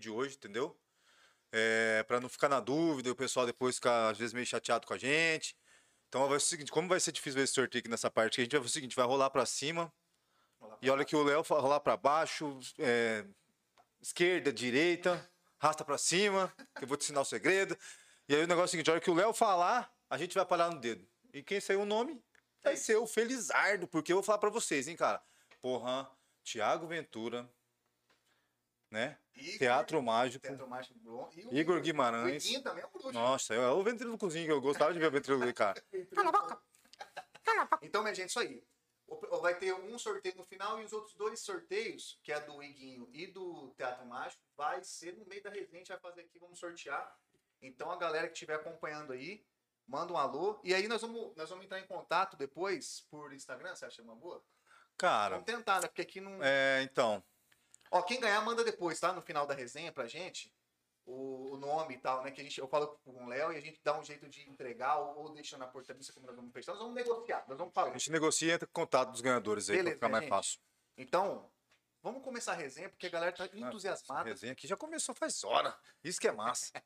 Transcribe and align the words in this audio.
de 0.00 0.10
hoje, 0.10 0.36
entendeu? 0.36 0.76
É, 1.52 2.02
para 2.04 2.20
não 2.20 2.28
ficar 2.28 2.48
na 2.48 2.60
dúvida 2.60 3.08
e 3.08 3.12
o 3.12 3.16
pessoal 3.16 3.46
depois 3.46 3.76
ficar, 3.76 4.10
às 4.10 4.18
vezes, 4.18 4.32
meio 4.32 4.46
chateado 4.46 4.86
com 4.86 4.94
a 4.94 4.98
gente. 4.98 5.56
Então 6.08 6.28
vai 6.28 6.40
ser 6.40 6.46
o 6.46 6.48
seguinte, 6.48 6.72
como 6.72 6.88
vai 6.88 6.98
ser 6.98 7.12
difícil 7.12 7.36
ver 7.38 7.44
esse 7.44 7.52
sorteio 7.52 7.80
aqui 7.80 7.88
nessa 7.88 8.10
parte, 8.10 8.36
que 8.36 8.40
a 8.40 8.44
gente 8.44 8.52
vai 8.52 8.60
fazer 8.60 8.70
o 8.70 8.72
seguinte, 8.72 8.96
vai 8.96 9.06
rolar 9.06 9.30
para 9.30 9.46
cima. 9.46 9.92
E 10.82 10.90
olha 10.90 11.04
que 11.04 11.14
o 11.14 11.22
Léo 11.22 11.42
vai 11.42 11.60
rolar 11.60 11.80
para 11.80 11.96
baixo, 11.96 12.58
é, 12.78 13.24
esquerda, 14.00 14.52
direita, 14.52 15.30
rasta 15.58 15.84
para 15.84 15.96
cima, 15.98 16.52
que 16.76 16.84
eu 16.84 16.88
vou 16.88 16.96
te 16.96 17.04
ensinar 17.04 17.20
o 17.20 17.24
segredo. 17.24 17.76
E 18.28 18.34
aí 18.34 18.42
o 18.42 18.46
negócio 18.46 18.64
é 18.64 18.66
o 18.66 18.70
seguinte, 18.70 18.90
a 18.90 18.94
hora 18.94 19.00
que 19.00 19.10
o 19.10 19.14
Léo 19.14 19.32
falar, 19.32 19.92
a 20.08 20.18
gente 20.18 20.34
vai 20.34 20.44
parar 20.44 20.70
no 20.70 20.80
dedo. 20.80 21.06
E 21.32 21.42
quem 21.42 21.60
saiu 21.60 21.82
o 21.82 21.86
nome 21.86 22.20
vai 22.62 22.76
ser 22.76 22.96
o 22.96 23.06
Felizardo, 23.06 23.86
porque 23.86 24.12
eu 24.12 24.16
vou 24.16 24.22
falar 24.22 24.38
para 24.38 24.50
vocês, 24.50 24.88
hein, 24.88 24.96
cara. 24.96 25.22
Porra, 25.62 26.10
Tiago 26.42 26.86
Ventura, 26.86 27.48
né? 28.90 29.16
Igor, 29.34 29.58
Teatro 29.58 30.02
Mágico, 30.02 30.42
Teatro 30.42 30.68
Mágico 30.68 30.98
o 31.08 31.54
Igor 31.54 31.80
Guimarães. 31.80 32.44
O 32.44 32.46
Iguinho 32.46 32.62
também 32.62 32.82
é 32.82 32.86
um 32.86 32.90
bruxo. 32.90 33.12
Nossa, 33.12 33.54
é 33.54 33.68
o 33.68 33.82
ventrílocozinho 33.82 34.46
que 34.46 34.52
eu 34.52 34.60
gostava 34.60 34.92
de 34.92 34.98
ver 34.98 35.06
o 35.06 35.10
ventríloco, 35.10 35.54
cara. 35.54 35.82
Cala 36.14 36.28
a 36.28 36.32
boca. 36.32 36.62
Cala 37.44 37.62
a 37.62 37.64
boca. 37.64 37.86
Então, 37.86 38.02
minha 38.02 38.14
gente, 38.14 38.30
isso 38.30 38.40
aí. 38.40 38.62
Vai 39.40 39.58
ter 39.58 39.72
um 39.74 39.98
sorteio 39.98 40.36
no 40.36 40.44
final 40.44 40.80
e 40.80 40.84
os 40.84 40.92
outros 40.92 41.14
dois 41.14 41.40
sorteios, 41.40 42.20
que 42.22 42.32
é 42.32 42.40
do 42.40 42.62
Iguinho 42.62 43.08
e 43.12 43.26
do 43.26 43.72
Teatro 43.76 44.06
Mágico, 44.06 44.40
vai 44.56 44.84
ser 44.84 45.16
no 45.16 45.26
meio 45.26 45.42
da 45.42 45.50
resenha. 45.50 45.68
A 45.72 45.78
gente 45.78 45.88
vai 45.88 45.98
fazer 45.98 46.20
aqui, 46.22 46.38
vamos 46.38 46.58
sortear. 46.58 47.16
Então, 47.60 47.90
a 47.90 47.96
galera 47.96 48.28
que 48.28 48.34
estiver 48.34 48.54
acompanhando 48.54 49.12
aí, 49.12 49.44
manda 49.86 50.12
um 50.12 50.16
alô. 50.16 50.60
E 50.62 50.72
aí, 50.74 50.86
nós 50.86 51.00
vamos, 51.02 51.34
nós 51.36 51.48
vamos 51.48 51.64
entrar 51.64 51.80
em 51.80 51.86
contato 51.86 52.36
depois 52.36 53.06
por 53.10 53.32
Instagram. 53.32 53.74
Você 53.74 53.84
acha 53.84 54.02
uma 54.02 54.14
boa? 54.14 54.44
Cara, 54.96 55.36
Vamos 55.36 55.46
tentar, 55.46 55.80
né? 55.80 55.88
Porque 55.88 56.02
aqui 56.02 56.20
não. 56.20 56.38
é, 56.42 56.82
então, 56.82 57.24
Ó, 57.90 58.02
quem 58.02 58.20
ganhar, 58.20 58.40
manda 58.42 58.62
depois, 58.64 58.98
tá? 59.00 59.12
No 59.12 59.20
final 59.22 59.46
da 59.46 59.54
resenha 59.54 59.90
pra 59.92 60.06
gente. 60.06 60.52
O, 61.06 61.54
o 61.54 61.56
nome 61.56 61.94
e 61.94 61.98
tal, 61.98 62.22
né? 62.22 62.30
Que 62.30 62.40
a 62.40 62.44
gente, 62.44 62.60
eu 62.60 62.68
falo 62.68 62.86
com 63.04 63.24
o 63.24 63.28
Léo 63.28 63.52
e 63.52 63.56
a 63.56 63.60
gente 63.60 63.80
dá 63.82 63.98
um 63.98 64.04
jeito 64.04 64.28
de 64.28 64.48
entregar 64.48 64.96
ou, 64.98 65.22
ou 65.24 65.28
deixa 65.30 65.58
na 65.58 65.66
portaria 65.66 66.00
como 66.14 66.26
nós 66.26 66.36
vamos 66.36 66.52
fechar. 66.52 66.72
Nós 66.72 66.80
vamos 66.82 66.94
negociar, 66.94 67.44
nós 67.48 67.58
vamos 67.58 67.72
a 67.72 67.74
falar. 67.74 67.92
gente 67.92 68.12
negocia 68.12 68.48
e 68.48 68.54
entra 68.54 68.68
em 68.68 68.72
contato 68.72 69.10
dos 69.10 69.20
ganhadores 69.20 69.68
aí, 69.70 69.76
Beleza, 69.78 69.96
pra 69.98 70.06
ficar 70.06 70.08
mais 70.12 70.22
gente. 70.24 70.30
fácil. 70.30 70.60
Então, 70.96 71.50
vamos 72.02 72.22
começar 72.22 72.52
a 72.52 72.54
resenha, 72.56 72.88
porque 72.90 73.06
a 73.06 73.10
galera 73.10 73.32
tá 73.32 73.44
A 73.44 73.46
entusiasmada. 73.58 74.28
resenha 74.28 74.52
aqui 74.52 74.68
já 74.68 74.76
começou 74.76 75.14
faz 75.14 75.42
hora. 75.42 75.76
Isso 76.04 76.20
que 76.20 76.28
é 76.28 76.32
massa. 76.32 76.70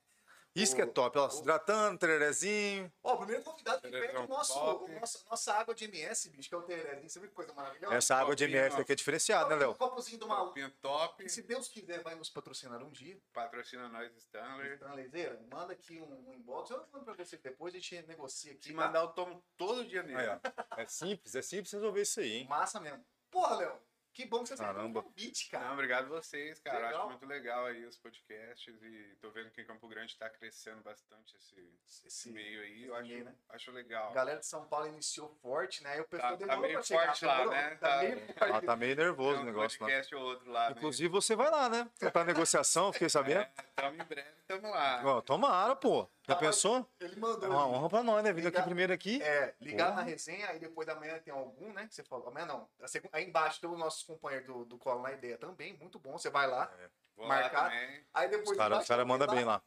Isso 0.55 0.77
que 0.77 0.81
é 0.83 0.85
O- 0.85 0.93
top. 0.93 1.19
Ó, 1.19 1.29
se 1.29 1.41
hidratando, 1.41 1.99
tererezinho. 1.99 2.93
Ó, 3.03 3.15
o 3.15 3.19
primeiro 3.19 3.43
convidado 3.43 3.83
que 3.83 3.91
pede 3.91 4.17
o 4.17 4.29
nosso, 4.29 4.57
o 4.59 4.89
nossa 5.29 5.53
água 5.55 5.75
de 5.75 5.85
MS, 5.87 6.31
bicho, 6.31 6.49
que 6.49 6.55
é 6.55 6.59
o 6.59 6.63
Terezinho. 6.63 7.11
Você 7.11 7.19
viu 7.19 7.29
que 7.29 7.35
coisa 7.35 7.53
maravilhosa? 7.55 7.95
Essa 7.95 8.15
água 8.17 8.37
de 8.37 8.45
ó. 8.45 8.81
aqui 8.81 8.93
é 8.93 8.95
diferenciada, 8.95 9.49
né, 9.51 9.57
Um 9.57 9.59
Léo? 9.59 9.75
copozinho 9.75 10.19
do. 10.19 10.27
Copinho 10.29 10.71
top, 10.81 11.25
E 11.25 11.29
se 11.29 11.43
Deus 11.43 11.67
quiser, 11.69 12.03
vai 12.03 12.15
nos 12.15 12.31
patrocinar 12.31 12.83
um 12.83 12.91
dia. 12.91 13.19
patrocina 13.33 13.89
nós 13.89 14.13
Stanley. 14.17 14.75
Stanleyzeira, 14.75 15.41
manda 15.51 15.73
aqui 15.73 16.01
um, 16.01 16.29
um 16.31 16.35
inbox. 16.35 16.71
Eu 16.71 16.87
mando 16.93 17.05
pra 17.05 17.15
vocês 17.15 17.41
depois, 17.43 17.75
a 17.75 17.79
gente 17.79 18.03
negocia 18.07 18.53
aqui. 18.53 18.65
Se 18.69 18.73
tá? 18.75 18.77
mandar, 18.87 19.01
eu 19.01 19.09
tomo 19.09 19.43
todo 19.57 19.85
dia 19.85 20.03
nele. 20.03 20.19
Aí, 20.21 20.29
ó. 20.29 20.39
É 20.77 20.87
simples, 20.87 21.35
é 21.35 21.43
simples 21.43 21.73
resolver 21.73 22.03
isso 22.03 22.21
aí, 22.21 22.33
hein? 22.33 22.47
Massa 22.49 22.79
mesmo. 22.81 23.05
Porra, 23.31 23.57
Léo, 23.57 23.77
que 24.15 24.25
bom 24.25 24.43
que 24.43 24.49
você 24.49 24.55
aceitou 24.55 24.75
Caramba. 24.75 25.01
o 25.01 25.03
convite, 25.03 25.51
cara. 25.51 25.65
Não, 25.67 25.73
obrigado 25.75 26.09
vocês, 26.09 26.59
cara. 26.61 26.79
Legal. 26.87 27.01
Acho 27.01 27.09
muito 27.11 27.27
legal 27.27 27.67
aí 27.67 27.85
os 27.85 27.97
podcasts 27.99 28.83
e 28.83 29.17
tô 29.21 29.31
vendo 29.31 29.51
que 29.51 29.61
em 29.61 29.67
Campo 29.67 29.87
Grande 29.89 30.17
tá 30.17 30.31
crescendo 30.31 30.81
bastante 30.83 31.37
esse, 31.37 31.61
esse 31.87 32.07
Esse- 32.07 32.31
meio 32.31 32.63
aí. 32.63 32.73
esse 32.83 32.85
Eu 32.87 32.95
acho, 32.95 33.09
meio, 33.09 33.25
né? 33.25 33.35
acho 33.51 33.71
A 33.71 33.75
legal. 33.75 34.13
galera 34.13 34.39
de 34.41 34.47
São 34.47 34.65
Paulo 34.67 34.87
iniciou 34.87 35.29
forte, 35.43 35.83
né? 35.83 35.95
Aí 35.95 36.01
o 36.01 36.05
pessoal 36.05 36.39
Tá- 36.39 36.47
tá 36.47 36.57
meio 36.57 36.73
pra 36.75 36.83
chegar. 36.83 37.07
forte 37.07 37.25
lá, 37.25 37.47
né? 37.47 37.71
Tá 37.77 37.89
Tá- 37.89 37.99
meio 38.03 38.15
Ah, 38.37 38.49
forte. 38.49 38.67
tá 38.67 38.77
meio 38.77 38.97
nervoso 38.97 39.31
Tem 39.33 39.41
o 39.41 39.43
um 39.43 39.47
negócio 39.47 39.79
lá. 39.83 39.87
podcast 39.89 40.15
ou 40.15 40.23
outro 40.23 40.51
lá. 40.51 40.71
né? 40.71 40.75
Inclusive 40.77 41.09
você 41.09 41.35
vai 41.37 41.51
lá, 41.51 41.69
né? 41.69 41.91
Pra 42.13 42.25
negociação, 42.25 42.93
fiquei 42.93 43.09
sabendo. 43.09 43.41
É, 43.41 43.51
tamo 43.75 44.01
em 44.01 44.05
breve, 44.07 44.31
tamo 44.47 44.71
lá. 44.71 45.03
Ó, 45.05 45.21
tomara, 45.21 45.75
pô. 45.75 46.09
Já 46.27 46.33
Rapaz, 46.33 46.57
pensou? 46.57 46.89
Ele 47.01 47.17
mandou. 47.17 47.45
É 47.45 47.49
uma 47.49 47.67
honra 47.69 47.89
pra 47.91 48.03
nós, 48.03 48.25
né? 48.25 48.33
Vindo 48.33 48.49
aqui 48.49 48.63
primeiro 48.63 48.91
aqui. 48.95 49.23
É, 49.23 49.55
ligar 49.61 49.89
Porra. 49.91 49.97
na 49.97 50.03
resenha, 50.05 50.49
aí 50.49 50.59
depois 50.59 50.87
da 50.87 50.95
manhã 50.95 51.19
tem 51.19 51.35
algum, 51.35 51.71
né? 51.75 51.87
Que 51.87 51.95
você 51.95 52.03
falou. 52.03 52.29
Amanhã 52.29 52.47
não. 52.47 52.67
A 52.81 52.89
segu- 52.89 53.11
Aí 53.13 53.27
embaixo 53.27 53.61
tem 53.61 53.69
os 53.69 53.77
nossos 54.05 54.07
companheiros 54.07 54.47
do, 54.47 54.65
do 54.65 54.79
Colo 54.79 55.03
na 55.03 55.13
Ideia 55.13 55.39
também, 55.39 55.73
muito 55.75 55.99
bom. 55.99 56.17
Você 56.17 56.31
vai 56.31 56.47
lá. 56.47 56.73
Vou 57.17 57.27
marcar. 57.27 57.73
lá. 57.73 57.73
Aí 58.13 58.29
depois. 58.29 58.51
Os 58.51 58.57
caras 58.57 58.87
cara 58.87 59.05
mandam 59.05 59.27
lá, 59.27 59.35
bem 59.35 59.45
lá. 59.45 59.63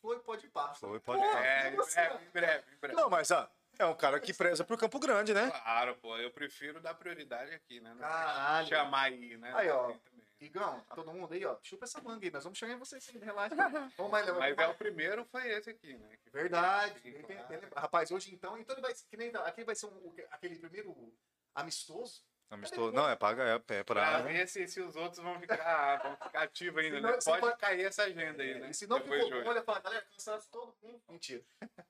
Foi, 0.00 0.18
pode 0.20 0.46
ir, 0.46 0.50
passa. 0.50 0.86
Foi, 0.86 1.00
pode 1.00 1.20
Porra, 1.20 1.44
É, 1.44 1.68
em 1.68 1.76
breve, 1.76 2.24
em 2.24 2.30
breve, 2.30 2.74
em 2.74 2.78
breve. 2.78 2.94
Não, 2.96 3.10
mas 3.10 3.30
ah, 3.32 3.50
é 3.78 3.84
um 3.84 3.94
cara 3.94 4.20
que 4.20 4.32
preza 4.32 4.64
por 4.64 4.78
Campo 4.78 4.98
Grande, 4.98 5.34
né? 5.34 5.50
Claro, 5.50 5.96
pô, 5.96 6.16
eu 6.18 6.30
prefiro 6.30 6.80
dar 6.80 6.94
prioridade 6.94 7.52
aqui, 7.52 7.80
né? 7.80 7.90
Não 7.94 8.00
Caralho. 8.00 8.68
Chamar 8.68 9.02
aí, 9.02 9.36
né? 9.36 9.52
Aí, 9.54 9.68
ó. 9.70 9.92
Igão, 10.40 10.80
todo 10.94 11.12
mundo 11.12 11.34
aí, 11.34 11.44
ó. 11.44 11.56
Chupa 11.64 11.84
essa 11.84 12.00
manga 12.00 12.24
aí. 12.24 12.30
Nós 12.30 12.44
vamos 12.44 12.56
chegar 12.56 12.74
em 12.74 12.78
vocês 12.78 13.02
sim, 13.02 13.18
relaxa. 13.18 13.56
Vamos 13.96 14.12
mais, 14.12 14.24
Léo. 14.24 14.38
Mas 14.38 14.56
é 14.56 14.68
o 14.68 14.74
primeiro 14.74 15.24
foi 15.24 15.48
esse 15.48 15.70
aqui, 15.70 15.98
né? 15.98 16.16
Que 16.22 16.30
Verdade. 16.30 17.24
Rapaz, 17.76 18.12
hoje 18.12 18.32
então, 18.32 18.56
então 18.56 18.76
ele 18.76 18.82
vai, 18.82 18.94
que 18.94 19.16
nem, 19.16 19.32
aquele 19.34 19.64
vai 19.64 19.74
ser 19.74 19.86
um- 19.86 20.14
aquele 20.30 20.56
primeiro 20.56 21.12
amistoso. 21.56 22.22
Amistoso. 22.50 22.92
Não, 22.92 23.08
é 23.08 23.14
paga, 23.14 23.42
é, 23.44 23.54
é 23.54 23.58
Pra 23.58 23.84
pra. 23.84 24.22
ver 24.22 24.48
se, 24.48 24.66
se 24.68 24.80
os 24.80 24.96
outros 24.96 25.22
vão 25.22 25.38
ficar, 25.38 26.02
vão 26.02 26.16
ficar 26.16 26.42
ativos 26.44 26.82
ainda, 26.82 27.00
né? 27.00 27.20
se 27.20 27.26
Pode 27.30 27.40
pode- 27.42 27.58
cair 27.58 27.84
essa 27.84 28.04
agenda 28.04 28.42
aí, 28.42 28.58
né? 28.58 28.70
E 28.70 28.74
se 28.74 28.86
não 28.86 28.98
Depois 28.98 29.22
ficou 29.24 29.42
bom, 29.44 29.50
olha, 29.50 29.62
fala, 29.62 29.80
galera, 29.80 30.04
cansaço 30.06 30.48
todo 30.50 30.74
mundo. 30.82 31.02
Mentira. 31.08 31.44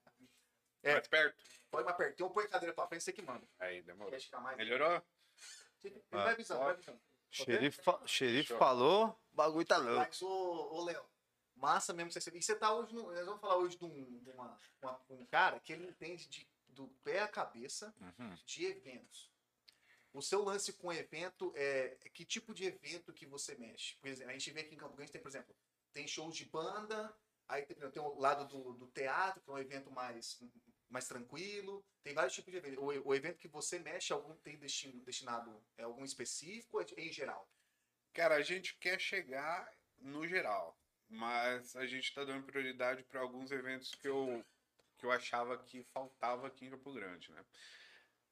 É. 0.81 0.93
Mais 0.93 1.09
perto? 1.09 1.43
Pode 1.73 1.85
mais 1.85 1.97
perto. 1.97 2.21
Eu 2.21 2.31
põe 2.31 2.45
a 2.45 2.49
cadeira 2.49 2.73
pra 2.73 2.87
frente, 2.87 3.03
você 3.03 3.13
que 3.13 3.21
manda. 3.21 3.45
Aí, 3.59 3.83
demorou. 3.83 4.13
Quer 4.13 4.21
ficar 4.21 4.39
mais? 4.41 4.57
Melhorou? 4.57 5.03
Ele 5.85 6.03
Ah. 6.13 6.23
vai 6.23 6.33
avisando, 6.35 6.61
vai 6.61 6.71
avisando. 6.73 7.01
Xerife, 7.33 7.83
fa- 7.83 8.01
xerife 8.07 8.55
falou, 8.57 9.09
o 9.33 9.37
bagulho 9.37 9.67
tá 9.67 9.77
louco. 9.77 9.99
Mas, 9.99 10.23
ô, 10.23 10.29
ô 10.73 10.85
Léo, 10.85 11.05
massa 11.57 11.93
mesmo 11.93 12.11
que 12.13 12.21
você... 12.21 12.31
E 12.31 12.41
você 12.41 12.55
tá 12.55 12.73
hoje, 12.73 12.95
no... 12.95 13.11
nós 13.13 13.27
vamos 13.27 13.41
falar 13.41 13.57
hoje 13.57 13.77
de 13.77 13.85
um, 13.85 14.19
de 14.21 14.31
uma- 14.31 14.57
uma- 14.81 15.01
um 15.11 15.27
cara 15.27 15.59
que 15.59 15.73
ele 15.73 15.85
entende 15.85 16.29
de, 16.29 16.49
do 16.69 16.87
pé 17.03 17.21
à 17.23 17.29
cabeça 17.29 17.93
Uhum. 18.01 18.35
de 18.47 18.67
eventos. 18.67 19.31
O 20.19 20.23
seu 20.23 20.43
lance 20.43 20.73
com 20.73 20.93
evento 20.93 21.53
é 21.55 21.97
que 22.13 22.25
tipo 22.25 22.53
de 22.53 22.65
evento 22.65 23.13
que 23.13 23.25
você 23.25 23.55
mexe? 23.55 23.95
Por 24.01 24.09
exemplo, 24.09 24.31
a 24.31 24.33
gente 24.33 24.51
vê 24.51 24.63
aqui 24.63 24.75
em 24.75 24.79
Campo 24.79 24.97
Grande 24.97 25.13
tem, 25.13 25.21
por 25.21 25.29
exemplo, 25.29 25.55
tem 25.93 26.09
shows 26.09 26.37
de 26.37 26.45
banda, 26.45 27.17
aí 27.47 27.63
tem, 27.65 27.77
tem 27.89 28.03
o 28.03 28.19
lado 28.19 28.45
do, 28.49 28.73
do 28.73 28.89
teatro, 28.89 29.41
que 29.41 29.49
é 29.49 29.53
um 29.53 29.59
evento 29.59 29.93
mais, 29.93 30.43
mais 30.89 31.07
tranquilo. 31.07 31.85
Tem 32.03 32.15
vários 32.15 32.35
tipos 32.35 32.51
de 32.51 32.59
evento. 32.59 32.81
O, 32.81 33.11
o 33.11 33.15
evento 33.15 33.39
que 33.39 33.47
você 33.47 33.79
mexe, 33.79 34.13
algum 34.13 34.35
tem 34.39 34.59
destino, 34.59 35.01
destinado 35.05 35.65
é 35.77 35.85
algum 35.85 36.05
específico 36.05 36.81
é 36.81 36.87
em 36.97 37.13
geral? 37.13 37.49
Cara, 38.13 38.35
a 38.35 38.43
gente 38.43 38.77
quer 38.79 39.01
chegar 39.01 39.73
no 39.99 40.27
geral, 40.27 40.77
mas 41.09 41.77
a 41.77 41.87
gente 41.87 42.13
tá 42.13 42.25
dando 42.25 42.45
prioridade 42.45 43.05
para 43.05 43.21
alguns 43.21 43.53
eventos 43.53 43.95
que 43.95 44.09
eu, 44.09 44.45
que 44.97 45.07
eu 45.07 45.13
achava 45.13 45.57
que 45.59 45.85
faltava 45.85 46.49
aqui 46.49 46.67
em 46.67 46.71
Campo 46.71 46.93
Grande, 46.93 47.31
né? 47.31 47.45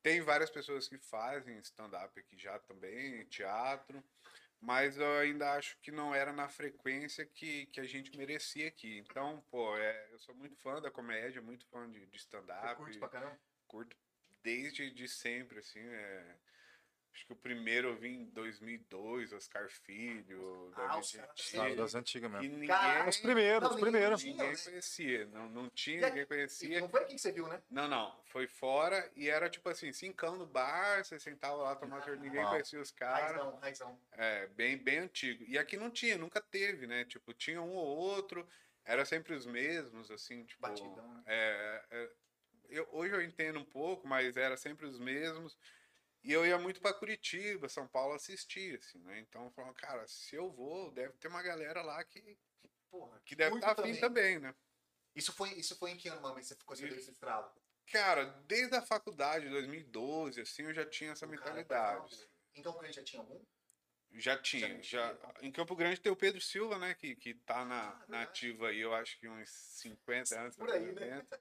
Tem 0.07 0.21
várias 0.21 0.49
pessoas 0.49 0.87
que 0.87 0.97
fazem 0.99 1.59
stand-up 1.59 2.17
aqui 2.17 2.39
já 2.39 2.61
também, 2.61 3.25
teatro, 3.25 4.01
mas 4.61 4.97
eu 4.99 5.19
ainda 5.19 5.55
acho 5.55 5.77
que 5.81 5.91
não 5.91 6.15
era 6.15 6.33
na 6.33 6.49
frequência 6.49 7.27
que, 7.27 7.67
que 7.67 7.81
a 7.81 7.85
gente 7.85 8.17
merecia 8.17 8.69
aqui. 8.69 8.99
Então, 8.99 9.45
pô, 9.51 9.77
é, 9.77 10.09
eu 10.13 10.19
sou 10.21 10.33
muito 10.33 10.57
fã 10.59 10.81
da 10.81 10.93
comédia, 10.93 11.43
muito 11.43 11.67
fã 11.67 11.91
de, 11.91 12.07
de 12.07 12.19
Você 12.21 12.25
stand-up 12.25 12.77
curte 12.77 13.01
pra 13.01 13.09
caramba? 13.09 13.37
curto 13.67 13.97
desde 14.45 14.93
de 14.93 15.09
sempre, 15.09 15.59
assim, 15.59 15.81
é... 15.81 16.37
Acho 17.17 17.25
que 17.25 17.33
o 17.33 17.37
primeiro 17.37 17.89
eu 17.89 17.97
vi 17.97 18.11
em 18.11 18.27
2002, 18.27 19.33
Oscar 19.33 19.71
Filho, 19.71 20.71
Ah, 20.77 20.89
David 20.89 21.07
Gentili, 21.35 21.75
das 21.75 21.95
antigas 21.95 22.31
mesmo. 22.31 22.47
ninguém, 22.47 22.67
Caraca, 22.69 23.09
Os 23.09 23.17
primeiros, 23.17 23.63
Não, 23.63 23.75
os 23.75 23.81
primeiros. 23.81 24.23
ninguém 24.23 24.51
né? 24.51 24.57
conhecia, 24.63 25.27
não, 25.29 25.49
não 25.49 25.71
tinha, 25.71 26.03
E 26.03 26.11
ninguém 26.11 26.23
E 26.25 26.27
conhecia. 26.27 26.81
não 26.83 26.91
foi 26.91 27.01
aqui 27.01 27.15
que 27.15 27.19
você 27.19 27.33
viu, 27.33 27.49
né? 27.49 27.63
Não, 27.71 27.89
não, 27.89 28.23
foi 28.27 28.47
fora 28.47 29.11
e 29.17 29.31
era 29.31 29.49
tipo 29.49 29.67
assim, 29.71 29.91
cincão 29.95 30.37
no 30.37 30.45
bar, 30.45 31.03
você 31.03 31.19
sentava 31.19 31.57
lá, 31.57 31.75
tomava 31.75 32.05
cerveja, 32.05 32.23
ninguém 32.23 32.45
conhecia 32.45 32.83
os 32.83 32.91
caras. 32.91 33.31
Raizão, 33.33 33.57
raizão. 33.57 34.01
É, 34.13 34.47
bem, 34.49 34.77
bem 34.77 34.99
antigo. 34.99 35.43
E 35.49 35.57
aqui 35.57 35.79
não 35.79 35.91
tinha, 35.91 36.19
nunca 36.19 36.39
teve, 36.39 36.87
né? 36.87 37.07
Tipo, 37.07 37.33
tinha 37.33 37.63
um 37.63 37.73
ou 37.73 37.97
outro, 37.97 38.47
era 38.85 39.07
sempre 39.07 39.33
os 39.35 39.47
mesmos, 39.47 40.11
assim, 40.11 40.45
tipo. 40.45 40.61
Batidão, 40.61 41.15
né? 41.15 41.23
É, 41.25 41.83
é, 41.93 42.11
eu, 42.69 42.87
hoje 42.93 43.15
eu 43.15 43.23
entendo 43.23 43.59
um 43.59 43.65
pouco, 43.65 44.07
mas 44.07 44.37
era 44.37 44.55
sempre 44.59 44.85
os 44.85 44.99
mesmos. 44.99 45.57
E 46.27 46.33
eu 46.33 46.45
ia 46.45 46.59
muito 46.59 46.81
pra 46.81 46.93
Curitiba, 46.93 47.69
São 47.69 47.87
Paulo 47.87 48.15
assistir, 48.15 48.77
assim, 48.81 48.99
né? 49.05 49.21
Então 49.21 49.45
eu 49.45 49.51
falava, 49.53 49.73
cara, 49.75 50.05
se 50.09 50.35
eu 50.35 50.51
vou, 50.51 50.91
deve 50.91 51.13
ter 51.19 51.29
uma 51.29 51.41
galera 51.41 51.83
lá 51.83 52.03
que, 52.03 52.37
Porra, 52.91 53.21
que 53.25 53.37
deve 53.37 53.55
estar 53.55 53.79
afim 53.79 53.95
também, 54.01 54.41
né? 54.41 54.53
Isso 55.15 55.33
foi, 55.33 55.51
isso 55.51 55.77
foi 55.77 55.93
em 55.93 55.97
que 55.97 56.09
ano, 56.09 56.21
mamãe? 56.21 56.43
Você 56.43 56.57
ficou 56.57 56.75
esse 56.75 56.85
estralo? 57.13 57.49
Cara, 57.93 58.25
desde 58.49 58.75
a 58.75 58.83
faculdade, 58.83 59.49
2012, 59.49 60.41
assim, 60.41 60.65
eu 60.65 60.75
já 60.75 60.85
tinha 60.85 61.13
essa 61.13 61.25
O 61.27 61.29
cara 61.29 61.55
mentalidade. 61.55 62.15
uma- 62.17 62.27
Em 62.57 62.63
Campo 62.63 62.79
Grande 62.81 62.97
já 62.97 63.05
tinha 63.05 63.21
algum? 63.23 63.41
Já 64.15 64.37
tinha, 64.37 64.83
Já 64.83 64.83
já. 64.83 65.15
tinha. 65.17 65.49
Em 65.49 65.53
Campo 65.53 65.77
Grande 65.77 66.01
tem 66.01 66.11
o 66.11 66.17
Pedro 66.17 66.41
Silva, 66.41 66.77
né? 66.79 66.95
Que, 66.95 67.15
que 67.15 67.35
tá 67.35 67.65
na, 67.65 67.91
Ah, 67.91 68.05
na 68.09 68.23
ativa 68.23 68.69
aí, 68.71 68.81
eu 68.81 68.93
acho 68.93 69.17
que 69.21 69.29
uns 69.29 69.49
50 69.49 70.41
anos. 70.41 70.57
Por 70.57 70.71
aí, 70.71 70.87
né? 70.93 70.93
90, 71.19 71.41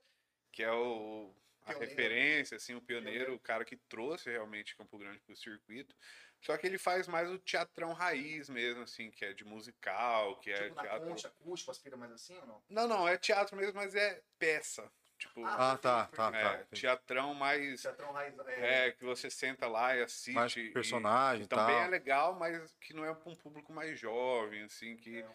Que 0.52 0.62
é 0.62 0.70
o, 0.72 1.34
a 1.66 1.70
Pioneiro. 1.72 1.90
referência, 1.90 2.56
assim, 2.56 2.74
o 2.74 2.80
pioneiro, 2.80 3.34
o 3.34 3.38
cara 3.40 3.64
que 3.64 3.76
trouxe 3.76 4.30
realmente 4.30 4.76
Campo 4.76 4.96
Grande 4.96 5.18
pro 5.20 5.36
circuito. 5.36 5.94
Só 6.40 6.56
que 6.56 6.66
ele 6.66 6.78
faz 6.78 7.08
mais 7.08 7.28
o 7.30 7.38
teatrão 7.38 7.92
raiz 7.92 8.48
mesmo, 8.48 8.82
assim, 8.82 9.10
que 9.10 9.24
é 9.24 9.32
de 9.32 9.44
musical, 9.44 10.38
que 10.38 10.50
é 10.50 10.62
Tipo 10.64 10.74
na 10.76 10.82
teatro. 10.82 11.08
concha, 11.08 11.28
acústico, 11.28 11.70
aspira 11.72 11.96
mais 11.96 12.12
assim 12.12 12.36
ou 12.38 12.46
não? 12.46 12.62
Não, 12.68 12.86
não, 12.88 13.08
é 13.08 13.16
teatro 13.16 13.56
mesmo, 13.56 13.74
mas 13.74 13.94
é 13.94 14.22
peça. 14.38 14.88
Tipo, 15.18 15.44
Ah, 15.46 15.78
tá, 15.78 16.04
tá, 16.08 16.30
é, 16.34 16.42
tá. 16.58 16.66
teatrão 16.76 17.32
mais. 17.34 17.80
Teatrão 17.82 18.12
raiz. 18.12 18.38
É, 18.46 18.86
É, 18.88 18.92
que 18.92 19.02
você 19.02 19.30
senta 19.30 19.66
lá 19.66 19.96
e 19.96 20.02
assiste. 20.02 20.34
Mais 20.34 20.54
personagem 20.72 21.42
e 21.42 21.44
e 21.46 21.48
tal. 21.48 21.58
também 21.58 21.82
é 21.82 21.88
legal, 21.88 22.34
mas 22.34 22.72
que 22.80 22.92
não 22.92 23.04
é 23.04 23.14
para 23.14 23.30
um 23.32 23.34
público 23.34 23.72
mais 23.72 23.98
jovem, 23.98 24.62
assim, 24.64 24.94
que, 24.94 25.18
é, 25.18 25.28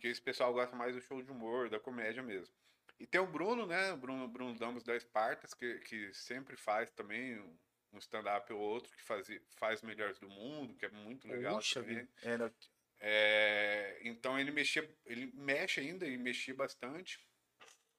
que 0.00 0.08
esse 0.08 0.20
pessoal 0.20 0.52
gosta 0.52 0.74
mais 0.74 0.96
do 0.96 1.00
show 1.00 1.22
de 1.22 1.30
humor, 1.30 1.70
da 1.70 1.78
comédia 1.78 2.22
mesmo. 2.24 2.52
E 3.00 3.06
tem 3.06 3.20
o 3.20 3.26
Bruno, 3.26 3.66
né? 3.66 3.92
O 3.92 3.96
Bruno, 3.96 4.28
Bruno 4.28 4.54
Damos 4.58 4.84
da 4.84 4.94
Espartas, 4.94 5.54
que, 5.54 5.78
que 5.80 6.12
sempre 6.12 6.54
faz 6.56 6.90
também 6.90 7.40
um- 7.40 7.98
stand-up 7.98 8.52
ou 8.52 8.60
outro, 8.60 8.94
que 8.94 9.02
faz, 9.02 9.26
faz 9.56 9.82
Melhores 9.82 10.18
do 10.20 10.28
Mundo, 10.28 10.74
que 10.74 10.84
é 10.86 10.90
muito 10.90 11.26
legal. 11.26 11.56
Puxa 11.56 11.80
também. 11.80 12.06
vida. 12.22 12.54
É, 13.00 13.98
então 14.02 14.38
ele 14.38 14.50
mexia, 14.52 14.88
ele 15.06 15.32
mexe 15.34 15.80
ainda 15.80 16.06
e 16.06 16.16
mexia 16.18 16.54
bastante. 16.54 17.18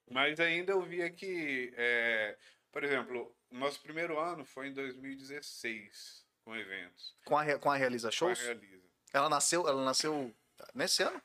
Mas 0.09 0.39
ainda 0.39 0.71
eu 0.73 0.81
via 0.83 1.09
que, 1.09 1.73
é, 1.75 2.37
por 2.71 2.83
exemplo, 2.83 3.35
o 3.49 3.57
nosso 3.57 3.81
primeiro 3.81 4.19
ano 4.19 4.45
foi 4.45 4.67
em 4.67 4.73
2016 4.73 6.25
com 6.43 6.55
eventos. 6.55 7.15
com, 7.25 7.37
a, 7.37 7.59
com 7.59 7.71
a 7.71 7.75
Realiza 7.75 8.07
com 8.09 8.09
a 8.09 8.35
Shows? 8.35 8.39
Realiza. 8.39 8.87
Ela 9.13 9.29
nasceu, 9.29 9.67
ela 9.67 9.83
nasceu 9.83 10.33
nesse 10.73 11.03
ano? 11.03 11.21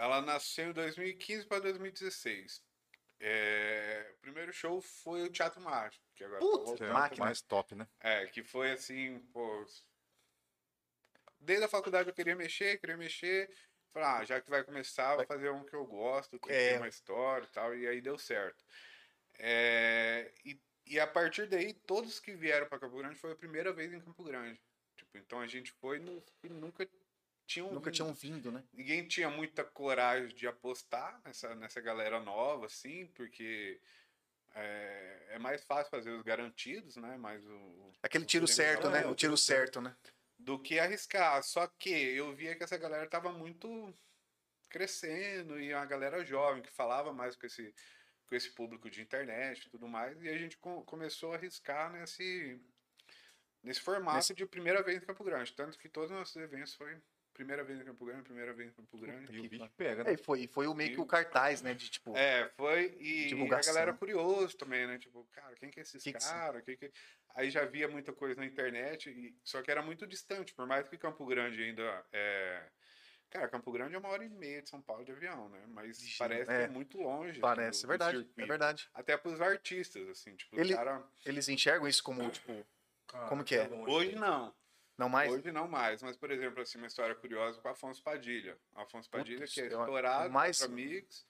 Ela 0.00 0.22
nasceu 0.22 0.70
em 0.70 0.72
2015 0.72 1.46
para 1.46 1.60
2016. 1.60 2.64
É, 3.20 4.14
o 4.16 4.20
primeiro 4.20 4.50
show 4.50 4.80
foi 4.80 5.22
o 5.24 5.30
Teatro 5.30 5.60
Mágico, 5.60 6.02
que 6.14 6.24
agora 6.24 6.40
tá 6.40 6.46
Putz, 6.46 6.72
Que 6.78 6.84
é 6.84 6.88
máquina. 6.90 7.24
mais 7.26 7.42
top, 7.42 7.74
né? 7.74 7.86
É, 8.00 8.26
que 8.26 8.42
foi 8.42 8.72
assim, 8.72 9.18
pô. 9.30 9.66
Desde 11.38 11.66
a 11.66 11.68
faculdade 11.68 12.08
eu 12.08 12.14
queria 12.14 12.34
mexer, 12.34 12.78
queria 12.80 12.96
mexer. 12.96 13.54
Falei, 13.92 14.08
ah, 14.08 14.24
já 14.24 14.40
que 14.40 14.48
vai 14.48 14.64
começar, 14.64 15.16
vou 15.16 15.26
fazer 15.26 15.50
um 15.50 15.64
que 15.66 15.74
eu 15.74 15.84
gosto, 15.84 16.38
que 16.40 16.50
É. 16.50 16.68
tem 16.70 16.76
uma 16.78 16.88
história 16.88 17.44
e 17.44 17.48
tal, 17.48 17.76
e 17.76 17.86
aí 17.86 18.00
deu 18.00 18.16
certo. 18.16 18.64
É, 19.38 20.32
e, 20.44 20.58
e 20.86 20.98
a 20.98 21.06
partir 21.06 21.46
daí, 21.46 21.74
todos 21.74 22.18
que 22.20 22.32
vieram 22.34 22.66
para 22.68 22.78
Campo 22.78 22.96
Grande 22.96 23.16
foi 23.16 23.32
a 23.32 23.36
primeira 23.36 23.70
vez 23.70 23.92
em 23.92 24.00
Campo 24.00 24.24
Grande. 24.24 24.58
Tipo, 24.96 25.18
então 25.18 25.40
a 25.40 25.46
gente 25.46 25.72
foi 25.72 25.98
nos 25.98 26.24
que 26.40 26.48
nunca 26.48 26.86
tinham 27.50 27.72
Nunca 27.72 27.90
vindo. 27.90 27.94
tinham 27.94 28.14
vindo, 28.14 28.52
né? 28.52 28.62
Ninguém 28.72 29.06
tinha 29.08 29.28
muita 29.28 29.64
coragem 29.64 30.34
de 30.34 30.46
apostar 30.46 31.20
nessa, 31.24 31.54
nessa 31.56 31.80
galera 31.80 32.20
nova, 32.20 32.66
assim, 32.66 33.06
porque 33.08 33.80
é, 34.54 35.26
é 35.30 35.38
mais 35.38 35.64
fácil 35.64 35.90
fazer 35.90 36.10
os 36.10 36.22
garantidos, 36.22 36.96
né? 36.96 37.16
Mas 37.18 37.44
o, 37.46 37.92
Aquele 38.02 38.24
o 38.24 38.26
tiro 38.26 38.44
prêmio 38.46 38.56
certo, 38.56 38.90
né? 38.90 39.06
O 39.06 39.14
tiro 39.14 39.36
certo, 39.36 39.80
né? 39.80 39.96
do 40.38 40.58
que 40.58 40.78
arriscar. 40.78 41.42
Só 41.42 41.66
que 41.66 41.90
eu 41.90 42.34
via 42.34 42.54
que 42.56 42.64
essa 42.64 42.78
galera 42.78 43.06
tava 43.06 43.30
muito 43.30 43.92
crescendo 44.70 45.60
e 45.60 45.72
a 45.72 45.84
galera 45.84 46.24
jovem 46.24 46.62
que 46.62 46.70
falava 46.70 47.12
mais 47.12 47.36
com 47.36 47.46
esse 47.46 47.74
com 48.26 48.36
esse 48.36 48.50
público 48.52 48.88
de 48.88 49.02
internet 49.02 49.66
e 49.66 49.68
tudo 49.70 49.88
mais 49.88 50.22
e 50.22 50.28
a 50.28 50.38
gente 50.38 50.56
co- 50.56 50.84
começou 50.84 51.32
a 51.32 51.36
arriscar 51.36 51.90
nesse 51.90 52.60
nesse 53.62 53.80
formato 53.80 54.16
Nesse- 54.18 54.34
de 54.34 54.46
primeira 54.46 54.82
vez 54.84 55.02
em 55.02 55.04
Campo 55.04 55.24
Grande, 55.24 55.52
tanto 55.52 55.76
que 55.76 55.88
todos 55.88 56.12
os 56.12 56.16
nossos 56.16 56.36
eventos 56.36 56.74
foi 56.76 56.96
primeira 57.40 57.64
vez 57.64 57.80
em 57.80 57.84
Campo 57.84 58.04
Grande, 58.04 58.22
primeira 58.22 58.52
vez 58.52 58.68
em 58.68 58.72
Campo 58.72 58.98
Grande. 58.98 59.34
E 59.34 59.40
o 59.40 59.48
bicho 59.48 59.70
pega, 59.76 60.02
É, 60.02 60.04
né? 60.04 60.12
e 60.12 60.16
foi, 60.18 60.46
foi 60.46 60.66
o 60.66 60.74
meio 60.74 60.92
que 60.94 61.00
o 61.00 61.06
cartaz, 61.06 61.62
né? 61.62 61.72
De 61.72 61.88
tipo. 61.88 62.14
É, 62.14 62.50
foi 62.50 62.94
e, 63.00 63.32
e 63.32 63.54
a 63.54 63.60
galera 63.60 63.94
curioso 63.94 64.56
também, 64.58 64.86
né? 64.86 64.98
Tipo, 64.98 65.24
cara, 65.32 65.54
quem 65.56 65.70
que 65.70 65.80
é 65.80 65.82
esses 65.82 66.04
caras? 66.12 66.62
Que 66.62 66.76
que... 66.76 66.92
Aí 67.34 67.50
já 67.50 67.64
via 67.64 67.88
muita 67.88 68.12
coisa 68.12 68.38
na 68.38 68.44
internet, 68.46 69.08
e... 69.08 69.34
só 69.42 69.62
que 69.62 69.70
era 69.70 69.80
muito 69.80 70.06
distante, 70.06 70.52
por 70.52 70.66
mais 70.66 70.86
que 70.88 70.98
Campo 70.98 71.24
Grande 71.24 71.62
ainda 71.62 72.04
é. 72.12 72.68
Cara, 73.30 73.48
Campo 73.48 73.70
Grande 73.72 73.94
é 73.94 73.98
uma 73.98 74.08
hora 74.08 74.24
e 74.24 74.28
meia 74.28 74.60
de 74.60 74.68
São 74.68 74.82
Paulo 74.82 75.04
de 75.04 75.12
avião, 75.12 75.48
né? 75.48 75.62
Mas 75.68 75.98
Ixi, 76.02 76.18
parece 76.18 76.50
é. 76.50 76.58
que 76.58 76.64
é 76.64 76.68
muito 76.68 76.98
longe. 77.00 77.30
assim, 77.30 77.40
parece, 77.40 77.80
do- 77.82 77.86
é 77.86 77.88
verdade. 77.96 78.30
É 78.36 78.44
verdade. 78.46 78.90
Até 78.92 79.16
pros 79.16 79.40
artistas, 79.40 80.06
assim, 80.08 80.34
tipo, 80.36 80.58
Ele- 80.60 80.74
o 80.74 80.76
cara. 80.76 81.02
Eles 81.24 81.48
enxergam 81.48 81.86
isso 81.88 82.02
como, 82.02 82.28
tipo, 82.28 82.52
Como 83.28 83.42
que 83.44 83.54
é? 83.54 83.68
Hoje 83.88 84.14
não. 84.16 84.52
Não 85.00 85.08
mais. 85.08 85.32
Hoje 85.32 85.50
não 85.50 85.66
mais. 85.66 86.02
Mas, 86.02 86.16
por 86.16 86.30
exemplo, 86.30 86.60
assim, 86.62 86.78
uma 86.78 86.86
história 86.86 87.14
curiosa 87.14 87.60
com 87.60 87.68
o 87.68 87.70
Afonso 87.70 88.02
Padilha. 88.02 88.56
O 88.72 88.80
Afonso 88.80 89.08
Padilha, 89.10 89.40
Putz, 89.40 89.54
que 89.54 89.60
é 89.62 89.66
estourado 89.66 90.30
mais- 90.30 90.60
mais... 90.60 90.62
amigos. 90.62 91.26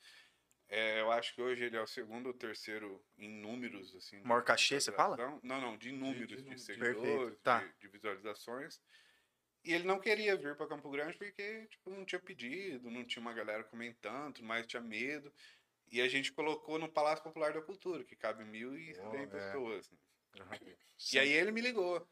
É, 0.68 1.00
eu 1.00 1.10
acho 1.10 1.34
que 1.34 1.42
hoje 1.42 1.64
ele 1.64 1.76
é 1.76 1.80
o 1.80 1.86
segundo 1.86 2.26
ou 2.26 2.32
terceiro 2.32 3.04
em 3.18 3.28
números, 3.28 3.92
assim. 3.96 4.20
de 4.20 4.26
Maior 4.26 4.44
cachê, 4.44 4.80
você 4.80 4.92
fala? 4.92 5.16
Não, 5.42 5.60
não, 5.60 5.76
de 5.76 5.90
números, 5.90 6.28
de, 6.28 6.36
número, 6.36 6.54
de- 6.54 6.62
seguidores, 6.62 6.96
Perfeito, 7.00 7.36
tá. 7.42 7.58
de, 7.58 7.78
de 7.80 7.88
visualizações. 7.88 8.80
E 9.64 9.72
ele 9.74 9.84
não 9.84 9.98
queria 9.98 10.36
vir 10.36 10.56
para 10.56 10.68
Campo 10.68 10.88
Grande 10.90 11.16
porque, 11.18 11.66
tipo, 11.66 11.90
não 11.90 12.04
tinha 12.04 12.20
pedido, 12.20 12.88
não 12.90 13.04
tinha 13.04 13.20
uma 13.20 13.32
galera 13.32 13.64
comentando, 13.64 14.40
mas 14.42 14.66
tinha 14.66 14.80
medo. 14.80 15.32
E 15.90 16.00
a 16.00 16.08
gente 16.08 16.32
colocou 16.32 16.78
no 16.78 16.88
Palácio 16.88 17.24
Popular 17.24 17.52
da 17.52 17.60
Cultura, 17.60 18.04
que 18.04 18.14
cabe 18.14 18.44
mil 18.44 18.78
e 18.78 18.94
cem 18.94 19.22
é. 19.22 19.26
pessoas. 19.26 19.90
né? 19.90 19.98
E 21.12 21.18
aí 21.18 21.32
ele 21.32 21.50
me 21.50 21.60
ligou. 21.60 22.08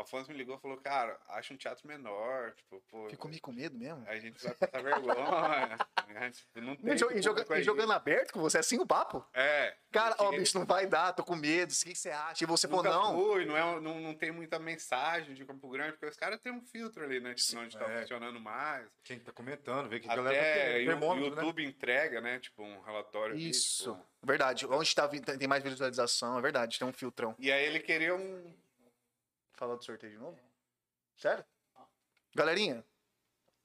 Afonso 0.00 0.30
me 0.30 0.36
ligou 0.36 0.56
e 0.56 0.60
falou, 0.60 0.76
cara, 0.78 1.18
acha 1.28 1.52
um 1.52 1.56
teatro 1.56 1.86
menor, 1.86 2.52
tipo, 2.54 2.80
pô. 2.88 3.08
Ficou 3.08 3.28
meio 3.28 3.42
com 3.42 3.52
medo 3.52 3.76
mesmo. 3.76 4.04
A 4.06 4.16
gente 4.18 4.42
vai 4.42 4.54
passar 4.54 4.82
vergonha. 4.82 5.78
né? 6.08 6.30
Tipo, 6.30 6.60
não 6.60 6.76
tem 6.76 6.92
E, 6.92 6.94
jo- 6.96 7.22
joga- 7.22 7.58
e 7.58 7.62
jogando 7.62 7.92
aberto 7.92 8.32
com 8.32 8.40
você, 8.40 8.58
assim 8.58 8.78
o 8.78 8.86
papo? 8.86 9.24
É. 9.34 9.74
Cara, 9.90 10.14
ó, 10.18 10.30
bicho, 10.30 10.58
não 10.58 10.66
vai 10.66 10.86
dar, 10.86 11.12
tô 11.12 11.24
com 11.24 11.34
medo. 11.34 11.72
O 11.72 11.76
que 11.76 11.92
que 11.92 11.98
você 11.98 12.10
acha? 12.10 12.44
E 12.44 12.46
você 12.46 12.68
falou, 12.68 12.84
não. 12.84 13.14
fui, 13.14 13.44
não, 13.44 13.56
é, 13.56 13.80
não, 13.80 14.00
não 14.00 14.14
tem 14.14 14.30
muita 14.30 14.58
mensagem 14.58 15.34
de 15.34 15.44
Campo 15.44 15.68
Grande, 15.68 15.92
porque 15.92 16.06
os 16.06 16.16
caras 16.16 16.40
têm 16.40 16.52
um 16.52 16.60
filtro 16.62 17.02
ali, 17.04 17.20
né? 17.20 17.34
Tipo, 17.34 17.58
onde 17.60 17.76
tá 17.76 17.90
é. 17.90 18.00
funcionando 18.02 18.38
mais. 18.38 18.86
Quem 19.02 19.18
tá 19.18 19.32
comentando, 19.32 19.88
vê 19.88 19.98
que 20.00 20.08
a 20.08 20.14
galera 20.14 20.34
tá 20.36 20.40
Até 20.42 20.82
o 20.82 20.86
termômetro, 20.86 21.30
né? 21.34 21.42
YouTube 21.42 21.64
entrega, 21.64 22.20
né? 22.20 22.38
Tipo, 22.38 22.62
um 22.62 22.80
relatório. 22.80 23.34
ali, 23.34 23.50
Isso. 23.50 23.92
tipo, 23.94 24.06
Verdade. 24.22 24.66
Onde 24.66 24.94
tá, 24.94 25.08
tem 25.08 25.48
mais 25.48 25.62
visualização, 25.62 26.38
é 26.38 26.42
verdade. 26.42 26.78
Tem 26.78 26.86
um 26.86 26.92
filtrão. 26.92 27.34
E 27.38 27.50
aí 27.50 27.64
ele 27.64 27.80
queria 27.80 28.14
um. 28.14 28.54
Falar 29.58 29.74
do 29.74 29.84
sorteio 29.84 30.12
de 30.12 30.18
novo? 30.18 30.38
Sério? 31.16 31.44
Galerinha, 32.34 32.84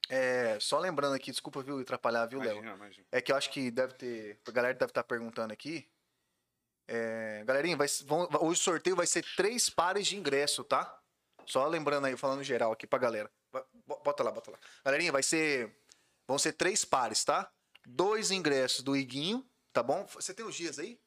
é, 0.08 0.58
só 0.58 0.78
lembrando 0.80 1.14
aqui, 1.14 1.30
desculpa, 1.30 1.62
viu, 1.62 1.78
atrapalhar, 1.78 2.26
viu, 2.26 2.40
Léo? 2.48 2.62
É 3.12 3.22
que 3.22 3.30
eu 3.30 3.36
acho 3.36 3.48
que 3.50 3.70
deve 3.70 3.94
ter. 3.94 4.40
A 4.46 4.50
galera 4.50 4.74
deve 4.74 4.90
estar 4.90 5.04
perguntando 5.04 5.52
aqui. 5.52 5.88
É, 6.88 7.44
galerinha, 7.46 7.76
vai, 7.76 7.86
vão- 8.04 8.28
hoje 8.40 8.60
o 8.60 8.64
sorteio 8.64 8.96
vai 8.96 9.06
ser 9.06 9.24
três 9.36 9.70
pares 9.70 10.06
de 10.06 10.16
ingresso, 10.16 10.64
tá? 10.64 11.00
Só 11.46 11.66
lembrando 11.68 12.06
aí, 12.06 12.16
falando 12.16 12.42
geral 12.42 12.72
aqui 12.72 12.86
pra 12.86 12.98
galera. 12.98 13.30
Bota 13.86 14.24
lá, 14.24 14.32
bota 14.32 14.50
lá. 14.50 14.58
Galerinha, 14.84 15.12
vai 15.12 15.22
ser. 15.22 15.74
Vão 16.26 16.38
ser 16.38 16.54
três 16.54 16.84
pares, 16.84 17.24
tá? 17.24 17.50
Dois 17.86 18.30
ingressos 18.30 18.82
do 18.82 18.96
Iguinho, 18.96 19.48
tá 19.72 19.82
bom? 19.82 20.04
Você 20.06 20.34
tem 20.34 20.44
os 20.44 20.54
dias 20.56 20.78
aí? 20.78 20.98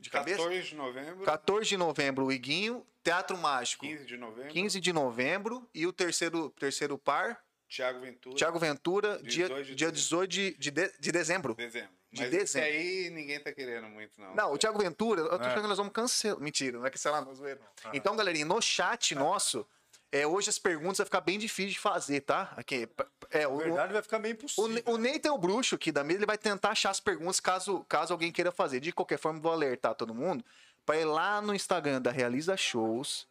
De 0.00 0.08
cabeça? 0.10 0.38
14 0.38 0.62
de 0.68 0.74
novembro, 0.74 1.24
14 1.24 1.68
de 1.68 1.76
novembro, 1.76 2.24
o 2.26 2.32
Iguinho. 2.32 2.86
Teatro 3.02 3.36
Mágico, 3.38 3.86
15 3.86 4.04
de 4.04 4.16
novembro, 4.18 4.52
15 4.52 4.80
de 4.80 4.92
novembro. 4.92 5.68
E 5.74 5.86
o 5.86 5.92
terceiro, 5.92 6.50
terceiro 6.50 6.98
par, 6.98 7.40
Thiago 7.68 8.00
Ventura, 8.00 8.36
Tiago 8.36 8.58
Ventura, 8.58 9.22
dia, 9.22 9.46
18 9.48 9.64
de 9.64 9.74
dia 9.74 9.90
dezembro. 9.90 9.96
18 9.96 10.30
de, 10.30 10.54
de, 10.58 10.70
de- 10.70 10.92
de 11.00 11.12
dezembro. 11.12 11.54
dezembro. 11.54 11.90
de 12.12 12.20
Mas 12.22 12.30
dezembro. 12.30 12.68
aí 12.68 13.10
ninguém 13.10 13.40
tá 13.40 13.52
querendo 13.52 13.88
muito, 13.88 14.20
não. 14.20 14.34
Não, 14.34 14.52
o 14.52 14.58
Thiago 14.58 14.78
Ventura, 14.78 15.22
eu 15.22 15.28
tô 15.38 15.44
É. 15.44 15.46
achando 15.46 15.62
que 15.62 15.68
nós 15.68 15.78
vamos 15.78 15.92
cancelar. 15.94 16.40
Mentira, 16.40 16.78
não 16.78 16.86
é 16.86 16.90
cancelar, 16.90 17.24
não, 17.24 17.34
zoeira. 17.34 17.60
Então, 17.94 18.14
galerinha, 18.16 18.44
no 18.44 18.60
chat 18.60 19.14
nosso, 19.14 19.66
é, 20.12 20.26
hoje 20.26 20.50
as 20.50 20.58
perguntas 20.58 20.98
vai 20.98 21.04
ficar 21.06 21.20
bem 21.22 21.38
difícil 21.38 21.70
de 21.72 21.78
fazer, 21.78 22.20
tá? 22.20 22.52
Aqui, 22.56 22.86
é, 23.30 23.46
o, 23.46 23.58
Na 23.58 23.64
verdade, 23.64 23.92
vai 23.92 24.02
ficar 24.02 24.18
meio 24.18 24.34
o, 24.34 24.36
impossível. 24.36 24.82
o 24.86 24.96
Ney 24.98 25.18
tem 25.18 25.30
o 25.30 25.38
bruxo 25.38 25.74
aqui 25.74 25.90
da 25.92 26.02
mesa, 26.04 26.18
ele 26.18 26.26
vai 26.26 26.38
tentar 26.38 26.70
achar 26.70 26.90
as 26.90 27.00
perguntas 27.00 27.40
caso, 27.40 27.84
caso 27.88 28.12
alguém 28.12 28.32
queira 28.32 28.50
fazer. 28.52 28.80
De 28.80 28.92
qualquer 28.92 29.18
forma, 29.18 29.38
vou 29.40 29.52
alertar 29.52 29.94
todo 29.94 30.14
mundo 30.14 30.44
para 30.84 30.98
ir 30.98 31.04
lá 31.04 31.40
no 31.40 31.54
Instagram 31.54 32.00
da 32.02 32.10
Realiza 32.10 32.56
Shows. 32.56 33.28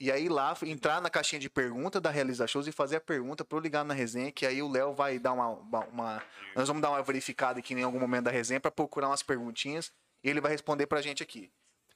E 0.00 0.10
aí 0.10 0.28
lá 0.28 0.56
entrar 0.64 1.00
na 1.00 1.08
caixinha 1.08 1.38
de 1.38 1.48
pergunta 1.48 2.00
da 2.00 2.10
Realiza 2.10 2.46
Shows 2.46 2.66
e 2.66 2.72
fazer 2.72 2.96
a 2.96 3.00
pergunta 3.00 3.44
para 3.44 3.56
eu 3.56 3.62
ligar 3.62 3.84
na 3.84 3.94
resenha, 3.94 4.32
que 4.32 4.44
aí 4.44 4.60
o 4.60 4.68
Léo 4.68 4.92
vai 4.92 5.18
dar 5.18 5.32
uma, 5.32 5.48
uma- 5.48 6.22
Nós 6.56 6.66
vamos 6.66 6.82
dar 6.82 6.90
uma 6.90 7.02
verificada 7.02 7.60
aqui 7.60 7.74
em 7.74 7.82
algum 7.82 8.00
momento 8.00 8.24
da 8.24 8.30
resenha 8.30 8.58
para 8.60 8.70
procurar 8.72 9.08
umas 9.08 9.22
perguntinhas 9.22 9.92
e 10.22 10.28
ele 10.28 10.40
vai 10.40 10.50
responder 10.50 10.86
pra 10.86 11.00
gente 11.00 11.22
aqui. 11.22 11.50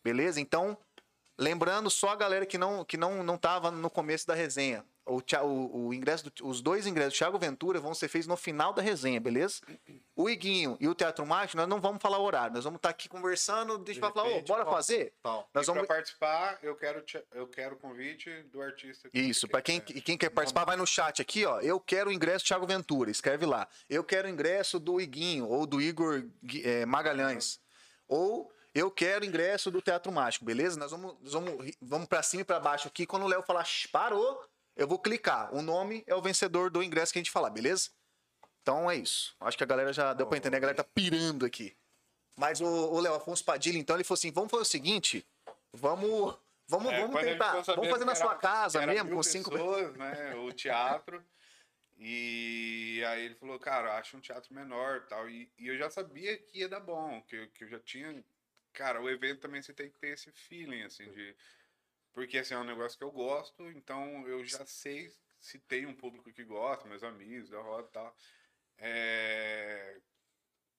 Beleza? 0.04 0.40
Então, 0.40 0.78
lembrando 1.38 1.88
só 1.90 2.10
a 2.10 2.16
galera 2.16 2.44
que 2.44 2.58
não 2.58 2.84
que 2.84 2.96
não 2.96 3.22
não 3.22 3.38
tava 3.38 3.70
no 3.70 3.88
começo 3.88 4.26
da 4.26 4.34
resenha. 4.34 4.84
O, 5.06 5.22
o, 5.42 5.86
o 5.86 5.94
ingresso 5.94 6.24
do- 6.28 6.46
os 6.46 6.60
dois 6.60 6.86
ingressos 6.86 7.14
do 7.14 7.16
Thiago 7.16 7.38
Ventura 7.38 7.80
vão 7.80 7.94
ser 7.94 8.08
feitos 8.08 8.26
no 8.26 8.36
final 8.36 8.74
da 8.74 8.82
resenha, 8.82 9.18
beleza? 9.18 9.62
O 10.14 10.28
Iguinho 10.28 10.76
e 10.78 10.86
o 10.86 10.94
Teatro 10.94 11.24
Mágico, 11.24 11.56
nós 11.56 11.66
não 11.66 11.80
vamos 11.80 12.02
falar 12.02 12.18
o 12.18 12.24
horário, 12.24 12.54
nós 12.54 12.64
vamos 12.64 12.76
estar 12.76 12.90
aqui 12.90 13.08
conversando, 13.08 13.78
deixa 13.78 14.02
eu 14.04 14.12
falar, 14.12 14.28
repente, 14.28 14.48
bora 14.48 14.66
fazer? 14.66 15.14
Tal. 15.22 15.48
Nós 15.54 15.66
vamos 15.66 15.86
participar, 15.86 16.58
eu 16.62 16.76
quero, 16.76 17.02
eu 17.32 17.46
quero 17.46 17.76
o 17.76 17.78
convite 17.78 18.30
do 18.52 18.60
artista. 18.60 19.08
Isso, 19.14 19.48
pra 19.48 19.62
quem, 19.62 19.80
quer. 19.80 19.96
e 19.96 20.02
quem 20.02 20.18
quer 20.18 20.28
participar, 20.28 20.66
vai 20.66 20.76
no 20.76 20.86
chat 20.86 21.22
aqui, 21.22 21.46
ó. 21.46 21.58
Eu 21.60 21.80
quero 21.80 22.10
o 22.10 22.12
ingresso 22.12 22.44
do 22.44 22.48
Thiago 22.48 22.66
Ventura, 22.66 23.10
escreve 23.10 23.46
lá. 23.46 23.66
Eu 23.88 24.04
quero 24.04 24.28
o 24.28 24.30
ingresso 24.30 24.78
do 24.78 25.00
Iguinho 25.00 25.48
ou 25.48 25.64
do 25.66 25.80
Igor 25.80 26.22
eh, 26.62 26.84
Magalhães. 26.84 27.58
Ou 28.06 28.52
eu 28.78 28.90
quero 28.90 29.24
o 29.24 29.28
ingresso 29.28 29.70
do 29.70 29.80
Teatro 29.82 30.10
Mágico, 30.12 30.44
beleza? 30.44 30.78
Nós 30.78 30.90
vamos, 30.90 31.16
nós 31.20 31.32
vamos, 31.32 31.76
vamos 31.80 32.06
pra 32.08 32.22
cima 32.22 32.42
e 32.42 32.44
pra 32.44 32.60
baixo 32.60 32.88
aqui. 32.88 33.06
Quando 33.06 33.24
o 33.24 33.28
Léo 33.28 33.42
falar 33.42 33.64
"Shh, 33.64 33.86
parou, 33.88 34.42
Eu 34.76 34.86
vou 34.86 34.98
clicar. 35.00 35.52
O 35.52 35.60
nome 35.60 36.04
é 36.06 36.14
o 36.14 36.22
vencedor 36.22 36.70
do 36.70 36.80
ingresso 36.84 37.12
que 37.12 37.18
a 37.18 37.22
gente 37.22 37.32
falar, 37.32 37.50
beleza? 37.50 37.90
Então 38.62 38.88
é 38.88 38.94
isso. 38.94 39.34
Acho 39.40 39.56
que 39.58 39.64
a 39.64 39.66
galera 39.66 39.92
já 39.92 40.14
deu 40.14 40.24
pra 40.24 40.38
entender. 40.38 40.56
A 40.56 40.60
galera 40.60 40.76
tá 40.76 40.84
pirando 40.84 41.44
aqui. 41.44 41.76
Mas 42.36 42.60
o 42.60 42.64
o 42.66 43.00
Léo 43.00 43.14
Afonso 43.14 43.44
Padilha, 43.44 43.76
então, 43.76 43.96
ele 43.96 44.04
falou 44.04 44.16
assim: 44.18 44.30
vamos 44.30 44.50
fazer 44.52 44.62
o 44.62 44.64
seguinte. 44.66 45.26
Vamos. 45.72 46.38
Vamos, 46.68 46.92
É, 46.92 47.00
vamos 47.00 47.20
tentar. 47.20 47.60
Vamos 47.62 47.88
fazer 47.90 48.04
na 48.04 48.12
que 48.12 48.18
sua 48.18 48.30
era- 48.30 48.38
casa 48.38 48.80
era 48.82 48.92
mesmo, 48.92 49.10
com 49.10 49.22
cinco 49.22 49.50
pessoas, 49.50 49.96
né? 49.96 50.34
O 50.36 50.52
teatro. 50.52 51.24
E 51.98 53.02
aí 53.08 53.24
ele 53.24 53.34
falou, 53.34 53.58
cara, 53.58 53.98
acha 53.98 54.16
um 54.16 54.20
teatro 54.20 54.54
menor 54.54 55.06
tal. 55.08 55.28
E, 55.28 55.50
e 55.58 55.66
eu 55.66 55.76
já 55.76 55.90
sabia 55.90 56.38
que 56.38 56.60
ia 56.60 56.68
dar 56.68 56.78
bom, 56.80 57.20
que, 57.22 57.48
que 57.48 57.64
eu 57.64 57.68
já 57.68 57.80
tinha. 57.80 58.24
Cara, 58.78 59.02
o 59.02 59.10
evento 59.10 59.40
também 59.40 59.60
você 59.60 59.74
tem 59.74 59.90
que 59.90 59.98
ter 59.98 60.10
esse 60.10 60.30
feeling, 60.30 60.82
assim, 60.82 61.10
de. 61.10 61.34
Porque 62.12 62.38
assim, 62.38 62.54
é 62.54 62.58
um 62.58 62.64
negócio 62.64 62.96
que 62.96 63.02
eu 63.02 63.10
gosto, 63.10 63.68
então 63.70 64.24
eu 64.28 64.44
já 64.44 64.64
sei 64.64 65.12
se 65.40 65.58
tem 65.58 65.84
um 65.84 65.94
público 65.94 66.32
que 66.32 66.44
gosta, 66.44 66.88
meus 66.88 67.02
amigos 67.02 67.50
da 67.50 67.60
roda 67.60 67.88
e 67.88 67.92
tal. 67.92 68.16
É, 68.78 70.00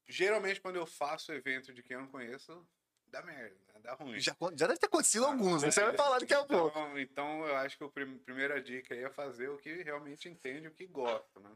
Geralmente 0.07 0.61
quando 0.61 0.77
eu 0.77 0.85
faço 0.85 1.33
evento 1.33 1.73
de 1.73 1.83
quem 1.83 1.95
eu 1.95 2.01
não 2.01 2.07
conheço, 2.07 2.65
dá 3.07 3.21
merda, 3.21 3.57
né? 3.67 3.79
dá 3.81 3.93
ruim. 3.95 4.17
Já, 4.17 4.33
já 4.55 4.67
deve 4.67 4.79
ter 4.79 4.87
acontecido 4.87 5.25
alguns, 5.25 5.61
né? 5.61 5.69
Você 5.69 5.81
vai 5.81 5.93
falar 5.97 6.19
daqui 6.19 6.33
a 6.33 6.45
pouco. 6.45 6.79
Então, 6.79 6.99
então 6.99 7.45
eu 7.45 7.55
acho 7.57 7.77
que 7.77 7.83
a 7.83 7.89
prim- 7.89 8.17
primeira 8.19 8.61
dica 8.61 8.95
aí 8.95 9.03
é 9.03 9.09
fazer 9.09 9.49
o 9.49 9.57
que 9.57 9.83
realmente 9.83 10.29
entende, 10.29 10.69
o 10.69 10.73
que 10.73 10.87
gosta, 10.87 11.41
né? 11.41 11.51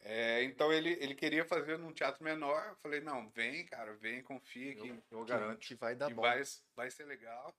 É, 0.00 0.42
então 0.44 0.72
ele, 0.72 0.90
ele 1.00 1.14
queria 1.14 1.44
fazer 1.44 1.76
num 1.78 1.92
teatro 1.92 2.22
menor. 2.22 2.64
Eu 2.68 2.76
falei, 2.76 3.00
não, 3.00 3.28
vem, 3.30 3.66
cara, 3.66 3.94
vem, 3.96 4.22
confia 4.22 4.74
que, 4.74 5.02
Eu 5.10 5.24
garanto. 5.24 5.58
Que 5.60 5.74
vai 5.74 5.94
dar 5.94 6.08
que 6.08 6.14
bom. 6.14 6.22
vai, 6.22 6.42
vai 6.74 6.90
ser 6.90 7.04
legal. 7.04 7.54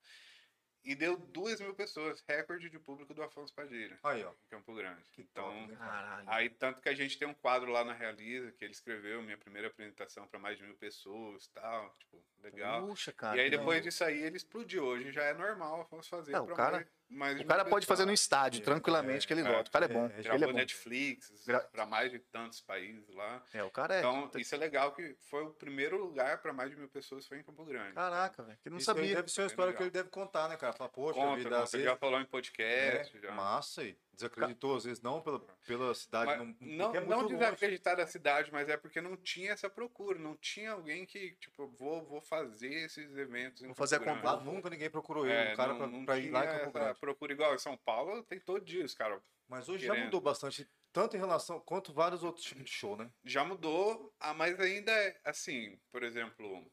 E 0.82 0.96
deu 0.96 1.18
duas 1.18 1.60
mil 1.60 1.76
pessoas, 1.76 2.24
recorde 2.28 2.70
de 2.70 2.80
público 2.80 3.14
do 3.14 3.22
Afonso 3.22 3.54
Padilha, 3.54 4.00
Aí, 4.02 4.24
ó. 4.24 4.32
em 4.32 4.50
Campo 4.50 4.74
Grande. 4.74 5.04
Que 5.12 5.22
então, 5.22 5.44
top, 5.68 5.74
né? 5.74 6.24
Aí, 6.26 6.50
tanto 6.50 6.82
que 6.82 6.88
a 6.88 6.96
gente 6.96 7.20
tem 7.20 7.28
um 7.28 7.34
quadro 7.34 7.70
lá 7.70 7.84
na 7.84 7.92
Realiza, 7.94 8.54
que 8.54 8.64
ele 8.64 8.72
escreveu 8.72 9.22
minha 9.22 9.38
primeira 9.38 9.68
apresentação 9.68 10.26
para 10.26 10.40
mais 10.40 10.58
de 10.58 10.64
mil 10.64 10.76
pessoas 10.76 11.48
tal. 11.50 11.94
Tipo, 12.00 12.24
legal. 12.42 12.88
Puxa, 12.88 13.12
cara. 13.12 13.36
e 13.38 13.42
aí, 13.42 13.50
depois 13.50 13.80
da 13.80 13.84
disso 13.90 14.04
aí, 14.06 14.24
ele 14.24 14.38
explodiu. 14.38 14.86
Hoje 14.86 15.12
já 15.12 15.24
é 15.24 15.34
normal, 15.34 15.86
vamos 15.92 16.08
fazer. 16.08 16.32
Não, 16.32 16.44
o 16.44 16.48
pra 16.48 16.56
cara- 16.56 16.78
mais, 16.78 16.88
hora. 17.12 17.42
O 17.42 17.46
cara 17.46 17.66
pode 17.66 17.86
fazer 17.86 18.06
no 18.06 18.14
estádio, 18.14 18.62
É, 18.62 18.64
tranquilamente, 18.64 19.26
que 19.26 19.34
ele 19.34 19.42
é, 19.42 19.44
gosta. 19.44 19.70
O 19.70 19.72
cara 19.72 19.86
é 19.86 19.88
bom. 19.88 20.06
é, 20.06 20.20
ele 20.20 20.44
é 20.44 20.48
bom. 20.48 20.54
Netflix 20.54 21.44
Gra- 21.46 21.60
para 21.62 21.86
mais 21.86 22.12
de 22.12 22.20
tantos 22.20 22.62
países 22.62 23.08
lá. 23.16 23.44
É, 23.54 23.64
o 23.64 23.70
cara 23.72 23.96
é. 23.96 24.00
Então, 24.00 24.30
isso 24.36 24.54
é 24.54 24.58
legal 24.58 24.94
que 24.94 25.16
foi 25.30 25.44
o 25.44 25.52
primeiro 25.52 25.98
lugar 25.98 26.40
para 26.42 26.54
mais 26.54 26.70
de 26.70 26.76
mil 26.76 26.88
pessoas 26.90 27.28
foi 27.28 27.40
em 27.40 27.44
Campo 27.44 27.66
Grande. 27.66 27.94
Caraca, 27.94 28.44
velho. 28.44 28.58
Que 28.62 28.70
não 28.70 28.78
Isso 28.78 28.86
sabia. 28.86 29.16
deve 29.16 29.30
ser 29.30 29.42
uma 29.42 29.48
história 29.48 29.74
que 29.74 29.82
ele 29.84 29.90
deve 29.90 30.10
contar, 30.10 30.48
né, 30.50 30.56
cara? 30.58 30.74
Falar, 30.74 30.90
poxa, 30.90 31.20
Conta, 31.20 31.36
vida, 31.38 31.60
conta, 31.62 31.80
já 31.80 31.96
falou 31.98 32.20
em 32.20 32.26
podcast. 32.26 33.18
é, 33.18 33.22
já. 33.22 33.32
massa 33.32 33.82
aí. 33.82 33.98
Desacreditou, 34.20 34.76
às 34.76 34.84
vezes, 34.84 35.02
não 35.02 35.22
pela, 35.22 35.40
pela 35.66 35.94
cidade. 35.96 36.26
Mas 36.38 36.38
não, 36.38 36.56
não, 36.60 36.96
é 36.96 37.00
não 37.00 37.22
longe. 37.22 37.36
desacreditar 37.36 37.96
da 37.96 38.06
cidade, 38.06 38.52
mas 38.52 38.68
é 38.68 38.76
porque 38.76 39.00
não 39.00 39.16
tinha 39.16 39.52
essa 39.54 39.70
procura, 39.70 40.20
não 40.20 40.36
tinha 40.36 40.72
alguém 40.72 41.06
que, 41.06 41.32
tipo, 41.36 41.68
vou, 41.68 42.04
vou 42.06 42.22
fazer 42.22 42.74
esses 42.74 43.16
eventos. 43.16 43.62
Vou 43.62 43.74
fazer 43.74 44.00
Campo 44.00 44.28
a 44.28 44.40
nunca 44.42 44.70
ninguém 44.70 44.90
procurou 44.90 45.26
ele, 45.26 45.34
É, 45.34 45.54
um 45.54 45.56
cara 45.56 45.70
não, 45.72 45.78
pra, 45.78 45.88
não 45.88 46.06
pra 46.06 46.18
ir 46.20 46.30
lá 46.32 46.46
Grande. 46.46 47.00
procura 47.00 47.32
igual 47.34 47.56
em 47.56 47.60
São 47.60 47.78
Paulo, 47.78 48.22
tem 48.24 48.40
todo 48.40 48.64
dia 48.64 48.84
os 48.84 48.94
caras. 48.94 49.22
Mas 49.48 49.68
hoje 49.70 49.86
já 49.86 49.94
querendo. 49.94 50.06
mudou 50.06 50.22
bastante, 50.22 50.70
tanto 50.92 51.16
em 51.16 51.20
relação 51.20 51.60
quanto 51.62 51.94
vários 51.94 52.22
outros 52.24 52.46
tipos 52.46 52.66
de 52.66 52.72
show, 52.72 52.96
né? 52.98 53.10
Já 53.24 53.44
mudou, 53.44 54.14
ah, 54.20 54.34
mas 54.34 54.60
ainda 54.60 54.92
é 54.92 55.20
assim, 55.24 55.80
por 55.92 56.04
exemplo, 56.04 56.70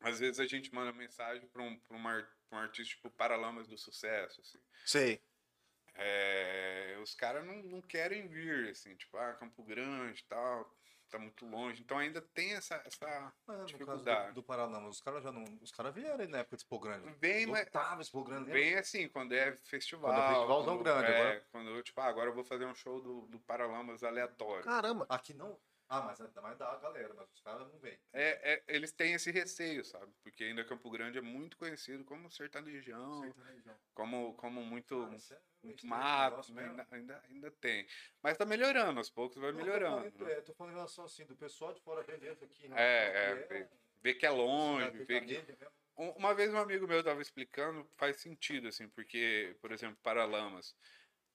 às 0.00 0.18
vezes 0.20 0.38
a 0.40 0.46
gente 0.46 0.72
manda 0.72 0.92
mensagem 0.92 1.46
para 1.48 1.62
um, 1.62 1.78
pra 1.80 1.96
uma 1.96 2.12
ar- 2.12 2.30
pra 2.48 2.58
um 2.58 2.62
artista 2.62 2.94
tipo 2.94 3.10
Paralamas 3.10 3.66
do 3.66 3.76
Sucesso, 3.76 4.40
assim. 4.40 4.58
Sei. 4.86 5.20
É, 5.96 6.96
os 7.02 7.14
caras 7.14 7.44
não, 7.46 7.56
não 7.62 7.80
querem 7.80 8.26
vir, 8.28 8.70
assim, 8.70 8.94
tipo, 8.96 9.16
ah, 9.16 9.32
Campo 9.34 9.62
Grande 9.62 10.20
e 10.20 10.24
tal, 10.24 10.68
tá 11.08 11.18
muito 11.18 11.46
longe. 11.46 11.80
Então 11.82 11.98
ainda 11.98 12.20
tem 12.20 12.54
essa, 12.54 12.74
essa 12.84 13.06
Mas 13.46 13.56
no 13.56 13.62
caso 13.62 13.66
dificuldade. 13.66 14.28
do, 14.28 14.34
do 14.34 14.42
Paraná, 14.42 14.86
os 14.88 15.00
caras 15.00 15.22
já 15.22 15.30
não. 15.30 15.44
Os 15.62 15.70
caras 15.70 15.94
vieram 15.94 16.20
aí 16.20 16.26
na 16.26 16.38
época 16.38 16.56
de 16.56 16.62
Expo 16.62 16.78
Grande. 16.80 17.08
Vem, 17.20 17.46
mas 17.46 17.68
Expo 18.00 18.24
Grande. 18.24 18.46
lembra? 18.46 18.54
Vem 18.60 18.74
assim, 18.74 19.08
quando 19.08 19.32
é 19.32 19.56
festival. 19.64 20.10
Quando 20.12 20.22
é 20.24 20.28
festivalzão 20.28 20.74
quando- 20.76 20.84
grande, 20.84 21.12
é, 21.12 21.20
agora- 21.20 21.46
Quando 21.52 21.70
eu, 21.70 21.82
tipo, 21.82 22.00
ah, 22.00 22.06
agora 22.06 22.30
eu 22.30 22.34
vou 22.34 22.44
fazer 22.44 22.64
um 22.66 22.74
show 22.74 23.00
do, 23.00 23.22
do 23.26 23.38
Paralamas 23.40 24.02
aleatório. 24.02 24.64
Caramba. 24.64 25.06
Aqui 25.08 25.32
não. 25.32 25.56
Ah, 25.88 26.00
mas 26.02 26.20
ainda 26.20 26.40
mais 26.40 26.56
da 26.58 26.76
galera, 26.78 27.12
mas 27.14 27.30
os 27.30 27.40
caras 27.40 27.68
não 27.68 27.78
vêm. 27.78 27.98
É, 28.12 28.54
é, 28.54 28.64
eles 28.68 28.90
têm 28.90 29.12
esse 29.12 29.30
receio, 29.30 29.84
sabe? 29.84 30.12
Porque 30.22 30.44
ainda 30.44 30.64
Campo 30.64 30.90
Grande 30.90 31.18
é 31.18 31.20
muito 31.20 31.56
conhecido 31.56 32.04
como 32.04 32.30
sertanejão, 32.30 33.34
como, 33.92 34.34
como 34.34 34.62
muito, 34.64 34.96
muito 35.62 35.86
mato, 35.86 36.52
né? 36.54 36.64
ainda, 36.68 36.86
ainda, 36.90 37.22
ainda 37.28 37.50
tem. 37.50 37.86
Mas 38.22 38.38
tá 38.38 38.46
melhorando, 38.46 38.98
aos 38.98 39.10
poucos 39.10 39.36
vai 39.40 39.52
melhorando. 39.52 40.10
Tô 40.10 40.18
falando, 40.18 40.26
né? 40.26 40.32
é, 40.32 40.40
tô 40.40 40.54
falando 40.54 40.72
em 40.72 40.76
relação 40.76 41.04
assim, 41.04 41.26
do 41.26 41.36
pessoal 41.36 41.72
de 41.74 41.80
fora 41.82 42.02
ver 42.02 42.18
mesmo 42.18 42.44
aqui. 42.44 42.66
né? 42.68 42.76
É, 42.78 43.32
é, 43.32 43.44
Que 43.44 43.68
vê, 44.00 44.14
que 44.14 44.26
é 44.26 44.30
longe, 44.30 44.90
vê 45.04 45.20
que... 45.20 45.26
mesmo. 45.26 45.56
Um- 45.96 46.10
Uma 46.12 46.34
vez 46.34 46.52
um 46.52 46.58
amigo 46.58 46.88
meu 46.88 47.04
tava 47.04 47.22
explicando, 47.22 47.86
faz 47.96 48.16
sentido, 48.20 48.68
assim, 48.68 48.88
porque, 48.88 49.56
por 49.60 49.70
exemplo, 49.70 49.96
Paralamas, 50.02 50.74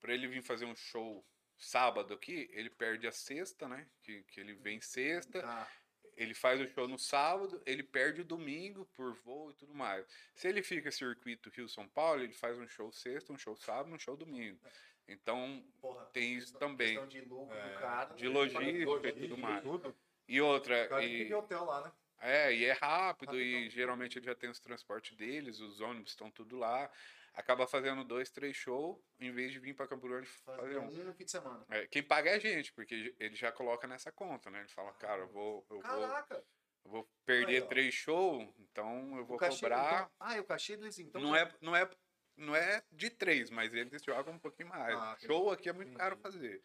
para 0.02 0.14
ele 0.14 0.28
vir 0.28 0.42
fazer 0.42 0.66
um 0.66 0.76
show 0.76 1.26
sábado 1.60 2.14
aqui, 2.14 2.50
ele 2.54 2.70
perde 2.70 3.06
a 3.08 3.12
sexta, 3.12 3.68
né? 3.68 3.88
Que, 4.02 4.24
que 4.24 4.40
ele 4.40 4.54
vem 4.54 4.80
sexta, 4.82 5.42
Ah, 5.46 5.68
ele 6.16 6.34
faz 6.34 6.60
o 6.60 6.68
show 6.68 6.88
no 6.88 6.98
sábado, 6.98 7.62
ele 7.66 7.84
perde 7.84 8.22
o 8.22 8.26
domingo 8.26 8.86
por 8.96 9.14
voo 9.24 9.52
e 9.52 9.54
tudo 9.54 9.74
mais. 9.74 10.06
Se 10.36 10.48
ele 10.48 10.62
fica 10.64 10.90
circuito 10.92 11.50
Rio-São 11.50 11.88
Paulo, 11.88 12.22
ele 12.24 12.34
faz 12.34 12.58
um 12.58 12.68
show 12.68 12.92
sexta, 12.92 13.32
um 13.34 13.38
show 13.38 13.56
sábado, 13.56 13.94
um 13.94 14.00
show 14.00 14.16
domingo. 14.18 14.60
Então, 15.08 15.64
porra. 15.82 16.06
tem 16.14 16.36
isso 16.36 16.54
também. 16.58 16.90
Questão 16.90 17.08
de 17.08 17.22
lucro 17.22 17.56
É, 17.56 17.74
do 17.74 17.80
cara. 17.80 18.14
de 18.16 18.28
logística 18.28 19.08
e 19.10 19.14
tudo 19.14 19.38
mais. 19.38 19.64
tudo. 19.64 19.96
E 20.28 20.40
outra, 20.42 20.86
O 20.86 20.90
cara 20.90 21.04
e- 21.06 21.26
tem 21.26 21.34
hotel 21.34 21.66
lá, 21.66 21.84
né? 21.86 21.92
é, 22.22 22.54
e 22.54 22.66
é 22.66 22.74
rápido, 22.74 23.40
e 23.40 23.54
Rapidão. 23.54 23.70
geralmente 23.72 24.20
ele 24.20 24.26
já 24.26 24.36
tem 24.36 24.50
os 24.50 24.60
transportes 24.60 25.16
deles, 25.18 25.60
os 25.60 25.80
ônibus 25.82 26.12
estão 26.12 26.30
tudo 26.30 26.58
lá. 26.58 26.92
Acaba 27.34 27.66
fazendo 27.68 28.04
dois, 28.04 28.30
três 28.30 28.56
shows, 28.56 28.98
em 29.20 29.32
vez 29.32 29.52
de 29.52 29.60
vir 29.60 29.74
para 29.74 29.88
Campo 29.88 30.08
Grande 30.08 30.28
fazer 30.28 30.78
um. 30.78 30.88
um 30.88 31.04
no 31.06 31.14
fim 31.14 31.26
de 31.26 31.32
semana. 31.32 31.66
É, 31.70 31.88
quem 31.88 32.04
paga 32.04 32.30
é 32.32 32.36
a 32.36 32.40
gente, 32.40 32.74
porque 32.74 33.16
ele 33.20 33.36
já 33.36 33.52
coloca 33.52 33.88
nessa 33.88 34.12
conta, 34.12 34.50
né? 34.50 34.60
Ele 34.60 34.70
fala, 34.70 34.92
cara, 34.94 35.22
eu 35.22 35.28
vou, 35.30 35.66
eu 35.70 35.76
vou, 35.76 35.82
Caraca. 35.82 36.44
eu 36.86 36.92
vou 36.92 37.10
perder 37.26 37.62
Aí, 37.64 37.68
três 37.70 37.94
shows, 37.94 38.48
então 38.60 39.18
eu 39.18 39.26
vou 39.26 39.38
cachê, 39.38 39.62
cobrar. 39.62 39.94
então- 39.94 40.12
Ah, 40.20 40.36
e 40.38 40.40
o 40.40 40.44
cachê 40.44 40.76
deles 40.76 41.00
então. 41.00 41.22
não, 41.22 41.36
é, 41.36 41.50
não, 41.62 41.76
é, 41.76 41.90
não 42.36 42.56
é 42.56 42.84
de 42.92 43.10
três, 43.10 43.50
mas 43.50 43.74
eles 43.74 44.04
jogam 44.04 44.34
um 44.34 44.40
pouquinho 44.40 44.70
mais. 44.70 44.98
Ah, 44.98 45.16
Show 45.20 45.52
aqui 45.52 45.70
é 45.70 45.74
muito 45.74 45.94
caro 45.94 46.18
fazer. 46.18 46.62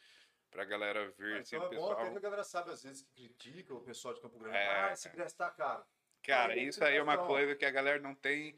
Pra 0.50 0.64
galera 0.64 1.10
vir, 1.18 1.38
assim, 1.40 1.56
Então 1.56 1.66
é 1.72 1.74
bom 1.76 1.84
até 1.86 1.94
pessoal. 1.96 2.12
que 2.12 2.18
a 2.18 2.20
galera 2.20 2.44
sabe, 2.44 2.70
às 2.70 2.82
vezes, 2.82 3.02
que 3.12 3.28
critica 3.30 3.74
o 3.74 3.80
pessoal 3.80 4.14
de 4.14 4.20
Campo 4.20 4.38
Grande. 4.38 4.56
É, 4.56 4.68
ah, 4.68 4.92
esse 4.92 5.08
ingresso 5.08 5.36
tá 5.36 5.50
caro. 5.50 5.84
Cara, 6.22 6.52
Aí, 6.54 6.68
isso 6.68 6.82
aí 6.82 6.96
é 6.96 7.02
uma 7.02 7.14
então, 7.14 7.26
coisa 7.26 7.54
que 7.56 7.64
a 7.66 7.70
galera 7.70 8.00
não 8.00 8.14
tem. 8.14 8.56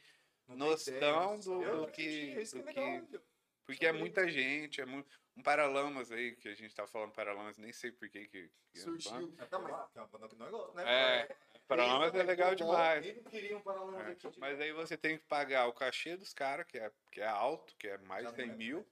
Não 0.49 0.57
Noção 0.57 1.39
do- 1.41 1.59
do 1.61 1.65
não 1.83 1.87
que- 1.91 2.35
do 2.35 2.69
é 2.69 2.73
que-. 2.73 3.21
Porque 3.65 3.85
é 3.87 3.93
muita 3.93 4.29
gente, 4.31 4.81
é 4.81 4.87
muito. 4.87 5.09
Um 5.37 5.43
Paralamas 5.43 6.11
aí, 6.13 6.35
que 6.37 6.49
a 6.49 6.55
gente 6.55 6.75
tá 6.75 6.87
falando 6.87 7.13
Paralamas, 7.13 7.59
nem 7.59 7.73
sei 7.73 7.91
por 7.93 8.09
que 8.09 8.27
que. 8.27 8.51
que 8.73 8.79
Surgiu. 8.79 9.13
Não, 9.13 9.29
mas 9.29 9.49
que 9.91 9.99
é 9.99 10.01
uma 10.01 10.07
banda 10.09 10.29
que 10.29 10.37
nós 10.37 10.51
gostamos, 10.51 10.75
né? 10.77 10.85
É, 10.87 11.37
Paralamas 11.67 12.15
é 12.15 12.23
legal 12.23 12.55
demais. 12.55 13.05
Quem 13.05 13.17
não 13.17 13.25
queria 13.25 13.57
um 13.57 13.61
Paralamas 13.61 14.01
É, 14.07 14.11
aqui? 14.13 14.29
tipo, 14.29 14.41
Mas 14.41 14.61
aí 14.61 14.73
você 14.73 14.97
tem 14.97 15.19
que 15.19 15.25
pagar 15.25 15.67
o 15.67 15.73
cachê 15.75 16.17
dos 16.17 16.33
caras, 16.33 16.65
que 16.67 16.79
é, 16.79 16.91
que 17.11 17.21
é 17.21 17.27
alto, 17.27 17.75
que 17.77 17.89
é 17.89 17.99
mais 17.99 18.25
de 18.25 18.29
não 18.31 18.35
100 18.37 18.51
é. 18.51 18.57
mil. 18.57 18.87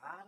Cara, 0.00 0.26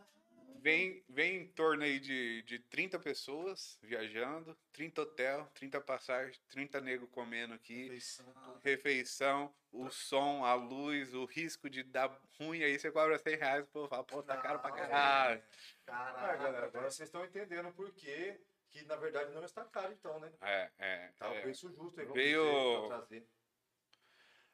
Vem, 0.61 1.05
vem 1.09 1.37
em 1.43 1.47
torno 1.49 1.85
aí 1.85 2.01
de, 2.01 2.43
de 2.43 2.59
30 2.59 2.99
pessoas 2.99 3.79
viajando, 3.83 4.57
30 4.73 5.03
hotel, 5.03 5.47
30 5.55 5.81
passagens, 5.81 6.39
30 6.49 6.81
nego 6.81 7.07
comendo 7.07 7.55
aqui, 7.55 7.85
refeição, 7.85 8.61
refeição, 8.63 9.55
o 9.71 9.89
som, 9.91 10.45
a 10.45 10.55
luz, 10.55 11.15
o 11.15 11.25
risco 11.25 11.71
de 11.71 11.83
dar 11.83 12.21
ruim, 12.41 12.63
aí 12.63 12.79
você 12.79 12.91
cobra 12.91 13.19
100 13.19 13.37
reais, 13.37 13.67
pô, 13.69 13.87
fala, 13.89 14.03
pô, 14.05 14.23
tá 14.23 14.37
caro 14.37 14.59
pra 14.59 14.71
Não, 14.71 14.77
caralho. 14.77 15.43
Ah, 15.43 15.85
Caraca, 15.87 16.21
galera, 16.37 16.49
agora 16.59 16.71
velho. 16.71 16.85
vocês 16.93 17.09
estão 17.09 17.25
entendendo 17.25 17.73
por 17.73 17.93
quê 17.93 18.41
que, 18.71 18.83
na 18.85 18.97
verdade, 18.97 19.33
não 19.33 19.45
está 19.45 19.65
caro, 19.65 19.93
então, 19.93 20.19
né? 20.21 20.31
É, 20.43 20.71
é. 20.79 21.13
Tá 21.17 21.31
o 21.31 21.35
é. 21.35 21.41
preço 21.41 21.73
justo 21.73 22.01
aí, 22.01 22.07
vamos 22.07 22.21
Veio- 22.23 22.87
trazer. 22.89 23.27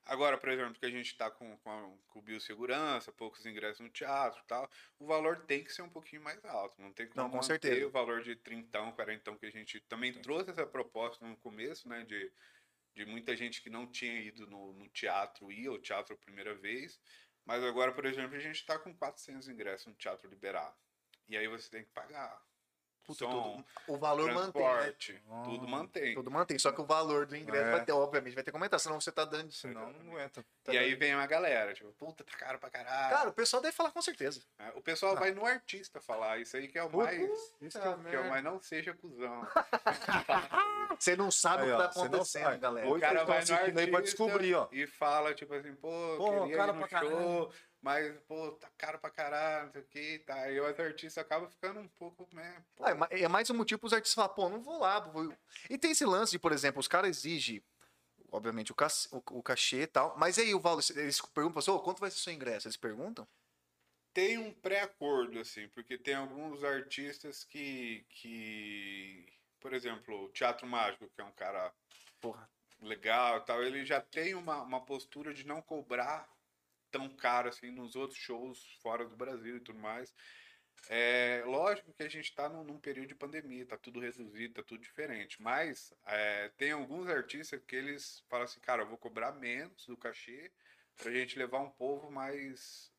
Agora, 0.07 0.37
por 0.37 0.51
exemplo, 0.51 0.75
que 0.79 0.85
a 0.85 0.91
gente 0.91 1.07
está 1.07 1.31
com, 1.31 1.57
com, 1.59 1.99
com 2.09 2.21
biossegurança, 2.21 3.11
poucos 3.11 3.47
ingressos 3.47 3.81
no 3.81 3.89
teatro 3.89 4.41
e 4.45 4.47
tal, 4.47 4.71
o 4.99 5.07
valor 5.07 5.47
tem 5.47 5.65
que 5.65 5.73
ser 5.73 5.83
um 5.83 5.89
pouquinho 5.89 6.23
mais 6.23 6.45
alto. 6.45 6.81
Não 6.81 6.93
tem 6.93 7.09
como 7.09 7.23
Não, 7.23 7.31
com 7.31 7.43
certeza. 7.43 7.87
o 7.87 7.91
valor 7.91 8.23
de 8.23 8.37
30, 8.37 8.93
40 8.93 9.37
que 9.37 9.47
a 9.47 9.51
gente 9.51 9.81
também 9.81 10.13
trouxe 10.13 10.51
essa 10.51 10.67
proposta 10.67 11.27
no 11.27 11.37
começo, 11.39 11.89
né? 11.89 12.05
De, 12.05 12.31
de 12.95 13.07
muita 13.07 13.35
gente 13.35 13.63
que 13.63 13.71
não 13.71 13.87
tinha 13.87 14.21
ido 14.21 14.47
no, 14.47 14.75
no 14.75 14.89
teatro, 14.91 15.51
ia 15.51 15.71
ao 15.71 15.79
teatro 15.79 16.15
a 16.15 16.19
primeira 16.19 16.55
vez. 16.55 17.01
Mas 17.45 17.63
agora, 17.63 17.93
por 17.93 18.05
exemplo, 18.05 18.37
a 18.37 18.41
gente 18.41 18.57
está 18.57 18.79
com 18.79 18.95
400 18.95 19.49
ingressos 19.49 19.87
no 19.87 19.95
teatro 19.95 20.29
liberado. 20.29 20.77
E 21.29 21.37
aí 21.37 21.49
você 21.49 21.71
tem 21.71 21.83
que 21.83 21.91
pagar 21.91 22.43
Puta, 23.07 23.19
som, 23.25 23.31
todo- 23.31 23.65
o 23.95 23.99
valor 23.99 24.33
mantém, 24.33 24.63
né? 24.63 24.79
transporte, 24.79 25.23
tudo 25.45 25.69
mantém. 25.69 26.15
Tudo 26.15 26.31
mantém, 26.31 26.59
só 26.59 26.73
que 26.73 26.81
o 26.81 26.85
valor 26.87 27.27
do 27.27 27.37
ingresso 27.37 27.67
É. 27.69 27.71
vai 27.73 27.85
ter, 27.85 27.93
obviamente, 27.93 28.35
vai 28.35 28.43
ter 28.43 28.51
que 28.51 28.57
aumentar, 28.57 28.79
senão 28.79 28.99
você 29.01 29.13
tá 29.13 29.25
dando. 29.25 29.53
Senão 29.53 29.93
não 29.93 30.13
aguenta. 30.13 30.45
tá 30.65 30.73
E 30.73 30.79
aí 30.79 30.91
dando- 30.91 30.99
vem 31.01 31.15
uma 31.15 31.27
galera, 31.27 31.75
tipo, 31.75 31.93
puta, 31.93 32.25
tá 32.25 32.37
caro 32.39 32.59
pra 32.59 32.71
caralho. 32.71 33.15
Cara, 33.15 33.29
o 33.29 33.33
pessoal 33.33 33.61
deve 33.63 33.77
falar 33.77 33.91
com 33.91 34.01
certeza. 34.03 34.41
É, 34.59 34.69
O 34.75 34.81
pessoal 34.83 35.15
vai 35.17 35.33
no 35.33 35.45
artista 35.45 36.01
falar, 36.01 36.39
isso 36.39 36.57
aí 36.57 36.67
que 36.69 36.79
é 36.79 36.83
o 36.83 36.89
Puta 36.89 37.05
mais. 37.05 37.31
Isso 37.61 37.79
que, 37.81 37.87
é, 37.87 37.91
o- 37.91 37.99
que 38.05 38.17
é 38.17 38.21
o 38.21 38.29
mais 38.31 38.43
não 38.43 38.61
seja 38.61 38.95
cuzão. 38.95 39.47
Você 40.99 41.17
não 41.17 41.31
sabe 41.31 41.65
Aí, 41.65 41.73
o 41.73 41.77
que 41.77 41.83
ó, 41.83 41.87
tá 41.89 41.91
acontecendo, 41.91 42.43
sabe. 42.45 42.59
galera. 42.59 42.89
O 42.89 43.01
cara 43.01 43.25
vai 43.25 43.39
no 43.39 43.43
assistindo 43.43 43.79
aí 43.79 43.87
pra 43.89 43.99
artista 43.99 44.25
descobrir, 44.25 44.55
ó. 44.55 44.69
e 44.73 44.87
fala, 44.87 45.35
tipo 45.35 45.53
assim, 45.55 45.75
pô, 45.75 45.89
Pô, 46.17 46.41
queria 46.43 46.57
cara 46.57 46.73
ir 46.73 46.75
no 46.77 46.89
pra 46.89 47.01
show, 47.01 47.53
mas, 47.85 48.19
pô, 48.23 48.53
tá 48.53 48.71
caro 48.79 48.99
pra 48.99 49.11
caralho, 49.11 49.67
não 49.67 49.73
sei 49.73 49.83
o 49.83 49.85
que, 49.85 50.19
tá. 50.21 50.35
Aí 50.37 50.59
o 50.59 50.65
artista 50.67 51.21
acaba 51.21 51.47
ficando 51.51 51.81
um 51.81 51.89
pouco, 51.89 52.27
né, 52.33 52.65
pô, 52.75 52.85
Ah, 52.85 53.09
é 53.11 53.23
é 53.23 53.29
mais 53.29 53.51
um 53.51 53.55
motivo 53.55 53.79
para 53.81 53.87
os 53.89 53.93
artistas 53.93 54.15
falar, 54.15 54.31
pô, 54.31 54.49
não 54.49 54.63
vou 54.63 54.79
lá. 54.81 55.01
vou- 55.01 55.37
E 55.69 55.77
tem 55.77 55.91
esse 55.91 56.05
lance 56.07 56.33
de, 56.33 56.39
por 56.39 56.51
exemplo, 56.53 56.81
os 56.81 56.89
caras 56.89 57.11
exigem, 57.11 57.63
obviamente, 58.33 58.73
o, 58.73 58.75
cas- 58.75 59.07
o- 59.13 59.23
o 59.39 59.43
cachê 59.43 59.83
e 59.83 59.87
tal, 59.87 60.17
mas 60.17 60.39
aí 60.39 60.55
o 60.55 60.61
valor, 60.61 60.83
eles 60.97 61.21
perguntam, 61.21 61.75
ô, 61.77 61.81
quanto 61.81 62.01
vai 62.01 62.11
ser 62.11 62.17
o 62.17 62.21
seu 62.21 62.33
ingresso? 62.33 62.67
Eles 62.69 62.77
perguntam? 62.77 63.29
tem 64.13 64.39
um 64.39 64.53
pré-acordo, 64.53 65.41
assim, 65.41 65.69
porque 65.69 65.99
tem 65.99 66.15
alguns 66.15 66.63
artistas 66.63 67.45
que, 67.45 68.05
que, 68.09 69.27
por 69.61 69.73
exemplo, 69.75 70.25
o 70.25 70.29
Teatro 70.31 70.67
Mágico, 70.67 71.09
que 71.11 71.21
é 71.21 71.25
um 71.25 71.33
cara 71.33 71.75
Porra. 72.21 72.49
legal 72.81 73.39
e 73.39 73.41
tal, 73.45 73.63
ele 73.63 73.85
já 73.85 74.01
tem 74.01 74.35
uma, 74.35 74.63
uma 74.63 74.85
postura 74.85 75.35
de 75.35 75.45
não 75.47 75.61
cobrar 75.61 76.29
tão 76.95 77.09
caro 77.09 77.49
assim 77.49 77.73
nos 77.73 77.97
outros 77.97 78.19
shows 78.21 78.65
fora 78.81 79.05
do 79.05 79.17
Brasil 79.17 79.57
e 79.57 79.61
tudo 79.61 79.81
mais. 79.81 80.15
É 80.89 81.43
lógico 81.47 81.93
que 81.93 82.03
a 82.05 82.09
gente 82.09 82.29
está 82.29 82.49
num, 82.49 82.63
num 82.63 82.79
período 82.79 83.09
de 83.09 83.15
pandemia, 83.15 83.67
tá 83.67 83.77
tudo 83.77 83.99
reduzido, 84.01 84.55
tá 84.55 84.63
tudo 84.63 84.81
diferente. 84.81 85.43
Mas 85.43 85.93
é, 86.07 86.51
tem 86.57 86.71
alguns 86.73 87.09
artistas 87.09 87.61
que 87.67 87.75
eles 87.75 88.23
falam 88.29 88.45
assim, 88.45 88.61
cara, 88.61 88.83
eu 88.83 88.87
vou 88.87 88.99
cobrar 88.99 89.33
menos 89.33 89.87
do 89.87 89.97
cachê 89.97 90.53
pra 90.97 91.11
gente 91.11 91.37
levar 91.39 91.61
um 91.61 91.71
povo 91.71 92.11
mais. 92.13 92.93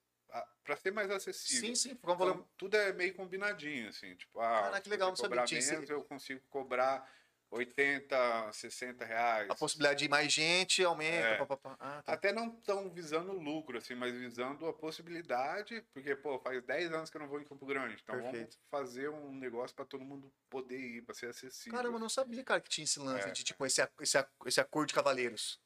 para 0.64 0.75
ser 0.75 0.92
mais 0.92 1.10
acessível. 1.10 1.68
Sim, 1.70 1.75
sim, 1.75 1.98
valor. 2.02 2.32
Então, 2.32 2.50
tudo 2.58 2.75
é 2.75 2.92
meio 2.92 3.14
combinadinho, 3.14 3.88
assim. 3.88 4.14
Tipo, 4.16 4.40
ah, 4.42 4.62
Caraca, 4.64 4.82
que 4.82 4.90
legal, 4.90 5.10
não 5.10 5.16
sabia 5.16 5.44
esse- 5.44 5.72
menos, 5.72 5.90
eu 5.90 6.04
consigo 6.04 6.42
cobrar 6.50 7.08
80, 7.52 8.52
60 8.52 9.06
reais. 9.06 9.50
A 9.50 9.56
possibilidade 9.56 10.00
de 10.00 10.06
ir 10.06 10.10
mais 10.10 10.32
gente 10.32 10.84
aumenta. 10.84 11.28
É. 11.28 11.38
pá, 11.38 11.46
pá, 11.46 11.58
pá. 11.58 11.78
Ah, 11.80 12.02
tá. 12.04 12.14
Até 12.14 12.34
não 12.34 12.50
tão 12.50 12.90
visando 12.92 13.32
lucro, 13.34 13.78
assim, 13.78 13.96
mas 13.96 14.14
visando 14.14 14.68
a 14.68 14.74
possibilidade, 14.74 15.82
porque, 15.94 16.16
pô, 16.16 16.40
faz 16.40 16.62
10 16.64 16.92
anos 16.92 17.10
que 17.10 17.18
eu 17.18 17.22
não 17.22 17.28
vou 17.28 17.40
em 17.40 17.46
Campo 17.46 17.66
Grande, 17.66 17.96
então 18.02 18.16
vamos 18.16 18.32
Perfeito. 18.32 18.58
fazer 18.70 19.10
um 19.10 19.32
negócio 19.34 19.75
para 19.75 19.86
todo 19.86 20.04
mundo 20.04 20.32
poder 20.50 20.80
ir, 20.80 21.02
para 21.04 21.16
ser 21.16 21.28
acessível. 21.28 21.78
Caramba, 21.78 21.96
eu 21.96 22.02
não 22.02 22.10
sabia, 22.10 22.44
cara, 22.44 22.60
que 22.62 22.70
tinha 22.70 22.84
esse 22.84 23.00
lance 23.00 23.28
É. 23.28 23.32
de, 23.32 23.44
tipo, 23.44 23.66
esse, 23.66 23.82
esse, 24.02 24.25
esse 24.46 24.60
acordo 24.60 24.88
de 24.90 24.94
cavaleiros. 24.94 25.60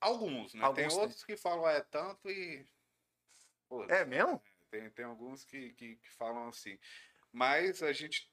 Alguns, 0.00 0.54
né? 0.54 0.62
Alguns 0.62 0.76
tem 0.76 0.88
tem. 0.88 0.98
outros 0.98 1.24
que 1.24 1.36
falam, 1.36 1.68
é 1.68 1.80
tanto 1.80 2.30
e... 2.30 2.66
Pô, 3.68 3.84
É 3.84 4.04
mesmo? 4.04 4.40
Tem, 4.70 4.90
tem 4.90 5.04
alguns 5.04 5.44
que, 5.44 5.72
que, 5.72 5.96
que 5.96 6.10
falam 6.12 6.48
assim. 6.48 6.78
Mas 7.32 7.82
a 7.82 7.92
gente, 7.92 8.30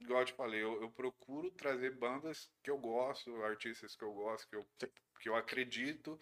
igual 0.00 0.20
eu 0.20 0.26
te 0.26 0.32
falei, 0.32 0.62
eu, 0.62 0.80
eu 0.82 0.90
procuro 0.90 1.50
trazer 1.50 1.90
bandas 1.96 2.50
que 2.62 2.70
eu 2.70 2.78
gosto, 2.78 3.34
artistas 3.42 3.94
que 3.96 4.02
eu 4.04 4.12
gosto, 4.12 4.48
que 4.48 4.56
eu, 4.56 4.66
que 5.20 5.28
eu 5.28 5.36
acredito. 5.36 6.18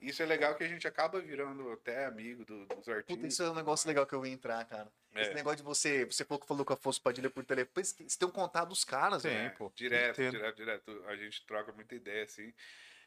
Isso 0.00 0.22
é 0.22 0.26
legal 0.26 0.54
que 0.54 0.62
a 0.62 0.68
gente 0.68 0.86
acaba 0.86 1.20
virando 1.20 1.72
até 1.72 2.04
amigo 2.04 2.44
do- 2.44 2.66
dos 2.66 2.88
artistas. 2.88 3.16
Puta, 3.16 3.26
isso 3.26 3.42
é 3.42 3.50
um 3.50 3.54
negócio 3.54 3.88
legal 3.88 4.06
que 4.06 4.14
eu 4.14 4.24
ia 4.24 4.32
entrar, 4.32 4.64
cara. 4.64 4.88
Esse 5.16 5.30
É. 5.30 5.34
negócio 5.34 5.56
de 5.56 5.64
você. 5.64 6.04
Você 6.04 6.24
falou 6.24 6.40
que 6.40 6.46
falou 6.46 6.64
com 6.64 6.72
a 6.72 6.76
Afonso 6.76 7.02
Padilha 7.02 7.28
por 7.28 7.44
telefone. 7.44 7.84
Você 7.84 8.16
tem 8.16 8.28
um 8.28 8.30
contato 8.30 8.68
dos 8.68 8.84
caras, 8.84 9.22
Tem. 9.22 9.34
né? 9.34 9.50
Pô, 9.50 9.72
direto, 9.74 10.12
inteiro. 10.12 10.30
direto, 10.36 10.56
direto. 10.56 11.04
A 11.08 11.16
gente 11.16 11.44
troca 11.44 11.72
muita 11.72 11.96
ideia, 11.96 12.22
assim. 12.24 12.54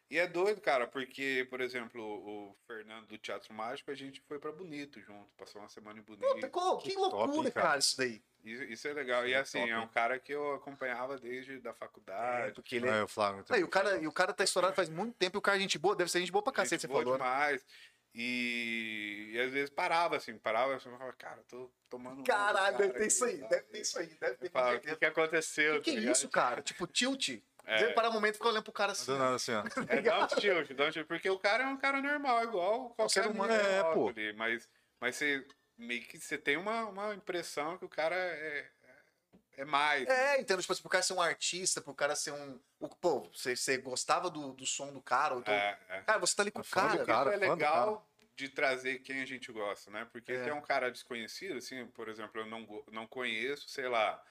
E 0.09 0.17
é 0.19 0.27
doido, 0.27 0.59
cara, 0.59 0.85
porque, 0.85 1.47
por 1.49 1.61
exemplo, 1.61 2.01
o 2.03 2.53
Fernando 2.67 3.07
do 3.07 3.17
Teatro 3.17 3.53
Mágico, 3.53 3.89
a 3.89 3.95
gente 3.95 4.19
foi 4.27 4.37
pra 4.37 4.51
Bonito 4.51 4.99
junto, 4.99 5.31
passou 5.37 5.61
uma 5.61 5.69
semana 5.69 5.99
em 5.99 6.03
Bonito. 6.03 6.27
Puta, 6.27 6.49
co- 6.49 6.77
que 6.79 6.93
loucura, 6.95 7.27
top, 7.49 7.51
cara. 7.51 7.79
isso 7.79 7.95
daí. 7.95 8.21
Isso, 8.43 8.63
isso 8.63 8.87
é 8.87 8.93
legal. 8.93 9.27
E 9.27 9.33
É 9.33 9.37
assim, 9.37 9.59
top, 9.59 9.71
é 9.71 9.79
um 9.79 9.87
cara 9.87 10.19
que 10.19 10.31
eu 10.31 10.55
acompanhava 10.55 11.17
desde 11.17 11.59
da 11.59 11.73
faculdade. 11.73 12.53
porque 12.55 12.75
ele 12.77 12.87
é. 12.87 12.99
É, 12.99 13.03
o 13.03 13.07
Flávio. 13.07 13.45
Não, 13.49 13.57
e, 13.57 13.63
o 13.63 13.67
cara, 13.67 13.97
e 13.97 14.07
o 14.07 14.11
cara 14.11 14.33
tá 14.33 14.43
estourado 14.43 14.75
faz 14.75 14.89
muito 14.89 15.15
tempo 15.15 15.37
e 15.37 15.39
o 15.39 15.41
cara 15.41 15.57
é 15.57 15.61
gente 15.61 15.77
boa, 15.77 15.95
deve 15.95 16.11
ser 16.11 16.19
gente 16.19 16.31
boa 16.31 16.43
pra 16.43 16.53
cacete, 16.53 16.81
Gente 16.81 16.81
você 16.81 16.87
boa 16.87 17.03
falou. 17.03 17.17
né? 17.17 17.23
demais. 17.23 17.65
E, 18.13 19.31
e 19.33 19.39
às 19.39 19.51
vezes 19.53 19.69
parava, 19.69 20.17
assim, 20.17 20.37
parava 20.37 20.75
assim, 20.75 20.89
eu 20.89 20.97
falava, 20.97 21.13
cara, 21.17 21.41
tô 21.47 21.71
tomando. 21.89 22.19
um 22.19 22.23
Caralho, 22.23 22.77
cara 22.77 22.87
deve 22.87 22.99
ter 22.99 23.07
isso 23.07 23.23
aí, 23.23 23.37
deve 23.37 23.61
ter 23.63 23.79
isso 23.81 23.99
aí, 23.99 24.07
deve 24.19 24.35
ter 24.35 24.51
falava, 24.51 24.75
o 24.77 24.79
que, 24.81 25.05
aconteceu? 25.05 25.81
Que 25.81 25.91
que 25.91 26.01
tá 26.01 26.07
é 26.07 26.11
isso, 26.11 26.29
cara? 26.29 26.61
Tipo, 26.61 26.85
tilt. 26.87 27.41
É. 27.63 27.77
Você 27.77 27.93
para 27.93 28.09
um 28.09 28.13
momento 28.13 28.33
e 28.33 28.37
fica 28.37 28.49
olhando 28.49 28.63
pro 28.63 28.73
cara 28.73 28.91
assim. 28.91 29.05
Do 29.05 29.17
nada 29.17 29.35
assim, 29.35 29.53
ó. 29.53 29.63
É, 29.87 30.01
dá 30.01 30.19
um 30.23 30.27
tilt, 30.27 30.71
dá 30.73 30.85
um 30.87 30.91
tilt, 30.91 31.07
porque 31.07 31.29
o 31.29 31.39
cara 31.39 31.63
é 31.63 31.67
um 31.67 31.77
cara 31.77 32.01
normal, 32.01 32.43
igual 32.43 32.89
qualquer 32.89 33.23
ser 33.23 33.27
humano, 33.29 33.53
é, 33.53 33.83
pô. 33.93 34.09
ali, 34.09 34.33
mas, 34.33 34.67
mas 34.99 35.15
você 35.15 35.45
meio 35.77 36.03
que 36.03 36.19
você 36.19 36.37
tem 36.37 36.57
uma, 36.57 36.85
uma 36.85 37.15
impressão 37.15 37.77
que 37.77 37.85
o 37.85 37.89
cara 37.89 38.15
é, 38.15 38.71
é 39.57 39.65
mais. 39.65 40.07
É, 40.07 40.39
entendo, 40.39 40.61
tipo 40.61 40.71
assim, 40.73 40.81
pro 40.81 40.89
cara 40.91 41.03
ser 41.03 41.13
um 41.13 41.21
artista, 41.21 41.81
pro 41.81 41.93
cara 41.93 42.15
ser 42.15 42.31
um. 42.31 42.59
o- 42.79 42.89
Pô, 42.89 43.21
você, 43.33 43.55
você 43.55 43.77
gostava 43.77 44.29
do, 44.29 44.53
do 44.53 44.65
som 44.65 44.91
do 44.93 45.01
cara, 45.01 45.33
ou 45.35 45.41
então. 45.41 45.53
É, 45.53 45.79
é. 45.89 46.01
Cara, 46.01 46.19
você 46.19 46.35
tá 46.35 46.43
ali 46.43 46.51
com 46.51 46.61
o 46.61 46.65
cara. 46.65 47.05
cara. 47.05 47.33
É 47.33 47.37
legal 47.37 48.07
de 48.35 48.49
trazer 48.49 48.99
quem 48.99 49.21
a 49.21 49.25
gente 49.25 49.51
gosta, 49.51 49.91
né? 49.91 50.07
Porque 50.11 50.31
É. 50.31 50.43
se 50.43 50.49
é 50.49 50.53
um 50.53 50.61
cara 50.61 50.89
desconhecido, 50.91 51.57
assim, 51.57 51.85
por 51.87 52.07
exemplo, 52.09 52.41
eu 52.41 52.45
não, 52.45 52.85
não 52.91 53.05
conheço, 53.07 53.69
sei 53.69 53.87
lá. 53.87 54.23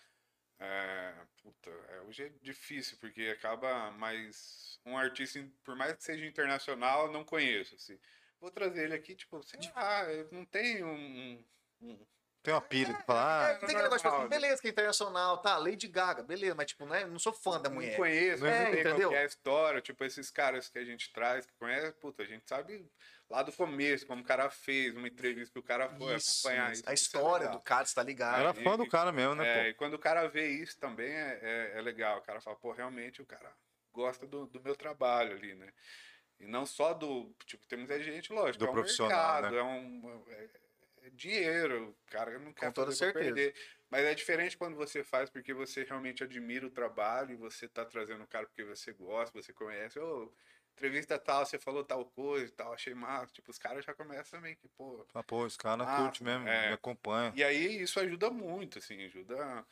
É, 0.59 1.15
puta, 1.43 1.71
é, 1.71 2.01
hoje 2.03 2.25
é 2.25 2.29
difícil, 2.43 2.99
porque 3.01 3.23
acaba 3.37 3.91
mais. 3.93 4.79
Um 4.85 4.97
artista, 4.97 5.43
por 5.65 5.77
mais 5.77 5.93
que 5.95 6.03
seja 6.03 6.25
internacional, 6.27 7.07
eu 7.07 7.13
não 7.13 7.25
conheço. 7.25 7.75
Assim. 7.77 7.99
Vou 8.41 8.51
trazer 8.51 8.85
ele 8.85 8.95
aqui, 8.95 9.15
tipo, 9.15 9.43
sei 9.43 9.61
lá, 9.75 10.05
eu 10.11 10.29
não 10.33 10.45
tenho 10.47 10.87
um. 10.87 11.45
um- 11.83 12.07
Tem 12.43 12.55
uma 12.55 12.61
pilha 12.63 12.95
de 12.95 13.03
falar. 13.05 13.51
É, 13.51 13.55
tem 13.57 13.65
aquele 13.69 13.83
negócio, 13.83 14.11
tipo 14.11 14.29
beleza, 14.29 14.63
que 14.63 14.69
é 14.69 14.71
internacional, 14.71 15.43
tá, 15.43 15.59
Lady 15.59 15.87
Gaga, 15.87 16.23
beleza, 16.23 16.55
mas 16.55 16.69
tipo, 16.69 16.87
né, 16.87 17.05
não 17.05 17.19
sou 17.19 17.35
fã 17.35 17.61
da 17.61 17.69
Não 17.69 17.77
mulher. 17.77 17.95
conheço, 17.99 18.47
É, 18.47 18.51
não 18.51 18.57
sei 18.73 18.81
entendeu? 18.81 18.97
qual 18.99 19.11
que 19.11 19.17
é 19.17 19.23
a 19.23 19.27
história, 19.27 19.81
tipo, 19.83 20.03
esses 20.05 20.31
caras 20.31 20.71
que 20.71 20.79
a 20.79 20.85
gente 20.85 21.13
traz, 21.13 21.45
que 21.45 21.53
conhece, 21.59 21.93
puta, 22.01 22.23
a 22.23 22.27
gente 22.27 22.49
sabe 22.49 22.91
lá 23.29 23.43
do 23.43 23.53
começo, 23.53 24.07
como 24.07 24.23
o 24.23 24.25
cara 24.25 24.49
fez, 24.49 24.97
uma 24.97 25.07
entrevista 25.07 25.53
que 25.53 25.59
o 25.59 25.63
cara 25.63 25.91
foi 25.91 26.15
Isso, 26.17 26.49
acompanhar 26.49 26.73
isso. 26.73 26.83
a 26.87 26.95
isso 26.95 27.05
é 27.05 27.19
história 27.19 27.45
legal. 27.45 27.59
do 27.59 27.63
cara, 27.63 27.85
você 27.85 27.95
tá 27.95 28.03
ligado. 28.03 28.41
Era 28.41 28.55
fã 28.55 28.79
do 28.79 28.89
cara 28.89 29.13
mesmo, 29.13 29.35
né, 29.35 29.47
É, 29.47 29.63
pô? 29.65 29.69
e 29.69 29.75
quando 29.75 29.95
o 29.95 29.99
cara 29.99 30.27
vê 30.27 30.49
isso 30.49 30.79
também 30.79 31.13
é, 31.13 31.39
é, 31.43 31.79
é 31.79 31.83
legal. 31.83 32.21
O 32.21 32.23
cara 32.23 32.41
fala, 32.41 32.57
pô, 32.57 32.73
realmente 32.73 33.21
o 33.21 33.27
cara 33.27 33.55
gosta 33.93 34.27
do, 34.27 34.47
do 34.47 34.63
meu 34.63 34.75
trabalho 34.75 35.33
ali, 35.37 35.55
né? 35.55 35.71
E 36.41 36.47
não 36.47 36.65
só 36.67 36.95
do. 36.95 37.35
Tipo, 37.47 37.67
tem 37.67 37.79
muita 37.79 38.01
gente, 38.03 38.33
lógico, 38.33 38.59
Do 38.59 38.67
é 38.67 38.71
um 38.71 38.73
profissional, 38.73 39.43
mercado, 39.43 39.55
né? 39.55 39.61
é 39.61 39.63
um. 39.63 40.25
É, 40.29 40.51
é 41.07 41.11
dinheiro, 41.11 41.91
o 41.91 42.11
cara 42.11 42.39
não 42.39 42.53
quer 42.53 42.73
toda 42.73 42.93
certeza. 42.93 43.25
perder. 43.25 43.55
Mas 43.91 44.05
é 44.05 44.15
diferente 44.15 44.57
quando 44.57 44.77
você 44.77 45.03
faz 45.03 45.29
porque 45.31 45.53
você 45.53 45.83
realmente 45.85 46.23
admira 46.23 46.67
o 46.67 46.71
trabalho 46.71 47.33
e 47.33 47.37
você 47.37 47.69
tá 47.69 47.85
trazendo 47.85 48.23
o 48.25 48.29
cara 48.29 48.47
porque 48.47 48.65
você 48.65 48.93
gosta, 48.93 49.41
você 49.41 49.53
conhece. 49.53 49.99
Ô, 49.99 50.33
entrevista 50.73 51.19
tal, 51.19 51.45
você 51.45 51.59
falou 51.59 51.85
tal 51.85 52.05
coisa 52.07 52.47
e 52.47 52.51
tal, 52.51 52.73
achei 52.73 52.95
massa. 52.95 53.33
Tipo, 53.33 53.51
os 53.51 53.59
caras 53.59 53.85
já 53.85 53.93
começam 53.95 54.41
meio 54.41 54.57
que, 54.57 54.69
pô, 54.69 55.05
Ah, 55.13 55.23
pô, 55.23 55.47
esse 55.47 55.59
cara 55.59 55.83
Ah, 55.85 55.97
curte 56.03 56.23
mesmo, 56.23 56.49
é. 56.49 56.69
me 56.69 56.75
acompanha. 56.75 57.33
e 57.37 57.43
aí 57.45 57.83
isso 57.83 57.99
ajuda 58.01 58.31
muito, 58.31 58.79
assim, 58.79 59.05
ajuda 59.05 59.67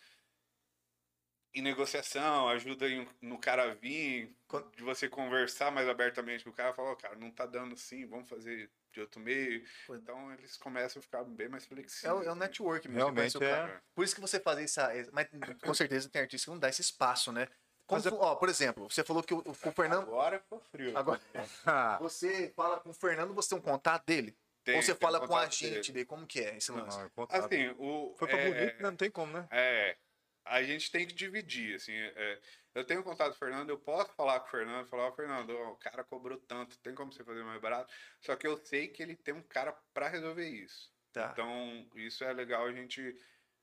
em 1.59 1.63
negociação, 1.63 2.49
ajuda 2.49 2.89
em- 2.89 3.09
no 3.21 3.39
cara 3.39 3.75
vir, 3.75 4.35
de 4.77 4.83
você 4.83 5.09
conversar 5.09 5.71
mais 5.71 5.89
abertamente 5.89 6.45
com 6.45 6.51
o 6.51 6.53
cara, 6.53 6.73
falar, 6.75 6.93
ó, 6.93 6.97
cara, 6.97 7.17
não 7.17 7.31
tá 7.31 7.45
dando 7.47 7.75
assim, 7.75 8.07
vamos 8.07 8.29
fazer 8.29 8.71
de 8.93 9.01
outro 9.01 9.21
meio. 9.21 9.63
Pô. 9.87 9.95
Então 9.97 10.33
eles 10.33 10.57
começam 10.57 11.01
a 11.01 11.03
ficar 11.03 11.23
bem 11.25 11.49
mais 11.49 11.65
É 11.65 11.67
flexíveis. 11.67 12.15
o, 12.15 12.23
é 12.23 12.33
o 12.33 12.35
né? 12.35 12.47
network 12.47 12.89
mesmo. 12.89 13.01
Realmente 13.01 13.37
é. 13.37 13.41
cara. 13.51 13.83
Por 13.95 14.05
isso 14.05 14.15
que 14.15 14.21
você 14.21 14.41
fazer 14.41 14.65
essa. 14.65 14.91
Mas 15.13 15.29
com 15.63 15.75
certeza 15.75 16.09
tem 16.09 16.23
artista 16.23 16.47
que 16.47 16.51
não 16.51 16.59
dá 16.59 16.69
esse 16.69 16.81
espaço, 16.81 17.31
né? 17.33 17.47
Como, 17.87 18.01
é- 18.07 18.13
ó, 18.13 18.35
por 18.35 18.49
exemplo, 18.49 18.89
você 18.91 19.03
falou 19.03 19.23
que 19.23 19.33
o, 19.33 19.39
o- 19.39 19.51
o 19.51 19.55
Fernando. 19.55 20.03
Agora 20.09 20.39
ficou 20.41 20.61
frio. 20.71 20.97
Agora, 20.97 21.21
você 22.01 22.53
fala 22.55 22.81
com 22.81 22.91
o 22.91 22.95
Fernando, 22.95 23.33
você 23.35 23.51
tem 23.51 23.59
um 23.59 23.63
contato 23.63 24.05
dele? 24.07 24.37
Tem- 24.65 24.77
Ou 24.77 24.83
você 24.83 24.95
fala 24.95 25.27
com 25.27 25.35
a 25.35 25.45
gente 25.47 25.71
dele. 25.71 25.93
dele? 25.93 26.05
Como 26.05 26.27
que 26.27 26.41
é 26.41 26.57
esse 26.59 26.71
lance? 26.73 26.99
não, 26.99 27.05
é. 27.05 27.39
Assim, 27.39 27.69
o. 27.79 28.15
Foi 28.19 28.29
pra 28.29 28.39
é, 28.39 28.45
bonito, 28.51 28.77
né? 28.77 28.83
Não 28.91 28.97
tem 28.97 29.11
como, 29.11 29.33
né? 29.33 29.47
É, 29.51 29.97
a 30.49 30.63
gente 30.63 30.91
tem 30.91 31.07
que 31.07 31.15
dividir, 31.15 31.77
assim, 31.77 31.93
é, 31.95 32.41
eu 32.75 32.85
tenho 32.85 33.03
contato 33.03 33.31
com 33.31 33.37
o 33.37 33.39
Fernando, 33.39 33.71
eu 33.71 33.79
posso 33.79 34.13
falar 34.15 34.41
com 34.41 34.47
o 34.47 34.51
Fernando, 34.51 34.89
falar, 34.89 35.09
ó, 35.09 35.13
Fernando, 35.13 35.51
o 35.51 35.77
cara 35.77 36.05
cobrou 36.05 36.39
tanto, 36.39 36.79
tem 36.79 36.95
como 36.95 37.13
você 37.13 37.25
fazer 37.25 37.43
mais 37.45 37.61
barato, 37.61 37.93
só 38.21 38.37
que 38.37 38.47
eu 38.47 38.57
sei 38.57 38.89
que 38.89 39.03
ele 39.03 39.17
tem 39.17 39.35
um 39.35 39.43
cara 39.43 39.73
pra 39.93 40.09
resolver 40.09 40.49
isso. 40.49 40.93
Tá. 41.13 41.31
Então, 41.33 41.89
isso 41.97 42.23
é 42.25 42.33
legal 42.33 42.67
a 42.67 42.73
gente, 42.73 43.17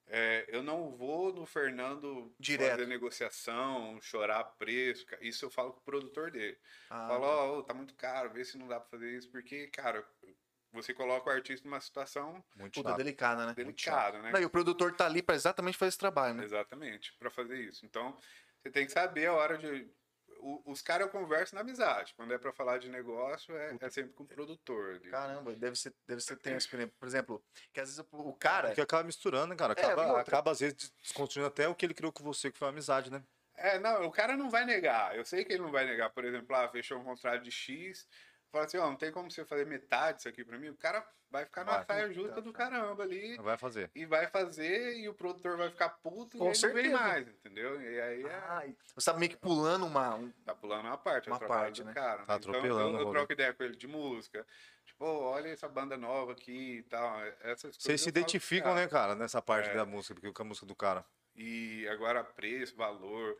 é, 0.07 0.45
eu 0.49 0.61
não 0.63 0.95
vou 0.95 1.33
no 1.33 1.45
Fernando 1.45 2.35
Direto. 2.39 2.71
fazer 2.71 2.87
negociação, 2.87 4.01
chorar 4.01 4.43
preço, 4.57 5.05
isso 5.21 5.45
eu 5.45 5.49
falo 5.49 5.73
com 5.73 5.79
o 5.79 5.83
produtor 5.83 6.31
dele. 6.31 6.57
Ah, 6.89 7.07
Falo, 7.07 7.21
tá. 7.21 7.27
ó, 7.27 7.57
ô, 7.59 7.63
tá 7.63 7.73
muito 7.73 7.95
caro, 7.95 8.31
vê 8.33 8.43
se 8.43 8.57
não 8.57 8.67
dá 8.67 8.79
pra 8.79 8.89
fazer 8.89 9.15
isso, 9.17 9.29
porque, 9.31 9.67
cara, 9.67 10.05
você 10.75 10.93
coloca 10.93 11.29
o 11.29 11.33
artista 11.33 11.67
numa 11.67 11.79
situação 11.81 12.43
Muito 12.55 12.81
Puta, 12.83 12.93
delicada, 12.95 13.45
né? 13.47 13.53
delicada, 13.55 14.21
né? 14.21 14.31
Não, 14.31 14.39
e 14.39 14.45
o 14.45 14.49
produtor 14.49 14.95
tá 14.95 15.05
ali 15.05 15.21
pra 15.23 15.33
exatamente 15.35 15.77
fazer 15.77 15.89
esse 15.89 15.97
trabalho, 15.97 16.35
né? 16.35 16.43
Exatamente, 16.43 17.13
para 17.17 17.31
fazer 17.31 17.57
isso. 17.59 17.85
Então, 17.85 18.15
você 18.61 18.69
tem 18.69 18.85
que 18.85 18.91
saber 18.91 19.25
a 19.27 19.33
hora 19.33 19.57
de. 19.57 19.89
o- 20.39 20.61
os 20.71 20.81
caras 20.81 21.07
eu 21.07 21.11
converso 21.11 21.55
na 21.55 21.61
amizade. 21.61 22.13
Quando 22.15 22.31
é 22.33 22.37
para 22.37 22.51
falar 22.53 22.77
de 22.77 22.87
negócio, 22.89 23.55
é, 23.57 23.75
é 23.81 23.89
sempre 23.89 24.13
com 24.13 24.23
o 24.23 24.27
produtor. 24.27 24.95
ali. 24.95 25.09
Caramba, 25.09 25.55
deve 25.55 25.75
ser, 25.75 25.93
deve 26.07 26.21
ser 26.21 26.35
tenso. 26.37 26.69
por 26.99 27.07
exemplo- 27.07 27.43
que 27.73 27.79
às 27.79 27.89
vezes 27.89 28.05
o, 28.11 28.33
cara. 28.33 28.67
Porque 28.67 28.81
acaba 28.81 29.03
misturando, 29.03 29.47
né, 29.47 29.55
cara? 29.55 29.73
É, 29.77 29.81
Acaba, 29.85 30.05
outra? 30.07 30.21
acaba 30.21 30.51
às 30.51 30.59
vezes, 30.59 30.93
desconstruindo 31.01 31.47
até 31.47 31.67
o 31.67 31.73
que 31.73 31.85
ele 31.85 31.93
criou 31.95 32.11
com 32.11 32.23
você, 32.23 32.51
que 32.51 32.57
foi 32.59 32.67
a 32.67 32.71
amizade, 32.71 33.09
né? 33.11 33.23
É, 33.57 33.79
não, 33.79 34.05
o 34.05 34.11
cara 34.11 34.35
não 34.35 34.49
vai 34.49 34.65
negar. 34.65 35.15
Eu 35.15 35.23
sei 35.23 35.45
que 35.45 35.53
ele 35.53 35.63
não 35.63 35.71
vai 35.71 35.85
negar. 35.85 36.09
Por 36.11 36.25
exemplo, 36.25 36.53
ah, 36.55 36.67
fechou 36.69 36.99
um 36.99 37.03
contrato 37.05 37.41
de 37.41 37.49
X. 37.51 38.05
Fala 38.55 38.65
assim, 38.67 38.77
ó, 38.77 38.85
não 38.89 38.95
tem 38.95 39.11
como 39.11 39.29
você 39.29 39.43
fazer 39.43 39.65
metade 39.65 40.15
disso 40.19 40.29
aqui 40.29 40.41
pra 40.45 40.57
mim. 40.57 40.69
O 40.69 40.77
cara 40.77 41.05
vai 41.29 41.43
ficar 41.43 41.65
Vai. 41.65 41.83
saia 41.83 42.13
justa 42.13 42.41
do 42.41 42.53
caramba 42.53 43.03
ali. 43.03 43.35
Vai 43.35 43.57
fazer. 43.57 43.91
E 43.93 44.05
vai 44.05 44.27
fazer, 44.27 44.95
e 44.97 45.09
o 45.09 45.13
produtor 45.13 45.57
vai 45.57 45.69
ficar 45.69 45.89
puto 45.89 46.37
Com 46.37 46.45
e 46.45 46.51
ele 46.53 46.61
não 46.67 46.73
vem 46.73 46.83
certeza. 46.85 46.97
mais, 46.97 47.27
entendeu? 47.27 47.81
E 47.81 47.99
aí 47.99 48.23
é, 48.23 48.33
Ai, 48.47 48.75
você 48.95 49.11
tá 49.11 49.17
meio 49.19 49.29
que 49.31 49.35
pulando 49.35 49.85
uma. 49.85 50.15
um- 50.15 50.31
tá 50.45 50.55
pulando 50.55 50.85
uma 50.87 50.97
parte, 50.97 51.27
é 51.27 51.33
Uma 51.33 51.39
parte, 51.45 51.83
né? 51.83 51.93
cara. 51.93 52.19
Tá 52.19 52.37
Então, 52.37 52.51
atropelando 52.53 52.97
eu, 52.97 53.05
o 53.05 53.09
eu 53.09 53.11
troco 53.11 53.33
ideia 53.33 53.53
com 53.53 53.61
ele 53.61 53.75
de 53.75 53.87
música. 53.89 54.47
Tipo, 54.85 54.99
"Pô, 54.99 55.19
olha 55.23 55.49
essa 55.49 55.67
banda 55.67 55.97
nova 55.97 56.31
aqui 56.31 56.77
e 56.77 56.83
tal. 56.83 57.19
Essas 57.41 57.75
Vocês 57.75 57.99
se 57.99 58.07
identificam, 58.07 58.69
cara. 58.71 58.81
né, 58.85 58.87
cara, 58.87 59.15
nessa 59.15 59.41
parte 59.41 59.67
É. 59.69 59.73
da 59.73 59.85
música, 59.85 60.13
porque 60.15 60.31
com 60.31 60.43
a 60.43 60.45
música 60.45 60.65
do 60.65 60.73
cara. 60.77 61.03
E 61.35 61.85
agora 61.89 62.23
preço, 62.23 62.73
valor, 62.77 63.37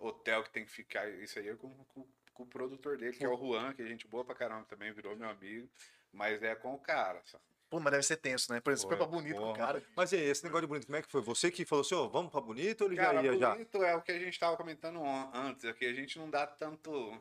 hotel 0.00 0.42
que 0.42 0.50
tem 0.50 0.64
que 0.64 0.72
ficar, 0.72 1.08
isso 1.08 1.38
aí 1.38 1.48
é 1.48 1.54
com, 1.54 1.72
com- 1.84 2.08
com 2.38 2.44
o 2.44 2.46
produtor 2.46 2.96
dele, 2.96 3.16
que 3.16 3.24
é 3.24 3.28
o 3.28 3.36
Juan, 3.36 3.72
que 3.74 3.82
é 3.82 3.86
gente 3.86 4.06
boa 4.06 4.24
pra 4.24 4.34
caramba 4.34 4.64
também, 4.64 4.92
virou 4.92 5.16
meu 5.16 5.28
amigo. 5.28 5.68
Mas 6.12 6.40
é 6.42 6.54
com 6.54 6.72
o 6.72 6.78
cara. 6.78 7.20
sabe? 7.26 7.42
Pô, 7.68 7.78
mas 7.80 7.90
deve 7.90 8.02
ser 8.04 8.16
tenso, 8.16 8.50
né? 8.52 8.60
Por 8.60 8.72
exemplo, 8.72 8.88
foi 8.90 8.96
pra 8.96 9.06
bonito 9.06 9.36
com 9.36 9.50
o 9.50 9.54
cara. 9.54 9.82
Mas 9.94 10.12
e 10.12 10.16
esse 10.16 10.42
negócio 10.44 10.62
de 10.62 10.68
bonito, 10.68 10.86
como 10.86 10.96
é 10.96 11.02
que 11.02 11.10
foi? 11.10 11.20
Você 11.20 11.50
que 11.50 11.66
falou 11.66 11.82
assim, 11.84 11.94
ó, 11.96 12.06
vamos 12.08 12.30
pra 12.30 12.40
bonito 12.40 12.82
ou 12.82 12.86
ele 12.88 12.96
Cara, 12.96 13.16
já 13.22 13.22
ia 13.32 13.38
já? 13.38 13.50
bonito 13.50 13.82
é 13.82 13.94
o 13.94 14.00
que 14.00 14.12
a 14.12 14.18
gente 14.18 14.38
tava 14.38 14.56
comentando 14.56 15.02
an- 15.04 15.30
antes, 15.34 15.64
aqui 15.66 15.84
a 15.84 15.92
gente 15.92 16.18
não 16.18 16.30
dá 16.30 16.46
tanto, 16.46 17.20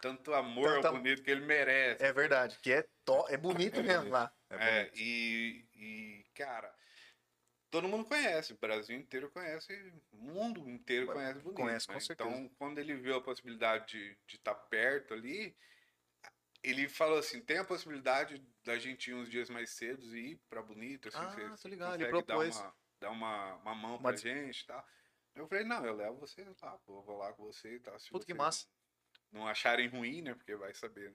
tanto 0.00 0.32
amor 0.32 0.74
Tanto 0.74 0.86
ao 0.88 0.92
bonito 0.94 1.22
que 1.22 1.30
ele 1.30 1.44
merece. 1.44 2.04
É 2.04 2.12
verdade, 2.12 2.56
que 2.62 2.70
é, 2.72 2.86
to... 3.04 3.24
é 3.28 3.36
bonito 3.36 3.82
mesmo 3.82 4.10
lá. 4.10 4.30
É, 4.50 4.90
e, 4.94 5.64
e, 5.74 6.24
cara, 6.34 6.72
todo 7.70 7.88
mundo 7.88 8.04
conhece, 8.04 8.52
o 8.52 8.58
Brasil 8.58 8.96
inteiro 8.96 9.30
conhece, 9.30 9.72
o 10.12 10.16
mundo 10.16 10.68
inteiro 10.68 11.06
conhece 11.06 11.40
bonito. 11.40 11.56
conhece, 11.56 11.88
né? 11.88 11.94
com 11.94 12.00
certeza. 12.00 12.28
Então, 12.28 12.48
quando 12.58 12.78
ele 12.78 12.94
viu 12.94 13.16
a 13.16 13.22
possibilidade 13.22 14.16
de 14.26 14.36
estar 14.36 14.54
tá 14.54 14.60
perto 14.60 15.14
ali, 15.14 15.56
ele 16.62 16.88
falou 16.88 17.18
assim: 17.18 17.40
tem 17.40 17.58
a 17.58 17.64
possibilidade 17.64 18.44
da 18.64 18.78
gente 18.78 19.10
ir 19.10 19.14
uns 19.14 19.30
dias 19.30 19.48
mais 19.48 19.70
cedos 19.70 20.12
e 20.12 20.32
ir 20.32 20.36
pra 20.48 20.62
Bonito, 20.62 21.08
assim, 21.08 21.18
Ah, 21.18 21.56
você 21.56 21.68
ligado, 21.68 21.94
ele 21.94 22.10
consegue 22.10 22.26
dar 22.26 22.34
propôs. 22.34 22.56
uma, 22.56 22.74
dar 23.00 23.10
uma, 23.10 23.54
uma 23.56 23.74
mão 23.74 23.98
pra 24.02 24.16
gente 24.16 24.60
e 24.60 24.66
tal. 24.66 24.86
Eu 25.34 25.46
falei, 25.46 25.64
não, 25.64 25.84
eu 25.86 25.94
levo 25.94 26.18
você 26.18 26.44
lá, 26.60 26.76
pô, 26.78 27.02
vou 27.02 27.16
lá 27.16 27.32
com 27.32 27.44
você 27.44 27.76
e 27.76 27.80
tal. 27.80 27.98
Se 27.98 28.10
Puta, 28.10 28.26
que 28.26 28.32
vocês 28.32 28.38
massa. 28.38 28.66
Não, 29.30 29.40
não 29.40 29.48
acharem 29.48 29.88
ruim, 29.88 30.22
né? 30.22 30.34
Porque 30.34 30.54
vai 30.56 30.74
saber. 30.74 31.14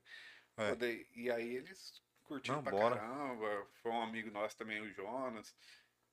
É. 0.58 0.74
E 1.13 1.30
aí 1.30 1.56
eles 1.56 2.02
curtiram 2.24 2.58
Não, 2.58 2.63
pra 2.63 2.72
bora. 2.72 2.96
caramba. 2.96 3.68
Foi 3.82 3.91
um 3.91 4.02
amigo 4.02 4.32
nosso 4.32 4.58
também, 4.58 4.82
o 4.82 4.91
Jonas. 4.91 5.54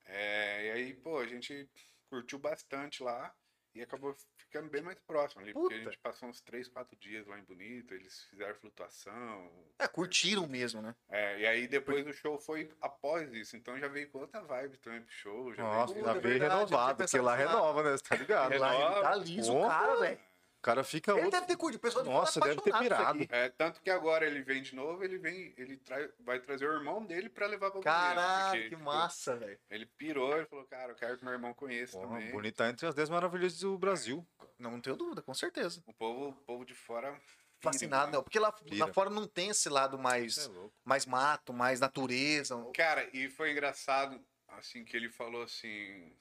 É, 0.04 0.66
e 0.66 0.70
aí, 0.72 0.94
pô, 0.94 1.18
a 1.18 1.26
gente 1.26 1.68
curtiu 2.08 2.38
bastante 2.38 3.02
lá 3.02 3.32
e 3.74 3.80
acabou 3.80 4.14
ficando 4.36 4.68
bem 4.68 4.82
mais 4.82 4.98
próximo 5.00 5.40
ali. 5.40 5.52
Porque 5.54 5.74
a 5.74 5.78
Puta. 5.78 5.90
gente 5.90 5.98
passou 6.02 6.28
uns 6.28 6.40
3, 6.42 6.68
4 6.68 6.94
dias 6.98 7.26
lá 7.26 7.38
em 7.38 7.44
Bonito, 7.44 7.94
eles 7.94 8.22
fizeram 8.24 8.54
flutuação. 8.56 9.50
É, 9.78 9.88
curtiram 9.88 10.46
mesmo, 10.46 10.82
né? 10.82 10.94
É, 11.08 11.40
e 11.40 11.46
aí 11.46 11.66
depois 11.66 12.06
o 12.06 12.12
show 12.12 12.38
foi 12.38 12.70
após 12.80 13.32
isso, 13.32 13.56
então 13.56 13.78
já 13.78 13.88
veio 13.88 14.10
com 14.10 14.18
outra 14.18 14.42
vibe 14.42 14.76
também 14.78 15.00
pro 15.02 15.12
show. 15.14 15.54
Já 15.54 15.62
Nossa, 15.62 15.94
veio 15.94 16.04
já 16.04 16.14
Puta, 16.14 16.28
veio 16.28 16.42
renovado, 16.42 16.96
porque 16.98 17.18
lá 17.18 17.36
nisso 17.36 17.46
lá. 17.46 17.52
renova, 17.52 17.82
né? 17.82 17.90
Você 17.92 18.04
tá 18.04 18.16
ligado? 18.16 18.58
Lá 18.58 18.74
ele 18.74 18.82
Renova. 18.84 19.02
tá 19.02 19.14
liso, 19.16 19.52
Porra. 19.52 19.68
cara, 19.68 20.00
velho. 20.00 20.20
O 20.62 20.64
cara 20.64 20.84
fica 20.84 21.10
Ele 21.10 21.22
outro. 21.24 21.32
deve 21.32 21.46
ter 21.48 21.56
curtido. 21.56 21.78
O 21.78 21.80
pessoal 21.80 22.04
Nossa, 22.04 22.38
deve 22.38 22.60
ter 22.60 22.72
pirado. 22.78 23.26
É, 23.30 23.48
tanto 23.48 23.80
que 23.82 23.90
agora 23.90 24.24
ele 24.24 24.42
vem 24.42 24.62
de 24.62 24.76
novo, 24.76 25.02
ele 25.02 25.18
vem, 25.18 25.52
ele 25.58 25.76
trai, 25.76 26.08
vai 26.20 26.38
trazer 26.38 26.68
o 26.68 26.72
irmão 26.72 27.04
dele 27.04 27.28
pra 27.28 27.48
levar 27.48 27.72
pra 27.72 27.80
Caralho, 27.80 28.50
porque, 28.52 28.62
que 28.62 28.68
tipo, 28.76 28.84
massa, 28.84 29.34
velho. 29.34 29.58
Ele 29.68 29.86
pirou, 29.86 30.36
ele 30.36 30.46
falou, 30.46 30.64
cara, 30.66 30.92
eu 30.92 30.94
quero 30.94 31.18
que 31.18 31.24
meu 31.24 31.32
irmão 31.32 31.52
conheça 31.52 31.98
Porra, 31.98 32.14
também. 32.14 32.30
bonito 32.30 32.54
tá 32.54 32.68
entre 32.68 32.86
as 32.86 32.94
10 32.94 33.10
maravilhas 33.10 33.58
do 33.58 33.76
Brasil. 33.76 34.24
Não, 34.56 34.70
não 34.70 34.80
tenho 34.80 34.94
dúvida, 34.94 35.20
com 35.20 35.34
certeza. 35.34 35.82
O 35.84 35.92
povo, 35.92 36.28
o 36.28 36.32
povo 36.32 36.64
de 36.64 36.74
fora. 36.76 37.20
Fascinado, 37.58 38.06
né? 38.06 38.12
não. 38.12 38.22
Porque 38.22 38.38
lá, 38.38 38.52
Pira. 38.52 38.86
lá 38.86 38.92
fora 38.92 39.10
não 39.10 39.26
tem 39.26 39.48
esse 39.48 39.68
lado 39.68 39.98
mais, 39.98 40.46
é 40.46 40.50
mais 40.84 41.06
mato, 41.06 41.52
mais 41.52 41.80
natureza. 41.80 42.54
Cara, 42.72 43.10
e 43.12 43.28
foi 43.28 43.50
engraçado, 43.50 44.24
assim, 44.46 44.84
que 44.84 44.96
ele 44.96 45.08
falou 45.08 45.42
assim. 45.42 46.16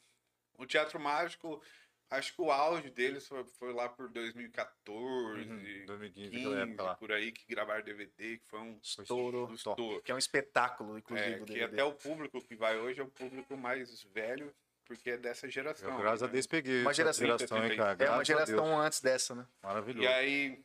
O 0.58 0.66
Teatro 0.66 1.00
Mágico, 1.00 1.62
acho 2.12 2.36
que 2.36 2.42
o 2.42 2.52
auge 2.52 2.90
deles 2.92 3.28
foi, 3.28 3.44
foi 3.58 3.74
lá 3.74 3.90
por 3.90 4.10
2014, 4.10 5.50
Uhum, 5.50 5.86
2015, 5.86 6.30
15, 6.30 6.38
aquela 6.46 6.62
época 6.62 6.84
lá. 6.84 6.96
por 6.96 7.12
aí, 7.12 7.32
que 7.32 7.46
gravaram 7.48 7.84
DVD, 7.84 8.38
que 8.38 8.46
foi 8.48 8.60
um 8.60 8.80
Estouro. 8.84 9.48
um 9.50 9.54
estouro. 9.54 10.02
Que 10.04 10.12
é 10.12 10.16
um 10.16 10.18
espetáculo, 10.20 10.98
inclusive, 10.98 11.34
É, 11.34 11.38
o 11.42 11.46
que 11.46 11.54
DVD. 11.54 11.74
até 11.74 11.84
o 11.84 11.94
público 11.94 12.40
que 12.42 12.56
vai 12.56 12.78
hoje 12.78 13.00
é 13.00 13.04
o 13.04 13.08
público 13.10 13.56
mais 13.58 14.04
velho, 14.04 14.54
porque 14.86 15.12
é 15.12 15.18
dessa 15.18 15.50
geração. 15.50 15.90
Eu, 15.90 15.98
graças 15.98 16.24
a 16.24 16.28
né? 16.28 16.34
Deus, 16.34 16.48
peguei. 16.48 16.82
Uma 16.82 16.94
geração- 16.94 17.26
geração, 17.26 17.66
hein, 17.66 17.78
cara. 17.78 18.04
É 18.04 18.10
uma 18.10 18.20
a 18.20 18.24
geração 18.24 18.80
antes 18.80 19.00
dessa, 19.02 19.34
né? 19.34 19.48
Maravilhoso. 19.64 20.04
E 20.04 20.08
aí, 20.08 20.64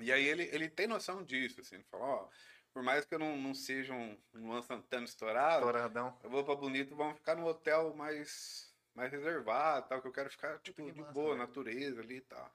e 0.00 0.12
aí 0.12 0.24
ele, 0.26 0.44
ele 0.52 0.68
tem 0.68 0.86
noção 0.86 1.22
disso, 1.24 1.60
assim, 1.60 1.76
ele 1.76 1.84
fala, 1.84 2.04
ó, 2.04 2.28
por 2.72 2.82
mais 2.82 3.04
que 3.06 3.14
eu 3.14 3.18
não, 3.18 3.36
não 3.38 3.54
seja 3.54 3.92
um, 3.94 4.16
um 4.34 4.48
Luan 4.48 4.62
Santana 4.62 5.04
estourado, 5.04 5.62
Douradão. 5.62 6.18
eu 6.22 6.28
vou 6.30 6.44
pra 6.44 6.54
Bonito, 6.54 6.94
vamos 6.94 7.16
ficar 7.16 7.34
num 7.34 7.46
hotel 7.46 7.94
mais, 7.94 8.65
mais 8.96 9.12
reservado, 9.12 9.86
tal, 9.88 10.00
que 10.00 10.08
eu 10.08 10.12
quero 10.12 10.30
ficar, 10.30 10.58
tipo, 10.60 10.84
que 10.84 10.90
de 10.92 10.98
massa, 11.00 11.12
boa, 11.12 11.34
velho. 11.34 11.38
natureza 11.38 12.00
ali 12.00 12.16
e 12.16 12.20
tal. 12.22 12.50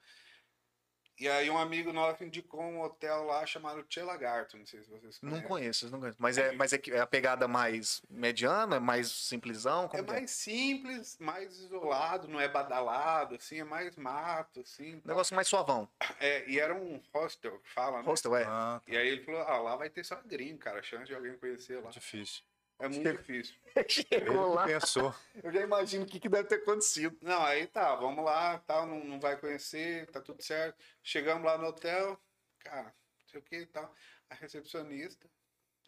E 1.19 1.29
aí 1.29 1.51
um 1.51 1.57
amigo 1.57 1.93
nosso 1.93 2.23
indicou 2.23 2.63
um 2.63 2.81
hotel 2.81 3.25
lá 3.25 3.45
chamado 3.45 3.83
Tchê 3.83 4.01
Lagarto, 4.01 4.57
não 4.57 4.65
sei 4.65 4.81
se 4.81 4.89
vocês 4.89 5.19
Não 5.21 5.29
conhecem. 5.33 5.47
conheço, 5.47 5.89
não 5.91 5.99
conheço. 5.99 6.17
Mas 6.19 6.35
é, 6.39 6.51
mas 6.53 6.73
é, 6.73 6.79
que- 6.79 6.91
é 6.91 6.99
a 6.99 7.05
pegada 7.05 7.47
mais 7.47 8.01
mediana, 8.09 8.79
mais 8.79 9.11
simplesão? 9.11 9.85
É 9.85 9.87
Como 9.89 10.03
que 10.05 10.11
mais 10.13 10.31
simples, 10.31 11.19
mais 11.19 11.59
isolado, 11.59 12.27
não 12.27 12.39
é 12.41 12.47
badalado, 12.47 13.35
assim, 13.35 13.59
é 13.59 13.63
mais 13.63 13.95
mato, 13.97 14.61
assim. 14.61 14.99
Negócio 15.05 15.35
mais 15.35 15.47
suavão. 15.47 15.87
É, 16.19 16.49
e 16.49 16.59
era 16.59 16.73
um 16.73 16.99
hostel 17.13 17.61
fala, 17.65 17.99
né? 17.99 18.03
Hostel, 18.07 18.35
é. 18.35 18.45
Ah, 18.45 18.81
tá. 18.83 18.91
E 18.91 18.97
aí 18.97 19.07
ele 19.09 19.23
falou, 19.23 19.41
ah, 19.41 19.59
lá 19.59 19.75
vai 19.75 19.91
ter 19.91 20.03
só 20.03 20.19
gringo, 20.25 20.57
cara, 20.57 20.81
chance 20.81 21.05
de 21.05 21.13
alguém 21.13 21.37
conhecer 21.37 21.83
lá. 21.83 21.91
Difícil. 21.91 22.41
É 22.81 22.89
muito 22.89 23.11
difícil. 23.11 23.55
Chegou 23.87 24.53
lá, 24.53 24.65
pensou. 24.65 25.13
eu 25.43 25.51
já 25.51 25.61
imagino 25.61 26.03
o 26.03 26.07
que, 26.07 26.19
que 26.19 26.27
deve 26.27 26.47
ter 26.47 26.55
acontecido. 26.55 27.15
Não, 27.21 27.43
aí 27.43 27.67
tá, 27.67 27.95
vamos 27.95 28.25
lá, 28.25 28.57
tal, 28.59 28.87
não, 28.87 29.03
não 29.03 29.19
vai 29.19 29.39
conhecer, 29.39 30.09
tá 30.09 30.19
tudo 30.19 30.41
certo. 30.41 30.77
Chegamos 31.03 31.45
lá 31.45 31.57
no 31.57 31.67
hotel, 31.67 32.19
cara, 32.59 32.93
não 33.19 33.27
sei 33.27 33.39
o 33.39 33.43
que 33.43 33.57
e 33.57 33.65
tal. 33.67 33.93
A 34.29 34.35
recepcionista 34.35 35.29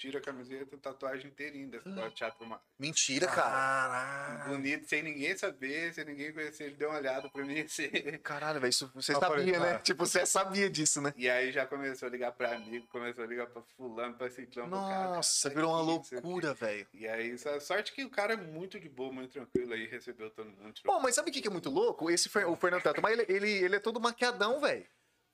tira 0.03 0.19
a 0.19 0.21
camiseta, 0.21 0.77
tatuagem 0.77 1.27
inteirinha 1.27 1.79
teatro 2.13 2.45
Mentira, 2.77 3.25
cara. 3.25 3.51
Caralho. 3.51 4.49
bonito, 4.49 4.85
sem 4.85 5.01
ninguém 5.01 5.37
saber, 5.37 5.93
sem 5.93 6.03
ninguém 6.03 6.33
conhecer. 6.33 6.65
Ele 6.65 6.75
deu 6.75 6.89
uma 6.89 6.97
olhada 6.97 7.29
pra 7.29 7.45
mim 7.45 7.61
assim. 7.61 7.89
Caralho, 8.21 8.59
velho, 8.59 8.69
isso 8.69 8.91
você 8.93 9.13
sabia, 9.13 9.27
falei, 9.29 9.45
né? 9.45 9.59
cara. 9.59 9.79
Tipo, 9.79 10.05
você 10.05 10.25
sabia 10.25 10.69
disso, 10.69 11.01
né? 11.01 11.13
E 11.15 11.29
aí 11.29 11.53
já 11.53 11.65
começou 11.65 12.09
a 12.09 12.11
ligar 12.11 12.33
pra 12.33 12.53
amigo, 12.53 12.85
começou 12.87 13.23
a 13.23 13.27
ligar 13.27 13.47
pra 13.47 13.61
fulano, 13.77 14.13
pra 14.15 14.29
ciclano. 14.29 14.69
Nossa, 14.71 15.49
cara, 15.49 15.55
virou 15.55 15.71
uma 15.71 15.81
loucura, 15.81 16.53
velho. 16.53 16.85
E 16.93 17.07
aí, 17.07 17.37
só- 17.37 17.57
sorte 17.61 17.93
que 17.93 18.03
o 18.03 18.09
cara 18.09 18.33
é 18.33 18.37
muito 18.37 18.77
de 18.77 18.89
boa, 18.89 19.13
muito 19.13 19.31
tranquilo 19.31 19.71
aí, 19.73 19.87
recebeu 19.87 20.29
todo 20.31 20.49
mundo. 20.49 20.73
Bom, 20.85 20.99
mas 20.99 21.15
sabe 21.15 21.29
o 21.29 21.33
que 21.33 21.41
que 21.41 21.47
é 21.47 21.51
muito 21.51 21.69
louco? 21.69 22.11
Esse, 22.11 22.27
o 22.45 22.55
Fernando 22.57 22.83
Tato, 22.83 23.01
mas 23.01 23.17
ele, 23.17 23.25
ele, 23.29 23.49
ele 23.49 23.75
é 23.77 23.79
todo 23.79 24.01
maquiadão, 24.01 24.59
velho. 24.59 24.85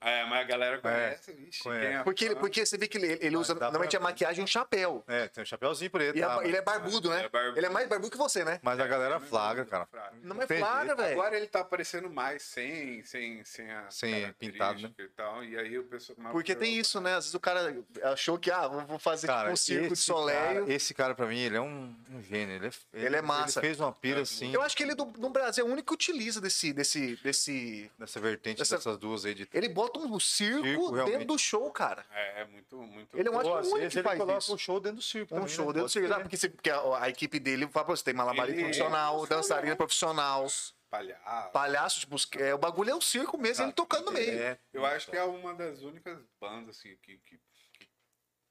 É, 0.01 0.23
mas 0.25 0.39
a 0.39 0.43
galera 0.43 0.77
conhece, 0.79 1.33
vixe, 1.33 1.61
conhece. 1.61 1.85
quem 1.87 1.95
é 1.97 2.03
Porque, 2.03 2.25
ele- 2.25 2.35
porque 2.35 2.65
você 2.65 2.77
vê 2.77 2.87
que 2.87 2.97
ele, 2.97 3.07
ele 3.21 3.35
Mas 3.35 3.49
usa 3.49 3.53
normalmente 3.55 3.91
pra- 3.91 3.99
a 3.99 4.03
maquiagem 4.03 4.41
e 4.41 4.43
um 4.43 4.47
chapéu. 4.47 5.03
É, 5.07 5.27
tem 5.27 5.41
um 5.43 5.45
chapéuzinho 5.45 5.91
preto. 5.91 6.17
E 6.17 6.21
é- 6.21 6.25
tá, 6.25 6.43
ele 6.45 6.55
é 6.55 6.61
barbudo, 6.61 7.09
né? 7.09 7.25
É 7.25 7.29
barbudo. 7.29 7.57
Ele 7.59 7.65
é 7.65 7.69
mais 7.69 7.87
barbudo 7.89 8.11
que 8.11 8.17
você, 8.17 8.45
né? 8.45 8.59
Mas 8.63 8.79
a 8.79 8.87
galera 8.87 9.19
flagra, 9.19 9.65
cara. 9.65 9.87
Não 10.23 10.41
é 10.41 10.47
flagra, 10.47 10.95
velho. 10.95 11.11
Agora 11.19 11.35
ele 11.35 11.47
tá 11.47 11.59
aparecendo 11.61 12.09
mais 12.09 12.41
sem, 12.43 13.03
sem, 13.03 13.43
sem 13.43 13.69
a 13.71 13.89
Sem 13.91 14.31
pintado, 14.33 14.81
né? 14.81 14.91
e 14.97 15.07
tal. 15.09 15.43
E 15.43 15.57
aí 15.57 15.77
o 15.77 15.83
pessoal. 15.83 16.17
Porque 16.31 16.55
tem 16.55 16.77
isso, 16.77 17.01
né? 17.01 17.11
Às 17.15 17.25
vezes 17.25 17.33
o 17.33 17.39
cara 17.39 17.75
achou 18.03 18.37
que, 18.39 18.49
ah, 18.51 18.67
vou 18.67 18.99
fazer 18.99 19.27
Cara, 19.27 19.41
tipo 19.43 19.53
um 19.53 19.57
circo 19.57 19.95
de. 19.95 20.05
Cara, 20.33 20.73
esse 20.73 20.93
cara, 20.93 21.13
pra 21.15 21.25
mim, 21.25 21.39
ele 21.39 21.57
é 21.57 21.61
um, 21.61 21.93
um 22.11 22.21
gênio. 22.23 22.55
Ele 22.55 22.67
é, 22.67 22.71
Ele 23.05 23.15
é 23.15 23.21
massa. 23.21 23.59
Ele 23.59 23.67
fez 23.67 23.79
uma 23.79 23.91
pira 23.91 24.21
assim, 24.21 24.53
Eu 24.53 24.61
acho 24.61 24.75
que 24.77 24.83
ele 24.83 24.95
do- 24.95 25.13
no 25.17 25.29
Brasil 25.29 25.65
é 25.65 25.67
o 25.67 25.71
único 25.71 25.87
que 25.89 25.93
utiliza 25.93 26.39
desse. 26.39 26.71
desse, 26.71 27.15
desse... 27.17 27.91
dessa 27.97 28.19
vertente 28.19 28.61
Essa- 28.61 28.77
dessas 28.77 28.97
duas 28.97 29.25
aí 29.25 29.33
de. 29.33 29.47
Ele 29.53 29.67
bota 29.67 29.88
um 29.97 30.19
circo, 30.19 30.63
Circo, 30.63 30.91
dentro 31.05 31.25
do 31.25 31.37
show, 31.37 31.71
cara. 31.71 32.05
É, 32.11 32.41
é 32.41 32.45
muito, 32.45 32.77
muito. 32.77 33.17
Ele 33.17 33.27
é 33.27 33.31
um 33.31 33.35
ótimo 33.35 33.55
às 33.55 33.67
único 33.67 33.89
que 33.89 33.97
ele 33.97 34.03
faz 34.03 34.17
coloca 34.19 34.37
isso. 34.39 34.53
um 34.53 34.57
show 34.57 34.79
dentro 34.79 34.97
do 34.97 35.01
circo. 35.01 35.33
Um 35.33 35.37
também, 35.39 35.53
show 35.55 35.65
né? 35.67 35.73
dentro 35.73 35.87
do 35.87 35.89
circo. 35.89 36.13
Ah, 36.13 36.19
porque, 36.19 36.37
você- 36.37 36.49
porque 36.49 36.69
a, 36.69 37.03
a 37.03 37.09
equipe 37.09 37.39
dele 37.39 37.67
fala 37.67 37.85
pra 37.85 37.95
você, 37.95 38.03
tem 38.03 38.13
malabarista 38.13 38.51
Ele- 38.55 38.63
profissional, 38.63 39.17
é 39.17 39.21
um 39.21 39.25
dançarina 39.27 39.75
profissional, 39.75 40.47
palhaço. 40.89 41.51
palhaço, 41.51 41.99
tipo, 42.01 42.15
é, 42.37 42.53
o 42.53 42.57
bagulho 42.57 42.89
é 42.91 42.95
o 42.95 43.01
circo 43.01 43.37
mesmo, 43.37 43.65
ele 43.65 43.73
tocando 43.73 44.05
no 44.05 44.11
meio. 44.11 44.39
É. 44.39 44.57
Eu 44.73 44.85
acho 44.85 45.09
que 45.09 45.17
é 45.17 45.23
uma 45.23 45.53
das 45.53 45.81
únicas 45.81 46.19
bandas 46.39 46.77
assim, 46.77 46.95
que, 47.01 47.17
que 47.25 47.39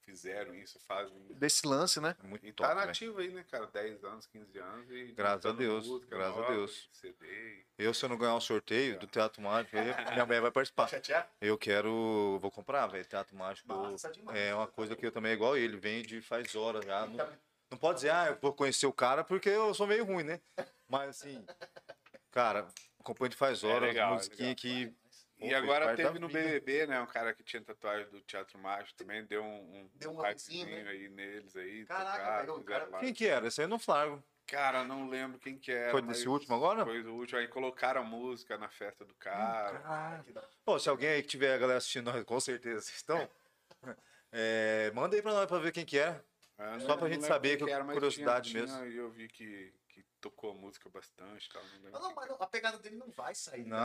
fizeram 0.09 0.55
isso, 0.55 0.79
fazem. 0.87 1.15
Desse 1.29 1.67
lance, 1.67 2.01
né? 2.01 2.15
É 2.23 2.27
muito 2.27 2.45
E 2.45 2.51
top, 2.51 2.67
tá 2.69 2.75
nativo 2.75 3.19
aí, 3.19 3.29
né, 3.31 3.45
cara? 3.49 3.67
10 3.67 4.03
anos, 4.03 4.25
15 4.25 4.57
anos 4.57 4.89
e. 4.89 5.11
Graças 5.13 5.45
a 5.45 5.51
Deus, 5.51 5.87
música 5.87 6.15
graças 6.15 6.37
a 6.37 6.41
nova, 6.41 6.53
Deus. 6.53 6.89
CD. 6.91 7.65
Eu, 7.77 7.93
se 7.93 8.03
eu 8.03 8.09
não 8.09 8.17
ganhar 8.17 8.35
o 8.35 8.41
sorteio 8.41 8.99
do 8.99 9.07
Teatro 9.07 9.41
Mágico, 9.41 9.75
minha 10.13 10.25
mulher 10.25 10.41
vai 10.41 10.51
participar. 10.51 10.89
Eu 11.39 11.57
quero. 11.57 12.39
Vou 12.41 12.51
comprar, 12.51 12.87
velho. 12.87 13.05
Teatro 13.05 13.35
Mágico. 13.35 13.67
Massa 13.67 14.11
demais. 14.11 14.37
É 14.37 14.53
uma 14.53 14.67
coisa 14.67 14.95
que 14.95 15.05
eu 15.05 15.11
também 15.11 15.31
é 15.31 15.35
igual 15.35 15.55
ele, 15.55 15.77
vende 15.77 16.21
faz 16.21 16.55
horas 16.55 16.83
já. 16.83 17.05
Não, 17.05 17.29
não 17.71 17.77
pode 17.77 17.97
dizer, 17.97 18.09
ah, 18.09 18.27
eu 18.27 18.37
vou 18.41 18.53
conhecer 18.53 18.87
o 18.87 18.93
cara 18.93 19.23
porque 19.23 19.49
eu 19.49 19.73
sou 19.73 19.85
meio 19.85 20.03
ruim, 20.03 20.23
né? 20.23 20.41
Mas 20.87 21.09
assim, 21.09 21.45
cara, 22.31 22.67
acompanho 22.99 23.29
de 23.29 23.37
faz 23.37 23.63
horas, 23.63 23.89
legal, 23.89 24.11
é 24.11 24.15
musiquinha 24.15 24.49
legal. 24.49 24.55
que. 24.55 24.93
E 25.39 25.49
Pô, 25.49 25.55
agora 25.55 25.85
faz 25.85 25.97
parte 25.97 26.07
teve 26.07 26.19
no 26.19 26.27
vida. 26.27 26.39
BBB, 26.43 26.87
né? 26.87 26.99
Um 27.01 27.05
cara 27.07 27.33
que 27.33 27.43
tinha 27.43 27.61
tatuagem 27.61 28.09
do 28.09 28.19
Teatro 28.21 28.57
Mágico 28.59 28.93
também, 28.97 29.23
deu 29.25 29.41
um, 29.41 29.47
um, 29.77 29.89
Deu 29.95 30.11
um 30.11 30.17
hypezinho, 30.21 30.65
hypezinho 30.65 30.85
né? 30.85 30.91
aí 30.91 31.09
neles 31.09 31.55
aí. 31.55 31.85
Caraca, 31.85 32.39
fizeram 32.41 32.63
cara-. 32.63 32.99
Quem 32.99 33.13
que 33.13 33.25
era? 33.25 33.47
Esse 33.47 33.61
aí 33.61 33.65
eu 33.65 33.69
não 33.69 33.79
flago. 33.79 34.21
Cara, 34.45 34.83
não 34.83 35.07
lembro 35.07 35.39
quem 35.39 35.57
que 35.57 35.71
era. 35.71 35.91
Foi 35.91 36.01
nesse 36.01 36.25
mas 36.25 36.27
último 36.27 36.55
agora? 36.55 36.83
Foi 36.83 37.01
o 37.03 37.13
último. 37.15 37.39
Aí 37.39 37.47
colocaram 37.47 38.01
a 38.01 38.03
música 38.03 38.57
na 38.57 38.67
festa 38.67 39.05
do 39.05 39.13
cara. 39.15 39.79
Hora. 39.79 40.49
Pô, 40.65 40.77
se 40.79 40.89
alguém 40.89 41.07
aí 41.09 41.21
que 41.21 41.27
tiver 41.29 41.53
a 41.53 41.57
galera 41.57 41.77
assistindo 41.77 42.11
nós, 42.11 42.23
com 42.25 42.39
certeza 42.39 42.81
vocês 42.81 42.97
estão. 42.97 43.29
É, 44.31 44.91
manda 44.93 45.15
aí 45.15 45.23
pra 45.23 45.33
nós 45.33 45.47
pra 45.47 45.57
ver 45.57 45.71
quem 45.71 45.83
que 45.83 45.97
é. 45.97 46.13
Só 46.79 46.89
não- 46.89 46.97
pra 46.97 47.07
não 47.07 47.09
gente 47.09 47.25
saber, 47.25 47.57
que 47.57 47.67
era, 47.71 47.83
curiosidade 47.83 48.51
tinha- 48.51 48.61
mesmo. 48.61 48.77
tinha, 48.77 48.89
E 48.89 48.95
eu 48.95 49.09
vi 49.09 49.27
que, 49.27 49.73
que 49.87 50.03
tocou 50.21 50.51
a 50.51 50.53
música 50.53 50.87
bastante. 50.87 51.47
e 51.47 51.49
Tal, 51.51 51.63
não 51.81 51.89
Não, 51.91 51.99
não, 52.09 52.13
mas 52.15 52.29
não, 52.29 52.35
a 52.39 52.45
pegada 52.45 52.77
dele 52.77 52.97
não 52.97 53.09
vai 53.09 53.33
sair. 53.33 53.65
né? 53.65 53.75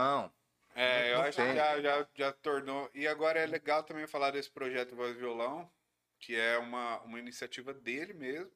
É, 0.75 1.13
eu 1.13 1.21
acho 1.21 1.37
que 1.37 1.55
já, 1.55 1.81
já, 1.81 2.07
já 2.13 2.31
tornou. 2.33 2.89
E 2.93 3.07
agora 3.07 3.39
é 3.39 3.45
legal 3.45 3.83
também 3.83 4.05
falar 4.05 4.31
desse 4.31 4.51
projeto 4.51 4.95
Voz 4.95 5.15
Violão, 5.15 5.71
que 6.19 6.35
é 6.35 6.57
uma, 6.57 6.99
uma 7.01 7.17
iniciativa 7.17 7.73
dele 7.73 8.13
mesmo, 8.13 8.51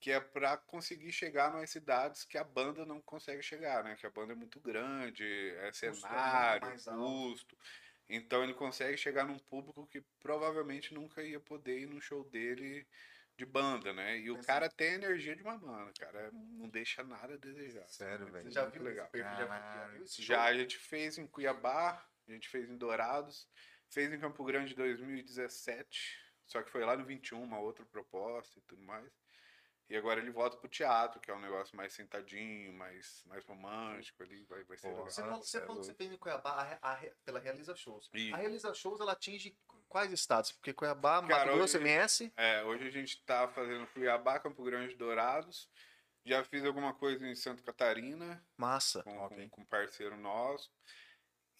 que 0.00 0.10
é 0.10 0.18
para 0.18 0.56
conseguir 0.56 1.12
chegar 1.12 1.52
nas 1.52 1.70
cidades 1.70 2.24
que 2.24 2.36
a 2.36 2.42
banda 2.42 2.84
não 2.84 3.00
consegue 3.00 3.42
chegar, 3.42 3.84
né? 3.84 3.94
Que 3.94 4.06
a 4.06 4.10
banda 4.10 4.32
é 4.32 4.36
muito 4.36 4.58
grande, 4.60 5.24
é 5.24 5.66
Custo 5.68 5.86
é 5.86 5.92
cenário, 5.92 6.66
mais 6.66 6.88
alto. 6.88 7.00
custo. 7.00 7.56
Então 8.08 8.42
ele 8.42 8.54
consegue 8.54 8.96
chegar 8.96 9.24
num 9.24 9.38
público 9.38 9.86
que 9.86 10.00
provavelmente 10.20 10.92
nunca 10.92 11.22
ia 11.22 11.38
poder 11.38 11.80
ir 11.80 11.86
num 11.86 12.00
show 12.00 12.24
dele 12.24 12.86
de 13.38 13.46
banda, 13.46 13.92
né? 13.92 14.18
E 14.18 14.30
o 14.30 14.42
cara 14.42 14.68
tem 14.68 14.90
a 14.90 14.94
energia 14.94 15.36
de 15.36 15.42
uma 15.42 15.56
banda, 15.56 15.92
cara. 15.98 16.30
Não 16.32 16.68
deixa 16.68 17.04
nada 17.04 17.34
a 17.34 17.36
desejar. 17.36 17.86
Sério, 17.88 18.26
velho. 18.26 18.44
Você 18.44 18.50
já 18.50 18.66
viu 18.66 18.82
legal. 18.82 19.04
esse 19.04 19.12
perfil? 19.12 19.46
Já 19.46 19.86
viu- 19.86 20.06
já 20.06 20.42
a 20.42 20.54
gente 20.54 20.76
fez 20.76 21.16
em 21.18 21.26
Cuiabá, 21.26 22.04
a 22.26 22.32
gente 22.32 22.48
fez 22.48 22.68
em 22.68 22.76
Dourados, 22.76 23.48
fez 23.88 24.12
em 24.12 24.18
Campo 24.18 24.44
Grande 24.44 24.72
em 24.72 24.76
2017, 24.76 26.18
só 26.46 26.62
que 26.64 26.70
foi 26.70 26.84
lá 26.84 26.96
no 26.96 27.04
21, 27.04 27.40
uma 27.40 27.60
outra 27.60 27.86
proposta 27.86 28.58
e 28.58 28.62
tudo 28.62 28.82
mais. 28.82 29.08
E 29.88 29.96
agora 29.96 30.20
ele 30.20 30.30
volta 30.30 30.56
pro 30.58 30.68
teatro, 30.68 31.18
que 31.20 31.30
é 31.30 31.34
um 31.34 31.40
negócio 31.40 31.74
mais 31.74 31.94
sentadinho, 31.94 32.72
mais, 32.74 33.22
mais 33.24 33.42
romântico 33.46 34.22
ali, 34.22 34.44
vai, 34.44 34.62
vai 34.64 34.76
ser 34.76 34.88
Pô, 34.88 34.94
legal. 34.96 35.10
Você 35.10 35.22
falou, 35.22 35.42
você 35.42 35.50
cê 35.50 35.58
é 35.58 35.60
falou 35.60 35.80
que 35.80 35.86
você 35.86 35.94
fez 35.94 36.12
em 36.12 36.18
Cuiabá 36.18 36.78
a 36.82 36.92
a 36.92 36.96
pela 37.24 37.38
Realiza 37.38 37.74
Shows. 37.74 38.10
Isso. 38.12 38.34
A 38.34 38.38
Realiza 38.38 38.74
Shows, 38.74 39.00
ela 39.00 39.12
atinge 39.12 39.56
quais 39.88 40.12
estados? 40.12 40.52
Porque 40.52 40.72
Cuiabá, 40.72 41.22
Cara, 41.22 41.46
Mato 41.46 41.56
Grosso, 41.56 41.76
hoje- 41.78 41.86
MS... 41.88 42.32
É, 42.36 42.62
hoje 42.64 42.86
a 42.86 42.90
gente 42.90 43.22
tá 43.24 43.48
fazendo 43.48 43.86
Cuiabá, 43.88 44.38
Campo 44.38 44.62
Grande, 44.62 44.94
Dourados. 44.94 45.68
Já 46.24 46.44
fiz 46.44 46.64
alguma 46.64 46.92
coisa 46.92 47.26
em 47.26 47.34
Santa 47.34 47.62
Catarina, 47.62 48.44
Massa. 48.56 49.02
com, 49.02 49.16
Ok. 49.18 49.36
com, 49.44 49.48
com 49.50 49.60
um 49.62 49.66
parceiro 49.66 50.16
nosso. 50.16 50.70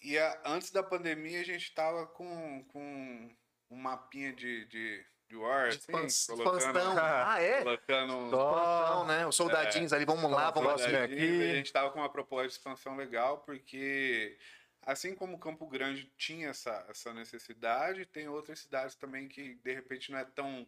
E 0.01 0.17
a- 0.17 0.41
antes 0.45 0.71
da 0.71 0.83
pandemia 0.83 1.41
a 1.41 1.43
gente 1.43 1.73
tava 1.73 2.05
com, 2.05 2.63
com 2.65 3.35
um 3.71 3.75
mapinha 3.75 4.31
de, 4.31 4.65
de, 4.65 5.05
de 5.27 5.35
War, 5.35 5.69
De 5.69 5.77
assim, 5.77 5.91
fãs- 5.91 6.25
colocando. 6.27 6.77
Ah, 7.01 7.41
é? 7.41 7.63
colocando 7.63 8.29
Fãstão, 8.29 9.05
né? 9.07 9.25
Os 9.27 9.35
soldadinhos 9.35 9.91
ali, 9.91 10.05
vamos 10.05 10.29
lá, 10.29 10.51
vamos 10.51 10.79
lá. 10.81 10.89
é 10.89 11.03
aqui. 11.03 11.49
A 11.51 11.55
gente 11.55 11.73
tava 11.73 11.89
com 11.91 11.99
uma 11.99 12.09
proposta 12.11 12.47
de 12.47 12.53
expansão 12.53 12.95
legal, 12.95 13.39
porque 13.39 14.37
assim 14.81 15.15
como 15.15 15.39
Campo 15.39 15.67
Grande 15.67 16.11
tinha 16.17 16.49
essa, 16.49 16.85
essa 16.89 17.13
necessidade, 17.13 18.05
tem 18.05 18.27
outras 18.27 18.59
cidades 18.59 18.95
também 18.95 19.27
que 19.27 19.55
de 19.55 19.73
repente 19.73 20.11
não 20.11 20.19
é 20.19 20.25
tão 20.25 20.67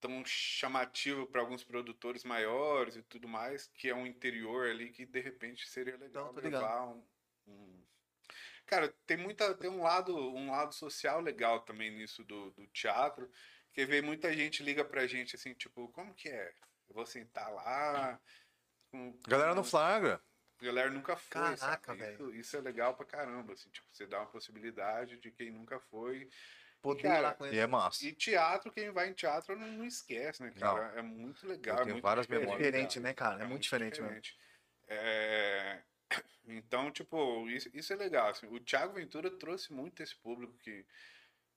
tão 0.00 0.24
chamativo 0.24 1.26
para 1.26 1.42
alguns 1.42 1.62
produtores 1.62 2.24
maiores 2.24 2.96
e 2.96 3.02
tudo 3.02 3.28
mais, 3.28 3.66
que 3.66 3.88
é 3.88 3.94
um 3.94 4.06
interior 4.06 4.66
ali 4.68 4.90
que 4.90 5.04
de 5.04 5.20
repente 5.20 5.68
seria 5.68 5.96
legal 5.96 6.32
ligado. 6.34 6.52
levar 6.52 6.86
um, 6.86 7.06
um- 7.46 7.84
Cara, 8.66 8.88
tem 9.06 9.16
muita 9.16 9.54
tem 9.54 9.68
um 9.68 9.82
lado 9.82 10.16
um 10.16 10.50
lado 10.50 10.72
social 10.72 11.20
legal 11.20 11.60
também 11.60 11.90
nisso 11.90 12.24
do, 12.24 12.50
do 12.52 12.66
teatro, 12.68 13.30
que 13.72 13.84
vê 13.84 14.00
muita 14.00 14.32
gente 14.32 14.62
liga 14.62 14.84
pra 14.84 15.06
gente 15.06 15.36
assim, 15.36 15.52
tipo, 15.54 15.88
como 15.88 16.14
que 16.14 16.28
é? 16.28 16.54
Eu 16.88 16.94
vou 16.94 17.04
sentar 17.04 17.52
lá. 17.52 18.20
com- 18.90 19.18
Galera 19.28 19.54
não 19.54 19.64
flagra. 19.64 20.20
A 20.60 20.66
galera 20.66 20.90
nunca 20.90 21.16
foi. 21.16 21.56
Caraca, 21.56 21.56
sabe? 21.86 21.98
velho. 21.98 22.14
Isso, 22.30 22.34
isso 22.34 22.56
é 22.56 22.60
legal 22.60 22.94
pra 22.94 23.06
caramba, 23.06 23.52
assim, 23.54 23.70
tipo, 23.70 23.86
você 23.92 24.06
dá 24.06 24.18
uma 24.20 24.26
possibilidade 24.26 25.18
de 25.18 25.30
quem 25.30 25.50
nunca 25.50 25.78
foi. 25.80 26.28
Poder 26.82 27.02
Cara, 27.02 27.18
ir 27.18 27.22
lá 27.22 27.34
com 27.34 27.44
E 27.46 27.48
ele. 27.48 27.58
é 27.58 27.66
massa. 27.66 28.04
E 28.06 28.12
teatro, 28.12 28.72
quem 28.72 28.90
vai 28.90 29.08
em 29.10 29.12
teatro 29.12 29.54
não, 29.56 29.66
não 29.68 29.84
esquece, 29.86 30.42
né, 30.42 30.50
cara? 30.58 30.98
É 30.98 31.02
muito 31.02 31.46
legal. 31.46 31.76
Eu 31.76 31.82
é 31.82 31.84
tenho 31.84 31.94
muito 31.96 32.02
várias 32.02 32.26
É 32.26 32.38
memórias. 32.38 32.56
diferente, 32.66 33.00
né, 33.00 33.12
cara? 33.12 33.42
É, 33.42 33.46
muito 33.46 33.62
diferente, 33.62 34.00
mesmo. 34.00 34.22
É, 34.88 35.82
Então, 36.46 36.90
tipo, 36.90 37.48
isso, 37.48 37.70
isso 37.74 37.92
é 37.92 37.96
legal. 37.96 38.28
assim. 38.28 38.46
O 38.48 38.58
Thiago 38.58 38.94
Ventura 38.94 39.30
trouxe 39.30 39.72
muito 39.72 40.02
esse 40.02 40.16
público 40.16 40.56
que, 40.58 40.84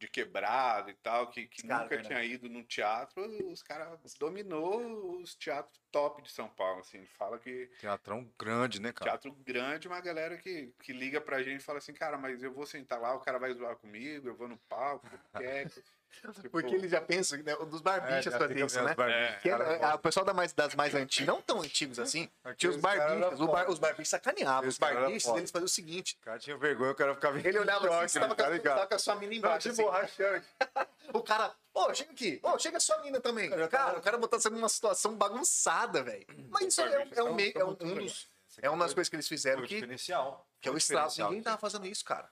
de 0.04 0.10
quebrado 0.10 0.90
e 0.90 0.94
tal, 0.96 1.28
que, 1.28 1.48
que 1.48 1.66
Cara, 1.66 1.84
nunca 1.84 1.96
verdade. 1.96 2.08
tinha 2.08 2.24
ido 2.24 2.50
no 2.50 2.64
teatro. 2.64 3.24
Os 3.50 3.64
caras 3.64 4.00
dominou 4.20 5.22
os 5.22 5.34
teatros 5.36 5.82
top 5.92 6.22
de 6.22 6.32
São 6.32 6.50
Paulo. 6.50 6.82
Assim. 6.82 6.98
Ele 6.98 7.08
fala 7.08 7.40
que 7.40 7.70
Teatrão 7.80 8.30
grande, 8.38 8.82
né, 8.82 8.92
cara? 8.92 9.12
teatro 9.12 9.32
grande, 9.32 9.88
uma 9.88 10.02
galera 10.02 10.38
que, 10.38 10.74
que 10.82 10.92
liga 10.92 11.22
pra 11.22 11.42
gente 11.42 11.62
e 11.62 11.64
fala 11.64 11.78
assim, 11.78 11.94
cara, 11.94 12.18
mas 12.18 12.44
eu 12.44 12.54
vou 12.54 12.66
sentar 12.66 13.00
lá, 13.00 13.16
o 13.16 13.22
cara 13.22 13.40
vai 13.40 13.54
zoar 13.54 13.78
comigo, 13.78 14.28
eu 14.28 14.36
vou 14.36 14.48
no 14.48 14.58
palco, 14.70 15.06
eu 15.34 15.40
quero. 15.40 15.72
Tipo, 16.34 16.50
Porque 16.50 16.76
ele 16.76 16.88
já 16.88 17.02
pensa, 17.02 17.36
né? 17.38 17.56
Dos 17.56 17.82
barbichas 17.82 18.26
já 18.26 18.38
fazia 18.38 18.66
isso, 18.66 18.82
né? 18.82 18.96
é- 19.44 19.84
a- 19.84 19.96
o 19.96 20.00
pessoal 20.00 20.26
da 20.26 20.34
mais, 20.34 20.54
das 20.54 20.74
mais 20.76 20.94
antigas, 20.96 21.28
não 21.28 21.42
tão 21.42 21.62
antigos 21.62 22.00
assim, 22.00 22.30
tinha 22.58 22.70
os 22.70 22.78
barbichas. 22.78 23.40
bar- 23.40 23.70
os 23.70 23.80
barbichas 23.80 24.10
sacaneavam. 24.10 24.70
Os 24.70 24.78
barbichas, 24.78 25.36
eles 25.36 25.52
faziam 25.52 25.66
o 25.66 25.70
seguinte: 25.70 26.18
O 26.22 26.26
cara 26.26 26.40
tinha 26.40 26.58
vergonha, 26.58 26.92
o 26.92 26.96
cara 26.96 27.14
ficava 27.16 27.40
ele 27.40 27.60
olhava 27.60 27.88
assim, 28.00 28.08
você 28.08 28.20
tava, 28.20 28.36
com 28.36 28.44
tá 28.44 28.60
tava 28.76 28.88
com 28.88 28.96
a 28.96 29.00
sua 29.00 29.16
mina 29.16 29.32
Não, 29.32 29.38
embaixo. 29.38 29.70
tipo, 29.74 29.90
assim. 29.90 30.42
O 31.14 31.22
cara, 31.22 31.54
ô, 31.74 31.94
chega 31.94 32.12
aqui, 32.12 32.40
ô, 32.42 32.58
chega 32.58 32.78
a 32.78 32.80
sua 32.80 32.98
mina 33.02 33.20
também. 33.20 33.50
Cara, 33.50 33.68
Cara, 33.68 34.00
o 34.00 34.02
cara 34.02 34.18
botou 34.18 34.40
você 34.40 34.50
numa 34.50 34.70
situação 34.70 35.16
bagunçada, 35.16 36.02
velho. 36.02 36.26
Mas 36.50 36.68
isso 36.68 36.82
é, 36.82 37.08
é 37.16 37.24
um 37.24 37.34
meio, 37.34 37.52
é 37.56 37.64
um, 37.66 37.72
um 37.82 37.96
dos. 37.96 38.30
É 38.62 38.70
uma 38.70 38.86
das 38.86 38.94
coisas 38.94 39.10
que 39.10 39.16
eles 39.16 39.28
fizeram 39.28 39.62
que, 39.64 39.68
que 39.68 39.74
é 39.76 40.72
o 40.72 40.76
diferencial. 40.78 41.30
Ninguém 41.30 41.44
tava 41.44 41.58
fazendo 41.58 41.86
isso, 41.86 42.06
cara. 42.06 42.30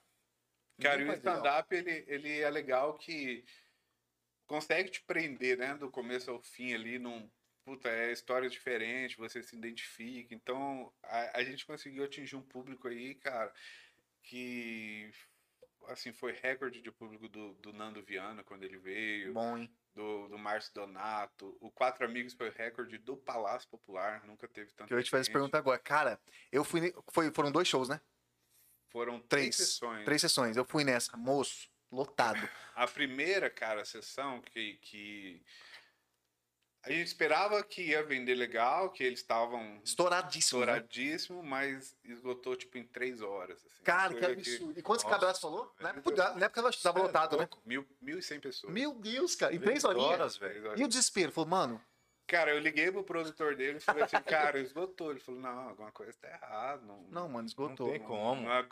Cara, 0.81 1.01
e 1.01 1.09
o 1.09 1.13
stand-up, 1.13 1.75
ele, 1.75 2.03
ele 2.07 2.39
é 2.39 2.49
legal 2.49 2.95
que 2.95 3.43
consegue 4.51 4.91
te 4.91 5.01
prender, 5.01 5.57
né? 5.57 5.75
Do 5.75 5.89
começo 5.89 6.29
ao 6.29 6.41
fim 6.41 6.73
ali, 6.73 6.99
num. 6.99 7.29
Puta, 7.63 7.89
é 7.89 8.11
histórias 8.11 8.51
diferentes, 8.51 9.15
você 9.15 9.41
se 9.41 9.55
identifica. 9.55 10.33
Então, 10.33 10.91
a, 11.03 11.39
a 11.39 11.43
gente 11.43 11.65
conseguiu 11.65 12.03
atingir 12.03 12.35
um 12.35 12.41
público 12.41 12.87
aí, 12.87 13.15
cara, 13.15 13.53
que. 14.23 15.09
Assim, 15.87 16.11
foi 16.11 16.33
recorde 16.33 16.81
de 16.81 16.91
público 16.91 17.27
do, 17.27 17.53
do 17.55 17.73
Nando 17.73 18.03
Viana 18.03 18.43
quando 18.43 18.63
ele 18.63 18.77
veio, 18.77 19.33
Bom, 19.33 19.57
hein? 19.57 19.73
do, 19.95 20.27
do 20.27 20.37
Márcio 20.37 20.73
Donato. 20.73 21.57
O 21.59 21.71
Quatro 21.71 22.05
Amigos 22.05 22.33
foi 22.33 22.49
recorde 22.49 22.97
do 22.99 23.17
Palácio 23.17 23.67
Popular, 23.69 24.23
nunca 24.25 24.47
teve 24.47 24.71
tanto. 24.73 24.87
Que 24.87 24.93
eu 24.93 24.97
ia 24.97 25.03
te 25.03 25.09
fazer 25.09 25.21
essa 25.21 25.31
pergunta 25.31 25.57
agora. 25.57 25.79
Cara, 25.79 26.21
eu 26.51 26.63
fui. 26.63 26.93
Foi, 27.11 27.31
foram 27.31 27.51
dois 27.51 27.67
shows, 27.67 27.89
né? 27.89 27.99
Foram 28.89 29.19
Três. 29.21 29.55
três 29.55 29.55
sessões. 29.55 30.05
Três 30.05 30.21
sessões. 30.21 30.57
Eu 30.57 30.65
fui 30.65 30.83
nessa. 30.83 31.15
Moço, 31.15 31.69
lotado. 31.91 32.47
A 32.75 32.87
primeira, 32.87 33.49
cara, 33.49 33.83
sessão 33.85 34.41
que, 34.41 34.75
que 34.81 35.43
a 36.83 36.89
gente 36.91 37.05
esperava 37.05 37.63
que 37.63 37.83
ia 37.83 38.01
vender 38.03 38.33
legal, 38.33 38.89
que 38.89 39.03
eles 39.03 39.19
estavam 39.19 39.79
Estouradíssimo. 39.83 40.61
né? 40.65 40.77
estouradíssimo, 40.77 41.43
mas 41.43 41.95
esgotou 42.03 42.55
tipo 42.55 42.77
em 42.77 42.83
três 42.83 43.21
horas. 43.21 43.63
assim. 43.65 43.83
Cara, 43.83 44.13
que 44.15 44.25
absurdo. 44.25 44.79
E 44.79 44.81
quantos 44.81 45.05
cadastros 45.05 45.41
falou? 45.41 45.75
Na 45.79 45.89
época, 45.89 46.33
na 46.35 46.45
época 46.47 46.61
tava- 46.61 46.77
tava 46.81 46.99
lotado, 47.03 47.37
né? 47.37 47.47
Mil, 47.65 47.87
mil 48.01 48.17
e 48.17 48.23
cem 48.23 48.39
pessoas. 48.39 48.73
Meu 48.73 48.93
Deus, 48.95 49.35
cara. 49.35 49.53
Em 49.53 49.59
três 49.59 49.83
horinhas. 49.83 50.07
horas, 50.09 50.37
velho. 50.37 50.79
E 50.79 50.83
o 50.83 50.87
desespero? 50.87 51.31
Falou, 51.31 51.49
mano, 51.49 51.83
Cara, 52.31 52.51
eu 52.51 52.59
liguei 52.59 52.89
pro 52.89 53.03
produtor 53.03 53.57
dele 53.57 53.79
e 53.79 53.81
falei 53.81 54.03
assim, 54.03 54.21
cara, 54.21 54.57
esgotou. 54.57 55.11
Ele 55.11 55.19
falou, 55.19 55.41
não, 55.41 55.67
alguma 55.67 55.91
coisa 55.91 56.13
tá 56.13 56.29
errada. 56.29 56.81
Não, 56.85 57.01
não, 57.09 57.27
mano, 57.27 57.45
esgotou. 57.45 57.89
tem 57.91 57.99
como. 57.99 58.43
não 58.43 58.53
é- 58.53 58.65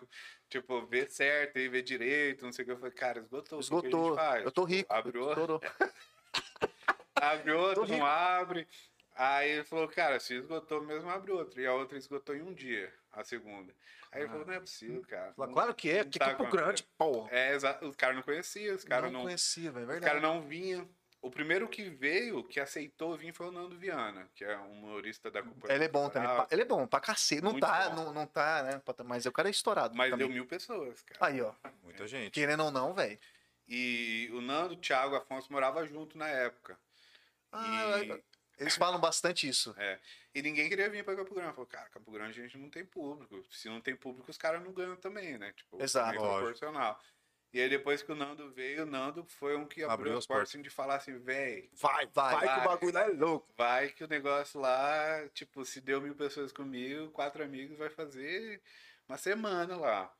tipo, 0.50 0.86
vê 0.86 1.06
certo 1.10 1.60
e 1.60 1.68
vê 1.68 1.82
direito, 1.82 2.46
não 2.46 2.54
sei 2.54 2.64
o 2.64 2.66
que. 2.68 2.72
Eu 2.72 2.78
falei, 2.78 2.94
cara, 2.94 3.20
esgotou. 3.20 3.60
o 3.60 3.62
que 3.62 3.68
que 3.68 3.74
a 3.76 3.82
gente 3.82 3.86
Esgotou. 3.88 4.16
faz? 4.16 4.46
Eu 4.46 4.52
tô 4.52 4.64
rico. 4.64 4.94
Abre 4.94 5.18
outro, 5.18 5.42
Estourou. 5.42 5.62
abre 7.16 7.52
outro, 7.52 7.88
não 7.88 8.06
abre. 8.06 8.66
Aí 9.14 9.50
ele 9.52 9.64
falou, 9.66 9.90
cara, 9.90 10.18
se 10.22 10.36
esgotou 10.36 10.82
mesmo, 10.82 11.10
abre 11.10 11.30
outro. 11.34 11.60
E 11.60 11.68
a 11.68 11.74
outra 11.74 11.98
esgotou 11.98 12.34
em 12.34 12.42
um 12.42 12.54
dia. 12.54 12.94
a 13.12 13.26
segunda. 13.26 13.74
Aí 14.12 14.22
ele 14.22 14.30
falou, 14.30 14.46
não 14.46 14.54
é 14.54 14.60
possível, 14.62 15.02
cara. 15.02 15.34
Fala, 15.34 15.48
Não- 15.48 15.54
claro 15.54 15.74
que 15.76 15.90
é, 15.90 16.04
não 16.04 16.10
que 16.12 16.18
tá 16.18 16.28
Campo 16.28 16.44
acontecendo." 16.44 16.64
Grande, 16.66 16.84
porra. 16.98 17.30
É, 17.32 17.54
exato. 17.56 17.86
Os 17.88 17.96
caras 17.98 18.16
não 18.16 18.24
conheciam, 18.24 18.76
os 18.76 18.86
caras 18.86 19.12
não, 19.12 19.20
não, 19.20 19.26
conhecia, 19.26 19.70
velho, 19.72 19.82
é 19.82 19.86
os 19.86 19.92
verdade. 19.92 20.06
caras 20.06 20.22
não 20.24 20.42
vinham. 20.42 20.88
O 21.22 21.30
primeiro 21.30 21.68
que 21.68 21.90
veio, 21.90 22.44
que 22.46 22.60
aceitou 22.62 23.18
vir, 23.18 23.34
foi 23.34 23.48
o 23.48 23.52
Nando 23.52 23.78
Viana, 23.78 24.30
que 24.34 24.44
é 24.46 24.58
um 24.58 24.72
humorista 24.72 25.30
da 25.30 25.44
companhia. 25.44 25.76
Ele 25.76 25.84
é 25.84 25.88
bom 25.90 26.10
também. 26.10 26.30
Ele 26.50 26.62
é 26.62 26.66
bom, 26.66 26.88
pra 26.88 27.02
cacete. 27.02 27.42
Não 27.42 27.52
Muito 27.52 27.66
tá, 27.66 27.90
bom. 27.90 27.96
não, 28.06 28.14
não 28.14 28.26
tá, 28.26 28.64
né? 28.64 28.82
pra- 28.86 29.04
Mas 29.04 29.26
o 29.26 29.32
cara 29.32 29.50
é 29.50 29.52
estourado. 29.52 29.96
Mas 29.98 30.12
também. 30.12 30.28
deu 30.28 30.34
mil 30.34 30.46
pessoas, 30.46 31.02
cara. 31.02 31.20
Aí, 31.26 31.42
ó. 31.42 31.54
Muita 31.84 32.08
gente. 32.08 32.32
Querendo 32.32 32.64
ou 32.64 32.72
não, 32.72 32.94
velho. 32.94 33.20
E 33.68 34.30
o 34.32 34.40
Nando, 34.40 34.76
o 34.76 34.78
Thiago, 34.78 35.14
o 35.14 35.18
Afonso 35.18 35.52
morava 35.52 35.86
junto 35.86 36.18
na 36.18 36.28
época. 36.30 36.80
Ah, 37.52 38.00
E- 38.02 38.24
Eles 38.58 38.76
falam 38.76 39.00
bastante 39.00 39.48
isso. 39.48 39.74
É. 39.78 40.00
E 40.36 40.42
ninguém 40.42 40.68
queria 40.70 40.90
vir 40.90 41.04
pra 41.04 41.16
Campo 41.16 41.34
Grande. 41.34 41.52
Falou, 41.54 41.66
cara, 41.68 41.90
Campo 41.90 42.12
Grande 42.12 42.40
a 42.40 42.44
gente 42.44 42.58
não 42.58 42.70
tem 42.70 42.86
público. 42.86 43.44
Se 43.52 43.68
não 43.70 43.80
tem 43.82 43.96
público, 43.96 44.30
os 44.32 44.38
caras 44.38 44.62
não 44.64 44.72
ganham 44.72 44.96
também, 44.96 45.38
né? 45.38 45.52
Tipo, 45.54 45.82
Exato. 45.82 46.10
meio 46.12 46.22
Lógico. 46.22 46.66
E 47.52 47.60
aí 47.60 47.68
depois 47.70 48.04
que 48.04 48.12
o 48.12 48.16
Nando 48.16 48.52
veio, 48.52 48.84
o 48.84 48.86
Nando 48.86 49.26
foi 49.26 49.56
um 49.58 49.66
que 49.66 49.84
abriu, 49.84 49.94
Abriu 49.94 50.14
as 50.14 50.20
as 50.20 50.28
portas 50.28 50.50
assim, 50.50 50.62
de 50.62 50.70
falar 50.70 50.96
assim, 50.98 51.18
véi, 51.18 51.70
Vai, 51.74 52.06
vai. 52.08 52.36
Vai 52.36 52.54
que 52.54 52.60
o 52.60 52.64
bagulho 52.64 52.94
lá 52.94 53.02
é 53.02 53.08
louco. 53.08 53.52
vai 53.58 53.90
que 53.90 54.04
o 54.04 54.08
negócio 54.08 54.60
lá, 54.60 55.28
tipo, 55.34 55.66
se 55.66 55.82
deu 55.82 56.00
mil 56.00 56.16
pessoas 56.16 56.52
comigo, 56.52 57.10
quatro 57.12 57.44
amigos, 57.44 57.78
vai 57.78 57.90
fazer 57.90 58.62
uma 59.08 59.18
semana 59.18 59.76
lá. 59.76 60.14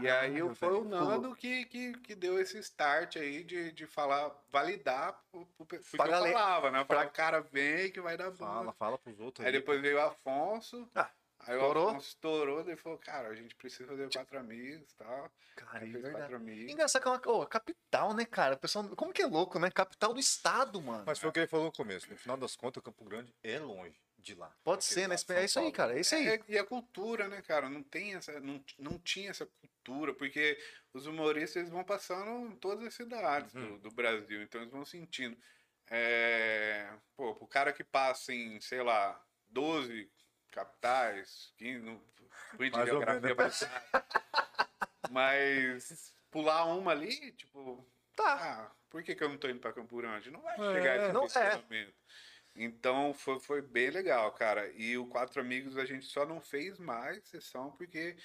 e 0.00 0.08
aí 0.08 0.34
Caralho, 0.34 0.54
foi 0.56 0.74
o 0.74 0.84
Nando 0.84 1.34
que, 1.36 1.64
que, 1.66 1.92
que 1.98 2.14
deu 2.16 2.40
esse 2.40 2.58
start 2.58 3.16
aí 3.16 3.44
de, 3.44 3.70
de 3.72 3.86
falar, 3.86 4.34
validar 4.50 5.18
porque 5.56 5.78
Pra 5.96 6.06
eu 6.06 6.32
falava, 6.32 6.70
né? 6.72 6.80
Eu 6.80 6.86
Falava, 6.86 7.10
cara, 7.10 7.40
vem 7.40 7.92
que 7.92 8.00
vai 8.00 8.16
dar 8.16 8.30
bom. 8.30 8.44
Fala, 8.44 8.72
fala 8.72 8.98
pros 8.98 9.20
outros. 9.20 9.46
Aí 9.46 9.52
depois 9.52 9.80
veio 9.80 9.96
o 9.96 10.00
Afonso. 10.00 10.90
Ah, 10.94 11.08
aí 11.48 11.56
estourou. 11.56 11.86
o 11.86 11.88
Afonso 11.90 12.08
estourou, 12.08 12.64
daí 12.64 12.76
falou, 12.76 12.98
cara, 12.98 13.28
a 13.28 13.34
gente 13.34 13.54
precisa 13.54 13.86
fazer 13.88 14.10
quatro 14.12 14.38
amigos 14.38 14.90
e 14.90 14.94
tal. 14.96 15.30
Cara, 15.56 15.84
é 15.84 15.88
verdade. 15.88 16.14
quatro 16.16 16.36
amigos. 16.36 16.72
Engraçado 16.72 17.02
que 17.02 17.08
é 17.08 17.10
uma 17.10 17.36
ô, 17.42 17.46
capital, 17.46 18.14
né, 18.14 18.24
cara? 18.24 18.54
O 18.54 18.58
pessoal, 18.58 18.88
como 18.96 19.12
que 19.12 19.22
é 19.22 19.26
louco, 19.26 19.58
né? 19.58 19.70
Capital 19.70 20.12
do 20.14 20.20
estado, 20.20 20.80
mano. 20.80 21.04
Mas 21.06 21.18
foi 21.18 21.28
o 21.30 21.32
que 21.32 21.40
ele 21.40 21.46
falou 21.46 21.66
no 21.66 21.72
começo. 21.72 22.08
No 22.10 22.16
final 22.16 22.36
das 22.36 22.54
contas, 22.54 22.82
Campo 22.82 23.04
Grande 23.04 23.34
é 23.42 23.58
longe 23.58 24.00
de 24.18 24.34
lá. 24.34 24.52
Pode 24.64 24.84
ser, 24.84 25.08
né? 25.08 25.16
É 25.30 25.44
isso 25.44 25.58
aí, 25.60 25.72
cara. 25.72 25.96
É 25.96 26.00
isso 26.00 26.14
aí. 26.14 26.28
É, 26.28 26.40
e 26.48 26.58
a 26.58 26.64
cultura, 26.64 27.28
né, 27.28 27.40
cara? 27.42 27.68
Não 27.68 27.82
tem 27.82 28.14
essa, 28.14 28.38
não, 28.40 28.62
não 28.78 28.98
tinha 28.98 29.30
essa 29.30 29.46
cultura, 29.46 30.12
porque 30.12 30.58
os 30.92 31.06
humoristas 31.06 31.56
eles 31.56 31.70
vão 31.70 31.84
passando 31.84 32.52
em 32.52 32.56
todas 32.56 32.84
as 32.86 32.94
cidades 32.94 33.54
Uhum. 33.54 33.76
do, 33.76 33.78
do 33.78 33.90
Brasil, 33.90 34.42
então 34.42 34.60
eles 34.60 34.72
vão 34.72 34.84
sentindo. 34.84 35.36
É, 35.90 36.92
pô, 37.16 37.34
pro 37.34 37.46
cara 37.46 37.72
que 37.72 37.82
passa 37.82 38.32
em, 38.34 38.60
sei 38.60 38.82
lá, 38.82 39.20
12 39.48 40.10
capitais, 40.50 41.52
15, 41.58 41.80
não 41.84 42.00
ou 42.58 42.86
geografia 42.86 43.34
mas 45.10 46.14
pular 46.30 46.64
uma 46.64 46.92
ali, 46.92 47.32
tipo, 47.32 47.86
Tá. 48.16 48.34
ah, 48.34 48.70
por 48.90 49.02
que, 49.02 49.14
que 49.14 49.22
eu 49.22 49.28
não 49.28 49.38
tô 49.38 49.48
indo 49.48 49.60
pra 49.60 49.72
Campo 49.72 49.96
Grande? 49.96 50.30
Não 50.30 50.40
vai 50.40 50.54
É, 50.54 50.74
chegar 50.74 50.96
esse 50.96 51.12
não 51.12 51.24
é. 51.26 51.88
Então 52.56 53.14
foi, 53.14 53.38
foi 53.38 53.62
bem 53.62 53.90
legal, 53.90 54.32
cara. 54.32 54.68
E 54.74 54.98
o 54.98 55.06
Quatro 55.06 55.40
Amigos 55.40 55.76
a 55.78 55.84
gente 55.84 56.06
só 56.06 56.26
não 56.26 56.40
fez 56.40 56.78
mais 56.78 57.22
sessão 57.28 57.70
porque 57.72 58.16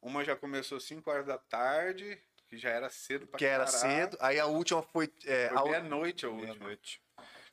uma 0.00 0.24
já 0.24 0.36
começou 0.36 0.78
5 0.78 1.10
horas 1.10 1.26
da 1.26 1.36
tarde, 1.38 2.16
que 2.48 2.56
já 2.56 2.70
era 2.70 2.88
cedo 2.88 3.26
pra 3.26 3.38
Que 3.38 3.44
era 3.46 3.64
caralho. 3.64 3.80
cedo. 3.80 4.16
Aí 4.20 4.38
a 4.38 4.46
última 4.46 4.82
foi. 4.82 5.12
É, 5.24 5.46
a 5.46 5.54
Foi 5.54 5.62
u- 5.62 5.68
meia-noite 5.70 6.24
a 6.24 6.28
última. 6.28 6.52
Meia-noite. 6.54 7.02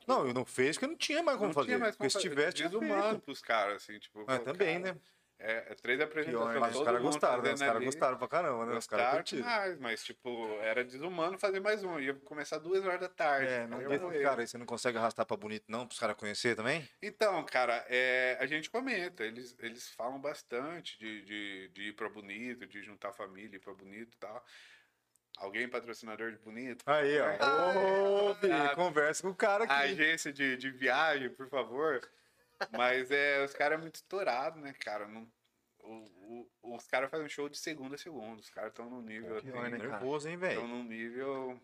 Não, 0.08 0.26
eu 0.26 0.32
não 0.32 0.44
fez 0.44 0.76
porque 0.76 0.86
não 0.86 0.96
tinha 0.96 1.22
mais 1.22 1.36
como 1.36 1.48
Não 1.48 1.54
fazer. 1.54 1.66
tinha 1.66 1.78
mais 1.78 1.94
porque 1.94 2.08
como 2.08 2.10
se 2.10 2.16
fazer. 2.16 2.28
tivesse, 2.28 2.56
tinha 2.56 2.68
Desumano 2.70 3.20
pros 3.20 3.42
caras, 3.42 3.82
assim, 3.82 3.98
tipo. 3.98 4.24
Mas 4.26 4.40
também, 4.42 4.80
cara, 4.80 4.94
né? 4.94 5.00
É, 5.40 5.70
é 5.70 5.74
três 5.76 6.00
apresentações. 6.00 6.50
Pior, 6.50 6.60
Mas 6.60 6.76
os 6.76 6.82
caras 6.82 7.00
gostaram, 7.00 7.42
né? 7.42 7.52
Os 7.52 7.60
caras 7.60 7.84
gostaram 7.84 8.18
pra 8.18 8.26
caramba, 8.26 8.66
né? 8.66 8.76
Os 8.76 8.86
caras 8.88 9.14
curtiram. 9.14 9.42
demais, 9.42 9.78
mas, 9.78 10.02
tipo, 10.02 10.58
era 10.62 10.82
desumano 10.82 11.38
fazer 11.38 11.60
mais 11.60 11.84
um. 11.84 12.00
Ia 12.00 12.14
começar 12.14 12.58
duas 12.58 12.84
horas 12.84 13.00
da 13.00 13.08
tarde. 13.08 13.52
É, 13.52 13.66
não 13.66 13.80
eu 13.80 13.88
cara 14.20 14.40
aí, 14.40 14.48
você 14.48 14.58
não 14.58 14.66
consegue 14.66 14.98
arrastar 14.98 15.24
pra 15.24 15.36
bonito, 15.36 15.66
não? 15.68 15.86
Pros 15.86 16.00
caras 16.00 16.16
conhecer 16.16 16.56
também? 16.56 16.88
Então, 17.00 17.44
cara, 17.44 17.84
é, 17.88 18.36
a 18.40 18.46
gente 18.46 18.68
comenta, 18.68 19.22
eles, 19.24 19.54
eles 19.60 19.88
falam 19.90 20.20
bastante 20.20 20.98
de, 20.98 21.22
de, 21.22 21.68
de 21.68 21.82
ir 21.82 21.92
pra 21.92 22.08
Bonito, 22.08 22.66
de 22.66 22.82
juntar 22.82 23.12
família, 23.12 23.56
ir 23.56 23.60
pra 23.60 23.74
Bonito 23.74 24.14
e 24.14 24.18
tal. 24.18 24.44
Alguém 25.38 25.68
patrocinador 25.68 26.32
de 26.32 26.38
Bonito? 26.38 26.82
Aí, 26.86 27.18
ó. 27.20 27.26
Ô, 27.26 28.36
Ah, 28.52 28.74
conversa 28.74 29.22
com 29.22 29.30
o 29.30 29.34
cara 29.34 29.64
aqui. 29.64 29.72
agência 29.72 30.32
de, 30.32 30.56
de 30.56 30.70
viagem, 30.70 31.30
por 31.30 31.48
favor. 31.48 32.00
Mas 32.72 33.10
é, 33.10 33.44
os 33.44 33.54
caras 33.54 33.78
é 33.78 33.80
muito 33.80 33.94
estourados, 33.96 34.60
né, 34.60 34.72
cara? 34.80 35.06
Não, 35.06 35.30
o- 35.78 36.48
o- 36.62 36.74
os 36.76 36.86
caras 36.88 37.08
fazem 37.10 37.28
show 37.28 37.48
de 37.48 37.56
segunda 37.56 37.94
a 37.94 37.98
segunda. 37.98 38.40
Os 38.40 38.50
caras 38.50 38.70
estão 38.70 38.90
num 38.90 39.00
nível 39.00 39.40
Pior, 39.40 39.58
assim. 39.64 39.70
né? 39.70 39.78
Nervoso, 39.78 40.28
hein, 40.28 40.34
Estão 40.34 40.48
velho? 40.48 40.66
num 40.66 40.82
nível. 40.82 41.60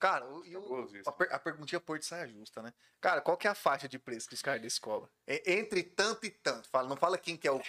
Cara, 0.00 0.26
o- 0.26 0.40
o- 0.40 0.52
cabulosíssimo. 0.52 1.04
a, 1.08 1.12
per- 1.12 1.32
a 1.32 1.38
perguntinha 1.38 1.80
pôr 1.80 1.96
de 2.00 2.04
saia 2.04 2.26
justa, 2.26 2.60
né? 2.60 2.74
Cara, 3.00 3.20
qual 3.20 3.36
que 3.36 3.46
é 3.46 3.50
a 3.50 3.54
faixa 3.54 3.88
de 3.88 4.00
preço 4.00 4.28
que 4.28 4.34
os 4.34 4.42
caras 4.42 4.60
desse 4.60 4.80
cobram? 4.80 5.08
É 5.28 5.52
entre 5.52 5.84
tanto 5.84 6.26
e 6.26 6.30
tanto. 6.30 6.68
Fala, 6.70 6.88
não 6.88 6.96
fala 6.96 7.16
quem 7.16 7.36
que 7.36 7.46
é 7.46 7.52
o. 7.52 7.62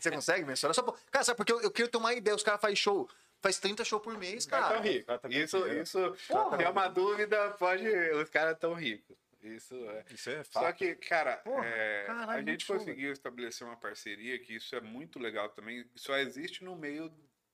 Você 0.00 0.10
consegue 0.10 0.44
mensurar? 0.44 0.74
Só, 0.74 0.82
por- 0.82 0.98
cara, 1.12 1.24
sabe 1.24 1.36
porque 1.36 1.52
eu, 1.52 1.60
eu 1.60 1.70
queria 1.70 1.88
ter 1.88 1.96
uma 1.96 2.12
ideia. 2.12 2.34
Os 2.34 2.42
caras 2.42 2.60
fazem 2.60 2.74
show. 2.74 3.08
Faz 3.42 3.58
30 3.58 3.84
show 3.84 4.00
por 4.00 4.16
mês, 4.18 4.46
caras 4.46 4.66
cara. 4.68 4.74
tão 4.76 4.82
tá 5.18 5.28
Isso, 5.28 5.60
ganhando 5.60 5.82
isso. 5.82 6.16
Porra. 6.28 6.56
Se 6.56 6.62
é 6.64 6.68
uma 6.68 6.88
dúvida, 6.88 7.50
pode. 7.52 7.86
Os 7.88 8.28
caras 8.30 8.58
tão 8.58 8.74
ricos. 8.74 9.16
Isso 9.42 9.74
é. 9.74 10.04
Isso 10.10 10.30
é 10.30 10.42
Só 10.42 10.60
fato. 10.60 10.76
que, 10.76 10.94
cara, 10.96 11.36
Porra, 11.36 11.64
é, 11.64 12.04
caralho, 12.06 12.30
a 12.48 12.50
gente 12.50 12.66
conseguiu 12.66 13.12
estabelecer 13.12 13.64
uma 13.66 13.76
parceria 13.76 14.36
que 14.40 14.54
isso 14.56 14.74
é 14.74 14.80
muito 14.80 15.18
legal 15.20 15.48
também. 15.50 15.88
Só 15.94 16.16
existe 16.18 16.64
no 16.64 16.74
meio 16.74 17.12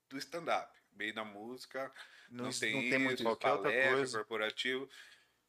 do 0.08 0.16
stand-up, 0.16 0.72
meio 0.94 1.12
da 1.12 1.24
música. 1.24 1.92
Não, 2.30 2.44
Não- 2.46 2.50
tem 2.52 2.72
não 2.72 2.80
tem 2.80 2.90
isso, 2.94 3.00
muito 3.00 3.22
qualquer 3.24 3.52
outra 3.52 3.88
coisa. 3.90 4.18
corporativo. 4.18 4.88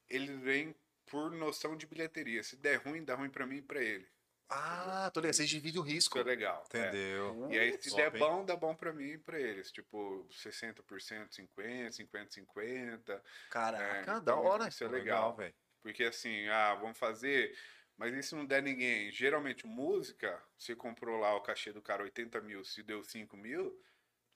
Eles 0.09 0.37
vêm 0.41 0.75
por 1.05 1.31
noção 1.31 1.77
de 1.77 1.85
bilheteria. 1.85 2.43
Se 2.43 2.57
der 2.57 2.77
ruim, 2.77 3.05
dá 3.05 3.15
ruim 3.15 3.29
pra 3.29 3.45
mim 3.45 3.57
e 3.57 3.61
pra 3.61 3.81
ele. 3.81 4.05
Ah, 4.49 5.09
tô 5.13 5.19
ligado. 5.19 5.33
Vocês 5.35 5.49
dividem 5.49 5.79
o 5.81 5.83
risco. 5.83 6.17
Isso 6.17 6.27
é 6.27 6.29
legal. 6.29 6.63
é. 6.73 6.79
Entendeu? 6.79 7.47
E 7.51 7.57
aí, 7.57 7.71
se 7.81 7.89
Top, 7.89 8.01
der 8.01 8.13
hein? 8.13 8.19
bom, 8.19 8.45
dá 8.45 8.55
bom 8.55 8.75
pra 8.75 8.93
mim 8.93 9.11
e 9.13 9.17
pra 9.17 9.39
eles. 9.39 9.71
Tipo, 9.71 10.27
60%, 10.29 11.29
50%, 11.29 11.89
50%, 11.91 12.45
50%. 12.55 13.21
Caraca, 13.49 13.83
É, 13.83 14.03
da 14.03 14.17
então 14.17 14.43
hora. 14.43 14.67
Isso 14.67 14.83
é 14.83 14.87
legal. 14.87 15.35
velho. 15.35 15.53
Porque 15.81 16.03
assim, 16.03 16.47
ah, 16.49 16.75
vamos 16.75 16.97
fazer. 16.97 17.57
Mas 17.97 18.13
e 18.13 18.23
se 18.23 18.35
não 18.35 18.45
der 18.45 18.61
ninguém? 18.63 19.11
Geralmente, 19.11 19.65
música, 19.67 20.41
você 20.57 20.75
comprou 20.75 21.19
lá 21.19 21.35
o 21.35 21.41
cachê 21.41 21.71
do 21.71 21.81
cara 21.81 22.03
80 22.03 22.41
mil, 22.41 22.63
se 22.63 22.81
deu 22.81 23.03
5 23.03 23.37
mil, 23.37 23.79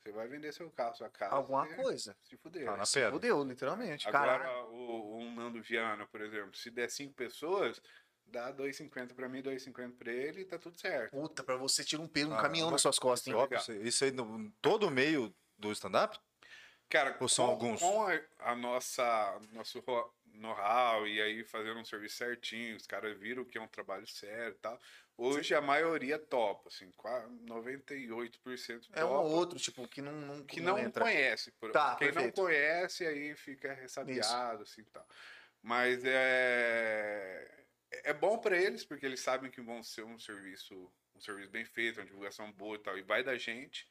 você 0.04 0.12
vai 0.12 0.28
vender 0.28 0.52
seu 0.54 0.70
carro, 0.70 0.96
sua 0.96 1.10
casa. 1.10 1.34
Alguma 1.34 1.68
coisa. 1.76 2.16
Se 2.24 2.38
fuder. 2.38 2.66
Tá 2.66 2.78
na 2.78 2.86
Se 2.86 2.94
pedra. 2.96 3.12
fudeu, 3.12 3.44
literalmente. 3.44 4.08
Agora, 4.08 4.64
o, 4.66 5.18
um 5.20 5.34
Nando 5.34 5.62
Viana, 5.62 6.06
por 6.06 6.22
exemplo, 6.22 6.56
se 6.56 6.70
der 6.70 6.90
5 6.90 7.14
pessoas, 7.16 7.82
dá 8.28 8.52
2,50 8.52 9.14
pra 9.16 9.28
mim, 9.30 9.42
2,50 9.42 9.98
pra 9.98 10.12
ele 10.12 10.42
e 10.42 10.46
tá 10.46 10.58
tudo 10.58 10.80
certo. 10.80 11.12
Puta, 11.12 11.44
pra 11.44 11.56
você 11.56 11.84
tirar 11.84 12.02
um 12.02 12.08
peso, 12.08 12.30
um 12.30 12.34
Ah, 12.36 12.42
caminhão 12.42 12.70
nas 12.72 12.82
suas 12.82 13.00
costas, 13.00 13.28
hein? 13.28 13.34
Ó, 13.36 13.48
Top, 13.48 13.56
isso 13.88 14.04
aí- 14.04 14.12
no, 14.12 14.52
todo 14.62 14.90
meio 14.92 15.34
do 15.58 15.72
stand-up? 15.72 16.18
Cara, 16.90 17.18
Ou 17.20 17.28
são 17.28 17.46
com, 17.46 17.52
alguns? 17.52 17.80
com 17.82 18.08
a, 18.08 18.20
a 18.52 18.56
nossa 18.56 19.40
nosso 19.52 19.84
know-how 20.34 21.06
e 21.08 21.22
aí 21.22 21.44
fazendo 21.44 21.80
um 21.80 21.84
serviço 21.86 22.16
certinho, 22.18 22.78
os 22.78 22.86
caras 22.88 23.18
viram 23.18 23.44
que 23.44 23.58
é 23.58 23.62
um 23.62 23.68
trabalho 23.68 24.08
sério 24.08 24.52
e 24.56 24.60
tal. 24.60 24.80
Hoje 25.18 25.54
a 25.56 25.60
maioria 25.62 26.18
topa, 26.20 26.70
assim, 26.70 26.90
qua- 26.92 27.28
98% 27.46 28.88
topa. 28.88 29.00
É 29.00 29.04
um 29.04 29.10
ou 29.10 29.26
outro, 29.32 29.58
tipo, 29.60 29.86
que 29.88 30.02
não, 30.02 30.12
não, 30.14 30.44
que 30.46 30.62
não 30.62 30.78
entra. 30.78 31.04
conhece. 31.04 31.52
por- 31.60 31.72
Tá, 31.72 31.96
Quem 31.96 32.12
perfeito. 32.12 32.38
não 32.38 32.46
conhece 32.46 33.06
aí 33.06 33.36
fica 33.36 33.74
ressabiado, 33.74 34.64
assim, 34.64 34.84
tal. 34.94 35.06
Mas 35.62 36.04
é 36.06 37.66
é 37.92 38.14
bom 38.14 38.38
para 38.38 38.58
eles 38.58 38.84
porque 38.86 39.06
eles 39.06 39.20
sabem 39.20 39.50
que 39.52 39.62
vão 39.62 39.82
ser 39.84 40.04
um 40.04 40.18
serviço 40.20 40.92
um 41.16 41.20
serviço 41.20 41.50
bem 41.50 41.66
feito, 41.66 42.00
uma 42.00 42.06
divulgação 42.06 42.52
boa 42.52 42.76
e 42.76 42.80
tal, 42.80 42.96
e 42.98 43.02
vai 43.02 43.24
da 43.24 43.36
gente. 43.38 43.88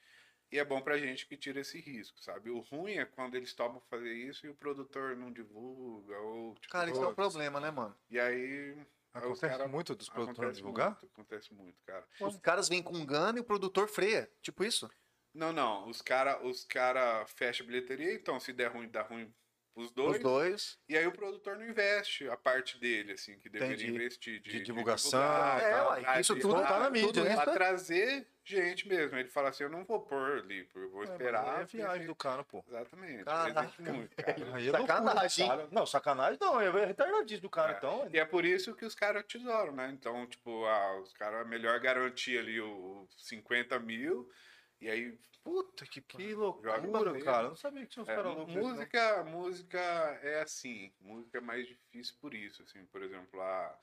E 0.53 0.61
é 0.61 0.65
bom 0.65 0.81
pra 0.81 0.97
gente 0.97 1.27
que 1.27 1.37
tira 1.37 1.61
esse 1.61 1.81
risco, 1.81 2.21
sabe? 2.21 2.51
O 2.51 2.61
ruim 2.61 2.93
é 2.99 3.05
quando 3.05 3.35
eles 3.35 3.53
topam 3.53 3.81
fazer 3.91 4.13
isso 4.15 4.47
e 4.47 4.49
o 4.49 4.55
produtor 4.55 5.17
não 5.17 5.33
divulga 5.33 6.17
ou 6.21 6.55
tipo, 6.55 6.69
Cara, 6.71 6.89
isso 6.89 7.03
é 7.03 7.09
um 7.09 7.15
problema, 7.15 7.59
né, 7.59 7.69
mano? 7.73 7.99
E 8.09 8.21
aí 8.21 8.77
Acontece 9.13 9.41
cara- 9.57 9.67
muito 9.67 9.95
dos 9.97 10.09
produtores 10.09 10.39
acontece 10.39 10.57
divulgar? 10.59 10.91
muito, 10.91 11.07
acontece 11.07 11.55
muito, 11.55 11.83
cara. 11.85 12.07
Os 12.21 12.37
caras 12.39 12.69
vêm 12.69 12.81
com 12.83 13.05
gana 13.05 13.39
e 13.39 13.41
o 13.41 13.45
produtor 13.45 13.89
freia. 13.89 14.31
Tipo 14.41 14.63
isso. 14.63 14.89
Não, 15.35 15.53
não. 15.53 15.89
Os 15.89 16.01
cara, 16.01 16.41
os 16.47 16.65
cara 16.65 17.27
fecha 17.27 17.65
a 17.65 17.67
bilheteria, 17.67 18.15
então 18.15 18.39
se 18.39 18.53
der 18.53 18.69
ruim, 18.71 18.89
dá 18.89 19.03
ruim 19.03 19.35
os 19.77 19.91
dois, 19.91 20.17
Os 20.17 20.23
dois. 20.23 20.79
e 20.89 20.97
aí 20.97 21.07
o 21.07 21.13
produtor 21.13 21.57
não 21.59 21.69
investe 21.69 22.27
a 22.31 22.37
parte 22.37 22.79
dele, 22.81 23.13
assim, 23.13 23.39
que 23.39 23.49
deveria 23.51 23.75
Entendi. 23.75 23.91
investir. 23.95 24.41
De, 24.41 24.51
De 24.51 24.63
divulgação, 24.63 25.21
divulgar, 25.21 25.63
É, 25.63 25.71
tal, 25.71 26.01
pra 26.01 26.21
isso 26.21 26.35
de- 26.35 26.41
tudo 26.41 26.63
tá 26.63 26.79
na 26.81 26.89
mídia, 26.91 27.23
né? 27.23 27.35
Pra 27.37 27.53
é- 27.53 27.55
trazer 27.55 28.27
gente 28.43 28.89
mesmo. 28.89 29.19
Ele 29.19 29.29
fala 29.29 29.51
assim, 29.51 29.65
eu 29.65 29.69
não 29.69 29.85
vou 29.85 30.01
pôr 30.01 30.39
ali, 30.39 30.67
eu 30.75 30.91
vou 30.91 31.05
esperar. 31.05 31.59
É 31.59 31.61
a 31.61 31.65
viagem 31.65 32.07
do 32.07 32.15
cara, 32.15 32.43
pô. 32.43 32.65
Exatamente. 32.67 33.25
Caraca. 33.25 33.93
Muito, 33.93 34.17
cara. 34.17 34.55
Aí 34.57 34.69
é 34.69 34.73
Sacanagem, 34.73 35.47
cara. 35.49 35.69
Não, 35.71 35.85
sacanagem 35.87 36.39
não, 36.41 36.59
é 36.61 36.87
retardadíssimo 36.87 37.43
do 37.43 37.51
cara, 37.51 37.73
É. 37.73 37.77
então. 37.77 38.09
E 38.13 38.19
é 38.19 38.25
por 38.25 38.45
isso 38.47 38.75
que 38.75 38.85
os 38.87 38.95
caras 38.95 39.25
tesouram, 39.27 39.73
né? 39.75 39.91
Então, 39.93 40.27
tipo, 40.27 40.65
ah, 40.65 41.01
os 41.01 41.13
caras, 41.13 41.47
melhor 41.47 41.79
garantir 41.81 42.39
ali 42.39 42.59
o 42.61 43.07
50 43.19 43.79
mil, 43.79 44.27
e 44.81 44.89
aí, 44.89 45.19
puta 45.47 45.87
que 45.87 46.01
Que 46.01 46.35
loucura, 46.35 46.73
cara. 47.23 47.45
Eu 47.45 47.49
não 47.51 47.57
sabia 47.57 47.83
que 47.83 47.87
tinha 47.89 48.03
uns 48.03 48.09
É, 48.09 48.17
caras 48.17 48.35
loucos. 48.35 48.55
não. 48.55 48.63
música, 48.63 49.25
música 49.25 49.79
é 50.23 50.43
assim, 50.43 50.93
música 51.01 51.39
é 51.39 51.41
mais 51.41 51.67
difícil 51.69 52.17
por 52.21 52.35
isso, 52.35 52.63
assim, 52.65 52.85
por 52.87 53.01
exemplo, 53.03 53.39
lá 53.39 53.79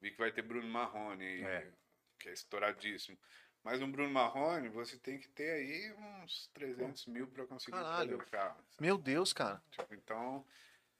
vi 0.00 0.10
que 0.10 0.18
vai 0.18 0.32
ter 0.32 0.42
Bruno 0.42 0.68
Marrone, 0.68 1.42
É. 1.44 1.70
que 2.18 2.28
é 2.28 2.32
estouradíssimo. 2.32 3.16
Mas 3.62 3.80
um 3.82 3.90
Bruno 3.90 4.10
Marrone, 4.10 4.68
você 4.68 4.96
tem 4.96 5.18
que 5.18 5.28
ter 5.28 5.50
aí 5.50 5.92
uns 6.22 6.48
300 6.54 7.06
mil 7.06 7.26
para 7.28 7.46
conseguir 7.46 7.76
Caralho. 7.76 8.10
fazer 8.10 8.14
o 8.14 8.30
carro. 8.30 8.64
Meu 8.80 8.98
Deus, 8.98 9.32
cara. 9.32 9.60
Tipo, 9.70 9.94
então, 9.94 10.44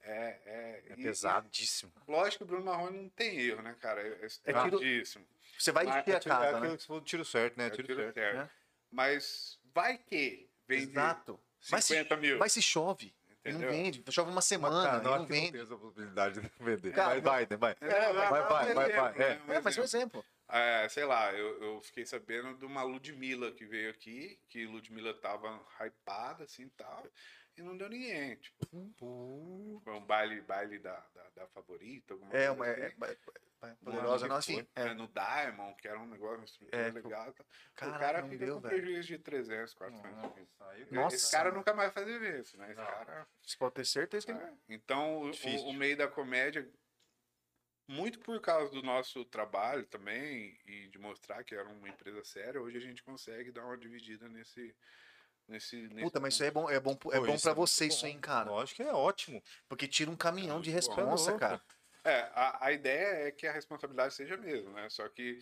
é... 0.01 0.39
É, 0.45 0.83
É 0.91 0.95
pesadíssimo. 0.95 1.91
e 2.07 2.11
lógico 2.11 2.37
que 2.39 2.43
o 2.43 2.47
Bruno 2.47 2.65
Marrone 2.65 2.97
não 3.03 3.09
tem 3.09 3.39
erro, 3.39 3.61
né, 3.61 3.75
cara? 3.79 4.01
É, 4.01 4.07
é 4.07 4.13
tiro- 4.15 4.25
estouradíssimo. 4.25 5.25
Você 5.57 5.71
vai 5.71 5.85
encher 5.87 6.15
a 6.15 6.19
Tiro- 6.19 6.35
é 6.35 6.37
casa, 6.37 6.59
né? 6.59 6.77
falou 6.77 7.01
do 7.01 7.05
tiro 7.05 7.25
certo, 7.25 7.57
né? 7.57 7.67
É 7.67 7.69
tiro, 7.71 7.87
tiro 7.87 7.99
certo. 8.01 8.13
certo. 8.15 8.35
né? 8.37 8.49
Mas 8.91 9.56
vai 9.77 9.97
que 9.99 10.49
vende 10.67 10.89
Exato. 10.91 11.39
Mas 11.71 11.85
se, 11.85 11.93
50 11.93 12.17
mil. 12.17 12.39
mas 12.39 12.51
se 12.51 12.61
chove. 12.63 13.13
E 13.45 13.51
não 13.51 13.59
Entendeu? 13.59 13.69
vende. 13.69 14.03
Chove 14.09 14.31
uma 14.31 14.41
semana. 14.41 14.75
E 14.75 15.03
não, 15.03 15.11
não 15.11 15.13
que 15.13 15.19
não 15.19 15.25
vende. 15.27 15.51
tem 15.51 15.61
essa 15.61 15.77
possibilidade 15.77 16.41
de 16.41 16.51
vender. 16.59 16.93
Cara, 16.93 17.21
vai, 17.21 17.21
vai, 17.21 17.47
né? 17.49 17.57
vai. 17.57 17.75
É, 17.79 17.87
vai, 17.87 18.13
vai, 18.13 18.41
é 18.41 18.73
vai, 18.73 18.73
vai, 18.73 18.91
vai. 18.91 19.13
né? 19.13 19.25
É. 19.25 19.41
Um 19.47 19.53
É, 19.53 19.61
mas 19.61 19.77
é 19.77 19.81
um 19.81 19.83
exemplo. 19.83 20.25
É, 20.49 20.89
sei 20.89 21.05
lá, 21.05 21.31
eu, 21.33 21.61
eu 21.61 21.81
fiquei 21.81 22.05
sabendo 22.05 22.57
de 22.57 22.65
uma 22.65 22.81
Ludmilla 22.81 23.51
que 23.51 23.65
veio 23.65 23.91
aqui, 23.91 24.39
que 24.49 24.65
Ludmilla 24.65 25.13
tava 25.13 25.61
hypada, 25.79 26.45
assim, 26.45 26.63
e 26.63 26.69
tal, 26.69 27.05
e 27.57 27.61
não 27.63 27.75
deu 27.75 27.89
ninguém, 27.89 28.35
tipo, 28.37 28.65
foi 29.83 29.93
um 29.93 30.05
baile, 30.05 30.41
baile 30.41 30.77
da, 30.79 30.99
da, 31.13 31.29
da 31.31 31.47
favorita, 31.47 32.13
alguma 32.13 32.31
É, 32.31 32.47
coisa 32.47 32.53
uma, 32.53 32.67
é, 32.67 32.85
assim. 32.85 32.95
é, 33.63 33.67
é, 33.67 33.75
poderosa, 33.83 34.27
não, 34.27 34.35
assim. 34.35 34.67
É, 34.75 34.93
no 34.93 35.07
Diamond, 35.07 35.75
que 35.81 35.87
era 35.87 35.99
um 35.99 36.05
negócio, 36.07 36.43
estrutura 36.45 36.81
É, 36.87 36.91
legal. 36.91 37.33
tá? 37.33 37.45
Caralho, 37.73 37.97
o 37.97 37.99
cara 37.99 38.23
fica 38.29 38.45
deu, 38.45 38.55
com 38.55 38.61
velho. 38.61 38.75
prejuízo 38.83 39.07
de 39.07 39.17
300, 39.19 39.73
400 39.73 40.35
mil. 40.35 40.47
Nossa. 40.91 41.15
Esse 41.15 41.31
cara 41.31 41.51
nunca 41.51 41.73
mais 41.73 41.91
faz 41.91 42.07
evento, 42.07 42.57
né? 42.57 42.67
Esse 42.67 42.75
Não. 42.75 42.85
cara... 42.85 43.27
Você 43.41 43.57
pode 43.57 43.73
ter 43.75 43.85
certeza 43.85 44.25
que 44.25 44.31
ele 44.31 44.39
É, 44.43 44.53
Então, 44.69 45.21
o, 45.23 45.69
o 45.69 45.73
meio 45.73 45.97
da 45.97 46.07
comédia, 46.07 46.69
muito 47.87 48.19
por 48.19 48.39
causa 48.41 48.71
do 48.71 48.83
nosso 48.83 49.25
trabalho 49.25 49.85
também, 49.87 50.59
e 50.65 50.87
de 50.89 50.99
mostrar 50.99 51.43
que 51.43 51.55
era 51.55 51.67
uma 51.67 51.89
empresa 51.89 52.23
séria, 52.23 52.61
hoje 52.61 52.77
a 52.77 52.81
gente 52.81 53.01
consegue 53.01 53.51
dar 53.51 53.65
uma 53.65 53.77
dividida 53.77 54.27
nesse. 54.29 54.75
Nesse, 55.47 55.75
nesse 55.87 56.01
Puta, 56.03 56.19
mas 56.19 56.33
isso 56.33 56.43
aí 56.43 56.49
é 56.49 56.51
bom, 56.51 56.69
é 56.69 56.79
bom, 56.79 56.91
é 57.11 57.19
Pô, 57.19 57.25
bom 57.25 57.37
pra 57.39 57.51
é 57.51 57.55
você, 57.55 57.87
bom. 57.87 57.93
isso 57.93 58.05
aí, 58.05 58.17
cara. 58.19 58.49
Lógico 58.51 58.77
que 58.83 58.87
é 58.87 58.93
ótimo. 58.93 59.41
Porque 59.67 59.87
tira 59.87 60.11
um 60.11 60.15
caminhão 60.15 60.61
de 60.61 60.71
Muito 60.71 60.85
bom. 60.87 60.95
responsa, 60.95 61.31
Tá 61.33 61.39
cara. 61.39 61.61
É, 62.03 62.21
a, 62.33 62.67
a 62.67 62.71
ideia 62.71 63.27
é 63.27 63.31
que 63.31 63.45
a 63.47 63.51
responsabilidade 63.51 64.13
seja 64.13 64.35
a 64.35 64.37
mesma, 64.37 64.71
né? 64.71 64.89
Só 64.89 65.07
que 65.09 65.39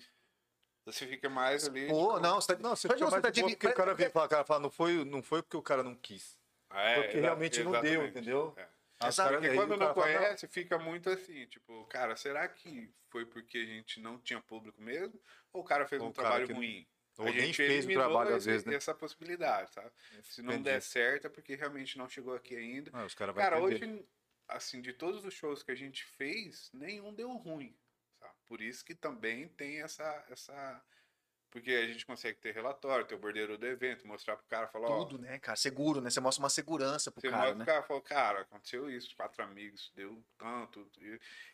você 0.85 1.07
fica 1.07 1.29
mais 1.29 1.67
ali. 1.67 1.87
Pô, 1.87 2.13
tipo, 2.13 2.19
não, 2.19 2.41
você 2.41 2.55
tá. 2.55 2.61
Não, 2.61 2.75
você 2.75 2.87
fica 2.87 2.99
você 2.99 3.11
mais 3.11 3.21
tá 3.21 3.29
de 3.29 3.41
porque 3.41 3.67
o 3.67 3.73
cara 3.73 3.93
vem 3.93 4.07
e 4.07 4.09
fala, 4.11 4.27
cara, 4.27 4.43
fala, 4.45 4.59
não 4.61 4.69
foi, 4.71 5.03
não 5.05 5.21
foi 5.21 5.41
porque 5.43 5.57
o 5.57 5.61
cara 5.61 5.83
não 5.83 5.95
quis. 5.95 6.37
é, 6.71 7.01
Porque 7.01 7.19
realmente 7.19 7.63
não 7.63 7.79
deu, 7.81 8.05
entendeu? 8.05 8.53
É. 8.57 8.67
Aí 8.99 9.09
os 9.09 9.15
Exato, 9.15 9.33
Porque 9.33 9.53
quando 9.53 9.71
não 9.71 9.77
cara 9.79 9.93
fala, 9.93 10.05
conhece, 10.05 10.47
fica 10.47 10.79
muito 10.79 11.09
assim, 11.09 11.45
tipo, 11.47 11.85
cara, 11.85 12.15
será 12.15 12.47
que 12.47 12.93
foi 13.09 13.25
porque 13.25 13.57
a 13.57 13.65
gente 13.65 13.99
não 13.99 14.19
tinha 14.19 14.41
público 14.41 14.81
mesmo? 14.81 15.19
Ou 15.51 15.61
o 15.61 15.65
cara 15.65 15.85
fez 15.85 16.01
Ou 16.01 16.07
um 16.09 16.11
trabalho 16.11 16.47
ruim? 16.53 16.87
Ou 17.17 17.27
A 17.27 17.31
nem 17.31 17.39
gente 17.47 17.55
fez 17.55 17.85
o 17.85 17.89
trabalho 17.93 18.35
às 18.35 18.45
vezes, 18.45 18.65
né? 18.65 18.75
essa 18.75 18.93
possibilidade, 18.93 19.71
sabe? 19.73 19.91
Se 20.23 20.41
não 20.41 20.53
Entendi. 20.53 20.63
der 20.65 20.81
certo 20.81 21.27
é 21.27 21.29
porque 21.29 21.55
realmente 21.55 21.97
não 21.97 22.09
chegou 22.09 22.33
aqui 22.35 22.55
ainda. 22.55 22.91
Ah, 22.93 23.07
Cara, 23.33 23.57
entender. 23.59 23.85
hoje, 23.85 24.07
assim, 24.47 24.81
de 24.81 24.91
todos 24.93 25.23
os 25.23 25.33
shows 25.33 25.63
que 25.63 25.71
a 25.71 25.75
gente 25.75 26.03
fez, 26.03 26.69
nenhum 26.73 27.13
deu 27.13 27.31
ruim. 27.31 27.77
sabe? 28.19 28.33
Por 28.45 28.61
isso 28.61 28.83
que 28.83 28.93
também 28.93 29.47
tem 29.47 29.81
essa, 29.81 30.25
essa. 30.29 30.83
Porque 31.55 31.71
a 31.71 31.87
gente 31.87 32.05
consegue 32.05 32.37
ter 32.37 32.53
relatório, 32.53 33.05
ter 33.05 33.15
o 33.15 33.17
bordeiro 33.17 33.57
do 33.57 33.65
evento, 33.65 34.05
mostrar 34.05 34.35
pro 34.35 34.45
cara, 34.45 34.67
falar, 34.67 34.89
ó. 34.89 35.05
Tudo, 35.05 35.17
né, 35.17 35.39
cara? 35.39 35.55
Seguro, 35.55 36.01
né? 36.01 36.09
Você 36.09 36.19
mostra 36.19 36.43
uma 36.43 36.49
segurança 36.49 37.09
pro 37.09 37.21
Você 37.21 37.29
cara, 37.29 37.55
mostra 37.55 37.55
né? 37.59 37.63
pro 37.63 37.73
cara, 37.73 37.83
fala, 37.87 38.01
cara, 38.01 38.41
aconteceu 38.41 38.89
isso, 38.89 39.15
quatro 39.15 39.41
amigos, 39.41 39.89
deu 39.95 40.21
tanto. 40.37 40.85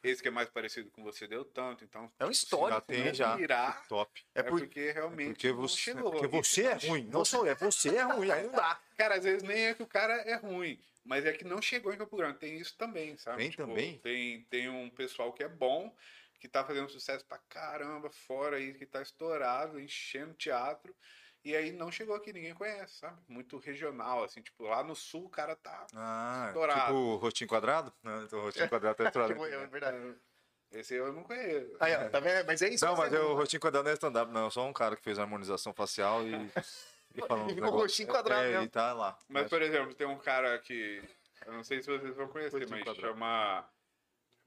Esse 0.03 0.19
que 0.19 0.27
é 0.27 0.31
mais 0.31 0.49
parecido 0.49 0.89
com 0.89 1.03
você 1.03 1.27
deu 1.27 1.45
tanto. 1.45 1.83
Então, 1.83 2.11
É 2.19 2.25
um 2.25 2.31
tipo, 2.31 2.43
histórico, 2.43 2.71
Já 2.79 2.81
tem, 2.81 3.05
não 3.05 3.13
já. 3.13 3.35
virar, 3.35 3.87
Top. 3.87 4.25
É 4.33 4.39
é, 4.39 4.43
por- 4.43 4.59
porque 4.61 4.79
É 4.79 4.91
realmente 4.91 5.33
porque 5.33 5.49
não 5.49 5.55
você, 5.57 5.77
chegou. 5.77 6.11
porque 6.13 6.25
E 6.25 6.29
você 6.43 6.63
é 6.63 6.73
ruim. 6.73 7.03
Não 7.03 7.23
sou 7.23 7.45
eu, 7.45 7.51
é 7.51 7.55
você 7.55 7.95
é 7.95 8.01
ruim. 8.01 8.31
Aí 8.31 8.41
não 8.47 8.53
dá. 8.53 8.81
Cara, 8.97 9.17
às 9.17 9.23
vezes 9.23 9.43
nem 9.43 9.67
é 9.67 9.75
que 9.75 9.83
o 9.83 9.87
cara 9.87 10.13
é 10.15 10.33
ruim, 10.33 10.79
mas 11.05 11.27
é 11.27 11.31
que 11.31 11.45
não 11.45 11.61
chegou 11.61 11.93
em 11.93 11.97
Campo 11.97 12.17
Grande. 12.17 12.39
Tem 12.39 12.57
isso 12.57 12.75
também, 12.75 13.15
sabe? 13.17 13.37
Tem 13.37 13.51
também? 13.51 13.99
Tem, 13.99 14.41
tem 14.49 14.67
um 14.67 14.89
pessoal 14.89 15.31
que 15.31 15.43
é 15.43 15.47
bom, 15.47 15.95
que 16.41 16.47
tá 16.49 16.65
fazendo 16.65 16.89
sucesso 16.89 17.23
pra 17.25 17.37
caramba 17.47 18.09
fora 18.09 18.57
aí, 18.57 18.73
que 18.73 18.85
tá 18.85 18.99
estourado, 19.01 19.79
enchendo 19.79 20.33
teatro. 20.33 20.93
E 21.45 21.55
aí 21.55 21.71
não 21.71 21.91
chegou 21.91 22.15
aqui, 22.15 22.33
ninguém 22.33 22.53
conhece, 22.53 22.95
sabe? 22.95 23.19
Muito 23.27 23.57
regional, 23.57 24.23
assim, 24.23 24.41
tipo, 24.41 24.63
lá 24.63 24.83
no 24.83 24.95
sul 24.95 25.25
o 25.25 25.29
cara 25.29 25.55
tá. 25.55 25.85
Ah, 25.95 26.45
Estourado. 26.47 26.81
tipo 26.81 26.93
o 26.93 27.15
rostinho 27.17 27.47
quadrado? 27.47 27.93
Não, 28.03 28.23
então 28.23 28.39
o 28.39 28.41
rostinho 28.43 28.67
quadrado 28.69 28.95
tá 28.97 29.05
estourado. 29.05 29.33
Tipo, 29.33 29.45
é 29.45 29.67
verdade. 29.67 30.15
Esse 30.71 30.95
eu 30.95 31.11
não 31.13 31.23
conheço. 31.23 31.75
Aí, 31.79 31.95
ó, 31.95 32.09
tá 32.09 32.19
vendo? 32.19 32.45
Mas 32.45 32.61
é 32.61 32.69
isso. 32.69 32.85
Não, 32.85 32.95
mas 32.95 33.11
eu, 33.13 33.31
o 33.31 33.35
rostinho 33.35 33.59
quadrado 33.59 33.83
não 33.85 33.91
é 33.91 33.93
stand-up, 33.95 34.31
não. 34.31 34.49
Só 34.49 34.65
um 34.65 34.73
cara 34.73 34.95
que 34.95 35.03
fez 35.03 35.19
a 35.19 35.23
harmonização 35.23 35.73
facial 35.73 36.23
e. 36.25 36.33
e 37.13 37.19
E 37.19 37.21
ficou 37.21 37.37
negócios. 37.47 37.81
rostinho 37.81 38.07
quadrado 38.07 38.41
É, 38.43 38.51
mesmo. 38.51 38.63
e 38.65 38.69
tá 38.69 38.93
lá. 38.93 39.17
Mas, 39.27 39.49
por 39.49 39.61
exemplo, 39.61 39.93
tem 39.93 40.07
um 40.07 40.17
cara 40.17 40.57
que. 40.59 41.03
Eu 41.45 41.53
não 41.53 41.63
sei 41.63 41.81
se 41.81 41.87
vocês 41.89 42.15
vão 42.15 42.27
conhecer, 42.27 42.67
mas 42.69 42.83
quadrado. 42.83 42.99
chama. 43.01 43.67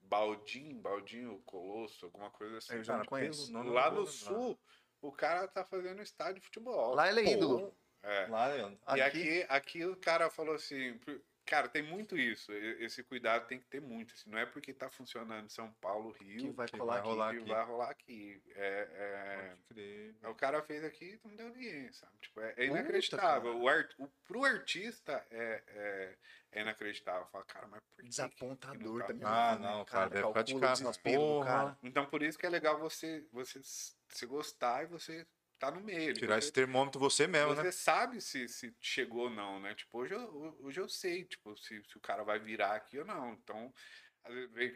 Baldinho, 0.09 0.77
Baldinho 0.81 1.43
Colosso, 1.45 2.05
alguma 2.07 2.31
coisa 2.31 2.59
assim. 2.59 2.75
Eu 2.75 2.85
já 2.85 2.99
não 2.99 3.05
conheço. 3.05 3.53
não, 3.53 3.65
não 3.65 3.73
Lá 3.73 3.91
no 3.91 3.99
lembrar. 4.01 4.13
sul, 4.13 4.59
o 5.01 5.13
cara 5.13 5.47
tá 5.49 5.65
fazendo 5.65 6.03
estádio 6.03 6.41
de 6.41 6.47
futebol. 6.47 6.95
Lá 6.95 7.09
ele 7.09 7.21
é 7.21 7.33
ídolo. 7.33 7.75
É. 8.03 8.27
Lá, 8.27 8.49
Leandro. 8.49 8.79
E 8.97 9.01
aqui, 9.01 9.47
aqui 9.49 9.85
o 9.85 9.97
cara 9.97 10.29
falou 10.31 10.55
assim, 10.55 10.99
cara, 11.45 11.69
tem 11.69 11.83
muito 11.83 12.17
isso. 12.17 12.53
Esse 12.53 13.03
cuidado 13.03 13.47
tem 13.47 13.59
que 13.59 13.67
ter 13.67 13.81
muito. 13.81 14.15
Assim, 14.15 14.31
não 14.31 14.39
é 14.39 14.47
porque 14.47 14.73
tá 14.73 14.89
funcionando 14.91 15.47
em 15.47 15.49
São 15.49 15.73
Paulo, 15.75 16.11
Rio, 16.13 16.39
Que 16.39 16.51
vai 16.51 16.69
que 16.69 16.77
vai 16.79 16.99
aqui. 16.99 17.09
rolar 17.09 17.31
que 17.33 17.41
aqui. 17.41 17.49
vai 17.51 17.65
rolar 17.65 17.91
aqui. 17.91 18.43
É, 18.55 18.89
é, 18.93 19.57
crer. 19.69 20.15
o 20.25 20.35
cara 20.35 20.63
fez 20.63 20.85
aqui 20.85 21.21
e 21.25 21.29
não 21.29 21.37
deu 21.37 21.49
ninguém, 21.51 21.93
sabe? 21.93 22.13
Tipo, 22.21 22.41
é, 22.41 22.49
é 22.51 22.53
Puta, 22.53 22.65
inacreditável. 22.65 23.53
cara. 23.53 23.65
O 23.65 23.69
art, 23.69 23.93
o, 23.99 24.09
pro 24.27 24.45
artista 24.45 25.27
é, 25.31 25.63
é, 25.69 26.17
é 26.53 26.61
inacreditável. 26.63 27.27
Fala, 27.27 27.45
cara, 27.45 27.67
mas 27.69 27.81
por 27.81 27.97
que 27.97 28.03
que 28.03 28.09
Desapontador 28.09 28.93
não 28.93 28.99
tá 29.01 29.07
também. 29.07 29.23
Ah, 29.27 29.57
né, 29.59 29.69
não, 29.69 29.85
cara, 29.85 30.09
deve 30.09 30.23
calcula 30.23 30.31
o 30.31 30.33
praticar. 30.33 30.73
desespero 30.73 31.21
do 31.21 31.27
Porra. 31.27 31.47
cara. 31.47 31.79
Então 31.83 32.07
por 32.07 32.23
isso 32.23 32.39
que 32.39 32.47
é 32.47 32.51
legal 32.51 32.79
você, 32.79 33.27
você 33.33 33.61
se 33.63 34.27
gostar 34.27 34.85
e 34.85 34.87
você 34.87 35.27
tá 35.65 35.71
no 35.71 35.81
meio. 35.81 36.15
Tirar 36.15 36.35
você, 36.35 36.39
esse 36.41 36.53
termômetro 36.53 37.01
você 37.01 37.27
mesmo, 37.27 37.55
você 37.55 37.63
né? 37.65 37.71
sabe 37.73 38.21
se, 38.21 38.49
se 38.49 38.75
chegou 38.81 39.25
ou 39.25 39.31
não, 39.31 39.61
né? 39.61 39.75
Tipo, 39.75 39.99
hoje 39.99 40.15
eu, 40.15 40.57
hoje 40.61 40.81
eu 40.81 40.89
sei, 40.89 41.25
tipo, 41.25 41.57
se, 41.57 41.83
se 41.85 41.97
o 41.97 42.01
cara 42.01 42.23
vai 42.23 42.39
virar 42.39 42.75
aqui 42.75 42.99
ou 42.99 43.05
não. 43.05 43.33
Então, 43.35 43.73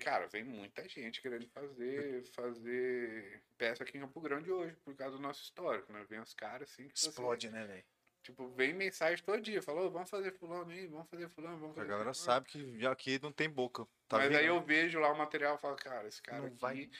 cara, 0.00 0.26
vem 0.26 0.44
muita 0.44 0.88
gente 0.88 1.20
querendo 1.20 1.48
fazer, 1.48 2.24
fazer 2.34 3.42
peça 3.56 3.82
aqui 3.82 3.98
em 3.98 4.00
Campo 4.00 4.20
Grande 4.20 4.50
hoje, 4.50 4.76
por 4.84 4.94
causa 4.94 5.16
do 5.16 5.22
nosso 5.22 5.42
histórico, 5.42 5.92
né? 5.92 6.04
Vem 6.08 6.20
os 6.20 6.34
caras 6.34 6.70
assim 6.70 6.88
que 6.88 6.98
você- 6.98 7.08
Explode, 7.08 7.50
né, 7.50 7.66
velho? 7.66 7.84
tipo, 8.22 8.46
vem 8.50 8.74
mensagem 8.74 9.24
todo 9.24 9.40
dia, 9.40 9.62
falou, 9.62 9.90
vamos 9.90 10.10
fazer 10.10 10.32
fulano 10.32 10.70
aí, 10.70 10.86
vamos 10.86 11.08
fazer 11.08 11.28
fulano, 11.30 11.56
vamos 11.58 11.72
A 11.72 11.80
fazer 11.80 11.88
galera 11.88 12.12
fulano." 12.12 12.14
sabe 12.14 12.46
que 12.46 12.86
aqui 12.86 13.18
não 13.22 13.32
tem 13.32 13.48
boca. 13.48 13.86
Tá 14.06 14.18
Mas 14.18 14.28
vendo? 14.28 14.38
aí 14.38 14.46
eu 14.46 14.60
vejo 14.62 14.98
lá 14.98 15.10
o 15.10 15.16
material 15.16 15.54
e 15.56 15.58
falo, 15.58 15.76
cara, 15.76 16.06
esse 16.06 16.20
cara 16.20 16.40
Não 16.40 16.48
aqui 16.48 16.56
vai- 16.58 16.90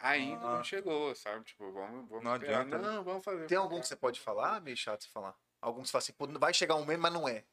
ainda 0.00 0.44
Ah. 0.46 0.56
não 0.56 0.64
chegou, 0.64 1.14
sabe? 1.14 1.44
Tipo, 1.44 1.70
vamos, 1.72 2.08
vamos 2.08 2.24
Não 2.24 2.34
esperar. 2.34 2.60
adianta, 2.62 2.78
né? 2.78 2.88
Não, 2.96 3.04
vamos 3.04 3.24
fazer. 3.24 3.46
Tem 3.46 3.58
algum 3.58 3.80
que 3.80 3.86
você 3.86 3.96
pode 3.96 4.18
falar? 4.20 4.60
Meio 4.60 4.76
chato 4.76 5.02
você 5.04 5.08
falar. 5.10 5.34
Alguns 5.60 5.82
que 5.82 5.88
você 5.88 5.92
fala 5.92 6.02
assim, 6.02 6.12
pô, 6.34 6.38
vai 6.38 6.54
chegar 6.54 6.74
um 6.74 6.80
momento, 6.80 7.00
mas 7.00 7.12
não 7.12 7.28
é. 7.28 7.44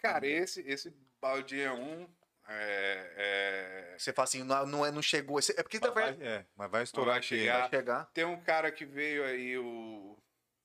Cara, 0.00 0.26
esse, 0.26 0.60
esse 0.62 0.90
Baldinha 1.20 1.74
1 1.74 2.08
é, 2.50 3.12
é, 3.16 3.98
Você 3.98 4.12
fala 4.12 4.24
assim, 4.24 4.42
não, 4.44 4.64
não, 4.66 4.86
é, 4.86 4.90
não 4.90 5.02
chegou. 5.02 5.38
É 5.38 5.62
porque 5.62 5.78
Mas 5.80 5.92
vai, 5.92 6.10
é, 6.20 6.46
mas 6.56 6.70
vai 6.70 6.82
estourar 6.84 7.14
vai 7.14 7.22
chegar. 7.22 7.60
vai 7.62 7.70
chegar. 7.70 8.06
Tem 8.14 8.24
um 8.24 8.40
cara 8.40 8.70
que 8.70 8.86
veio 8.86 9.24
aí 9.24 9.58
o. 9.58 10.16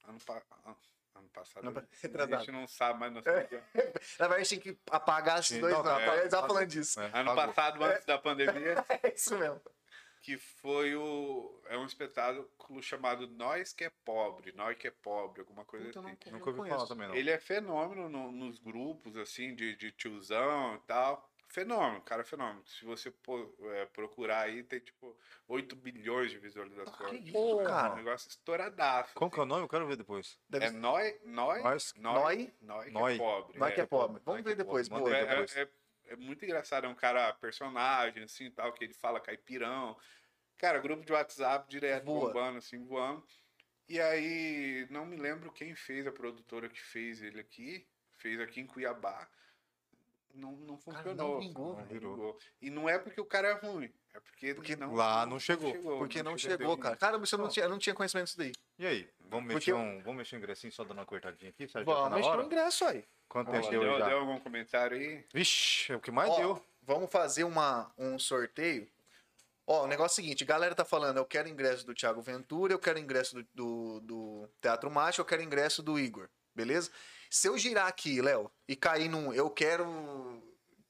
Ano, 0.06 0.20
ano- 0.66 0.76
passado. 1.34 1.72
Pa- 1.74 1.84
a 2.24 2.38
gente 2.38 2.52
não 2.52 2.68
sabe, 2.68 3.00
mas 3.00 3.12
nós 3.12 3.24
Na 3.26 3.42
verdade, 3.42 4.34
a 4.36 4.38
gente 4.44 4.50
tem 4.50 4.60
que 4.60 4.80
apagar 4.92 5.40
esses 5.40 5.60
dois. 5.60 5.74
não, 5.74 5.84
Não, 5.84 6.00
tá, 6.00 6.30
tava 6.30 6.48
falando 6.48 6.68
disso. 6.68 7.02
É, 7.02 7.10
Ano 7.14 7.34
passado, 7.36 7.84
antes 7.84 8.06
da 8.06 8.18
pandemia, 8.20 8.76
É 9.04 9.14
isso 9.14 9.36
mesmo. 9.38 9.60
Que 10.24 10.38
foi 10.38 10.96
o. 10.96 11.62
É 11.68 11.78
um 11.78 11.86
espetáculo 11.86 12.82
chamado 12.82 13.28
Nós 13.28 13.74
que 13.74 13.84
é 13.84 13.90
Pobre, 14.06 14.54
Nós 14.54 14.78
que 14.78 14.88
é 14.88 14.92
Pobre, 14.92 15.42
alguma 15.42 15.66
coisa 15.66 15.86
Puta, 15.88 16.00
assim. 16.00 16.18
não- 16.28 16.32
Nunca 16.32 16.50
ouvi 16.50 16.60
conheço. 16.62 16.78
falar 16.78 16.88
também, 16.88 17.08
não. 17.10 17.16
Ele 17.16 17.30
é 17.30 17.38
fenômeno 17.38 18.08
no- 18.10 18.32
nos 18.32 18.58
grupos, 18.58 19.18
assim, 19.18 19.54
de, 19.54 19.76
de 19.76 19.92
tiozão 19.92 20.76
e 20.76 20.80
tal. 20.88 21.30
fenômeno, 21.50 22.02
cara 22.02 22.22
é 22.24 22.26
fenômeno. 22.26 22.66
Se 22.66 22.84
você 22.84 23.12
pô- 23.12 23.54
é, 23.76 23.86
procurar 23.86 24.40
aí, 24.40 24.64
tem 24.64 24.80
tipo 24.80 25.16
8 25.48 25.76
bilhões 25.76 26.32
de 26.32 26.40
visualizações. 26.40 27.12
Que 27.12 27.30
isso, 27.30 27.38
É 27.38 27.40
um 27.62 27.64
cara. 27.64 27.94
negócio 27.96 28.28
estouradaço. 28.28 29.14
Como 29.14 29.30
que 29.30 29.40
é 29.40 29.44
o 29.44 29.46
nome? 29.46 29.62
Eu 29.62 29.68
quero 29.70 29.86
ver 29.86 29.96
depois. 29.96 30.40
Deve 30.50 30.66
É 30.66 30.72
Noi, 30.72 31.20
Noi, 31.24 31.62
Nós- 31.62 31.94
Noi, 31.96 32.52
Noi, 32.60 32.86
que 32.86 32.92
Noi. 32.92 33.14
é 33.14 33.18
pobre. 33.20 33.60
Nós 33.60 33.74
que 33.76 33.82
é 33.82 33.86
pobre. 33.86 34.22
Vamos 34.26 34.26
Nós 34.26 34.38
que 34.38 34.44
ver 34.44 34.52
é 34.54 34.56
depois. 34.56 34.90
pobre. 34.90 35.04
boa. 35.04 35.12
Manda 35.14 35.32
aí 35.32 35.38
É, 35.38 35.46
depois. 35.46 35.83
É- 36.08 36.16
muito 36.16 36.44
engraçado, 36.46 36.86
é 36.86 36.90
um 36.90 36.96
cara 36.96 37.34
personagem, 37.34 38.24
assim, 38.24 38.50
tal, 38.52 38.72
que 38.74 38.84
ele 38.84 38.94
fala 38.94 39.20
caipirão. 39.20 39.98
Cara, 40.58 40.80
grupo 40.80 41.06
de 41.06 41.12
WhatsApp 41.12 41.70
direto, 41.70 42.06
Voa. 42.06 42.28
bombando, 42.28 42.58
assim, 42.60 42.84
voando. 42.86 43.26
E 43.90 44.00
aí, 44.00 44.88
não 44.90 45.06
me 45.06 45.18
lembro 45.18 45.52
quem 45.52 45.76
fez, 45.76 46.08
a 46.08 46.12
produtora 46.12 46.70
que 46.70 46.82
fez 46.82 47.22
ele 47.22 47.40
aqui, 47.40 47.86
fez 48.18 48.40
aqui 48.40 48.62
em 48.62 48.66
Cuiabá. 48.68 49.28
Não, 50.34 50.54
não 50.54 50.78
Cara, 50.78 50.98
funcionou. 50.98 51.34
não 51.34 51.40
vingou, 51.40 51.76
Não 51.76 51.86
virou. 51.86 52.38
E 52.60 52.70
não 52.72 52.90
é 52.90 52.98
porque 52.98 53.22
o 53.22 53.26
cara 53.26 53.50
é 53.50 53.54
ruim, 53.54 53.94
é 54.14 54.20
porque, 54.20 54.56
Porque 54.56 54.76
não, 54.76 54.96
lá 54.96 55.28
não 55.28 55.40
chegou. 55.40 55.72
Porque 56.00 56.24
não 56.24 56.36
chegou, 56.38 56.76
cara. 56.76 56.96
Cara, 56.96 57.18
você 57.20 57.38
não 57.38 57.48
tinha, 57.50 57.66
eu 57.66 57.70
não 57.70 57.78
tinha 57.78 57.94
conhecimento 57.94 58.26
disso 58.26 58.38
daí. 58.40 58.52
E 58.80 58.86
aí? 58.88 59.10
Vamos 59.20 59.52
Porque 59.54 59.72
mexer, 59.72 59.74
um, 59.74 60.02
vamos 60.02 60.18
mexer 60.18 60.36
um 60.36 60.40
ingressinho 60.40 60.74
só 60.74 60.84
dando 60.84 60.98
uma 60.98 61.06
cortadinha 61.06 61.52
aqui? 61.52 61.68
Tá 61.68 61.84
Vamos 61.84 62.16
mexer 62.16 62.30
hora? 62.30 62.44
ingresso 62.44 62.84
aí. 62.86 63.06
Quanto 63.34 63.50
Deu, 63.52 63.62
tempo 63.62 63.72
deu 63.72 63.98
já? 63.98 64.10
deu 64.10 64.20
algum 64.20 64.40
comentário 64.40 64.96
aí? 64.96 65.26
Vixe, 65.34 65.92
é 65.92 65.96
o 65.96 66.00
que 66.00 66.12
mais 66.12 66.30
Ó, 66.30 66.38
deu. 66.38 66.66
Vamos 66.84 67.12
fazer 67.12 67.44
uma, 67.44 67.92
um 67.98 68.20
sorteio. 68.20 68.88
Ó, 69.66 69.86
o 69.86 69.88
negócio 69.88 70.12
é 70.12 70.22
o 70.22 70.24
seguinte, 70.24 70.44
a 70.44 70.46
galera 70.46 70.76
tá 70.76 70.86
falando, 70.86 71.18
eu 71.18 71.26
quero 71.26 71.50
ingresso 71.50 71.84
do 71.84 71.96
Thiago 71.96 72.22
Ventura, 72.22 72.74
eu 72.74 72.78
quero 72.78 73.00
ingresso 73.00 73.36
do, 73.36 73.48
do, 73.52 74.00
do 74.02 74.50
Teatro 74.62 74.92
Mágico, 74.92 75.22
eu 75.22 75.26
quero 75.26 75.42
ingresso 75.42 75.82
do 75.82 75.98
Igor, 75.98 76.30
beleza? 76.54 76.92
Se 77.28 77.48
eu 77.48 77.58
girar 77.58 77.88
aqui, 77.88 78.22
Léo, 78.22 78.52
e 78.68 78.76
cair 78.76 79.10
num 79.10 79.34
eu 79.34 79.50
quero 79.50 79.84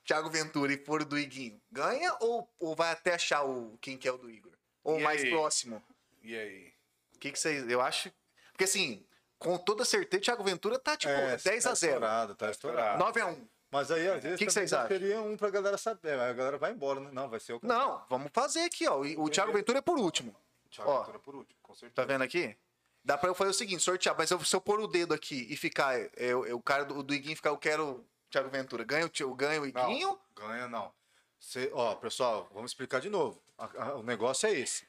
Thiago 0.04 0.30
Ventura 0.30 0.74
e 0.74 0.84
for 0.84 1.02
o 1.02 1.06
do 1.06 1.18
Iguinho, 1.18 1.62
ganha 1.72 2.14
ou, 2.20 2.52
ou 2.60 2.76
vai 2.76 2.92
até 2.92 3.14
achar 3.14 3.46
o, 3.46 3.78
quem 3.78 3.98
que 3.98 4.06
é 4.06 4.12
o 4.12 4.18
do 4.18 4.30
Igor? 4.30 4.52
Ou 4.84 4.98
o 4.98 5.00
E 5.00 5.04
mais 5.04 5.24
aí? 5.24 5.30
próximo? 5.30 5.82
E 6.22 6.36
aí? 6.38 6.74
O 7.16 7.20
que 7.20 7.32
que 7.32 7.40
vocês... 7.40 7.70
Eu 7.70 7.80
acho... 7.80 8.12
Porque 8.52 8.66
assim, 8.66 9.06
com 9.44 9.58
toda 9.58 9.84
certeza, 9.86 10.20
o 10.22 10.24
Thiago 10.24 10.44
Ventura 10.44 10.80
tá 10.80 10.96
tipo 10.98 11.12
É, 11.14 11.38
10 11.38 11.64
tá 11.64 11.72
a 11.72 11.76
0 11.76 11.94
Estourado, 11.94 12.36
tá 12.36 12.50
estourado. 12.52 13.00
9 13.00 13.22
a 13.22 13.28
1 13.28 13.48
Mas 13.72 13.90
aí, 13.92 14.08
às 14.08 14.22
vezes, 14.24 14.38
Que 14.40 14.46
que 14.46 14.52
vocês 14.52 14.72
acham? 14.74 14.88
seria 14.88 15.22
um 15.22 15.36
pra 15.36 15.50
galera 15.50 15.78
saber. 15.78 16.20
A 16.20 16.32
galera 16.34 16.58
vai 16.58 16.72
embora, 16.72 17.00
né? 17.00 17.10
Não, 17.12 17.28
vai 17.30 17.40
ser 17.40 17.54
o 17.54 17.60
Não, 17.64 18.04
vamos 18.10 18.32
fazer 18.34 18.62
aqui, 18.62 18.88
ó. 18.88 18.98
O 19.02 19.24
o 19.26 19.30
Thiago 19.30 19.52
Ventura 19.52 19.80
é 19.80 19.82
por 19.82 19.98
último. 19.98 20.36
Thiago 20.70 20.90
Ó. 20.92 21.00
Ventura 21.00 21.20
por 21.20 21.36
último, 21.36 21.60
com 21.62 21.74
certeza. 21.74 21.96
Tá 21.96 22.06
vendo 22.06 22.24
aqui? 22.24 22.56
Dá 23.04 23.18
pra 23.18 23.30
eu 23.30 23.36
fazer 23.36 23.50
o 23.52 23.54
seguinte, 23.54 23.84
sortear, 23.84 24.16
mas 24.18 24.32
eu- 24.32 24.44
se 24.46 24.56
eu 24.56 24.62
pôr 24.62 24.80
o 24.80 24.88
dedo 24.88 25.14
aqui 25.14 25.46
e 25.50 25.58
ficar, 25.58 26.00
é, 26.00 26.10
é, 26.18 26.36
o 26.36 26.62
cara 26.62 26.86
do, 26.86 27.04
do 27.04 27.14
Iguinho 27.14 27.36
ficar, 27.36 27.50
eu 27.50 27.58
quero 27.58 28.06
Thiago 28.32 28.50
Ventura, 28.50 28.84
ganha 28.84 29.06
o, 29.06 29.36
ganha 29.36 29.62
o 29.62 29.66
Não, 29.66 29.90
Iguinho? 29.92 30.20
ganha 30.36 30.68
não. 30.68 30.92
Cê- 31.40 31.70
ó, 31.74 31.94
pessoal, 31.96 32.48
vamos 32.54 32.72
explicar 32.72 33.02
de 33.02 33.10
novo. 33.10 33.42
A- 33.58 33.70
a- 33.88 33.96
o 33.96 34.04
negócio 34.04 34.48
é 34.48 34.54
esse. 34.54 34.88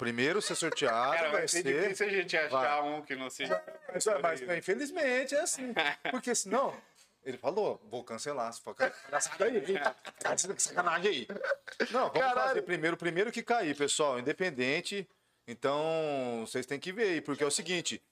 Primeiro 0.00 0.40
ser 0.40 0.54
sorteado 0.54 1.14
Cara, 1.14 1.28
vai 1.28 1.40
vai 1.40 1.48
ser 1.48 1.62
difícil 1.62 2.06
a 2.06 2.08
gente 2.08 2.34
achar 2.34 2.80
vai. 2.80 2.88
um 2.88 3.02
que 3.02 3.14
não 3.14 3.28
seja. 3.28 3.62
Mas, 3.92 4.06
mas, 4.46 4.58
infelizmente 4.58 5.34
é 5.34 5.40
assim. 5.40 5.74
Porque 6.10 6.34
senão, 6.34 6.74
ele 7.22 7.36
falou, 7.36 7.78
vou 7.90 8.02
cancelar. 8.02 8.50
Se 8.50 8.62
for 8.62 8.74
cancelar. 8.74 8.98
Cara, 10.22 10.36
tá 10.36 10.54
sacanagem 10.56 11.10
aí. 11.10 11.28
Não, 11.90 12.08
vamos 12.08 12.18
Caralho. 12.18 12.48
fazer 12.48 12.62
primeiro, 12.62 12.96
primeiro 12.96 13.30
que 13.30 13.42
cair, 13.42 13.76
pessoal, 13.76 14.18
independente. 14.18 15.06
Então, 15.46 16.44
vocês 16.46 16.64
têm 16.64 16.80
que 16.80 16.92
ver 16.92 17.02
aí, 17.02 17.20
porque 17.20 17.44
é 17.44 17.46
o 17.46 17.50
seguinte, 17.50 18.02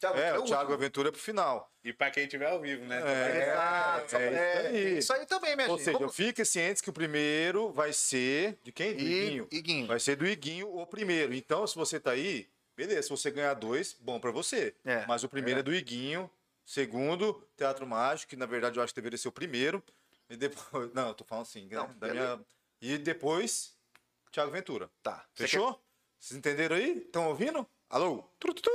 Thiago 0.00 0.18
é, 0.18 0.32
o 0.32 0.36
último. 0.36 0.46
Thiago 0.56 0.72
Aventura 0.72 1.08
é 1.10 1.12
pro 1.12 1.20
final. 1.20 1.70
E 1.84 1.92
pra 1.92 2.10
quem 2.10 2.26
tiver 2.26 2.46
ao 2.50 2.58
vivo, 2.60 2.84
né? 2.86 3.00
É, 3.04 3.42
Exato, 3.52 4.00
é 4.00 4.04
isso 4.04 4.16
é, 4.16 4.66
aí. 4.66 4.98
isso 4.98 5.12
aí 5.12 5.26
também, 5.26 5.54
minha 5.54 5.68
Ou 5.68 5.76
gente. 5.76 5.84
seja, 5.84 5.98
Vamos- 5.98 6.16
fiquem 6.16 6.44
cientes 6.44 6.80
que 6.82 6.88
o 6.90 6.92
primeiro 6.92 7.70
vai 7.70 7.92
ser 7.92 8.58
de 8.64 8.72
quem? 8.72 8.94
Do 8.94 9.00
I- 9.02 9.04
Iguinho. 9.04 9.48
Iguinho. 9.52 9.86
Vai 9.86 10.00
ser 10.00 10.16
do 10.16 10.26
Iguinho 10.26 10.74
o 10.74 10.86
primeiro. 10.86 11.34
Então, 11.34 11.66
se 11.66 11.76
você 11.76 12.00
tá 12.00 12.12
aí, 12.12 12.48
beleza. 12.76 13.02
Se 13.02 13.10
você 13.10 13.30
ganhar 13.30 13.54
dois, 13.54 13.94
bom 14.00 14.18
pra 14.18 14.30
você. 14.30 14.74
É, 14.84 15.04
Mas 15.06 15.22
o 15.22 15.28
primeiro 15.28 15.60
é 15.60 15.62
do 15.62 15.72
Iguinho. 15.74 16.30
Segundo, 16.64 17.46
Teatro 17.56 17.86
Mágico, 17.86 18.30
que 18.30 18.36
na 18.36 18.46
verdade 18.46 18.78
eu 18.78 18.82
acho 18.82 18.94
que 18.94 19.00
deveria 19.00 19.18
ser 19.18 19.28
o 19.28 19.32
primeiro. 19.32 19.82
E 20.30 20.36
depois. 20.36 20.90
Não, 20.94 21.08
eu 21.08 21.14
tô 21.14 21.24
falando 21.24 21.42
assim, 21.42 21.66
né? 21.66 21.76
Não, 21.76 21.92
Da 21.98 22.08
minha... 22.08 22.40
E 22.80 22.96
depois, 22.96 23.74
Thiago 24.32 24.50
Ventura. 24.50 24.88
Tá. 25.02 25.26
Fechou? 25.34 25.78
Vocês 26.18 26.38
entenderam 26.38 26.76
aí? 26.76 26.98
Estão 26.98 27.28
ouvindo? 27.28 27.66
Alô? 27.90 28.22
quer- 28.22 28.28
Tu, 28.38 28.54
tu, 28.54 28.62
tu. 28.62 28.70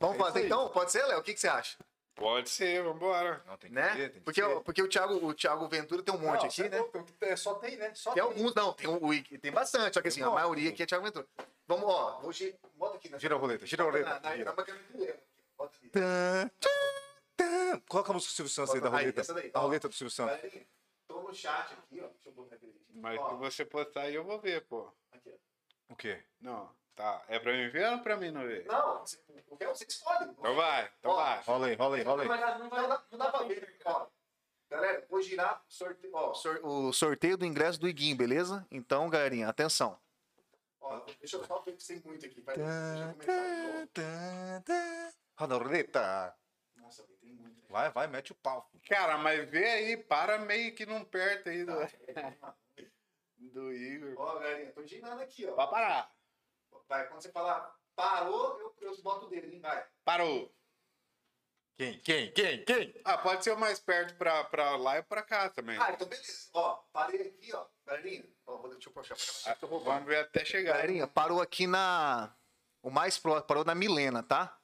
Vamos 0.00 0.16
É 0.16 0.18
fazer 0.20 0.38
aí. 0.40 0.46
então? 0.46 0.68
Pode 0.70 0.92
ser, 0.92 1.04
Léo? 1.06 1.18
O 1.18 1.22
que, 1.22 1.34
que 1.34 1.40
você 1.40 1.48
acha? 1.48 1.76
Pode 2.14 2.50
ser, 2.50 2.82
vambora. 2.82 3.42
Não, 3.46 3.56
tem 3.56 3.70
que 3.70 3.74
Né? 3.76 3.88
ter, 3.94 3.96
tem 4.10 4.10
que 4.10 4.20
porque, 4.20 4.42
o- 4.42 4.60
porque 4.62 4.82
o, 4.82 4.88
Thiago, 4.88 5.24
o 5.24 5.32
Thiago 5.34 5.68
Ventura 5.68 6.02
tem 6.02 6.12
um 6.14 6.18
monte 6.18 6.40
Não, 6.40 6.46
aqui, 6.48 6.62
é 6.62 6.68
né? 6.68 6.84
é, 7.20 7.36
Só 7.36 7.54
tem, 7.54 7.76
né? 7.76 7.94
Só 7.94 8.12
Tem 8.12 8.22
tem. 8.22 8.32
alguns, 8.32 8.54
não, 8.54 8.72
tem, 8.72 8.88
o, 8.88 8.94
o- 8.96 9.38
tem 9.38 9.52
bastante, 9.52 9.94
só 9.94 10.02
que 10.02 10.08
assim, 10.08 10.22
a 10.22 10.30
maioria 10.30 10.70
aqui 10.70 10.82
é 10.82 10.86
Thiago 10.86 11.04
Ventura. 11.04 11.26
Vamos, 11.68 11.84
ó, 11.88 12.18
vou 12.20 12.32
gi- 12.32 12.56
bota 12.74 12.96
aqui 12.96 13.08
na 13.08 13.18
Gira 13.18 13.34
a 13.36 13.38
roleta, 13.38 13.66
gira 13.66 13.82
a 13.82 13.86
roleta. 13.86 14.08
na- 14.10 14.20
na- 14.20 14.36
gira. 14.36 14.54
na 14.54 14.64
tã. 15.92 16.50
Coloca 17.88 18.10
a 18.10 18.14
música 18.14 18.32
do 18.32 18.36
Silvio 18.36 18.52
Santos 18.52 18.74
aí 18.74 18.80
da 18.80 18.88
Aí, 18.88 18.92
roleta. 19.10 19.34
daí, 19.34 19.50
A 19.54 19.58
roleta 19.60 19.88
do 19.88 19.94
Silvio 19.94 20.10
Santos. 20.10 20.50
Tô 21.06 21.22
no 21.22 21.34
chat 21.34 21.72
aqui, 21.72 22.00
ó. 22.00 22.08
Deixa 22.08 22.28
eu 22.28 22.32
botar 22.32 22.56
aqui. 22.56 22.74
Mas 22.94 23.20
se 23.20 23.34
você 23.36 23.64
postar 23.64 24.00
aí, 24.02 24.14
eu 24.14 24.24
vou 24.24 24.38
ver, 24.40 24.62
pô. 24.66 24.90
aqui, 25.12 25.30
ó. 25.32 25.92
O 25.92 25.96
quê? 25.96 26.22
Não, 26.40 26.68
tá. 26.98 27.24
É 27.28 27.38
pra 27.38 27.52
mim 27.52 27.68
ver 27.70 27.92
ou 27.92 27.98
pra 28.00 28.16
mim 28.16 28.30
não 28.30 28.42
ver? 28.46 28.66
Não, 28.66 28.98
você, 29.00 29.18
o 29.48 29.56
que 29.56 29.64
é 29.64 29.66
você 29.68 29.86
que 29.86 29.92
escolhe. 29.92 30.24
Então 30.30 30.54
vai, 30.54 30.90
então 30.98 31.12
Ó, 31.12 31.16
vai. 31.16 31.42
Rola 31.42 31.66
aí, 31.68 31.74
rola 31.74 31.96
aí, 31.96 32.02
rola 32.02 32.22
aí. 32.22 32.28
Não, 33.10 33.18
dá 33.18 33.30
pra 33.30 33.44
ver. 33.44 33.78
Ó, 33.84 34.06
galera, 34.68 35.06
vou 35.08 35.22
girar 35.22 35.62
sorteio, 35.68 36.12
ó, 36.14 36.34
sor- 36.34 36.60
o 36.64 36.92
sorteio 36.92 37.36
do 37.38 37.46
ingresso 37.46 37.80
do 37.80 37.88
Iguinho, 37.88 38.16
beleza? 38.16 38.66
Então, 38.70 39.08
galerinha, 39.08 39.48
atenção. 39.48 39.98
Ó, 40.80 41.00
deixa 41.20 41.36
eu 41.36 41.44
só 41.44 41.58
pensei 41.60 42.00
muito 42.04 42.24
aqui. 42.26 42.38
Eu 42.38 42.44
começar. 42.44 43.14
Tã, 43.92 44.62
tã. 44.64 45.12
Roda 45.38 45.54
a 45.54 45.58
roleta. 45.58 46.36
Nossa, 46.76 47.04
tem 47.20 47.32
muito. 47.32 47.58
Vai, 47.68 47.90
vai, 47.90 48.06
mete 48.06 48.32
o 48.32 48.34
pau. 48.34 48.68
Cara, 48.88 49.18
mas 49.18 49.48
vê 49.50 49.64
aí, 49.64 49.96
para 49.96 50.38
meio 50.38 50.74
que 50.74 50.86
não 50.86 51.04
perto 51.04 51.48
aí 51.50 51.64
do, 51.64 51.74
Tá. 52.14 52.54
do 53.38 53.72
Igor. 53.72 54.14
Ó, 54.16 54.38
galerinha, 54.38 54.72
tô 54.72 54.84
girando 54.86 55.20
aqui, 55.20 55.46
ó. 55.46 55.54
Vai 55.54 55.68
parar. 55.70 56.10
Vai, 56.88 57.06
quando 57.08 57.20
você 57.22 57.30
falar 57.30 57.74
parou, 57.94 58.58
eu, 58.60 58.74
eu 58.80 59.02
boto 59.02 59.26
o 59.26 59.28
dedo, 59.28 59.46
hein? 59.52 59.60
Vai. 59.60 59.84
Parou. 60.04 60.54
Quem? 61.76 61.98
Quem? 62.00 62.32
Quem? 62.32 62.64
Quem? 62.64 63.00
Ah, 63.04 63.18
pode 63.18 63.44
ser 63.44 63.52
o 63.52 63.58
mais 63.58 63.78
perto 63.78 64.16
pra, 64.16 64.42
pra 64.44 64.76
lá 64.76 64.98
e 64.98 65.02
pra 65.02 65.22
cá 65.22 65.48
também. 65.48 65.78
Ah, 65.80 65.92
então 65.92 66.08
beleza. 66.08 66.48
Ó, 66.52 66.74
parei 66.92 67.22
aqui, 67.22 67.54
ó. 67.54 67.66
Galerinha, 67.86 68.24
ó, 68.46 68.56
vou, 68.56 68.70
deixa 68.70 68.88
eu 68.88 68.92
puxar 68.92 69.14
pra 69.14 69.24
cá. 69.24 69.52
Ah, 69.52 69.54
Tô 69.54 69.66
roubando. 69.66 69.94
Vamos 69.94 70.08
ver 70.08 70.18
até 70.18 70.44
chegar. 70.44 70.72
Galerinha, 70.72 71.06
parou 71.06 71.40
aqui 71.40 71.66
na. 71.66 72.34
O 72.82 72.90
mais 72.90 73.18
próximo, 73.18 73.46
parou 73.46 73.64
na 73.64 73.74
Milena, 73.74 74.22
tá? 74.22 74.58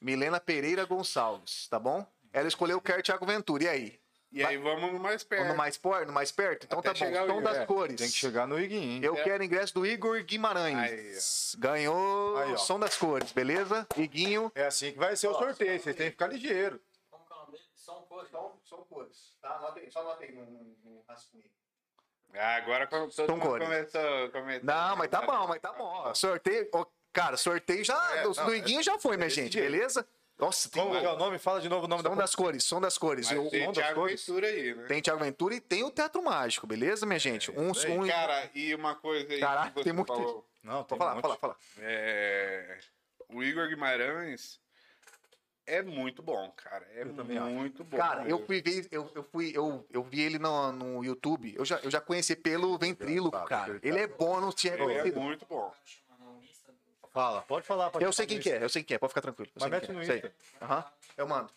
Milena 0.00 0.40
Pereira 0.40 0.84
Gonçalves, 0.84 1.68
tá 1.68 1.78
bom? 1.78 2.04
Ela 2.32 2.48
escolheu 2.48 2.78
o 2.78 2.80
Quer 2.80 3.02
Thiago 3.02 3.26
Ventura. 3.26 3.64
E 3.64 3.68
aí? 3.68 3.99
E 4.32 4.44
aí 4.44 4.56
vamos 4.58 4.92
no 4.92 5.00
mais 5.00 5.24
perto. 5.24 5.48
No 5.48 5.56
mais, 5.56 5.76
por, 5.76 6.06
no 6.06 6.12
mais 6.12 6.30
perto? 6.30 6.64
Então 6.64 6.78
Até 6.78 6.88
tá 6.90 6.92
bom. 6.92 6.98
chegar 6.98 7.24
o 7.24 7.26
Tom 7.26 7.32
Igor. 7.40 7.42
das 7.42 7.56
É, 7.58 7.66
cores. 7.66 7.96
Tem 7.96 8.08
que 8.08 8.14
chegar 8.16 8.46
no 8.46 8.60
Iguinho. 8.60 9.04
Eu 9.04 9.16
É. 9.16 9.24
quero 9.24 9.42
ingresso 9.42 9.74
do 9.74 9.84
Igor 9.84 10.22
Guimarães. 10.22 11.52
Aí, 11.56 11.60
Ganhou 11.60 12.36
Aí, 12.38 12.56
som 12.58 12.78
das 12.78 12.96
cores, 12.96 13.32
beleza? 13.32 13.86
Iguinho. 13.96 14.52
É 14.54 14.66
assim 14.66 14.92
que 14.92 14.98
vai 14.98 15.16
ser 15.16 15.26
o 15.28 15.34
sorteio. 15.34 15.80
Vocês 15.80 15.96
têm 15.96 16.06
que 16.06 16.12
ficar 16.12 16.28
ligeiro. 16.28 16.80
Como 17.10 17.24
que 17.26 17.32
é 17.32 17.36
o 17.36 17.38
nome 17.40 17.52
dele? 17.52 17.64
São 17.74 18.02
cores. 18.02 18.30
São, 18.30 18.52
são 18.64 18.78
cores. 18.84 19.36
Tá? 19.42 19.56
Anota 19.56 19.80
aí, 19.80 19.90
só 19.90 20.00
anota 20.00 20.22
aí 20.22 20.32
no, 20.32 20.44
no, 20.44 20.76
no 20.84 21.04
rascunho. 21.08 21.44
Ah, 22.32 22.54
agora 22.54 22.86
começou, 22.86 23.26
começou. 23.26 23.58
Não, 24.62 24.96
mas 24.96 25.08
tá 25.10 25.22
bom, 25.22 25.48
mas 25.48 25.60
tá 25.60 25.72
bom. 25.72 25.82
ó. 25.82 26.14
Sorteio. 26.14 26.68
ó, 26.72 26.86
cara, 27.12 27.36
sorteio 27.36 27.84
já. 27.84 28.16
É, 28.18 28.22
do, 28.22 28.32
não, 28.32 28.46
do 28.46 28.54
Iguinho 28.54 28.80
já 28.84 28.96
foi, 29.00 29.16
minha 29.16 29.28
gente, 29.28 29.54
jeito. 29.54 29.68
beleza? 29.68 30.06
Nossa, 30.40 30.68
tem 30.70 30.82
Como 30.82 30.98
que 30.98 31.04
é 31.06 31.12
o 31.12 31.16
nome? 31.16 31.38
Fala 31.38 31.60
de 31.60 31.68
novo 31.68 31.84
o 31.84 31.88
nome 31.88 32.02
som 32.02 32.08
da 32.10 32.14
das 32.22 32.34
cores, 32.34 32.64
som 32.64 32.80
das 32.80 32.98
cores. 32.98 33.30
Mas 33.30 33.38
o- 33.38 33.50
tem 33.50 33.64
som 33.74 33.94
cores? 33.94 34.26
Ventura 34.26 34.46
aí, 34.46 34.74
né? 34.74 34.84
Tem 34.86 35.02
Thiago 35.02 35.20
Ventura 35.20 35.54
e 35.54 35.60
tem 35.60 35.84
o 35.84 35.90
Teatro 35.90 36.22
Mágico, 36.22 36.66
beleza, 36.66 37.04
minha 37.06 37.18
gente? 37.18 37.50
Um, 37.50 37.72
isso 37.72 37.86
aí. 37.86 37.98
um, 37.98 38.06
Cara, 38.06 38.50
e 38.54 38.74
uma 38.74 38.94
coisa 38.94 39.32
aí 39.32 39.40
Caraca, 39.40 39.68
que 39.70 39.74
você 39.74 39.84
tem 39.84 39.92
muito- 39.92 40.12
falou. 40.12 40.46
Não, 40.62 40.84
tem 40.84 40.98
falar, 40.98 41.16
um 41.16 41.20
fala, 41.20 41.36
fala. 41.36 41.56
É, 41.78 42.78
O 43.28 43.42
Igor 43.42 43.68
Guimarães 43.68 44.60
é 45.66 45.82
muito 45.82 46.20
bom, 46.22 46.50
cara. 46.56 46.86
É 46.94 47.02
Eu 47.02 47.14
também 47.14 47.38
acho. 47.38 47.46
muito 47.48 47.84
bom. 47.84 47.96
Cara, 47.96 48.28
eu 48.28 48.44
fui 48.44 48.60
ver, 48.60 48.88
eu, 48.90 49.10
eu 49.14 49.22
fui, 49.22 49.52
eu, 49.54 49.86
eu 49.90 50.02
vi 50.02 50.20
ele 50.20 50.38
no, 50.38 50.72
no 50.72 51.04
YouTube. 51.04 51.54
Eu 51.56 51.64
já, 51.64 51.78
eu 51.78 51.90
já 51.90 52.00
conheci 52.00 52.34
pelo 52.34 52.76
Ventríloco, 52.76 53.36
Engraçado, 53.36 53.66
cara. 53.66 53.80
Ele 53.82 53.98
é 54.00 54.06
bom, 54.06 54.40
não 54.40 54.50
tinha 54.52 54.74
Ele 54.74 54.92
é 54.94 55.12
muito 55.12 55.46
bom. 55.46 55.72
Fala, 57.10 57.42
pode 57.42 57.66
falar. 57.66 57.90
pode 57.90 58.04
Eu 58.04 58.12
sei 58.12 58.26
quem 58.26 58.38
que 58.38 58.50
é, 58.50 58.62
eu 58.62 58.68
sei 58.68 58.82
quem 58.82 58.88
que 58.88 58.94
é, 58.94 58.98
pode 58.98 59.10
ficar 59.10 59.22
tranquilo. 59.22 59.50
Mas 59.58 59.70
mete 59.70 59.92
no 59.92 60.00
é, 60.00 60.02
Insta. 60.02 60.34
Aham, 60.62 60.84
eu 61.16 61.26
mando. 61.26 61.52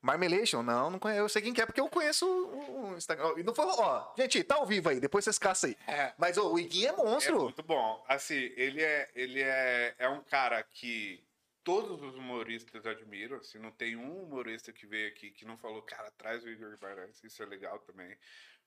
Marmelation? 0.00 0.62
Não, 0.62 0.90
não 0.90 0.98
conheço. 0.98 1.20
Eu 1.20 1.28
sei 1.28 1.42
quem 1.42 1.52
que 1.52 1.60
é, 1.60 1.66
porque 1.66 1.80
eu 1.80 1.88
conheço 1.88 2.26
o, 2.26 2.94
Instagram. 2.96 3.34
E 3.36 3.42
não 3.42 3.54
foi, 3.54 3.64
ó, 3.66 4.14
gente, 4.16 4.44
tá 4.44 4.56
ao 4.56 4.66
vivo 4.66 4.88
aí, 4.88 5.00
depois 5.00 5.24
vocês 5.24 5.38
caçam 5.38 5.70
aí. 5.70 5.76
É. 5.86 6.14
Mas 6.18 6.36
ô, 6.36 6.52
o 6.52 6.58
Iguinho 6.58 6.88
é 6.88 6.92
É 6.92 6.96
monstro. 6.96 7.40
muito 7.42 7.62
bom. 7.62 8.04
Assim, 8.06 8.52
ele 8.56 8.82
é, 8.82 9.10
ele 9.14 9.42
é, 9.42 9.94
é 9.98 10.08
um 10.08 10.22
cara 10.22 10.62
que 10.62 11.24
todos 11.64 12.00
os 12.00 12.14
humoristas 12.14 12.86
admiram, 12.86 13.38
assim, 13.38 13.58
não 13.58 13.70
tem 13.72 13.96
um 13.96 14.22
humorista 14.22 14.72
que 14.72 14.86
veio 14.86 15.08
aqui 15.08 15.30
que 15.30 15.44
não 15.44 15.58
falou, 15.58 15.82
cara, 15.82 16.10
traz 16.12 16.44
o 16.44 16.48
Igor 16.48 16.70
Guimarães, 16.76 17.22
isso 17.24 17.42
é 17.42 17.46
legal 17.46 17.78
também. 17.80 18.16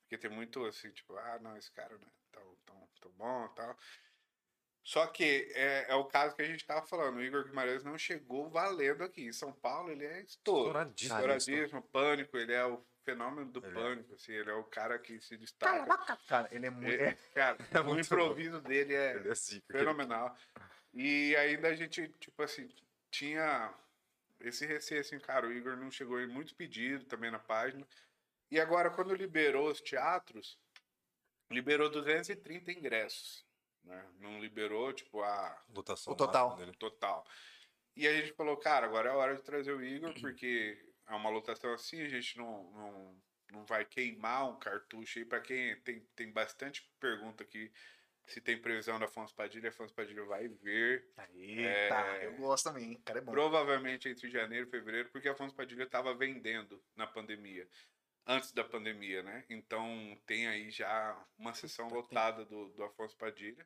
Porque 0.01 0.17
tem 0.17 0.29
muito 0.29 0.65
assim, 0.65 0.91
tipo, 0.91 1.15
ah, 1.15 1.39
não, 1.41 1.55
esse 1.55 1.71
cara 1.71 1.97
não 1.97 2.07
é 2.07 2.11
tão, 2.31 2.55
tão, 2.65 2.89
tão 2.99 3.11
bom 3.13 3.45
e 3.45 3.55
tal. 3.55 3.77
Só 4.83 5.05
que 5.07 5.51
é, 5.53 5.91
é 5.91 5.95
o 5.95 6.05
caso 6.05 6.35
que 6.35 6.41
a 6.41 6.45
gente 6.45 6.65
tava 6.65 6.85
falando, 6.85 7.17
o 7.17 7.21
Igor 7.23 7.43
Guimarães 7.45 7.83
não 7.83 7.97
chegou 7.97 8.49
valendo 8.49 9.03
aqui. 9.03 9.23
Em 9.25 9.31
São 9.33 9.53
Paulo 9.53 9.91
ele 9.91 10.05
é 10.05 10.21
estouro. 10.21 10.69
Estouradíssimo. 10.69 11.15
Estouradíssimo, 11.15 11.81
pânico, 11.83 12.37
ele 12.37 12.53
é 12.53 12.65
o 12.65 12.83
fenômeno 13.03 13.51
do 13.51 13.59
Ele 13.65 13.67
é. 13.67 13.73
pânico, 13.81 14.13
assim, 14.15 14.31
ele 14.31 14.49
é 14.49 14.53
o 14.53 14.63
cara 14.63 14.97
que 14.99 15.19
se 15.21 15.37
destaca. 15.37 16.17
Cara, 16.27 16.47
ele 16.51 16.65
é 16.65 16.69
muito. 16.69 16.87
Ele- 16.89 17.03
é- 17.03 17.17
cara, 17.33 17.57
É 17.71 17.79
o 17.79 17.85
muito 17.85 18.05
improviso 18.05 18.59
dele 18.61 18.93
é, 18.95 19.15
Ele 19.15 19.29
é 19.29 19.31
aquele- 19.31 19.61
fenomenal. 19.71 20.35
E 20.93 21.35
ainda 21.35 21.69
a 21.69 21.75
gente, 21.75 22.07
tipo 22.19 22.41
assim, 22.43 22.69
tinha 23.11 23.73
esse 24.39 24.65
receio, 24.65 25.01
assim, 25.01 25.19
cara, 25.19 25.47
o 25.47 25.51
Igor 25.53 25.77
não 25.77 25.91
chegou 25.91 26.19
em 26.19 26.27
muito 26.27 26.55
pedido 26.55 27.05
também 27.05 27.29
na 27.31 27.39
página. 27.39 27.87
E 28.49 28.59
agora, 28.59 28.89
quando 28.89 29.13
liberou 29.15 29.69
os 29.69 29.79
teatros, 29.79 30.57
liberou 31.51 31.89
230 31.89 32.71
ingressos. 32.71 33.45
Né? 33.83 34.07
Não 34.19 34.39
liberou, 34.39 34.93
tipo, 34.93 35.21
a 35.21 35.61
Lotação 35.73 36.13
O 36.13 36.15
total. 36.15 36.55
dele. 36.55 36.71
total. 36.77 37.25
E 37.95 38.07
a 38.07 38.13
gente 38.13 38.33
falou, 38.33 38.55
cara, 38.57 38.85
agora 38.85 39.09
é 39.09 39.11
a 39.11 39.15
hora 39.17 39.35
de 39.35 39.41
trazer 39.43 39.73
o 39.73 39.83
Igor, 39.83 40.13
porque 40.21 40.77
é 41.07 41.13
uma 41.13 41.29
lotação 41.29 41.73
assim, 41.73 42.01
a 42.01 42.07
gente 42.07 42.37
não, 42.37 42.71
não, 42.71 43.21
não 43.51 43.65
vai 43.65 43.83
queimar 43.83 44.49
um 44.49 44.57
cartucho 44.59 45.19
aí. 45.19 45.25
Pra 45.25 45.41
quem 45.41 45.75
tem, 45.81 45.99
tem 46.15 46.31
bastante 46.31 46.89
pergunta 46.99 47.43
aqui 47.43 47.71
se 48.27 48.39
tem 48.39 48.61
previsão 48.61 48.97
da 48.97 49.05
Afonso 49.05 49.35
Padilha, 49.35 49.69
Afonso 49.69 49.93
Padilha 49.93 50.23
vai 50.23 50.47
ver. 50.47 51.05
Eita, 51.33 51.95
É. 51.95 52.27
eu 52.27 52.35
gosto 52.37 52.65
também. 52.65 52.95
Cara 53.01 53.19
é 53.19 53.21
bom. 53.21 53.31
Provavelmente 53.31 54.07
entre 54.07 54.29
janeiro 54.29 54.67
e 54.67 54.69
fevereiro, 54.71 55.09
porque 55.09 55.27
Afonso 55.27 55.53
Padilha 55.55 55.83
estava 55.83 56.13
vendendo 56.13 56.81
na 56.95 57.05
pandemia. 57.07 57.67
Antes 58.27 58.51
da 58.51 58.63
pandemia, 58.63 59.23
né? 59.23 59.43
Então 59.49 60.17
tem 60.25 60.47
aí 60.47 60.69
já 60.69 61.17
uma 61.37 61.53
sessão 61.53 61.87
lotada 61.89 62.45
do, 62.45 62.69
do 62.69 62.83
Afonso 62.83 63.15
Padilha. 63.17 63.65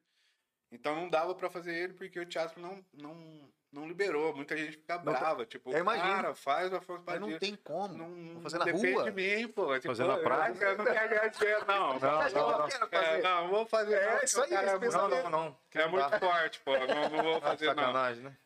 Então 0.72 0.96
não 0.96 1.10
dava 1.10 1.36
para 1.36 1.50
fazer 1.50 1.74
ele 1.76 1.94
porque 1.94 2.20
o 2.20 2.26
teatro 2.26 2.60
não, 2.62 2.84
não, 2.94 3.50
não 3.72 3.88
liberou. 3.88 4.34
Muita 4.36 4.56
gente 4.58 4.78
fica 4.78 4.96
Não, 4.98 5.04
brava. 5.14 5.46
Tipo, 5.46 5.72
eu 5.72 5.80
imagino. 5.80 6.08
cara, 6.10 6.34
faz 6.36 6.72
o 6.72 6.78
Afonso 6.78 7.04
Mas 7.06 7.16
Padilha. 7.20 7.32
não 7.34 7.40
tem 7.40 7.56
como. 7.58 7.98
Não, 7.98 8.34
Vou 8.34 8.42
fazer 8.42 8.58
na 8.58 8.66
depende 8.66 8.94
rua. 8.94 9.04
de 9.04 9.12
mim, 9.12 9.48
pô. 9.50 9.74
Tipo, 9.76 9.88
Fazer 9.90 10.06
na 10.06 10.14
eu- 10.16 10.24
praia. 10.24 10.54
Eu 10.54 10.78
não 10.78 10.86
quero 10.86 11.10
ganhar 11.10 11.28
dinheiro, 11.28 11.66
não. 11.68 12.00
Não, 12.00 12.30
não, 12.30 12.60
não. 12.60 12.70
quero 12.90 13.06
É, 13.06 13.22
não, 13.22 13.48
vou 13.50 13.66
fazer. 13.66 13.96
É, 13.96 14.16
não, 14.16 14.24
isso 14.24 14.42
aí, 14.42 14.54
é 14.54 14.80
Não, 14.90 15.08
não, 15.10 15.30
não. 15.30 15.58
É 15.74 15.88
muito 15.88 16.10
Tá. 16.10 16.20
forte, 16.20 16.60
pô. 16.62 16.72
Não, 16.78 17.10
não 17.10 17.24
vou 17.24 17.36
Ah, 17.38 17.42
fazer, 17.42 17.68
não. 17.68 17.76
sacanagem, 17.76 18.24
né? 18.24 18.38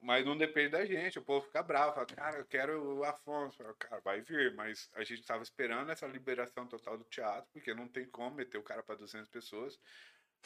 Mas 0.00 0.24
não 0.24 0.38
depende 0.38 0.70
da 0.70 0.84
gente, 0.84 1.18
o 1.18 1.22
povo 1.22 1.44
fica 1.46 1.62
bravo, 1.62 1.92
fala, 1.94 2.06
cara, 2.06 2.38
eu 2.38 2.44
quero 2.44 2.98
o 2.98 3.04
Afonso. 3.04 3.62
Cara, 3.78 4.00
vai 4.00 4.20
vir, 4.20 4.54
mas 4.54 4.88
a 4.94 5.02
gente 5.02 5.24
tava 5.24 5.42
esperando 5.42 5.90
essa 5.90 6.06
liberação 6.06 6.66
total 6.68 6.96
do 6.96 7.04
teatro, 7.04 7.50
porque 7.52 7.74
não 7.74 7.88
tem 7.88 8.06
como 8.06 8.36
meter 8.36 8.58
o 8.58 8.62
cara 8.62 8.82
para 8.82 8.94
200 8.94 9.28
pessoas. 9.28 9.78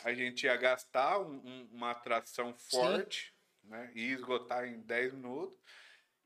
A 0.05 0.14
gente 0.14 0.44
ia 0.46 0.57
gastar 0.57 1.18
um- 1.18 1.36
um- 1.44 1.68
uma 1.72 1.90
atração 1.90 2.55
forte, 2.55 3.34
né, 3.64 3.92
e 3.94 4.11
esgotar 4.12 4.66
em 4.66 4.80
10 4.80 5.12
minutos. 5.12 5.59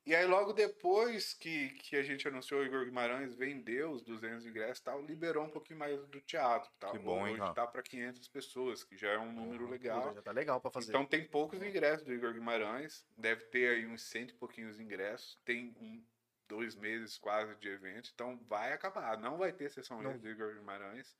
E 0.07 0.14
aí 0.14 0.24
logo 0.24 0.52
depois 0.52 1.34
que, 1.34 1.70
que 1.70 1.96
a 1.96 2.02
gente 2.02 2.28
anunciou 2.28 2.61
o 2.61 2.64
Igor 2.64 2.84
Guimarães, 2.84 3.34
vendeu 3.34 3.90
os 3.90 4.02
200 4.02 4.46
ingressos 4.46 4.78
e 4.78 4.84
tal, 4.84 5.02
liberou 5.02 5.44
um 5.44 5.50
pouquinho 5.50 5.80
mais 5.80 6.00
do 6.07 6.20
teatro. 6.20 6.70
Tal. 6.78 6.92
Que 6.92 6.98
bom, 7.00 7.24
Hoje 7.24 7.40
Rafa? 7.40 7.54
tá 7.54 7.66
para 7.66 7.82
500 7.82 8.28
pessoas, 8.28 8.84
que 8.84 8.96
já 8.96 9.11
é 9.11 9.18
um 9.18 9.32
número 9.32 9.68
legal. 9.68 10.14
Já 10.14 10.22
tá 10.22 10.30
legal 10.30 10.61
pra 10.61 10.70
fazer. 10.70 10.90
Então 10.90 11.04
tem 11.04 11.24
poucos 11.24 11.61
ingressos 11.61 12.07
do 12.07 12.14
Igor 12.14 12.32
Guimarães, 12.32 13.04
deve 13.16 13.46
ter 13.46 13.68
aí 13.68 13.86
uns 13.86 14.02
cento 14.02 14.30
e 14.30 14.34
pouquinhos 14.34 14.78
ingressos, 14.78 15.40
tem 15.44 15.74
um, 15.80 16.00
dois 16.48 16.76
meses 16.76 17.18
quase 17.18 17.57
de 17.57 17.68
evento, 17.68 18.11
então 18.14 18.38
vai 18.48 18.72
acabar, 18.72 19.18
não 19.18 19.36
vai 19.36 19.52
ter 19.52 19.70
sessão 19.70 20.00
Não. 20.00 20.16
do 20.16 20.28
Igor 20.28 20.54
Guimarães, 20.54 21.16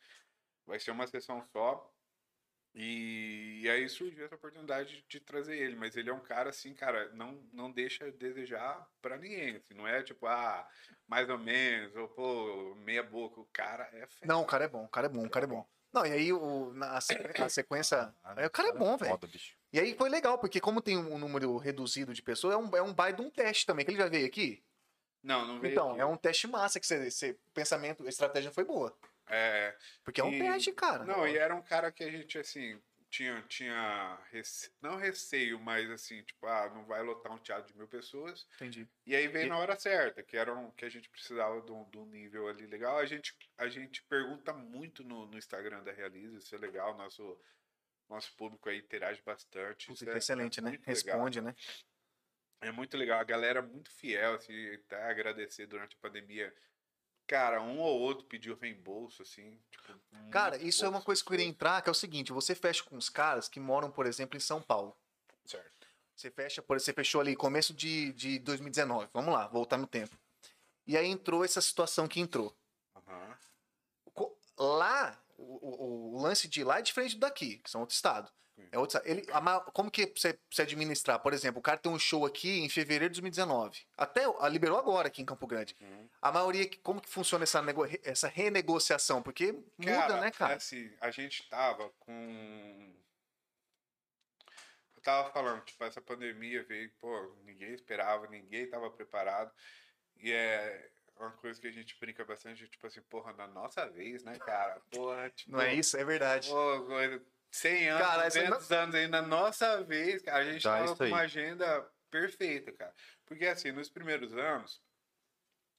vai 0.65 0.79
ser 0.79 0.93
uma 0.93 1.09
sessão 1.09 1.43
só, 1.53 1.93
e, 2.77 3.61
e 3.63 3.71
aí 3.71 3.89
surgiu 3.89 4.27
essa 4.27 4.35
oportunidade 4.35 5.03
de 5.09 5.19
trazer 5.19 5.57
ele, 5.57 5.75
mas 5.75 5.97
ele 5.97 6.11
é 6.11 6.13
um 6.13 6.21
cara 6.21 6.51
assim, 6.51 6.75
cara, 6.75 7.09
não, 7.15 7.43
não 7.53 7.71
deixa 7.73 8.07
a 8.07 8.11
desejar 8.11 8.87
pra 9.01 9.17
ninguém, 9.17 9.57
assim, 9.57 9.73
não 9.75 9.89
é 9.89 10.03
tipo, 10.03 10.27
ah, 10.27 10.69
mais 11.09 11.29
ou 11.31 11.39
menos, 11.39 11.97
ou 11.97 12.07
pô, 12.09 12.75
meia 12.77 13.03
boca, 13.03 13.41
o 13.41 13.49
cara 13.53 13.85
é 13.95 14.07
fera. 14.07 14.27
Não, 14.27 14.43
o 14.43 14.47
cara 14.47 14.65
é 14.65 14.69
bom, 14.69 14.85
o 14.85 14.89
cara 14.89 15.07
é 15.07 15.11
bom, 15.11 15.25
o 15.25 15.31
cara 15.31 15.47
é 15.47 15.49
bom. 15.49 15.67
Não, 15.93 16.05
e 16.05 16.13
aí 16.13 16.33
o, 16.33 16.73
na, 16.75 16.99
a 16.99 17.01
sequ- 17.01 17.41
a 17.41 17.49
sequência. 17.49 18.15
é, 18.37 18.47
o 18.47 18.51
cara 18.51 18.69
é 18.69 18.73
bom, 18.73 18.97
velho. 18.99 19.13
Foda, 19.13 19.27
bicho. 19.27 19.57
E 19.73 19.81
aí 19.81 19.95
foi 19.97 20.11
legal, 20.11 20.39
porque 20.39 20.61
como 20.61 20.83
tem 20.83 20.99
um 20.99 21.17
número 21.17 21.57
reduzido 21.57 22.13
de 22.13 22.23
pessoas, 22.23 22.55
é 22.55 22.57
um, 22.59 22.77
é 22.77 22.83
um 22.83 22.93
baita 22.93 23.23
de 23.23 23.27
um 23.27 23.31
teste 23.31 23.65
também, 23.65 23.85
que 23.87 23.93
ele 23.93 23.99
já 23.99 24.09
veio 24.09 24.27
aqui. 24.27 24.63
Não, 25.23 25.47
não 25.47 25.61
veio 25.61 25.73
Então, 25.73 25.93
aqui. 25.93 26.01
é 26.01 26.05
um 26.07 26.17
teste 26.17 26.47
massa 26.47 26.79
que 26.79 26.87
você, 26.87 27.11
você 27.11 27.39
pensamento, 27.55 28.05
a 28.05 28.09
estratégia 28.09 28.53
foi 28.53 28.65
boa. 28.65 28.95
É, 29.29 29.77
Porque 30.05 30.21
é 30.21 30.25
um 30.25 30.39
teste, 30.39 30.73
cara. 30.73 31.05
Não, 31.05 31.27
e 31.27 31.37
era 31.37 31.55
um 31.55 31.63
cara 31.63 31.91
que 31.91 32.05
a 32.05 32.11
gente, 32.11 32.39
assim, 32.39 32.81
tinha, 33.11 33.43
tinha 33.49 34.19
rece... 34.31 34.71
não 34.81 34.97
receio, 34.97 35.59
mas 35.61 35.91
assim, 35.91 36.23
tipo, 36.23 36.47
ah, 36.47 36.71
não 36.75 36.85
vai 36.85 37.03
lotar 37.03 37.33
um 37.33 37.39
teatro 37.39 37.73
de 37.73 37.79
mil 37.79 37.89
pessoas. 37.89 38.47
Entendi. 38.57 38.89
E 39.05 39.17
aí 39.17 39.27
veio 39.29 39.47
E- 39.47 39.49
na 39.49 39.59
hora 39.59 39.79
certa, 39.79 40.23
que 40.23 40.37
era 40.37 40.55
um, 40.55 40.71
que 40.73 40.85
a 40.85 40.89
gente 40.89 41.09
precisava 41.09 41.61
de 41.63 41.73
um, 41.73 41.89
de 41.91 41.99
um 41.99 42.07
nível 42.07 42.49
ali 42.49 42.67
legal. 42.67 42.99
A 42.99 43.07
gente, 43.07 43.37
a 43.59 43.69
gente 43.69 44.03
pergunta 44.05 44.53
muito 44.53 45.03
no, 45.03 45.27
no 45.27 45.39
Instagram 45.39 45.83
da 45.83 45.93
Realiza, 45.93 46.39
isso 46.39 46.55
é 46.55 46.59
legal, 46.59 46.97
nosso, 46.97 47.41
nosso 48.09 48.35
público 48.37 48.69
aí 48.69 48.79
interage 48.79 49.23
bastante. 49.23 49.93
Isso 49.93 50.09
é- 50.09 50.17
excelente, 50.19 50.61
é 50.61 50.63
né? 50.63 50.71
muito 50.71 50.87
legal. 50.87 50.95
Responde, 50.95 51.41
né? 51.41 51.55
É 52.61 52.71
muito 52.73 52.97
legal, 52.97 53.21
a 53.21 53.25
galera 53.25 53.59
é 53.59 53.63
muito 53.63 53.91
fiel, 53.91 54.35
assim, 54.35 54.75
até 54.75 55.03
agradecer 55.05 55.67
durante 55.67 55.95
a 55.95 55.99
pandemia. 56.01 56.53
Cara, 57.27 57.61
um 57.61 57.79
ou 57.81 57.99
outro 58.01 58.25
pediu 58.27 58.57
reembolso, 58.57 59.23
assim. 59.23 59.59
Tipo, 59.71 59.93
Cara, 60.31 60.57
isso 60.57 60.85
é 60.85 60.89
uma 60.89 61.03
coisa 61.03 61.21
que 61.23 61.27
eu 61.29 61.31
queria 61.33 61.47
entrar, 61.47 61.83
que 61.83 61.89
é 61.89 61.93
o 61.93 61.95
seguinte, 61.95 62.33
você 62.33 62.55
fecha 62.55 62.83
com 62.85 62.97
os 62.97 63.09
caras 63.09 63.49
que 63.49 63.59
moram, 63.61 63.91
por 63.91 64.07
exemplo, 64.07 64.37
em 64.37 64.41
São 64.41 64.63
Paulo. 64.63 64.97
Certo. 65.45 65.87
Você 66.15 66.31
fecha, 66.31 66.63
por 66.63 66.81
você 66.81 66.93
fechou 66.93 67.21
ali 67.21 67.37
começo 67.37 67.75
de, 67.75 68.13
de 68.13 68.39
2019. 68.39 69.09
Vamos 69.13 69.35
lá, 69.35 69.47
voltar 69.49 69.77
no 69.77 69.87
tempo. 69.87 70.17
E 70.87 70.97
aí 70.97 71.07
entrou 71.07 71.45
essa 71.45 71.61
situação 71.61 72.07
que 72.09 72.21
entrou. 72.21 72.57
Co- 74.15 74.37
Lá, 74.59 75.21
o, 75.37 75.43
o- 75.69 76.15
o 76.17 76.23
lance 76.23 76.49
de 76.49 76.65
lá 76.65 76.79
é 76.79 76.83
diferente 76.83 77.15
do 77.17 77.21
daqui, 77.21 77.59
que 77.59 77.71
são 77.71 77.81
outro 77.83 77.95
estado. 77.95 78.33
É 78.73 78.79
outro. 78.79 79.01
Ele, 79.05 79.25
a 79.33 79.61
como 79.73 79.91
que 79.91 80.07
você, 80.17 80.39
você 80.51 80.63
administrar? 80.63 81.19
Por 81.21 81.33
exemplo, 81.33 81.59
o 81.61 81.63
cara 81.63 81.79
tem 81.79 81.91
um 81.93 81.99
show 81.99 82.25
aqui 82.25 82.61
em 82.61 82.69
fevereiro 82.69 83.13
de 83.13 83.21
2019. 83.21 83.87
Até 83.97 84.25
a 84.41 84.49
liberou 84.49 84.79
agora 84.79 85.09
aqui 85.09 85.21
em 85.23 85.27
Campo 85.27 85.47
Grande. 85.47 85.77
Uhum. 85.81 86.09
A 86.23 86.33
maioria, 86.33 86.69
como 86.83 87.01
que 87.01 87.09
funciona 87.09 87.45
essa, 87.45 87.61
nego- 87.63 87.87
essa 88.03 88.29
renegociação? 88.29 89.23
Porque 89.23 89.53
muda, 89.53 89.93
Cara, 89.93 90.21
né, 90.21 90.31
cara? 90.31 90.53
é 90.55 90.57
assim, 90.57 90.91
a 91.01 91.11
gente 91.11 91.49
tava 91.49 91.89
com. 92.01 92.95
Eu 94.97 95.03
tava 95.03 95.31
falando, 95.31 95.63
tipo, 95.65 95.83
essa 95.85 96.01
pandemia 96.01 96.63
veio, 96.65 96.91
pô, 96.99 97.35
ninguém 97.45 97.73
esperava, 97.75 98.27
ninguém 98.29 98.67
tava 98.69 98.91
preparado. 98.91 99.53
E 100.19 100.33
é 100.33 100.91
uma 101.19 101.31
coisa 101.33 101.61
que 101.61 101.67
a 101.69 101.73
gente 101.73 101.97
brinca 102.01 102.25
bastante, 102.25 102.67
tipo 102.69 102.87
assim, 102.87 103.01
porra, 103.03 103.33
na 103.35 103.47
nossa 103.47 103.87
vez, 103.89 104.23
né, 104.25 104.39
cara? 104.39 104.81
Porra, 104.91 105.31
tipo. 105.31 105.53
Não 105.53 105.61
é 105.61 105.75
isso? 105.75 105.97
É 105.97 106.05
verdade. 106.05 106.49
Pô, 106.49 106.85
coisa- 106.87 107.23
100 107.51 107.89
anos, 107.89 108.07
Cara, 108.07 108.29
isso 108.29 108.39
aí 108.39 108.47
200 108.47 108.73
anos 108.73 108.95
aí 108.95 109.09
na 109.09 109.23
nossa 109.23 109.83
vez, 109.83 110.23
cara, 110.23 110.39
a 110.39 110.45
gente 110.53 110.63
Já 110.63 110.79
tava 110.79 110.97
com 110.97 111.05
uma 111.05 111.21
agenda 111.21 111.91
perfeita, 112.11 112.73
cara. 112.73 112.95
Porque 113.25 113.47
assim, 113.47 113.73
nos 113.73 113.89
primeiros 113.89 114.37
anos, 114.37 114.83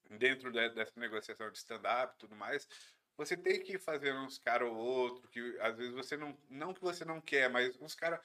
dentro 0.09 0.51
de- 0.51 0.69
dessa 0.69 0.93
negociação 0.95 1.49
de 1.51 1.57
stand-up 1.57 2.13
e 2.15 2.19
tudo 2.19 2.35
mais, 2.35 2.67
você 3.15 3.35
tem 3.35 3.61
que 3.61 3.77
fazer 3.79 4.13
uns 4.13 4.37
caras 4.37 4.67
ou 4.67 4.75
outro, 4.75 5.27
que 5.29 5.57
às 5.59 5.75
vezes 5.75 5.93
você 5.93 6.15
não. 6.15 6.37
Não 6.49 6.73
que 6.73 6.81
você 6.81 7.03
não 7.03 7.19
quer, 7.19 7.49
mas 7.49 7.75
uns 7.81 7.95
caras. 7.95 8.19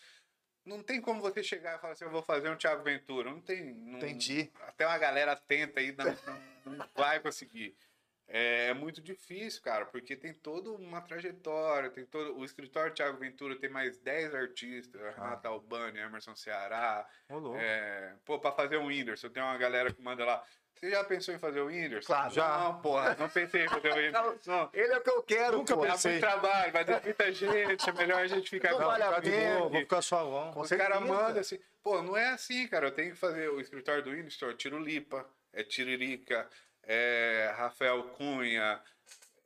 Não 0.64 0.80
tem 0.80 1.00
como 1.00 1.20
você 1.20 1.42
chegar 1.42 1.76
e 1.76 1.80
falar 1.80 1.94
assim, 1.94 2.04
eu 2.04 2.10
vou 2.10 2.22
fazer 2.22 2.48
um 2.48 2.56
Thiago 2.56 2.84
Ventura. 2.84 3.30
Não 3.30 3.40
tem. 3.40 3.74
Não, 3.74 3.98
Entendi. 3.98 4.52
Até 4.60 4.86
uma 4.86 4.96
galera 4.98 5.34
tenta 5.34 5.80
aí, 5.80 5.90
não, 5.92 6.04
não, 6.04 6.76
não 6.76 6.88
vai 6.94 7.18
conseguir. 7.18 7.76
É, 8.28 8.68
é 8.68 8.74
muito 8.74 9.00
difícil, 9.02 9.60
cara, 9.62 9.84
porque 9.86 10.16
tem 10.16 10.32
toda 10.32 10.70
uma 10.70 11.00
trajetória, 11.02 11.90
tem 11.90 12.04
todo. 12.06 12.36
O 12.38 12.44
escritório 12.44 12.94
Thiago 12.94 13.18
Ventura 13.18 13.56
tem 13.56 13.68
mais 13.68 13.98
10 13.98 14.34
artistas, 14.34 15.00
Renata 15.14 15.48
Albani, 15.48 15.98
Emerson 15.98 16.34
Ceará. 16.34 17.06
É, 17.58 18.14
pô, 18.24 18.38
pra 18.38 18.52
fazer 18.52 18.78
um 18.78 18.86
Whindersson, 18.86 19.28
tem 19.28 19.42
uma 19.42 19.58
galera 19.58 19.92
que 19.92 20.00
manda 20.00 20.24
lá. 20.24 20.42
Você 20.74 20.90
já 20.90 21.04
pensou 21.04 21.34
em 21.34 21.38
fazer 21.38 21.60
o 21.60 21.66
Whindersson? 21.66 22.06
Claro. 22.06 22.34
Já. 22.34 22.58
Não, 22.58 22.80
porra, 22.80 23.14
não 23.18 23.28
pensei 23.28 23.64
em 23.66 23.68
fazer 23.68 23.92
o 23.92 23.94
Whindersson. 23.96 24.38
Não. 24.50 24.70
Ele 24.72 24.92
é 24.92 24.98
o 24.98 25.00
que 25.02 25.10
eu 25.10 25.22
quero, 25.22 25.58
Nunca 25.58 25.76
pô. 25.76 25.84
Dá 25.86 25.92
pensei. 25.92 26.12
muito 26.12 26.22
trabalho, 26.24 26.72
vai 26.72 26.84
dar 26.84 27.02
muita 27.02 27.32
gente, 27.32 27.88
é 27.88 27.92
melhor 27.92 28.18
a 28.22 28.26
gente 28.26 28.50
ficar 28.50 28.70
Não 28.72 28.78
com 28.78 28.84
vale 28.86 29.02
a 29.04 29.20
pena. 29.20 29.58
vou 29.60 29.70
ficar 29.70 30.02
suavão. 30.02 30.50
Os 30.56 30.68
caras 30.70 30.98
certeza. 30.98 31.00
mandam 31.22 31.40
assim, 31.40 31.60
pô, 31.82 32.02
não 32.02 32.16
é 32.16 32.30
assim, 32.30 32.66
cara. 32.66 32.86
Eu 32.88 32.92
tenho 32.92 33.10
que 33.12 33.16
fazer 33.18 33.48
o 33.50 33.60
escritório 33.60 34.02
do 34.02 34.10
Whindersson, 34.10 34.50
é 34.50 34.54
Tiro 34.54 34.78
Lipa, 34.78 35.28
é 35.52 35.62
Tiririca, 35.62 36.48
é 36.84 37.52
Rafael 37.56 38.02
Cunha, 38.10 38.82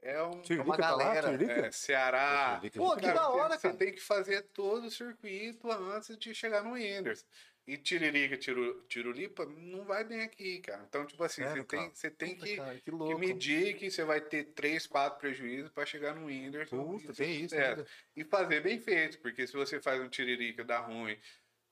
é 0.03 0.23
um 0.23 0.41
Tiririca 0.41 0.65
Uma 0.65 0.77
tá 0.77 0.95
lá, 0.95 1.15
galera. 1.15 1.67
É, 1.67 1.71
Ceará. 1.73 2.61
Pô, 2.75 2.97
que 2.97 3.07
da 3.13 3.29
hora, 3.29 3.57
Você 3.57 3.63
cara. 3.69 3.77
tem 3.77 3.93
que 3.93 4.01
fazer 4.01 4.43
todo 4.53 4.87
o 4.87 4.91
circuito 4.91 5.71
antes 5.71 6.17
de 6.17 6.33
chegar 6.35 6.63
no 6.63 6.73
Whindersson. 6.73 7.27
E 7.67 7.77
tiririca, 7.77 8.37
tiru, 8.37 8.85
tirulipa 8.87 9.45
não 9.45 9.85
vai 9.85 10.05
bem 10.05 10.21
aqui, 10.21 10.61
cara. 10.61 10.85
Então, 10.89 11.05
tipo 11.05 11.25
assim, 11.25 11.43
você 11.43 11.55
tem, 11.55 11.65
cara? 11.65 11.91
você 11.93 12.11
tem 12.11 12.35
Puta, 12.37 12.47
que, 12.47 12.57
cara, 12.57 12.75
que 12.77 12.81
que 12.83 12.91
louco. 12.93 13.19
medir 13.19 13.75
que 13.77 13.91
você 13.91 14.05
vai 14.05 14.21
ter 14.21 14.45
três, 14.55 14.87
quatro 14.87 15.19
prejuízos 15.19 15.73
para 15.73 15.85
chegar 15.85 16.15
no 16.15 16.27
Whindersson. 16.27 16.77
Puta, 16.77 17.03
e 17.03 17.07
tem 17.07 17.15
ser 17.15 17.27
isso 17.27 17.55
ainda. 17.57 17.85
E 18.15 18.23
fazer 18.23 18.61
bem 18.61 18.79
feito, 18.79 19.19
porque 19.19 19.45
se 19.49 19.53
você 19.55 19.81
faz 19.81 20.01
um 20.01 20.09
tiririca 20.09 20.63
dá 20.63 20.79
ruim, 20.79 21.19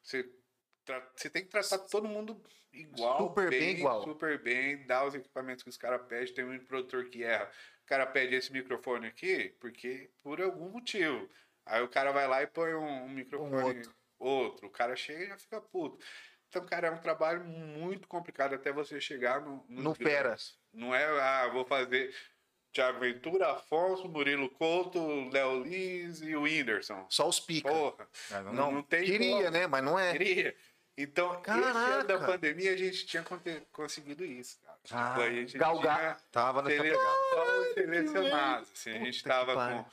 você, 0.02 0.28
você 1.14 1.30
tem 1.30 1.42
que 1.44 1.50
tratar 1.50 1.78
todo 1.78 2.08
mundo 2.08 2.40
igual. 2.72 3.18
Super 3.28 3.50
bem 3.50 3.70
igual. 3.70 4.02
Super 4.02 4.42
bem, 4.42 4.86
dar 4.86 5.06
os 5.06 5.14
equipamentos 5.14 5.62
que 5.62 5.68
os 5.70 5.76
caras 5.76 6.02
pedem. 6.06 6.34
Tem 6.34 6.44
muito 6.44 6.66
produtor 6.66 7.04
que 7.06 7.22
erra. 7.22 7.50
O 7.82 7.86
cara 7.86 8.06
pede 8.06 8.34
esse 8.34 8.52
microfone 8.52 9.06
aqui, 9.06 9.54
porque 9.60 10.10
por 10.22 10.40
algum 10.40 10.70
motivo. 10.70 11.28
Aí 11.66 11.82
o 11.82 11.88
cara 11.88 12.12
vai 12.12 12.26
lá 12.26 12.42
e 12.42 12.46
põe 12.46 12.74
um, 12.74 13.04
um 13.04 13.08
microfone 13.08 13.78
outro. 13.78 13.94
outro. 14.18 14.66
O 14.66 14.70
cara 14.70 14.94
chega 14.96 15.24
e 15.24 15.28
já 15.28 15.38
fica 15.38 15.60
puto. 15.60 15.98
Então, 16.48 16.64
cara, 16.66 16.88
é 16.88 16.90
um 16.90 16.98
trabalho 17.00 17.42
muito 17.44 18.06
complicado 18.06 18.54
até 18.54 18.70
você 18.72 19.00
chegar 19.00 19.40
no. 19.40 19.64
No 19.68 19.92
grande. 19.94 20.04
Feras. 20.04 20.58
Não 20.72 20.94
é, 20.94 21.04
ah, 21.20 21.48
vou 21.52 21.64
fazer 21.64 22.14
Thiago 22.72 23.00
Ventura, 23.00 23.52
Afonso, 23.52 24.08
Murilo 24.08 24.48
Couto, 24.50 25.28
Léo 25.30 25.62
Lins 25.62 26.20
e 26.20 26.34
o 26.36 26.42
Whindersson. 26.42 27.06
Só 27.08 27.28
os 27.28 27.40
pica. 27.40 27.68
Porra, 27.68 28.08
É, 28.30 28.40
não- 28.42 28.52
não, 28.52 28.72
não 28.72 28.82
tem 28.82 29.04
Queria, 29.04 29.36
como. 29.36 29.50
né? 29.50 29.66
Mas 29.66 29.84
não 29.84 29.98
é. 29.98 30.12
Queria. 30.12 30.56
Então, 30.96 31.32
esse 31.42 31.50
ano 31.50 32.04
da 32.04 32.14
Caraca. 32.14 32.26
pandemia 32.32 32.72
a 32.72 32.76
gente 32.76 33.04
tinha 33.06 33.24
conseguido 33.72 34.24
isso, 34.24 34.60
cara. 34.60 34.78
Tipo, 34.84 34.98
Ah, 34.98 35.14
a 35.16 35.30
gente 35.30 35.58
galgar. 35.58 35.98
tinha 36.16 36.16
Tava 36.30 36.62
nessa 36.62 36.76
sele- 36.82 36.90
pegada. 36.96 37.18
só 37.30 37.60
os 37.60 37.74
selecionados. 37.74 38.72
Assim, 38.72 38.90
a 38.90 38.98
gente 38.98 39.22
tava 39.24 39.54
com 39.54 39.84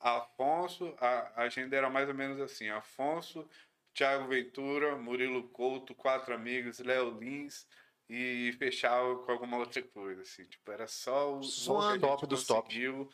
Afonso, 0.00 0.94
a 1.00 1.32
a 1.36 1.42
agenda 1.42 1.76
era 1.76 1.90
mais 1.90 2.08
ou 2.08 2.14
menos 2.14 2.40
assim: 2.40 2.68
Afonso, 2.70 3.48
Thiago 3.94 4.28
Ventura, 4.28 4.96
Murilo 4.96 5.42
Couto, 5.48 5.94
quatro 5.94 6.34
amigos, 6.34 6.78
Léo 6.78 7.18
Lins 7.18 7.66
e 8.08 8.54
fechava 8.58 9.16
com 9.16 9.32
alguma 9.32 9.56
outra 9.58 9.82
coisa, 9.82 10.22
assim. 10.22 10.44
Tipo, 10.44 10.70
era 10.70 10.86
só 10.86 11.34
o 11.36 11.42
Só 11.42 11.72
que 11.80 11.84
a 11.84 11.88
o 11.88 11.92
gente 11.92 12.00
top 12.02 12.26
dos 12.26 12.46
top. 12.46 13.08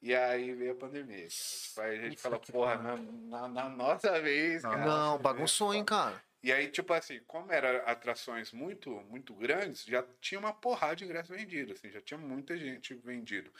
E 0.00 0.14
aí 0.14 0.54
veio 0.54 0.72
a 0.72 0.76
pandemia. 0.76 1.16
cara. 1.16 1.28
Tipo, 1.28 1.80
aí 1.80 1.98
a 1.98 2.02
gente 2.02 2.16
fala, 2.20 2.38
porra, 2.38 2.76
na, 2.76 2.96
na- 2.96 3.48
na 3.48 3.68
nossa 3.68 4.20
vez, 4.20 4.62
cara. 4.62 4.84
Não, 4.84 5.18
bagunçou, 5.18 5.74
hein, 5.74 5.84
cara. 5.84 6.22
E 6.42 6.52
aí, 6.52 6.70
tipo 6.70 6.92
assim, 6.92 7.20
como 7.26 7.50
eram 7.52 7.82
atrações 7.86 8.52
muito, 8.52 8.90
muito 9.02 9.34
grandes, 9.34 9.84
já 9.84 10.04
tinha 10.20 10.38
uma 10.38 10.52
porrada 10.52 10.96
de 10.96 11.04
ingresso 11.04 11.32
vendido, 11.32 11.72
assim, 11.72 11.90
já 11.90 12.00
tinha 12.00 12.18
muita 12.18 12.56
gente 12.56 12.94
vendido. 12.94 13.52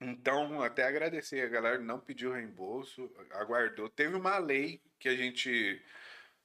Então, 0.00 0.60
até 0.62 0.82
agradecer, 0.84 1.40
a 1.42 1.48
galera 1.48 1.78
não 1.78 2.00
pediu 2.00 2.32
reembolso, 2.32 3.08
aguardou. 3.30 3.88
Teve 3.88 4.16
uma 4.16 4.36
lei 4.38 4.82
que 4.98 5.08
a 5.08 5.16
gente 5.16 5.80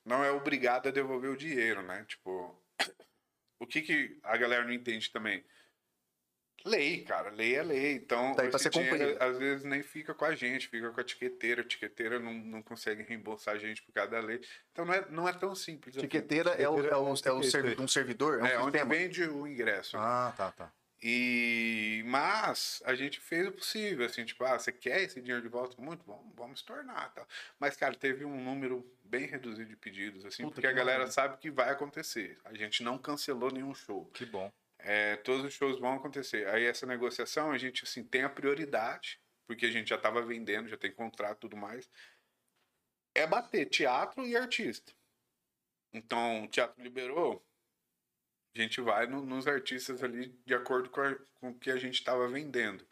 não 0.05 0.23
é 0.23 0.31
obrigado 0.31 0.87
a 0.87 0.91
devolver 0.91 1.31
o 1.31 1.37
dinheiro, 1.37 1.81
né? 1.81 2.05
Tipo, 2.07 2.55
o 3.59 3.65
que 3.65 3.81
que 3.81 4.19
a 4.23 4.37
galera 4.37 4.63
não 4.63 4.71
entende 4.71 5.11
também? 5.11 5.43
Lei, 6.65 7.01
cara, 7.03 7.29
lei 7.29 7.55
é 7.55 7.63
lei. 7.63 7.93
Então, 7.93 8.33
Tá 8.35 8.41
aí 8.43 8.49
pra 8.49 8.57
esse 8.57 8.63
ser 8.63 8.69
dinheiro, 8.71 9.17
às 9.23 9.37
vezes 9.37 9.63
nem 9.63 9.81
fica 9.81 10.13
com 10.13 10.25
a 10.25 10.35
gente, 10.35 10.67
fica 10.67 10.89
com 10.91 10.99
a 10.99 11.01
etiqueteira. 11.01 11.61
A 11.61 11.63
etiqueteira 11.65 12.19
não, 12.19 12.33
não 12.33 12.61
consegue 12.61 13.03
reembolsar 13.03 13.55
a 13.55 13.57
gente 13.57 13.81
por 13.83 13.93
causa 13.93 14.11
da 14.11 14.19
lei. 14.19 14.41
Então, 14.71 14.83
não 14.85 14.93
é, 14.93 15.05
não 15.09 15.29
é 15.29 15.33
tão 15.33 15.55
simples. 15.55 15.95
assim. 15.95 16.05
Tiqueteira 16.05 16.49
é, 16.51 16.67
o, 16.67 16.79
é, 16.85 16.95
o, 16.97 17.13
é 17.25 17.31
o 17.31 17.43
servi- 17.43 17.81
um 17.81 17.87
servidor, 17.87 18.43
é 18.45 18.53
É, 18.53 18.59
um 18.59 18.63
onde 18.63 18.77
sistema. 18.77 18.95
vende 18.95 19.23
o 19.23 19.47
ingresso. 19.47 19.97
Ah, 19.97 20.33
tá, 20.35 20.51
tá. 20.51 20.71
E 21.01 22.01
mas 22.07 22.81
a 22.83 22.95
gente 22.95 23.19
fez 23.19 23.47
o 23.47 23.51
possível, 23.51 24.05
assim, 24.05 24.25
tipo, 24.25 24.43
ah, 24.43 24.57
você 24.57 24.71
quer 24.71 25.01
esse 25.03 25.21
dinheiro 25.21 25.41
de 25.43 25.47
volta? 25.47 25.79
Muito 25.79 26.03
bom, 26.03 26.33
vamos 26.35 26.61
tornar, 26.63 27.13
tal. 27.13 27.25
Mas 27.59 27.77
cara, 27.77 27.93
teve 27.95 28.25
um 28.25 28.43
número 28.43 28.83
bem 29.05 29.25
reduzido 29.27 29.69
de 29.69 29.75
pedidos, 29.75 30.25
assim, 30.25 30.41
Puta, 30.43 30.55
porque 30.55 30.67
que 30.67 30.73
a 30.73 30.75
galera 30.75 30.99
maravilha. 30.99 31.13
sabe 31.13 31.37
que 31.37 31.51
vai 31.51 31.69
acontecer. 31.69 32.37
A 32.43 32.53
gente 32.55 32.81
não 32.83 32.97
cancelou 32.97 33.51
nenhum 33.51 33.73
show. 33.75 34.05
Que 34.13 34.25
bom. 34.25 34.51
É, 34.89 35.17
todos 35.17 35.43
os 35.43 35.53
shows 35.53 35.77
vão 35.79 35.95
acontecer. 35.95 36.47
Aí 36.47 36.63
essa 36.63 36.85
negociação 36.85 37.51
a 37.51 37.57
gente 37.57 37.83
assim 37.83 38.05
tem 38.05 38.23
a 38.23 38.29
prioridade, 38.29 39.19
porque 39.45 39.65
a 39.65 39.71
gente 39.71 39.89
já 39.89 39.97
estava 39.97 40.21
vendendo, 40.21 40.69
já 40.69 40.77
tem 40.77 40.93
contrato 40.93 41.37
e 41.37 41.41
tudo 41.41 41.57
mais. 41.57 41.89
É 43.13 43.27
bater 43.27 43.65
teatro 43.69 44.25
e 44.25 44.37
artista. 44.37 44.93
Então, 45.93 46.43
o 46.45 46.47
teatro 46.47 46.81
liberou, 46.81 47.45
a 48.55 48.59
gente 48.61 48.81
vai 48.81 49.07
no- 49.07 49.25
nos 49.25 49.47
artistas 49.47 50.03
ali 50.03 50.29
de 50.45 50.53
acordo 50.53 50.89
com, 50.89 51.01
a- 51.01 51.15
com 51.35 51.49
o 51.49 51.59
que 51.59 51.69
a 51.71 51.77
gente 51.77 51.95
estava 51.95 52.27
vendendo. 52.27 52.85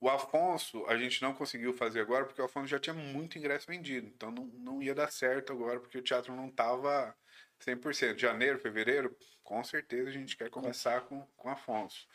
O 0.00 0.08
Afonso, 0.10 0.86
a 0.86 0.96
gente 0.98 1.22
não 1.22 1.34
conseguiu 1.34 1.74
fazer 1.74 2.00
agora 2.00 2.26
porque 2.26 2.42
o 2.42 2.46
Afonso 2.46 2.68
já 2.68 2.80
tinha 2.80 2.94
muito 2.94 3.38
ingresso 3.38 3.66
vendido. 3.68 4.08
Então 4.08 4.30
não, 4.32 4.46
não 4.46 4.82
ia 4.82 4.94
dar 4.94 5.10
certo 5.12 5.52
agora 5.52 5.80
porque 5.80 5.98
o 5.98 6.02
teatro 6.02 6.34
não 6.36 6.48
estava 6.48 7.16
100%. 7.64 8.18
Janeiro, 8.18 8.58
fevereiro, 8.58 9.16
com 9.42 9.62
certeza 9.62 10.08
a 10.08 10.12
gente 10.12 10.36
quer 10.36 10.50
começar 10.50 11.02
com, 11.02 11.26
com 11.36 11.48
Afonso. 11.48 12.06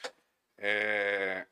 É, 0.57 1.45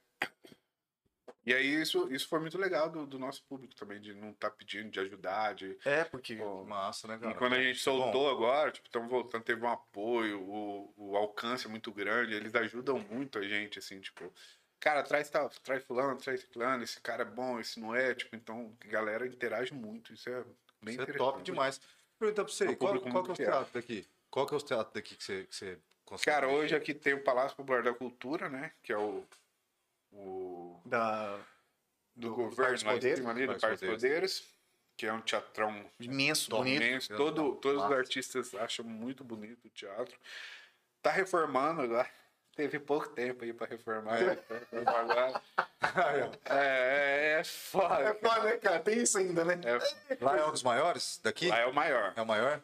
E 1.46 1.54
aí 1.54 1.82
isso, 1.82 2.08
isso 2.12 2.28
foi 2.28 2.40
muito 2.40 2.58
legal 2.58 2.90
do, 2.90 3.06
do 3.06 3.20
nosso 3.20 3.44
público 3.44 3.76
também, 3.76 4.00
de 4.00 4.14
não 4.14 4.32
estar 4.32 4.50
pedindo, 4.52 4.90
de 4.90 5.00
ajudar, 5.02 5.54
de 5.54 5.78
É, 5.84 6.06
porque. 6.06 6.36
Pô, 6.36 6.64
Massa, 6.64 7.08
né, 7.08 7.18
cara? 7.18 7.34
e 7.34 7.38
quando 7.38 7.54
a 7.54 7.62
gente 7.62 7.78
Isso 7.78 7.90
é 7.90 7.94
bom. 7.94 8.04
soltou 8.04 8.30
agora, 8.30 8.72
tipo, 8.72 8.88
estamos 8.88 9.10
voltando, 9.10 9.44
teve 9.44 9.62
um 9.62 9.70
apoio, 9.70 10.42
o, 10.42 10.94
o 10.96 11.18
alcance 11.18 11.66
é 11.66 11.70
muito 11.70 11.92
grande, 11.92 12.34
eles 12.34 12.56
ajudam 12.56 12.98
muito 12.98 13.38
a 13.38 13.46
gente, 13.46 13.78
assim, 13.78 14.00
tipo, 14.00 14.32
cara, 14.80 15.04
traz 15.04 15.30
tal, 15.30 15.50
traz 15.50 15.84
fulano, 15.84 16.18
traz 16.18 16.40
ciclano, 16.40 16.82
esse 16.82 17.02
cara 17.02 17.24
é 17.24 17.26
bom, 17.26 17.60
esse 17.60 17.78
não 17.78 17.94
é, 17.94 18.16
tipo, 18.16 18.36
então 18.38 18.74
a 18.82 18.88
galera 18.88 19.28
interage 19.28 19.74
muito, 19.74 20.14
isso 20.14 20.30
é 20.30 20.46
bem 20.82 20.94
Isso 20.94 21.02
é 21.02 21.14
top 21.14 21.44
demais. 21.44 21.82
Perguntar 22.24 22.44
pra 22.46 22.54
você, 22.54 22.64
É 22.66 22.76
qual, 22.76 23.00
qual 23.02 23.24
que 23.24 23.30
é 23.30 23.32
os 23.34 23.38
fiel. 23.38 23.50
teatros 23.52 23.74
daqui? 23.74 24.08
Qual 24.30 24.46
que 24.48 24.54
é 24.54 24.58
os 24.58 24.64
teatros 24.64 24.94
daqui 24.94 25.16
que 25.16 25.24
você, 25.24 25.44
que 25.46 25.56
você 25.56 25.78
consegue? 26.06 26.26
Cara, 26.36 26.48
hoje 26.50 26.76
aqui 26.76 26.94
tem 26.94 27.14
o 27.14 27.24
Palácio 27.24 27.56
Popular 27.58 27.84
da 27.84 27.94
Cultura, 27.94 28.50
né, 28.50 28.72
que 28.82 28.92
é 28.94 28.98
o, 28.98 29.24
o 30.12 30.80
Da... 30.86 31.38
do, 32.16 32.30
Do 32.30 32.36
governo 32.36 32.86
lá 32.86 32.94
Poderes? 32.94 33.20
cima 33.20 33.32
ali, 33.32 33.48
do 33.48 33.60
Parques 33.60 33.80
Poderes. 33.88 34.54
Que 34.96 35.08
é 35.08 35.12
um 35.14 35.22
teatrão 35.22 35.84
Imenso, 36.00 36.52
bonito. 36.52 36.84
imenso. 36.84 37.16
Todo, 37.18 37.56
todos 37.56 37.84
os 37.84 37.92
artistas 37.92 38.54
acham 38.54 38.86
muito 38.86 39.24
bonito 39.24 39.66
o 39.66 39.70
teatro. 39.70 40.16
Tá 41.02 41.10
reformando 41.12 41.82
agora. 41.82 42.08
Teve 42.56 42.80
pouco 42.80 43.10
tempo 43.10 43.44
aí 43.44 43.52
pra 43.54 43.68
reformar. 43.68 44.20
né? 44.20 44.38
É, 45.96 46.30
é, 46.50 47.40
é 47.40 47.44
foda. 47.44 48.04
É 48.04 48.14
foda, 48.16 48.42
né, 48.44 48.52
cara? 48.58 48.80
Tem 48.80 49.00
isso 49.00 49.18
ainda, 49.18 49.44
né? 49.46 49.60
É, 49.64 50.18
Lá 50.24 50.38
é 50.40 50.46
um 50.46 50.52
dos 50.52 50.64
maiores 50.64 51.20
daqui? 51.24 51.50
lá 51.50 51.60
é 51.60 51.66
o 51.68 51.74
maior. 51.74 52.14
É 52.16 52.22
o 52.22 52.26
maior? 52.26 52.60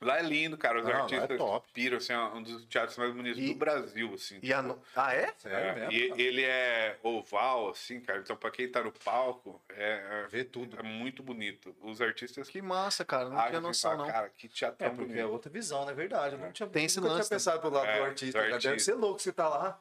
Lá 0.00 0.18
é 0.18 0.22
lindo, 0.22 0.56
cara. 0.58 0.78
Os 0.78 0.84
Não, 0.84 0.90
é 0.92 0.94
artistas 0.96 1.38
top. 1.38 1.66
piram, 1.72 1.96
assim, 1.96 2.12
é 2.12 2.18
um 2.18 2.42
dos 2.42 2.64
teatros 2.66 2.96
mais 2.98 3.12
bonitos 3.14 3.38
E- 3.42 3.46
do 3.52 3.54
Brasil, 3.54 4.12
assim. 4.14 4.38
E 4.42 4.52
a 4.52 4.60
no... 4.62 4.80
Ah, 4.94 5.14
é? 5.14 5.32
Sério 5.36 5.58
É, 5.58 5.74
mesmo? 5.74 5.92
e 5.92 6.22
ele 6.22 6.42
é 6.44 6.98
oval, 7.02 7.70
assim, 7.70 8.00
cara. 8.00 8.18
Então, 8.20 8.36
pra 8.36 8.50
quem 8.50 8.68
tá 8.70 8.82
no 8.82 8.92
palco, 8.92 9.60
é, 9.70 10.26
Vê 10.28 10.44
tudo. 10.44 10.76
é, 10.76 10.80
é 10.80 10.82
muito 10.82 11.22
bonito. 11.22 11.74
Os 11.80 12.00
artistas 12.00 12.48
Que 12.48 12.60
massa, 12.60 13.04
cara. 13.04 13.28
Não 13.28 13.46
tinha 13.48 13.60
noção, 13.60 13.96
não. 13.96 14.06
Cara, 14.06 14.28
que 14.28 14.48
teatrão 14.48 14.88
É, 14.88 14.90
porque 14.90 15.12
é 15.12 15.16
bonito. 15.16 15.32
outra 15.32 15.50
visão, 15.50 15.88
é 15.88 15.94
verdade? 15.94 16.34
Eu 16.34 16.40
não 16.40 16.52
tinha, 16.52 16.68
Tem 16.68 16.84
esse 16.84 17.00
nunca 17.00 17.14
lance, 17.14 17.28
tinha 17.28 17.36
pensado 17.38 17.60
pelo 17.60 17.74
lado 17.74 17.86
É, 17.88 17.98
do 17.98 18.04
artista. 18.04 18.38
do 18.38 18.42
cara. 18.42 18.52
Deve 18.58 18.68
artista. 18.68 18.92
ser 18.92 18.98
louco 18.98 19.20
você 19.20 19.32
tá 19.32 19.48
lá, 19.48 19.80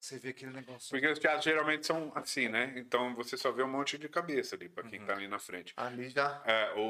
você 0.00 0.18
vê 0.18 0.30
aquele 0.30 0.52
negócio. 0.52 0.90
Porque 0.90 1.06
os 1.06 1.18
teatros 1.18 1.44
geralmente 1.44 1.86
são 1.86 2.12
assim, 2.14 2.48
né? 2.48 2.72
Então 2.76 3.14
você 3.14 3.36
só 3.36 3.50
vê 3.52 3.62
um 3.62 3.68
monte 3.68 3.98
de 3.98 4.08
cabeça 4.08 4.56
ali, 4.56 4.68
pra 4.68 4.84
Uhum. 4.84 4.90
quem 4.90 5.00
tá 5.04 5.12
ali 5.14 5.28
na 5.28 5.38
frente. 5.38 5.72
Ali 5.76 6.08
já. 6.10 6.42
É, 6.44 6.72
o, 6.76 6.80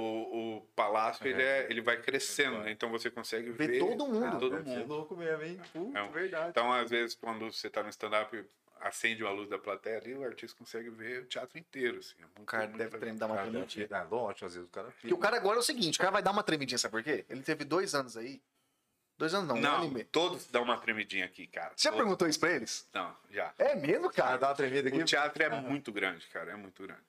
o 0.56 0.60
palácio, 0.76 1.26
ele, 1.26 1.42
É. 1.42 1.60
é, 1.62 1.66
ele 1.70 1.80
vai 1.80 2.00
crescendo, 2.00 2.58
né? 2.58 2.70
Então 2.70 2.90
você 2.90 3.10
consegue 3.10 3.50
Vê 3.50 3.66
ver... 3.66 3.78
todo 3.78 4.06
mundo. 4.06 4.38
todo 4.38 4.56
Deve 4.56 4.70
ser 4.70 4.78
mundo. 4.78 4.88
louco 4.88 5.16
mesmo, 5.16 5.42
hein? 5.44 5.60
Puta, 5.72 5.98
É 5.98 6.02
um- 6.02 6.10
verdade. 6.10 6.50
Então, 6.50 6.72
às 6.72 6.90
vezes, 6.90 7.14
quando 7.14 7.50
você 7.52 7.68
tá 7.70 7.82
no 7.82 7.88
stand-up, 7.88 8.44
acende 8.80 9.24
a 9.24 9.30
luz 9.30 9.48
da 9.48 9.58
plateia 9.58 9.98
ali, 9.98 10.14
o 10.14 10.22
artista 10.24 10.56
consegue 10.56 10.88
ver 10.88 11.22
o 11.22 11.26
teatro 11.26 11.58
inteiro, 11.58 11.98
assim. 11.98 12.14
É 12.18 12.22
muito, 12.22 12.42
O 12.42 12.44
cara 12.44 12.64
muito 12.68 12.78
deve 12.78 12.96
legal. 12.96 13.16
dar 13.16 13.26
uma 13.26 13.42
tremidinha. 13.42 13.88
Ah, 13.90 14.02
lógico, 14.08 14.46
às 14.46 14.54
vezes 14.54 14.68
o 14.68 14.70
cara 14.72 14.86
Porque 14.92 15.12
o 15.14 15.18
cara 15.18 15.36
agora 15.36 15.56
é 15.56 15.58
o 15.58 15.62
seguinte, 15.62 15.96
o 15.96 15.98
cara 15.98 16.12
vai 16.12 16.22
dar 16.22 16.30
uma 16.30 16.44
tremidinha, 16.44 16.78
sabe 16.78 16.92
por 16.92 17.02
quê? 17.02 17.24
Ele 17.28 17.42
teve 17.42 17.64
dois 17.64 17.92
anos 17.96 18.16
aí. 18.16 18.40
Dois 19.18 19.34
anos 19.34 19.48
não, 19.48 19.56
um 19.56 19.58
ano 19.58 19.66
e 19.66 19.86
Não, 19.88 19.90
meio. 19.94 20.06
todos 20.06 20.46
dão 20.46 20.62
uma 20.62 20.78
tremidinha 20.78 21.24
aqui, 21.24 21.46
cara. 21.48 21.72
Você 21.76 21.84
já 21.88 21.90
Todos. 21.90 22.04
perguntou 22.04 22.28
isso 22.28 22.38
pra 22.40 22.52
eles? 22.52 22.86
Não, 22.94 23.14
já. 23.30 23.52
É 23.58 23.74
mesmo, 23.74 24.08
Cara, 24.10 24.28
cara? 24.28 24.38
dá 24.38 24.48
uma 24.48 24.54
tremida 24.54 24.88
aqui. 24.88 24.98
O 24.98 25.04
teatro 25.04 25.42
é 25.42 25.48
muito 25.60 25.90
grande, 25.92 26.26
cara, 26.28 26.52
é 26.52 26.56
muito 26.56 26.82
grande. 26.82 27.02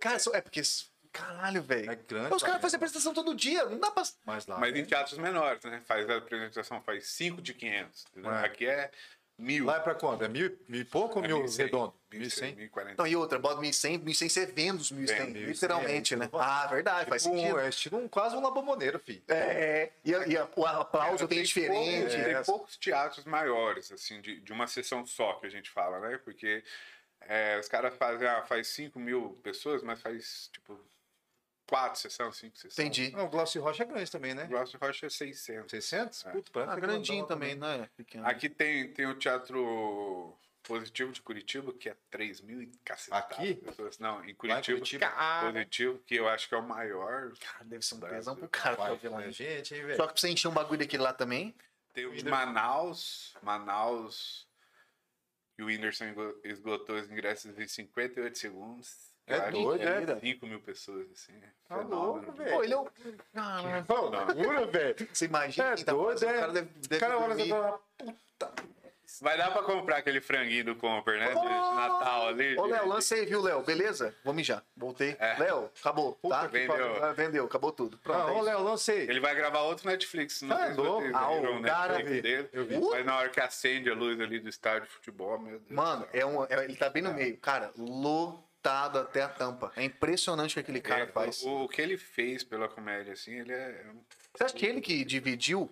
Cara, 0.00 0.18
só- 0.18 0.32
é 0.34 0.40
porque. 0.40 0.62
Caralho, 1.12 1.62
velho. 1.62 1.90
É 1.90 1.94
grande. 1.96 2.34
Os 2.34 2.42
caras 2.42 2.62
fazem 2.62 2.76
apresentação 2.76 3.12
todo 3.12 3.34
dia, 3.34 3.66
não 3.66 3.78
dá 3.78 3.90
pra. 3.90 4.02
Mas 4.24 4.46
lá. 4.46 4.58
Mas 4.58 4.74
em 4.74 4.84
teatros 4.84 5.18
menores, 5.18 5.62
né? 5.64 5.82
Faz 5.84 6.08
a 6.08 6.16
apresentação, 6.16 6.80
faz 6.82 7.06
5 7.08 7.42
de 7.42 7.52
500. 7.52 8.06
entendeu? 8.12 8.32
É. 8.32 8.44
Aqui 8.46 8.66
é 8.66 8.90
mil. 9.38 9.64
Lá 9.64 9.76
é 9.76 9.80
pra 9.80 9.94
quanto? 9.94 10.24
É 10.24 10.28
mil, 10.28 10.56
mil 10.68 10.80
e 10.80 10.84
pouco 10.84 11.18
ou 11.18 11.24
É 11.24 11.28
mil 11.28 11.42
1.100, 11.44 11.56
redondo? 11.64 11.94
1.100, 12.12 12.20
1.100? 12.56 12.70
1.040. 12.70 12.94
Não, 12.98 13.06
e 13.06 13.16
outra, 13.16 13.38
bota 13.38 13.60
1100, 13.60 13.98
1100 13.98 14.28
você 14.28 14.46
vende 14.46 14.82
os 14.82 14.90
1100, 14.92 15.26
Vende, 15.26 15.44
literalmente, 15.46 16.14
1100, 16.14 16.18
né? 16.18 16.24
tipo, 16.26 16.38
Ah, 16.38 16.66
verdade, 16.66 17.08
faz 17.08 17.22
Tipo, 17.22 17.34
um- 17.34 17.38
sentido. 17.40 17.58
é 17.60 17.68
estilo 17.68 17.98
um, 17.98 18.08
quase 18.08 18.36
um 18.36 18.40
labomoneiro, 18.42 18.98
filho. 18.98 19.22
É, 19.28 19.90
e, 20.04 20.14
a- 20.14 20.26
e 20.26 20.36
a- 20.36 20.48
o 20.54 20.66
aplauso 20.66 21.18
Cara, 21.18 21.28
tem 21.28 21.42
diferente. 21.42 21.96
poucos- 21.98 22.14
É. 22.14 22.34
Tem 22.34 22.44
poucos 22.44 22.76
teatros 22.76 23.24
maiores, 23.24 23.90
assim, 23.90 24.20
de, 24.20 24.40
de 24.40 24.52
uma 24.52 24.66
sessão 24.66 25.04
só 25.06 25.32
que 25.34 25.46
a 25.46 25.50
gente 25.50 25.70
fala, 25.70 25.98
né? 26.00 26.18
Porque 26.24 26.62
é, 27.28 27.56
os 27.58 27.68
caras 27.68 27.94
fazem, 27.96 28.26
ah, 28.26 28.42
faz 28.42 28.66
5 28.66 28.98
mil 28.98 29.38
pessoas, 29.44 29.80
mas 29.82 30.00
faz, 30.02 30.50
tipo, 30.52 30.76
quatro 31.66 32.00
sessões, 32.00 32.36
cinco 32.36 32.56
sessões. 32.56 32.78
Entendi. 32.78 33.10
Não, 33.12 33.26
o 33.26 33.28
Glaucio 33.30 33.62
Rocha 33.62 33.82
é 33.82 33.86
grande 33.86 34.10
também, 34.10 34.34
né? 34.34 34.44
O 34.44 34.48
Glaucio 34.48 34.78
Rocha 34.80 35.06
é 35.06 35.10
600. 35.10 35.70
600? 35.70 36.26
É. 36.26 36.30
Puta, 36.32 36.64
Ah, 36.64 36.74
que 36.74 36.80
grandinho 36.80 37.22
mandava 37.22 37.40
também, 37.40 37.54
né? 37.54 37.88
Pequeno. 37.96 38.26
Aqui 38.26 38.48
tem, 38.48 38.92
tem 38.92 39.06
o 39.06 39.14
Teatro 39.14 40.36
Positivo 40.62 41.10
de 41.12 41.20
Curitiba, 41.22 41.72
que 41.72 41.88
é 41.88 41.96
3 42.10 42.40
mil 42.40 42.62
e 42.62 42.66
cacetadas 42.84 43.36
Aqui? 43.38 43.54
pessoas. 43.56 43.98
Não, 43.98 44.24
em 44.24 44.34
Curitiba. 44.34 44.78
Curitiba? 44.78 45.12
Positivo, 45.40 45.98
que 46.06 46.14
eu 46.14 46.28
acho 46.28 46.48
que 46.48 46.54
é 46.54 46.58
o 46.58 46.62
maior. 46.62 47.32
Cara, 47.40 47.64
deve 47.64 47.84
ser 47.84 47.94
um 47.96 48.00
pesão 48.00 48.36
pro 48.36 48.48
cara 48.48 48.76
pra 48.76 48.84
Vai, 48.90 48.96
ver 48.96 49.08
lá. 49.08 49.18
né? 49.20 49.32
Gente, 49.32 49.74
hein, 49.74 49.82
velho? 49.82 49.96
Só 49.96 50.06
que 50.06 50.12
pra 50.12 50.20
você 50.20 50.28
encher 50.28 50.48
um 50.48 50.52
bagulho 50.54 50.78
daquele 50.78 51.02
lá 51.02 51.12
também. 51.12 51.54
Tem 51.92 52.06
o 52.06 52.14
de. 52.14 52.24
Manaus. 52.24 53.34
Manaus. 53.42 54.46
E 55.58 55.62
o 55.62 55.66
Whindersson 55.66 56.04
esgo- 56.06 56.40
esgotou 56.44 56.96
os 56.96 57.10
ingressos 57.10 57.58
em 57.58 57.66
58 57.68 58.38
segundos. 58.38 59.11
É 59.26 59.50
doido, 59.50 59.78
que 59.80 60.12
é? 60.12 60.20
5 60.20 60.46
mil 60.46 60.60
pessoas, 60.60 61.06
assim. 61.12 61.32
Tá 61.68 61.76
Fenômeno. 61.78 62.02
louco, 62.04 62.32
velho. 62.32 62.50
Pô, 62.50 62.64
ele 62.64 62.72
é 62.74 62.76
o. 62.76 62.88
Caramba. 63.32 63.84
Não, 63.88 64.10
loucura, 64.10 64.66
velho. 64.66 65.08
Você 65.12 65.24
imagina 65.26 65.68
É 65.68 65.74
quem 65.76 65.84
tá 65.84 65.92
doido, 65.92 66.18
fazendo, 66.18 66.30
é. 66.32 66.36
O 66.36 66.40
cara 66.40 66.52
deve, 66.52 66.68
deve 66.88 67.00
Cara, 67.00 67.18
olha 67.18 67.28
dormir. 67.34 67.48
só. 67.48 67.80
Vai 69.20 69.36
dar 69.36 69.50
pra 69.52 69.62
comprar 69.62 69.98
aquele 69.98 70.22
franguinho 70.22 70.64
do 70.64 70.74
Comper, 70.76 71.18
né? 71.18 71.28
De 71.28 71.34
Natal 71.34 72.28
ali. 72.28 72.58
Ô, 72.58 72.64
Léo, 72.64 72.88
lancei, 72.88 73.26
viu, 73.26 73.42
Léo? 73.42 73.62
Beleza? 73.62 74.14
Vou 74.24 74.32
mijar. 74.32 74.64
Voltei. 74.74 75.14
É. 75.20 75.38
Léo, 75.38 75.70
acabou. 75.78 76.18
Tá? 76.28 76.48
que 76.48 76.66
pariu. 76.66 77.04
Ah, 77.04 77.12
Vendeu, 77.12 77.44
acabou 77.44 77.70
tudo. 77.72 77.98
Pronto. 77.98 78.26
Ah, 78.28 78.30
é 78.32 78.34
ô. 78.34 78.40
Léo, 78.40 78.62
lancei. 78.62 79.02
Ele 79.02 79.20
vai 79.20 79.34
gravar 79.34 79.60
outro 79.60 79.86
Netflix. 79.86 80.40
Não 80.40 80.56
Ah, 80.56 80.70
se 80.72 80.80
louco. 80.80 81.06
Ah, 81.14 81.30
o 81.30 81.62
cara- 81.62 82.02
dele. 82.02 82.48
Eu 82.54 82.64
vi. 82.64 82.78
Mas 82.80 83.04
na 83.04 83.18
hora 83.18 83.28
que 83.28 83.38
acende 83.38 83.90
a 83.90 83.94
luz 83.94 84.18
ali 84.18 84.40
do 84.40 84.48
estádio 84.48 84.88
de 84.88 84.94
futebol, 84.94 85.38
meu 85.38 85.58
Deus. 85.58 85.70
Mano, 85.70 86.08
é 86.12 86.24
um, 86.24 86.44
é- 86.44 86.64
ele 86.64 86.74
tá 86.76 86.88
bem 86.88 87.02
no 87.02 87.12
meio. 87.12 87.36
Cara, 87.36 87.70
lotado 88.62 88.98
até 89.00 89.22
a 89.22 89.28
tampa. 89.28 89.72
É 89.76 89.82
impressionante 89.84 90.52
o 90.52 90.54
que 90.54 90.60
aquele 90.60 90.80
cara 90.80 91.02
É, 91.02 91.06
faz. 91.06 91.42
O, 91.42 91.64
o 91.64 91.68
que 91.68 91.82
ele 91.82 91.98
fez 91.98 92.44
pela 92.44 92.68
comédia, 92.68 93.12
assim, 93.12 93.32
ele 93.40 93.52
é. 93.52 93.84
Você 94.34 94.44
acha 94.44 94.54
que 94.54 94.64
ele 94.64 94.80
que 94.80 95.04
dividiu? 95.04 95.68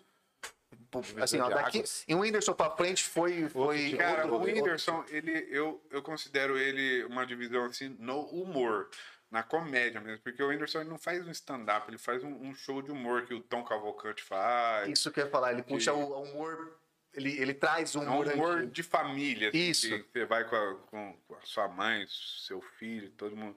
Assim, 1.21 1.39
ó, 1.39 1.49
daqui, 1.49 1.79
águas. 1.79 2.05
em 2.09 2.15
Whindersson 2.17 2.53
pra 2.53 2.71
frente 2.71 3.05
foi. 3.05 3.49
foi 3.49 3.93
Cara, 3.97 4.27
outro- 4.27 4.37
o 4.37 4.43
Whindersson, 4.43 5.05
ele, 5.09 5.47
eu, 5.51 5.81
eu 5.91 6.03
considero 6.03 6.59
ele 6.59 7.05
uma 7.05 7.25
divisão 7.25 7.65
assim 7.67 7.95
no 7.99 8.23
humor, 8.27 8.89
na 9.31 9.43
comédia 9.43 10.01
mesmo, 10.01 10.21
porque 10.23 10.43
o 10.43 10.49
Whindersson 10.49 10.81
ele 10.81 10.91
não 10.91 10.99
faz 10.99 11.25
um 11.27 11.31
stand-up, 11.31 11.89
ele 11.89 11.99
faz 11.99 12.25
um, 12.25 12.33
um 12.49 12.55
show 12.55 12.83
de 12.83 12.91
humor 12.91 13.25
que 13.25 13.35
o 13.35 13.41
Tom 13.41 13.63
Cavalcante 13.65 14.23
faz. 14.23 14.89
Isso 14.89 15.11
que 15.13 15.21
eu 15.21 15.25
ia 15.27 15.31
falar, 15.31 15.53
ele 15.53 15.63
puxa 15.63 15.93
o 15.93 16.01
o 16.01 16.23
humor. 16.23 16.80
Ele, 17.13 17.37
ele 17.41 17.55
traz 17.55 17.95
o 17.97 18.03
É 18.03 18.09
um 18.09 18.21
humor. 18.21 18.59
antigo. 18.59 18.71
de 18.73 18.83
família. 18.83 19.49
assim, 19.49 19.59
Isso. 19.71 19.89
que 19.89 20.13
Você 20.13 20.25
vai 20.25 20.45
com 20.49 20.55
a, 20.57 20.75
com 20.87 21.35
a 21.35 21.41
sua 21.45 21.67
mãe, 21.69 22.07
seu 22.09 22.61
filho, 22.61 23.11
todo 23.11 23.37
mundo. 23.37 23.57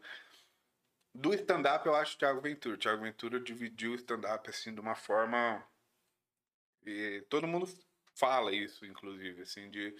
Do 1.13 1.33
stand-up, 1.35 1.85
eu 1.85 1.93
acho 1.95 2.15
o 2.15 2.17
Thiago 2.19 2.41
Ventura. 2.41 2.75
O 2.75 2.79
Thiago 2.79 3.03
Ventura 3.03 3.39
dividiu 3.39 3.91
o 3.91 3.95
stand-up 3.95 4.49
assim 4.49 4.73
de 4.73 4.79
uma 4.79 4.95
forma. 4.95 5.63
E 6.85 7.23
todo 7.29 7.47
mundo 7.47 7.69
fala 8.15 8.51
isso, 8.51 8.85
inclusive, 8.85 9.43
assim, 9.43 9.69
de 9.69 9.95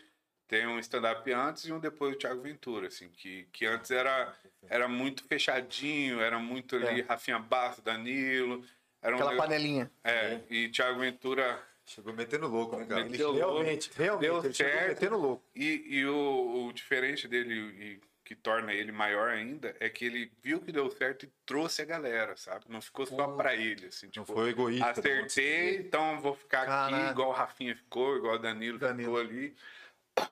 ter 0.48 0.68
um 0.68 0.80
stand-up 0.80 1.32
antes 1.32 1.66
e 1.66 1.72
um 1.72 1.80
depois 1.80 2.14
do 2.14 2.18
Thiago 2.20 2.42
Ventura, 2.42 2.88
assim, 2.88 3.10
que, 3.10 3.46
que 3.54 3.66
antes 3.66 3.90
era, 3.92 4.36
era 4.68 4.88
muito 4.88 5.24
fechadinho, 5.26 6.20
era 6.20 6.38
muito 6.40 6.76
ali 6.76 7.02
É. 7.02 7.04
Rafinha 7.04 7.40
Basso, 7.40 7.82
Danilo. 7.82 8.66
Era 9.02 9.14
um 9.16 9.20
Aquela 9.20 9.32
negócio- 9.32 9.50
panelinha. 9.52 9.92
É, 10.04 10.42
e 10.50 10.70
Thiago 10.70 11.00
Ventura 11.00 11.62
Chegou 11.86 12.14
metendo 12.14 12.48
louco, 12.48 12.78
né, 12.78 12.86
cara? 12.86 13.04
Meteu 13.06 13.34
realmente, 13.34 13.92
realmente. 13.96 14.22
Deu 14.22 14.44
ele 14.44 14.54
chegou 14.54 14.74
certo. 14.74 14.88
metendo 14.90 15.18
louco. 15.18 15.44
E, 15.56 15.84
e 15.98 16.06
o, 16.06 16.66
o 16.68 16.74
diferente 16.74 17.28
dele, 17.28 17.54
e 17.54 18.02
que 18.24 18.36
torna 18.36 18.74
ele 18.74 18.92
maior 18.92 19.30
ainda, 19.30 19.76
é 19.82 19.90
que 19.90 20.06
ele 20.06 20.32
viu 20.42 20.62
que 20.62 20.72
deu 20.72 20.90
certo 20.90 21.26
e 21.26 21.30
trouxe 21.46 21.82
a 21.82 21.86
galera, 21.86 22.38
sabe? 22.38 22.66
Não 22.70 22.82
ficou 22.82 23.06
só 23.06 23.28
Pô. 23.28 23.36
pra 23.36 23.54
ele, 23.54 23.88
assim, 23.88 24.06
Não 24.06 24.24
tipo, 24.24 24.34
foi 24.34 24.50
egoísta. 24.52 24.90
acertei, 24.92 25.78
então 25.78 26.22
vou 26.22 26.34
ficar 26.34 26.62
aqui 26.62 26.94
Caraca. 26.94 27.12
igual 27.12 27.30
o 27.30 27.34
Rafinha 27.34 27.76
ficou, 27.76 28.16
igual 28.16 28.36
o 28.36 28.40
Danilo, 28.40 28.80
Danilo. 28.80 29.18
ficou 29.18 29.20
ali. 29.20 29.54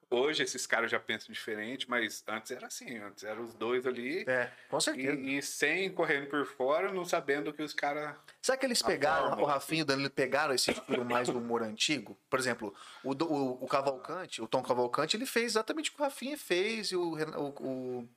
Hoje 0.09 0.43
esses 0.43 0.67
caras 0.67 0.91
já 0.91 0.99
pensam 0.99 1.31
diferente, 1.31 1.89
mas 1.89 2.21
antes 2.27 2.51
era 2.51 2.67
assim, 2.67 2.97
antes 2.97 3.23
eram 3.23 3.43
os 3.45 3.53
dois 3.53 3.87
ali 3.87 4.25
É, 4.27 4.51
com 4.69 4.79
certeza. 4.79 5.13
e, 5.13 5.37
e 5.37 5.41
sem 5.41 5.89
correndo 5.89 6.27
por 6.27 6.45
fora, 6.45 6.91
não 6.91 7.05
sabendo 7.05 7.53
que 7.53 7.63
os 7.63 7.73
caras 7.73 8.15
Será 8.41 8.57
que 8.57 8.65
eles 8.65 8.81
pegaram, 8.81 9.29
forma. 9.29 9.41
o 9.41 9.45
Rafinha 9.45 9.79
e 9.79 9.83
o 9.83 9.85
Danilo 9.85 10.09
pegaram 10.09 10.53
esse 10.53 10.71
estilo 10.71 11.05
mais 11.05 11.29
do 11.29 11.37
humor 11.37 11.63
antigo? 11.63 12.17
Por 12.29 12.37
exemplo, 12.37 12.75
o, 13.03 13.11
o, 13.11 13.63
o 13.63 13.67
Cavalcante, 13.67 14.41
o 14.41 14.47
Tom 14.47 14.61
Cavalcante, 14.61 15.15
ele 15.15 15.25
fez 15.25 15.45
exatamente 15.53 15.89
o 15.89 15.93
que 15.93 16.01
o 16.01 16.03
Rafinha 16.03 16.37
fez 16.37 16.91
e 16.91 16.95
o, 16.97 17.13
o, 17.15 17.47
o 18.01 18.09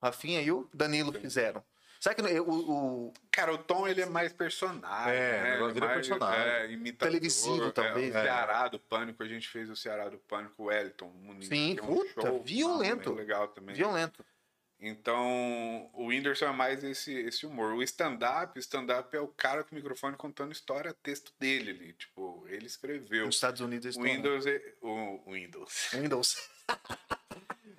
Rafinha 0.00 0.40
e 0.40 0.52
o 0.52 0.68
Danilo 0.72 1.12
fizeram. 1.12 1.62
Será 2.00 2.14
que 2.14 2.22
o, 2.22 2.48
o- 3.08 3.12
Cara, 3.30 3.52
o 3.52 3.58
Tom 3.58 3.86
ele 3.88 4.00
é 4.02 4.06
mais 4.06 4.32
personagem. 4.32 5.12
É, 5.14 5.40
o 5.40 5.42
né? 5.42 5.50
negócio 5.52 5.74
dele 5.74 5.86
é 5.86 5.88
mais, 5.88 6.06
personagem. 6.08 6.52
É, 6.52 6.70
imitador, 6.70 7.08
Televisivo, 7.12 7.64
é, 7.66 7.70
talvez, 7.72 8.14
O 8.14 8.18
é. 8.18 8.22
Ceará 8.22 8.68
do 8.68 8.78
Pânico, 8.78 9.22
a 9.22 9.26
gente 9.28 9.48
fez 9.48 9.68
o 9.70 9.76
Ceará 9.76 10.08
do 10.08 10.18
Pânico, 10.18 10.62
o 10.62 10.66
Wellington 10.66 11.08
Muniz. 11.22 11.48
Sim, 11.48 11.72
é 11.78 11.82
puta, 11.82 12.32
violento. 12.44 13.10
muito 13.10 13.12
legal 13.14 13.48
também. 13.48 13.74
violento? 13.74 14.24
Então, 14.80 15.90
o 15.92 16.06
Whindersson 16.06 16.44
é 16.46 16.52
mais 16.52 16.84
esse, 16.84 17.12
esse 17.12 17.44
humor. 17.44 17.72
O 17.74 17.82
stand-up, 17.82 18.56
o 18.56 18.60
stand-up 18.60 19.16
é 19.16 19.20
o 19.20 19.26
cara 19.26 19.64
com 19.64 19.72
o 19.72 19.74
microfone 19.74 20.16
contando 20.16 20.52
história, 20.52 20.94
texto 21.02 21.32
dele 21.38 21.70
ali. 21.72 21.92
Tipo, 21.94 22.44
ele 22.48 22.66
escreveu. 22.66 23.26
Nos 23.26 23.34
Estados 23.34 23.60
Unidos 23.60 23.86
eles 23.86 23.96
O 23.96 24.02
Windows, 24.02 24.46
é- 24.46 24.74
o 24.80 25.20
o 25.26 25.32
Windows. 25.32 25.88
Windows. 25.92 26.48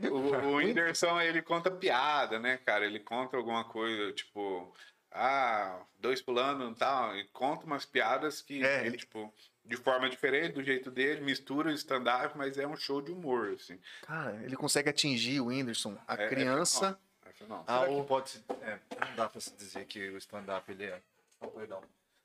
O, 0.01 0.15
o 0.15 0.55
Whindersson, 0.55 1.19
ele 1.19 1.41
conta 1.41 1.69
piada, 1.69 2.39
né, 2.39 2.57
cara? 2.57 2.85
Ele 2.85 2.99
conta 2.99 3.35
alguma 3.35 3.65
coisa, 3.65 4.13
tipo, 4.13 4.73
ah, 5.11 5.81
dois 5.97 6.21
pulando 6.21 6.71
e 6.71 6.75
tal, 6.75 7.15
e 7.17 7.25
conta 7.29 7.65
umas 7.65 7.85
piadas 7.85 8.41
que, 8.41 8.63
É, 8.63 8.79
que, 8.81 8.87
ele- 8.87 8.97
tipo, 8.97 9.33
de 9.65 9.75
forma 9.75 10.09
diferente, 10.09 10.53
do 10.53 10.63
jeito 10.63 10.89
dele, 10.89 11.21
mistura 11.21 11.69
o 11.69 11.73
stand-up, 11.73 12.37
mas 12.37 12.57
é 12.57 12.65
um 12.65 12.77
show 12.77 13.01
de 13.01 13.11
humor, 13.11 13.51
assim. 13.53 13.79
Cara, 14.03 14.41
ele 14.43 14.55
consegue 14.55 14.89
atingir 14.89 15.41
o 15.41 15.47
Whindersson, 15.47 15.97
a 16.07 16.15
É- 16.15 16.25
é 16.25 16.29
criança. 16.29 16.77
fenômeno, 16.79 16.99
é 17.25 17.31
fenômeno. 17.33 17.65
Será 17.67 18.01
que 18.01 18.07
pode 18.07 18.43
é, 18.61 18.79
não 19.09 19.15
dá 19.15 19.29
pra 19.29 19.41
se 19.41 19.53
dizer 19.55 19.85
que 19.85 20.09
o 20.09 20.17
stand-up 20.17 20.71
ele 20.71 20.85
é... 20.85 21.01
Oh, 21.41 21.47
perdão. 21.47 21.81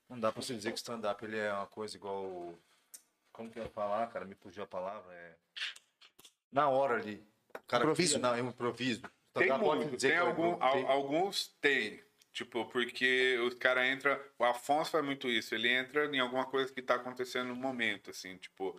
Não 0.09 0.21
dá 0.21 0.31
pra 0.31 0.43
se 0.43 0.55
dizer 0.55 0.71
que 0.71 0.77
o 0.77 0.79
stand-up 0.79 1.25
ele 1.25 1.39
é 1.39 1.53
uma 1.53 1.67
coisa 1.67 1.97
igual... 1.97 2.55
Como 3.33 3.51
que 3.51 3.59
eu 3.59 3.65
ia 3.65 3.69
falar, 3.71 4.07
cara? 4.09 4.25
Me 4.25 4.35
fugiu 4.37 4.63
a 4.63 4.67
palavra. 4.67 5.13
É... 5.13 5.33
Na 6.53 6.69
hora 6.69 6.95
ali. 6.95 7.21
O 7.57 7.67
cara 7.67 7.85
Improviso. 7.85 8.15
cria- 8.19 8.29
Não, 8.31 8.37
é 8.37 8.43
um 8.43 8.49
improviso. 8.49 9.03
Tem 9.33 9.49
muito, 9.59 9.97
tem, 9.97 10.17
algum, 10.17 10.55
tem- 10.55 10.85
al- 10.85 10.91
alguns 10.91 11.49
tem. 11.61 12.03
Tipo, 12.33 12.67
porque 12.67 13.39
os 13.47 13.55
caras 13.55 13.87
entram. 13.89 14.19
O 14.39 14.45
Afonso 14.45 14.91
faz 14.91 15.05
muito 15.05 15.29
isso. 15.29 15.55
Ele 15.55 15.69
entra 15.69 16.07
em 16.07 16.19
alguma 16.19 16.45
coisa 16.45 16.73
que 16.73 16.83
tá 16.83 16.97
acontecendo 16.97 17.49
no 17.49 17.57
momento, 17.57 18.11
assim, 18.11 18.37
tipo. 18.37 18.79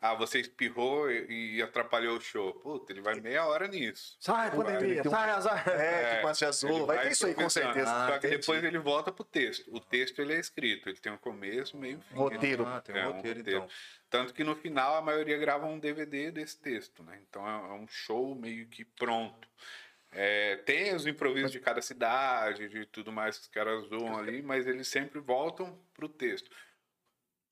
Ah, 0.00 0.14
você 0.14 0.38
espirrou 0.38 1.10
e, 1.10 1.56
e 1.56 1.62
atrapalhou 1.62 2.16
o 2.16 2.20
show. 2.20 2.52
Puta, 2.54 2.92
ele 2.92 3.00
vai 3.00 3.18
meia 3.20 3.44
hora 3.46 3.66
nisso. 3.66 4.16
Sai, 4.20 4.48
pandemia, 4.50 5.02
um- 5.04 5.10
sai, 5.10 5.30
azar. 5.30 5.68
É, 5.68 6.14
tipo 6.16 6.28
assim, 6.28 6.44
ele 6.44 6.48
azul. 6.50 6.86
Vai 6.86 6.96
vai 6.96 7.06
ter 7.06 7.12
isso 7.12 7.26
aí, 7.26 7.34
com 7.34 7.50
certeza. 7.50 7.90
Ah, 7.90 8.06
Só 8.06 8.12
que 8.12 8.26
entendi. 8.28 8.36
depois 8.40 8.62
ele 8.64 8.78
volta 8.78 9.10
pro 9.10 9.24
texto. 9.24 9.68
O 9.74 9.80
texto 9.80 10.20
ele 10.22 10.34
é 10.34 10.38
escrito, 10.38 10.88
ele 10.88 10.98
tem 10.98 11.10
um 11.10 11.16
começo, 11.18 11.76
meio 11.76 11.98
e 11.98 12.02
fim. 12.10 12.14
Roteiro. 12.14 12.64
Ah, 12.64 12.80
tem 12.80 12.94
um 12.94 12.98
É, 12.98 13.08
um 13.08 13.12
roteiro, 13.12 13.38
roteiro. 13.40 13.58
então. 13.64 13.76
Tanto 14.08 14.32
que 14.32 14.44
no 14.44 14.54
final 14.54 14.94
a 14.94 15.02
maioria 15.02 15.36
grava 15.36 15.66
um 15.66 15.78
DVD 15.80 16.30
desse 16.30 16.60
texto, 16.60 17.02
né? 17.02 17.18
Então 17.28 17.44
é 17.46 17.50
é 17.70 17.72
um 17.72 17.88
show 17.88 18.36
meio 18.36 18.68
que 18.68 18.84
pronto. 18.84 19.48
É, 20.12 20.56
tem 20.58 20.94
os 20.94 21.06
improvisos 21.06 21.50
de 21.52 21.60
cada 21.60 21.82
cidade, 21.82 22.68
de 22.68 22.86
tudo 22.86 23.12
mais 23.12 23.36
que 23.36 23.42
os 23.42 23.48
caras 23.48 23.84
zoam 23.88 24.16
ali, 24.16 24.40
mas 24.42 24.66
eles 24.66 24.88
sempre 24.88 25.18
voltam 25.20 25.78
pro 25.92 26.08
texto. 26.08 26.50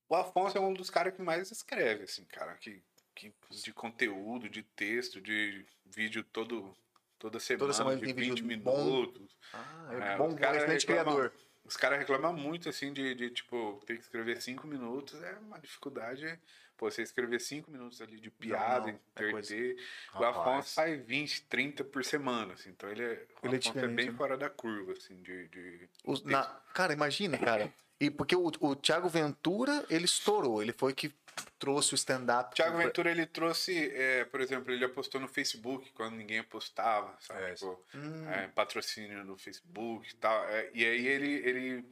O 0.09 0.14
Afonso 0.14 0.57
é 0.57 0.61
um 0.61 0.72
dos 0.72 0.88
caras 0.90 1.14
que 1.14 1.22
mais 1.22 1.50
escreve, 1.50 2.04
assim, 2.04 2.24
cara, 2.24 2.54
que, 2.54 2.82
que 3.14 3.32
de 3.50 3.72
conteúdo, 3.72 4.48
de 4.48 4.62
texto, 4.62 5.20
de 5.20 5.64
vídeo 5.84 6.22
todo 6.24 6.72
toda 7.18 7.40
semana, 7.40 7.72
semana 7.72 7.96
de 7.96 8.04
tem 8.04 8.14
20 8.14 8.40
vídeo 8.42 8.59
bom. 8.61 8.84
minutos. 8.84 9.36
Ah, 9.52 9.88
É, 9.90 10.12
é 10.12 10.16
bom, 10.16 10.34
caras 10.36 10.59
excelente 10.62 10.86
reclamam- 10.86 11.14
criador. 11.16 11.32
Os 11.64 11.76
caras 11.76 11.98
reclamam 11.98 12.32
muito, 12.32 12.68
assim, 12.68 12.92
de, 12.92 13.12
de, 13.16 13.30
tipo, 13.30 13.82
ter 13.84 13.96
que 13.96 14.02
escrever 14.02 14.40
cinco 14.40 14.68
minutos. 14.68 15.20
É 15.20 15.32
uma 15.40 15.59
dificuldade. 15.59 16.38
Pô, 16.76 16.88
você 16.88 17.02
escrever 17.02 17.40
cinco 17.40 17.72
minutos 17.72 18.00
ali 18.00 18.20
de 18.20 18.30
piada, 18.30 18.86
não, 18.86 18.88
é 18.90 18.92
interter. 18.92 19.76
o. 20.20 20.24
Afonso 20.24 20.74
faz 20.74 21.04
20, 21.04 21.42
30 21.46 21.82
por 21.82 22.04
semana, 22.04 22.52
assim. 22.52 22.68
Então 22.70 22.88
ele 22.88 23.02
é, 23.02 23.26
Ele 23.42 23.57
é 23.57 23.59
é, 23.84 23.88
bem 23.88 24.11
né? 24.11 24.16
fora 24.16 24.36
da 24.36 24.48
curva, 24.48 24.92
assim, 24.92 25.20
de... 25.22 25.48
de... 25.48 25.88
Os- 26.04 26.22
na- 26.22 26.44
cara, 26.72 26.92
imagina, 26.92 27.36
cara. 27.38 27.72
E 28.01 28.11
porque 28.11 28.36
o, 28.36 28.51
o 28.61 28.76
Thiago 28.76 29.09
Ventura, 29.09 29.84
ele 29.88 30.05
estourou. 30.05 30.62
Ele 30.62 30.72
foi 30.72 30.92
que 30.92 31.12
trouxe 31.59 31.94
o 31.94 31.97
stand-up. 31.97 32.55
Tiago 32.55 32.76
Ventura, 32.78 33.11
ele 33.11 33.26
trouxe, 33.26 33.90
é, 33.94 34.24
por 34.24 34.40
exemplo, 34.40 34.72
ele 34.72 34.84
apostou 34.84 35.20
no 35.20 35.28
Facebook 35.28 35.90
quando 35.92 36.14
ninguém 36.16 36.38
apostava, 36.38 37.16
sabe? 37.20 37.42
É, 37.42 37.55
Tipo, 37.55 37.82
Hum. 37.94 38.28
é, 38.30 38.49
patrocínio 38.49 39.24
no 39.24 39.36
Facebook 39.36 40.11
e 40.11 40.16
tal. 40.16 40.44
É, 40.49 40.70
e 40.74 40.84
aí 40.84 41.07
ele, 41.07 41.32
ele 41.47 41.84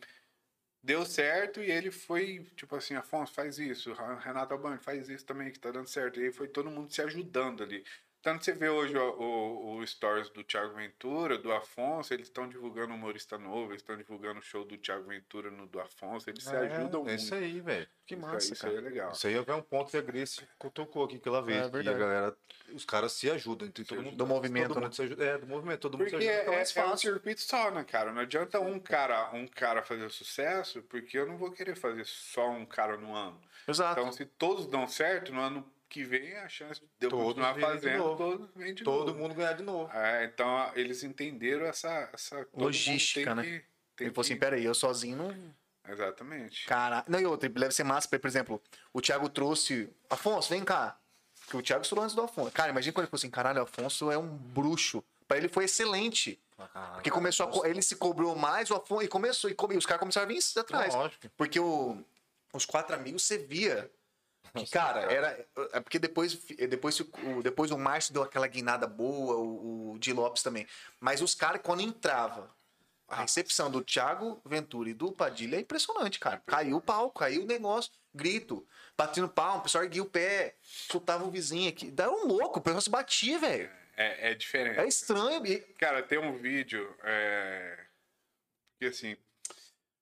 deu 0.83 1.05
certo 1.07 1.63
e 1.63 1.71
ele 1.71 1.91
foi, 1.91 2.47
tipo 2.57 2.77
assim, 2.77 2.95
Afonso, 2.95 3.33
faz 3.33 3.59
isso, 3.59 3.93
Renato 4.21 4.53
Albani, 4.53 4.79
faz 4.79 5.09
isso 5.09 5.25
também, 5.25 5.51
que 5.51 5.59
tá 5.59 5.71
dando 5.71 5.89
certo. 5.89 6.21
E 6.21 6.25
aí 6.27 6.33
foi 6.33 6.49
todo 6.49 6.71
mundo 6.71 6.93
se 6.93 7.01
ajudando 7.03 7.63
ali. 7.63 7.85
Tanto 8.25 8.43
você 8.43 8.53
vê 8.55 8.71
hoje 8.71 8.97
o, 8.97 9.21
o, 9.21 9.77
o 9.77 9.87
stories 9.87 10.31
do 10.31 10.43
Thiago 10.43 10.75
Ventura, 10.75 11.37
do 11.37 11.53
Afonso, 11.53 12.15
eles 12.15 12.27
estão 12.27 12.49
divulgando 12.49 12.95
um 12.95 12.97
humorista 12.97 13.37
novo, 13.37 13.73
eles 13.73 13.83
estão 13.83 13.97
divulgando 13.99 14.41
o 14.41 14.43
show 14.43 14.65
do 14.65 14.79
Thiago 14.79 15.07
Ventura 15.07 15.51
no 15.51 15.67
do 15.67 15.79
Afonso, 15.79 16.31
eles 16.31 16.43
se 16.43 16.57
ajudam 16.57 17.03
é 17.03 17.05
muito. 17.05 17.21
isso 17.23 17.35
aí, 17.35 17.61
velho. 17.61 17.87
Que 18.07 18.15
Isso 18.15 18.25
aí- 18.27 18.33
massa, 18.33 18.53
isso 18.55 18.67
aí 18.67 18.73
cara. 18.75 18.83
é 18.87 18.89
legal. 18.91 19.13
Isso 19.13 19.27
aí 19.27 19.35
é 19.35 19.55
um 19.55 19.61
ponto 19.63 19.91
que 19.91 19.97
a 19.99 20.01
Grace 20.01 20.41
tocou 20.73 21.05
aqui 21.05 21.17
aquela 21.17 21.43
vez. 21.43 21.67
É 21.67 21.71
que 21.83 21.89
a 21.89 21.93
galera, 21.93 22.37
os 22.73 22.85
caras 22.87 23.13
se 23.13 23.31
ajudam. 23.31 23.69
Entre 23.69 23.85
todo 23.85 24.03
mundo, 24.03 24.17
Do 24.17 24.27
movimento, 24.27 24.69
todo 24.69 24.77
né? 24.77 24.83
mundo 24.85 24.95
se 24.95 25.03
ajuda. 25.03 25.25
É, 25.25 25.39
do 25.39 25.47
movimento, 25.47 25.81
todo 25.81 25.99
mundo 25.99 26.11
Porque 26.11 26.23
se 26.25 26.31
ajuda. 26.31 26.55
é, 26.55 26.65
fica 26.65 26.81
mais 26.83 26.91
é 26.91 26.95
um 26.95 26.97
circuito 26.97 27.41
só, 27.43 27.71
né, 27.71 27.85
cara? 27.85 28.11
Não 28.11 28.23
adianta 28.23 28.59
um 28.59 28.79
cara, 28.79 29.31
um 29.35 29.47
cara 29.47 29.83
fazer 29.83 30.11
sucesso, 30.11 30.83
porque 30.83 31.19
eu 31.19 31.27
não 31.27 31.37
vou 31.37 31.51
querer 31.51 31.77
fazer 31.77 32.07
só 32.07 32.49
um 32.51 32.65
cara 32.65 32.97
no 32.97 33.15
ano. 33.15 33.39
Exato. 33.69 33.99
Então, 34.01 34.13
se 34.13 34.25
todos 34.27 34.67
dão 34.67 34.87
certo, 34.87 35.33
no 35.33 35.41
ano 35.41 35.74
que 35.89 36.03
vem, 36.05 36.37
a 36.39 36.49
chance 36.49 36.81
de 36.81 36.87
eu 37.07 37.11
Todos 37.11 37.27
continuar 37.27 37.55
fazendo, 37.61 38.51
vêm 38.57 38.75
de 38.75 38.83
Todo 38.85 39.07
novo. 39.09 39.19
mundo 39.19 39.35
ganhar 39.35 39.53
de 39.53 39.63
novo. 39.63 39.93
É, 39.93 40.25
então, 40.25 40.71
eles 40.75 41.03
entenderam 41.03 41.67
essa... 41.67 42.11
essa 42.13 42.45
todo 42.47 42.63
Logística, 42.65 43.25
tem 43.27 43.35
né? 43.35 43.43
que- 43.43 43.65
tem 43.97 44.07
Ele 44.07 44.15
falou 44.15 44.23
assim, 44.23 44.35
que- 44.35 44.41
peraí, 44.41 44.65
eu 44.65 44.75
sozinho 44.75 45.17
não... 45.17 45.55
Exatamente. 45.87 46.67
Cara, 46.67 47.05
não, 47.07 47.21
e 47.21 47.27
outra, 47.27 47.49
deve 47.49 47.75
ser 47.75 47.85
massa, 47.85 48.09
por 48.09 48.27
exemplo, 48.27 48.61
o 48.93 49.01
Thiago 49.01 49.29
trouxe. 49.29 49.89
Afonso, 50.09 50.49
vem 50.49 50.65
cá. 50.65 50.99
Porque 51.45 51.57
o 51.59 51.63
Thiago 51.63 51.83
estourou 51.83 52.03
antes 52.05 52.17
do 52.17 52.23
Afonso. 52.23 52.51
Cara, 52.53 52.71
imagina 52.71 52.93
quando 52.95 53.05
ele 53.05 53.11
falou 53.11 53.19
assim: 53.19 53.31
caralho, 53.31 53.61
o 53.61 53.65
Afonso 53.65 54.11
é 54.11 54.17
um 54.17 54.27
bruxo. 54.27 55.05
Pra 55.29 55.37
ele 55.37 55.47
foi 55.47 55.65
excelente. 55.65 56.41
Porque 56.95 57.11
começou 57.11 57.63
a. 57.63 57.69
Ele 57.69 57.83
se 57.83 57.97
cobrou 57.97 58.35
mais, 58.35 58.71
o 58.71 58.75
Afonso. 58.77 59.03
E 59.03 59.09
começou, 59.09 59.51
e, 59.51 59.55
come- 59.55 59.75
e 59.75 59.79
os 59.79 59.85
caras 59.85 60.01
começaram 60.01 60.25
a 60.27 60.29
vir 60.33 60.41
atrás. 60.59 60.95
Lógico. 60.95 61.29
Porque 61.37 61.61
o, 61.61 62.03
os 62.55 62.65
quatro 62.65 62.97
amigos 62.97 63.23
você 63.27 63.37
via. 63.37 63.91
Que, 64.57 64.67
cara, 64.71 65.13
era. 65.13 65.47
É 65.73 65.81
porque 65.81 65.99
depois, 65.99 66.35
depois, 66.69 67.01
o, 67.01 67.43
depois 67.43 67.71
o 67.73 67.79
Márcio 67.79 68.13
deu 68.13 68.23
aquela 68.23 68.47
guinada 68.47 68.87
boa, 68.87 69.37
o, 69.37 69.93
o 69.93 69.99
Di 69.99 70.13
Lopes 70.13 70.45
também. 70.45 70.67
Mas 71.01 71.21
os 71.21 71.35
caras, 71.35 71.61
quando 71.63 71.81
entrava, 71.81 72.55
a 73.09 73.23
recepção 73.23 73.71
do 73.71 73.83
Thiago 73.83 74.41
Ventura 74.45 74.91
e 74.91 74.95
do 74.95 75.11
Padilha 75.11 75.57
é 75.57 75.61
impressionante, 75.61 76.21
cara. 76.21 76.41
Caiu 76.47 76.77
o 76.77 76.81
pau, 76.81 77.11
caiu 77.11 77.43
o 77.43 77.47
negócio, 77.47 77.91
grito, 78.15 78.67
batendo 78.97 79.29
palmo, 79.29 79.59
o 79.59 79.63
pessoal 79.63 79.85
erguia 79.85 80.03
o 80.03 80.09
pé, 80.09 80.57
chutava 80.63 81.25
o 81.25 81.31
vizinho 81.31 81.69
aqui. 81.69 81.91
Daí 81.91 82.09
um 82.09 82.27
louco, 82.27 82.61
o 82.61 82.63
pessoal 82.63 82.81
se 82.81 82.91
batia, 82.91 83.39
velho. 83.39 83.71
É, 83.97 84.31
é 84.31 84.35
diferente. 84.35 84.79
É 84.79 84.87
estranho. 84.87 85.45
E, 85.47 85.59
Cara, 85.79 86.03
tem 86.03 86.19
um 86.19 86.37
vídeo 86.39 86.97
é... 87.03 87.87
que 88.79 88.87
assim, 88.87 89.17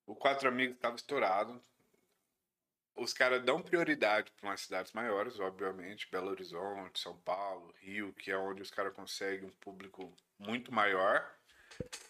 o 0.07 0.15
Quatro 0.15 0.49
Amigos 0.49 0.77
estava 0.77 0.97
estourado. 0.97 1.63
Os 2.95 3.13
caras 3.13 3.43
dão 3.43 3.61
prioridade 3.63 4.31
para 4.39 4.51
umas 4.51 4.61
cidades 4.61 4.93
maiores, 4.93 5.41
obviamente, 5.41 6.09
Belo 6.11 6.31
Horizonte, 6.31 7.01
São 7.01 7.17
Paulo, 7.19 7.75
Rio, 7.81 8.13
que 8.13 8.31
é 8.31 8.37
onde 8.37 8.61
os 8.63 8.71
caras 8.71 8.93
conseguem 8.93 9.47
um 9.47 9.53
público 9.61 10.13
muito 10.39 10.73
maior. 10.73 11.27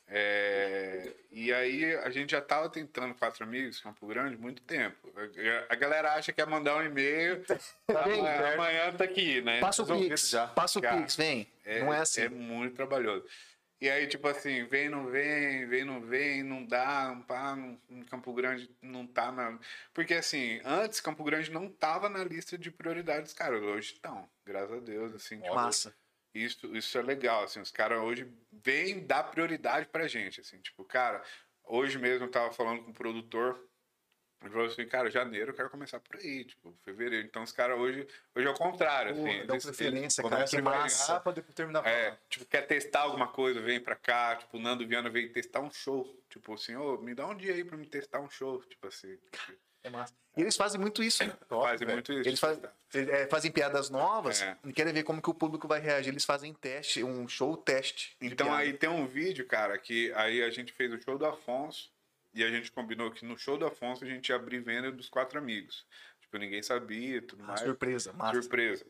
É, 0.09 1.13
E 1.31 1.53
aí 1.53 1.95
a 1.97 2.11
gente 2.11 2.33
já 2.33 2.41
tava 2.41 2.69
tentando 2.69 3.15
Quatro 3.15 3.45
Amigos, 3.45 3.81
Campo 3.81 4.07
Grande, 4.07 4.37
muito 4.37 4.61
tempo. 4.63 4.97
A- 5.17 5.73
A 5.73 5.77
galera 5.77 6.13
acha 6.15 6.33
que 6.33 6.41
é 6.43 6.45
mandar 6.47 6.77
um 6.77 6.83
e-mail, 6.85 7.43
amanhã, 7.89 8.53
amanhã 8.55 8.93
tá 8.93 9.05
aqui, 9.05 9.41
né? 9.41 9.61
passa 9.61 9.83
o 9.83 9.87
Pix, 9.87 10.29
já. 10.29 10.49
passa 10.49 10.79
o 10.79 10.83
Pix, 10.83 11.17
vem. 11.17 11.51
não 11.81 11.95
é 11.95 12.01
assim. 12.01 12.23
É 12.23 12.29
muito 12.29 12.75
trabalhoso. 12.75 13.25
E 13.83 13.91
aí, 13.91 14.07
tipo 14.07 14.29
assim, 14.29 14.63
vem, 14.63 14.89
não 14.89 15.07
vem, 15.07 15.67
vem, 15.67 15.85
não 15.85 16.01
vem, 16.01 16.41
não 16.45 16.65
dá, 16.65 17.21
pá, 17.27 17.57
não, 17.57 17.77
em 17.91 18.05
Campo 18.05 18.33
Grande 18.33 18.71
não 18.81 19.05
tá 19.05 19.33
na. 19.33 19.59
Porque 19.93 20.15
assim, 20.15 20.61
antes 20.65 21.01
Campo 21.01 21.25
Grande 21.25 21.51
não 21.51 21.69
tava 21.69 22.09
na 22.09 22.23
lista 22.23 22.57
de 22.57 22.71
prioridades, 22.71 23.33
cara. 23.33 23.59
Hoje 23.59 23.95
estão, 23.95 24.31
graças 24.47 24.77
a 24.77 24.79
Deus, 24.79 25.13
assim. 25.13 25.41
tipo, 25.41 25.53
Massa. 25.53 25.93
Isso, 26.33 26.77
isso 26.77 26.97
é 26.97 27.03
legal, 27.03 27.43
assim, 27.43 27.59
os 27.59 27.73
caras 27.73 27.99
hoje 27.99 28.33
vêm 28.53 29.05
dar 29.05 29.25
prioridade 29.25 29.89
pra 29.89 30.07
gente, 30.07 30.41
assim, 30.41 30.61
tipo, 30.61 30.85
cara, 30.85 31.21
hoje 31.65 31.99
mesmo 31.99 32.27
eu 32.27 32.31
tava 32.31 32.53
falando 32.53 32.85
com 32.85 32.93
o 32.93 32.95
produtor, 32.95 33.69
ele 34.43 34.51
falou 34.53 34.67
assim, 34.67 34.87
cara, 34.87 35.11
janeiro 35.11 35.51
eu 35.51 35.55
quero 35.55 35.71
começar 35.71 36.01
por 36.01 36.17
aí, 36.17 36.45
tipo, 36.45 36.75
fevereiro. 36.85 37.27
Então 37.27 37.43
os 37.43 37.53
caras 37.53 37.79
hoje, 37.79 38.07
hoje 38.35 38.47
é 38.47 38.51
o 38.51 38.55
contrário, 38.55 39.15
Porra, 39.15 39.29
assim. 39.31 39.47
dá 39.47 39.55
eles- 39.55 39.65
preferência, 39.65 40.23
cara. 40.23 40.35
Começa 40.37 40.57
Que 40.57 40.63
massa. 40.63 41.21
pra 41.21 41.33
depois 41.33 41.55
terminar. 41.55 41.87
é, 41.87 42.17
tipo, 42.29 42.45
quer 42.47 42.63
testar 42.63 43.01
alguma 43.01 43.29
coisa, 43.29 43.61
vem 43.61 43.81
pra 43.81 43.95
cá. 43.97 44.37
Tipo, 44.37 44.57
o 44.57 44.61
Nando 44.61 44.87
Viana 44.87 45.09
veio 45.11 45.33
testar 45.33 45.61
um 45.61 45.71
show. 45.71 46.09
Tipo 46.29 46.55
assim, 46.55 46.75
ô, 46.77 46.97
me 46.99 47.15
dá 47.15 47.27
um 47.27 47.37
dia 47.37 47.55
aí 47.55 47.65
pra 47.65 47.77
me 47.77 47.87
testar 47.87 48.21
um 48.21 48.29
show. 48.31 48.63
Tipo 48.65 48.87
assim. 48.89 49.19
É 49.85 49.91
massa. 49.91 50.15
E 50.37 50.41
eles 50.41 50.57
fazem 50.57 50.81
muito 50.81 51.03
isso, 51.03 51.25
né? 51.27 51.35
Fazem 51.49 51.89
muito 51.89 52.13
isso. 52.13 52.29
Eles 52.29 52.39
fazem, 52.41 52.63
é, 52.95 53.27
fazem 53.27 53.51
piadas 53.51 53.91
novas 53.91 54.41
É. 54.41 54.57
e 54.65 54.73
querem 54.73 54.93
ver 54.93 55.03
como 55.03 55.21
que 55.21 55.29
o 55.29 55.35
público 55.35 55.67
vai 55.69 55.81
reagir. 55.81 56.11
Eles 56.11 56.25
fazem 56.25 56.55
teste, 56.55 57.03
um 57.05 57.27
show 57.29 57.57
teste. 57.57 58.17
Então 58.21 58.47
piada. 58.47 58.63
aí 58.63 58.73
tem 58.73 58.89
um 58.89 59.07
vídeo, 59.07 59.45
cara, 59.47 59.77
que 59.77 60.13
aí 60.15 60.43
a 60.43 60.49
gente 60.51 60.73
fez 60.73 60.93
o 60.93 61.01
show 61.03 61.19
do 61.19 61.27
Afonso. 61.27 61.91
E 62.35 62.43
a 62.43 62.49
gente 62.51 62.73
combinou 62.73 63.11
que 63.11 63.25
no 63.25 63.37
show 63.39 63.57
do 63.59 63.67
Afonso 63.67 64.05
a 64.05 64.07
gente 64.07 64.29
ia 64.31 64.37
abrir 64.37 64.61
venda 64.61 64.91
dos 64.91 65.09
quatro 65.09 65.39
amigos. 65.39 65.87
Tipo, 66.21 66.39
ninguém 66.39 66.63
sabia 66.63 67.21
tudo 67.21 67.43
Ah, 67.43 67.49
mais. 67.49 67.61
surpresa, 67.61 68.13
massa. 68.13 68.41
Surpresa. 68.41 68.87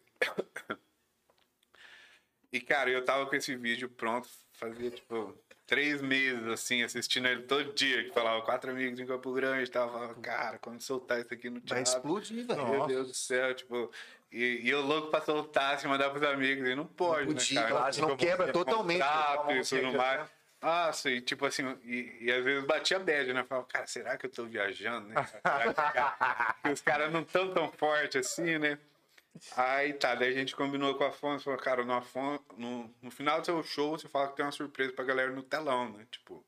E, 2.53 2.61
cara, 2.61 2.91
eu 2.91 3.05
tava 3.05 3.27
com 3.27 3.35
esse 3.35 3.57
vídeo 3.57 3.89
pronto, 3.89 4.29
fazia, 4.53 4.91
tipo, 4.91 5.35
três 5.67 6.03
meses, 6.03 6.47
assim, 6.49 6.83
assistindo 6.83 7.27
ele 7.27 7.43
todo 7.45 7.73
dia, 7.73 8.05
que 8.05 8.13
falava 8.13 8.43
quatro 8.43 8.71
amigos 8.71 9.01
em 9.01 9.07
Campo 9.07 9.33
Grande, 9.33 9.71
tava, 9.71 10.15
cara, 10.17 10.59
quando 10.59 10.81
soltar 10.83 11.21
isso 11.21 11.33
aqui 11.33 11.49
no 11.49 11.61
Vai 11.61 11.83
teatro, 11.83 11.95
explodir, 11.95 12.47
velho. 12.47 12.69
meu 12.69 12.87
Deus 12.87 13.09
do 13.09 13.15
céu, 13.15 13.55
tipo, 13.55 13.91
e, 14.31 14.61
e 14.65 14.69
eu 14.69 14.83
louco 14.83 15.11
pra 15.11 15.23
soltar, 15.23 15.75
assim, 15.77 15.89
mandar 15.89 16.11
pros 16.11 16.23
amigos, 16.23 16.69
e 16.69 16.75
não 16.75 16.87
pode, 16.87 17.27
Não 17.27 17.33
né, 17.35 17.41
podia, 17.41 17.61
cara? 17.63 17.71
claro, 17.71 17.97
vou 17.97 18.17
quebra 18.19 18.53
totalmente. 18.53 19.01
Contrato 19.01 19.51
e 19.53 19.63
tudo 19.65 19.93
mais. 19.97 20.31
Nossa, 20.63 21.11
e 21.11 21.21
tipo 21.21 21.45
assim, 21.45 21.65
e, 21.83 22.19
e 22.21 22.33
às 22.33 22.45
vezes 22.45 22.65
batia 22.65 23.01
bad, 23.01 23.33
né? 23.33 23.43
Falava, 23.43 23.67
cara, 23.67 23.87
será 23.89 24.17
que 24.17 24.27
eu 24.27 24.31
tô 24.31 24.45
viajando, 24.45 25.09
né? 25.09 25.17
Que, 26.63 26.71
os 26.71 26.81
caras 26.81 27.13
não 27.13 27.25
tão 27.25 27.53
tão 27.53 27.71
fortes 27.73 28.25
assim, 28.25 28.59
né? 28.59 28.79
Aí 29.57 29.93
tá, 29.95 30.15
daí 30.15 30.29
a 30.29 30.33
gente 30.33 30.55
combinou 30.55 30.95
com 30.95 31.03
o 31.03 31.07
Afonso, 31.09 31.45
falou, 31.45 31.59
cara, 31.59 31.85
no, 31.85 31.93
Afonso, 31.95 32.45
no, 32.57 32.95
no 33.03 33.11
final 33.11 33.41
do 33.41 33.47
seu 33.47 33.63
show, 33.65 33.99
você 33.99 34.09
fala 34.09 34.29
que 34.29 34.37
tem 34.37 34.45
uma 34.45 34.53
surpresa 34.53 34.93
pra 34.93 35.05
galera 35.05 35.33
no 35.33 35.43
telão, 35.43 35.91
né? 35.93 36.07
Tipo. 36.11 36.47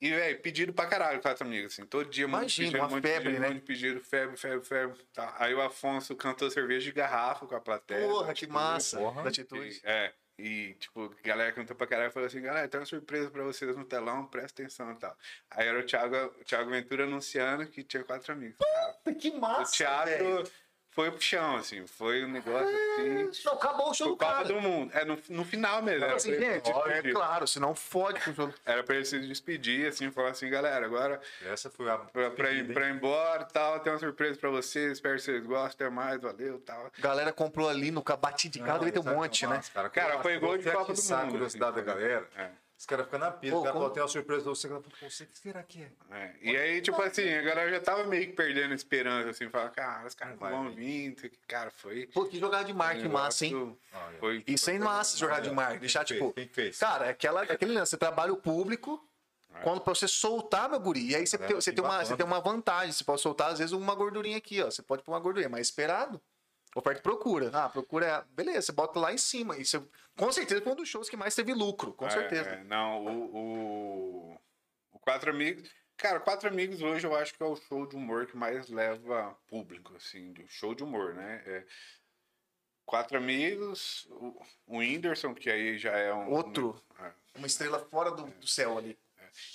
E, 0.00 0.10
velho, 0.10 0.40
pedido 0.40 0.72
pra 0.72 0.88
caralho, 0.88 1.20
quatro 1.20 1.46
amigos, 1.46 1.74
assim. 1.74 1.86
Todo 1.86 2.10
dia, 2.10 2.26
muito 2.26 2.40
Imagina, 2.40 2.66
pedido, 2.66 2.82
uma 2.82 2.88
muito 2.88 3.06
febre, 3.06 3.24
pedido, 3.24 3.40
né? 3.40 3.48
muito 3.48 3.64
pedido, 3.64 4.00
febre, 4.00 4.36
febre, 4.36 4.66
febre. 4.66 4.98
Tá. 5.12 5.36
Aí 5.38 5.54
o 5.54 5.62
Afonso 5.62 6.16
cantou 6.16 6.50
cerveja 6.50 6.84
de 6.84 6.90
garrafa 6.90 7.46
com 7.46 7.54
a 7.54 7.60
plateia. 7.60 8.08
Porra, 8.08 8.34
que 8.34 8.48
massa. 8.48 8.98
porra. 8.98 9.22
Da 9.22 9.28
atitude. 9.28 9.80
e, 9.84 9.88
é, 9.88 10.12
e 10.38 10.74
tipo, 10.74 11.04
a 11.04 11.26
galera 11.28 11.52
cantou 11.52 11.76
pra 11.76 11.86
caralho 11.86 12.10
e 12.10 12.12
falou 12.12 12.26
assim, 12.26 12.40
galera, 12.40 12.66
tem 12.68 12.80
uma 12.80 12.86
surpresa 12.86 13.30
pra 13.30 13.42
vocês 13.44 13.76
no 13.76 13.84
telão, 13.84 14.26
presta 14.26 14.62
atenção 14.62 14.90
e 14.92 14.96
tal. 14.96 15.16
Aí 15.50 15.68
era 15.68 15.78
o 15.78 15.82
Thiago, 15.84 16.16
o 16.40 16.44
Thiago 16.44 16.70
Ventura 16.70 17.04
anunciando 17.04 17.66
que 17.66 17.82
tinha 17.84 18.02
quatro 18.02 18.32
amigos. 18.32 18.56
Cara, 18.58 19.14
Que 19.14 19.30
o 19.30 19.40
massa, 19.40 19.72
teatro 19.72 20.10
velho. 20.10 20.50
Foi 20.92 21.10
pro 21.10 21.20
chão, 21.20 21.56
assim, 21.56 21.86
foi 21.86 22.24
um 22.24 22.28
negócio 22.28 22.68
assim. 22.68 23.44
Não, 23.46 23.54
acabou 23.54 23.90
o 23.90 23.94
show 23.94 24.08
do 24.08 24.16
Foi 24.16 24.26
Copa 24.26 24.42
cara. 24.42 24.48
do 24.48 24.60
Mundo. 24.60 24.92
É, 24.94 25.04
no, 25.04 25.18
no 25.30 25.44
final 25.44 25.82
mesmo. 25.82 26.04
Era, 26.04 26.16
Assim, 26.16 26.38
gente, 26.38 26.70
é 26.70 27.12
claro, 27.12 27.46
senão 27.46 27.74
fode 27.74 28.20
com 28.20 28.30
o 28.30 28.34
jogo. 28.34 28.54
era 28.64 28.84
pra 28.84 28.96
ele 28.96 29.04
se 29.06 29.18
despedir, 29.20 29.88
assim, 29.88 30.10
falar 30.10 30.30
assim, 30.30 30.50
galera, 30.50 30.84
agora 30.84 31.20
Essa 31.46 31.70
foi 31.70 31.90
a. 31.90 31.96
pra, 31.96 32.30
pra, 32.30 32.52
ir, 32.52 32.72
pra 32.72 32.88
ir 32.88 32.94
embora 32.94 33.46
e 33.48 33.52
tal, 33.52 33.80
tem 33.80 33.92
uma 33.92 33.98
surpresa 33.98 34.38
pra 34.38 34.50
vocês, 34.50 34.92
espero 34.92 35.16
que 35.16 35.22
vocês 35.22 35.46
gostem, 35.46 35.86
até 35.86 35.94
mais, 35.94 36.20
valeu 36.20 36.56
e 36.56 36.60
tal. 36.60 36.90
Galera 36.98 37.32
comprou 37.32 37.68
ali 37.68 37.90
no 37.90 38.02
bate 38.02 38.48
de 38.50 38.60
carro, 38.60 38.80
deve 38.80 38.92
ter 38.92 39.00
um 39.00 39.14
monte, 39.14 39.46
né? 39.46 39.60
Cara, 39.72 39.88
Cara, 39.88 40.18
foi 40.20 40.38
gol 40.38 40.58
de 40.58 40.64
Você 40.64 40.70
Copa 40.72 40.92
do 40.92 41.02
Mundo, 41.02 41.30
curiosidade 41.30 41.78
assim, 41.78 41.86
da 41.86 41.94
galera. 41.94 42.28
É. 42.36 42.50
Os 42.82 42.86
caras 42.86 43.04
ficam 43.04 43.20
na 43.20 43.30
pista. 43.30 43.56
O 43.56 43.62
cara 43.62 43.72
como- 43.74 43.90
tem 43.90 44.02
uma 44.02 44.08
surpresa 44.08 44.42
pra 44.42 44.50
você. 44.52 44.66
O 44.66 45.26
que 45.28 45.38
será 45.38 45.62
que 45.62 45.84
é? 45.84 45.88
É, 46.10 46.34
E 46.42 46.56
aí, 46.56 46.80
tipo 46.82 47.00
assim, 47.00 47.32
a 47.32 47.40
galera 47.40 47.70
já 47.70 47.80
tava 47.80 48.02
meio 48.02 48.26
que 48.26 48.32
perdendo 48.32 48.72
a 48.72 48.74
esperança, 48.74 49.30
assim, 49.30 49.48
falar, 49.48 49.70
cara, 49.70 50.04
os 50.04 50.16
caras 50.16 50.34
não 50.34 50.40
Vai 50.40 50.50
vão 50.50 50.72
vir. 50.74 51.14
cara, 51.46 51.70
foi. 51.70 52.08
Pô, 52.08 52.24
que 52.24 52.40
jogada 52.40 52.64
de 52.64 52.72
marketing 52.74 53.06
massa, 53.08 53.46
hein? 53.46 53.78
Foi, 54.18 54.42
Isso 54.48 54.68
é 54.68 54.80
massa, 54.80 55.16
jogada 55.16 55.42
de 55.42 55.52
marketing. 55.52 55.78
Deixar, 55.78 56.04
tipo? 56.04 56.32
Quem 56.32 56.48
fez? 56.48 56.76
cara, 56.76 57.06
é 57.06 57.10
aquela, 57.10 57.42
aquele 57.42 57.72
lance, 57.72 57.90
você 57.90 57.96
trabalha 57.96 58.32
o 58.32 58.36
público, 58.36 59.00
quando 59.62 59.80
pra 59.80 59.94
você 59.94 60.08
soltar, 60.08 60.68
meu 60.68 60.80
guri, 60.80 61.10
e 61.10 61.14
aí 61.14 61.24
você, 61.24 61.36
É, 61.36 61.38
tem, 61.38 61.54
você, 61.54 61.72
tem 61.72 61.84
uma, 61.84 62.04
você 62.04 62.16
tem 62.16 62.26
uma 62.26 62.40
vantagem, 62.40 62.90
você 62.90 63.04
pode 63.04 63.20
soltar, 63.20 63.52
às 63.52 63.60
vezes, 63.60 63.72
uma 63.72 63.94
gordurinha 63.94 64.38
aqui, 64.38 64.60
ó, 64.60 64.68
você 64.68 64.82
pode 64.82 65.04
pôr 65.04 65.12
uma 65.12 65.20
gordurinha, 65.20 65.48
mas 65.48 65.68
esperado. 65.68 66.20
Oferta 66.74 67.00
e 67.00 67.02
procura. 67.02 67.50
Ah, 67.52 67.68
procura 67.68 68.06
é. 68.06 68.24
Beleza, 68.34 68.62
você 68.62 68.72
bota 68.72 68.98
lá 68.98 69.12
em 69.12 69.18
cima. 69.18 69.56
E 69.58 69.64
você, 69.64 69.82
com 70.16 70.32
certeza 70.32 70.62
foi 70.62 70.72
um 70.72 70.76
dos 70.76 70.88
shows 70.88 71.08
que 71.08 71.16
mais 71.16 71.34
teve 71.34 71.52
lucro, 71.52 71.92
com 71.92 72.06
É, 72.06 72.10
certeza. 72.10 72.48
é, 72.50 72.64
não, 72.64 73.04
o, 73.04 73.36
o, 73.36 74.40
o 74.92 74.98
Quatro 74.98 75.30
Amigos. 75.30 75.70
Cara, 75.96 76.18
Quatro 76.18 76.48
Amigos 76.48 76.80
hoje 76.82 77.06
eu 77.06 77.14
acho 77.14 77.34
que 77.34 77.42
é 77.42 77.46
o 77.46 77.54
show 77.56 77.86
de 77.86 77.94
humor 77.94 78.26
que 78.26 78.36
mais 78.36 78.68
leva 78.68 79.36
público, 79.46 79.94
assim, 79.96 80.32
do 80.32 80.46
show 80.48 80.74
de 80.74 80.82
humor, 80.82 81.14
né? 81.14 81.42
É, 81.46 81.64
Quatro 82.84 83.16
Amigos, 83.16 84.06
o, 84.10 84.42
o 84.66 84.78
Whindersson, 84.78 85.34
que 85.34 85.48
aí 85.50 85.78
já 85.78 85.92
é 85.96 86.12
um. 86.12 86.30
Outro. 86.30 86.82
um- 86.98 87.04
é. 87.04 87.12
Uma 87.36 87.46
estrela 87.46 87.78
fora 87.78 88.10
do, 88.10 88.24
do 88.24 88.46
céu 88.46 88.76
ali. 88.76 88.98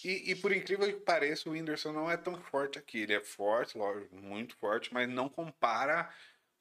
E, 0.03 0.31
e 0.31 0.35
por 0.35 0.51
incrível 0.51 0.87
que 0.87 0.99
pareça, 1.01 1.47
o 1.47 1.51
Whindersson 1.51 1.91
não 1.91 2.09
é 2.09 2.17
tão 2.17 2.35
forte 2.41 2.79
aqui. 2.79 3.01
Ele 3.01 3.13
é 3.13 3.19
forte, 3.23 3.77
lógico, 3.77 4.15
muito 4.15 4.55
forte, 4.57 4.91
mas 4.91 5.07
não 5.07 5.29
compara 5.29 6.11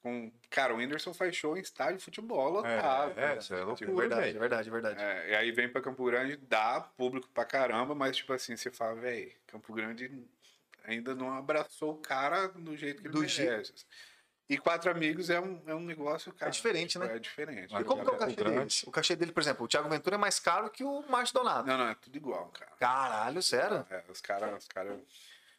com. 0.01 0.31
Cara, 0.49 0.73
o 0.73 0.77
Whindersson 0.77 1.13
faz 1.13 1.35
show 1.35 1.57
em 1.57 1.61
estádio 1.61 1.97
de 1.97 2.03
futebol 2.03 2.49
lotado. 2.49 3.19
É, 3.19 3.33
é, 3.33 3.37
isso 3.37 3.53
é 3.53 3.59
É 3.59 3.63
loucura, 3.63 3.93
verdade, 3.93 4.21
é 4.21 4.25
velho. 4.25 4.39
verdade, 4.39 4.69
é 4.69 4.71
verdade. 4.71 5.03
É, 5.03 5.31
e 5.31 5.35
aí 5.35 5.51
vem 5.51 5.69
pra 5.69 5.81
Campo 5.81 6.03
Grande, 6.05 6.37
dá 6.37 6.81
público 6.81 7.27
pra 7.33 7.45
caramba, 7.45 7.93
mas 7.95 8.17
tipo 8.17 8.33
assim, 8.33 8.55
você 8.55 8.71
fala, 8.71 8.95
velho, 8.95 9.31
Campo 9.47 9.73
Grande 9.73 10.11
ainda 10.85 11.13
não 11.13 11.31
abraçou 11.33 11.93
o 11.93 11.97
cara 11.97 12.47
do 12.47 12.75
jeito 12.77 13.01
que 13.01 13.07
ele 13.07 13.13
Do 13.13 13.19
merece. 13.21 13.73
E 14.49 14.57
Quatro 14.57 14.89
Amigos 14.89 15.29
é 15.29 15.41
um, 15.41 15.61
é 15.67 15.75
um 15.75 15.81
negócio, 15.81 16.31
cara. 16.33 16.49
diferente, 16.49 16.91
tipo, 16.91 17.03
né? 17.03 17.17
É 17.17 17.19
diferente. 17.19 17.75
E 17.75 17.83
como 17.83 18.01
que 18.05 18.09
é 18.09 18.13
o 18.13 18.17
cachê 18.17 18.35
dele? 18.35 18.67
O 18.85 18.91
cachê 18.91 19.15
dele, 19.17 19.31
por 19.33 19.41
exemplo, 19.41 19.65
o 19.65 19.67
Thiago 19.67 19.89
Ventura 19.89 20.15
é 20.15 20.17
mais 20.17 20.39
caro 20.39 20.69
que 20.69 20.85
o 20.85 21.01
Márcio 21.09 21.33
Donato. 21.33 21.67
Não, 21.67 21.77
não, 21.77 21.89
é 21.89 21.95
tudo 21.95 22.15
igual, 22.15 22.47
cara. 22.57 22.71
Caralho, 22.79 23.41
sério? 23.43 23.85
É, 23.89 24.03
os 24.07 24.21
caras, 24.21 24.63
os 24.63 24.67
caras. 24.69 24.97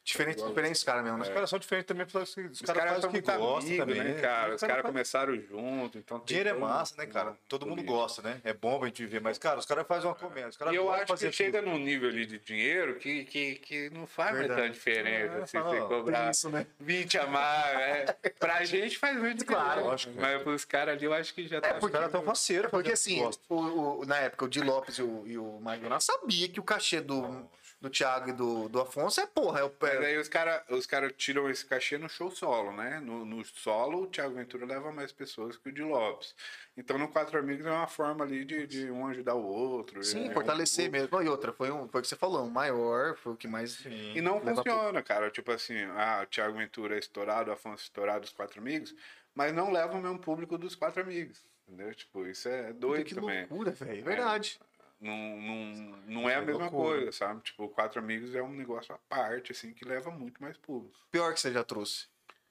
Diferente, 0.08 0.42
diferente 0.42 0.72
os 0.74 0.84
caras 0.84 1.04
mesmo, 1.04 1.18
né? 1.18 1.24
Os 1.24 1.28
caras 1.28 1.50
são 1.50 1.58
diferentes 1.58 1.86
também, 1.86 2.06
porque 2.06 2.16
os 2.16 2.30
Os 2.30 2.62
caras 2.62 3.04
o 3.04 3.08
que 3.10 3.20
gostam 3.20 3.76
também. 3.76 4.02
né, 4.02 4.14
cara? 4.14 4.54
Os 4.54 4.60
caras 4.62 4.76
fazem- 4.76 4.82
começaram 4.82 5.38
junto, 5.38 5.98
então 5.98 6.22
Dinheiro 6.24 6.48
é 6.48 6.52
massa, 6.54 6.94
né, 6.96 7.04
cara? 7.04 7.36
Todo 7.46 7.66
mundo 7.66 7.82
gosta, 7.82 8.22
né? 8.22 8.40
É 8.42 8.54
bom 8.54 8.78
pra 8.78 8.88
gente 8.88 9.02
viver, 9.02 9.20
mas, 9.20 9.36
cara, 9.36 9.58
os 9.58 9.66
caras 9.66 9.86
fazem 9.86 10.08
uma 10.08 10.14
comédia. 10.14 10.48
Os 10.48 10.56
caras 10.56 10.72
E 10.72 10.76
eu 10.76 10.90
acho 10.90 11.08
fazer 11.08 11.28
que 11.28 11.36
chega 11.36 11.60
num 11.60 11.76
nível 11.78 12.08
ali 12.08 12.24
de 12.24 12.38
dinheiro 12.38 12.94
que, 12.94 13.24
que, 13.26 13.54
que 13.56 13.90
não 13.90 14.06
faz 14.06 14.34
Verdade. 14.34 14.60
muita 14.62 14.72
diferença 14.74 15.34
É, 15.40 15.46
se 15.46 15.52
fala, 15.52 15.76
você 15.78 15.86
cobrar 15.86 16.30
Isso, 16.30 16.48
né? 16.48 16.66
20 16.80 17.18
a 17.18 17.26
mais. 17.26 17.78
É. 17.78 18.16
Pra 18.40 18.64
gente 18.64 18.96
faz 18.96 19.18
muito 19.18 19.44
Claro, 19.44 19.84
lógico. 19.84 20.14
Mas 20.18 20.42
pros 20.42 20.64
caras 20.64 20.94
ali 20.96 21.04
eu 21.04 21.12
acho 21.12 21.34
que 21.34 21.46
já 21.46 21.60
tá. 21.60 21.78
Os 21.82 21.90
caras 21.90 22.06
estão 22.06 22.22
faceiros. 22.22 22.70
Porque 22.70 22.88
fazendo 22.90 23.26
o 23.26 23.28
que 23.28 23.28
assim, 23.28 23.44
o, 23.50 24.04
na 24.06 24.16
época 24.16 24.46
o 24.46 24.48
Di 24.48 24.62
Lopes 24.62 24.96
e 24.96 25.02
o, 25.02 25.24
e 25.26 25.36
o 25.36 25.60
Donato 25.82 26.02
sabia 26.04 26.48
que 26.48 26.58
o 26.58 26.62
cachê 26.62 27.00
do, 27.02 27.46
do 27.80 27.88
Thiago 27.88 28.30
e 28.30 28.32
do, 28.32 28.68
do 28.68 28.80
Afonso 28.80 29.20
é 29.20 29.26
porra. 29.26 29.60
É 29.60 29.64
o, 29.64 29.72
Mas 29.80 29.94
é, 29.94 30.06
aí 30.06 30.18
os 30.18 30.28
caras 30.28 30.62
os 30.68 30.86
cara 30.86 31.10
tiram 31.10 31.48
esse 31.48 31.64
cachê 31.64 31.96
no 31.96 32.08
show 32.08 32.30
solo, 32.30 32.72
né? 32.72 32.98
No, 33.00 33.24
no 33.24 33.44
solo, 33.44 34.02
o 34.02 34.06
Thiago 34.06 34.34
Ventura 34.34 34.66
leva 34.66 34.90
mais 34.90 35.12
pessoas 35.12 35.56
que 35.56 35.68
o 35.68 35.72
de 35.72 35.82
Lopes. 35.82 36.34
Então, 36.76 36.98
no 36.98 37.08
Quatro 37.08 37.38
Amigos 37.38 37.66
é 37.66 37.70
uma 37.70 37.86
forma 37.86 38.24
ali 38.24 38.44
de, 38.44 38.66
de 38.66 38.90
um 38.90 39.06
ajudar 39.06 39.34
o 39.34 39.44
outro. 39.44 40.02
sim, 40.02 40.26
é 40.26 40.30
um 40.30 40.34
fortalecer 40.34 40.90
grupo. 40.90 41.16
mesmo. 41.16 41.22
E 41.22 41.28
outra, 41.28 41.52
foi, 41.52 41.70
um, 41.70 41.88
foi 41.88 42.00
o 42.00 42.02
que 42.02 42.08
você 42.08 42.16
falou, 42.16 42.46
o 42.46 42.50
maior, 42.50 43.16
foi 43.16 43.32
o 43.32 43.36
que 43.36 43.46
mais. 43.46 43.84
E 43.86 44.20
não 44.20 44.40
funciona, 44.40 45.02
cara. 45.02 45.30
Tipo 45.30 45.52
assim, 45.52 45.80
ah, 45.96 46.20
o 46.24 46.26
Thiago 46.26 46.56
Ventura 46.56 46.96
é 46.96 46.98
estourado, 46.98 47.50
o 47.50 47.52
Afonso 47.52 47.82
é 47.82 47.84
estourado, 47.84 48.24
os 48.24 48.32
Quatro 48.32 48.60
Amigos, 48.60 48.94
mas 49.34 49.52
não 49.52 49.70
leva 49.70 49.96
o 49.96 50.02
mesmo 50.02 50.18
público 50.18 50.58
dos 50.58 50.74
Quatro 50.74 51.02
Amigos. 51.02 51.46
Entendeu? 51.68 51.94
Tipo, 51.94 52.26
isso 52.26 52.48
é 52.48 52.72
doido 52.72 53.04
que 53.04 53.14
também. 53.14 53.40
loucura, 53.40 53.70
velho. 53.72 54.00
É 54.00 54.02
verdade. 54.02 54.58
Não, 55.00 55.16
não, 55.16 55.64
não 56.06 56.28
é 56.30 56.34
a 56.34 56.38
É 56.38 56.44
mesma 56.44 56.62
loucura. 56.62 56.88
coisa, 56.98 57.12
sabe? 57.12 57.40
Tipo, 57.42 57.68
Quatro 57.68 58.00
Amigos 58.00 58.34
é 58.34 58.42
um 58.42 58.52
negócio 58.52 58.92
à 58.94 58.98
parte, 59.08 59.52
assim, 59.52 59.72
que 59.72 59.84
leva 59.84 60.10
muito 60.10 60.42
mais 60.42 60.56
público. 60.56 60.98
Pior 61.10 61.32
que 61.32 61.40
você 61.40 61.52
já 61.52 61.62
trouxe. 61.62 62.06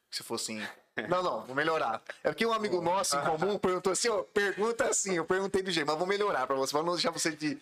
Se 0.09 0.23
fosse 0.23 0.53
assim. 0.53 0.67
Não, 1.09 1.21
não, 1.21 1.45
vou 1.45 1.55
melhorar. 1.55 2.01
É 2.23 2.29
porque 2.29 2.43
um 2.43 2.51
amigo 2.51 2.81
nosso 2.81 3.15
em 3.15 3.21
comum 3.23 3.57
perguntou 3.59 3.93
assim, 3.93 4.09
ó, 4.09 4.23
pergunta 4.23 4.85
assim, 4.89 5.15
eu 5.15 5.23
perguntei 5.25 5.61
do 5.61 5.69
jeito, 5.69 5.85
mas 5.85 5.95
vou 5.95 6.07
melhorar 6.07 6.47
pra 6.47 6.55
você, 6.55 6.71
pra 6.71 6.81
não 6.81 6.93
deixar 6.93 7.11
você 7.11 7.29
de. 7.35 7.55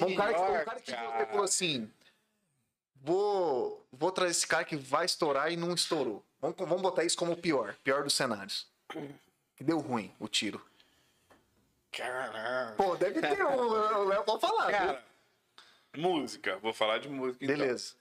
Um 0.00 0.14
cara 0.14 0.32
que, 0.32 0.40
um 0.40 0.64
cara 0.64 0.80
que 0.80 0.92
Pior, 0.92 1.16
você 1.18 1.26
falou 1.26 1.44
assim. 1.44 1.90
Vou, 3.02 3.84
vou 3.92 4.10
trazer 4.12 4.30
esse 4.32 4.46
cara 4.46 4.64
que 4.64 4.76
vai 4.76 5.04
estourar 5.04 5.52
e 5.52 5.56
não 5.56 5.74
estourou. 5.74 6.24
Vamos, 6.40 6.56
vamos 6.58 6.82
botar 6.82 7.02
isso 7.04 7.16
como 7.16 7.32
o 7.32 7.36
pior, 7.36 7.74
pior 7.82 8.04
dos 8.04 8.14
cenários. 8.14 8.66
Que 9.56 9.64
deu 9.64 9.78
ruim 9.78 10.12
o 10.20 10.28
tiro. 10.28 10.60
Pô, 12.76 12.96
deve 12.96 13.20
ter 13.20 13.44
um, 13.44 13.56
o 13.56 14.04
Léo 14.04 14.24
pode 14.24 14.40
falar. 14.40 14.66
viu? 14.66 14.76
Cara, 14.76 15.04
música. 15.96 16.56
Vou 16.58 16.72
falar 16.72 16.98
de 16.98 17.08
música 17.08 17.44
então. 17.44 17.56
Beleza. 17.56 17.94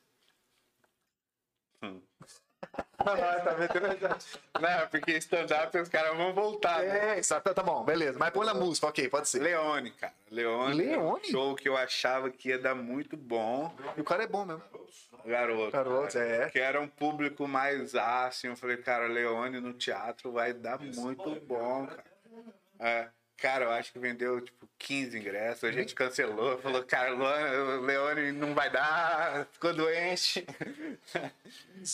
tá 2.97 3.55
metendo 3.57 3.87
Não, 4.59 4.87
porque 4.89 5.11
stand-up 5.17 5.77
os 5.77 5.89
caras 5.89 6.17
vão 6.17 6.33
voltar. 6.33 6.81
né? 6.81 7.15
É, 7.15 7.19
exato, 7.19 7.53
tá 7.53 7.63
bom, 7.63 7.83
beleza. 7.83 8.17
Mas 8.17 8.31
põe 8.31 8.45
na 8.45 8.53
música, 8.53 8.87
ok, 8.87 9.07
pode 9.09 9.29
ser. 9.29 9.39
Leone, 9.39 9.91
cara. 9.91 10.13
Leone. 10.31 10.75
Leone? 10.75 11.25
Show 11.25 11.55
que 11.55 11.69
eu 11.69 11.77
achava 11.77 12.29
que 12.29 12.49
ia 12.49 12.57
dar 12.59 12.75
muito 12.75 13.15
bom. 13.15 13.73
E 13.95 14.01
o 14.01 14.03
cara 14.03 14.23
é 14.23 14.27
bom 14.27 14.45
mesmo. 14.45 14.63
Garoto. 15.25 15.71
Garoto, 15.71 16.13
cara. 16.13 16.25
é. 16.25 16.49
Que 16.49 16.59
era 16.59 16.79
um 16.81 16.87
público 16.87 17.47
mais 17.47 17.95
assim. 17.95 18.47
Eu 18.47 18.55
falei, 18.55 18.77
cara, 18.77 19.07
Leone 19.07 19.59
no 19.59 19.73
teatro 19.73 20.31
vai 20.31 20.53
dar 20.53 20.79
muito 20.79 21.39
bom, 21.41 21.87
cara. 21.87 22.03
É, 22.79 23.09
cara, 23.37 23.65
eu 23.65 23.71
acho 23.71 23.91
que 23.91 23.99
vendeu 23.99 24.41
tipo 24.41 24.67
15 24.77 25.17
ingressos. 25.17 25.63
A 25.63 25.71
gente 25.71 25.93
cancelou. 25.95 26.57
Falou, 26.59 26.83
cara, 26.83 27.15
o 27.15 27.81
Leone 27.81 28.31
não 28.31 28.53
vai 28.53 28.69
dar. 28.69 29.45
Ficou 29.51 29.73
doente. 29.73 30.45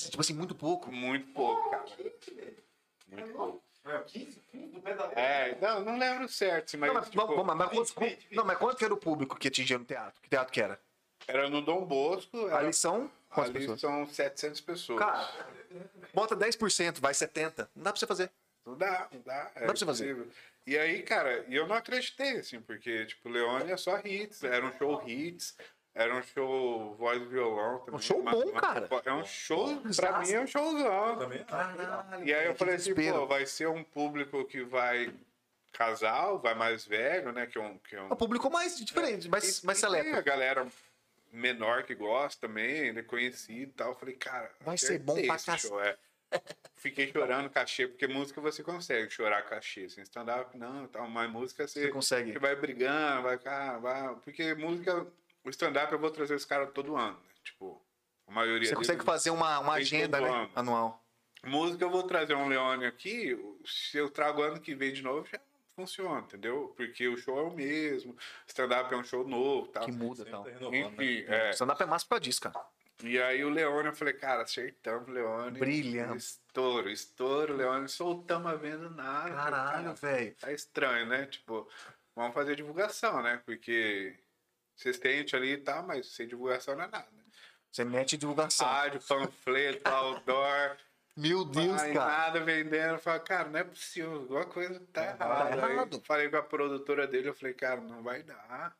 Tipo 0.09 0.21
assim, 0.21 0.33
muito 0.33 0.55
pouco. 0.55 0.91
Muito 0.91 1.27
pouco, 1.33 1.69
cara. 1.69 1.85
Muito 3.07 3.33
pouco. 3.33 3.63
É, 5.15 5.57
não, 5.59 5.83
não 5.83 5.97
lembro 5.97 6.27
certo, 6.29 6.77
mas, 6.77 6.87
Não, 6.87 6.93
mas, 6.93 7.09
tipo, 7.09 7.27
vamos, 7.27 7.55
mas, 7.55 7.91
quanto, 7.91 8.17
não, 8.31 8.45
mas 8.45 8.57
quanto 8.57 8.77
que 8.77 8.85
era 8.85 8.93
o 8.93 8.97
público 8.97 9.37
que 9.37 9.47
atingia 9.47 9.77
no 9.77 9.85
teatro? 9.85 10.21
Que 10.21 10.29
teatro 10.29 10.53
que 10.53 10.61
era? 10.61 10.79
era 11.27 11.49
no 11.49 11.61
Dom 11.61 11.83
Bosco. 11.85 12.47
Era, 12.47 12.59
Ali 12.59 12.73
são 12.73 13.09
quantas 13.29 13.49
ali 13.55 13.59
pessoas? 13.59 13.81
são 13.81 14.07
700 14.07 14.61
pessoas. 14.61 14.99
Cara, 14.99 15.29
bota 16.13 16.35
10%, 16.35 16.99
vai 16.99 17.13
70%. 17.13 17.67
Não 17.75 17.83
dá 17.83 17.91
pra 17.91 17.99
você 17.99 18.07
fazer. 18.07 18.31
Não 18.65 18.77
dá, 18.77 19.07
não 19.11 19.21
dá. 19.21 19.51
É 19.55 19.59
Dá 19.61 19.65
pra 19.67 19.75
você 19.75 19.85
fazer. 19.85 20.27
E 20.65 20.77
aí, 20.77 21.01
cara, 21.01 21.43
e 21.47 21.55
eu 21.55 21.67
não 21.67 21.75
acreditei, 21.75 22.37
assim, 22.37 22.61
porque, 22.61 23.05
tipo, 23.05 23.27
Leone 23.29 23.71
é 23.71 23.77
só 23.77 23.99
hits, 23.99 24.43
era 24.43 24.63
um 24.65 24.71
show 24.77 25.01
hits, 25.07 25.57
era 25.93 26.15
um 26.15 26.21
show 26.21 26.93
voz 26.95 27.21
e 27.21 27.25
violão 27.25 27.79
também. 27.79 27.95
Um 27.95 28.01
show 28.01 28.21
bom, 28.23 28.51
cara. 28.53 28.87
É 29.03 29.11
um 29.13 29.25
show, 29.25 29.77
pra 29.81 29.89
Exato. 29.89 30.27
mim 30.27 30.33
é 30.33 30.39
um 30.41 30.47
showzão. 30.47 31.17
Também. 31.17 31.43
Caralho. 31.45 32.25
E 32.27 32.33
aí 32.33 32.45
eu 32.45 32.55
falei 32.55 32.75
assim, 32.75 32.93
pô, 32.93 33.25
vai 33.25 33.45
ser 33.45 33.67
um 33.67 33.83
público 33.83 34.45
que 34.45 34.61
vai 34.63 35.11
casal, 35.73 36.37
vai 36.39 36.53
mais 36.53 36.85
velho, 36.85 37.31
né, 37.31 37.47
que 37.47 37.57
é 37.57 37.61
um... 37.61 37.77
Que 37.79 37.95
é 37.95 38.01
um 38.01 38.09
É 38.09 38.13
um 38.13 38.15
público 38.15 38.49
mais 38.51 38.77
diferente, 38.77 39.27
mais, 39.29 39.59
e- 39.59 39.65
mais 39.65 39.79
e 39.79 39.81
tem 39.81 39.89
a 39.97 40.03
seleto. 40.03 40.23
galera 40.23 40.67
menor 41.31 41.83
que 41.83 41.95
gosta 41.95 42.45
também, 42.47 42.87
ele 42.89 42.99
é 42.99 43.03
conhecido 43.03 43.71
e 43.71 43.73
tal. 43.73 43.89
Eu 43.89 43.95
falei, 43.95 44.15
cara, 44.15 44.51
Vai 44.61 44.77
ser 44.77 44.99
bom 44.99 45.15
pra 45.15 45.35
cacete. 45.35 45.67
show, 45.67 45.81
é. 45.81 45.97
Fiquei 46.75 47.11
chorando 47.11 47.49
cachê, 47.49 47.87
porque 47.87 48.07
música 48.07 48.41
você 48.41 48.63
consegue 48.63 49.09
chorar 49.11 49.43
cachê. 49.43 49.87
Sem 49.87 50.03
stand-up, 50.03 50.57
não, 50.57 50.87
tal, 50.87 51.07
mas 51.07 51.29
música 51.29 51.67
você, 51.67 51.83
Você 51.83 51.89
consegue. 51.89 52.33
você 52.33 52.39
vai 52.39 52.55
brigando, 52.55 53.23
vai, 53.23 53.39
ah, 53.45 53.77
vai. 53.77 54.15
Porque 54.15 54.55
música, 54.55 55.05
o 55.43 55.49
stand-up 55.49 55.93
eu 55.93 55.99
vou 55.99 56.09
trazer 56.09 56.33
os 56.33 56.45
caras 56.45 56.71
todo 56.73 56.95
ano, 56.97 57.13
né? 57.17 57.29
Tipo, 57.43 57.79
a 58.27 58.31
maioria 58.31 58.67
Você 58.69 58.75
consegue 58.75 59.03
fazer 59.03 59.29
uma, 59.29 59.59
uma 59.59 59.73
agenda 59.73 60.19
né, 60.19 60.27
ano. 60.27 60.51
anual. 60.55 61.03
Música 61.43 61.83
eu 61.85 61.89
vou 61.89 62.03
trazer 62.03 62.35
um 62.35 62.47
Leone 62.47 62.85
aqui, 62.85 63.37
se 63.65 63.97
eu 63.97 64.09
trago 64.09 64.41
ano 64.41 64.59
que 64.59 64.73
vem 64.75 64.93
de 64.93 65.01
novo, 65.01 65.27
já 65.27 65.39
funciona, 65.75 66.21
entendeu? 66.21 66.73
Porque 66.75 67.07
o 67.07 67.17
show 67.17 67.37
é 67.39 67.43
o 67.43 67.51
mesmo, 67.51 68.15
stand-up 68.47 68.93
é 68.93 68.97
um 68.97 69.03
show 69.03 69.27
novo 69.27 69.67
tal. 69.67 69.85
Que 69.85 69.91
muda 69.91 70.25
tal. 70.25 70.43
Tá 70.43 70.49
renovando, 70.51 70.71
né? 70.71 71.05
Enfim, 71.05 71.25
é. 71.27 71.49
Stand-up 71.51 71.81
é 71.81 71.85
massa 71.85 72.05
por 72.05 72.09
causa 72.09 72.21
disso, 72.21 72.41
cara. 72.41 72.59
E 73.03 73.19
aí 73.21 73.43
o 73.43 73.49
Leone, 73.49 73.87
eu 73.89 73.95
falei, 73.95 74.13
cara, 74.13 74.43
acertamos 74.43 75.07
Leone. 75.09 75.57
Brilhante. 75.59 76.17
Estouro, 76.17 76.89
estouro, 76.89 77.55
Leone, 77.55 77.87
soltamos 77.87 78.51
a 78.51 78.55
venda 78.55 78.89
nada. 78.89 79.31
Caralho, 79.31 79.83
cara, 79.83 79.93
velho. 79.93 80.35
Tá 80.35 80.51
estranho, 80.51 81.05
né? 81.07 81.25
Tipo, 81.25 81.67
vamos 82.15 82.33
fazer 82.33 82.55
divulgação, 82.55 83.21
né? 83.23 83.41
Porque 83.45 84.15
vocês 84.75 84.97
tentam 84.99 85.39
ali 85.39 85.53
e 85.53 85.57
tal, 85.57 85.83
mas 85.83 86.07
sem 86.07 86.27
divulgação 86.27 86.75
não 86.75 86.83
é 86.83 86.87
nada. 86.87 87.07
Você 87.71 87.83
mete 87.85 88.17
divulgação. 88.17 88.67
Rádio, 88.67 89.01
panfleto, 89.07 89.89
outdoor, 89.89 90.75
Meu 91.15 91.45
Deus, 91.45 91.77
vai 91.81 91.93
cara. 91.93 92.11
nada 92.11 92.39
vendendo. 92.41 92.93
Eu 92.95 92.99
falei, 92.99 93.19
cara, 93.21 93.49
não 93.49 93.59
é 93.59 93.63
possível, 93.63 94.11
alguma 94.13 94.45
coisa 94.45 94.79
tá 94.91 95.13
Tá 95.13 95.25
errada. 95.25 95.65
Aí 95.65 95.71
errado. 95.73 96.01
falei 96.05 96.29
com 96.29 96.35
a 96.37 96.43
produtora 96.43 97.07
dele, 97.07 97.29
eu 97.29 97.33
falei, 97.33 97.53
cara, 97.53 97.79
não 97.79 98.03
vai 98.03 98.23
dar. 98.23 98.75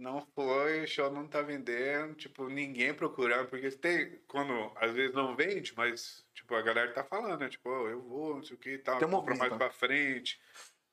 Não 0.00 0.26
foi, 0.34 0.82
o 0.82 0.86
show 0.88 1.10
não 1.10 1.28
tá 1.28 1.42
vendendo, 1.42 2.14
tipo, 2.14 2.48
ninguém 2.48 2.94
procurando, 2.94 3.48
porque 3.50 3.70
tem, 3.70 4.18
quando 4.26 4.72
às 4.76 4.92
vezes 4.94 5.14
não 5.14 5.36
vende, 5.36 5.74
mas, 5.76 6.26
tipo, 6.32 6.54
a 6.54 6.62
galera 6.62 6.90
tá 6.94 7.04
falando, 7.04 7.40
né? 7.40 7.50
Tipo, 7.50 7.68
"Ó, 7.68 7.86
eu 7.86 8.00
vou, 8.00 8.36
não 8.36 8.42
sei 8.42 8.56
o 8.56 8.58
que 8.58 8.70
e 8.70 8.78
tal, 8.78 8.98
Tem 8.98 9.06
um 9.06 9.10
compra 9.10 9.34
mais 9.36 9.52
pra 9.52 9.70
frente. 9.70 10.40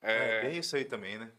É, 0.02 0.40
É, 0.40 0.42
bem 0.50 0.60
isso 0.60 0.76
aí 0.76 0.84
também, 0.84 1.18
né? 1.18 1.32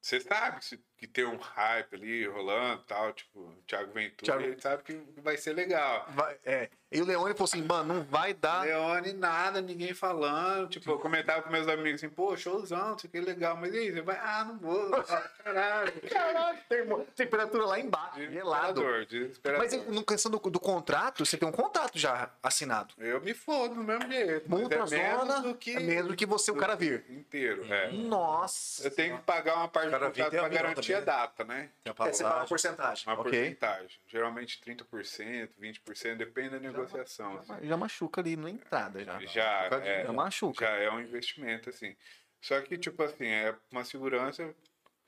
você 0.00 0.20
sabe 0.20 0.62
se- 0.62 0.84
que 0.96 1.06
tem 1.06 1.24
um 1.26 1.36
hype 1.36 1.94
ali 1.94 2.26
rolando 2.26 2.82
e 2.82 2.86
tal, 2.88 3.12
tipo, 3.12 3.52
Thiago 3.66 3.92
Ventura, 3.92 4.24
Thiago- 4.32 4.42
ele 4.42 4.60
sabe 4.60 4.82
que 4.82 4.98
vai 5.18 5.36
ser 5.36 5.52
legal. 5.52 6.06
Vai- 6.10 6.36
é. 6.44 6.68
E 6.90 7.02
o 7.02 7.04
Leone 7.04 7.34
falou 7.34 7.44
assim, 7.46 7.62
mano, 7.62 7.94
não 7.94 8.02
vai 8.04 8.32
dar. 8.32 8.64
Leone, 8.64 9.12
nada, 9.12 9.60
ninguém 9.60 9.92
falando. 9.92 10.68
Tipo, 10.68 10.92
eu 10.92 10.98
comentava 11.00 11.42
com 11.42 11.50
meus 11.50 11.66
amigos 11.66 11.94
assim, 12.02 12.08
pô, 12.08 12.36
showzão, 12.36 12.94
isso 12.96 13.06
aqui 13.08 13.18
é 13.18 13.20
legal. 13.20 13.56
Mas 13.56 13.74
e 13.74 13.78
aí, 13.78 13.92
você 13.92 14.00
vai? 14.02 14.16
Ah, 14.16 14.44
não 14.44 14.58
vou. 14.58 14.76
Ah, 15.10 15.30
Caralho. 15.44 15.92
Caralho, 16.08 16.58
termo- 16.68 17.06
temperatura 17.16 17.66
lá 17.66 17.78
embaixo, 17.80 18.20
gelado. 18.30 18.80
Desesperador, 18.80 19.06
desesperador. 19.06 19.64
Mas 19.86 19.86
no 19.94 20.04
questão 20.04 20.30
do, 20.30 20.38
do 20.38 20.60
contrato, 20.60 21.24
você 21.26 21.36
tem 21.36 21.48
um 21.48 21.52
contrato 21.52 21.98
já 21.98 22.30
assinado. 22.42 22.94
Eu 22.98 23.20
me 23.20 23.34
fodo 23.34 23.74
do 23.74 23.82
mesmo 23.84 24.10
jeito. 24.10 24.44
mas 24.48 24.60
Multa 24.60 24.74
é 24.76 24.86
zona, 24.86 25.40
do 25.40 25.54
que 25.54 25.76
é 25.76 25.80
menos 25.80 26.08
do 26.08 26.16
que 26.16 26.24
você, 26.26 26.50
o 26.50 26.56
cara 26.56 26.76
vir. 26.76 27.04
inteiro. 27.10 27.64
É. 27.72 27.90
Nossa. 27.92 28.84
Eu 28.86 28.90
tenho 28.92 29.16
que 29.18 29.22
pagar 29.24 29.56
uma 29.56 29.68
parte 29.68 29.90
do 29.90 29.98
contrato 29.98 30.30
pra 30.30 30.48
garantir 30.48 30.85
a 30.94 30.98
também, 30.98 31.06
né? 31.06 31.18
data, 31.18 31.44
né? 31.44 31.70
Tem 31.82 31.92
a 31.92 32.08
É, 32.08 32.12
você 32.12 32.22
paga 32.22 32.36
uma 32.36 32.46
porcentagem. 32.46 33.04
Uma 33.06 33.20
ok. 33.20 33.30
porcentagem. 33.30 34.00
Geralmente 34.06 34.60
30%, 34.60 35.50
20%, 35.60 36.16
depende 36.16 36.50
da 36.50 36.60
negociação. 36.60 37.38
assim. 37.38 37.66
Já 37.66 37.76
machuca 37.76 38.20
ali 38.20 38.36
na 38.36 38.50
entrada 38.50 39.04
já. 39.04 39.18
Já, 39.20 39.68
é, 39.82 40.04
Já 40.04 40.12
machuca. 40.12 40.64
já 40.64 40.70
é 40.70 40.90
um 40.90 41.00
investimento, 41.00 41.70
assim. 41.70 41.96
Só 42.40 42.60
que, 42.60 42.78
tipo 42.78 43.02
assim, 43.02 43.26
é 43.26 43.54
uma 43.72 43.84
segurança 43.84 44.54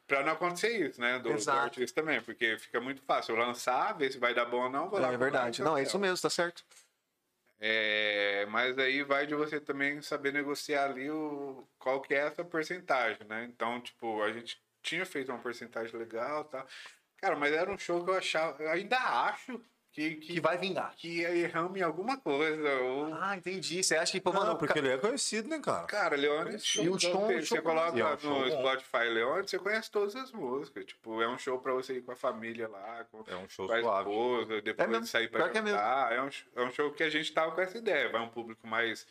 pra 0.07 0.23
não 0.25 0.33
acontecer 0.33 0.89
isso, 0.89 1.01
né? 1.01 1.19
Do, 1.19 1.25
do 1.25 1.35
Exato. 1.35 1.59
artista 1.59 2.01
também, 2.01 2.21
porque 2.23 2.59
fica 2.59 2.81
muito 2.81 3.03
fácil 3.03 3.35
eu 3.37 3.39
lançar, 3.39 3.93
ver 3.97 4.11
se 4.11 4.19
vai 4.19 4.35
dar 4.35 4.47
bom 4.47 4.65
ou 4.65 4.71
não, 4.71 4.89
vou 4.89 4.99
lá. 4.99 5.13
É 5.13 5.17
verdade. 5.17 5.63
Não, 5.63 5.77
é 5.77 5.83
isso 5.83 5.99
mesmo, 5.99 6.21
tá 6.21 6.31
certo. 6.31 6.65
É, 7.61 8.47
mas 8.51 8.79
aí 8.79 9.03
vai 9.03 9.27
de 9.27 9.35
você 9.35 9.61
também 9.61 10.01
saber 10.01 10.33
negociar 10.33 10.85
ali 10.91 11.11
o, 11.11 11.67
qual 11.79 12.01
que 12.01 12.15
é 12.15 12.19
essa 12.19 12.45
porcentagem, 12.45 13.27
né? 13.27 13.45
Então, 13.45 13.81
tipo, 13.81 14.23
a 14.23 14.33
gente 14.33 14.61
tinha 14.83 15.05
feito 15.07 15.31
uma 15.33 15.39
porcentagem 15.39 15.97
legal 15.99 16.43
e 16.43 16.51
tal. 16.53 16.67
Cara, 17.19 17.37
mas 17.37 17.53
era 17.53 17.71
um 17.71 17.79
show 17.79 18.05
que 18.05 18.11
eu 18.11 18.15
achava, 18.15 18.63
eu 18.63 18.71
ainda 18.71 18.97
acho 18.97 19.61
que, 19.91 20.15
que, 20.17 20.35
Que 20.35 20.41
vai 20.41 20.57
vingar. 20.57 20.95
que 20.95 21.23
erramos 21.23 21.77
em 21.77 21.83
alguma 21.83 22.17
coisa. 22.21 22.73
Ou, 22.83 23.13
Ah, 23.15 23.37
entendi. 23.37 23.83
Você 23.83 23.97
acha 23.97 24.13
que, 24.13 24.21
pô, 24.21 24.33
Não, 24.33 24.41
mano, 24.41 24.57
porque 24.59 24.79
ele 24.79 24.91
é 24.91 24.99
conhecido, 24.99 25.49
né, 25.49 25.59
cara? 25.59 25.87
Cara, 25.87 26.15
Leone, 26.15 26.53
E 26.53 26.89
o 26.89 26.99
show- 26.99 27.27
você, 27.27 27.43
show 27.43 27.63
coloca 27.63 27.99
é 27.99 28.05
um 28.05 28.11
no 28.13 28.19
show. 28.21 28.51
Spotify 28.51 29.09
Leone, 29.09 29.49
você 29.49 29.59
conhece 29.59 29.91
todas 29.91 30.15
as 30.15 30.31
músicas. 30.31 30.85
Tipo, 30.85 31.21
é 31.21 31.27
um 31.29 31.37
show 31.39 31.59
pra 31.59 31.73
você 31.73 31.95
ir 31.95 32.03
com 32.03 32.13
a 32.13 32.17
família 32.17 32.69
lá, 32.69 33.05
com, 33.11 33.25
É 33.27 33.35
um 33.35 33.49
show 33.49 33.67
com 33.67 33.73
a 33.75 33.81
suave. 33.81 34.09
esposa, 34.11 34.63
depois 34.63 34.89
mesmo. 34.89 35.07
sair 35.07 35.29
pra 35.29 35.49
é 35.49 35.55
jantar. 35.55 36.13
É, 36.13 36.23
um, 36.23 36.29
é 36.55 36.63
um 36.63 36.71
show 36.71 36.93
que 36.93 37.03
a 37.03 37.11
gente 37.11 37.33
tava 37.33 37.51
com 37.53 37.61
essa 37.61 37.79
ideia. 37.79 38.09
Vai 38.11 38.21
um 38.21 38.29
público 38.29 38.65
mais 38.69 39.05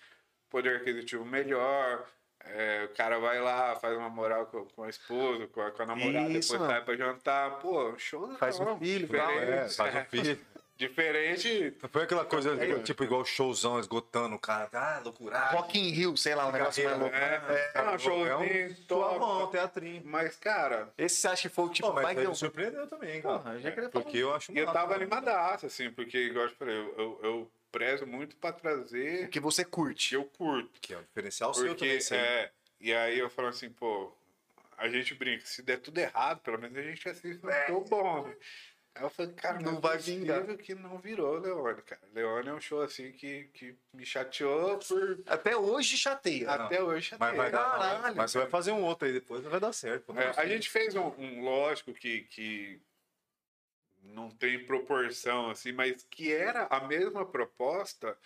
poder 0.49 0.77
aquisitivo 0.77 1.25
melhor. 1.25 2.07
É, 2.53 2.85
o 2.85 2.95
cara 2.95 3.19
vai 3.19 3.39
lá, 3.39 3.75
faz 3.75 3.97
uma 3.97 4.09
moral 4.09 4.45
com, 4.47 4.65
com 4.65 4.83
a 4.83 4.89
esposa, 4.89 5.47
com 5.47 5.61
a, 5.61 5.71
com 5.71 5.83
a 5.83 5.85
namorada, 5.85 6.29
Isso, 6.29 6.51
depois 6.53 6.59
mano. 6.61 6.71
sai 6.73 6.81
pra 6.85 6.95
jantar. 6.95 7.59
Pô, 7.59 7.93
show 7.97 8.27
Faz 8.37 8.59
um 8.59 8.77
filho 8.77 9.07
tal, 9.07 9.31
É, 9.31 9.67
faz 9.69 9.95
um 9.95 10.03
filho. 10.05 10.39
Diferente. 10.77 11.73
Foi 11.91 12.03
aquela 12.03 12.23
coisa, 12.23 12.53
É. 12.63 12.79
tipo, 12.83 13.03
igual 13.03 13.25
showzão 13.25 13.79
esgotando 13.79 14.35
o 14.35 14.39
cara. 14.39 14.69
Ah, 14.73 15.01
loucura. 15.03 15.39
Rock 15.47 15.79
in 15.79 15.89
Rio, 15.91 16.15
sei 16.15 16.35
lá, 16.35 16.47
um 16.47 16.51
negócio 16.51 16.83
mais 16.85 16.99
louco. 16.99 17.15
É, 17.15 17.71
é, 17.73 17.81
um 17.81 17.97
showzinho 17.97 18.27
É 18.27 18.35
um 18.37 18.73
top. 18.87 19.17
suavão, 19.17 19.47
teatrinho. 19.47 20.03
Mas, 20.05 20.35
cara, 20.35 20.89
Esse 20.95 21.15
você 21.15 21.27
acha 21.29 21.49
que 21.49 21.55
foi 21.55 21.65
o 21.65 21.69
tipo 21.69 21.91
mas 21.93 22.03
mais 22.03 22.15
deu... 22.17 22.29
me 22.29 22.35
surpreendeu 22.35 22.87
também, 22.87 23.21
cara. 23.23 23.39
Porra, 23.39 23.53
eu 23.55 23.59
já 23.61 23.71
queria 23.71 23.89
falar. 23.89 24.03
Porque 24.03 24.17
eu 24.17 24.33
acho 24.35 24.51
E 24.51 24.57
eu 24.59 24.71
tava 24.71 24.89
né? 24.89 24.95
animadaço, 24.97 25.65
assim, 25.65 25.89
porque, 25.89 26.17
igual 26.19 26.45
eu 26.45 26.51
falei, 26.51 26.75
eu, 26.77 26.93
eu, 26.97 27.19
eu 27.23 27.51
prezo 27.71 28.05
muito 28.07 28.35
pra 28.37 28.51
trazer 28.51 29.25
O 29.25 29.29
que 29.29 29.39
você 29.39 29.61
o 29.63 29.67
curte. 29.69 30.09
que 30.09 30.15
eu 30.15 30.25
curto. 30.25 30.79
Que 30.81 30.93
é 30.93 30.97
um 30.97 31.03
diferencial 31.03 31.53
seu 31.53 31.65
Porque, 31.67 31.79
também, 31.85 31.97
isso 31.97 32.13
aí. 32.13 32.19
é, 32.19 32.51
e 32.79 32.93
aí 32.93 33.19
eu 33.19 33.29
falo 33.29 33.47
assim, 33.49 33.69
pô, 33.69 34.11
a 34.77 34.87
gente 34.89 35.13
brinca, 35.15 35.45
se 35.45 35.61
der 35.61 35.77
tudo 35.79 35.97
errado, 35.97 36.39
pelo 36.41 36.57
menos 36.59 36.77
a 36.77 36.81
gente 36.81 37.07
assiste 37.09 37.45
um 37.45 37.49
show 37.67 37.83
bom. 37.85 38.31
Aí 38.95 39.03
eu 39.03 39.09
falei, 39.11 39.31
cara, 39.33 39.59
Não 39.59 39.73
não, 39.73 39.79
vai 39.79 39.95
é 39.95 39.99
vingar. 39.99 40.43
que 40.57 40.73
não 40.73 40.97
virou 40.97 41.37
Leone, 41.37 41.81
cara. 41.83 42.01
Leone 42.15 42.49
é 42.49 42.53
um 42.53 42.59
show, 42.59 42.81
assim, 42.81 43.11
que, 43.11 43.43
que 43.53 43.75
me 43.93 44.03
chateou 44.03 44.79
por... 44.79 45.19
Até 45.27 45.55
hoje 45.55 45.95
chateia. 45.97 46.49
Até 46.49 46.81
hoje 46.81 47.15
Mas 47.19 47.35
vai 47.37 47.51
chateia. 47.51 47.63
dar. 47.63 47.77
Caralho. 47.79 48.15
Mas 48.15 48.31
você 48.31 48.39
vai 48.39 48.49
fazer 48.49 48.71
um 48.71 48.81
outro 48.83 49.07
aí 49.07 49.13
depois, 49.13 49.43
vai 49.43 49.59
dar 49.59 49.71
certo. 49.71 50.17
É, 50.17 50.33
a 50.35 50.47
gente 50.47 50.67
fez 50.67 50.95
um, 50.95 51.09
um 51.15 51.43
lógico 51.43 51.93
que, 51.93 52.21
que 52.21 52.81
não 54.03 54.29
tem 54.29 54.65
proporção, 54.65 55.49
assim, 55.49 55.71
mas 55.71 56.05
que 56.09 56.31
era 56.33 56.65
a 56.67 56.87
mesma 56.87 57.25
proposta 57.25 58.17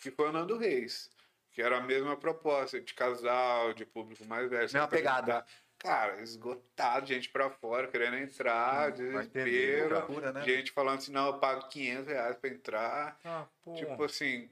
que 0.00 0.10
foi 0.10 0.28
o 0.28 0.32
Nando 0.32 0.56
Reis. 0.58 1.10
Que 1.52 1.62
era 1.62 1.78
a 1.78 1.80
mesma 1.80 2.16
proposta 2.16 2.80
de 2.80 2.94
casal, 2.94 3.72
de 3.74 3.84
público 3.84 4.24
mais 4.26 4.48
velho. 4.48 4.62
Mesma 4.62 4.86
pegada. 4.86 5.44
Cara, 5.78 6.20
esgotado, 6.22 7.06
gente 7.06 7.28
pra 7.28 7.50
fora, 7.50 7.86
querendo 7.88 8.16
entrar, 8.16 8.90
entender, 8.90 9.12
desespero. 9.12 9.94
Loucura, 9.94 10.32
né? 10.32 10.42
Gente 10.44 10.70
falando 10.72 10.98
assim, 10.98 11.12
não, 11.12 11.26
eu 11.28 11.38
pago 11.38 11.68
500 11.68 12.06
reais 12.08 12.36
pra 12.36 12.50
entrar. 12.50 13.20
Ah. 13.24 13.46
Tipo 13.76 14.04
assim, 14.04 14.48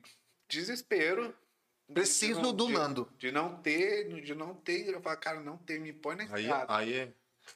desespero. 0.49 1.35
de- 1.89 1.95
Preciso 1.95 2.41
de 2.41 2.43
não- 2.43 2.53
do 2.55 2.67
de- 2.67 2.73
Nando. 2.73 3.13
De 3.19 3.31
não 3.33 3.57
ter, 3.63 4.21
de 4.23 4.35
não 4.35 4.55
ter. 4.55 4.89
Eu 4.89 5.01
falo, 5.01 5.17
cara, 5.19 5.41
não 5.41 5.57
tem, 5.57 5.79
me 5.79 5.93
põe 5.93 6.17
na 6.17 6.25
Aí, 6.35 6.43
estrada. 6.43 6.77
aí 6.77 6.95
é 6.95 7.09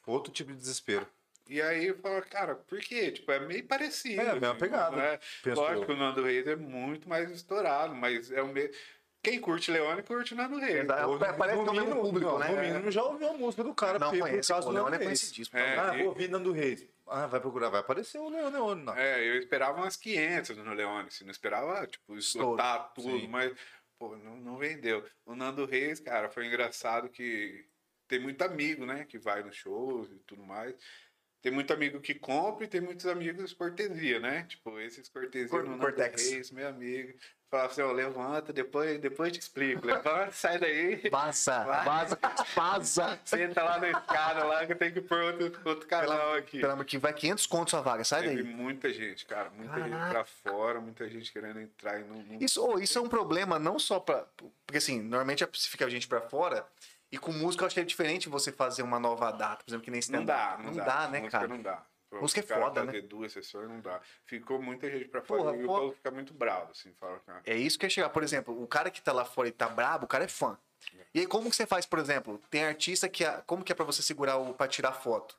outro 0.07 0.33
tipo 0.33 0.53
de 0.53 0.59
desespero. 0.59 1.05
E 1.51 1.61
aí 1.61 1.87
eu 1.89 1.97
falo, 1.97 2.23
cara, 2.23 2.55
por 2.55 2.79
quê? 2.79 3.11
Tipo, 3.11 3.33
é 3.33 3.41
meio 3.41 3.67
parecido. 3.67 4.21
É, 4.23 4.29
a 4.31 4.33
mesma 4.35 4.51
assim, 4.51 4.59
pegada, 4.61 5.03
é? 5.03 5.21
penso 5.43 5.61
Lógico 5.61 5.81
eu. 5.83 5.87
que 5.87 5.93
o 5.93 5.97
Nando 5.97 6.23
Reis 6.23 6.47
é 6.47 6.55
muito 6.55 7.09
mais 7.09 7.29
estourado, 7.29 7.93
mas 7.93 8.31
é 8.31 8.41
o 8.41 8.47
mesmo. 8.47 8.73
Quem 9.21 9.41
curte 9.41 9.69
Leone, 9.71 10.03
curte 10.05 10.33
o 10.33 10.37
Nando 10.37 10.59
Reis. 10.61 10.87
Ou, 11.07 11.19
Parece 11.19 11.61
que 11.63 11.69
é 11.69 11.71
o 11.73 11.75
mesmo 11.75 12.01
público, 12.01 12.31
não, 12.31 12.39
né? 12.39 12.49
No 12.51 12.57
mínimo 12.63 12.91
já 12.93 13.03
ouviu 13.03 13.31
a 13.31 13.33
música 13.35 13.65
do 13.65 13.75
cara. 13.75 13.99
Não 13.99 14.11
por- 14.11 14.19
por 14.21 14.29
conhece, 14.31 14.49
causa 14.49 14.63
pô, 14.65 14.71
o 14.71 14.73
do 14.77 14.79
Leone 14.81 14.97
é 14.97 14.99
conhecidíssimo. 15.05 15.59
É, 15.59 15.79
Ah, 15.79 15.95
e- 15.95 15.99
vou 15.99 16.07
ouvir 16.11 16.31
Nando 16.31 16.53
Reis. 16.53 16.87
Ah, 17.09 17.27
vai 17.27 17.41
procurar, 17.41 17.69
vai 17.69 17.81
aparecer 17.81 18.19
o 18.19 18.29
Leone. 18.31 18.83
Não. 18.85 18.95
É, 18.97 19.21
eu 19.29 19.37
esperava 19.37 19.77
umas 19.79 19.97
500 19.97 20.57
no 20.57 20.73
Leone, 20.73 21.09
assim, 21.09 21.25
não 21.25 21.33
esperava, 21.33 21.85
tipo, 21.87 22.17
esgotar 22.17 22.93
tudo, 22.95 23.11
Sim. 23.19 23.27
mas, 23.29 23.53
pô, 23.99 24.17
não, 24.17 24.37
não 24.37 24.57
vendeu. 24.57 25.05
O 25.27 25.35
Nando 25.35 25.67
Reis, 25.67 25.99
cara, 25.99 26.31
foi 26.31 26.47
engraçado 26.47 27.09
que 27.11 27.67
tem 28.09 28.19
muito 28.21 28.41
amigo, 28.43 28.87
né, 28.87 29.05
que 29.05 29.19
vai 29.19 29.43
nos 29.43 29.55
shows 29.57 30.11
e 30.11 30.19
tudo 30.21 30.43
mais. 30.45 30.75
Tem 31.43 31.51
muito 31.51 31.73
amigo 31.73 32.01
que 32.01 32.15
compra 32.15 32.65
e 32.65 32.69
tem 32.69 32.81
muitos 32.81 33.07
amigos 33.07 33.53
cortesia, 33.55 34.21
né? 34.21 34.45
Tipo, 34.49 34.79
esses 34.79 35.09
cortesia 35.09 35.49
Cor- 35.49 35.65
no 35.65 35.79
Cortex. 35.79 36.31
Reis, 36.31 36.51
meu 36.51 36.69
amigo. 36.69 37.15
Fala 37.51 37.65
assim, 37.67 37.83
ó, 37.83 37.91
levanta, 37.91 38.53
depois, 38.53 39.01
depois 39.01 39.33
te 39.33 39.41
explico. 39.41 39.85
Levanta, 39.85 40.31
sai 40.31 40.59
daí. 40.59 41.09
Vaza, 41.11 41.65
Vai. 41.65 41.85
vaza, 41.85 42.19
vaza. 42.55 43.19
Senta 43.25 43.63
lá 43.65 43.79
na 43.81 43.91
escada 43.91 44.45
lá 44.45 44.65
que 44.67 44.73
eu 44.73 44.77
tenho 44.77 44.93
que 44.93 45.01
pôr 45.01 45.19
outro, 45.41 45.61
outro 45.65 45.89
canal 45.89 46.35
aqui. 46.35 46.61
Pelo 46.61 46.73
amor 46.75 46.85
que 46.85 46.97
vai 46.99 47.13
500 47.13 47.47
contos 47.47 47.75
a 47.75 47.81
vaga, 47.81 48.05
sai 48.05 48.23
Teve 48.29 48.43
daí. 48.43 48.53
muita 48.53 48.93
gente, 48.93 49.27
cara. 49.27 49.51
Muita 49.51 49.75
gente 49.81 49.91
Caraca. 49.91 50.11
pra 50.11 50.25
fora, 50.25 50.81
muita 50.81 51.09
gente 51.09 51.33
querendo 51.33 51.59
entrar 51.59 51.99
e 51.99 52.05
não. 52.05 52.23
não- 52.23 52.39
Isso, 52.41 52.65
ô, 52.65 52.79
isso 52.79 52.99
é 52.99 53.03
um 53.03 53.09
problema 53.09 53.59
não 53.59 53.79
só 53.81 53.99
pra. 53.99 54.25
Porque 54.65 54.79
assim, 54.79 55.01
normalmente 55.03 55.45
fica 55.55 55.87
a 55.87 55.91
gente 55.91 56.07
pra 56.07 56.21
fora. 56.21 56.65
E 57.13 57.19
com 57.19 57.33
música 57.33 57.65
eu 57.65 57.69
que 57.69 57.81
é 57.81 57.85
diferente 57.85 58.29
você 58.29 58.53
fazer 58.53 58.83
uma 58.83 58.99
nova 59.01 59.31
data, 59.33 59.65
por 59.65 59.71
exemplo, 59.71 59.85
que 59.85 59.91
nem 59.91 59.99
Não 59.99 60.01
stand 60.01 60.25
dá, 60.25 60.59
não, 60.63 60.73
dá. 60.73 61.09
né, 61.09 61.19
Música 61.21 61.39
cara? 61.39 61.49
Não 61.49 61.63
dá. 61.63 61.83
Pra 62.09 62.21
Música 62.21 62.41
é 62.41 62.43
foda, 62.43 62.85
fazer 62.87 63.03
duas 63.03 63.33
sessões 63.33 63.69
não 63.69 63.81
dá. 63.81 64.01
Ficou 64.25 64.61
muita 64.61 64.91
gente 64.91 65.07
pra 65.09 65.23
fora 65.23 65.57
e 65.57 65.63
o 65.63 65.67
povo 65.67 65.93
fica 65.93 66.11
muito 66.11 66.35
bravo, 66.35 66.73
assim, 66.73 66.93
fala, 66.95 67.21
cara. 67.21 67.41
É 67.47 67.57
isso 67.57 67.79
que 67.79 67.87
é 67.87 67.89
chegar. 67.89 68.09
Por 68.11 68.23
exemplo, 68.23 68.61
o 68.61 68.67
cara 68.67 68.91
que 68.91 69.01
tá 69.01 69.13
lá 69.13 69.25
fora 69.25 69.49
e 69.49 69.53
tá 69.53 69.69
brabo, 69.69 70.07
o 70.07 70.09
cara 70.09 70.25
é 70.25 70.29
fã. 70.29 70.59
E 71.15 71.21
aí, 71.21 71.27
como 71.27 71.49
que 71.51 71.55
você 71.57 71.67
faz, 71.67 71.87
por 71.87 71.99
exemplo? 72.01 72.41
Tem 72.51 72.65
artista 72.65 73.09
que. 73.09 73.25
é- 73.25 73.43
Como 73.47 73.63
que 73.63 73.71
é 73.71 73.75
pra 73.75 73.85
você 73.85 74.03
segurar 74.03 74.39
o. 74.39 74.55
pra 74.55 74.67
tirar 74.67 74.93
foto? 74.93 75.37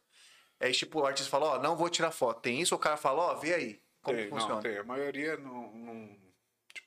É 0.60 0.72
tipo, 0.72 1.02
o 1.02 1.06
artista 1.06 1.30
fala, 1.30 1.56
ó, 1.56 1.60
não 1.60 1.76
vou 1.76 1.90
tirar 1.90 2.12
foto. 2.12 2.40
Tem 2.42 2.62
isso, 2.62 2.76
o 2.76 2.80
cara 2.80 2.96
fala, 2.96 3.22
ó, 3.22 3.36
vê 3.36 3.54
aí. 3.54 3.82
Como 4.02 4.16
tem, 4.18 4.26
que 4.26 4.30
funciona? 4.32 4.56
Não, 4.56 4.62
tem. 4.62 4.78
A 4.78 4.84
maioria 4.84 5.36
não, 5.38 5.72
não. 5.74 6.18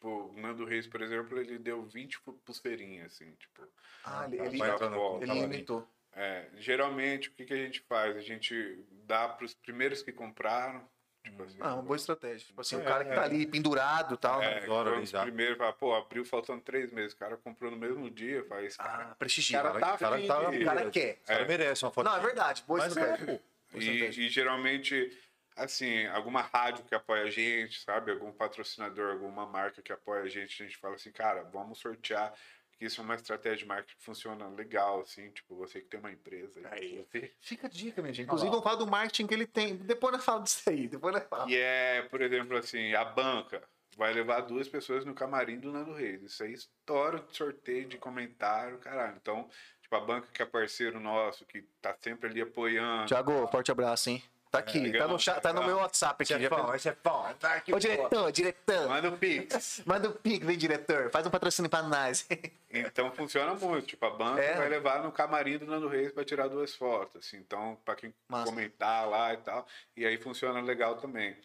Tipo, 0.05 0.31
o 0.37 0.39
Nando 0.41 0.67
Reis, 0.67 0.87
por 0.87 1.01
exemplo, 1.01 1.39
ele 1.41 1.59
deu 1.59 1.83
20 1.83 2.21
pu- 2.21 2.35
pulseirinhas, 2.45 3.13
assim, 3.15 3.33
tipo. 3.37 3.67
Ah, 4.05 4.27
ele, 4.31 4.39
ele, 4.39 4.59
volta, 4.59 5.25
ele 5.25 5.41
limitou. 5.41 5.89
É, 6.13 6.47
geralmente, 6.59 7.31
o 7.31 7.33
que, 7.33 7.47
que 7.47 7.55
a 7.55 7.57
gente 7.57 7.81
faz? 7.89 8.15
A 8.15 8.21
gente 8.21 8.85
dá 9.07 9.27
pros 9.31 9.55
primeiros 9.55 10.03
que 10.03 10.13
compraram. 10.13 10.87
Tipo 11.25 11.43
assim. 11.43 11.57
Ah, 11.59 11.73
uma 11.75 11.83
boa 11.83 11.97
estratégia. 11.97 12.47
Tipo 12.47 12.61
assim, 12.61 12.77
o 12.77 12.81
É, 12.81 12.85
cara 12.85 13.03
que 13.05 13.15
tá 13.15 13.23
é. 13.23 13.25
ali 13.25 13.47
pendurado 13.47 14.15
e 14.15 14.19
tal. 14.19 14.41
né? 14.41 14.63
É, 14.67 14.69
hora 14.71 15.01
os 15.01 15.09
já. 15.09 15.23
primeiros, 15.23 15.57
fala, 15.57 15.73
pô, 15.73 15.95
abriu 15.95 16.23
faltando 16.23 16.61
três 16.61 16.93
meses. 16.93 17.15
O 17.15 17.17
cara 17.17 17.39
comprou 17.39 17.71
no 17.71 17.79
mesmo 17.79 18.11
dia, 18.11 18.45
faz. 18.45 18.77
Cara, 18.77 19.05
Ah, 19.11 19.15
prestigia. 19.15 19.63
cara 19.63 19.81
tá 19.81 19.95
O 19.95 19.99
cara 19.99 20.17
afim 20.17 20.27
tá- 20.27 20.51
de- 20.51 20.59
O 20.59 20.65
cara 20.67 20.91
quer. 20.91 21.19
O 21.23 21.27
cara 21.27 21.47
merece 21.49 21.83
uma 21.83 21.91
foto. 21.91 22.05
Não, 22.05 22.15
é 22.17 22.21
verdade. 22.21 22.63
Boa 22.69 22.79
Mas 22.81 22.95
é, 22.95 23.01
estratégia. 23.01 23.27
pô. 23.39 23.43
Boa 23.73 23.83
estratégia. 23.83 24.23
E, 24.23 24.27
e 24.27 24.29
geralmente, 24.29 25.19
assim, 25.57 26.07
alguma 26.07 26.41
rádio 26.43 26.85
que 26.85 26.95
apoia 26.95 27.25
a 27.25 27.31
gente, 27.31 27.81
sabe? 27.83 28.13
Algum 28.13 28.33
patrocinador, 28.33 29.13
alguma 29.13 29.47
marca 29.47 29.83
que 29.83 29.93
apoia 29.93 30.23
a 30.23 30.29
gente, 30.29 30.63
a 30.63 30.67
gente 30.67 30.77
fala 30.79 30.95
assim, 30.95 31.11
cara, 31.13 31.43
vamos 31.45 31.79
sortear. 31.79 32.33
Que 32.77 32.87
isso 32.87 33.01
é 33.01 33.05
uma 33.05 33.15
estratégia 33.15 33.59
de 33.59 33.67
marketing 33.67 33.97
que 33.97 34.05
funciona 34.05 34.49
legal, 34.49 35.01
assim, 35.03 35.31
tipo, 35.31 35.55
você 35.55 35.81
que 35.81 35.87
tem 35.87 36.01
uma 36.01 36.11
empresa. 36.11 36.61
Aí. 36.73 37.07
você- 37.09 37.33
Fica 37.41 37.69
a 37.69 37.71
dica, 37.71 38.03
minha 38.03 38.13
gente. 38.13 38.27
Inclusive, 38.27 38.51
vamos 38.51 38.65
falar 38.65 38.75
do 38.77 38.87
marketing 38.87 39.29
que 39.29 39.35
ele 39.35 39.47
tem. 39.47 39.77
Depois 39.77 40.13
nós 40.13 40.25
falamos 40.25 40.51
disso 40.51 40.69
aí. 40.69 40.89
Depois 40.89 41.15
nós 41.15 41.23
falamos. 41.29 41.53
E 41.53 41.57
é, 41.57 42.03
por 42.11 42.21
exemplo, 42.21 42.57
assim, 42.57 42.93
a 42.95 43.05
banca 43.05 43.63
vai 43.97 44.13
levar 44.13 44.41
duas 44.41 44.69
pessoas 44.69 45.05
no 45.05 45.15
camarim 45.15 45.61
do 45.61 45.71
Nando 45.71 45.93
Reis. 45.93 46.21
Isso 46.25 46.43
aí 46.43 46.53
estoura 46.53 47.21
de 47.21 47.37
sorteio, 47.37 47.87
de 47.87 47.97
comentário, 47.97 48.77
caralho. 48.79 49.17
Então, 49.23 49.49
tipo, 49.81 49.95
a 49.95 50.01
banca 50.01 50.27
que 50.33 50.43
é 50.43 50.45
parceiro 50.45 50.99
nosso, 50.99 51.47
que 51.47 51.63
tá 51.81 51.95
sempre 52.01 52.29
ali 52.29 52.41
apoiando. 52.41 53.07
Tiago, 53.07 53.47
forte 53.53 53.71
abraço, 53.71 54.11
hein? 54.11 54.21
Tá 54.55 54.61
aqui, 54.61 54.79
legal, 54.79 55.07
tá, 55.09 55.13
no 55.13 55.19
chat, 55.19 55.41
tá 55.41 55.53
no 55.53 55.65
meu 55.65 55.77
WhatsApp 55.79 56.23
aqui. 56.23 56.33
Chefão, 56.39 56.73
é 56.75 56.79
chefão. 56.79 57.35
Tá 57.41 57.55
aqui, 57.55 57.75
Ô, 57.75 57.79
diretor, 57.79 58.31
diretor. 58.31 58.89
Manda 58.89 59.09
o 59.09 59.19
Pix. 59.19 59.83
Manda 59.87 60.09
o 60.09 60.13
pix, 60.13 60.47
vem, 60.47 60.57
diretor. 60.57 61.11
Faz 61.11 61.27
um 61.27 61.31
patrocínio 61.31 61.71
pra 61.71 61.83
nós. 61.83 62.27
Então 62.77 63.09
funciona 63.13 63.55
muito. 63.55 63.87
Tipo, 63.87 64.05
a 64.07 64.11
banca 64.11 64.43
É. 64.43 64.55
vai 64.57 64.69
levar 64.69 65.01
no 65.01 65.13
camarim 65.13 65.59
do 65.59 65.65
Nando 65.65 65.87
Reis 65.87 66.11
para 66.11 66.25
tirar 66.25 66.49
duas 66.49 66.75
fotos. 66.75 67.25
Assim. 67.25 67.37
Então, 67.37 67.79
para 67.85 67.95
quem 67.95 68.13
Massa. 68.29 68.47
comentar 68.47 69.09
lá 69.09 69.33
e 69.33 69.37
tal. 69.37 69.65
E 69.97 70.05
aí 70.05 70.19
funciona 70.19 70.61
legal 70.61 70.97
também. 70.97 71.37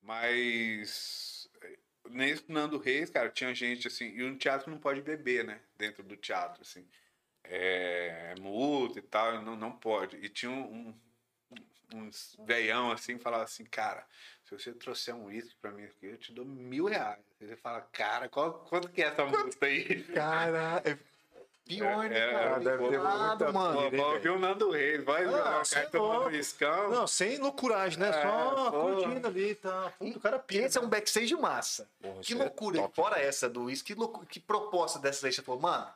Mas 0.00 1.48
nesse 2.10 2.44
Nando 2.50 2.78
Reis, 2.78 3.10
cara, 3.10 3.28
tinha 3.28 3.54
gente 3.54 3.88
assim. 3.88 4.06
E 4.10 4.22
o 4.22 4.36
teatro 4.38 4.70
não 4.70 4.78
pode 4.78 5.00
beber, 5.02 5.44
né? 5.44 5.60
Dentro 5.76 6.02
do 6.04 6.16
teatro, 6.16 6.62
assim. 6.62 6.86
É, 7.44 8.34
é 8.36 8.40
multa 8.40 8.98
e 8.98 9.02
tal, 9.02 9.42
não, 9.42 9.56
não 9.56 9.72
pode. 9.72 10.16
E 10.16 10.28
tinha 10.28 10.50
um, 10.50 10.60
um- 10.88 10.94
uns 11.94 12.36
veião 12.46 12.90
assim, 12.92 13.18
falava 13.18 13.44
assim, 13.44 13.64
cara, 13.64 14.04
se 14.44 14.56
você 14.56 14.72
trouxer 14.72 15.14
um 15.14 15.26
uísque 15.26 15.56
pra 15.60 15.70
mim 15.70 15.84
aqui, 15.84 16.06
eu 16.06 16.16
te 16.18 16.32
dou 16.32 16.44
mil 16.44 16.86
reais. 16.86 17.18
Você 17.40 17.56
fala, 17.56 17.80
cara, 17.80 18.28
qual, 18.28 18.52
quanto 18.68 18.88
que 18.88 19.02
é 19.02 19.06
essa 19.06 19.24
multa 19.24 19.66
aí? 19.66 20.02
Cara, 20.12 20.82
é 20.84 20.98
pior, 21.64 22.08
né, 22.08 22.18
É, 22.18 22.32
cara? 22.32 22.44
é, 22.56 22.60
deve 22.60 22.88
ter 22.88 22.98
muita 22.98 23.52
mano. 23.52 23.90
Vou 23.90 24.12
ouvir 24.14 24.28
o 24.30 24.38
Nando 24.38 24.70
Reis, 24.70 25.04
vai 25.04 25.24
Ah, 25.24 25.30
jogar 25.30 25.64
cê 25.66 25.74
é 25.74 25.78
carta 25.82 25.98
tomando 25.98 26.20
louco. 26.22 26.34
iscão. 26.34 26.90
Não, 26.90 27.06
sem 27.06 27.38
loucuragem, 27.38 27.98
né? 28.00 28.08
É, 28.08 28.22
Só 28.22 28.70
pô. 28.70 28.80
curtindo 28.80 29.28
ali, 29.28 29.54
tá? 29.54 29.92
Puta, 29.98 30.18
o 30.18 30.20
cara 30.20 30.38
pira. 30.38 30.66
Esse 30.66 30.78
é 30.78 30.80
um 30.80 30.88
backstage 30.88 31.36
massa. 31.36 31.88
Porra, 32.00 32.20
Que 32.22 32.32
é 32.32 32.36
loucura. 32.36 32.78
top, 32.78 32.96
Fora 32.96 33.20
essa 33.20 33.48
do 33.48 33.70
isso, 33.70 33.84
que, 33.84 33.94
loucura, 33.94 34.26
que 34.26 34.40
proposta 34.40 34.98
dessa 34.98 35.26
aí 35.26 35.32
você 35.32 35.42
falou, 35.42 35.60
mano? 35.60 35.86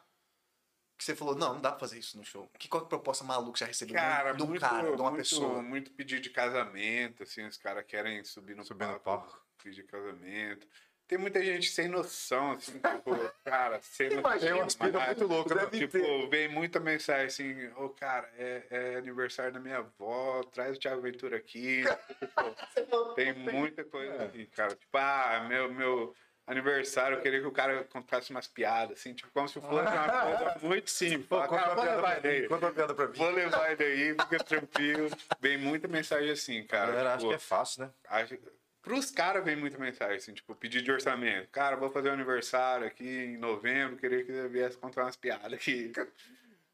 Que 1.03 1.07
você 1.07 1.17
falou, 1.17 1.35
não, 1.35 1.55
não 1.55 1.61
dá 1.61 1.71
pra 1.71 1.81
fazer 1.81 1.99
isso 1.99 2.17
no 2.17 2.25
show. 2.25 2.49
Que 2.57 2.69
qual 2.69 2.85
que 2.85 2.89
proposta 2.89 3.25
maluca 3.25 3.59
já 3.59 3.67
recebeu 3.67 3.97
Cara, 3.97 4.31
de 4.35 4.43
um 4.45 4.47
muito, 4.47 4.61
cara, 4.61 4.95
de 4.95 5.03
uma 5.03 5.11
muito, 5.11 5.17
pessoa? 5.17 5.61
muito 5.61 5.91
pedido 5.91 6.23
de 6.23 6.31
casamento, 6.31 7.25
assim, 7.25 7.45
os 7.45 7.57
caras 7.57 7.85
querem 7.85 8.23
subir 8.23 8.55
no 8.55 8.65
Subir 8.65 8.87
no 8.87 9.01
palco, 9.01 9.27
palco. 9.27 9.45
pedir 9.61 9.83
casamento. 9.83 10.65
Tem 11.09 11.19
muita 11.19 11.45
gente 11.45 11.69
sem 11.71 11.89
noção, 11.89 12.53
assim, 12.53 12.75
tipo, 12.79 13.11
cara, 13.45 13.81
sem 13.83 14.11
noção. 14.11 14.31
É 14.33 14.39
demais. 14.79 15.07
muito 15.09 15.27
louca, 15.27 15.55
né? 15.57 15.67
Tipo, 15.67 16.31
vem 16.31 16.47
muita 16.47 16.79
mensagem 16.79 17.27
assim, 17.27 17.67
ô 17.83 17.89
cara, 17.89 18.33
é, 18.39 18.67
é 18.71 18.97
aniversário 18.97 19.53
da 19.53 19.59
minha 19.59 19.79
avó, 19.79 20.45
traz 20.53 20.77
o 20.77 20.81
Thiago 20.81 21.03
Ventura 21.03 21.37
aqui. 21.37 21.83
Tipo, 22.77 23.15
tem 23.15 23.33
muita 23.33 23.83
coisa 23.85 24.23
assim, 24.25 24.47
cara. 24.47 24.77
Tipo, 24.77 24.97
ah, 24.99 25.47
meu, 25.49 25.73
meu 25.75 26.15
aniversário, 26.47 27.17
eu 27.17 27.21
queria 27.23 27.41
que 27.41 27.47
o 27.47 27.53
cara 27.53 27.85
contasse 27.85 28.31
umas 28.31 28.47
piadas, 28.47 28.99
assim, 28.99 29.15
tipo, 29.15 29.31
como 29.33 29.49
se 29.49 29.55
fosse 29.55 29.67
uma 29.69 29.79
coisa 30.53 30.59
muito 30.63 30.91
simples. 30.91 31.27
Pô, 31.29 31.37
cara, 31.41 31.51
uma 31.53 31.75
vou 31.75 31.85
piada 31.85 31.97
levar 31.97 32.19
ele 32.25 32.29
aí. 32.43 32.49
Conta 32.49 32.67
uma 32.67 32.73
piada 32.73 32.95
pra 32.95 33.07
mim. 33.09 33.17
Vou 33.17 33.31
levar 33.31 33.73
ele 33.73 33.85
aí, 33.85 34.09
fica 34.11 34.39
tranquilo. 34.45 35.09
Vem 35.41 35.57
muita 35.59 35.87
mensagem 35.89 36.31
assim, 36.31 36.63
cara. 36.65 36.87
galera 36.93 37.09
acha 37.11 37.19
tipo, 37.19 37.29
que 37.31 37.35
é 37.37 37.39
fácil, 37.39 37.85
né? 37.85 37.91
acho- 38.09 38.39
Pros 38.83 39.13
caras 39.13 39.45
vem 39.45 39.55
muita 39.55 39.79
mensagem, 39.79 40.17
assim, 40.17 40.35
tipo, 40.35 40.55
pedido 40.57 40.83
de 40.85 40.91
orçamento. 40.91 41.49
Cara, 41.51 41.77
vou 41.77 41.89
fazer 41.91 42.11
um 42.11 42.15
aniversário 42.15 42.85
aqui 42.85 43.07
em 43.07 43.37
novembro, 43.37 43.97
queria 43.97 44.25
que 44.25 44.33
você 44.33 44.49
viesse 44.49 44.77
contar 44.77 45.03
umas 45.05 45.15
piadas 45.15 45.53
aqui. 45.53 45.93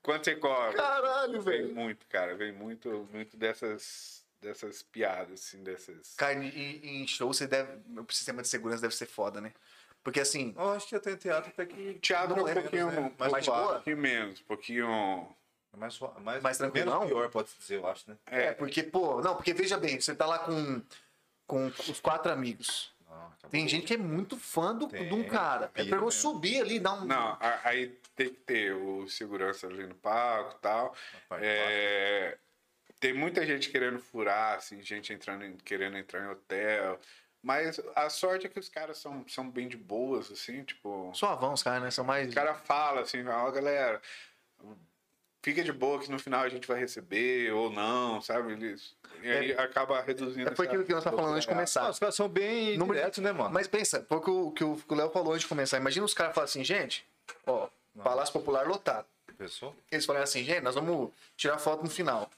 Quanto 0.01 0.25
você 0.25 0.35
cobra? 0.37 0.73
Caralho, 0.75 1.43
Vem 1.43 1.63
velho. 1.65 1.75
muito, 1.75 2.07
cara. 2.07 2.35
Vem 2.35 2.51
muito, 2.51 3.07
muito 3.13 3.37
dessas, 3.37 4.18
dessas 4.41 4.83
piadas, 4.83 5.41
assim, 5.41 5.63
dessas. 5.63 6.15
Cara, 6.17 6.35
e, 6.45 7.03
em 7.03 7.07
show 7.07 7.33
você 7.33 7.47
deve. 7.47 7.73
O 7.99 8.13
sistema 8.13 8.43
de 8.43 8.49
segurança 8.49 8.83
deve 8.83 8.95
ser 8.95 9.07
foda, 9.07 9.41
né? 9.41 9.53
Porque 10.03 10.21
assim. 10.21 10.55
Eu 10.57 10.71
acho 10.73 10.89
que 10.89 10.95
até 10.97 11.17
teatro 11.17 11.51
até 11.51 11.67
que. 11.67 11.95
Teatro 11.95 12.35
é 12.35 12.37
Não 12.37 12.45
um 12.45 12.49
é 12.49 12.55
pouquinho, 12.55 12.87
menos, 12.87 13.03
né? 13.05 13.13
um 13.27 13.31
Mais 13.31 13.47
pouco- 13.47 13.61
boa? 13.61 13.71
um 13.71 13.75
pouquinho 13.75 13.97
menos, 13.99 14.41
um 14.41 14.45
pouquinho. 14.45 15.37
É 15.73 15.77
mais, 15.77 15.99
mais, 16.23 16.43
Mais 16.43 16.59
tranquilão? 16.59 17.01
menos 17.01 17.13
pior, 17.13 17.29
pode 17.31 17.49
dizer, 17.59 17.77
eu 17.77 17.87
acho, 17.87 18.09
né? 18.11 18.17
É, 18.27 18.53
porque, 18.53 18.83
pô, 18.83 19.21
não, 19.21 19.37
porque 19.37 19.53
veja 19.53 19.77
bem, 19.77 20.01
você 20.01 20.15
tá 20.15 20.25
lá 20.25 20.39
com, 20.39 20.81
com 21.47 21.67
os 21.67 22.01
quatro 22.01 22.33
amigos. 22.33 22.91
Não, 23.07 23.17
acabou. 23.17 23.51
Tem 23.51 23.69
gente 23.69 23.87
que 23.87 23.95
é 23.95 23.99
muito 23.99 24.37
fã 24.39 24.75
do, 24.75 24.89
Tem, 24.89 25.09
de 25.09 25.15
um 25.15 25.25
cara. 25.25 25.71
É 25.75 25.85
pra 25.85 25.99
eu 25.99 26.11
subir 26.11 26.61
ali, 26.63 26.79
dar 26.81 26.95
um. 26.95 27.05
Não, 27.05 27.37
aí 27.65 27.89
tem 28.17 28.31
que 28.31 28.37
ter 28.41 28.73
o 28.75 29.07
segurança 29.09 29.67
ali 29.67 29.87
no 29.87 29.95
palco 29.95 30.55
e 30.57 30.61
tal. 30.63 30.95
parte 31.29 31.45
É, 31.45 32.39
tem 33.01 33.13
muita 33.13 33.45
gente 33.47 33.71
querendo 33.71 33.99
furar, 33.99 34.57
assim, 34.57 34.83
gente 34.83 35.13
entrando 35.13 35.45
em- 35.45 35.57
querendo 35.57 35.97
entrar 35.97 36.25
em 36.25 36.29
hotel. 36.31 36.99
Mas 37.43 37.81
a 37.95 38.11
sorte 38.11 38.47
é 38.47 38.49
que 38.49 38.59
os 38.59 38.69
caras 38.69 38.99
são, 38.99 39.25
são 39.29 39.49
bem 39.49 39.69
de 39.69 39.77
boas, 39.77 40.31
assim, 40.31 40.65
tipo. 40.65 41.11
Suavão 41.15 41.53
os 41.53 41.63
caras, 41.63 41.83
né? 41.83 41.91
São 41.91 42.05
mais. 42.05 42.31
O 42.31 42.35
cara 42.35 42.55
fala 42.55 43.03
assim, 43.03 43.25
ó, 43.27 43.51
galera, 43.53 44.03
fica 45.43 45.63
de 45.63 45.73
boa 45.73 46.01
que 46.01 46.11
no 46.11 46.19
final 46.19 46.43
a 46.43 46.49
gente 46.49 46.67
vai 46.67 46.79
receber 46.81 47.53
ou 47.53 47.71
não, 47.71 48.21
sabe? 48.21 48.53
Eles, 48.53 48.95
e 49.23 49.31
aí 49.31 49.53
acaba 49.53 50.01
reduzindo. 50.03 50.49
É, 50.51 50.55
foi 50.55 50.67
aquilo 50.67 50.85
que 50.85 50.93
nós 50.93 51.05
tá 51.05 51.11
falando 51.13 51.35
antes 51.35 51.47
de 51.47 51.53
começar. 51.53 51.83
Ah, 51.87 51.91
os 51.91 51.99
caras 51.99 52.15
são 52.15 52.29
bem 52.29 52.77
Número- 52.77 52.99
diretos, 52.99 53.23
né, 53.23 53.31
mano? 53.33 53.51
Mas 53.51 53.67
pensa, 53.69 54.05
foi 54.09 54.19
o 54.19 54.21
que 54.21 54.31
o 54.31 54.51
que 54.53 54.65
o 54.65 54.77
que 54.77 54.93
o 54.93 54.97
Léo 54.97 55.11
falou 55.11 55.31
antes 55.33 55.43
de 55.43 55.49
começar. 55.49 55.77
Imagina 55.79 56.05
os 56.05 56.15
caras 56.15 56.35
falarem 56.35 56.51
assim, 56.51 56.65
gente, 56.65 57.07
ó, 57.47 57.69
Palácio 58.03 58.33
Popular 58.33 58.67
lotado. 58.67 59.07
Pessoal? 59.37 59.75
Eles 59.93 60.05
falaram 60.05 60.25
assim, 60.25 60.43
gente, 60.43 60.61
nós 60.63 60.75
vamos 60.75 61.11
tirar 61.37 61.59
foto 61.59 61.85
no 61.85 61.91
final. 61.91 62.29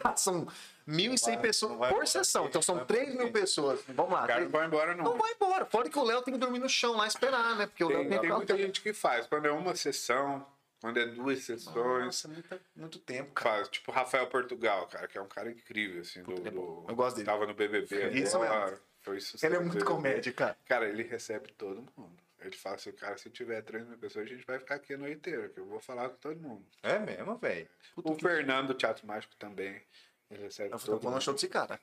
Cara, 0.00 0.16
São 0.16 0.46
1.100 0.88 1.24
vai- 1.34 1.38
pessoas 1.40 1.72
por 1.72 1.86
embora 1.86 2.06
sessão. 2.06 2.46
Então 2.46 2.62
são 2.62 2.76
não 2.76 2.84
vai 2.84 2.96
3 2.96 3.08
embora 3.10 3.24
mil 3.24 3.32
pessoas. 3.32 3.80
Vamos 3.88 4.12
lá. 4.12 4.24
O 4.24 4.26
cara 4.26 4.40
não 4.40 4.50
vai 4.50 4.66
embora, 4.66 4.94
não. 4.96 5.04
Não 5.04 5.18
vai 5.18 5.32
embora. 5.32 5.66
Fora 5.66 5.88
que 5.90 5.98
o 5.98 6.02
Léo 6.04 6.22
tem 6.22 6.34
que 6.34 6.40
dormir 6.40 6.58
no 6.58 6.68
chão 6.68 6.96
lá 6.96 7.04
e 7.04 7.08
esperar, 7.08 7.56
né? 7.56 7.66
Porque 7.66 7.84
o 7.84 7.88
Léo 7.88 8.00
Tem, 8.00 8.08
tem, 8.10 8.20
tem 8.20 8.30
muita 8.30 8.56
gente 8.56 8.80
que 8.80 8.92
faz. 8.92 9.26
Quando 9.26 9.46
é 9.46 9.50
uma 9.52 9.74
sessão, 9.76 10.46
quando 10.80 10.98
é 10.98 11.06
duas 11.06 11.42
sessões, 11.44 12.04
Nossa, 12.06 12.28
muita, 12.28 12.60
muito 12.74 12.98
tempo, 12.98 13.32
cara. 13.32 13.56
faz. 13.56 13.68
Tipo 13.68 13.92
Rafael 13.92 14.26
Portugal, 14.28 14.86
cara, 14.86 15.06
que 15.08 15.18
é 15.18 15.20
um 15.20 15.26
cara 15.28 15.50
incrível, 15.50 16.00
assim. 16.00 16.22
Do, 16.22 16.32
é 16.32 16.50
do- 16.50 16.84
Eu 16.88 16.94
gosto 16.96 17.16
dele. 17.16 17.26
Tava 17.26 17.46
no 17.46 17.54
BBB. 17.54 18.10
Isso 18.10 18.36
agora, 18.36 18.64
mesmo. 18.66 18.78
Foi 19.02 19.20
sucesso 19.20 19.46
Ele 19.46 19.56
é 19.56 19.58
muito 19.60 19.72
BBB. 19.74 19.90
comédia, 19.90 20.32
cara. 20.32 20.56
Cara, 20.66 20.88
ele 20.88 21.02
recebe 21.02 21.52
todo 21.52 21.84
mundo. 21.96 22.16
Ele 22.40 22.56
fala 22.56 22.76
assim, 22.76 22.92
cara, 22.92 23.16
se 23.18 23.28
tiver 23.30 23.62
3 23.62 23.86
mil 23.86 23.98
pessoas, 23.98 24.24
a 24.26 24.28
gente 24.28 24.46
vai 24.46 24.58
ficar 24.58 24.76
aqui 24.76 24.94
a 24.94 24.98
noite 24.98 25.16
inteira, 25.16 25.48
que 25.48 25.58
eu 25.58 25.66
vou 25.66 25.80
falar 25.80 26.08
com 26.10 26.16
todo 26.16 26.38
mundo. 26.40 26.64
É 26.82 26.98
mesmo, 26.98 27.36
velho. 27.36 27.68
o 27.96 28.14
Fernando 28.14 28.68
do 28.68 28.74
Teatro 28.74 29.06
Mágico 29.06 29.34
também. 29.36 29.82
Ele 30.30 30.42
recebe 30.44 30.72
Eu 30.72 30.78
todo 30.78 31.00
vou 31.00 31.10
no 31.10 31.20
show 31.20 31.34
desse 31.34 31.48
cara. 31.48 31.80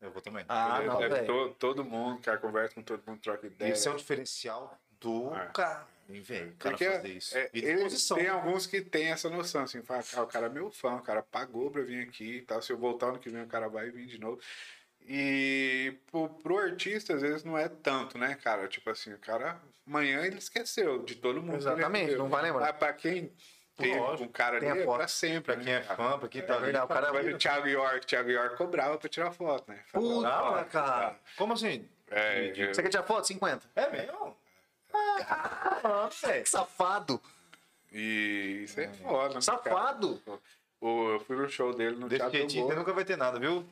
Eu 0.00 0.10
vou 0.10 0.20
também. 0.20 0.44
Ah, 0.48 0.78
ele 0.78 0.88
não, 0.88 0.96
recebe 0.96 1.14
velho. 1.14 1.26
to- 1.26 1.54
todo 1.58 1.84
mundo, 1.84 2.20
cara, 2.20 2.38
conversa 2.38 2.74
com 2.74 2.82
todo 2.82 3.02
mundo, 3.06 3.20
troca 3.20 3.46
ideia. 3.46 3.72
Esse 3.72 3.86
é 3.86 3.90
o 3.92 3.96
diferencial 3.96 4.76
do 5.00 5.32
É. 5.34 5.46
cara. 5.52 5.86
O 6.08 6.14
cara 6.58 6.76
Porque 6.76 6.90
fazer 6.90 7.08
isso. 7.08 7.38
é, 7.38 7.48
e 7.54 7.58
ele- 7.60 7.74
disposição. 7.74 8.16
tem 8.18 8.28
alguns 8.28 8.66
que 8.66 8.82
tem 8.82 9.06
essa 9.12 9.30
noção, 9.30 9.62
assim, 9.62 9.80
fala, 9.82 10.02
ah, 10.16 10.22
o 10.22 10.26
cara 10.26 10.46
é 10.46 10.48
meu 10.48 10.70
fã, 10.70 10.96
o 10.96 11.02
cara 11.02 11.22
pagou 11.22 11.70
pra 11.70 11.82
vir 11.82 12.06
aqui 12.06 12.38
e 12.38 12.42
tal. 12.42 12.60
Se 12.60 12.72
eu 12.72 12.76
voltar 12.76 13.06
ano 13.10 13.18
que 13.20 13.30
vem, 13.30 13.42
o 13.42 13.46
cara 13.46 13.68
vai 13.68 13.88
vir 13.90 14.06
de 14.06 14.18
novo. 14.18 14.40
E 15.06 15.98
pro, 16.10 16.28
pro 16.28 16.58
artista, 16.58 17.14
às 17.14 17.22
vezes, 17.22 17.44
não 17.44 17.58
é 17.58 17.68
tanto, 17.68 18.16
né, 18.18 18.34
cara? 18.42 18.68
Tipo 18.68 18.90
assim, 18.90 19.12
o 19.12 19.18
cara, 19.18 19.60
amanhã 19.86 20.20
ele 20.24 20.38
esqueceu 20.38 21.02
de 21.02 21.16
todo 21.16 21.42
mundo. 21.42 21.56
Exatamente, 21.56 22.14
não 22.16 22.28
vai 22.28 22.42
lembrar. 22.42 22.66
Mas 22.66 22.76
pra 22.76 22.92
quem 22.92 23.32
teve 23.76 23.98
Lógico, 23.98 24.24
um 24.24 24.32
cara 24.32 24.60
tem 24.60 24.70
ali, 24.70 24.80
é 24.82 24.84
pra 24.86 25.08
sempre. 25.08 25.54
Pra 25.54 25.62
quem 25.64 25.72
é 25.74 25.80
cara? 25.80 25.96
fã, 25.96 26.18
pra 26.18 26.28
quem 26.28 26.42
tá 26.42 26.52
É 26.54 26.56
ali. 26.56 26.64
verdade, 26.66 26.84
o 26.84 26.88
cara- 26.88 27.12
o 27.12 27.38
Thiago 27.38 27.68
York, 27.68 28.06
Thiago 28.06 28.30
York 28.30 28.56
cobrava 28.56 28.96
pra 28.96 29.08
tirar 29.08 29.32
foto, 29.32 29.70
né? 29.70 29.80
Puta, 29.92 30.28
"Ah, 30.28 30.64
cara. 30.64 31.16
Como 31.36 31.52
assim? 31.52 31.88
É, 32.10 32.48
é, 32.48 32.72
Você 32.72 32.82
quer 32.82 32.88
tirar 32.90 33.02
foto? 33.04 33.26
50. 33.26 33.68
É 33.74 33.90
mesmo? 33.90 34.36
Ah, 34.94 36.08
velho. 36.22 36.42
Que 36.44 36.48
safado. 36.50 37.20
e 37.90 38.62
isso 38.64 38.78
é 38.78 38.88
foda, 38.88 39.34
né, 39.36 39.40
Safado. 39.40 40.20
cara? 40.24 40.38
O- 40.82 41.10
Eu 41.12 41.20
fui 41.20 41.36
no 41.36 41.48
show 41.48 41.72
dele 41.72 41.94
no 41.96 42.08
Desse 42.08 42.18
Teatro 42.20 42.38
jeitinho 42.38 42.66
você 42.66 42.74
nunca 42.74 42.92
vai 42.92 43.04
ter 43.04 43.16
nada, 43.16 43.38
viu? 43.38 43.64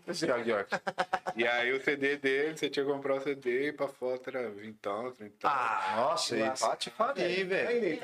York. 0.47 0.71
E 1.37 1.47
aí 1.47 1.73
o 1.73 1.83
CD 1.83 2.17
dele, 2.17 2.57
você 2.57 2.69
tinha 2.71 2.85
que 2.85 2.91
comprar 2.91 3.15
o 3.17 3.21
CD 3.21 3.69
e 3.69 3.73
pra 3.73 3.89
foto 3.89 4.29
era 4.29 4.49
20, 4.51 4.77
30. 5.17 5.35
Ah, 5.49 5.95
Nossa, 5.97 6.37
e 6.37 6.51
patifaria, 6.51 7.45
velho. 7.47 8.03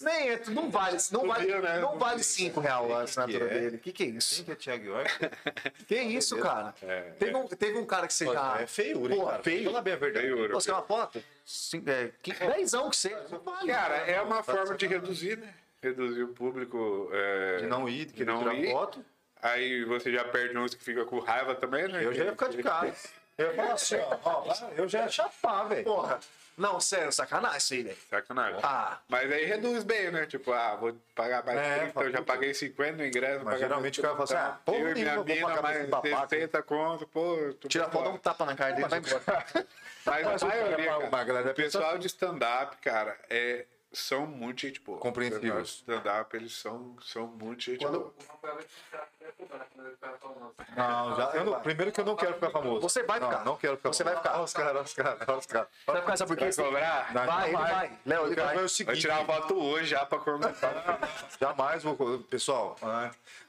nem 0.00 0.30
é, 0.30 0.42
não 0.48 0.70
vale, 0.70 0.96
não 1.12 1.26
vale, 1.26 1.44
Podia, 1.46 1.60
né? 1.60 1.78
não 1.80 1.98
vale 1.98 2.22
5 2.22 2.60
reais 2.60 2.90
a 2.90 3.02
assinatura 3.02 3.48
Que 3.48 3.54
é? 3.54 3.58
dele. 3.58 3.78
Que 3.78 3.92
que 3.92 4.02
é 4.02 4.06
Quem 4.06 4.16
isso? 4.16 4.44
que 4.44 4.52
é 4.52 4.54
Thiago 4.54 4.84
York? 4.84 5.10
Que 5.88 5.96
isso, 6.00 6.38
cara? 6.38 6.74
É, 6.82 7.00
Teve 7.18 7.34
um, 7.36 7.46
teve 7.48 7.78
um 7.78 7.84
cara 7.86 8.06
que 8.06 8.14
você 8.14 8.26
já... 8.26 8.60
É 8.60 8.66
feiura, 8.66 9.12
hein, 9.12 9.18
Porra, 9.20 9.30
cara? 9.32 9.42
feio. 9.42 9.64
Fala 9.64 9.82
bem 9.82 9.92
a 9.92 9.96
verdade. 9.96 10.26
Feiura. 10.26 10.52
Pô, 10.52 10.60
você 10.60 10.68
quer 10.70 10.74
uma 10.76 10.82
foto? 10.82 11.22
Cinco, 11.44 11.90
é, 11.90 12.10
que, 12.22 12.32
dezão 12.32 12.90
que 12.90 12.96
seja. 12.96 13.24
Não 13.30 13.38
vale. 13.40 13.66
Cara, 13.72 13.96
é 13.96 14.20
uma 14.22 14.42
forma 14.42 14.74
de 14.76 14.86
reduzir, 14.86 15.36
né? 15.38 15.52
Reduzir 15.82 16.22
o 16.22 16.28
público. 16.28 17.08
é, 17.12 17.56
De 17.58 17.66
não 17.66 17.88
ir, 17.88 18.06
de 18.06 18.12
querer 18.14 18.26
não 18.32 18.38
tirar 18.38 18.54
ir. 18.54 18.70
foto. 18.72 19.04
Aí 19.42 19.84
você 19.84 20.10
já 20.12 20.24
perde 20.24 20.56
uns 20.56 20.74
que 20.74 20.82
fica 20.82 21.04
com 21.04 21.18
raiva 21.20 21.54
também, 21.54 21.86
né? 21.88 22.04
Eu 22.04 22.12
já 22.12 22.24
ia 22.24 22.30
ficar 22.32 22.48
de 22.48 22.62
casa. 22.62 22.94
Eu 23.38 23.48
ia 23.48 23.54
falar 23.54 23.72
assim, 23.74 23.96
ó, 23.96 24.18
ó, 24.24 24.54
eu 24.76 24.88
já 24.88 25.02
ia 25.02 25.08
chapar, 25.08 25.64
velho. 25.64 25.84
Porra. 25.84 26.18
Não, 26.56 26.80
sério, 26.80 27.12
sacanagem 27.12 27.58
isso 27.58 27.74
aí, 27.74 27.82
velho. 27.82 27.96
Sacanagem. 28.08 28.58
Ah, 28.62 28.98
Mas 29.10 29.30
aí 29.30 29.44
reduz 29.44 29.84
bem, 29.84 30.10
né? 30.10 30.24
Tipo, 30.24 30.52
ah, 30.54 30.74
vou 30.74 30.96
pagar 31.14 31.44
mais 31.44 31.58
É, 31.58 31.78
30, 31.80 31.92
fala, 31.92 32.06
eu 32.06 32.12
já 32.12 32.22
paguei 32.22 32.54
50 32.54 32.92
no 32.96 33.06
ingresso. 33.06 33.44
Mas 33.44 33.60
geralmente 33.60 34.00
o 34.00 34.02
cara 34.02 34.14
fala 34.14 34.24
assim, 34.24 34.34
30, 34.34 34.48
ah, 34.48 34.58
porra 34.64 34.78
eu 34.78 34.88
e 34.88 34.94
minha 34.94 35.22
mina 35.22 35.60
mais 35.62 35.76
esse 35.80 35.86
babaca. 35.90 36.28
60 36.30 36.62
conto, 36.62 37.06
pô. 37.08 37.52
tira 37.68 37.84
a 37.86 37.90
foto, 37.90 38.04
dá 38.04 38.10
um 38.10 38.16
tapa 38.16 38.46
na 38.46 38.56
cara 38.56 38.72
dele 38.72 38.86
e 38.86 38.88
vai 38.88 38.98
embora. 39.00 39.22
Mas 40.06 40.24
Mas 40.24 40.42
a 40.42 40.46
maioria, 40.46 40.86
cara- 41.10 41.24
galera 41.24 41.50
o 41.50 41.54
pessoal 41.54 41.98
de 41.98 42.06
stand-up, 42.06 42.76
cara, 42.78 43.18
é, 43.28 43.66
são 43.92 44.26
muito 44.26 44.60
gente 44.62 44.80
boa. 44.80 44.98
Compreensivos. 44.98 45.68
De 45.68 45.74
stand-up, 45.76 46.36
eles 46.36 46.52
são, 46.56 46.96
são 47.02 47.26
muito 47.26 47.62
gente 47.62 47.78
Quando- 47.84 48.00
boa. 48.00 48.14
Vai 48.42 49.90
ficar 49.90 50.18
famoso. 50.18 50.54
Não, 50.76 51.16
já, 51.16 51.30
eu 51.34 51.44
não- 51.44 51.60
primeiro 51.60 51.92
que 51.92 52.00
eu 52.00 52.04
não 52.04 52.16
quero 52.16 52.34
ficar 52.34 52.50
famoso. 52.50 52.80
Você 52.80 53.02
vai 53.02 53.18
Não, 53.20 53.30
ficar. 53.30 53.44
Não, 53.44 53.56
quero 53.56 53.76
ficar 53.76 53.92
Você 53.92 54.04
vai 54.04 54.14
famoso. 54.16 54.28
ficar. 54.28 54.36
Olha 54.36 54.44
os 54.44 54.52
caras, 54.52 54.70
olha 54.74 54.82
os 54.84 54.94
caras, 54.94 55.28
olha 55.28 55.38
os 55.38 55.46
caras. 55.46 55.68
Você 55.68 55.92
vai 55.92 56.00
ficar, 56.02 56.16
sabe 56.16 56.28
por 56.28 56.36
quê? 56.36 56.50
Vai 56.50 56.64
cobrar? 56.64 57.14
Não, 57.14 57.26
Vai, 57.26 57.42
ele 57.48 57.52
jamais. 57.52 57.72
vai. 57.76 57.98
Léo, 58.06 58.26
ele 58.26 58.34
vai. 58.36 58.56
o 58.64 58.84
Vai 58.84 58.96
tirar 58.96 59.20
uma 59.20 59.34
foto 59.34 59.54
hoje 59.58 59.86
já 59.90 60.06
pra 60.06 60.18
comentar. 60.18 60.98
Jamais 61.40 61.82
vou. 61.82 62.18
Pessoal, 62.30 62.76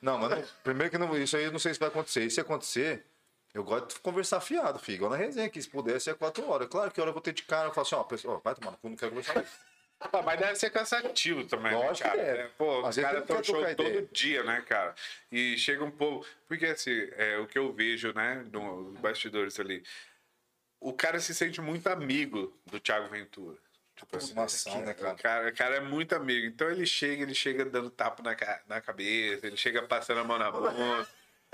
não, 0.01 0.17
mas 0.17 0.29
não- 0.29 0.43
primeiro 0.63 0.91
que 0.91 0.97
não, 0.97 1.15
isso 1.17 1.35
aí 1.37 1.43
eu 1.43 1.51
não 1.51 1.59
sei 1.59 1.73
se 1.73 1.79
vai 1.79 1.89
acontecer. 1.89 2.23
E 2.23 2.31
se 2.31 2.39
acontecer, 2.39 3.05
eu 3.53 3.63
gosto 3.63 3.95
de 3.95 3.99
conversar 3.99 4.39
fiado, 4.41 4.79
filho. 4.79 4.95
Igual 4.95 5.11
na 5.11 5.17
resenha, 5.17 5.49
que 5.49 5.61
se 5.61 5.69
pudesse 5.69 6.09
é 6.09 6.13
quatro 6.13 6.47
horas. 6.49 6.67
Claro 6.69 6.91
que 6.91 6.99
hora 7.01 7.09
eu 7.09 7.13
vou 7.13 7.21
ter 7.21 7.33
de 7.33 7.43
cara, 7.43 7.67
eu 7.69 7.73
falo 7.73 7.85
assim, 7.85 7.95
ó, 7.95 8.03
pessoal, 8.03 8.41
vai 8.43 8.55
tomar 8.55 8.71
no 8.71 8.77
cu, 8.77 8.89
não 8.89 8.95
quero 8.95 9.11
conversar 9.11 9.35
mais. 9.35 9.47
Pô, 10.11 10.21
mas 10.21 10.39
deve 10.39 10.55
ser 10.55 10.69
cansativo 10.69 11.43
também, 11.45 11.71
né, 11.71 11.77
Lógico 11.77 12.09
que 12.09 12.17
cara? 12.17 12.21
É, 12.21 12.47
Pô, 12.57 12.87
os 12.87 12.95
caras 12.95 13.21
estão 13.21 13.43
show 13.43 13.75
todo 13.75 13.87
ideia. 13.87 14.09
dia, 14.11 14.43
né, 14.43 14.61
cara? 14.61 14.93
E 15.31 15.57
chega 15.57 15.83
um 15.83 15.89
pouco. 15.89 16.25
Porque 16.47 16.67
assim, 16.67 17.09
é, 17.17 17.37
o 17.39 17.47
que 17.47 17.57
eu 17.57 17.73
vejo, 17.73 18.13
né, 18.13 18.45
nos 18.51 18.99
bastidores 18.99 19.59
ali, 19.59 19.83
o 20.79 20.93
cara 20.93 21.19
se 21.19 21.33
sente 21.33 21.59
muito 21.59 21.87
amigo 21.87 22.55
do 22.67 22.79
Thiago 22.79 23.09
Ventura. 23.09 23.57
Tipo 23.95 24.15
assim, 24.15 24.31
Aproximação, 24.31 24.81
né, 24.81 24.93
cara? 24.93 25.13
O 25.13 25.17
cara, 25.17 25.49
o 25.49 25.55
cara 25.55 25.75
é 25.77 25.79
muito 25.79 26.13
amigo. 26.13 26.45
Então 26.45 26.69
ele 26.69 26.85
chega, 26.85 27.23
ele 27.23 27.33
chega 27.33 27.65
dando 27.65 27.89
tapa 27.89 28.21
na, 28.21 28.35
na 28.67 28.79
cabeça, 28.79 29.47
ele 29.47 29.57
chega 29.57 29.81
passando 29.81 30.19
a 30.19 30.23
mão 30.23 30.37
na 30.37 30.51
bunda. 30.51 31.07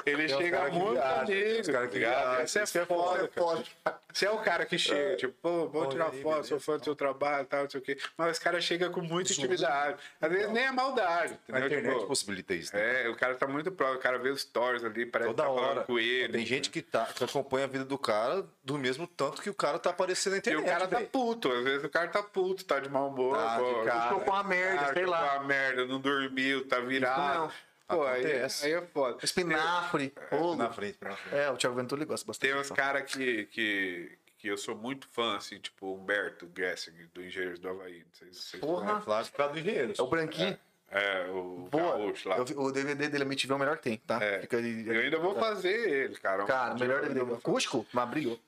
Ele 0.06 0.28
Tem 0.28 0.38
chega 0.38 0.57
cara 0.57 0.72
muito 0.72 0.91
viaja, 0.94 1.22
amigo. 1.22 1.72
cara 1.72 1.88
que 1.88 1.94
tá 1.94 1.98
ligado? 1.99 2.22
viaja, 2.24 2.44
Isso 2.44 2.60
é 2.60 2.64
isso 2.64 2.78
é 2.80 2.86
foda, 2.86 3.30
foda, 3.34 3.64
cara. 3.86 3.99
Você 4.11 4.26
é 4.26 4.32
o 4.32 4.38
cara 4.40 4.65
que 4.65 4.78
chega, 4.78 5.15
tipo, 5.15 5.34
pô, 5.70 5.80
Oi, 5.80 5.88
tirar 5.90 6.10
aí, 6.11 6.22
foto, 6.22 6.45
sou 6.48 6.60
fã 6.60 6.78
do 6.78 6.84
seu 6.84 6.95
trabalho 6.95 7.44
e 7.44 7.45
tal, 7.45 7.64
não 7.64 7.70
sei 7.70 7.80
o 7.80 7.84
quê. 7.84 7.98
Mas 8.18 8.32
os 8.34 8.40
caras 8.40 8.64
chegam 8.64 8.91
com 8.91 9.02
muita 9.02 9.32
intimidade. 9.32 9.98
Às 10.20 10.30
vezes 10.32 10.49
nem 10.52 10.65
é 10.65 10.72
maldade, 10.72 11.40
A 11.52 11.60
internet 11.60 11.94
Tipo, 11.94 12.07
possibilita 12.07 12.53
isso, 12.53 12.76
né? 12.76 13.06
é, 13.06 13.10
o 13.10 13.15
cara 13.15 13.36
tá 13.36 13.48
muito 13.48 13.72
próximo, 13.72 13.99
o 13.99 14.02
cara 14.02 14.18
vê 14.20 14.30
os 14.30 14.41
stories 14.41 14.84
ali, 14.84 15.06
parece 15.06 15.30
Toda 15.30 15.44
que 15.44 15.49
tá 15.49 15.56
falando 15.56 15.78
hora. 15.78 15.86
com 15.86 15.98
ele. 15.99 16.34
Tem 16.34 16.45
gente 16.45 16.70
que, 16.70 16.82
tá, 16.82 17.06
que 17.06 17.24
acompanha 17.24 17.65
a 17.65 17.70
vida 17.70 17.86
do 17.86 17.98
cara 17.98 18.45
do 18.64 18.78
mesmo 18.78 19.07
tanto 19.07 19.41
que 19.41 19.49
o 19.49 19.53
cara 19.53 19.80
tá 19.80 19.91
aparecendo 19.91 20.34
na 20.34 20.38
E 20.38 20.40
internet. 20.40 20.64
o 20.64 20.68
cara 20.68 20.88
tá 20.88 20.98
velho. 20.98 21.10
puto, 21.10 21.52
às 21.52 21.64
vezes 21.64 21.84
o 21.84 21.90
cara 21.90 22.07
tá 22.10 22.22
puto, 22.22 22.65
tá 22.65 22.80
de 22.80 22.90
mau 22.90 23.07
humor, 23.10 23.38
Tá, 23.38 23.57
pô. 23.57 23.80
de 23.80 23.86
cara. 23.86 24.02
Ficou 24.10 24.20
com 24.22 24.32
uma 24.32 24.44
merda, 24.44 24.82
Ah, 24.82 24.94
sei 24.94 25.06
lá. 25.06 25.20
chupou 25.24 25.38
uma 25.40 25.48
merda, 25.48 25.86
não 25.86 25.99
dormiu, 26.02 26.68
tá 26.68 26.80
virado. 26.80 27.40
não. 27.40 27.52
Pô, 27.88 28.03
aí, 28.07 28.22
Acontece. 28.22 28.65
aí 28.65 28.73
é 28.73 28.81
foda. 28.81 29.18
Espinafre. 29.23 30.14
Na 30.57 30.72
frente, 30.72 30.97
na 31.01 31.15
frente. 31.15 31.35
É, 31.35 31.49
o 31.51 31.57
Thiago 31.57 31.76
Ventura 31.76 31.99
ele 32.01 32.07
gosta 32.07 32.26
bastante. 32.26 32.51
Tem 32.51 32.60
uns 32.60 32.72
caras 32.72 33.11
que, 33.11 33.45
que, 33.47 34.18
que 34.38 34.47
eu 34.47 34.57
sou 34.57 34.76
muito 34.76 35.07
fã, 35.10 35.35
assim, 35.38 35.60
tipo 35.60 35.88
o 35.88 35.95
Humberto 35.95 36.49
Gessing, 36.55 36.93
do 37.14 37.23
Engenheiros 37.23 37.60
do 37.60 37.69
Havaí. 37.69 37.99
Não 37.99 38.14
sei 38.14 38.34
se 38.34 38.41
vocês 38.41 38.61
Porra. 38.61 38.97
É 38.97 39.01
Flávio 39.01 39.31
causa 39.34 39.53
do 39.53 39.60
engenheiro. 39.60 39.93
É 39.97 40.01
o 40.01 40.07
branquinho. 40.07 40.57
É, 40.89 41.27
o 41.31 41.68
Boa. 41.72 41.97
Gaúcho 41.97 42.30
lá. 42.30 42.38
Eu 42.38 42.43
o 42.61 42.72
DVD 42.72 43.10
dele, 43.10 43.23
a 43.23 43.26
MTV, 43.26 43.51
é 43.51 43.55
o 43.55 43.60
melhor 43.60 43.77
que 43.77 43.84
tem, 43.84 43.97
tá? 43.97 44.23
É. 44.23 44.41
Fica 44.41 44.57
aí- 44.57 44.88
Eu 44.88 45.01
ainda 45.01 45.18
vou 45.19 45.35
fazer 45.35 45.89
ele, 45.89 46.15
cara. 46.18 46.45
Cara, 46.45 46.76
Um 46.76 46.80
melhor 46.80 47.01
DVD. 47.01 47.22
vou 47.22 47.41
Cusco? 47.41 47.85
Mas 47.91 48.10
brilhou. 48.10 48.39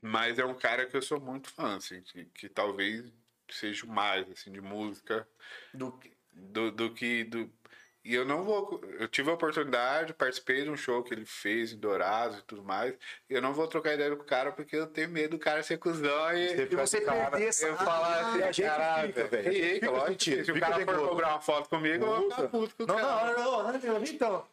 Mas 0.00 0.38
é 0.38 0.44
um 0.44 0.54
cara 0.54 0.86
que 0.86 0.96
eu 0.96 1.02
sou 1.02 1.20
muito 1.20 1.48
fã, 1.50 1.76
assim, 1.76 2.00
que, 2.02 2.24
que 2.24 2.48
talvez 2.48 3.04
seja 3.50 3.86
mais, 3.86 4.28
assim, 4.30 4.50
de 4.50 4.60
música 4.60 5.28
Do 5.72 5.92
que- 5.92 6.12
do, 6.32 6.70
do 6.72 6.90
que. 6.94 7.24
Do... 7.24 7.52
E 8.04 8.14
eu 8.14 8.24
não 8.24 8.42
vou. 8.42 8.80
Eu 8.98 9.06
tive 9.06 9.30
a 9.30 9.34
oportunidade, 9.34 10.12
participei 10.12 10.64
de 10.64 10.70
um 10.70 10.76
show 10.76 11.04
que 11.04 11.14
ele 11.14 11.24
fez 11.24 11.72
em 11.72 11.78
Dourados 11.78 12.38
e 12.38 12.42
tudo 12.42 12.62
mais. 12.64 12.94
E 13.30 13.34
eu 13.34 13.40
não 13.40 13.52
vou 13.52 13.68
trocar 13.68 13.94
ideia 13.94 14.14
com 14.16 14.22
o 14.22 14.26
cara 14.26 14.50
porque 14.50 14.74
eu 14.74 14.88
tenho 14.88 15.08
medo 15.08 15.30
do 15.32 15.38
cara 15.38 15.62
ser 15.62 15.78
cuzão 15.78 16.32
e. 16.32 16.62
E 16.62 16.66
você 16.74 17.00
perder 17.00 17.48
essa. 17.48 17.66
Eu 17.66 17.76
falar 17.76 18.20
assim, 18.20 18.42
a 18.42 18.52
gente 18.52 18.62
caralho, 18.62 19.12
fica, 19.12 19.28
velho. 19.28 19.52
Fica, 19.52 20.06
fica 20.16 20.44
Se 20.44 20.52
o 20.52 20.60
cara 20.60 20.84
for 20.84 21.08
cobrar 21.08 21.28
uma 21.28 21.40
foto 21.40 21.68
comigo, 21.68 22.04
eu 22.04 22.16
vou 22.16 22.30
ficar 22.30 22.48
puto 22.48 22.74
com 22.76 22.82
o 22.82 22.86
Não, 22.86 22.96
cara. 22.96 23.32
não, 23.34 23.62
não, 23.62 23.72
não, 23.72 23.80
não, 23.80 24.02
então. 24.04 24.44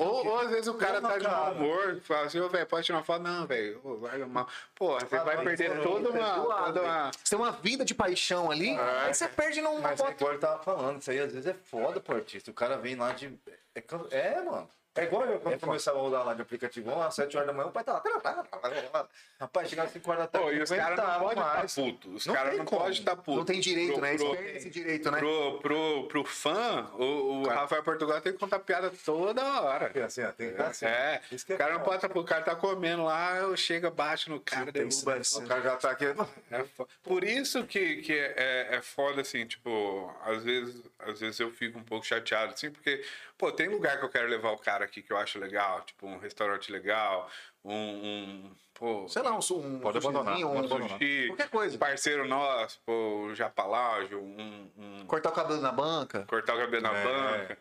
Ou, 0.00 0.26
ou 0.26 0.38
às 0.40 0.50
vezes 0.50 0.66
o 0.66 0.74
cara 0.74 1.00
Não, 1.00 1.08
tá 1.10 1.18
de 1.18 1.28
mau 1.28 1.52
humor, 1.52 2.00
fala 2.02 2.26
assim, 2.26 2.40
ô 2.40 2.48
velho, 2.48 2.66
pode 2.66 2.84
tirar 2.86 2.98
uma 2.98 3.04
foto? 3.04 3.22
Não, 3.22 3.46
velho, 3.46 3.80
larga 4.00 4.26
mal. 4.26 4.48
Porra, 4.74 5.06
você 5.06 5.16
Ah, 5.16 5.22
vai 5.22 5.44
perder 5.44 5.72
isso 5.74 5.82
toda 5.82 6.10
uma. 6.10 6.18
é 6.18 6.34
Toda 6.64 6.82
uma... 6.82 7.10
Você 7.12 7.36
tem 7.36 7.38
uma 7.38 7.52
vida 7.52 7.84
de 7.84 7.94
paixão 7.94 8.50
ali, 8.50 8.76
aí 8.76 9.14
você 9.14 9.28
perde 9.28 9.60
numa 9.62 9.80
Mas 9.80 10.00
é 10.00 10.04
foto. 10.04 10.10
igual 10.16 10.32
eu 10.32 10.40
tava 10.40 10.62
falando, 10.62 11.00
isso 11.00 11.10
aí 11.10 11.20
às 11.20 11.32
vezes 11.32 11.46
é 11.46 11.54
foda 11.54 12.00
pro 12.00 12.16
artista. 12.16 12.50
O 12.50 12.54
cara 12.54 12.76
vem 12.76 12.96
lá 12.96 13.12
de. 13.12 13.32
É, 13.76 13.82
é, 14.10 14.42
mano. 14.42 14.68
É 14.96 15.04
igual 15.04 15.24
eu, 15.26 15.38
quando 15.40 15.54
eu 15.54 15.60
começava 15.60 15.98
a 15.98 16.00
rodar 16.02 16.24
lá 16.24 16.34
de 16.34 16.42
aplicativo, 16.42 16.90
às 17.02 17.14
7 17.14 17.36
horas 17.36 17.46
da 17.46 17.52
manhã, 17.52 17.68
o 17.68 17.72
pai 17.72 17.84
tá 17.84 17.92
lá. 17.92 19.06
Rapaz, 19.38 19.68
chegava 19.68 19.86
às 19.88 19.92
5 19.92 20.10
horas 20.10 20.22
da 20.24 20.28
tarde. 20.28 20.46
Pô, 20.48 20.52
e 20.54 20.62
os 20.62 20.70
caras 20.70 20.98
não 20.98 21.18
podem 21.20 21.42
estar 21.44 21.74
putos. 21.82 22.26
Os 22.26 22.32
caras 22.34 22.56
não 22.58 22.64
podem 22.64 22.92
estar 22.92 23.16
putos. 23.16 23.36
Não 23.36 23.44
tem 23.44 23.60
direito, 23.60 23.92
Pro- 23.92 24.00
né? 24.02 24.08
Eles 24.10 24.22
pro- 24.22 24.30
perdem 24.36 24.56
esse 24.56 24.70
direito, 24.70 25.10
né? 25.10 25.18
Pro, 25.18 25.58
pro, 25.60 26.08
pro 26.08 26.24
fã, 26.24 26.90
o, 26.98 27.42
o 27.42 27.46
Cara. 27.46 27.60
Rafael 27.60 27.82
Portugal 27.82 28.20
tem 28.20 28.32
que 28.32 28.38
contar 28.38 28.58
piada 28.60 28.90
toda 29.04 29.60
hora. 29.60 29.90
É 29.94 30.02
assim, 30.02 30.22
ó, 30.22 30.32
tem 30.32 30.54
que 30.54 30.62
assim. 30.62 30.86
É, 30.86 31.20
Isso 31.30 31.44
que 31.44 31.52
é 31.52 31.54
o 31.54 31.58
cara 31.58 31.74
não 31.74 31.80
pode 31.80 31.96
estar, 32.04 32.18
o 32.18 32.24
cara 32.24 32.42
tá 32.42 32.56
comendo 32.56 33.04
lá, 33.04 33.36
eu 33.36 33.56
chego, 33.56 33.90
bate 33.90 34.30
no 34.30 34.40
cara, 34.40 34.72
derruba. 34.72 35.20
O 35.36 35.46
cara 35.46 35.60
já 35.62 35.76
tá 35.76 35.90
aqui. 35.90 36.06
É 36.50 36.64
Por 37.02 37.22
isso 37.24 37.64
que, 37.64 37.96
que 38.02 38.12
é, 38.12 38.76
é 38.76 38.80
foda, 38.82 39.20
assim, 39.20 39.46
tipo, 39.46 40.14
às 40.24 40.42
vezes, 40.42 40.82
às 40.98 41.20
vezes 41.20 41.38
eu 41.40 41.50
fico 41.50 41.78
um 41.78 41.82
pouco 41.84 42.06
chateado, 42.06 42.52
assim, 42.54 42.70
porque, 42.70 43.04
pô, 43.38 43.52
tem 43.52 43.68
lugar 43.68 43.98
que 43.98 44.04
eu 44.04 44.08
quero 44.08 44.28
levar 44.28 44.50
o 44.52 44.58
cara 44.58 44.84
aqui 44.84 45.02
que 45.02 45.12
eu 45.12 45.16
acho 45.16 45.38
legal, 45.38 45.82
tipo, 45.82 46.06
um 46.06 46.18
restaurante 46.18 46.70
legal, 46.72 47.28
um. 47.64 47.72
um 47.74 48.50
pô, 48.74 49.08
Sei 49.08 49.22
lá, 49.22 49.32
um, 49.32 49.38
um 49.38 49.78
Pode 49.80 49.98
abandonar, 49.98 50.34
sushizinho, 50.34 50.48
pode 50.48 50.60
um 50.62 50.66
abandonar. 50.66 50.88
sushi, 50.98 51.26
Qualquer 51.28 51.48
coisa. 51.50 51.78
parceiro 51.78 52.26
nosso, 52.28 52.80
pô, 52.84 53.26
o 53.26 53.34
Japalágio, 53.34 54.20
um, 54.20 54.70
um 54.76 55.06
Cortar 55.06 55.30
o 55.30 55.32
cabelo 55.32 55.60
na 55.60 55.72
banca. 55.72 56.24
cortar 56.28 56.54
o 56.54 56.58
cabelo 56.58 56.82
na 56.82 56.96
É. 56.96 57.04
banca. 57.04 57.58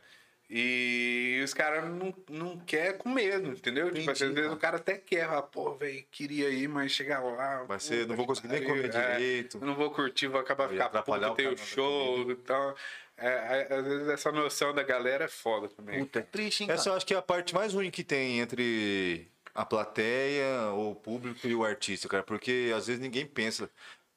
E 0.48 1.42
os 1.44 1.56
caras 1.56 1.86
não, 1.86 2.14
não 2.30 2.60
querem 2.60 3.00
com 3.00 3.10
medo, 3.10 3.50
entendeu? 3.50 3.92
tipo, 3.92 4.12
assim, 4.12 4.26
às 4.26 4.32
vezes 4.32 4.52
o 4.52 4.58
cara 4.58 4.78
até 4.78 4.96
quer, 4.96 5.28
fala, 5.28 5.42
pô, 5.42 5.74
velho, 5.74 6.06
queria 6.12 6.50
ir, 6.50 6.68
mas 6.68 6.92
chegar 6.92 7.20
lá. 7.24 7.64
Vai 7.64 7.80
ser, 7.80 8.06
não 8.06 8.16
vou 8.16 8.26
que 8.26 8.30
conseguir 8.34 8.50
nem 8.50 8.64
comer 8.64 8.86
é, 8.86 8.88
direito. 9.16 9.60
não 9.66 9.74
vou 9.74 9.90
curtir, 9.90 10.28
vou 10.28 10.40
acabar 10.40 10.66
atrapalhar 10.80 11.30
puto, 11.30 11.34
o 11.34 11.36
tem 11.36 11.48
o 11.48 11.50
cara 11.56 11.60
da 11.62 11.66
show. 11.66 12.32
Então, 12.32 12.76
é, 13.18 13.68
é, 13.70 13.74
às 13.74 13.84
vezes 13.86 14.08
essa 14.10 14.32
noção 14.32 14.74
da 14.74 14.84
galera 14.84 15.26
é 15.26 15.28
foda 15.28 15.70
também. 15.70 16.00
Puta, 16.04 16.20
é 16.20 16.22
triste, 16.24 16.64
hein, 16.64 16.72
Essa 16.72 16.84
eu 16.84 16.84
cara? 16.86 16.98
acho 16.98 17.06
que 17.06 17.14
é 17.14 17.18
a 17.18 17.22
parte 17.22 17.54
mais 17.54 17.74
ruim 17.74 17.90
que 17.92 18.04
tem 18.04 18.40
entre 18.40 19.32
a 19.54 19.66
plateia, 19.66 20.72
o 20.74 20.94
público 20.96 21.48
e 21.48 21.56
o 21.56 21.64
artista, 21.64 22.08
cara. 22.10 22.24
Porque 22.24 22.72
às 22.76 22.88
vezes 22.88 23.02
ninguém 23.02 23.26
pensa. 23.26 23.70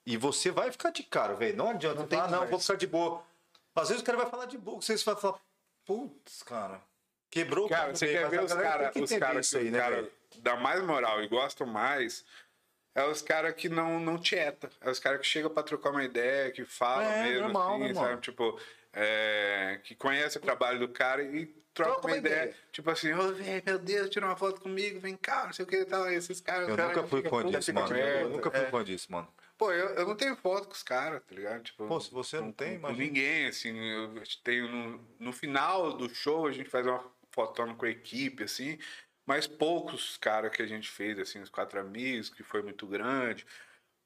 E 0.04 0.16
você 0.16 0.50
vai 0.50 0.72
ficar 0.72 0.90
de 0.90 1.02
cara, 1.02 1.34
velho. 1.34 1.56
Não 1.56 1.70
adianta. 1.70 2.00
Não 2.00 2.06
tem 2.08 2.18
ah, 2.18 2.26
não, 2.28 2.46
vou 2.46 2.58
ficar 2.58 2.76
de 2.76 2.86
boa. 2.86 3.22
Às 3.74 3.88
vezes 3.88 4.02
o 4.02 4.04
cara 4.06 4.18
vai 4.18 4.28
falar 4.28 4.46
de 4.46 4.58
boa, 4.58 4.80
vocês 4.80 5.02
vão 5.04 5.16
falar, 5.16 5.38
putz, 5.84 6.42
cara. 6.42 6.80
Quebrou 7.30 7.66
o 7.66 7.68
Cara, 7.68 7.94
você 7.94 8.06
quer 8.08 8.28
ver 8.28 8.42
os 8.42 8.52
caras 8.52 8.92
que 8.92 9.00
os 9.02 9.10
cara 9.12 9.40
isso 9.40 9.58
que 9.58 9.64
aí, 9.64 9.70
né, 9.70 9.78
cara 9.78 9.96
velho? 9.96 10.12
dá 10.38 10.56
mais 10.56 10.82
moral 10.82 11.22
e 11.22 11.28
gostam 11.28 11.66
mais 11.66 12.24
é 12.94 13.04
os 13.04 13.22
caras 13.22 13.54
que 13.54 13.68
não, 13.68 14.00
não 14.00 14.18
tieta. 14.18 14.68
É 14.80 14.90
os 14.90 14.98
caras 14.98 15.20
que 15.20 15.26
chegam 15.26 15.50
pra 15.50 15.62
trocar 15.62 15.90
uma 15.90 16.02
ideia, 16.02 16.50
que 16.50 16.64
falam 16.64 17.04
É, 17.08 17.22
mesmo, 17.24 17.42
normal, 17.42 17.74
assim, 17.74 17.84
normal. 17.92 18.04
sabe? 18.04 18.20
Tipo, 18.22 18.60
é, 18.92 19.80
que 19.84 19.94
conhece 19.94 20.38
o 20.38 20.40
trabalho 20.40 20.78
do 20.80 20.88
cara 20.88 21.22
e 21.22 21.46
troca, 21.74 21.92
Troca 21.92 22.06
uma 22.08 22.16
ideia. 22.16 22.34
ideia. 22.42 22.56
Tipo 22.72 22.90
assim, 22.90 23.12
ô, 23.12 23.32
velho, 23.32 23.62
meu 23.64 23.78
Deus, 23.78 24.10
tira 24.10 24.26
uma 24.26 24.36
foto 24.36 24.60
comigo, 24.60 24.98
vem 25.00 25.16
cá, 25.16 25.46
não 25.46 25.52
sei 25.52 25.64
o 25.64 25.68
que 25.68 25.76
e 25.76 25.84
tal. 25.84 26.10
Esses 26.10 26.40
caras. 26.40 26.68
Eu 26.68 26.76
cara 26.76 26.88
nunca 26.88 27.02
que 27.02 27.08
fui 27.08 27.22
disso, 27.22 27.66
fica 27.66 27.80
mano. 27.80 27.96
Eu 27.96 28.28
nunca 28.30 28.50
fui 28.50 28.66
fã 28.66 28.84
disso, 28.84 29.12
mano. 29.12 29.28
Pô, 29.56 29.72
eu, 29.72 29.88
eu 29.90 30.06
não 30.06 30.14
tenho 30.14 30.36
foto 30.36 30.68
com 30.68 30.74
os 30.74 30.82
caras, 30.84 31.20
tá 31.24 31.34
ligado? 31.34 31.62
Tipo, 31.62 31.86
Pô, 31.88 32.00
se 32.00 32.12
você 32.12 32.36
não 32.36 32.46
com- 32.46 32.52
tem, 32.52 32.78
com, 32.80 32.86
com 32.88 32.92
ninguém, 32.92 33.46
assim. 33.46 33.76
Eu 33.76 34.22
tenho 34.44 34.68
no, 34.68 35.08
no 35.18 35.32
final 35.32 35.92
do 35.96 36.08
show, 36.12 36.46
a 36.46 36.52
gente 36.52 36.70
faz 36.70 36.86
uma 36.86 37.04
fotona 37.32 37.74
com 37.74 37.84
a 37.84 37.90
equipe, 37.90 38.44
assim. 38.44 38.78
Mas 39.26 39.46
poucos 39.46 40.16
caras 40.16 40.52
que 40.54 40.62
a 40.62 40.66
gente 40.66 40.88
fez, 40.88 41.18
assim, 41.18 41.40
os 41.40 41.50
quatro 41.50 41.78
amigos, 41.78 42.30
que 42.30 42.42
foi 42.42 42.62
muito 42.62 42.86
grande. 42.86 43.44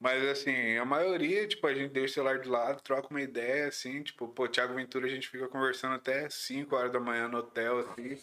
Mas, 0.03 0.25
assim, 0.27 0.77
a 0.79 0.85
maioria, 0.85 1.47
tipo, 1.47 1.65
a 1.65 1.73
gente 1.73 1.93
deixa 1.93 2.13
o 2.13 2.15
celular 2.15 2.41
de 2.41 2.49
lado, 2.49 2.83
troca 2.83 3.07
uma 3.09 3.23
ideia, 3.23 3.69
assim, 3.69 4.03
tipo, 4.03 4.27
pô, 4.29 4.49
Thiago 4.49 4.75
Ventura, 4.75 5.07
a 5.07 5.09
gente 5.09 5.29
fica 5.29 5.47
conversando 5.49 5.95
até 5.95 6.29
5 6.29 6.75
horas 6.75 6.93
da 6.93 6.99
manhã 6.99 7.29
no 7.29 7.39
hotel, 7.39 7.79
assim. 7.79 8.21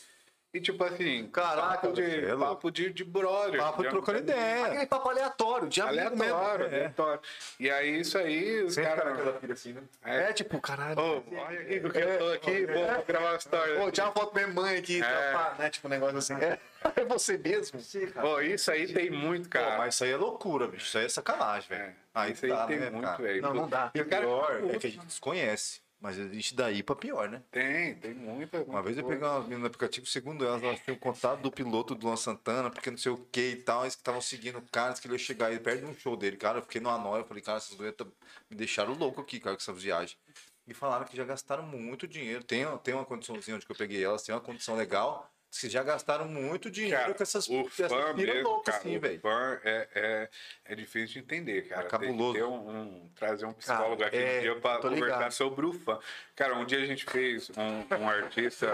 E, 0.52 0.60
tipo, 0.60 0.84
assim, 0.84 1.28
Caraca, 1.32 1.78
papo 1.88 1.94
de, 1.94 2.26
é 2.26 2.36
papo 2.36 2.72
de, 2.72 2.92
de 2.92 3.04
brother. 3.04 3.60
Papo 3.62 3.84
de 3.84 3.90
trocando 3.90 4.18
ideia. 4.18 4.66
Aquele 4.66 4.86
papo 4.88 5.10
aleatório, 5.10 5.68
de 5.70 5.80
amigo 5.80 6.18
mesmo. 6.18 6.24
Aleatório, 6.36 6.66
É. 6.66 6.76
aleatório. 6.76 7.22
E 7.60 7.70
aí, 7.70 8.00
isso 8.00 8.18
aí, 8.18 8.64
os 8.64 8.76
caras. 8.76 9.40
filha 9.40 9.54
assim, 9.54 9.74
né? 9.74 9.82
É, 10.04 10.34
tipo, 10.34 10.60
caralho. 10.60 11.00
Olha 11.00 11.60
aqui 11.62 11.80
que 11.80 11.98
eu 12.00 12.18
tô 12.18 12.30
aqui, 12.32 12.66
vou 12.66 13.04
gravar 13.08 13.28
uma 13.30 13.38
história. 13.38 13.76
Pô, 13.80 13.92
tinha 13.92 14.08
uma 14.08 14.12
foto 14.14 14.34
da 14.34 14.42
minha 14.42 14.54
mãe 14.54 14.78
aqui, 14.78 15.04
É. 15.04 15.32
pá, 15.34 15.56
né? 15.60 15.70
Tipo, 15.70 15.88
um 15.88 15.92
negócio 15.92 16.18
assim. 16.18 16.34
É, 16.34 16.58
é 16.96 17.06
você 17.06 17.38
mesmo? 17.38 17.80
Pô, 18.20 18.42
isso 18.42 18.72
aí 18.72 18.92
tem 18.92 19.12
muito, 19.12 19.44
Pô, 19.44 19.60
cara. 19.60 19.78
mas 19.78 19.94
isso 19.94 20.04
aí 20.04 20.12
é 20.12 20.18
loucura, 20.18 20.68
bicho. 20.68 20.88
Isso 20.88 20.98
aí 20.98 21.06
é 21.06 21.10
sacanagem, 21.10 21.70
velho. 21.70 21.84
É, 21.84 21.94
Aí 22.16 22.32
isso 22.34 22.46
aí 22.46 22.52
dá, 22.52 22.66
tem 22.66 22.80
né, 22.80 22.90
muito, 22.90 23.06
cara? 23.06 23.22
velho. 23.22 23.42
Não, 23.44 23.54
não 23.54 23.68
dá. 23.70 23.92
E 23.94 24.02
o 24.02 24.06
cara 24.10 24.26
Pior 24.26 24.62
é 24.74 24.80
que 24.80 24.88
a 24.88 24.90
gente 24.90 25.06
desconhece. 25.06 25.80
Mas 26.02 26.18
existe 26.18 26.56
daí 26.56 26.82
pra 26.82 26.96
pior, 26.96 27.28
né? 27.28 27.44
Tem, 27.52 27.94
tem 27.96 28.14
muita. 28.14 28.64
Uma 28.64 28.82
vez 28.82 28.98
eu 28.98 29.04
peguei 29.04 29.28
umas 29.28 29.44
meninas 29.44 29.60
no 29.60 29.68
aplicativo, 29.68 30.06
segundo 30.06 30.46
elas, 30.46 30.64
elas 30.64 30.80
tinham 30.80 30.98
contato 30.98 31.42
do 31.42 31.52
piloto 31.52 31.94
do 31.94 32.06
Luan 32.06 32.16
Santana, 32.16 32.70
porque 32.70 32.90
não 32.90 32.98
sei 32.98 33.12
o 33.12 33.18
que 33.18 33.52
e 33.52 33.56
tal, 33.58 33.82
eles 33.84 33.96
que 33.96 34.02
estavam 34.02 34.22
seguindo 34.22 34.60
o 34.60 34.62
cara, 34.62 34.90
eles 34.90 35.00
que 35.02 35.08
ele 35.08 35.16
ia 35.16 35.20
chegar 35.20 35.48
aí 35.48 35.60
perto 35.60 35.82
de 35.82 35.92
um 35.92 35.94
show 35.94 36.16
dele. 36.16 36.38
Cara, 36.38 36.60
eu 36.60 36.62
fiquei 36.62 36.80
numa 36.80 36.98
noia, 36.98 37.22
eu 37.22 37.26
falei, 37.26 37.44
cara, 37.44 37.58
essas 37.58 37.76
doenças 37.76 38.08
me 38.50 38.56
deixaram 38.56 38.94
louco 38.94 39.20
aqui, 39.20 39.42
cara, 39.42 39.58
com 39.58 39.62
essas 39.62 39.84
viagens. 39.84 40.18
E 40.66 40.74
falaram 40.74 41.06
que 41.06 41.18
já 41.18 41.26
gastaram 41.26 41.64
muito 41.64 42.08
dinheiro. 42.08 42.44
Tem, 42.46 42.66
tem 42.78 42.94
uma 42.94 43.04
condiçãozinha 43.04 43.58
onde 43.58 43.66
eu 43.68 43.76
peguei 43.76 44.02
elas, 44.02 44.24
tem 44.24 44.34
uma 44.34 44.40
condição 44.40 44.76
legal, 44.76 45.30
que 45.52 45.70
já 45.70 45.82
gastaram 45.84 46.26
muito 46.28 46.70
dinheiro 46.70 46.98
Cara, 47.02 47.14
com 47.14 47.24
essas, 47.24 47.48
o 47.48 47.62
essas 47.68 47.92
fã 47.92 48.14
mesmo, 48.14 48.62
cara, 48.62 48.78
assim, 48.78 48.98
o 48.98 49.00
velho. 49.00 49.20
fã 49.20 49.60
é, 49.64 49.88
é, 49.96 50.30
é 50.66 50.76
difícil 50.76 51.08
de 51.08 51.20
entender, 51.20 51.68
cara. 51.68 51.82
É 51.82 51.90
Tem 51.90 52.00
que 52.00 52.06
cabuloso. 52.08 52.46
um, 52.46 52.70
um- 52.70 53.10
trazer 53.16 53.46
um 53.46 53.54
psicólogo 53.54 53.98
Cara, 53.98 54.08
aqui 54.08 54.18
é, 54.18 54.38
um 54.38 54.42
dia 54.42 54.56
pra 54.60 54.78
conversar 54.78 55.06
ligado. 55.06 55.32
sobre 55.32 55.66
o 55.66 55.74
fã. 55.74 56.00
Cara, 56.36 56.56
um 56.56 56.66
dia 56.66 56.78
a 56.82 56.86
gente 56.86 57.04
fez 57.06 57.50
um, 57.50 57.96
um 57.96 58.10
artista... 58.10 58.68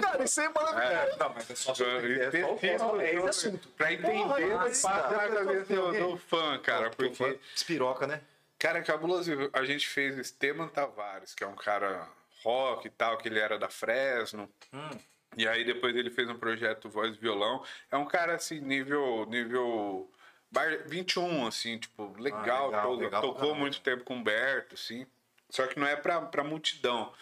Cara, 0.00 0.24
isso 0.24 0.40
é 0.40 0.48
maravilhoso. 0.48 1.14
É, 1.14 1.16
não, 1.18 1.34
mas 1.34 1.50
é 1.50 1.54
só 1.54 1.72
específico, 1.72 3.00
é 3.00 3.14
esse 3.14 3.28
assunto. 3.28 3.68
Pra 3.68 3.92
entender 3.92 4.20
o 4.20 4.34
que 4.34 4.44
mas 4.46 4.82
passa 4.82 5.10
na 5.10 5.18
tá, 5.18 5.28
cabeça 5.28 5.74
do, 5.74 6.16
fã, 6.16 6.58
cara. 6.58 6.90
Porque 6.90 7.38
despiroca, 7.54 8.06
né? 8.06 8.20
Cara, 8.58 8.78
é 8.78 8.82
cabuloso. 8.82 9.30
A 9.52 9.64
gente 9.64 9.86
fez 9.86 10.18
Esteban 10.18 10.68
Tavares, 10.68 11.34
que 11.34 11.44
é 11.44 11.46
um 11.46 11.54
cara 11.54 12.08
rock 12.42 12.86
e 12.86 12.90
tal, 12.90 13.16
que 13.18 13.28
ele 13.28 13.38
era 13.38 13.58
da 13.58 13.68
Fresno. 13.68 14.50
Hum. 14.72 14.90
E 15.38 15.46
aí 15.48 15.64
depois 15.64 15.94
ele 15.96 16.10
fez 16.10 16.28
um 16.28 16.36
projeto 16.38 16.88
voz 16.88 17.14
e 17.14 17.18
violão. 17.18 17.62
É 17.90 17.96
um 17.96 18.04
cara 18.06 18.34
assim, 18.34 18.60
nível. 18.60 19.24
nível. 19.26 20.10
bar- 20.50 20.82
21, 20.86 21.46
assim, 21.46 21.78
tipo, 21.78 22.12
legal. 22.20 22.66
legal, 22.66 22.82
to- 22.82 22.94
legal 22.96 23.20
pra 23.22 23.30
tocou 23.32 23.54
muito 23.54 23.80
tempo 23.80 24.02
com 24.04 24.14
o 24.14 24.16
Humberto, 24.18 24.74
assim. 24.74 25.06
Só 25.48 25.66
que 25.66 25.78
não 25.78 25.86
é 25.86 25.94
pra, 25.96 26.20
pra 26.22 26.42
multidão. 26.44 27.12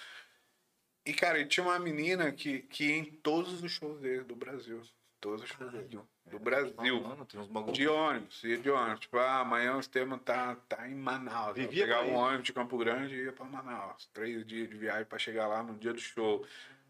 E, 1.05 1.12
cara, 1.12 1.44
tinha 1.44 1.64
uma 1.64 1.78
menina 1.78 2.32
que, 2.32 2.60
que 2.62 2.84
ia 2.86 2.97
em 2.97 3.05
todos 3.05 3.62
os 3.62 3.70
shows 3.70 4.01
dele 4.01 4.24
do 4.24 4.34
Brasil. 4.34 4.80
Todos 5.20 5.43
os 5.43 5.48
shows 5.48 5.70
dele. 5.70 6.01
Do 6.26 6.40
Brasil. 6.40 7.01
Mano. 7.48 7.70
De 7.72 7.86
ônibus, 7.86 8.43
ia 8.43 8.59
de 8.59 8.68
ônibus. 8.68 9.01
Tipo, 9.01 9.18
ah, 9.18 9.38
amanhã 9.40 9.76
o 9.76 9.80
Esteban 9.80 10.18
tá, 10.18 10.56
tá 10.68 10.88
em 10.88 10.94
Manaus. 10.97 11.55
Vivia 11.55 11.84
Eu 11.84 11.88
pegava 11.88 12.09
um 12.09 12.14
ônibus 12.14 12.47
de 12.47 12.52
Campo 12.52 12.76
Grande 12.76 13.14
e 13.14 13.24
ia 13.26 13.32
pra 13.32 13.44
Manaus. 13.44 14.06
Três 14.12 14.44
dias 14.44 14.68
de 14.68 14.76
viagem 14.76 15.05
pra 15.05 15.18
chegar 15.20 15.47
lá 15.47 15.62
no 15.62 15.74
dia 15.78 15.93
do 15.93 16.01
show. 16.01 16.44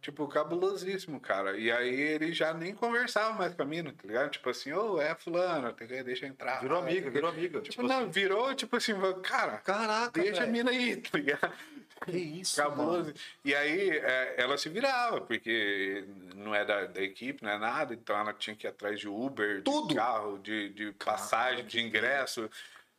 Tipo, 0.07 0.28
cabulosíssimo, 0.28 1.19
cara. 1.19 1.57
E 1.59 1.69
aí 1.69 2.01
ele 2.01 2.33
já 2.33 2.55
nem 2.55 2.73
conversava 2.73 3.33
mais 3.37 3.53
com 3.55 3.62
a 3.62 3.65
mina, 3.65 3.93
tá 3.93 4.07
ligado? 4.07 4.31
Tipo 4.31 4.51
assim, 4.51 4.73
ô, 4.73 5.01
é 5.01 5.16
fulano, 5.16 5.74
que- 5.74 5.85
deixa 5.85 6.27
eu 6.27 6.28
entrar. 6.31 6.61
Virou 6.61 6.78
Ah, 6.78 6.83
amiga, 6.83 7.11
virou 7.11 7.28
amiga. 7.28 7.61
Tipo, 7.61 7.83
não, 7.83 8.09
virou, 8.09 8.55
tipo 8.55 8.77
assim, 8.77 8.93
cara, 9.24 9.59
Caraca, 9.59 10.20
deixa 10.23 10.43
a 10.43 10.47
velho. 10.47 10.53
mina 10.53 10.70
aí, 10.70 10.95
tá 11.03 11.19
ligado? 11.19 11.53
Que 12.05 12.16
isso, 12.16 12.55
Cabuloso. 12.57 12.99
mano. 13.07 13.15
E 13.45 13.53
aí 13.53 13.91
é, 13.99 14.35
ela 14.39 14.57
se 14.57 14.69
virava, 14.69 15.20
porque 15.23 16.05
não 16.37 16.55
é 16.55 16.65
da, 16.65 16.85
da 16.87 17.03
equipe, 17.03 17.43
não 17.43 17.51
é 17.51 17.59
nada, 17.59 17.93
então 17.93 18.16
ela 18.16 18.33
tinha 18.33 18.55
que 18.55 18.65
ir 18.65 18.70
atrás 18.70 19.01
de 19.01 19.09
Uber, 19.09 19.65
Tudo. 19.65 19.89
de 19.89 19.95
carro, 19.97 20.39
de, 20.39 20.69
de 20.69 20.93
passagem, 20.93 21.65
de 21.65 21.81
ingresso. 21.81 22.49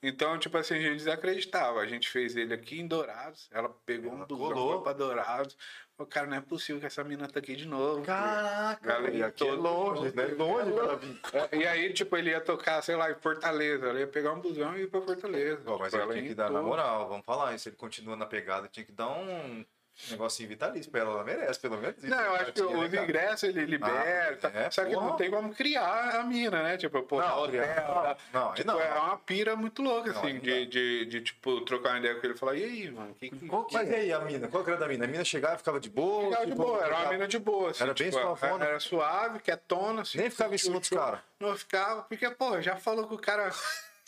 Então, 0.03 0.37
tipo 0.37 0.57
assim, 0.57 0.75
a 0.75 0.79
gente 0.81 0.97
desacreditava. 0.97 1.79
A 1.79 1.87
gente 1.87 2.07
fez 2.09 2.35
ele 2.35 2.53
aqui 2.53 2.79
em 2.81 2.85
Dourados, 2.87 3.47
ela 3.51 3.69
pegou 3.85 4.11
Ela 4.13 4.23
um 4.25 4.27
busão, 4.27 4.47
colou. 4.53 4.73
foi 4.73 4.83
pra 4.83 4.93
Dourados. 4.93 5.57
Falou, 5.97 6.07
cara, 6.11 6.27
não 6.27 6.37
é 6.37 6.41
possível 6.41 6.79
que 6.79 6.85
essa 6.85 7.03
mina 7.03 7.27
tá 7.27 7.39
aqui 7.39 7.55
de 7.55 7.67
novo. 7.67 8.03
Caraca, 8.03 8.85
Galera, 8.87 9.15
E 9.15 9.23
aqui 9.23 9.43
é 9.43 9.47
todo- 9.47 9.61
longe, 9.63 10.15
né? 10.15 10.25
Longe 10.27 10.71
pra 10.71 10.95
vir. 10.95 11.19
É, 11.33 11.57
E 11.57 11.65
aí, 11.67 11.91
tipo, 11.91 12.15
ele 12.15 12.29
ia 12.29 12.39
tocar, 12.39 12.83
sei 12.83 12.95
lá, 12.95 13.09
em 13.09 13.15
Fortaleza. 13.15 13.87
Ela 13.87 13.99
ia 14.01 14.07
pegar 14.07 14.33
um 14.33 14.39
busão 14.39 14.77
e 14.77 14.83
ir 14.83 14.87
pra 14.91 15.01
Fortaleza. 15.01 15.63
Ó, 15.65 15.79
mas 15.79 15.91
Tipo, 15.91 15.95
ele 15.95 16.03
ela 16.03 16.13
tinha 16.13 16.27
que 16.29 16.35
dar, 16.35 16.51
na 16.51 16.61
moral, 16.61 17.09
vamos 17.09 17.25
falar 17.25 17.55
isso. 17.55 17.67
Ele 17.67 17.75
continua 17.75 18.15
na 18.15 18.27
pegada, 18.27 18.67
tinha 18.67 18.85
que 18.85 18.91
dar 18.91 19.09
um 19.09 19.65
negocinho 20.09 20.49
vitalício 20.49 20.91
pra 20.91 21.01
ela. 21.01 21.11
Ela 21.11 21.23
merece, 21.23 21.59
pelo 21.59 21.77
menos. 21.77 22.01
Não, 22.03 22.17
eu 22.19 22.35
acho 22.35 22.53
que 22.53 22.61
né, 22.61 22.75
os 22.85 22.93
ingressos 22.93 23.43
ele 23.49 23.65
liberta. 23.65 24.47
é, 24.53 24.69
só 24.71 24.83
que 24.85 24.93
porra. 24.93 25.07
não 25.07 25.15
tem 25.15 25.29
como 25.31 25.53
criar 25.53 26.19
a 26.19 26.23
mina, 26.23 26.61
né? 26.63 26.77
Tipo, 26.77 27.01
pô, 27.03 27.19
Não, 27.19 27.27
não, 27.27 27.43
hotel. 27.43 27.61
não, 27.61 27.93
tá? 28.03 28.17
não, 28.33 28.49
aí 28.49 28.55
tipo, 28.55 28.67
não. 28.67 28.79
é 28.79 28.93
uma 28.93 29.17
pira 29.17 29.55
muito 29.55 29.81
louca, 29.81 30.11
Não, 30.13 30.19
assim, 30.21 30.39
de, 30.39 30.59
não. 30.63 30.69
de, 30.69 31.05
de, 31.05 31.21
tipo, 31.21 31.61
trocar 31.61 31.89
uma 31.89 31.99
ideia 31.99 32.15
com 32.15 32.25
ele 32.25 32.33
e 32.33 32.37
falar, 32.37 32.55
e 32.55 32.63
aí, 32.63 32.91
mano, 32.91 33.15
que 33.15 33.29
que. 33.29 33.47
Qual- 33.47 33.67
Mas 33.71 33.89
e 33.89 33.95
aí 33.95 34.13
a 34.13 34.19
mina? 34.19 34.47
Qual 34.47 34.63
que 34.63 34.69
era 34.69 34.79
da 34.79 34.87
mina? 34.87 35.05
A 35.05 35.07
mina 35.07 35.23
chegava 35.25 35.55
e 35.55 35.57
ficava 35.57 35.79
de 35.79 35.89
boa? 35.89 36.25
Ficava 36.29 36.45
de 36.45 36.51
tipo, 36.51 36.63
boa, 36.63 36.83
era 36.85 36.95
uma 36.95 37.09
mina 37.11 37.27
de 37.27 37.39
boa, 37.39 37.71
assim. 37.71 37.83
Era 37.83 37.93
bem 37.93 38.09
tipo, 38.09 38.21
suavona. 38.21 38.65
Era 38.65 38.79
suave, 38.79 39.39
quietona, 39.39 40.01
assim. 40.03 40.17
Nem 40.17 40.29
ficava 40.29 40.53
em 40.53 40.57
cima 40.57 40.79
dos 40.79 40.89
caras. 40.89 41.19
Não 41.39 41.55
ficava, 41.55 42.01
porque, 42.03 42.29
pô, 42.31 42.61
já 42.61 42.75
falou 42.75 43.07
que 43.07 43.13
o 43.13 43.17
cara. 43.19 43.51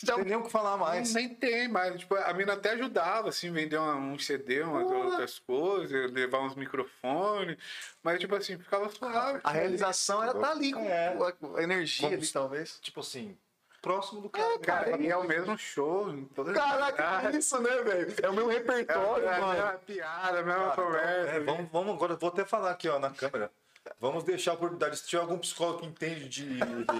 Não 0.06 0.16
tem 0.16 0.24
nem 0.24 0.36
o 0.36 0.42
que 0.44 0.50
falar 0.50 0.76
mais. 0.76 1.12
Nem 1.14 1.28
tem, 1.34 1.68
mas 1.68 1.98
tipo, 2.00 2.14
a 2.14 2.32
mina 2.32 2.54
até 2.54 2.70
ajudava, 2.70 3.28
assim, 3.28 3.52
vender 3.52 3.76
uma- 3.76 3.96
um 3.96 4.18
CD, 4.18 4.62
umas 4.62 4.90
outras 4.90 5.38
coisas, 5.38 6.10
levar 6.10 6.40
uns 6.40 6.54
microfones, 6.54 7.56
mas 8.02 8.18
tipo 8.18 8.34
assim, 8.34 8.56
ficava 8.58 8.88
suave. 8.88 9.40
A 9.44 9.50
realização 9.50 10.22
era 10.22 10.34
tá 10.34 10.50
ali 10.52 10.72
com 10.72 10.80
É. 10.80 11.08
a, 11.08 11.58
a 11.58 11.62
energia 11.62 12.08
Vamos- 12.08 12.24
ali, 12.24 12.32
talvez. 12.32 12.78
Tipo 12.80 13.00
assim, 13.00 13.36
próximo 13.82 14.20
do 14.22 14.30
cara. 14.30 14.58
Cara, 14.60 14.96
e 15.02 15.08
é 15.08 15.16
o 15.16 15.24
mesmo 15.26 15.56
show 15.58 16.06
Caraca, 16.54 17.30
que 17.30 17.36
isso, 17.38 17.60
né, 17.60 17.76
velho? 17.82 18.14
É 18.22 18.28
o 18.28 18.32
meu 18.32 18.50
É, 18.50 18.54
repertório, 18.54 19.24
é 19.26 19.34
a 19.36 19.40
mano. 19.40 19.52
mesma 19.52 19.72
piada, 19.86 20.38
a 20.38 20.42
mesma 20.42 20.70
conversa. 20.72 21.30
É, 21.30 21.40
vamos, 21.40 21.70
vamos 21.70 21.94
agora, 21.94 22.16
vou 22.16 22.28
até 22.30 22.44
falar 22.44 22.70
aqui 22.70 22.88
ó, 22.88 22.98
na 22.98 23.10
câmera. 23.10 23.50
Vamos 23.98 24.24
deixar 24.24 24.52
a 24.52 24.54
oportunidade. 24.54 24.96
Se 24.98 25.06
tiver 25.08 25.22
algum 25.22 25.38
psicólogo 25.38 25.80
que 25.80 25.86
entende 25.86 26.28
de, 26.28 26.46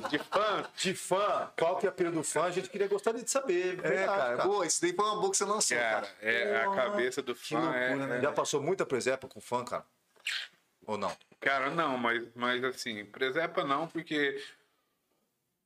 De 0.09 0.19
fã. 0.19 0.65
de 0.77 0.95
fã, 0.95 1.53
qual 1.59 1.77
que 1.79 1.87
é 1.87 1.89
a 1.89 1.93
pira 1.93 2.11
do 2.11 2.23
fã, 2.23 2.45
a 2.45 2.51
gente 2.51 2.69
queria 2.71 2.89
gostaria 2.89 3.23
de 3.23 3.31
saber. 3.31 3.79
É, 3.79 3.89
Verdade, 3.89 4.07
cara. 4.37 4.45
Boa, 4.45 4.67
isso 4.67 4.81
daí 4.81 4.93
foi 4.95 5.05
uma 5.05 5.17
boa 5.21 5.31
que 5.31 5.37
você 5.37 5.45
lançou, 5.45 5.77
Cara, 5.77 6.07
cara. 6.07 6.17
é 6.23 6.61
a 6.61 6.65
Porra, 6.65 6.77
cabeça 6.77 7.23
do 7.23 7.35
que 7.35 7.49
fã. 7.49 7.61
loucura, 7.61 7.79
é, 7.79 7.97
né? 7.97 8.19
é- 8.19 8.21
Já 8.23 8.33
passou 8.33 8.63
muita 8.63 8.87
presepa 8.87 9.29
com 9.29 9.41
fã, 9.41 9.65
cara? 9.65 9.85
Ou 10.87 10.97
não? 10.99 11.15
Cara, 11.39 11.71
não, 11.71 11.97
mas, 11.99 12.23
mas 12.35 12.65
assim, 12.65 13.05
presepa 13.05 13.63
não, 13.65 13.87
porque 13.87 14.43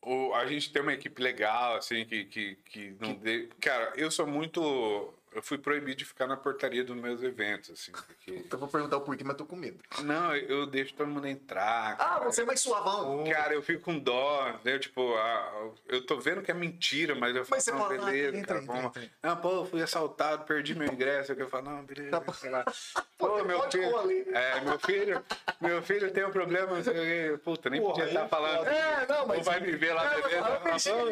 o, 0.02 0.34
a 0.34 0.46
gente 0.46 0.72
tem 0.72 0.82
uma 0.82 0.92
equipe 0.92 1.20
legal, 1.22 1.76
assim, 1.76 2.04
que, 2.04 2.24
que, 2.26 2.56
que 2.66 2.96
não 3.00 3.14
dê. 3.14 3.48
Cara, 3.60 3.92
eu 3.96 4.10
sou 4.10 4.26
muito. 4.26 5.14
Eu 5.34 5.42
fui 5.42 5.58
proibido 5.58 5.96
de 5.96 6.04
ficar 6.04 6.26
na 6.28 6.36
portaria 6.36 6.84
dos 6.84 6.96
meus 6.96 7.22
eventos, 7.22 7.70
assim, 7.70 7.90
porque. 7.90 8.44
Eu 8.54 8.58
vou 8.58 8.68
perguntar 8.68 8.96
o 8.96 9.00
porquê, 9.00 9.24
mas 9.24 9.36
tô 9.36 9.44
com 9.44 9.56
medo. 9.56 9.80
Não, 10.02 10.34
eu 10.36 10.64
deixo 10.64 10.94
todo 10.94 11.08
mundo 11.08 11.26
entrar. 11.26 11.94
Ah, 11.94 11.96
cara. 11.96 12.24
você 12.24 12.42
é 12.42 12.44
mais 12.44 12.60
suavão. 12.60 13.24
Cara, 13.24 13.52
eu 13.52 13.62
fico 13.62 13.82
com 13.82 13.98
dó, 13.98 14.48
entendeu? 14.48 14.78
Tipo, 14.78 15.14
ah, 15.16 15.70
eu 15.88 16.06
tô 16.06 16.18
vendo 16.20 16.40
que 16.40 16.50
é 16.50 16.54
mentira, 16.54 17.14
mas 17.16 17.34
eu 17.34 17.44
falo, 17.44 17.56
Mas 17.56 17.64
você 17.64 17.72
não, 17.72 17.78
fala, 17.80 17.94
ah, 17.94 18.04
beleza, 18.06 18.36
entra, 18.36 18.46
cara, 18.46 18.62
entra, 18.62 18.74
vamos. 18.74 18.96
entra. 18.96 19.10
Não, 19.22 19.36
pô, 19.36 19.50
eu 19.56 19.64
fui 19.66 19.82
assaltado, 19.82 20.44
perdi 20.44 20.74
meu 20.74 20.86
ingresso. 20.92 21.32
Eu 21.32 21.48
falo, 21.48 21.64
não, 21.64 21.84
beleza, 21.84 22.20
Tá 22.20 22.32
sei 22.32 22.50
lá. 22.50 22.64
Pô, 23.18 23.28
Pô, 23.28 23.44
meu 23.44 23.70
filho, 23.70 23.90
rolê. 23.90 24.24
é, 24.32 24.60
meu 24.60 24.78
filho, 24.78 25.24
meu 25.60 25.82
filho 25.82 26.10
tem 26.12 26.24
um 26.24 26.30
problema, 26.30 26.72
não 26.78 27.38
puta, 27.38 27.70
nem 27.70 27.80
Porra, 27.80 27.94
podia 27.94 28.08
estar 28.08 28.24
é 28.24 28.28
falando. 28.28 28.66
É, 28.66 29.06
não, 29.06 29.20
Ou 29.20 29.28
mas. 29.28 29.46
vai 29.46 29.60
me 29.60 29.72
ver 29.72 29.92
lá 29.94 30.04
Não, 30.04 30.12
eu 30.14 30.28
que 30.28 30.34
Ah, 30.34 30.60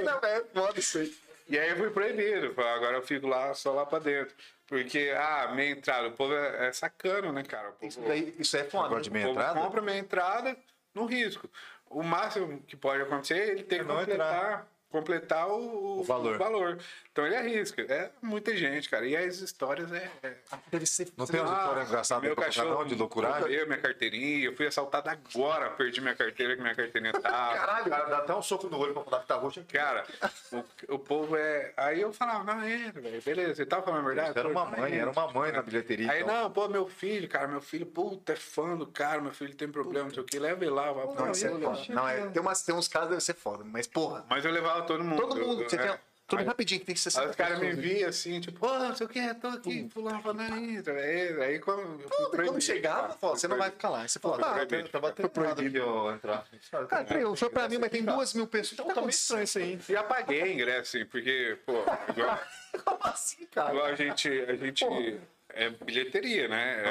não, 0.04 0.28
é 0.28 0.44
foda 0.52 0.78
isso 0.78 0.98
aí. 0.98 1.16
E 1.48 1.58
aí 1.58 1.70
eu 1.70 1.76
fui 1.76 1.90
proibido. 1.90 2.54
Falei, 2.54 2.72
Agora 2.72 2.96
eu 2.96 3.02
fico 3.02 3.26
lá, 3.26 3.52
só 3.54 3.72
lá 3.72 3.84
pra 3.84 3.98
dentro. 3.98 4.34
Porque, 4.66 5.12
ah, 5.16 5.52
meia 5.54 5.72
entrada, 5.72 6.08
o 6.08 6.12
povo 6.12 6.34
é, 6.34 6.68
é 6.68 6.72
sacano, 6.72 7.32
né, 7.32 7.42
cara? 7.42 7.70
O 7.70 7.72
povo, 7.72 7.86
Isso, 7.86 8.00
daí, 8.00 8.34
isso 8.38 8.56
é 8.56 8.64
foda. 8.64 8.84
Negócio 8.84 9.04
de 9.04 9.10
o 9.10 9.12
meia 9.12 9.26
povo 9.26 9.38
entrada? 9.38 9.60
compra 9.60 9.82
meia 9.82 9.98
entrada 9.98 10.56
no 10.94 11.04
risco. 11.04 11.48
O 11.90 12.02
máximo 12.02 12.62
que 12.62 12.76
pode 12.76 13.02
acontecer 13.02 13.34
é 13.34 13.48
ele 13.50 13.62
ter 13.64 13.76
É 13.76 13.78
que 13.80 13.84
completar, 13.84 14.66
completar 14.88 15.48
o, 15.48 16.00
O 16.00 16.38
valor. 16.38 16.78
Então 17.12 17.26
ele 17.26 17.36
arrisca. 17.36 17.82
É 17.82 18.10
muita 18.22 18.56
gente, 18.56 18.88
cara. 18.88 19.04
E 19.06 19.14
as 19.14 19.36
histórias 19.40 19.92
é. 19.92 20.10
é- 20.22 20.34
Deve 20.70 20.86
ser. 20.86 21.08
Não 21.14 21.26
tem 21.26 21.40
umas 21.40 21.50
Ah, 21.52 21.58
histórias 21.60 21.88
engraçadas 21.88 22.24
meu 22.24 22.34
cachorro 22.34 22.84
de 22.86 22.94
loucuragem? 22.94 23.52
Eu, 23.52 23.66
minha 23.66 23.78
carteirinha, 23.78 24.46
eu 24.46 24.56
fui 24.56 24.66
assaltado 24.66 25.10
agora, 25.10 25.68
perdi 25.70 26.00
minha 26.00 26.14
carteira, 26.14 26.56
que 26.56 26.62
minha 26.62 26.74
carteirinha 26.74 27.12
tava. 27.12 27.22
Caralho, 27.54 27.90
Cara, 27.90 28.04
dá 28.06 28.18
até 28.18 28.34
um 28.34 28.40
soco 28.40 28.66
no 28.68 28.78
olho 28.78 28.94
pra 28.94 29.02
falar 29.04 29.20
que 29.20 29.28
tá 29.28 29.34
roxo. 29.36 29.62
Cara, 29.70 30.06
o, 30.52 30.94
o 30.94 30.98
povo 30.98 31.36
é. 31.36 31.74
Aí 31.76 32.00
eu 32.00 32.14
falava, 32.14 32.44
não, 32.44 32.66
entra, 32.66 33.02
velho, 33.02 33.20
beleza. 33.20 33.56
Você 33.56 33.66
tava 33.66 33.82
falando 33.82 34.00
a 34.00 34.06
verdade? 34.08 34.38
Era 34.38 34.48
Pô, 34.48 34.50
uma 34.60 34.64
mãe, 34.64 34.94
era 34.98 35.10
uma 35.10 35.32
mãe 35.32 35.52
na 35.52 35.60
bilheteria. 35.60 36.10
Aí, 36.10 36.22
então. 36.22 36.34
não, 36.34 36.50
pô, 36.50 36.66
meu 36.66 36.86
filho, 36.88 37.28
cara, 37.28 37.46
meu 37.46 37.60
filho, 37.60 37.84
puta, 37.84 38.32
é 38.32 38.36
fã 38.36 38.74
do 38.74 38.86
cara, 38.86 39.20
meu 39.20 39.34
filho 39.34 39.54
tem 39.54 39.68
problema, 39.68 40.06
não 40.06 40.14
sei 40.14 40.22
o 40.22 40.26
que, 40.26 40.38
leva 40.38 40.64
ele 40.64 40.72
lá, 40.72 40.90
vai 40.92 41.04
Não, 41.04 41.30
isso 41.30 41.46
é 41.46 41.50
foda. 41.50 41.78
Não, 41.90 42.08
é, 42.08 42.26
tem, 42.30 42.40
umas, 42.40 42.62
tem 42.62 42.74
uns 42.74 42.88
casos 42.88 43.10
deve 43.10 43.20
ser 43.20 43.34
foda, 43.34 43.62
mas 43.64 43.86
porra. 43.86 44.24
Mas 44.30 44.42
eu 44.46 44.50
levava 44.50 44.80
todo 44.82 45.04
mundo. 45.04 45.20
Todo 45.20 45.36
mundo, 45.36 45.62
eu- 45.64 45.68
você 45.68 45.76
é. 45.76 45.78
tem. 45.88 45.98
Tudo 46.26 46.38
Aí- 46.40 46.46
rapidinho, 46.46 46.80
que 46.80 46.86
tem 46.86 46.94
que 46.94 47.00
ser 47.00 47.18
Aí 47.20 47.28
os 47.28 47.36
caras 47.36 47.58
me 47.58 47.72
viam 47.72 48.08
assim, 48.08 48.40
tipo, 48.40 48.66
ô, 48.66 48.78
não 48.78 48.94
sei 48.96 49.06
o 49.06 49.08
que, 49.10 49.34
tô 49.34 49.48
aqui, 49.48 49.86
fulano 49.90 50.22
falando, 50.22 50.54
entra. 50.56 50.94
Aí, 50.94 51.42
aí 51.42 51.58
quando 51.58 51.80
eu 51.82 51.98
fui 51.98 52.08
Quando 52.08 52.30
proibido, 52.30 52.60
chegava, 52.60 53.02
cara, 53.02 53.14
pô, 53.14 53.30
fui 53.30 53.38
você 53.40 53.48
não 53.48 53.56
vai 53.58 53.70
proibido. 53.70 53.76
ficar 53.76 53.88
lá. 53.90 54.02
Aí 54.02 54.08
Você 54.08 54.18
falou, 54.18 54.38
Tá, 54.38 54.52
proibido. 54.52 54.88
tá 54.88 55.00
batendo 55.00 55.30
errado 55.36 55.60
aqui, 55.60 55.78
ó, 55.80 56.12
entrar. 56.14 56.46
cara, 56.88 57.04
peraí, 57.04 57.36
foi 57.36 57.50
pra 57.50 57.68
mim, 57.68 57.78
mas 57.78 57.90
tem 57.90 58.02
duas 58.04 58.32
mil 58.34 58.46
pessoas. 58.46 58.72
Então 58.80 58.86
tá 58.94 59.00
meio 59.00 59.10
estranho 59.10 59.44
isso 59.44 59.58
aí. 59.58 59.78
E 59.90 59.96
apaguei 59.96 60.52
ingresso, 60.54 60.96
assim, 60.96 61.04
porque, 61.06 61.58
pô, 61.66 61.74
igual, 62.16 62.40
Como 62.84 62.98
assim, 63.02 63.44
cara? 63.46 63.70
igual 63.70 63.86
a 63.86 63.94
gente, 63.94 64.28
a 64.28 64.56
gente 64.56 65.20
é 65.50 65.68
bilheteria, 65.70 66.48
né? 66.48 66.82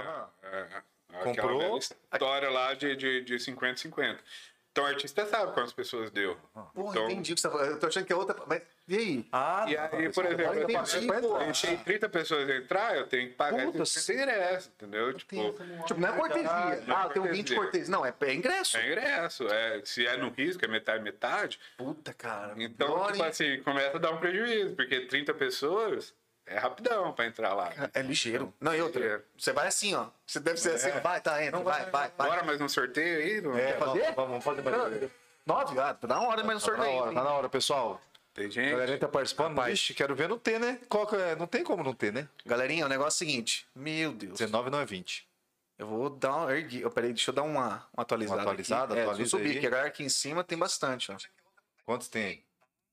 É, 0.43 0.47
é, 0.47 0.67
aquela 1.21 1.47
Comprou. 1.47 1.79
história 1.79 2.49
lá 2.49 2.73
de, 2.75 2.95
de, 2.95 3.21
de 3.23 3.39
50 3.39 3.77
50. 3.77 4.19
Então 4.71 4.85
o 4.85 4.87
artista 4.87 5.25
sabe 5.25 5.51
quantas 5.53 5.73
pessoas 5.73 6.09
deu. 6.11 6.37
Porra, 6.73 6.91
então, 6.91 7.05
entendi 7.11 7.33
o 7.33 7.35
que 7.35 7.41
você 7.41 7.47
tá 7.49 7.53
falando. 7.53 7.71
Eu 7.71 7.79
tô 7.79 7.87
achando 7.87 8.05
que 8.05 8.13
é 8.13 8.15
outra. 8.15 8.37
Mas 8.47 8.61
e 8.87 8.95
aí? 8.95 9.27
Ah, 9.31 9.65
E 9.67 9.75
aí, 9.77 10.09
por 10.13 10.25
exemplo, 10.25 10.45
agora 10.45 10.59
eu 10.61 10.69
eu 10.69 10.81
entendi, 10.81 11.07
pô. 11.21 11.37
deixei 11.39 11.77
30 11.77 12.09
pessoas 12.09 12.49
entrar, 12.49 12.95
eu 12.95 13.05
tenho 13.05 13.29
que 13.29 13.35
pagar 13.35 13.65
Puta, 13.65 13.83
esse 13.83 14.13
ingresso, 14.13 14.71
entendeu? 14.75 15.13
Tipo, 15.13 15.53
Tipo, 15.85 15.99
não 15.99 16.07
é 16.09 16.11
cortesia. 16.17 16.83
Não 16.87 16.95
é 16.97 17.01
Ah, 17.01 17.09
tem 17.09 17.21
um 17.21 17.25
20 17.25 17.33
cortesia. 17.35 17.55
cortesias. 17.57 17.89
Não, 17.89 18.05
é, 18.05 18.13
é 18.21 18.33
ingresso. 18.33 18.77
é 18.77 18.87
ingresso. 18.87 19.47
É, 19.49 19.81
se 19.83 20.07
é 20.07 20.15
no 20.15 20.29
risco, 20.29 20.63
é 20.63 20.67
metade, 20.69 21.03
metade. 21.03 21.59
Puta, 21.77 22.13
cara. 22.13 22.53
Então, 22.57 22.87
pior, 22.87 23.11
tipo 23.11 23.23
hein? 23.23 23.29
assim, 23.29 23.61
começa 23.63 23.97
a 23.97 23.99
dar 23.99 24.11
um 24.11 24.17
prejuízo, 24.19 24.73
porque 24.75 25.01
30 25.01 25.33
pessoas 25.33 26.13
é 26.45 26.57
rapidão 26.57 27.13
pra 27.13 27.25
entrar 27.25 27.53
lá. 27.53 27.71
É 27.93 28.01
ligeiro. 28.01 28.53
Não, 28.59 28.75
e 28.75 28.81
outra. 28.81 28.99
Ligeiro. 28.99 29.23
Você 29.37 29.53
vai 29.53 29.67
assim, 29.67 29.95
ó. 29.95 30.07
Você 30.25 30.39
deve 30.39 30.57
ser 30.57 30.71
assim. 30.73 30.91
Vai, 31.01 31.21
tá, 31.21 31.43
entra. 31.43 31.59
Vai, 31.59 31.89
vai, 31.89 32.11
vai. 32.17 32.29
Bora 32.29 32.43
mais 32.43 32.59
um 32.61 32.67
sorteio 32.67 33.19
aí? 33.19 33.41
Não? 33.41 33.57
É, 33.57 33.73
fazer? 33.77 34.13
vamos, 34.13 34.43
vamos 34.43 34.43
fazer 34.43 34.61
mais. 34.61 35.09
Nove? 35.45 35.79
Ah, 35.79 35.93
tá 35.93 36.07
na 36.07 36.21
hora, 36.21 36.43
mas 36.43 36.55
no 36.55 36.61
Tá 36.61 36.71
na 36.71 36.77
sorteio. 36.77 37.01
hora, 37.01 37.13
tá 37.13 37.23
na 37.23 37.29
hora, 37.31 37.49
pessoal. 37.49 37.99
Tem 38.33 38.45
A 38.45 38.49
gente. 38.49 38.71
galerinha 38.71 38.97
tá 38.97 39.07
participando, 39.09 39.55
mas 39.55 39.73
Ixi, 39.73 39.93
quero 39.93 40.15
ver 40.15 40.29
não 40.29 40.39
ter, 40.39 40.59
né? 40.59 40.79
Qual 40.87 41.05
que 41.05 41.15
é? 41.15 41.35
Não 41.35 41.47
tem 41.47 41.63
como 41.63 41.83
não 41.83 41.93
ter, 41.93 42.13
né? 42.13 42.29
Galerinha, 42.45 42.85
o 42.85 42.89
negócio 42.89 43.23
é 43.23 43.25
o 43.25 43.29
seguinte. 43.29 43.67
Meu 43.75 44.13
Deus. 44.13 44.37
19 44.37 44.69
não 44.69 44.79
é 44.79 44.85
20. 44.85 45.27
Eu 45.77 45.87
vou 45.87 46.09
dar 46.09 46.35
uma. 46.35 46.55
Ergui... 46.55 46.85
oh, 46.85 46.91
peraí, 46.91 47.11
deixa 47.11 47.31
eu 47.31 47.35
dar 47.35 47.41
uma, 47.43 47.85
uma 47.93 48.03
atualizada. 48.03 48.37
Uma 48.37 48.43
atualizada? 48.43 48.93
aqui. 48.93 49.19
É, 49.19 49.21
eu 49.23 49.25
subir, 49.25 49.47
aí. 49.47 49.53
porque 49.53 49.67
a 49.67 49.69
galera 49.69 49.87
aqui 49.89 50.03
em 50.03 50.09
cima 50.09 50.43
tem 50.43 50.57
bastante, 50.57 51.11
ó. 51.11 51.17
Quantos 51.83 52.07
tem? 52.07 52.45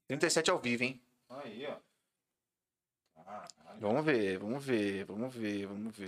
37 0.08 0.50
ao 0.50 0.58
vivo, 0.58 0.82
hein? 0.84 1.00
Aí, 1.28 1.68
ó. 1.70 1.76
Vamos 3.80 4.04
ver, 4.04 4.38
vamos 4.38 4.64
ver, 4.64 5.04
vamos 5.04 5.34
ver, 5.34 5.66
vamos 5.66 5.96
ver. 5.96 6.06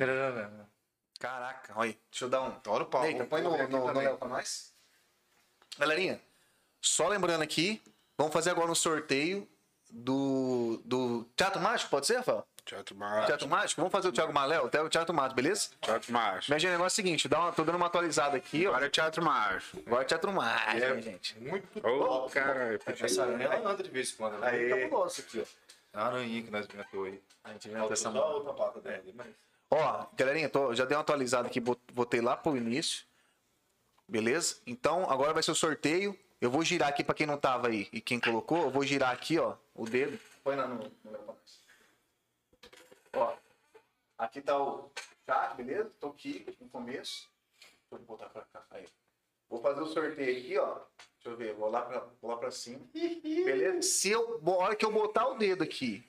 Caraca, 1.19 1.73
olha 1.77 1.91
aí. 1.91 1.99
Deixa 2.11 2.25
eu 2.25 2.29
dar 2.31 2.43
um. 2.43 2.53
Olha 2.67 2.83
o 2.83 2.87
pau. 2.87 3.05
Eita, 3.05 3.25
põe 3.25 3.43
no, 3.43 3.57
no, 3.57 3.69
no. 3.93 3.93
Léo 4.01 4.17
pra 4.17 4.29
nós. 4.29 4.73
Galerinha, 5.79 6.21
só 6.81 7.09
lembrando 7.09 7.43
aqui, 7.43 7.81
vamos 8.19 8.33
fazer 8.33 8.51
agora 8.51 8.71
um 8.71 8.75
sorteio 8.75 9.47
do, 9.91 10.81
do 10.85 11.25
Teatro 11.37 11.61
Mágico, 11.61 11.91
pode 11.91 12.07
ser, 12.07 12.17
Rafael? 12.17 12.47
Teatro 12.65 12.95
Mágico. 12.95 13.27
Teatro 13.27 13.49
Mágico? 13.49 13.81
Vamos 13.81 13.93
fazer 13.93 14.09
o 14.09 14.13
Thiago 14.13 14.33
Maléu, 14.33 14.65
o 14.67 14.89
Teatro 14.89 15.15
Mágico, 15.15 15.35
beleza? 15.35 15.71
Teatro 15.81 16.13
Mágico. 16.13 16.47
Mas, 16.53 16.63
gente, 16.63 16.71
o 16.71 16.73
negócio 16.73 17.01
é 17.01 17.03
o 17.03 17.05
seguinte, 17.07 17.29
dá 17.29 17.41
uma, 17.41 17.53
tô 17.53 17.65
dando 17.65 17.77
uma 17.77 17.87
atualizada 17.87 18.37
aqui, 18.37 18.67
ó. 18.67 18.71
Agora 18.71 18.87
é 18.87 18.91
Teatro 18.91 19.25
Mágico. 19.25 19.79
Agora 19.87 20.03
é 20.03 20.05
Teatro 20.05 20.33
Mágico, 20.33 20.85
É. 20.85 20.95
hein, 20.97 21.03
gente. 21.03 21.39
Muito 21.39 21.87
Ô, 21.87 22.29
cara, 22.31 22.79
Essa 22.87 23.25
anda 23.25 23.83
de 23.83 23.91
vez 23.91 24.13
em 24.13 24.17
quando. 24.17 24.35
Ela 24.35 24.51
é 24.51 24.55
Aê. 24.55 24.69
muito 24.69 24.83
cabulosa 24.91 25.23
aqui, 25.23 25.41
ó. 25.41 25.60
A 25.93 26.07
aranha 26.07 26.43
que 26.43 26.51
nós 26.51 26.67
inventou 26.67 27.05
aí. 27.05 27.23
A 27.45 27.53
gente 27.53 27.69
Falta 27.71 27.93
essa 27.95 28.09
a 28.11 28.27
outra 28.27 28.55
pata 28.55 28.81
dela. 28.81 28.99
ali, 28.99 29.13
mas- 29.13 29.35
Ó, 29.71 30.07
galerinha, 30.15 30.49
tô- 30.49 30.75
já 30.75 30.85
dei 30.85 30.97
uma 30.97 31.03
atualizada 31.03 31.49
aqui, 31.49 31.61
bot- 31.61 31.81
botei 31.93 32.21
lá 32.21 32.37
pro 32.37 32.57
início. 32.57 33.05
Beleza? 34.09 34.61
Então, 34.67 35.09
agora 35.11 35.33
vai 35.33 35.43
ser 35.43 35.53
o 35.53 35.55
sorteio. 35.55 36.19
Eu 36.41 36.51
vou 36.51 36.65
girar 36.65 36.89
aqui 36.89 37.05
pra 37.05 37.15
quem 37.15 37.27
não 37.27 37.39
tava 37.39 37.69
aí 37.69 37.89
e 37.93 38.01
quem 38.01 38.19
colocou, 38.19 38.63
eu 38.63 38.71
vou 38.71 38.85
girar 38.85 39.13
aqui, 39.13 39.39
ó, 39.39 39.57
o 39.75 39.85
dedo. 39.85 40.19
Põe 40.43 40.57
lá 40.57 40.67
no. 40.67 40.79
no- 41.05 41.37
Ó, 43.13 43.37
aqui 44.19 44.41
tá 44.41 44.57
o 44.59 44.91
chat, 45.27 45.55
beleza? 45.57 45.91
Tô 46.01 46.09
aqui 46.09 46.47
no 46.61 46.69
começo. 46.69 47.29
Eu 47.91 47.99
botar 48.01 48.29
pra 48.31 48.43
cá. 48.53 48.65
Aí. 48.71 48.87
Vou 49.49 49.61
fazer 49.61 49.81
o 49.83 49.87
sorteio 49.87 50.39
aqui, 50.39 50.59
ó. 50.59 50.81
Deixa 51.23 51.29
eu 51.29 51.37
ver, 51.37 51.55
vou 51.55 51.71
lá 51.71 51.83
pra, 51.83 52.03
vou 52.23 52.31
lá 52.31 52.37
pra 52.37 52.51
cima. 52.51 52.81
Beleza? 52.95 53.83
Se 53.83 54.11
eu, 54.11 54.41
a 54.45 54.51
hora 54.51 54.77
que 54.77 54.85
eu 54.85 54.91
botar 54.93 55.27
o 55.29 55.35
dedo 55.35 55.63
aqui, 55.63 56.03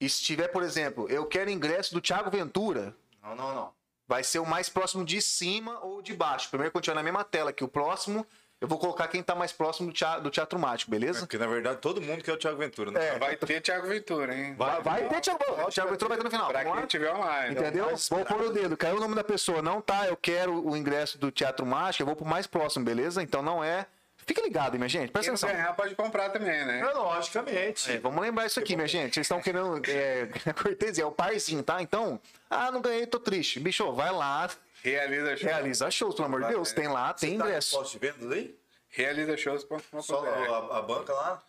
e 0.00 0.08
se 0.08 0.22
tiver, 0.22 0.48
por 0.48 0.62
exemplo, 0.62 1.08
eu 1.08 1.26
quero 1.26 1.50
ingresso 1.50 1.92
do 1.92 2.00
Thiago 2.00 2.30
Ventura, 2.30 2.94
Não, 3.22 3.34
não, 3.34 3.54
não. 3.54 3.72
vai 4.06 4.22
ser 4.22 4.38
o 4.38 4.46
mais 4.46 4.68
próximo 4.68 5.04
de 5.04 5.20
cima 5.20 5.78
ou 5.84 6.00
de 6.02 6.14
baixo. 6.14 6.48
Primeiro, 6.50 6.70
quando 6.72 6.84
tiver 6.84 6.94
na 6.94 7.02
mesma 7.02 7.24
tela 7.24 7.52
que 7.52 7.64
o 7.64 7.68
próximo, 7.68 8.24
eu 8.60 8.68
vou 8.68 8.78
colocar 8.78 9.08
quem 9.08 9.22
tá 9.24 9.34
mais 9.34 9.52
próximo 9.52 9.88
do 9.88 9.92
teatro, 9.92 10.22
do 10.22 10.30
teatro 10.30 10.56
mágico, 10.58 10.88
É 10.90 10.92
beleza? 10.92 11.20
porque, 11.20 11.36
na 11.38 11.48
verdade, 11.48 11.80
todo 11.80 12.00
mundo 12.00 12.22
quer 12.22 12.32
o 12.32 12.36
Thiago 12.36 12.58
Ventura, 12.58 12.92
né? 12.92 13.08
É. 13.08 13.18
Vai 13.18 13.36
ter 13.36 13.60
Thiago 13.60 13.88
Ventura, 13.88 14.32
hein? 14.36 14.54
Vai, 14.56 14.80
vai 14.82 15.08
ter 15.08 15.20
Thiago, 15.20 15.44
ó, 15.48 15.66
o 15.66 15.68
Thiago 15.70 15.90
Ventura 15.90 16.08
vai 16.10 16.18
ter 16.18 16.24
no 16.24 16.30
final. 16.30 16.48
Pra 16.48 16.60
Vamos 16.62 16.74
lá? 16.76 16.80
quem 16.82 16.86
tiver 16.88 17.12
online. 17.12 17.54
Entendeu? 17.56 17.96
Vou 18.08 18.24
pôr 18.24 18.40
o 18.42 18.52
dedo. 18.52 18.76
Caiu 18.76 18.96
o 18.98 19.00
nome 19.00 19.16
da 19.16 19.24
pessoa. 19.24 19.60
Não 19.62 19.80
tá, 19.80 20.06
eu 20.06 20.16
quero 20.16 20.64
o 20.64 20.76
ingresso 20.76 21.18
do 21.18 21.32
Teatro 21.32 21.66
Mágico, 21.66 22.02
eu 22.02 22.06
vou 22.06 22.14
pro 22.14 22.24
mais 22.24 22.46
próximo, 22.46 22.84
beleza? 22.84 23.20
Então 23.20 23.42
não 23.42 23.64
é. 23.64 23.86
Fica 24.26 24.40
ligado, 24.42 24.74
hein, 24.74 24.78
minha 24.78 24.88
gente. 24.88 25.04
Quem 25.04 25.12
Presta 25.12 25.30
não 25.30 25.36
atenção. 25.36 25.50
ganhar 25.50 25.72
pode 25.74 25.94
comprar 25.94 26.30
também, 26.30 26.64
né? 26.64 26.80
É, 26.80 26.84
logicamente. 26.92 27.90
É, 27.92 27.98
vamos 27.98 28.20
lembrar 28.22 28.46
isso 28.46 28.58
aqui, 28.60 28.76
minha 28.76 28.86
gente. 28.88 29.14
Vocês 29.14 29.24
estão 29.24 29.40
querendo. 29.40 29.80
É, 29.88 30.52
cortesia, 30.52 31.04
é 31.04 31.06
o 31.06 31.12
parzinho, 31.12 31.62
tá? 31.62 31.82
Então, 31.82 32.20
ah, 32.48 32.70
não 32.70 32.80
ganhei, 32.80 33.06
tô 33.06 33.18
triste. 33.18 33.58
Bicho, 33.60 33.92
vai 33.92 34.10
lá, 34.12 34.48
Realiza 34.82 35.36
shows. 35.36 35.42
realiza 35.42 35.90
shows, 35.90 36.14
pelo 36.14 36.26
amor 36.26 36.42
de 36.42 36.48
Deus. 36.48 36.72
Tem 36.72 36.88
lá, 36.88 37.12
tem 37.14 37.36
Tá 37.36 37.44
com 37.44 37.48
ingresso. 37.48 37.76
posto 37.78 37.92
de 37.92 37.98
vendas 37.98 38.30
aí? 38.32 38.56
Realiza 38.90 39.36
shows.com.br. 39.36 40.00
Só 40.00 40.24
a, 40.24 40.78
a 40.78 40.82
banca 40.82 41.12
lá? 41.12 41.42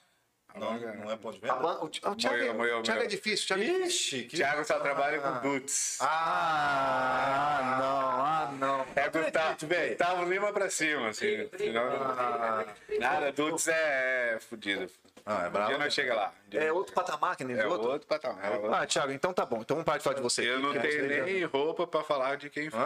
Não, 0.55 0.73
banca. 0.73 0.93
não 0.93 1.11
é 1.11 1.15
ponto 1.17 1.33
de 1.35 1.39
venda? 1.41 1.55
ban- 1.55 1.79
O, 1.81 1.89
Thi- 1.89 2.01
o 2.05 2.15
Thiago, 2.15 2.35
é- 2.65 2.75
o 2.75 2.81
Thiago 2.83 3.01
é 3.03 3.05
difícil. 3.07 3.43
o 3.43 3.47
Thiago 3.59 3.63
é. 3.83 3.87
Ixi, 3.87 4.23
que... 4.23 4.35
Thiago 4.37 4.63
só 4.65 4.79
trabalha 4.79 5.19
com 5.19 5.39
Dudes. 5.39 5.97
Ah, 6.01 7.77
não, 7.79 8.21
ah, 8.21 8.51
não. 8.59 8.85
É 8.95 9.09
Gustavo, 9.09 9.55
Gustavo 9.89 10.25
Lima 10.25 10.51
pra 10.53 10.69
cima, 10.69 11.09
assim. 11.09 11.49
Senão- 11.57 12.65
Nada, 12.99 13.31
Dudes 13.31 13.67
é, 13.67 14.33
é 14.35 14.39
fudido. 14.39 14.89
Ah, 15.25 15.33
é 15.33 15.37
Um 15.37 15.41
dia 15.41 15.49
bravo. 15.51 15.77
nós 15.77 15.93
chega 15.93 16.13
lá. 16.13 16.33
Um 16.53 16.57
É 16.57 16.71
outro 16.73 16.93
patamar 16.93 17.35
que 17.37 17.45
nem 17.45 17.57
É 17.57 17.65
outro? 17.65 17.89
outro 17.89 18.05
patamar. 18.07 18.43
é 18.43 18.49
outro. 18.57 18.73
Ah, 18.73 18.85
Thiago, 18.85 19.11
então 19.13 19.33
tá 19.33 19.45
bom. 19.45 19.61
Então 19.61 19.75
vamos 19.77 19.85
parar 19.85 19.97
de 19.97 20.03
falar 20.03 20.15
de 20.17 20.21
você. 20.21 20.41
Eu 20.49 20.59
não 20.59 20.73
que 20.73 20.79
tenho 20.79 21.07
nem 21.25 21.43
roupa 21.45 21.87
pra 21.87 22.03
falar 22.03 22.35
de 22.35 22.49
quem 22.49 22.69
foi. 22.69 22.79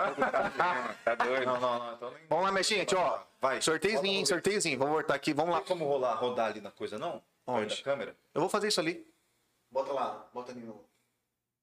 Tá 1.04 1.16
doido? 1.26 1.46
Não, 1.46 1.60
não, 1.60 1.80
não. 1.80 1.94
Então 1.96 2.12
nem... 2.12 2.28
Vamos 2.30 2.46
lá, 2.46 2.52
minha 2.52 2.64
gente, 2.64 2.96
ó. 2.96 3.20
Vai. 3.42 3.60
Sorteiozinho, 3.62 4.20
hein, 4.20 4.26
sorteiozinho. 4.26 4.78
Vamos 4.78 4.94
voltar 4.94 5.16
aqui, 5.16 5.34
vamos 5.34 5.50
Não 5.50 5.56
lá. 5.60 5.66
tem 5.66 5.68
como 5.68 5.86
rolar, 5.92 6.14
rodar 6.14 6.48
ali 6.52 6.62
na 6.62 6.70
coisa, 6.72 7.00
não? 7.00 7.22
Onde? 7.48 7.78
Da 7.78 7.84
câmera? 7.84 8.18
Eu 8.34 8.42
vou 8.42 8.50
fazer 8.50 8.68
isso 8.68 8.82
ali. 8.82 9.10
Bota 9.72 9.94
lá, 9.94 10.30
bota 10.34 10.52
ali 10.52 10.62
no. 10.62 10.84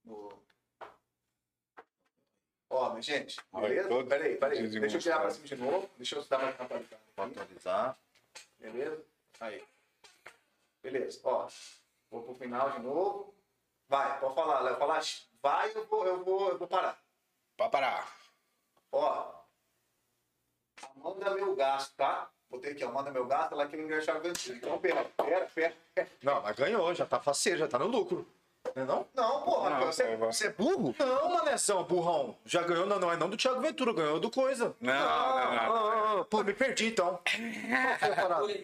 no... 0.02 0.42
Ó, 2.70 2.90
minha 2.90 3.02
gente, 3.02 3.38
beleza? 3.52 3.88
Peraí, 4.06 4.36
peraí. 4.36 4.68
Deixa 4.68 4.96
eu 4.96 5.00
tirar 5.00 5.20
pra 5.20 5.30
cima 5.30 5.46
de 5.46 5.56
novo. 5.56 5.88
Deixa 5.96 6.16
eu 6.16 6.24
dar 6.24 6.38
mais 6.38 6.56
uma 6.56 6.64
atualizada 6.64 6.96
aqui. 6.96 7.38
atualizar. 7.38 7.98
Beleza? 8.58 9.04
Aí. 9.40 9.64
Beleza, 10.82 11.20
ó. 11.22 11.48
Vou 12.10 12.22
pro 12.22 12.34
final 12.34 12.70
de 12.70 12.78
novo. 12.80 13.34
Vai, 13.88 14.18
pode 14.18 14.34
falar, 14.34 14.60
Léo. 14.60 14.78
Falar, 14.78 15.02
vai, 15.42 15.76
eu 15.76 15.86
vou, 15.86 16.06
eu 16.06 16.24
vou, 16.24 16.48
eu 16.48 16.58
vou 16.58 16.66
parar. 16.66 16.98
Pra 17.56 17.68
parar. 17.68 18.16
Ó. 18.90 19.44
Amanda 20.96 21.34
meu 21.34 21.54
gasto, 21.54 21.94
tá? 21.94 22.30
Botei 22.50 22.72
aqui, 22.72 22.84
ó. 22.84 22.92
Manda 22.92 23.10
meu 23.10 23.26
gasto, 23.26 23.52
ela 23.52 23.66
quer 23.66 23.78
ingresso 23.80 24.10
aventura. 24.10 24.56
Então, 24.56 24.78
pera, 24.78 25.04
pera, 25.16 25.48
pera. 25.94 26.08
Não, 26.22 26.40
mas 26.42 26.56
ganhou, 26.56 26.94
já 26.94 27.04
tá 27.06 27.18
faceiro, 27.20 27.58
já 27.58 27.68
tá 27.68 27.78
no 27.78 27.86
lucro. 27.86 28.26
Não 28.74 28.82
é 28.82 28.86
não? 28.86 29.06
Não, 29.14 29.42
porra, 29.42 29.70
Não, 29.70 29.86
você, 29.86 30.16
vai. 30.16 30.32
você 30.32 30.46
é 30.46 30.50
burro? 30.50 30.94
Não, 30.98 31.28
manezão, 31.34 31.84
burrão. 31.84 32.34
Já 32.46 32.62
ganhou, 32.62 32.86
não, 32.86 32.98
não 32.98 33.12
é 33.12 33.16
não 33.16 33.28
do 33.28 33.36
Thiago 33.36 33.60
Ventura, 33.60 33.92
ganhou 33.92 34.18
do 34.18 34.30
coisa. 34.30 34.74
Não, 34.80 34.92
não, 34.94 35.54
não. 35.54 36.16
Ô, 36.16 36.20
ô, 36.20 36.24
Pô, 36.24 36.42
me 36.42 36.54
perdi 36.54 36.86
então. 36.86 37.20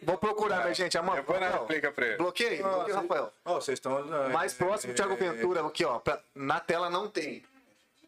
Vou 0.03 0.17
procurar, 0.17 0.63
minha 0.63 0.75
gente. 0.75 0.97
Amanda, 0.97 1.19
Depois 1.21 1.39
nós 1.39 1.51
Rafael, 1.51 1.63
explica 1.65 1.93
pra 1.93 2.07
ele. 2.07 2.17
bloqueei, 2.17 2.63
bloqueei, 2.63 2.95
Rafael. 2.95 3.33
Ó, 3.45 3.55
vocês 3.61 3.77
estão. 3.77 4.03
Mais 4.33 4.55
próximo, 4.55 4.95
Thiago 4.95 5.13
é, 5.13 5.17
Ventura, 5.17 5.67
aqui, 5.67 5.85
ó. 5.85 5.99
pra- 5.99 6.21
na 6.35 6.61
tela 6.61 6.89
não 6.89 7.09
tem. 7.09 7.45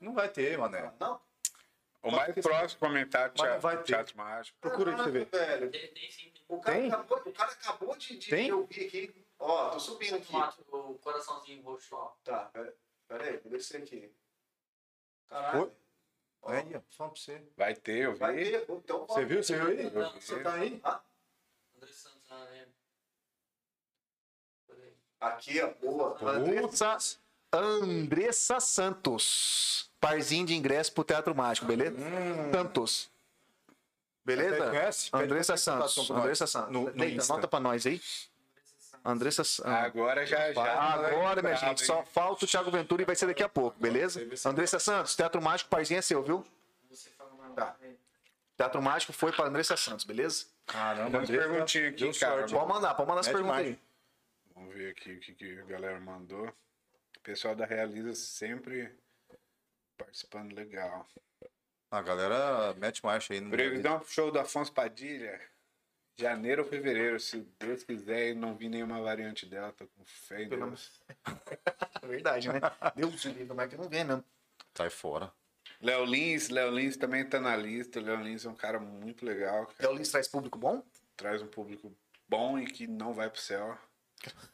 Não 0.01 0.15
vai 0.15 0.29
ter, 0.29 0.57
mané. 0.59 0.91
Não? 0.99 1.21
O 2.03 2.11
mais 2.11 2.35
próximo 2.35 2.81
comentário, 2.81 3.33
não 3.37 3.45
teatro, 3.45 3.61
vai 3.61 3.77
ter. 3.79 3.85
teatro 3.85 4.17
mágico. 4.17 4.59
Procura 4.61 4.91
aí 4.91 4.97
pra 4.97 5.05
você 5.05 5.11
ver. 5.13 5.25
Velho. 5.27 5.71
Tem, 5.71 5.89
tem 5.95 6.11
sim. 6.11 6.33
O 6.49 6.61
cara, 6.61 6.77
Tem? 6.79 6.89
Acabou, 6.93 7.19
o 7.25 7.33
cara 7.33 7.53
acabou 7.53 7.97
de, 7.97 8.19
de 8.19 8.29
Tem? 8.31 8.47
de 8.47 8.53
ouvir 8.53 8.87
aqui. 8.87 9.27
Ó, 9.39 9.71
tô 9.71 9.79
subindo 9.81 10.17
aqui. 10.17 10.35
O 10.73 10.95
coraçãozinho 10.99 11.63
roxo, 11.63 11.95
ó. 11.95 12.13
Tá, 12.25 12.47
pera, 12.47 12.75
pera 13.07 13.25
aí, 13.25 13.37
vou 13.39 13.53
descer 13.53 13.83
aqui. 13.83 14.13
Caralho. 15.29 15.73
Oi? 16.43 16.57
Aí, 16.57 16.75
ó, 16.77 16.81
falando 16.91 17.13
pra 17.13 17.21
você. 17.23 17.43
Vai 17.57 17.75
ter, 17.77 17.99
eu 18.05 18.17
Vai 18.17 18.35
vi. 18.35 18.45
ver, 18.51 18.67
então 18.69 19.07
Você 19.07 19.25
viu? 19.25 19.43
Você 19.43 19.57
viu 19.57 19.69
aí? 19.69 19.91
Não, 19.91 20.13
Você 20.21 20.43
tá 20.43 20.55
aí? 20.55 20.83
André 21.77 21.93
Santos, 21.93 22.27
ah, 22.33 22.49
é. 22.53 22.69
Peraí. 24.67 24.93
Aqui, 25.21 25.61
ó, 25.63 25.73
boa. 25.75 26.19
Andressa, 26.21 26.99
Andressa 27.53 28.59
Santos. 28.59 29.92
Parzinho 30.03 30.45
de 30.45 30.55
ingresso 30.57 30.93
pro 30.93 31.05
Teatro 31.05 31.33
Mágico, 31.33 31.65
beleza? 31.65 31.97
Santos. 32.53 33.09
Beleza? 34.25 34.67
Conhece? 34.69 35.11
Andressa 35.13 35.53
pra 35.53 35.57
Santos. 35.59 36.11
Andressa 36.11 36.47
Santos. 36.49 36.71
No- 36.73 36.83
no 36.93 37.05
Eita, 37.05 37.17
Insta. 37.17 37.33
anota 37.33 37.47
pra 37.47 37.61
nós 37.61 37.87
aí. 37.87 38.01
Andressa 39.05 39.45
Santos. 39.45 39.73
Agora 39.73 40.27
já, 40.27 40.53
já. 40.53 40.81
Agora, 40.83 41.41
minha 41.41 41.55
gente, 41.55 41.85
só 41.87 42.03
falta 42.05 42.45
o 42.45 42.49
Thiago 42.49 42.69
Ventura 42.73 43.03
e 43.03 43.05
vai 43.05 43.15
ser 43.15 43.27
daqui 43.27 43.45
a 43.45 43.49
pouco, 43.49 43.79
beleza? 43.81 44.21
Andressa 44.45 44.81
Santos, 44.81 45.15
Teatro 45.15 45.41
Mágico, 45.41 45.71
parzinho 45.71 45.99
é 45.99 46.03
seu, 46.03 46.21
viu? 46.23 46.45
Você 46.91 47.09
fala 47.11 47.31
uma 47.33 47.51
Tá. 47.51 47.77
Teatro 48.57 48.83
Mágico 48.83 49.13
foi 49.13 49.33
para 49.33 49.47
Andressa 49.47 49.77
Santos, 49.77 50.05
beleza? 50.05 50.47
Caramba, 50.67 51.19
Andressa, 51.19 51.49
perguntinhas 51.49 51.93
aqui, 51.95 52.19
cara. 52.19 52.47
Pode 52.49 52.69
mandar, 52.69 52.95
pode 52.95 53.09
mandar 53.09 53.21
as 53.21 53.29
perguntas 53.29 53.57
aí. 53.59 53.79
Vamos 54.55 54.75
ver 54.75 54.91
aqui 54.91 55.13
o 55.13 55.21
que, 55.21 55.33
que 55.35 55.59
a 55.61 55.65
galera 55.65 56.01
mandou. 56.01 56.47
O 56.49 57.21
pessoal 57.23 57.55
da 57.55 57.65
Realiza 57.65 58.15
sempre 58.15 58.93
participando 60.03 60.53
legal. 60.55 61.07
A 61.91 62.01
galera 62.03 62.75
mete 62.75 63.05
marcha 63.05 63.35
aí 63.35 63.41
no 63.41 63.51
Previsão 63.51 63.99
pro 63.99 64.09
show 64.09 64.31
do 64.31 64.39
Afonso 64.39 64.73
Padilha. 64.73 65.41
Janeiro 66.19 66.63
ou 66.63 66.69
fevereiro, 66.69 67.19
se 67.19 67.41
Deus 67.59 67.83
quiser 67.85 68.31
e 68.31 68.35
não 68.35 68.55
vi 68.55 68.69
nenhuma 68.69 69.01
variante 69.01 69.47
dela, 69.47 69.73
tô 69.73 69.87
com 69.87 70.05
fé 70.05 70.43
em 70.43 70.49
Pelo 70.49 70.67
Deus. 70.67 71.03
É 72.03 72.07
verdade, 72.07 72.49
né? 72.49 72.61
Deus 72.95 73.25
livre, 73.25 73.47
como 73.47 73.61
é 73.61 73.69
que 73.69 73.77
não 73.77 73.89
vê 73.89 74.05
mesmo? 74.05 74.25
Sai 74.75 74.91
fora. 74.91 75.33
Léo 75.81 76.05
Lins, 76.05 76.49
Léo 76.49 76.71
Lins 76.71 76.97
também 76.97 77.27
tá 77.29 77.41
na 77.41 77.57
lista. 77.57 78.01
Léo 78.01 78.21
Lins 78.23 78.45
é 78.45 78.49
um 78.49 78.55
cara 78.55 78.79
muito 78.79 79.25
legal, 79.25 79.67
cara. 79.67 79.89
Léo 79.89 79.97
Lins 79.99 80.11
traz 80.11 80.29
público 80.29 80.59
bom? 80.59 80.83
traz 81.17 81.43
um 81.43 81.47
público 81.47 81.95
bom 82.29 82.59
e 82.59 82.67
que 82.67 82.87
não 82.87 83.13
vai 83.13 83.29
pro 83.31 83.41
céu. 83.41 83.77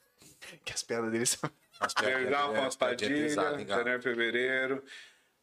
Que 0.64 0.72
as 0.72 0.82
piadas 0.82 1.10
dele 1.10 1.26
são... 1.26 1.50
As 1.80 1.92
Previsão 1.92 2.28
piadinhas- 2.30 2.42
Afonso 2.44 2.66
as 2.66 2.76
piadinhas 2.76 3.20
pesadas, 3.22 3.50
Padilha, 3.52 3.74
janeiro, 3.76 4.02
fevereiro. 4.02 4.84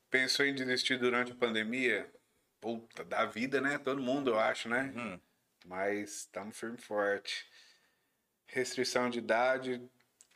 Pensou 0.10 0.46
em 0.46 0.54
desistir 0.54 0.98
durante 0.98 1.32
a 1.32 1.36
pandemia? 1.36 2.10
Puta, 2.62 3.04
da 3.04 3.26
vida, 3.26 3.62
né? 3.62 3.78
Todo 3.78 4.02
mundo, 4.02 4.32
eu 4.32 4.40
acho, 4.40 4.70
né? 4.70 4.92
Hum. 4.96 5.20
Mas 5.66 6.20
estamos 6.20 6.58
firme 6.58 6.78
e 6.78 6.82
forte. 6.82 7.46
Restrição 8.48 9.10
de 9.10 9.20
idade. 9.20 9.82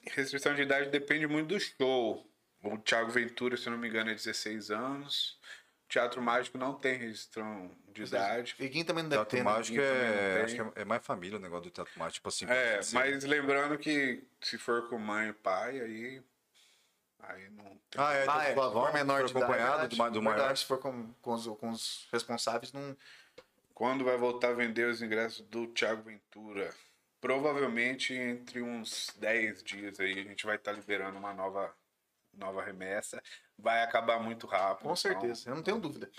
Restrição 0.06 0.54
de 0.56 0.62
idade 0.62 0.90
depende 0.90 1.28
muito 1.28 1.48
do 1.48 1.60
show. 1.60 2.30
O 2.64 2.78
Thiago 2.78 3.12
Ventura, 3.12 3.56
se 3.56 3.70
não 3.70 3.78
me 3.78 3.88
engano, 3.88 4.10
é 4.10 4.16
16 4.16 4.72
anos. 4.72 5.40
O 5.86 5.90
Teatro 5.90 6.22
Mágico 6.22 6.58
não 6.58 6.74
tem 6.74 6.98
restrição 6.98 7.72
de 7.92 8.04
idade. 8.04 8.54
Figuinho 8.54 8.86
também 8.86 9.04
não 9.04 9.10
deve 9.10 9.26
Teatro 9.26 9.38
ter, 9.38 9.44
né? 9.44 9.52
Mágico 9.52 9.80
é, 9.80 10.34
tem. 10.34 10.44
acho 10.44 10.56
que 10.56 10.80
é, 10.80 10.82
é 10.82 10.86
mais 10.86 11.06
família 11.06 11.38
o 11.38 11.42
negócio 11.42 11.66
do 11.66 11.72
Teatro 11.72 11.98
Mágico, 11.98 12.16
tipo 12.16 12.30
assim. 12.30 12.46
É, 12.46 12.80
mas 12.94 13.24
lembrando 13.24 13.78
que 13.78 14.24
se 14.42 14.58
for 14.58 14.90
com 14.90 14.98
mãe 14.98 15.30
e 15.30 15.34
pai, 15.34 15.80
aí 15.80 16.22
Aí 17.20 17.50
não 17.52 17.66
tem 17.90 18.02
Ah, 18.02 18.14
é, 18.14 18.26
Ah, 18.28 18.48
é. 18.48 18.52
então, 18.52 18.68
Se 18.68 18.74
vão 18.74 18.86
for 18.86 18.94
menor 18.94 19.24
de 19.26 19.32
idade, 19.32 19.38
acompanhado 19.44 19.72
verdade, 19.90 19.96
do, 19.98 20.12
do 20.12 20.22
maior. 20.22 20.36
verdade, 20.38 20.60
se 20.60 20.66
for 20.66 20.78
com, 20.80 21.14
com, 21.22 21.34
os, 21.34 21.46
com 21.48 21.70
os 21.70 22.08
responsáveis, 22.12 22.72
não. 22.74 22.96
Quando 23.74 24.04
vai 24.04 24.18
voltar 24.18 24.50
a 24.50 24.54
vender 24.54 24.88
os 24.90 25.02
ingressos 25.02 25.42
do 25.48 25.68
Thiago 25.68 26.04
Ventura? 26.04 26.74
Provavelmente 27.22 28.14
entre 28.14 28.62
uns 28.62 29.14
10 29.18 29.62
dias 29.64 30.00
aí 30.00 30.20
a 30.20 30.24
gente 30.24 30.46
vai 30.46 30.56
estar 30.56 30.72
liberando 30.72 31.18
uma 31.18 31.34
nova, 31.34 31.74
nova 32.34 32.64
remessa. 32.64 33.22
Vai 33.58 33.84
acabar 33.84 34.20
muito 34.20 34.48
rápido. 34.48 34.84
Com 34.84 34.90
então, 34.90 34.96
certeza, 34.96 35.50
eu 35.50 35.56
não 35.56 35.64
tenho 35.64 35.80
dúvida. 35.80 36.10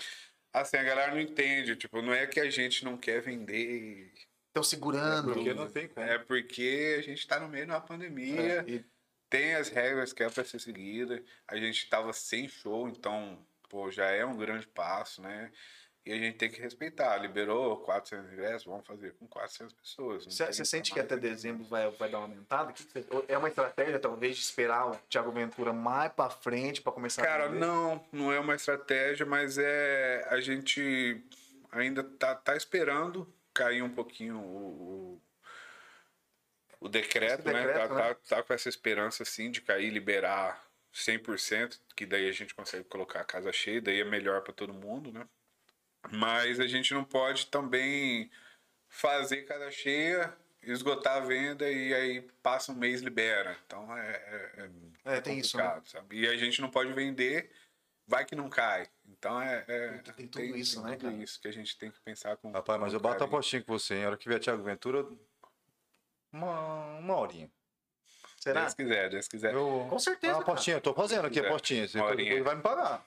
assim, 0.53 0.77
a 0.77 0.83
galera 0.83 1.11
não 1.11 1.19
entende. 1.19 1.75
Tipo, 1.75 2.01
não 2.01 2.13
é 2.13 2.27
que 2.27 2.39
a 2.39 2.49
gente 2.49 2.85
não 2.85 2.97
quer 2.97 3.19
vender. 3.21 4.11
Estão 4.47 4.63
segurando. 4.63 5.33
Porque 5.33 5.53
não 5.53 5.67
tem 5.69 5.87
como. 5.87 6.05
É 6.05 6.19
porque 6.19 6.95
a 6.99 7.01
gente 7.01 7.27
tá 7.27 7.39
no 7.39 7.47
meio 7.49 7.65
de 7.65 7.71
uma 7.71 7.81
pandemia. 7.81 8.39
É, 8.61 8.69
e- 8.69 8.85
Tem 9.31 9.55
as 9.55 9.69
regras 9.69 10.11
que 10.11 10.21
é 10.21 10.29
para 10.29 10.43
ser 10.43 10.59
seguida. 10.59 11.23
A 11.47 11.55
gente 11.55 11.89
tava 11.89 12.11
sem 12.11 12.49
show, 12.49 12.89
então, 12.89 13.39
pô, 13.69 13.89
já 13.89 14.07
é 14.11 14.25
um 14.25 14.35
grande 14.35 14.67
passo, 14.67 15.21
né? 15.21 15.49
E 16.05 16.11
a 16.11 16.17
gente 16.17 16.37
tem 16.37 16.49
que 16.49 16.59
respeitar. 16.59 17.17
Liberou 17.17 17.77
400 17.77 18.33
ingressos, 18.33 18.65
vamos 18.65 18.85
fazer 18.85 19.13
com 19.13 19.25
400 19.25 19.73
pessoas. 19.73 20.25
Você 20.25 20.65
sente 20.65 20.91
que 20.91 20.99
até 20.99 21.15
o 21.15 21.17
que 21.17 21.27
dezembro 21.29 21.63
vai, 21.63 21.89
vai 21.91 22.09
dar 22.09 22.17
uma 22.17 22.25
aumentada? 22.25 22.73
É 23.29 23.37
uma 23.37 23.47
estratégia, 23.47 23.99
talvez, 23.99 24.35
de 24.35 24.41
esperar 24.41 24.91
o 24.91 24.97
Thiago 25.09 25.31
Ventura 25.31 25.71
mais 25.71 26.11
pra 26.11 26.29
frente 26.29 26.81
pra 26.81 26.91
começar 26.91 27.21
Cara, 27.21 27.45
a 27.45 27.47
vender? 27.47 27.59
não, 27.65 28.03
não 28.11 28.33
é 28.33 28.39
uma 28.39 28.55
estratégia, 28.55 29.25
mas 29.25 29.57
é 29.57 30.27
a 30.29 30.41
gente 30.41 31.23
ainda 31.71 32.03
tá, 32.03 32.35
tá 32.35 32.53
esperando 32.53 33.31
cair 33.53 33.81
um 33.81 33.89
pouquinho 33.89 34.39
o, 34.39 34.41
o, 35.15 35.21
o 36.81 36.89
decreto, 36.89 37.45
né? 37.45 37.65
decreto, 37.65 37.87
Tá, 37.89 37.95
né? 37.95 38.13
tá, 38.15 38.15
tá 38.37 38.43
com 38.43 38.53
essa 38.53 38.67
esperança 38.67 39.23
assim 39.23 39.49
de 39.51 39.61
cair, 39.61 39.89
liberar 39.89 40.61
100%, 40.91 41.79
que 41.95 42.05
daí 42.05 42.27
a 42.27 42.31
gente 42.33 42.53
consegue 42.53 42.83
colocar 42.85 43.21
a 43.21 43.25
casa 43.25 43.51
cheia, 43.53 43.81
daí 43.81 44.01
é 44.01 44.03
melhor 44.03 44.41
para 44.41 44.51
todo 44.51 44.73
mundo, 44.73 45.11
né? 45.13 45.25
Mas 46.11 46.59
a 46.59 46.67
gente 46.67 46.93
não 46.93 47.03
pode 47.03 47.45
também 47.47 48.29
fazer 48.89 49.43
casa 49.43 49.69
cheia, 49.71 50.35
esgotar 50.63 51.17
a 51.17 51.25
venda 51.25 51.69
e 51.69 51.93
aí 51.93 52.21
passa 52.43 52.71
um 52.71 52.75
mês 52.75 53.01
libera. 53.01 53.57
Então 53.65 53.95
é, 53.95 54.11
é, 54.11 54.69
é 55.05 55.15
É, 55.17 55.21
tem 55.21 55.39
isso, 55.39 55.57
né? 55.57 55.63
complicado, 55.63 55.87
sabe? 55.89 56.19
E 56.19 56.27
a 56.27 56.35
gente 56.35 56.59
não 56.61 56.69
pode 56.69 56.91
vender, 56.93 57.51
vai 58.07 58.25
que 58.25 58.35
não 58.35 58.49
cai. 58.49 58.89
Então 59.07 59.39
é. 59.41 59.63
é- 59.67 59.97
Tem 60.15 60.27
tudo 60.27 60.43
isso, 60.55 60.81
né, 60.81 60.95
tudo 60.95 61.11
cara? 61.11 61.23
isso 61.23 61.39
que 61.39 61.47
a 61.47 61.53
gente 61.53 61.77
tem 61.77 61.91
que 61.91 61.99
pensar 62.01 62.35
com. 62.37 62.51
Rapaz, 62.51 62.81
mas 62.81 62.89
com 62.91 62.97
eu 62.97 62.99
bato 62.99 63.15
a 63.15 63.19
carinho. 63.19 63.35
apostinha 63.35 63.63
com 63.63 63.71
você, 63.71 63.95
hein? 63.95 64.03
A 64.05 64.07
hora 64.07 64.17
que 64.17 64.27
vier 64.27 64.39
Thiago 64.39 64.63
Ventura, 64.63 65.07
uma, 66.31 66.97
uma 66.97 67.17
horinha. 67.17 67.49
Será? 68.39 68.61
Deus 68.61 68.73
quiser, 68.73 69.09
Deus 69.09 69.27
quiser. 69.27 69.53
Eu, 69.53 69.85
Com 69.89 69.99
certeza. 69.99 70.33
uma 70.33 70.41
apostinha, 70.41 70.77
eu 70.77 70.81
tô 70.81 70.93
fazendo 70.93 71.27
aqui 71.27 71.39
a 71.39 71.43
apostinha. 71.47 71.87
Você 71.87 71.97
uma 71.99 72.07
horinha. 72.07 72.29
depois 72.29 72.43
vai 72.45 72.55
me 72.55 72.61
pagar. 72.61 73.05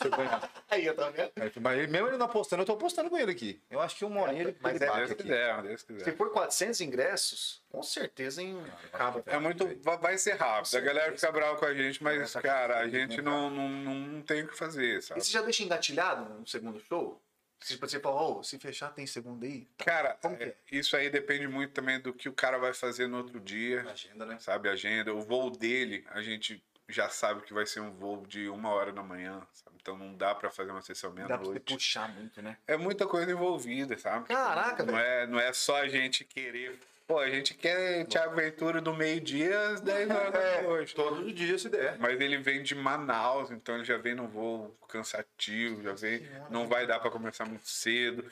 Se 0.00 0.06
eu 0.06 0.10
ganhar. 0.10 0.40
cara. 0.40 0.52
Aí, 0.70 0.86
eu 0.86 0.94
tô 0.94 1.10
vendo. 1.10 1.32
É, 1.36 1.50
Mas 1.60 1.78
ele- 1.78 1.86
mesmo 1.88 2.08
ele 2.08 2.16
não 2.16 2.26
apostando, 2.26 2.62
eu 2.62 2.66
tô 2.66 2.72
apostando 2.74 3.10
com 3.10 3.18
ele 3.18 3.32
aqui. 3.32 3.60
Eu 3.70 3.80
acho 3.80 3.96
que 3.96 4.04
uma 4.04 4.20
horinha 4.22 4.42
ele, 4.42 4.56
Mas 4.60 4.76
ele 4.80 4.84
é 4.84 4.94
Deus 4.96 5.12
quiser, 5.14 5.62
Deus 5.62 5.82
quiser. 5.82 6.04
Se 6.04 6.12
for 6.12 6.30
400 6.30 6.80
ingressos, 6.82 7.62
com 7.70 7.82
certeza 7.82 8.40
em 8.42 8.62
acaba. 8.92 9.22
É 9.26 9.38
muito. 9.38 9.66
va- 9.82 9.96
Vai 9.96 10.16
ser 10.18 10.34
rápido. 10.34 10.76
A 10.76 10.80
galera 10.80 11.12
fica 11.12 11.32
brava 11.32 11.56
com 11.58 11.64
a 11.64 11.74
gente, 11.74 12.02
mas, 12.04 12.32
cara, 12.34 12.78
a 12.78 12.88
gente 12.88 13.20
não, 13.20 13.50
não, 13.50 13.68
não, 13.68 14.22
tem 14.22 14.42
o 14.44 14.48
que 14.48 14.56
fazer, 14.56 14.98
E 14.98 15.02
sabe? 15.02 15.20
você 15.24 15.32
já 15.32 15.40
deixa 15.42 15.62
engatilhado 15.64 16.24
no 16.34 16.46
segundo 16.46 16.78
show? 16.80 17.20
Se 17.64 17.76
você 17.76 17.98
falar, 17.98 18.22
ô, 18.28 18.42
se 18.42 18.58
fechar 18.58 18.90
tem 18.90 19.06
segundo 19.06 19.42
aí? 19.44 19.66
Cara, 19.78 20.18
Como 20.20 20.36
que 20.36 20.44
é? 20.44 20.48
é, 20.48 20.56
isso 20.70 20.94
aí 20.96 21.08
depende 21.08 21.48
muito 21.48 21.72
também 21.72 21.98
do 21.98 22.12
que 22.12 22.28
o 22.28 22.32
cara 22.34 22.58
vai 22.58 22.74
fazer 22.74 23.06
no 23.06 23.16
outro 23.16 23.40
dia, 23.40 23.80
Agenda, 23.90 24.26
né? 24.26 24.36
sabe? 24.38 24.68
A 24.68 24.72
agenda. 24.72 25.14
O 25.14 25.22
voo 25.22 25.50
dele, 25.50 26.04
a 26.10 26.20
gente 26.20 26.62
já 26.90 27.08
sabe 27.08 27.40
que 27.40 27.54
vai 27.54 27.64
ser 27.64 27.80
um 27.80 27.90
voo 27.90 28.26
de 28.26 28.50
uma 28.50 28.68
hora 28.68 28.92
da 28.92 29.02
manhã, 29.02 29.40
sabe? 29.54 29.78
Então 29.80 29.96
não 29.96 30.14
dá 30.14 30.34
pra 30.34 30.50
fazer 30.50 30.72
uma 30.72 30.82
sessão 30.82 31.14
Dá 31.14 31.24
pra 31.26 31.36
você 31.38 31.42
meia-noite. 31.44 31.72
puxar 31.74 32.08
muito, 32.14 32.42
né? 32.42 32.58
É 32.66 32.76
muita 32.76 33.06
coisa 33.06 33.30
envolvida, 33.32 33.96
sabe? 33.96 34.26
Caraca, 34.28 34.84
não 34.84 34.92
velho. 34.94 35.06
é, 35.06 35.26
não 35.26 35.40
é 35.40 35.50
só 35.54 35.76
a 35.80 35.88
gente 35.88 36.22
querer. 36.22 36.78
Pô, 37.06 37.18
a 37.18 37.28
gente 37.28 37.52
quer 37.54 38.06
Thiago 38.06 38.34
Ventura 38.34 38.80
do 38.80 38.94
meio-dia 38.94 39.68
às 39.70 39.80
10 39.82 40.10
horas 40.10 40.32
da 40.32 40.62
noite. 40.62 40.94
Todos 40.94 41.18
os 41.20 41.34
dias, 41.34 41.60
se 41.60 41.68
der. 41.68 41.98
Mas 41.98 42.18
ele 42.18 42.38
vem 42.38 42.62
de 42.62 42.74
Manaus, 42.74 43.50
então 43.50 43.74
ele 43.74 43.84
já 43.84 43.98
vem 43.98 44.14
num 44.14 44.26
voo 44.26 44.74
cansativo, 44.88 45.82
já 45.82 45.92
vem. 45.92 46.26
Não 46.50 46.66
vai 46.66 46.86
dar 46.86 47.00
pra 47.00 47.10
começar 47.10 47.44
muito 47.44 47.68
cedo. 47.68 48.24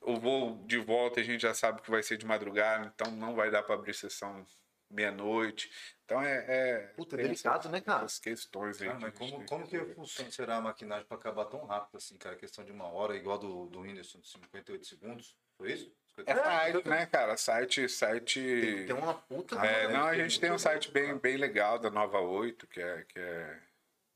O 0.00 0.16
voo 0.16 0.62
de 0.64 0.78
volta 0.78 1.20
a 1.20 1.24
gente 1.24 1.40
já 1.40 1.52
sabe 1.54 1.82
que 1.82 1.90
vai 1.90 2.02
ser 2.04 2.16
de 2.16 2.24
madrugada, 2.24 2.92
então 2.94 3.10
não 3.10 3.34
vai 3.34 3.50
dar 3.50 3.62
pra 3.64 3.74
abrir 3.74 3.94
sessão 3.94 4.46
meia-noite. 4.88 5.68
Então 6.04 6.22
é. 6.22 6.44
é 6.46 6.76
Puta, 6.94 7.16
é 7.16 7.22
delicado, 7.22 7.60
essas- 7.60 7.72
né, 7.72 7.80
cara? 7.80 8.04
essas 8.04 8.18
questões 8.20 8.80
aí. 8.80 8.88
Ah, 8.90 8.94
que 8.96 9.02
mas 9.02 9.14
como, 9.14 9.38
tem 9.38 9.46
como 9.46 9.66
que 9.66 9.84
funciona, 9.94 10.30
será 10.30 10.56
a 10.56 10.60
maquinagem 10.60 11.04
pra 11.06 11.16
acabar 11.16 11.46
tão 11.46 11.64
rápido 11.64 11.96
assim, 11.96 12.16
cara? 12.16 12.36
Questão 12.36 12.64
de 12.64 12.70
uma 12.70 12.86
hora, 12.86 13.16
igual 13.16 13.38
do, 13.38 13.66
do 13.66 13.80
Whindersson, 13.80 14.20
de 14.20 14.28
58 14.28 14.86
segundos? 14.86 15.34
Foi 15.56 15.72
isso? 15.72 15.90
É 16.26 16.34
site, 16.34 16.88
né, 16.88 17.06
cara? 17.06 17.36
Site. 17.36 17.88
site... 17.88 18.40
Tem, 18.40 18.86
tem 18.86 18.96
uma 18.96 19.14
puta. 19.14 19.56
É, 19.56 19.88
não, 19.92 20.04
a 20.06 20.14
gente 20.16 20.38
tem 20.38 20.52
um 20.52 20.58
site 20.58 20.90
bem, 20.90 21.16
bem 21.18 21.36
legal 21.36 21.78
da 21.78 21.90
Nova 21.90 22.20
8, 22.20 22.66
que 22.68 22.80
é, 22.80 23.04
que 23.04 23.18
é, 23.18 23.60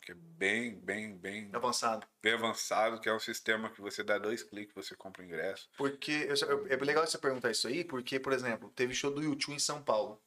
que 0.02 0.12
é 0.12 0.14
bem, 0.14 0.76
bem, 0.76 1.16
bem, 1.16 1.50
Avançado. 1.52 2.06
bem 2.22 2.32
avançado, 2.34 3.00
que 3.00 3.08
é 3.08 3.12
um 3.12 3.18
sistema 3.18 3.68
que 3.70 3.80
você 3.80 4.02
dá 4.04 4.16
dois 4.16 4.42
cliques 4.42 4.74
você 4.74 4.94
compra 4.94 5.22
o 5.22 5.24
ingresso. 5.24 5.68
Porque 5.76 6.28
é 6.68 6.76
legal 6.76 7.06
você 7.06 7.18
perguntar 7.18 7.50
isso 7.50 7.66
aí, 7.66 7.84
porque, 7.84 8.20
por 8.20 8.32
exemplo, 8.32 8.70
teve 8.70 8.94
show 8.94 9.10
do 9.10 9.22
YouTube 9.22 9.54
em 9.54 9.58
São 9.58 9.82
Paulo. 9.82 10.22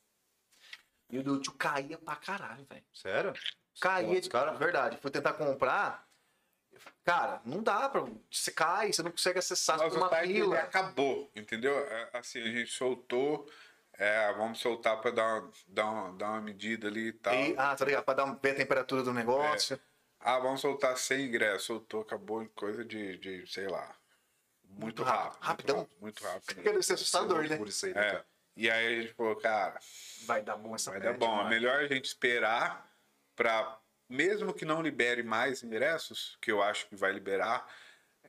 E 1.10 1.20
o 1.20 1.24
do 1.24 1.36
YouTube 1.36 1.58
caía 1.58 1.98
pra 1.98 2.16
caralho, 2.16 2.66
velho. 2.66 2.84
Sério? 2.94 3.34
Caía 3.80 4.20
de 4.20 4.30
cara- 4.30 4.52
verdade. 4.54 4.98
Fui 5.02 5.10
tentar 5.10 5.34
comprar. 5.34 6.06
Cara, 7.04 7.42
não 7.46 7.64
dá 7.64 7.90
pra. 7.90 8.06
Você 8.30 8.52
cai, 8.52 8.94
você 8.94 9.02
não 9.02 9.12
consegue 9.12 9.40
acessar 9.40 9.78
Mas 9.80 9.96
uma 9.96 10.10
fila. 10.10 10.60
acabou, 10.60 11.32
entendeu? 11.36 11.78
É, 11.80 12.10
Assim, 12.14 12.40
a 12.42 12.46
gente 12.52 12.72
soltou, 12.72 13.50
é, 13.94 14.32
vamos 14.34 14.60
soltar 14.60 15.02
para 15.02 15.12
dar, 15.12 15.40
uma- 15.42 15.52
dar, 15.68 15.86
uma, 15.90 16.14
dar 16.18 16.30
uma 16.32 16.42
medida 16.42 16.88
ali 16.88 17.08
e 17.08 17.14
tal. 17.14 17.34
E- 17.34 17.56
ah, 17.58 17.76
tá 17.76 17.86
ligado? 17.86 18.04
Pra 18.04 18.14
dar 18.14 18.26
um, 18.26 18.36
ver 18.38 18.52
a 18.52 18.56
temperatura 18.56 19.02
do 19.04 19.14
negócio. 19.14 19.80
Ah, 20.20 20.38
vamos 20.38 20.62
soltar 20.62 20.96
100 20.98 21.26
ingressos. 21.26 21.64
Soltou, 21.64 22.02
acabou 22.02 22.44
em 22.44 22.48
coisa 22.50 22.86
de, 22.86 23.18
de 23.18 23.48
sei 23.52 23.68
lá, 23.68 23.96
muito, 24.64 24.84
Muito 24.84 25.04
rápido. 25.04 25.40
Rapidão. 25.42 25.76
Muito 25.78 25.90
rápido. 25.90 26.02
Muito 26.02 26.24
rápido. 26.24 26.64
Deve 26.64 26.84
ser 26.84 26.94
assustador, 26.94 27.48
né? 27.50 27.58
Por 27.58 27.68
isso 27.68 27.86
aí, 27.88 27.94
né, 27.96 28.08
É. 28.08 28.24
E 28.56 28.70
aí 28.70 28.86
a 29.00 29.02
gente 29.02 29.14
falou, 29.16 29.36
cara, 29.38 29.80
Vai 30.26 30.44
dar 30.44 30.56
bom 30.58 30.76
essa 30.76 30.92
vai 30.92 31.00
dar 31.00 31.14
bom. 31.18 31.42
É 31.42 31.50
melhor 31.50 31.80
a 31.80 31.88
gente 31.88 32.06
esperar 32.06 32.88
para, 33.36 33.80
mesmo 34.12 34.54
que 34.54 34.66
não 34.66 34.82
libere 34.82 35.24
mais 35.24 35.64
ingressos, 35.64 36.38
que 36.42 36.52
eu 36.52 36.62
acho 36.62 36.88
que 36.88 36.96
vai 36.96 37.12
liberar, 37.12 37.66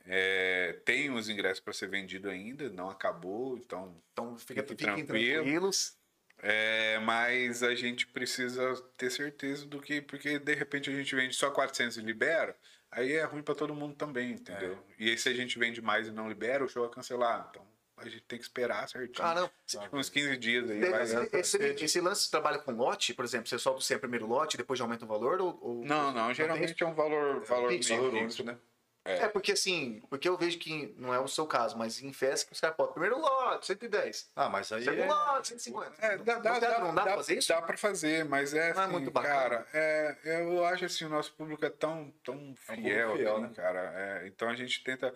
é, 0.05 0.73
tem 0.85 1.11
os 1.11 1.29
ingressos 1.29 1.59
para 1.59 1.73
ser 1.73 1.87
vendido 1.89 2.29
ainda, 2.29 2.69
não 2.69 2.89
acabou, 2.89 3.57
então 3.57 4.01
Então 4.11 4.37
fica, 4.37 4.61
Fique 4.61 4.75
fiquem 4.85 5.05
tranquilo. 5.05 5.43
tranquilos. 5.43 5.97
É, 6.39 6.99
mas 6.99 7.63
a 7.63 7.73
gente 7.73 8.05
precisa 8.07 8.75
ter 8.97 9.09
certeza 9.09 9.65
do 9.65 9.79
que, 9.81 10.01
porque 10.01 10.39
de 10.39 10.53
repente 10.55 10.89
a 10.89 10.93
gente 10.93 11.15
vende 11.15 11.33
só 11.35 11.49
400 11.51 11.97
e 11.97 12.01
libera, 12.01 12.57
aí 12.91 13.13
é 13.13 13.23
ruim 13.23 13.41
para 13.41 13.55
todo 13.55 13.73
mundo 13.73 13.95
também, 13.95 14.31
entendeu? 14.31 14.77
E 14.99 15.09
aí 15.09 15.17
se 15.17 15.29
a 15.29 15.33
gente 15.33 15.57
vende 15.57 15.81
mais 15.81 16.07
e 16.07 16.11
não 16.11 16.27
libera, 16.27 16.63
o 16.65 16.67
show 16.67 16.85
é 16.85 16.89
cancelado. 16.89 17.47
Então 17.51 17.72
a 18.07 18.11
gente 18.11 18.23
tem 18.23 18.37
que 18.37 18.43
esperar 18.45 18.87
certinho. 18.87 19.13
Caramba. 19.13 19.51
Uns 19.91 20.09
15 20.09 20.37
dias 20.37 20.69
aí. 20.69 20.79
Esse, 20.81 20.91
vai, 21.15 21.29
esse, 21.33 21.57
esse, 21.57 22.01
lance 22.01 22.25
de 22.25 22.31
trabalho 22.31 22.61
com 22.61 22.71
lote, 22.71 23.13
por 23.13 23.25
exemplo, 23.25 23.47
você 23.47 23.57
solta 23.59 23.81
sempre 23.81 23.97
o 23.97 24.01
primeiro 24.01 24.27
lote 24.27 24.57
depois 24.57 24.77
já 24.77 24.85
aumenta 24.85 25.05
o 25.05 25.07
valor? 25.07 25.41
Ou, 25.41 25.59
ou- 25.61 25.85
Não, 25.85 26.11
não, 26.11 26.33
geralmente 26.33 26.81
é 26.81 26.85
um 26.85 26.93
valor, 26.93 27.43
valor 27.43 27.69
fixo, 27.69 28.11
fixo. 28.11 28.43
né? 28.43 28.57
É, 29.05 29.27
porque 29.27 29.51
assim, 29.51 30.01
porque 30.09 30.29
eu 30.29 30.37
vejo 30.37 30.57
que 30.57 30.95
não 30.97 31.13
é 31.13 31.19
o 31.19 31.27
seu 31.27 31.45
caso, 31.45 31.77
mas 31.77 32.01
em 32.01 32.13
festa 32.13 32.53
os 32.53 32.59
caras 32.61 32.77
podem. 32.77 32.93
Primeiro 32.93 33.19
lote, 33.19 33.67
110. 33.67 34.31
Ah, 34.33 34.47
mas 34.47 34.71
aí 34.71 34.85
Segundo 34.85 35.03
é... 35.03 35.07
lote, 35.07 35.47
150. 35.49 35.95
É, 35.99 36.17
dá, 36.19 36.39
dá, 36.39 36.59
dá, 36.59 36.79
não 36.79 36.95
dá, 36.95 37.01
dá, 37.01 37.03
pra 37.03 37.15
fazer 37.17 37.37
isso? 37.37 37.49
Dá 37.49 37.61
pra 37.61 37.75
fazer, 37.75 38.23
mas 38.23 38.53
é, 38.53 38.73
Não 38.73 38.81
é 38.81 38.83
assim, 38.85 38.91
muito 38.93 39.11
bacana. 39.11 39.35
cara, 39.35 39.67
é, 39.73 40.17
eu 40.23 40.63
acho 40.65 40.85
assim, 40.85 41.03
o 41.03 41.09
nosso 41.09 41.33
público 41.33 41.65
é 41.65 41.69
tão, 41.69 42.13
tão 42.23 42.55
fiel, 42.55 43.17
fiel, 43.17 43.33
assim, 43.33 43.41
né? 43.41 43.51
cara. 43.53 43.93
é, 43.93 44.27
então 44.27 44.47
a 44.47 44.55
gente 44.55 44.81
tenta, 44.81 45.13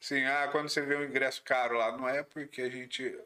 assim, 0.00 0.24
ah, 0.24 0.48
quando 0.50 0.68
você 0.68 0.80
vê 0.82 0.96
um 0.96 1.04
ingresso 1.04 1.42
caro 1.42 1.76
lá, 1.76 1.96
não 1.96 2.08
é 2.08 2.22
porque 2.22 2.62
a 2.62 2.70
gente... 2.70 3.18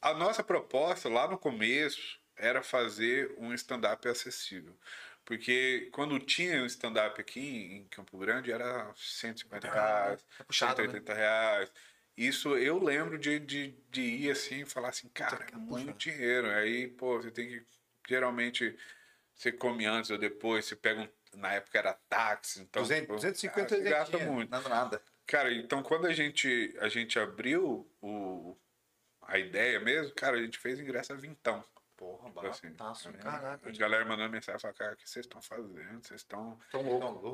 A 0.00 0.14
nossa 0.14 0.44
proposta 0.44 1.08
lá 1.08 1.26
no 1.26 1.38
começo 1.38 2.20
era 2.36 2.62
fazer 2.62 3.34
um 3.38 3.52
stand-up 3.52 4.06
acessível. 4.08 4.76
Porque 5.24 5.90
quando 5.92 6.18
tinha 6.18 6.62
o 6.62 6.66
stand-up 6.66 7.20
aqui 7.20 7.40
em 7.40 7.84
Campo 7.88 8.16
Grande 8.16 8.50
era 8.50 8.90
150 8.96 9.70
reais, 9.70 10.24
É 10.40 10.44
puxado, 10.44 10.80
né? 10.80 10.88
180 10.88 11.14
reais. 11.14 11.72
Isso 12.16 12.56
eu 12.56 12.82
lembro 12.82 13.18
de, 13.18 13.38
de, 13.38 13.76
de 13.90 14.00
ir 14.00 14.30
assim 14.30 14.62
e 14.62 14.66
falar 14.66 14.88
assim, 14.88 15.08
cara, 15.10 15.46
é 15.52 15.56
muito 15.56 15.92
dinheiro. 15.98 16.48
Aí, 16.50 16.88
pô, 16.88 17.20
você 17.20 17.30
tem 17.30 17.46
que. 17.46 17.66
Geralmente 18.08 18.74
você 19.34 19.52
come 19.52 19.84
antes 19.84 20.10
ou 20.10 20.18
depois, 20.18 20.64
você 20.64 20.74
pega 20.74 21.02
um. 21.02 21.08
Na 21.38 21.52
época 21.52 21.78
era 21.78 21.92
táxi, 22.08 22.62
então. 22.62 22.82
200, 22.82 23.06
pô, 23.06 23.14
250 23.16 23.74
ah, 23.74 23.80
gasta 23.80 24.18
muito. 24.18 24.50
Nada. 24.50 25.02
Cara, 25.28 25.52
então 25.52 25.82
quando 25.82 26.06
a 26.06 26.12
gente, 26.12 26.74
a 26.80 26.88
gente 26.88 27.18
abriu 27.18 27.86
o, 28.00 28.56
a 29.22 29.38
ideia 29.38 29.78
mesmo, 29.78 30.12
cara, 30.14 30.36
a 30.38 30.40
gente 30.40 30.58
fez 30.58 30.80
ingresso 30.80 31.12
a 31.12 31.16
vintão. 31.16 31.62
Porra, 31.98 32.28
Tipo 32.28 32.46
assim, 32.46 32.72
Taço, 32.74 33.08
a 33.08 33.12
caraca. 33.12 33.72
galera 33.72 34.04
mandando 34.04 34.30
mensagem, 34.30 34.60
fala, 34.60 34.72
cara, 34.72 34.92
o 34.94 34.96
que 34.96 35.10
vocês 35.10 35.26
estão 35.26 35.42
fazendo? 35.42 36.00
Vocês 36.00 36.20
estão 36.20 36.56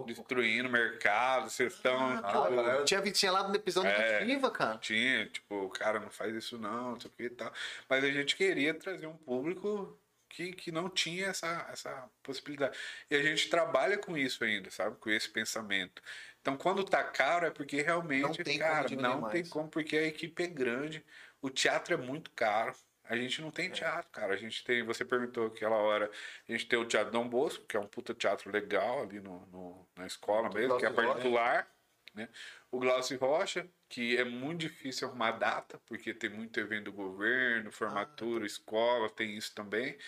destruindo 0.06 0.68
o 0.70 0.72
mercado, 0.72 1.50
vocês 1.50 1.74
estão... 1.74 2.00
Ah, 2.18 2.22
tipo, 2.22 2.84
Tinha, 2.84 3.12
tinha 3.12 3.30
lá 3.30 3.46
no 3.46 3.54
episódio 3.54 3.90
É. 3.90 4.20
negativa, 4.24 4.50
cara. 4.50 4.78
tinha, 4.78 5.26
tipo, 5.26 5.68
cara, 5.68 6.00
não 6.00 6.08
faz 6.10 6.34
isso 6.34 6.56
não, 6.58 6.92
não 6.92 7.00
sei 7.00 7.10
o 7.10 7.14
que 7.14 7.22
e 7.24 7.30
tal. 7.30 7.52
Mas 7.88 8.02
a 8.02 8.10
gente 8.10 8.34
queria 8.36 8.72
trazer 8.72 9.06
um 9.06 9.16
público 9.18 9.96
que, 10.30 10.52
que 10.52 10.72
não 10.72 10.88
tinha 10.88 11.26
essa, 11.26 11.68
essa 11.70 12.10
possibilidade. 12.22 12.76
E 13.10 13.14
a 13.14 13.22
gente 13.22 13.48
trabalha 13.50 13.98
com 13.98 14.16
isso 14.16 14.42
ainda, 14.42 14.70
sabe? 14.70 14.96
Com 14.96 15.10
esse 15.10 15.28
pensamento. 15.28 16.02
Então, 16.44 16.58
quando 16.58 16.84
tá 16.84 17.02
caro, 17.02 17.46
é 17.46 17.50
porque 17.50 17.80
realmente, 17.80 18.22
Não 18.22 18.34
tem 18.44 18.58
como 18.58 18.68
cara, 18.68 18.86
diminuir 18.86 19.02
não 19.14 19.22
tem 19.24 19.42
mais. 19.42 19.48
como, 19.48 19.70
porque 19.70 19.96
a 19.96 20.02
equipe 20.02 20.42
é 20.42 20.46
grande, 20.46 21.02
o 21.40 21.48
teatro 21.48 21.94
é 21.94 21.96
muito 21.96 22.30
caro. 22.32 22.74
A 23.02 23.16
gente 23.16 23.40
não 23.40 23.48
É. 23.48 23.52
tem 23.52 23.70
teatro, 23.70 24.10
cara. 24.10 24.34
A 24.34 24.36
gente 24.36 24.62
tem, 24.62 24.82
você 24.84 25.04
perguntou 25.06 25.46
aquela 25.46 25.76
hora, 25.76 26.10
a 26.46 26.52
gente 26.52 26.66
tem 26.68 26.78
o 26.78 26.86
Teatro 26.86 27.10
Dom 27.12 27.26
Bosco, 27.28 27.64
que 27.66 27.76
é 27.76 27.80
um 27.80 27.86
puta 27.86 28.14
teatro 28.14 28.50
legal 28.50 29.02
ali 29.02 29.20
no, 29.20 29.46
no- 29.46 29.88
na 29.96 30.06
escola 30.06 30.50
mesmo, 30.50 30.76
que 30.76 30.84
é 30.84 30.90
particular, 30.90 31.74
né? 32.14 32.28
O 32.70 32.78
Glaucio 32.78 33.18
Rocha, 33.18 33.70
que 33.88 34.16
é 34.16 34.24
muito 34.24 34.60
difícil 34.60 35.08
arrumar 35.08 35.32
data, 35.32 35.78
porque 35.86 36.12
tem 36.14 36.28
muito 36.30 36.58
evento 36.60 36.84
do 36.86 36.92
governo, 36.92 37.70
Ah, 37.70 37.72
formatura, 37.72 38.44
escola, 38.46 39.08
tem 39.10 39.34
isso 39.36 39.54
também. 39.54 39.98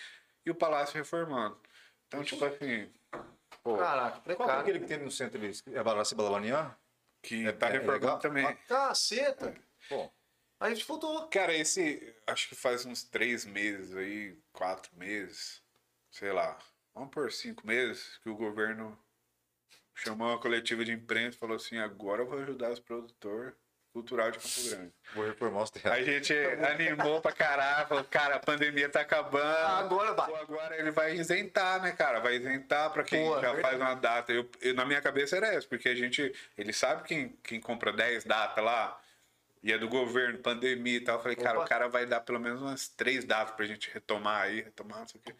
E 0.45 0.51
o 0.51 0.55
Palácio 0.55 0.95
Reformando. 0.97 1.59
Então, 2.07 2.23
tipo 2.23 2.43
assim, 2.45 2.91
pô, 3.67 3.77
Caraca, 3.77 4.11
Qual 4.11 4.23
que 4.23 4.31
é 4.31 4.35
precário. 4.35 4.61
aquele 4.61 4.79
que 4.79 4.85
tem 4.85 4.97
no 4.97 5.11
centro 5.11 5.37
ali? 5.39 5.51
É 5.73 5.83
Balaci 5.83 6.15
Balabanian? 6.15 6.73
que 7.21 7.45
É- 7.45 7.51
tá 7.51 7.67
é 7.67 7.71
reformando 7.71 7.99
legal? 8.05 8.19
também. 8.19 8.55
Caceta. 8.67 9.53
Pô, 9.89 10.09
Aí 10.59 10.71
a 10.71 10.73
gente 10.75 10.87
voltou. 10.87 11.27
Cara, 11.27 11.53
esse 11.53 12.15
acho 12.25 12.47
que 12.49 12.55
faz 12.55 12.85
uns 12.85 13.03
três 13.03 13.45
meses 13.45 13.95
aí, 13.95 14.39
quatro 14.53 14.95
meses, 14.95 15.61
sei 16.09 16.31
lá, 16.31 16.57
vamos 16.95 17.11
por 17.11 17.31
cinco 17.31 17.67
meses, 17.67 18.17
que 18.19 18.29
o 18.29 18.35
governo 18.35 18.97
chamou 19.93 20.29
uma 20.29 20.39
coletiva 20.39 20.83
de 20.85 20.91
imprensa 20.93 21.35
e 21.35 21.39
falou 21.39 21.57
assim, 21.57 21.77
agora 21.77 22.21
eu 22.23 22.27
vou 22.27 22.39
ajudar 22.39 22.71
os 22.71 22.79
produtores 22.79 23.53
cultural 23.97 24.29
de 24.29 24.37
Campo 24.37 24.69
Grande. 24.69 24.93
vou 25.15 25.25
reformar 25.25 25.63
os 25.63 25.71
A 25.85 26.01
gente 26.03 26.33
animou 26.71 27.19
pra 27.19 27.31
caralho, 27.31 27.87
falou, 27.87 28.03
cara, 28.03 28.35
a 28.35 28.39
pandemia 28.39 28.87
tá 28.87 29.01
acabando. 29.01 29.43
Agora 29.83 30.13
vai. 30.13 30.27
Pô, 30.27 30.35
agora 30.35 30.77
ele 30.79 30.91
vai 30.91 31.15
isentar, 31.15 31.81
né, 31.81 31.91
cara? 31.93 32.19
Vai 32.19 32.35
isentar 32.35 32.91
pra 32.91 33.03
quem 33.03 33.25
Pô, 33.25 33.37
é 33.37 33.41
já 33.41 33.53
verdade. 33.53 33.61
faz 33.61 33.81
uma 33.81 33.95
data. 33.95 34.31
Eu, 34.31 34.47
eu- 34.61 34.73
na 34.75 34.85
minha 34.85 35.01
cabeça 35.01 35.35
era 35.37 35.47
essa, 35.47 35.67
porque 35.67 35.89
a 35.89 35.95
gente. 35.95 36.31
Ele 36.57 36.71
sabe 36.71 37.03
quem, 37.03 37.29
quem 37.43 37.59
compra 37.59 37.91
10 37.91 38.23
datas 38.23 38.63
lá 38.63 38.99
e 39.63 39.73
é 39.73 39.77
do 39.77 39.89
governo, 39.89 40.37
pandemia 40.37 40.97
e 40.97 41.01
tal. 41.01 41.15
Eu 41.17 41.21
falei, 41.23 41.35
cara, 41.35 41.57
Opa. 41.57 41.65
o 41.65 41.69
cara 41.69 41.87
vai 41.89 42.05
dar 42.05 42.19
pelo 42.19 42.39
menos 42.39 42.61
umas 42.61 42.87
três 42.87 43.25
datas 43.25 43.55
pra 43.55 43.65
gente 43.65 43.89
retomar 43.91 44.43
aí, 44.43 44.61
retomar, 44.61 44.99
não 44.99 45.07
sei 45.07 45.19
o 45.19 45.23
quê. 45.23 45.33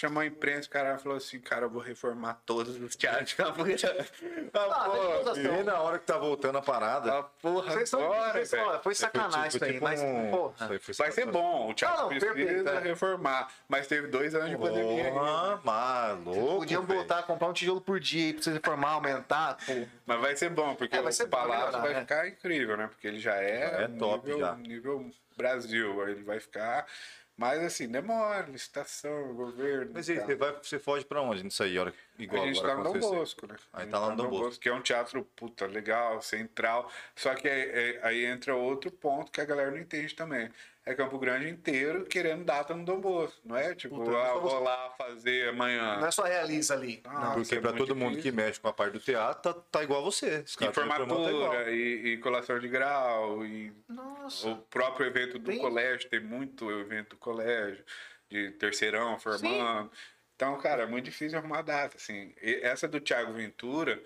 Chamou 0.00 0.20
a 0.22 0.26
imprensa, 0.26 0.68
o 0.68 0.70
cara 0.70 0.96
falou 0.96 1.18
assim, 1.18 1.40
cara, 1.40 1.64
eu 1.64 1.70
vou 1.70 1.82
reformar 1.82 2.34
todos 2.46 2.80
os 2.80 2.94
teatros. 2.94 3.34
Ah, 4.54 4.84
porra, 4.84 5.38
E 5.40 5.62
na 5.64 5.80
hora 5.80 5.98
que 5.98 6.06
tá 6.06 6.16
voltando 6.16 6.56
a 6.58 6.62
parada. 6.62 7.18
ah, 7.18 7.22
porra, 7.24 7.72
Vocês 7.72 7.88
são, 7.88 8.00
agora, 8.04 8.32
vocês 8.32 8.48
são- 8.48 8.80
foi 8.82 8.94
sacanagem 8.94 9.48
isso 9.48 9.64
aí, 9.64 9.72
tipo 9.72 9.84
mas, 9.84 10.00
um- 10.00 10.30
porra. 10.30 10.68
foi- 10.68 10.78
foi 10.78 10.94
Vai 10.94 11.10
ser 11.10 11.26
bom, 11.26 11.68
o 11.70 11.74
teatro 11.74 11.98
Ah, 11.98 12.02
não, 12.02 12.08
precisa 12.10 12.32
perfeito, 12.32 12.68
é. 12.68 12.78
reformar. 12.80 13.48
Mas 13.68 13.88
teve 13.88 14.06
dois 14.06 14.34
anos 14.36 14.50
de 14.50 14.56
pandemia. 14.56 15.06
aí. 15.06 15.10
Porra, 15.12 15.60
maluco. 15.64 16.58
Podiam 16.60 16.82
velho. 16.84 17.00
botar, 17.00 17.22
comprar 17.24 17.48
um 17.48 17.52
tijolo 17.52 17.80
por 17.80 17.98
dia 17.98 18.26
aí 18.26 18.32
pra 18.34 18.42
você 18.42 18.52
reformar, 18.52 18.90
aumentar. 18.90 19.56
Pô. 19.66 19.72
Mas 20.06 20.20
vai 20.20 20.36
ser 20.36 20.50
bom, 20.50 20.76
porque 20.76 20.96
É, 20.96 21.02
vai 21.02 21.10
ser 21.12 21.24
o 21.24 21.28
palácio 21.28 21.56
melhorar, 21.66 21.80
vai 21.80 21.94
né? 21.94 22.00
ficar 22.02 22.28
incrível, 22.28 22.76
né? 22.76 22.86
Porque 22.86 23.06
ele 23.08 23.18
já 23.18 23.34
é, 23.34 23.70
Já 23.70 23.80
é 23.82 23.88
top, 23.88 24.26
nível, 24.26 24.38
já. 24.40 24.54
nível 24.54 25.10
Brasil. 25.36 26.08
Ele 26.08 26.22
vai 26.22 26.38
ficar. 26.40 26.86
Mas 27.38 27.62
assim, 27.62 27.86
demora, 27.86 28.50
licitação, 28.50 29.32
governo. 29.32 29.92
Mas 29.94 30.10
aí, 30.10 30.16
você, 30.16 30.34
vai, 30.34 30.52
você 30.60 30.76
foge 30.76 31.04
pra 31.04 31.22
onde 31.22 31.44
nisso 31.44 31.62
aí? 31.62 31.78
Hora, 31.78 31.94
igual 32.18 32.42
a 32.42 32.46
gente 32.48 32.58
agora 32.58 32.82
tá 32.82 32.82
no 32.82 33.00
Dom? 33.00 33.14
Bosco, 33.14 33.46
né? 33.46 33.54
Aí 33.72 33.80
A 33.80 33.82
gente 33.84 33.90
tá 33.92 33.98
lá 34.00 34.10
no 34.10 34.16
Dom 34.16 34.28
Bosco. 34.28 34.60
Que 34.60 34.68
é 34.68 34.74
um 34.74 34.82
teatro, 34.82 35.24
puta, 35.36 35.64
legal, 35.64 36.20
central. 36.20 36.90
Só 37.14 37.32
que 37.36 37.48
aí, 37.48 38.00
aí 38.02 38.24
entra 38.24 38.56
outro 38.56 38.90
ponto 38.90 39.30
que 39.30 39.40
a 39.40 39.44
galera 39.44 39.70
não 39.70 39.78
entende 39.78 40.16
também. 40.16 40.50
É 40.88 40.94
Campo 40.94 41.18
Grande 41.18 41.50
inteiro 41.50 42.06
querendo 42.06 42.44
data 42.44 42.74
no 42.74 42.82
Dom 42.82 42.98
Bosco. 42.98 43.38
Não 43.44 43.54
é 43.56 43.74
tipo, 43.74 43.96
Puta, 43.96 44.16
ah, 44.16 44.38
vou 44.38 44.58
lá 44.62 44.90
fazer 44.96 45.50
amanhã. 45.50 45.98
Não 45.98 46.06
é 46.06 46.10
só 46.10 46.22
realiza 46.22 46.72
ali. 46.72 47.02
Ah. 47.04 47.32
Porque 47.34 47.54
é 47.56 47.60
pra 47.60 47.72
muito 47.72 47.86
todo 47.86 47.94
mundo 47.94 48.16
difícil. 48.16 48.32
que 48.32 48.36
mexe 48.36 48.58
com 48.58 48.68
a 48.68 48.72
parte 48.72 48.94
do 48.94 49.00
teatro, 49.00 49.52
tá, 49.52 49.60
tá 49.70 49.82
igual 49.82 50.02
você. 50.02 50.44
E 50.60 50.64
reformando, 50.64 51.06
tá 51.06 51.14
formatura, 51.14 51.70
e, 51.70 52.14
e 52.14 52.16
colação 52.18 52.58
de 52.58 52.68
grau, 52.68 53.44
e 53.44 53.70
Nossa. 53.86 54.48
o 54.48 54.56
próprio 54.56 55.06
evento 55.06 55.38
do 55.38 55.50
Tem- 55.50 55.58
colégio, 55.58 56.08
tem 56.08 56.20
muito 56.20 56.70
evento 56.70 57.10
do 57.10 57.16
colégio, 57.16 57.84
de 58.30 58.50
terceirão 58.52 59.18
formando. 59.18 59.90
Então, 60.34 60.56
cara, 60.58 60.84
é 60.84 60.86
muito 60.86 61.04
difícil 61.06 61.36
arrumar 61.38 61.62
data, 61.62 61.96
assim. 61.96 62.32
E 62.40 62.60
essa 62.62 62.86
do 62.88 62.98
Thiago 63.00 63.32
Ventura, 63.32 64.00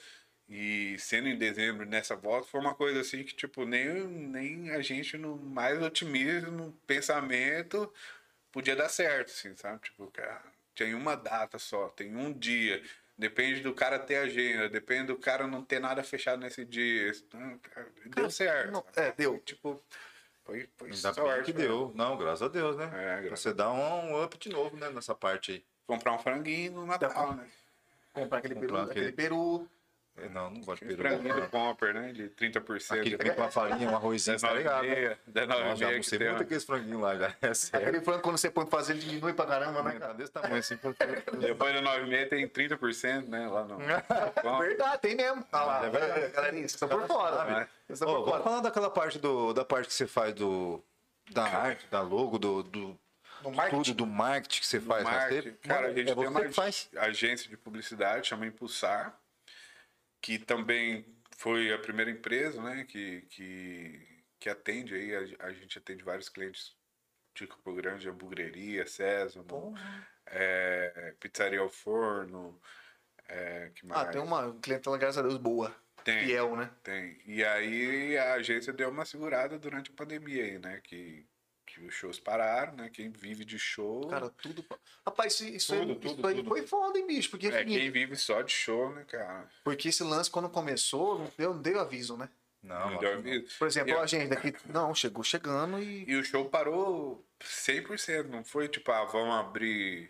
e 0.55 0.99
sendo 0.99 1.29
em 1.29 1.37
dezembro 1.39 1.87
nessa 1.87 2.15
volta, 2.15 2.47
foi 2.47 2.61
uma 2.61 2.75
coisa 2.75 3.01
assim 3.01 3.25
que, 3.25 3.35
tipo, 3.35 3.65
nem, 3.65 4.05
nem 4.07 4.71
a 4.71 4.83
gente 4.83 5.17
no 5.17 5.37
mais 5.37 5.81
otimismo, 5.83 6.77
pensamento, 6.87 7.91
podia 8.51 8.77
dar 8.77 8.91
certo, 8.91 9.29
assim, 9.31 9.57
sabe? 9.57 9.81
Tipo, 9.81 10.09
cara, 10.11 10.43
tem 10.75 10.93
uma 10.95 11.17
data 11.17 11.59
só, 11.59 11.89
tem 11.89 12.15
um 12.15 12.31
dia. 12.33 12.83
Depende 13.17 13.61
do 13.61 13.73
cara 13.75 13.99
ter 13.99 14.17
agenda, 14.17 14.69
depende 14.69 15.07
do 15.07 15.17
cara 15.17 15.47
não 15.47 15.63
ter 15.65 15.79
nada 15.81 16.03
fechado 16.03 16.41
nesse 16.41 16.65
dia. 16.65 17.11
Então, 17.11 17.59
cara, 17.63 17.89
deu 18.15 18.31
certo. 18.31 18.73
não- 18.73 18.85
é, 18.97 19.13
deu. 19.13 19.39
Tipo, 19.41 19.83
foi, 20.45 20.69
foi 20.77 20.91
Ainda 20.91 21.15
sorte. 21.15 21.53
que 21.53 21.59
né? 21.59 21.65
deu. 21.67 21.93
Não, 21.95 22.17
graças 22.19 22.43
a 22.43 22.49
Deus, 22.49 22.77
né? 22.77 22.91
É, 23.25 23.29
Você 23.31 23.55
dá 23.55 23.71
um, 23.73 24.13
um 24.13 24.23
up 24.25 24.37
de 24.39 24.49
novo, 24.51 24.77
né? 24.77 24.91
Nessa 24.91 25.15
parte 25.15 25.53
aí. 25.53 25.65
Comprar 25.87 26.13
um 26.13 26.19
franguinho 26.19 26.73
no 26.73 26.87
Natal, 26.87 27.35
né? 27.35 27.47
Comprar 28.13 28.39
aquele 28.39 28.55
peru, 28.57 28.67
Comprar 28.69 28.83
aquele 28.91 29.07
aquele- 29.09 29.13
peru. 29.17 29.69
É, 30.15 30.29
Não, 30.29 30.51
não 30.51 30.61
gosto 30.61 30.85
de 30.85 30.93
Aquele 30.93 30.97
peru. 30.97 31.09
franguinho 31.09 31.35
do 31.35 31.41
não. 31.41 31.49
Pomper, 31.49 31.95
né? 31.95 32.13
De 32.13 32.29
30%. 32.29 32.93
Aquele 33.01 33.17
que 33.17 33.25
vem 33.25 33.35
com 33.35 33.43
a 33.45 33.51
farinha, 33.51 33.89
um 33.91 33.97
arrozinho, 33.97 34.39
tá 34.39 34.53
ligado? 34.53 34.87
né? 34.87 35.17
19,5, 35.27 35.47
Nossa, 35.47 35.77
já 35.77 35.87
19,5 35.87 35.87
que 35.87 35.87
almocei 35.95 36.19
tem 36.19 36.29
muito 36.29 36.43
aqueles 36.43 36.65
franguinhos 36.65 37.01
lá, 37.01 37.17
já. 37.17 37.35
É 37.41 37.55
sério. 37.55 37.89
Aquele 37.89 38.05
frango, 38.05 38.21
quando 38.23 38.37
você 38.39 38.51
põe 38.51 38.67
pra 38.67 38.79
fazer, 38.79 38.93
ele 38.93 39.01
diminui 39.01 39.33
pra 39.33 39.47
caramba, 39.47 39.83
né, 39.83 39.93
Tá 39.93 39.99
cara? 40.01 40.15
desse 40.15 40.31
tamanho 40.33 40.57
assim. 40.57 40.77
pra- 40.77 40.91
Depois 41.41 41.75
do 41.75 41.81
9,6 41.81 42.29
tem 42.29 42.47
30%, 42.47 43.29
né? 43.29 43.49
Lá 43.49 43.65
no. 43.65 43.79
Verdade, 44.61 45.01
tem 45.01 45.17
mesmo. 45.17 45.45
Ah 45.51 45.65
lá, 45.65 45.87
É 45.87 45.91
verdade. 45.91 46.29
galerinha, 46.33 46.69
vocês 46.69 46.73
estão 46.83 46.89
por 46.89 47.07
fora. 47.07 47.37
sabe? 47.37 47.51
né? 47.53 47.69
Vocês 47.87 48.01
estão 48.01 48.09
por 48.09 48.15
vamos 48.17 48.31
fora. 48.31 48.43
falar 48.43 48.61
daquela 48.61 48.91
parte 48.91 49.19
do, 49.19 49.53
da 49.55 49.65
parte 49.65 49.87
que 49.89 49.95
você 49.95 50.07
faz 50.07 50.35
do 50.35 50.83
da 51.31 51.45
arte, 51.45 51.87
da 51.91 52.03
logo, 52.03 52.39
do, 52.39 52.63
do 52.63 52.99
tudo 53.43 53.57
marketing. 53.57 53.93
do 53.95 54.07
marketing 54.07 54.61
que 54.61 54.67
você 54.67 54.79
faz. 54.81 55.05
né? 55.05 55.11
marketing. 55.11 55.53
Cara, 55.67 55.87
a 55.87 55.93
gente 55.95 56.11
é 56.11 56.15
tem 56.15 56.27
uma 56.29 56.53
faz. 56.53 56.91
agência 56.99 57.49
de 57.49 57.57
publicidade, 57.57 58.29
chama 58.29 58.45
Impulsar, 58.47 59.19
que 60.23 60.39
também 60.39 61.05
foi 61.37 61.73
a 61.73 61.79
primeira 61.79 62.11
empresa, 62.11 62.63
né, 62.63 62.85
que, 62.85 63.23
que, 63.23 64.25
que 64.39 64.49
atende 64.49 64.95
aí, 64.95 65.15
a, 65.15 65.47
a 65.47 65.53
gente 65.53 65.77
atende 65.77 66.05
vários 66.05 66.29
clientes 66.29 66.77
de 67.35 67.47
Campo 67.47 67.75
Grande, 67.75 68.09
hamburgueria, 68.09 68.87
Sésamo, 68.87 69.75
é, 70.27 71.15
pizzaria 71.19 71.59
ao 71.59 71.69
forno, 71.69 72.61
é, 73.29 73.73
que 73.75 73.85
mais? 73.85 74.01
Ah, 74.01 74.11
tem 74.11 74.21
uma 74.21 74.55
clientela, 74.61 74.97
graças 74.97 75.19
a 75.19 75.23
Deus, 75.23 75.37
boa. 75.37 75.75
Tem. 76.05 76.27
Fiel, 76.27 76.57
né? 76.57 76.71
Tem. 76.83 77.21
E 77.27 77.45
aí 77.45 78.17
a 78.17 78.35
agência 78.35 78.73
deu 78.73 78.91
uma 78.91 79.05
segurada 79.05 79.59
durante 79.59 79.91
a 79.91 79.95
pandemia 79.95 80.45
aí, 80.45 80.59
né, 80.59 80.81
que, 80.85 81.27
que 81.73 81.81
os 81.81 81.95
shows 81.95 82.21
pararam, 82.21 82.75
né, 82.75 82.91
quem 82.93 83.11
vive 83.11 83.45
de 83.45 83.59
show... 83.59 84.07
Cara, 84.09 84.29
tudo. 84.31 84.65
Rapaz, 85.07 85.35
isso, 85.35 85.45
isso 85.49 85.75
Tudo, 85.75 85.93
aí, 85.93 85.99
tudo, 85.99 86.19
isso 86.19 86.27
aí 86.27 86.35
tudo. 86.37 86.49
foi 86.49 86.67
foda, 86.67 86.99
hein, 86.99 87.07
bicho? 87.07 87.31
Porque, 87.31 87.47
é 87.47 87.51
é, 87.51 87.59
seguinte, 87.59 87.81
quem 87.81 87.91
vive 87.91 88.17
só 88.17 88.43
de 88.43 88.53
show, 88.53 88.93
né, 88.93 89.05
cara? 89.05 89.49
porque 89.65 89.89
esse 89.89 90.03
lance, 90.03 90.31
quando 90.31 90.49
começou, 90.49 91.19
não 91.19 91.33
deu, 91.37 91.55
não 91.55 91.63
deu 91.63 91.81
aviso, 91.81 92.17
né? 92.17 92.29
Não, 92.63 92.91
Não 92.93 92.99
deu 92.99 93.13
não. 93.13 93.19
aviso. 93.19 93.59
Por 93.59 93.67
exemplo, 93.67 93.99
a 93.99 94.07
gente 94.07 94.29
daqui. 94.29 94.55
Não, 94.67 94.95
chegou 94.95 95.25
chegando 95.25 95.83
e. 95.83 96.05
E 96.09 96.15
o 96.15 96.25
show 96.25 96.45
parou 96.49 97.27
100%, 97.41 98.29
não 98.29 98.45
foi 98.45 98.69
tipo, 98.69 98.93
ah, 98.93 99.05
vamos 99.05 99.35
abrir 99.35 100.09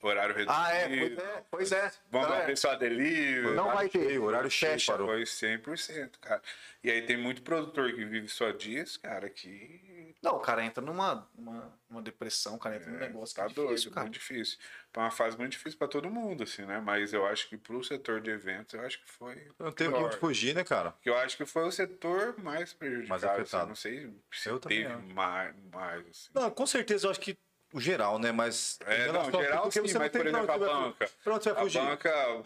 horário 0.00 0.34
reduzido. 0.34 0.52
Ah, 0.56 0.72
é, 0.72 0.88
pois 0.88 1.18
é. 1.18 1.44
Pois 1.50 1.72
é. 1.72 1.92
Vamos 2.10 2.28
Galera, 2.28 2.42
abrir 2.44 2.56
só 2.56 2.74
delivery. 2.76 3.56
Não 3.56 3.72
vai 3.72 3.88
ter. 3.88 4.06
Cheio, 4.06 4.22
horário 4.22 4.50
cheio, 4.50 4.72
Fecha. 4.72 4.92
parou. 4.92 5.08
Foi 5.08 5.22
100%, 5.22 6.10
cara. 6.20 6.42
E 6.82 6.90
aí 6.90 7.02
tem 7.02 7.16
muito 7.16 7.42
produtor 7.42 7.92
que 7.92 8.04
vive 8.04 8.28
só 8.28 8.50
disso, 8.50 9.00
cara, 9.00 9.28
que 9.28 9.80
Não, 10.24 10.36
o 10.36 10.40
cara 10.40 10.64
entra 10.64 10.82
numa 10.82 11.28
uma, 11.36 11.78
uma 11.90 12.02
depressão, 12.02 12.54
o 12.54 12.58
cara 12.58 12.76
entra 12.76 12.90
num 12.90 12.96
é, 12.96 13.00
negócio 13.00 13.36
tá 13.36 13.42
que 13.44 13.52
é 13.52 13.54
difícil, 13.54 13.66
doido, 13.90 13.90
cara. 13.94 14.04
muito 14.06 14.14
difícil. 14.14 14.58
Foi 14.92 15.02
uma 15.02 15.10
fase 15.10 15.36
muito 15.36 15.52
difícil 15.52 15.78
pra 15.78 15.86
todo 15.86 16.08
mundo, 16.10 16.42
assim, 16.44 16.62
né? 16.64 16.80
Mas 16.80 17.12
eu 17.12 17.26
acho 17.26 17.48
que 17.48 17.56
pro 17.58 17.84
setor 17.84 18.20
de 18.20 18.30
eventos, 18.30 18.72
eu 18.74 18.80
acho 18.80 18.98
que 19.04 19.10
foi... 19.10 19.48
Não 19.58 19.70
tem 19.70 19.88
pior. 19.90 20.00
muito 20.00 20.16
fugir, 20.18 20.54
né, 20.54 20.64
cara? 20.64 20.94
Que 21.02 21.10
eu 21.10 21.16
acho 21.18 21.36
que 21.36 21.44
foi 21.44 21.64
o 21.64 21.70
setor 21.70 22.36
mais 22.42 22.72
prejudicado. 22.72 23.08
Mais 23.10 23.24
assim, 23.24 23.40
afetado. 23.42 23.68
não 23.68 23.76
sei 23.76 24.10
se 24.32 24.48
Eu 24.48 24.58
também 24.58 24.82
teve 24.82 24.92
acho. 24.94 25.14
mais, 25.14 25.54
mais 25.70 26.06
assim. 26.08 26.28
Não, 26.34 26.50
com 26.50 26.66
certeza 26.66 27.06
eu 27.06 27.10
acho 27.10 27.20
que 27.20 27.36
o 27.72 27.80
geral, 27.80 28.18
né? 28.18 28.32
Mas. 28.32 28.78
É, 28.86 29.10
não, 29.12 29.20
a- 29.20 29.30
geral 29.30 29.70
sim, 29.70 29.80
mas 29.80 29.92
por 29.92 30.10
pra 30.10 30.28
exemplo, 30.30 30.52
a 30.52 30.58
banca. 30.58 31.10
Pra 31.22 31.34
onde 31.34 31.44
você 31.44 31.52
vai 31.52 31.60
A 31.60 31.64
fugir? 31.64 31.78
banca, 31.80 32.42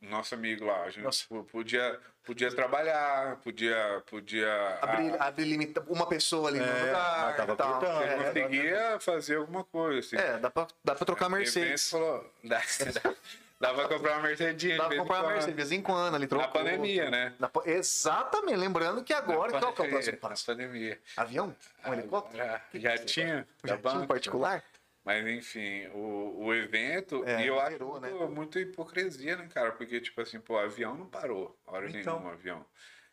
nosso 0.00 0.34
amigo 0.34 0.64
lá. 0.66 0.82
A 0.82 0.90
gente 0.90 1.02
Nossa. 1.04 1.24
podia, 1.50 1.98
podia 2.24 2.50
trabalhar, 2.54 3.36
podia. 3.36 4.02
podia 4.08 4.78
Abrir, 4.80 5.14
ah, 5.18 5.24
abrir 5.26 5.44
limita 5.44 5.82
uma 5.88 6.06
pessoa 6.06 6.48
ali 6.48 6.58
no 6.58 6.64
É, 6.64 6.80
lugar. 6.84 7.26
mas 7.26 7.36
tava 7.36 7.56
tal. 7.56 7.72
cortando, 7.80 8.02
É, 8.02 8.16
conseguia 8.24 9.00
fazer 9.00 9.36
alguma 9.36 9.64
coisa. 9.64 9.98
Assim. 10.00 10.16
é, 10.16 10.38
dá 10.38 10.50
pra, 10.50 10.66
dá 10.84 10.94
pra 10.94 11.04
trocar 11.04 11.26
Evento 11.26 11.38
Mercedes. 11.38 11.90
falou, 11.90 12.32
dá, 12.44 12.58
dá, 13.02 13.14
dá 13.60 13.74
pra 13.74 13.88
comprar 13.88 14.12
uma 14.18 14.22
Mercedinha. 14.22 14.76
Dá 14.76 14.86
pra 14.88 14.96
comprar 14.96 15.20
uma. 15.22 15.32
Mercedes 15.32 15.46
de 15.48 15.56
vez 15.56 15.72
em 15.72 15.82
quando 15.82 16.14
ali, 16.14 16.26
trocou. 16.26 16.46
Na 16.46 16.52
pandemia, 16.52 17.10
né? 17.10 17.32
Na 17.38 17.50
Exatamente, 17.64 18.56
lembrando 18.56 19.02
que 19.02 19.12
agora, 19.12 19.52
Na 19.52 19.60
qual 19.60 19.72
que 19.72 19.82
é 19.82 19.84
o 19.84 19.88
pandemia, 19.90 19.90
próximo 19.90 20.18
Na 20.22 20.28
passo? 20.28 20.46
pandemia. 20.46 20.98
Avião? 21.16 21.56
Um 21.86 21.92
helicóptero? 21.92 22.36
Já, 22.38 22.60
já 22.74 22.98
tinha. 22.98 23.48
Já 23.64 23.76
tinha 23.78 23.94
um 23.94 24.06
particular? 24.06 24.62
Mas 25.08 25.26
enfim, 25.26 25.86
o, 25.94 26.44
o 26.44 26.54
evento, 26.54 27.24
É, 27.24 27.42
e 27.42 27.46
eu 27.46 27.58
acho 27.58 27.70
virou, 27.70 27.98
né? 27.98 28.10
muito, 28.10 28.28
muito 28.30 28.58
hipocrisia, 28.58 29.36
né, 29.36 29.48
cara? 29.48 29.72
Porque, 29.72 29.98
tipo 30.02 30.20
assim, 30.20 30.38
pô, 30.38 30.58
avião 30.58 30.94
não 30.94 31.06
parou, 31.06 31.58
hora 31.66 31.88
Então. 31.88 32.18
nenhuma, 32.18 32.34
avião. 32.34 32.66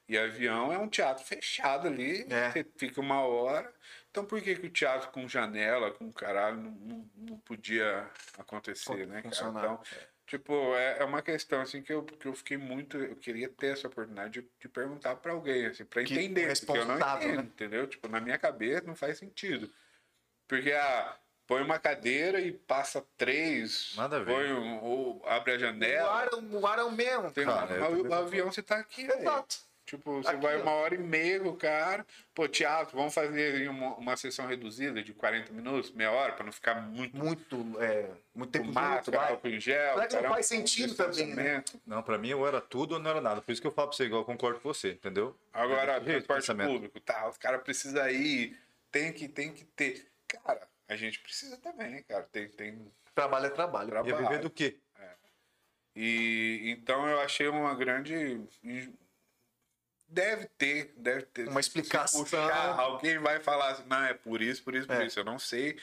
E 0.07 0.17
avião 0.17 0.73
é 0.73 0.77
um 0.77 0.89
teatro 0.89 1.23
fechado 1.23 1.88
ali, 1.88 2.27
É. 2.30 2.51
você 2.51 2.65
fica 2.77 2.99
uma 2.99 3.22
hora. 3.22 3.73
Então 4.11 4.26
por 4.26 4.41
que, 4.41 4.55
que 4.55 4.67
o 4.67 4.69
teatro 4.69 5.09
com 5.11 5.26
janela, 5.27 5.89
com 5.91 6.11
caralho, 6.11 6.57
não, 6.57 6.72
não, 6.72 7.09
não 7.15 7.38
podia 7.39 8.09
acontecer, 8.38 9.07
né, 9.07 9.22
cara? 9.22 9.49
Então, 9.49 9.80
tipo, 10.27 10.76
é, 10.76 10.97
é 10.99 11.03
uma 11.05 11.22
questão, 11.22 11.61
assim, 11.61 11.81
que 11.81 11.93
eu, 11.93 12.03
que 12.03 12.27
eu 12.27 12.34
fiquei 12.34 12.57
muito. 12.57 12.97
Eu 12.97 13.15
queria 13.15 13.47
ter 13.47 13.67
essa 13.67 13.88
oportunidade 13.88 14.41
de, 14.41 14.49
de 14.59 14.67
perguntar 14.67 15.15
pra 15.15 15.31
alguém, 15.31 15.65
assim, 15.67 15.85
pra 15.85 16.03
Que 16.03 16.13
entender. 16.13 16.53
Porque 16.65 16.77
eu 16.77 16.85
não 16.85 16.95
responsável, 16.95 17.27
entendo, 17.30 17.41
né? 17.43 17.49
entendeu? 17.53 17.88
Tipo, 17.88 18.07
na 18.09 18.19
minha 18.19 18.38
cabeça 18.38 18.84
não 18.85 18.95
faz 18.95 19.17
sentido. 19.17 19.73
Porque 20.47 20.72
a. 20.73 21.17
Põe 21.47 21.61
uma 21.61 21.77
cadeira 21.77 22.39
e 22.41 22.51
passa 22.51 23.05
três. 23.17 23.93
Nada 23.95 24.17
a 24.17 24.19
ver. 24.19 24.34
Põe 24.34 24.51
um, 24.53 24.84
ou 24.84 25.23
abre 25.27 25.51
a 25.53 25.55
O 25.55 25.59
janela. 25.59 26.09
ar, 26.11 26.27
é 26.31 26.35
o- 26.35 26.59
o 26.59 26.65
ar 26.67 26.80
é 26.80 26.84
o 26.84 26.91
mesmo. 26.91 27.31
Tem 27.31 27.45
Cara, 27.45 27.65
um- 27.65 27.67
também 27.97 28.07
o 28.07 28.13
avião 28.13 28.51
você 28.51 28.63
tá 28.63 28.77
aqui. 28.77 29.03
Exato. 29.03 29.57
Tipo, 29.85 30.13
você 30.23 30.30
Aqui, 30.30 30.41
vai 30.41 30.59
uma 30.59 30.72
hora 30.72 30.95
e 30.95 30.97
meia 30.97 31.39
com 31.39 31.49
o 31.49 31.55
cara. 31.55 32.03
Pô, 32.34 32.47
teatro, 32.47 32.97
vamos 32.97 33.13
fazer 33.13 33.53
aí 33.57 33.67
uma, 33.67 33.93
uma 33.97 34.17
sessão 34.17 34.47
reduzida 34.47 35.03
de 35.03 35.13
40 35.13 35.53
minutos, 35.53 35.91
meia 35.91 36.11
hora, 36.11 36.34
pra 36.34 36.43
não 36.43 36.51
ficar 36.51 36.81
muito 36.81 37.15
Muito, 37.15 37.80
é, 37.80 38.09
muito 38.34 38.49
tempo 38.49 38.73
máscara, 38.73 39.27
álcool 39.30 39.47
em 39.49 39.59
gel. 39.59 39.93
Será 39.93 40.07
que 40.07 40.15
não 40.22 40.30
faz 40.31 40.47
sentido 40.47 40.95
também, 40.95 41.35
né? 41.35 41.63
Não, 41.85 42.01
pra 42.01 42.17
mim 42.17 42.34
ou 42.34 42.47
era 42.47 42.59
tudo 42.59 42.93
ou 42.93 42.99
não 42.99 43.11
era 43.11 43.22
nada. 43.22 43.43
Por 43.43 43.51
isso 43.51 43.61
que 43.61 43.67
eu 43.67 43.72
falo 43.72 43.89
pra 43.89 43.95
você 43.97 44.05
igual, 44.05 44.22
eu 44.22 44.26
concordo 44.26 44.59
com 44.59 44.73
você, 44.73 44.93
entendeu? 44.93 45.38
Agora, 45.53 45.91
É 45.91 45.97
o 45.99 46.03
transporte 46.03 46.55
público, 46.55 46.99
tá? 46.99 47.30
Os 47.30 47.38
caras 47.38 47.61
precisam 47.61 48.09
ir, 48.09 48.59
tem 48.91 49.13
que, 49.13 49.27
tem 49.27 49.53
que 49.53 49.65
ter. 49.65 50.07
Cara, 50.27 50.67
a 50.88 50.95
gente 50.95 51.20
precisa 51.20 51.57
também, 51.57 52.03
cara. 52.03 52.24
Tem, 52.32 52.48
tem 52.49 52.91
Trabalho 53.14 53.45
é 53.45 53.49
trabalho. 53.49 53.90
Trabalho. 53.90 54.14
Ia 54.14 54.30
viver 54.30 54.40
do 54.40 54.49
quê? 54.49 54.78
E 55.95 56.76
então 56.78 57.07
eu 57.07 57.22
achei 57.22 57.48
uma 57.48 57.74
grande. 57.74 58.41
Deve 60.07 60.45
ter, 60.57 60.94
deve 60.98 61.24
ter. 61.24 61.48
Uma 61.48 61.60
explicação. 61.60 62.24
puxar, 62.24 62.78
alguém 62.80 63.18
vai 63.18 63.40
falar 63.40 63.72
assim, 63.72 63.84
não, 63.88 64.03
é 64.03 64.14
por 64.14 64.41
isso, 64.41 64.64
por 64.64 64.76
isso, 64.76 64.86
por 64.88 65.02
É. 65.02 65.06
isso. 65.06 65.20
Eu 65.20 65.24
não 65.24 65.40
sei. 65.40 65.80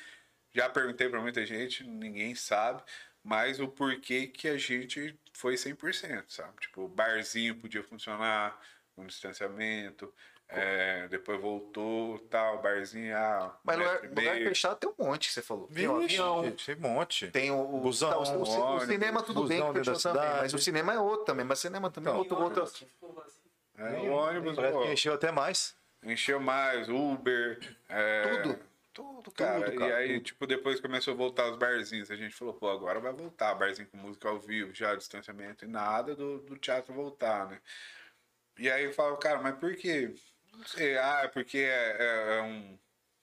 Já 0.54 0.68
perguntei 0.68 1.08
pra 1.08 1.20
muita 1.20 1.44
gente, 1.46 1.82
ninguém 1.84 2.34
sabe. 2.34 2.82
Mas 3.24 3.58
o 3.60 3.68
porquê 3.68 4.26
que 4.26 4.48
a 4.48 4.58
gente 4.58 5.18
foi 5.32 5.54
100%, 5.56 6.24
sabe? 6.28 6.60
Tipo, 6.60 6.82
o 6.82 6.88
barzinho 6.88 7.56
podia 7.56 7.82
funcionar 7.82 8.60
com 8.94 9.06
distanciamento. 9.06 10.12
É, 10.54 11.08
depois 11.08 11.40
voltou, 11.40 12.18
tal, 12.30 12.60
barzinho, 12.60 13.16
ah, 13.16 13.56
Mas 13.64 13.78
metro 13.78 14.08
lugar, 14.08 14.24
lugar 14.24 14.48
fechado 14.48 14.76
tem 14.78 14.90
um 14.90 15.04
monte 15.04 15.28
que 15.28 15.34
você 15.34 15.42
falou. 15.42 15.66
Tem 15.68 15.74
Vixe, 15.88 16.20
avião, 16.20 16.52
tem 16.52 16.76
um 16.76 16.80
monte. 16.80 17.30
tem 17.30 17.50
o, 17.50 17.60
o, 17.76 17.80
Busão, 17.80 18.10
tá, 18.10 18.18
o, 18.18 18.38
o, 18.38 18.76
o 18.76 18.80
cinema 18.80 19.22
tudo 19.22 19.44
bem 19.44 19.62
que 19.72 19.84
fechou 19.84 20.12
também, 20.12 20.30
mas 20.40 20.54
o 20.54 20.58
cinema 20.58 20.92
é 20.92 20.98
outro 20.98 21.24
também, 21.24 21.44
mas 21.44 21.58
o 21.58 21.62
cinema 21.62 21.90
também 21.90 22.12
Então, 22.20 22.36
voltou. 22.36 22.66
Ficou 22.66 23.12
vazio. 23.12 23.42
É, 23.78 23.90
o 24.00 24.12
ônibus, 24.12 24.54
Parece 24.56 24.74
pô, 24.74 24.82
que 24.82 24.92
encheu 24.92 25.14
até 25.14 25.32
mais. 25.32 25.74
encheu 26.02 26.38
mais, 26.38 26.88
Uber. 26.88 27.58
é, 27.88 28.42
Tudo. 28.42 28.58
Tudo, 28.92 29.30
cara. 29.30 29.64
Tudo, 29.64 29.78
cara, 29.78 29.90
E 29.90 29.94
aí, 29.94 30.12
tudo. 30.16 30.24
tipo, 30.24 30.46
depois 30.46 30.78
começou 30.78 31.14
a 31.14 31.16
voltar 31.16 31.50
os 31.50 31.56
barzinhos. 31.56 32.10
A 32.10 32.16
gente 32.16 32.34
falou, 32.34 32.52
pô, 32.52 32.68
agora 32.68 33.00
vai 33.00 33.10
voltar. 33.10 33.54
Barzinho 33.54 33.88
com 33.88 33.96
música 33.96 34.28
ao 34.28 34.38
vivo, 34.38 34.74
já 34.74 34.94
distanciamento 34.94 35.64
e 35.64 35.68
nada 35.68 36.14
do, 36.14 36.38
do 36.40 36.58
teatro 36.58 36.92
voltar, 36.92 37.48
né? 37.48 37.58
E 38.58 38.70
aí 38.70 38.84
eu 38.84 38.92
falo, 38.92 39.16
cara, 39.16 39.40
mas 39.40 39.54
por 39.56 39.74
quê? 39.76 40.14
Ah, 41.02 41.22
é 41.24 41.28
porque 41.28 41.58
é, 41.58 41.96
é- 41.98 42.38
é 42.38 42.42
um. 42.42 42.78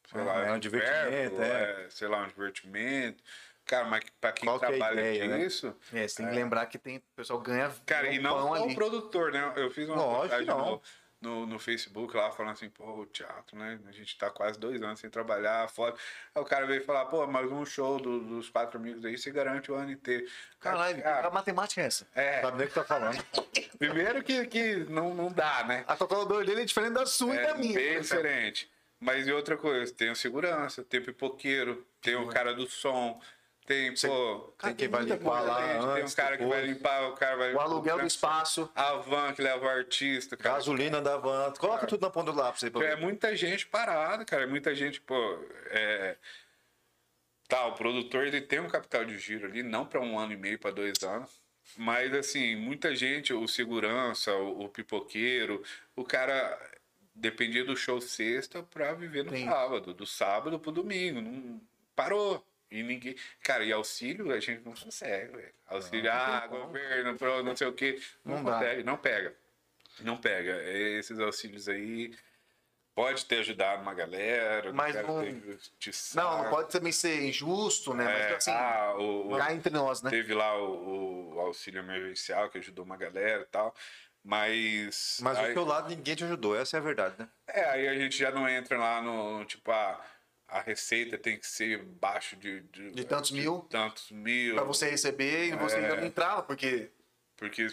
Sei 0.07 0.21
Ah, 0.21 0.23
lá, 0.23 0.47
é 0.47 0.53
um 0.53 0.59
divertimento, 0.59 1.41
é. 1.41 1.89
Sei 1.89 2.07
lá, 2.07 2.23
um 2.23 2.27
divertimento. 2.27 3.23
Cara, 3.65 3.85
mas 3.87 4.03
pra 4.19 4.31
quem 4.31 4.47
Qual 4.49 4.59
que 4.59 4.65
é 4.65 4.69
trabalha 4.69 4.99
ideia, 5.01 5.27
né? 5.27 5.37
nisso. 5.37 5.75
É, 5.93 6.07
você 6.07 6.17
tem 6.17 6.29
que 6.29 6.35
lembrar 6.35 6.65
que 6.65 6.79
tem, 6.79 6.97
o 6.97 7.03
pessoal 7.15 7.39
ganha 7.39 7.71
Cara, 7.85 8.07
ganha 8.07 8.15
e 8.15 8.19
um 8.19 8.23
não 8.23 8.41
só 8.41 8.65
o 8.65 8.73
produtor, 8.73 9.31
né? 9.31 9.53
Eu 9.55 9.69
fiz 9.69 9.87
uma 9.87 9.97
Lógico 9.97 10.43
não. 10.45 10.81
No, 11.21 11.45
no, 11.45 11.59
Facebook 11.59 12.15
lá 12.15 12.31
falando 12.31 12.53
assim, 12.53 12.69
pô, 12.69 13.01
o 13.01 13.05
teatro, 13.05 13.57
né? 13.57 13.79
A 13.87 13.91
gente 13.91 14.17
tá 14.17 14.29
quase 14.29 14.57
dois 14.57 14.81
anos 14.81 14.99
sem 14.99 15.09
trabalhar, 15.09 15.67
foda. 15.69 15.97
Aí 16.33 16.41
o 16.41 16.45
cara 16.45 16.65
veio 16.65 16.83
falar, 16.83 17.05
pô, 17.05 17.25
mas 17.27 17.51
um 17.51 17.65
show 17.65 17.99
do- 17.99 18.21
dos 18.21 18.49
quatro 18.49 18.79
amigos 18.79 19.03
aí, 19.03 19.17
você 19.17 19.29
garante 19.31 19.71
o 19.71 19.75
ano 19.75 19.91
inteiro. 19.91 20.25
Caralho, 20.59 21.01
Cara, 21.03 21.27
a 21.27 21.31
matemática 21.31 21.81
é 21.81 21.85
essa. 21.85 22.07
é, 22.15 22.41
Sabe 22.41 22.57
nem 22.57 22.65
o 22.65 22.69
que 22.69 22.75
tá 22.75 22.83
falando. 22.83 23.23
primeiro 23.77 24.23
que, 24.23 24.45
que 24.47 24.75
não, 24.89 25.13
não 25.13 25.31
dá, 25.31 25.63
né? 25.65 25.83
A 25.87 25.95
calculadora 25.97 26.45
dele 26.45 26.61
é 26.61 26.65
diferente 26.65 26.93
da 26.93 27.05
sua 27.05 27.35
e 27.35 27.37
É 27.37 27.47
da 27.47 27.55
minha. 27.55 27.73
bem 27.73 27.99
diferente. 27.99 28.71
Mas 28.99 29.27
e 29.27 29.31
outra 29.31 29.55
coisa, 29.55 29.93
tem 29.93 30.09
o 30.11 30.15
segurança, 30.15 30.83
tem 30.83 30.99
o 30.99 31.05
pipoqueiro, 31.05 31.85
tem 32.01 32.15
o 32.15 32.27
cara 32.27 32.53
do 32.53 32.67
som, 32.69 33.21
tem, 33.69 33.93
pô... 33.93 34.53
Tem 34.57 34.73
quem 34.73 34.87
vai 34.87 35.03
limpar 35.03 35.41
lá 35.41 35.67
tem 35.67 35.79
um 35.79 35.89
antes, 35.91 36.15
cara 36.15 36.35
que 36.35 36.43
vai 36.43 36.61
depois. 36.61 36.75
limpar, 36.75 37.09
o 37.09 37.13
cara 37.13 37.35
vai... 37.35 37.53
O 37.53 37.59
aluguel 37.59 37.99
do 37.99 38.07
espaço. 38.07 38.67
A 38.73 38.93
van 38.95 39.31
que 39.31 39.43
leva 39.43 39.63
o 39.63 39.69
artista, 39.69 40.35
cara. 40.35 40.55
Gasolina 40.55 40.99
da 40.99 41.17
van. 41.17 41.53
Coloca 41.59 41.85
tudo 41.85 42.01
na 42.01 42.09
ponta 42.09 42.31
do 42.31 42.37
lápis 42.39 42.63
aí 42.63 42.71
pra 42.71 42.83
É 42.83 42.95
muita 42.95 43.35
gente 43.35 43.67
parada, 43.67 44.25
cara. 44.25 44.41
É 44.41 44.47
muita 44.47 44.73
gente, 44.73 44.99
pô. 44.99 45.15
É... 45.67 46.17
Tá, 47.47 47.67
o 47.67 47.73
produtor 47.73 48.25
ele 48.25 48.41
tem 48.41 48.59
um 48.59 48.67
capital 48.67 49.05
de 49.05 49.19
giro 49.19 49.45
ali, 49.45 49.61
não 49.61 49.85
para 49.85 50.01
um 50.01 50.17
ano 50.17 50.33
e 50.33 50.37
meio, 50.37 50.57
para 50.57 50.71
dois 50.71 51.03
anos. 51.03 51.39
Mas, 51.77 52.11
assim, 52.15 52.55
muita 52.55 52.95
gente, 52.95 53.31
o 53.31 53.47
segurança, 53.47 54.33
o, 54.33 54.65
o 54.65 54.69
pipoqueiro, 54.69 55.63
o 55.95 56.03
cara 56.03 56.57
dependia 57.13 57.63
do 57.63 57.77
show 57.77 58.01
sexta 58.01 58.63
pra 58.63 58.93
viver 58.93 59.25
no 59.25 59.37
Sim. 59.37 59.45
sábado, 59.45 59.93
do 59.93 60.07
sábado 60.07 60.59
pro 60.59 60.71
domingo. 60.71 61.21
Não 61.21 61.61
parou. 61.95 62.43
E 62.71 62.83
ninguém. 62.83 63.15
Cara, 63.43 63.63
e 63.63 63.71
auxílio 63.71 64.31
a 64.31 64.39
gente 64.39 64.63
não 64.63 64.73
consegue, 64.73 65.35
velho. 65.35 65.53
Auxílio, 65.67 66.11
ah, 66.11 66.45
governo, 66.47 67.15
pro 67.17 67.43
não 67.43 67.55
sei 67.55 67.67
o 67.67 67.73
quê. 67.73 67.99
Não, 68.23 68.35
Não 68.37 68.43
dá. 68.43 68.53
consegue, 68.53 68.83
não 68.83 68.97
pega. 68.97 69.35
Não 70.01 70.17
pega. 70.17 70.61
Esses 70.63 71.19
auxílios 71.19 71.67
aí 71.67 72.15
pode 72.93 73.25
ter 73.25 73.39
ajudado 73.39 73.81
uma 73.81 73.93
galera, 73.93 74.71
Mas 74.73 74.95
não- 74.95 75.21
ter. 75.21 75.59
Não, 76.15 76.43
não 76.43 76.49
pode 76.49 76.69
também 76.69 76.91
ser 76.91 77.21
injusto, 77.23 77.93
né? 77.93 78.03
É, 78.03 78.23
Mas 78.29 78.33
assim, 78.37 78.51
ah, 78.51 78.93
o, 78.97 79.35
cá 79.37 79.53
entre 79.53 79.73
nós, 79.73 80.01
né? 80.01 80.09
teve 80.09 80.33
lá 80.33 80.55
o, 80.61 81.33
o 81.35 81.39
auxílio 81.39 81.79
emergencial 81.79 82.49
que 82.49 82.57
ajudou 82.59 82.85
uma 82.85 82.97
galera 82.97 83.41
e 83.41 83.45
tal. 83.45 83.73
Mas. 84.23 85.17
Mas 85.21 85.37
aí, 85.37 85.47
do 85.47 85.53
teu 85.53 85.65
lado 85.65 85.89
ninguém 85.89 86.15
te 86.15 86.23
ajudou, 86.23 86.55
essa 86.59 86.77
é 86.77 86.79
a 86.79 86.83
verdade, 86.83 87.15
né? 87.17 87.27
é, 87.47 87.63
aí 87.69 87.87
a 87.87 87.95
gente 87.95 88.17
já 88.17 88.29
não 88.31 88.47
entra 88.47 88.77
lá 88.77 89.01
no, 89.01 89.43
tipo, 89.45 89.71
a, 89.71 89.99
a 90.51 90.61
receita 90.61 91.17
tem 91.17 91.37
que 91.37 91.45
ser 91.47 91.83
baixo 91.83 92.35
de, 92.35 92.61
de, 92.61 92.91
De 92.91 93.03
tantos 93.05 93.31
mil. 93.31 93.59
tantos 93.69 94.11
mil. 94.11 94.55
Pra 94.55 94.63
você 94.63 94.89
receber 94.89 95.47
e 95.47 95.55
você 95.55 95.75
É. 95.77 95.79
ainda 95.79 95.95
não 95.97 96.05
entrava, 96.05 96.43
porque 96.43 96.89
Porque, 97.37 97.67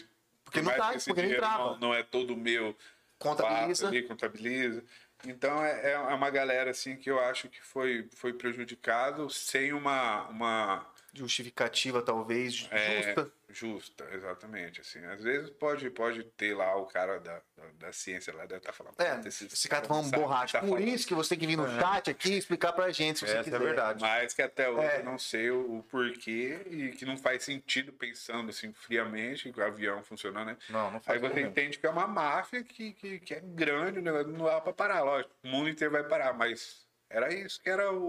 Porque 0.45 0.61
por 0.63 0.71
não 0.71 0.77
tá, 0.77 0.93
porque 1.05 1.23
não 1.23 1.31
entrava. 1.33 1.65
Não, 1.73 1.79
não 1.79 1.95
é 1.95 2.03
todo 2.03 2.37
meu. 2.37 2.77
contabiliza. 3.19 3.89
ali, 3.89 4.03
contabiliza. 4.03 4.85
Então 5.25 5.65
é, 5.65 5.93
é 5.93 5.99
uma 5.99 6.31
galera 6.31 6.71
assim 6.71 6.97
que 6.97 7.11
eu 7.11 7.19
acho 7.19 7.49
que 7.49 7.61
foi, 7.63 8.09
foi 8.15 8.33
prejudicado 8.35 9.29
sem 9.31 9.73
uma, 9.73 10.29
uma 10.29 10.87
Justificativa, 11.17 12.03
talvez, 12.03 12.69
é, 12.71 13.03
justa. 13.03 13.33
justa, 13.49 14.09
exatamente. 14.13 14.81
Assim, 14.81 15.05
às 15.07 15.23
vezes 15.23 15.49
pode, 15.51 15.89
pode 15.91 16.23
ter 16.25 16.55
lá 16.55 16.77
o 16.77 16.87
cara 16.87 17.19
da, 17.19 17.41
da, 17.57 17.65
da 17.79 17.93
ciência 17.93 18.33
lá 18.35 18.43
deve 18.45 18.59
estar 18.59 18.73
falando. 18.73 18.95
É, 18.99 19.15
"Puta, 19.17 19.29
esses 19.29 19.53
esse 19.53 19.69
cara 19.69 19.83
tá 19.83 19.89
falando 19.89 20.11
borracha. 20.11 20.53
tá 20.59 20.61
Por 20.61 20.79
falando." 20.79 20.89
isso 20.89 21.07
que 21.07 21.15
você 21.15 21.31
tem 21.31 21.39
que 21.39 21.47
vir 21.47 21.57
no 21.57 21.67
chat 21.69 22.11
aqui 22.11 22.31
e 22.35 22.39
explicar 22.39 22.73
pra 22.73 22.91
gente, 22.91 23.19
se 23.19 23.27
você 23.27 23.33
Essa 23.33 23.39
é 23.39 23.41
a 23.41 23.45
quiser. 23.45 23.59
verdade. 23.59 24.01
Mas 24.03 24.35
que 24.35 24.43
até 24.43 24.69
hoje 24.69 24.87
É. 24.87 25.01
eu 25.01 25.05
não 25.05 25.19
sei 25.19 25.51
o, 25.51 25.79
o 25.79 25.83
porquê 25.85 26.61
e 26.71 26.89
que 26.91 27.05
não 27.07 27.17
faz 27.17 27.43
sentido 27.45 27.93
pensando 27.93 28.51
assim 28.51 28.73
friamente 28.73 29.51
que 29.53 29.61
o 29.61 29.65
avião 29.65 30.03
funcionando, 30.03 30.47
né? 30.49 30.57
Não, 30.69 30.91
não 30.91 30.97
Aí 30.99 31.03
faz 31.05 31.21
você 31.21 31.35
mesmo. 31.35 31.51
entende 31.51 31.79
que 31.79 31.87
é 31.87 31.91
uma 31.91 32.07
máfia 32.07 32.63
que, 32.63 32.93
que, 32.93 33.21
que 33.21 33.35
é 33.35 33.41
grande, 33.41 33.99
o 33.99 34.03
negócio 34.03 34.29
não 34.29 34.45
dá 34.47 34.61
pra 34.61 34.73
parar, 34.73 35.03
lógico. 35.03 35.33
O 35.45 35.49
mundo 35.49 35.69
inteiro 35.69 35.93
vai 35.93 36.05
parar, 36.05 36.33
mas 36.35 36.85
era 37.09 37.33
isso 37.33 37.63
que 37.63 37.71
era 37.71 37.91
o, 37.93 38.03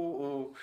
o- 0.50 0.56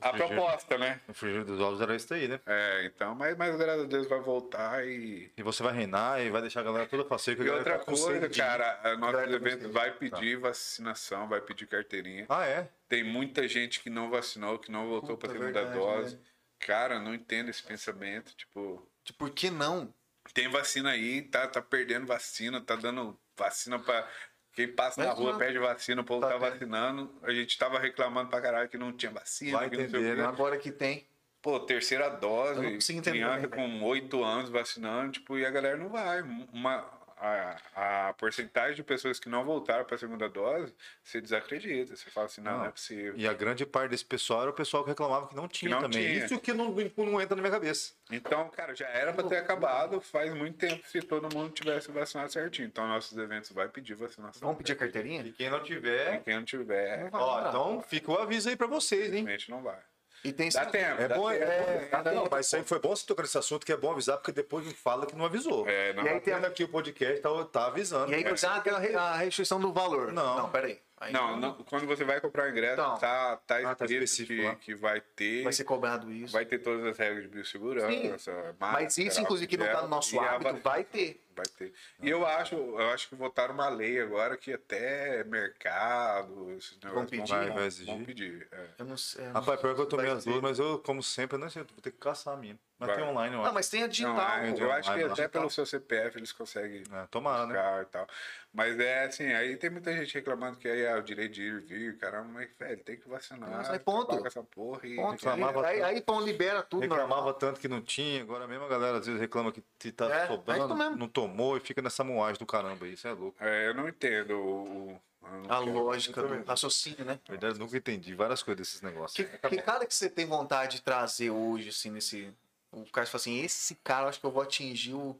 a 0.00 0.12
proposta, 0.12 0.76
né? 0.78 1.00
O 1.08 1.14
frigir 1.14 1.44
dos 1.44 1.58
ovos 1.60 1.80
era 1.80 1.94
isso 1.96 2.12
aí, 2.12 2.28
né? 2.28 2.40
É, 2.46 2.84
então, 2.86 3.14
mas, 3.14 3.36
mas 3.36 3.56
graças 3.56 3.84
a 3.84 3.86
Deus 3.86 4.06
vai 4.08 4.20
voltar 4.20 4.86
e. 4.86 5.30
E 5.36 5.42
você 5.42 5.62
vai 5.62 5.72
reinar 5.74 6.20
e 6.20 6.30
vai 6.30 6.40
deixar 6.40 6.60
a 6.60 6.64
galera 6.64 6.86
toda 6.86 7.04
faceira. 7.04 7.42
a 7.42 7.46
E 7.46 7.50
outra 7.50 7.78
tá 7.78 7.84
coisa, 7.84 8.28
cara, 8.28 8.96
nosso 8.96 9.12
tá 9.16 9.30
evento 9.30 9.70
vai 9.72 9.90
pedir 9.92 10.36
vacinação, 10.38 11.28
vai 11.28 11.40
pedir 11.40 11.66
carteirinha. 11.66 12.26
Ah, 12.28 12.46
é? 12.46 12.68
Tem 12.88 13.02
muita 13.02 13.48
gente 13.48 13.80
que 13.80 13.90
não 13.90 14.10
vacinou, 14.10 14.58
que 14.58 14.70
não 14.70 14.88
voltou 14.88 15.16
Puta, 15.16 15.28
pra 15.28 15.32
segunda 15.32 15.52
verdade, 15.64 15.78
dose. 15.78 16.16
né? 16.16 16.22
Cara, 16.58 16.98
não 17.00 17.14
entendo 17.14 17.48
esse 17.50 17.62
pensamento, 17.62 18.34
tipo. 18.36 18.86
Tipo, 19.04 19.18
Por 19.18 19.30
que 19.30 19.50
não? 19.50 19.92
Tem 20.34 20.48
vacina 20.48 20.90
aí, 20.90 21.22
tá, 21.22 21.46
tá 21.46 21.62
perdendo 21.62 22.06
vacina, 22.06 22.60
tá 22.60 22.74
dando 22.76 23.18
vacina 23.36 23.78
pra. 23.78 24.08
Quem 24.56 24.68
passa 24.68 25.02
na 25.02 25.08
Mas 25.10 25.18
rua 25.18 25.32
não- 25.32 25.38
pede 25.38 25.58
vacina, 25.58 26.00
o 26.00 26.04
povo 26.04 26.22
Tá 26.22 26.30
tá, 26.30 26.38
vacinando. 26.38 27.14
A 27.22 27.30
gente 27.30 27.58
tava 27.58 27.78
reclamando 27.78 28.30
pra 28.30 28.40
caralho 28.40 28.68
que 28.70 28.78
não 28.78 28.90
tinha 28.90 29.12
vacina, 29.12 29.58
Vai 29.58 29.68
que 29.68 29.76
entender, 29.76 30.16
né? 30.16 30.24
Agora 30.24 30.56
que 30.56 30.72
tem. 30.72 31.06
Pô, 31.42 31.60
terceira 31.60 32.08
dose, 32.08 32.64
entender 32.90 33.10
criança 33.10 33.46
também, 33.46 33.78
com 33.78 33.84
8 33.84 34.24
anos 34.24 34.48
vacinando, 34.48 35.12
tipo, 35.12 35.36
e 35.38 35.44
a 35.44 35.50
galera 35.50 35.76
não 35.76 35.90
vai. 35.90 36.22
Uma, 36.52 36.84
a, 37.16 38.08
a 38.08 38.12
porcentagem 38.14 38.74
de 38.76 38.82
pessoas 38.82 39.18
que 39.18 39.28
não 39.28 39.44
voltaram 39.44 39.84
para 39.84 39.94
a 39.94 39.98
segunda 39.98 40.28
dose, 40.28 40.74
você 41.02 41.20
desacredita. 41.20 41.96
Você 41.96 42.10
fala 42.10 42.26
assim, 42.26 42.40
não, 42.40 42.52
não, 42.52 42.58
Não. 42.60 42.66
é 42.66 42.70
possível. 42.70 43.14
E 43.16 43.26
a 43.26 43.32
grande 43.32 43.64
parte 43.64 43.90
desse 43.90 44.04
pessoal 44.04 44.42
era 44.42 44.50
o 44.50 44.54
pessoal 44.54 44.82
que 44.84 44.90
reclamava 44.90 45.28
que 45.28 45.34
não 45.36 45.48
tinha 45.48 45.70
não 45.74 45.82
também. 45.82 46.02
tinha. 46.06 46.24
Isso 46.26 46.38
que 46.38 46.52
não, 46.52 46.70
não 46.70 47.20
entra 47.20 47.34
na 47.36 47.42
minha 47.42 47.52
cabeça. 47.52 47.94
Então, 48.10 48.48
cara, 48.50 48.74
já 48.74 48.86
era 48.88 49.12
para 49.12 49.28
ter 49.28 49.36
acabado 49.38 50.00
faz 50.00 50.32
muito 50.34 50.58
tempo 50.58 50.86
se 50.86 51.00
todo 51.00 51.34
mundo 51.34 51.50
tivesse 51.52 51.90
vacinado 51.90 52.30
certinho. 52.32 52.66
Então, 52.68 52.86
nossos 52.86 53.16
eventos 53.16 53.50
vai 53.52 53.68
pedir 53.68 53.94
vacinação. 53.94 54.40
Vamos 54.46 54.58
pedir 54.58 54.72
a 54.72 54.76
carteirinha? 54.76 55.22
E 55.22 55.32
quem 55.32 55.48
não 55.50 55.58
E 55.58 55.64
tiver. 55.64 56.22
quem 56.22 56.36
não 56.36 56.44
tiver, 56.44 57.08
Ó, 57.12 57.48
então 57.48 57.82
fica 57.82 58.10
o 58.12 58.18
aviso 58.18 58.48
aí 58.48 58.56
pra 58.56 58.66
vocês, 58.66 59.06
hein? 59.06 59.22
realmente 59.24 59.50
não 59.50 59.62
vai. 59.62 59.78
E 60.28 60.32
tem 60.32 60.48
Dá 60.50 60.66
tempo. 60.66 61.00
É 61.02 61.08
dá 61.08 61.14
bom, 61.16 61.28
tempo. 61.30 61.42
é, 61.44 61.88
é, 61.92 62.14
não, 62.14 62.28
mas 62.30 62.52
aí 62.54 62.62
foi 62.64 62.78
bom 62.78 62.94
você 62.94 63.06
tocar 63.06 63.22
nesse 63.22 63.38
assunto, 63.38 63.64
que 63.64 63.72
é 63.72 63.76
bom 63.76 63.92
avisar, 63.92 64.16
porque 64.18 64.32
depois 64.32 64.70
fala 64.72 65.06
que 65.06 65.14
não 65.16 65.24
avisou. 65.24 65.68
É, 65.68 65.92
não. 65.92 66.04
E 66.04 66.08
aí 66.08 66.20
tem 66.20 66.34
aqui 66.34 66.64
o 66.64 66.68
podcast, 66.68 67.20
tá, 67.20 67.28
tá 67.44 67.66
avisando. 67.66 68.10
E 68.12 68.14
aí 68.14 68.24
você 68.24 68.46
ah, 68.46 68.60
tem 68.60 68.72
a 68.72 68.78
re- 68.78 68.94
a 68.94 69.14
restrição 69.16 69.60
do 69.60 69.72
valor. 69.72 70.12
Não. 70.12 70.36
Não, 70.36 70.50
peraí. 70.50 70.80
Aí 70.98 71.12
Não, 71.12 71.36
não, 71.36 71.52
quando 71.64 71.86
você 71.86 72.04
vai 72.04 72.18
comprar 72.22 72.46
o 72.46 72.50
ingresso, 72.50 72.80
Então. 72.80 72.96
tá, 72.96 73.36
tá 73.46 73.58
Ah, 73.70 73.74
tá 73.74 73.84
escrito 73.84 74.42
lá. 74.42 74.54
que, 74.54 74.64
que 74.66 74.74
vai 74.74 74.98
ter. 75.14 75.42
Vai 75.44 75.52
ser 75.52 75.64
cobrado 75.64 76.10
isso. 76.10 76.32
Vai 76.32 76.46
ter 76.46 76.58
todas 76.58 76.86
as 76.86 76.96
regras 76.96 77.22
de 77.22 77.28
biossegurança. 77.28 78.54
Mas 78.58 78.96
isso, 78.96 79.20
inclusive, 79.20 79.46
que 79.46 79.56
não 79.58 79.66
tá 79.66 79.82
no 79.82 79.88
nosso 79.88 80.18
hábito, 80.18 80.54
va- 80.54 80.58
vai 80.70 80.84
ter. 80.84 81.20
Vai 81.36 81.46
ter. 81.46 81.72
E 82.00 82.08
eu 82.08 82.26
acho, 82.26 82.54
eu 82.54 82.88
acho 82.90 83.10
que 83.10 83.14
votaram 83.14 83.52
uma 83.52 83.68
lei 83.68 84.00
agora 84.00 84.36
que 84.38 84.54
até 84.54 85.22
mercado, 85.24 86.50
esses 86.52 86.78
negócios 86.82 87.10
pedir? 87.10 87.26
vão, 87.26 87.38
Vai- 87.38 87.50
vai 87.50 87.66
exigir? 87.66 87.94
vão 87.94 88.04
pedir. 88.04 88.48
é. 88.50 88.66
Eu 88.78 88.84
não 88.86 88.96
sei. 88.96 89.22
eu 89.24 89.26
não 89.28 89.40
Rapaz, 89.40 89.60
pior 89.60 89.74
que 89.74 89.80
eu 89.82 89.86
tomei 89.86 90.10
as 90.10 90.24
duas, 90.24 90.40
mas 90.40 90.58
eu, 90.58 90.78
como 90.78 91.02
sempre, 91.02 91.36
eu 91.36 91.40
não 91.40 91.50
sei, 91.50 91.60
eu 91.62 91.66
vou 91.66 91.80
ter 91.82 91.90
que 91.90 91.98
caçar 91.98 92.34
a 92.34 92.36
minha. 92.38 92.58
Mas 92.78 92.88
Vai. 92.88 92.96
tem 92.98 93.06
online, 93.06 93.34
eu 93.34 93.38
Não, 93.38 93.44
acho. 93.46 93.54
mas 93.54 93.68
tem 93.70 93.82
a 93.84 93.86
digital. 93.86 94.14
Não, 94.14 94.52
pô. 94.54 94.60
eu 94.60 94.72
acho 94.72 94.92
que 94.94 95.02
até 95.02 95.28
pelo 95.28 95.48
seu 95.48 95.64
CPF 95.64 96.18
eles 96.18 96.30
conseguem 96.30 96.82
É, 96.92 97.06
tomara, 97.10 97.46
né? 97.46 97.54
buscar 97.54 97.82
e 97.82 97.86
tal. 97.86 98.06
Mas 98.52 98.78
é 98.78 99.04
assim, 99.04 99.32
aí 99.32 99.56
tem 99.56 99.70
muita 99.70 99.96
gente 99.96 100.12
reclamando 100.14 100.58
que 100.58 100.68
aí 100.68 100.82
é 100.82 100.94
o 100.94 101.02
direito 101.02 101.32
de 101.32 101.42
ir 101.42 101.54
e 101.54 101.60
vir, 101.60 101.96
caramba, 101.98 102.28
mas 102.34 102.50
velho, 102.58 102.82
tem 102.84 102.98
que 102.98 103.08
vacinar. 103.08 103.48
Mas 103.48 103.70
aí 103.70 103.78
ponto. 103.78 104.18
com 104.18 104.26
essa 104.26 104.42
porra 104.42 104.86
e 104.86 104.94
Ponto. 104.96 105.12
reclamava 105.12 105.66
aí, 105.66 105.76
tanto. 105.80 105.86
aí, 105.86 106.00
pô, 106.02 106.20
libera 106.20 106.62
tudo. 106.62 106.82
Reclamava 106.82 107.14
normal. 107.14 107.34
tanto 107.34 107.60
que 107.60 107.68
não 107.68 107.80
tinha, 107.80 108.20
agora 108.22 108.46
mesmo 108.46 108.64
a 108.66 108.68
galera 108.68 108.98
às 108.98 109.06
vezes 109.06 109.20
reclama 109.22 109.50
que 109.52 109.62
tá 109.92 110.10
É, 110.14 110.26
sobrando, 110.26 110.74
não 110.74 111.08
tomou 111.08 111.25
e 111.56 111.60
fica 111.60 111.80
nessa 111.82 112.02
moagem 112.04 112.38
do 112.38 112.46
caramba 112.46 112.84
aí, 112.84 112.92
isso 112.94 113.06
é 113.06 113.12
louco. 113.12 113.36
É, 113.42 113.68
eu 113.68 113.74
não 113.74 113.88
entendo 113.88 114.38
o. 114.38 115.00
não 115.22 115.50
A 115.50 115.58
lógica 115.58 116.22
do 116.22 116.44
raciocínio, 116.44 117.04
né? 117.04 117.18
Na 117.28 117.32
verdade, 117.32 117.54
eu 117.54 117.58
nunca 117.58 117.76
entendi 117.76 118.14
várias 118.14 118.42
coisas 118.42 118.58
desses 118.66 118.82
negócios. 118.82 119.14
Que, 119.16 119.38
que 119.48 119.62
cara 119.62 119.86
que 119.86 119.94
você 119.94 120.08
tem 120.08 120.26
vontade 120.26 120.76
de 120.76 120.82
trazer 120.82 121.30
hoje, 121.30 121.68
assim, 121.70 121.90
nesse. 121.90 122.32
O 122.72 122.84
cara 122.90 123.06
fala 123.06 123.20
assim, 123.20 123.40
esse 123.42 123.74
cara 123.76 124.04
eu 124.04 124.08
acho 124.08 124.20
que 124.20 124.26
eu 124.26 124.30
vou 124.30 124.42
atingir 124.42 124.94
o 124.94 125.18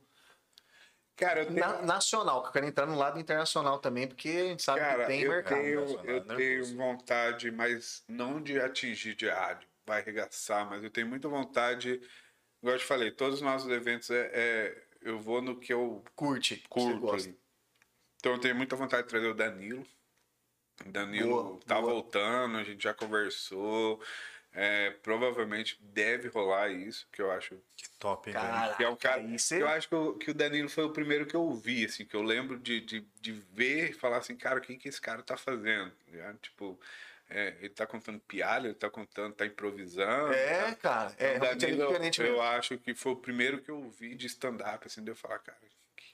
Cara, 1.17 1.41
eu 1.41 1.47
tenho. 1.47 1.59
na- 1.59 1.81
nacional, 1.83 2.43
que 2.43 2.49
eu 2.49 2.53
quero 2.53 2.67
entrar 2.67 2.85
no 2.87 2.95
lado 2.97 3.19
internacional 3.19 3.79
também, 3.79 4.07
porque 4.07 4.29
a 4.29 4.45
gente 4.49 4.63
sabe 4.63 4.81
Cara, 4.81 5.01
que 5.01 5.07
tem 5.07 5.23
eu 5.23 5.31
mercado. 5.31 5.59
tenho, 5.63 5.81
eu 5.81 6.25
nervoso. 6.25 6.37
tenho 6.37 6.77
vontade, 6.77 7.51
mas 7.51 8.05
não 8.07 8.41
de 8.43 8.61
atingir 8.61 9.15
de 9.15 9.27
rádio, 9.29 9.67
vai 9.87 10.03
arregaçar, 10.03 10.69
mas 10.69 10.85
eu 10.85 10.91
tenho 10.91 11.07
muita 11.07 11.27
vontade, 11.27 12.03
igual 12.61 12.75
eu 12.75 12.79
te 12.79 12.85
falei, 12.85 13.11
todos 13.11 13.37
os 13.37 13.41
nossos 13.41 13.71
eventos 13.71 14.11
é, 14.11 14.31
é- 14.35 14.86
eu 15.07 15.19
vou 15.21 15.41
no 15.41 15.57
que 15.57 15.73
eu 15.73 16.03
Curte, 16.15 16.63
curto. 16.69 17.37
Então 18.19 18.33
eu 18.33 18.41
tenho 18.41 18.57
muita 18.57 18.77
vontade 18.77 19.05
de 19.05 19.09
trazer 19.09 19.29
o 19.29 19.35
Danilo. 19.35 19.87
O 20.85 20.91
Danilo 20.91 21.29
Boa, 21.29 21.61
tá 21.67 21.81
boa. 21.81 21.93
voltando, 21.93 22.57
a 22.59 22.65
gente 22.65 22.83
já 22.83 22.93
conversou. 22.93 24.03
é, 24.53 24.91
provavelmente 25.03 25.79
deve 25.83 26.29
rolar 26.29 26.71
isso, 26.71 27.07
que 27.13 27.21
eu 27.21 27.31
acho 27.31 27.61
Que 27.77 27.89
top, 27.99 28.31
hein, 28.31 28.35
velho? 28.35 28.47
Cara, 28.47 28.75
que 28.75 28.85
é 28.85 28.89
um 28.89 28.97
cara. 28.97 29.23
Eu 29.51 29.69
acho 29.69 29.89
que 29.89 29.95
o, 29.95 30.15
que 30.15 30.31
o 30.31 30.35
Danilo 30.35 30.69
foi 30.69 30.85
o 30.85 30.93
primeiro 30.93 31.27
que 31.27 31.37
eu 31.37 31.53
vi, 31.55 31.85
assim, 31.85 32.07
que 32.07 32.17
eu 32.17 32.23
lembro 32.23 32.59
de, 32.59 32.81
de, 32.81 33.07
de 33.21 33.33
ver 33.33 33.91
e 33.91 33.93
falar 33.93 34.17
assim, 34.17 34.35
cara, 34.35 34.59
o 34.59 34.63
que, 34.63 34.77
que 34.77 34.89
esse 34.89 35.01
cara 35.01 35.23
tá 35.23 35.37
fazendo? 35.37 35.93
ligado? 36.09 36.39
Tipo, 36.39 36.81
é, 37.29 37.57
ele 37.61 37.71
tá 37.71 37.87
contando 37.87 38.21
piada, 38.21 38.67
ele 38.67 38.75
tá 38.75 38.89
contando, 38.89 39.35
tá 39.35 39.45
improvisando. 39.47 40.33
É, 40.33 40.75
cara. 40.77 41.13
É, 41.19 41.37
o 41.37 41.41
realmente 41.41 41.65
é 41.65 41.69
Danilo, 41.69 41.87
diferente 41.89 42.21
eu 42.21 42.27
mesmo. 42.29 42.43
acho 42.43 42.79
que 42.79 42.95
foi 42.95 43.13
o 43.13 43.17
primeiro 43.17 43.61
que 43.61 43.71
eu 43.71 43.89
vi 43.91 44.15
de 44.15 44.27
stand-up, 44.27 44.87
assim, 44.87 45.03
de 45.03 45.11
eu 45.11 45.17
falar, 45.17 45.39
cara, 45.41 45.59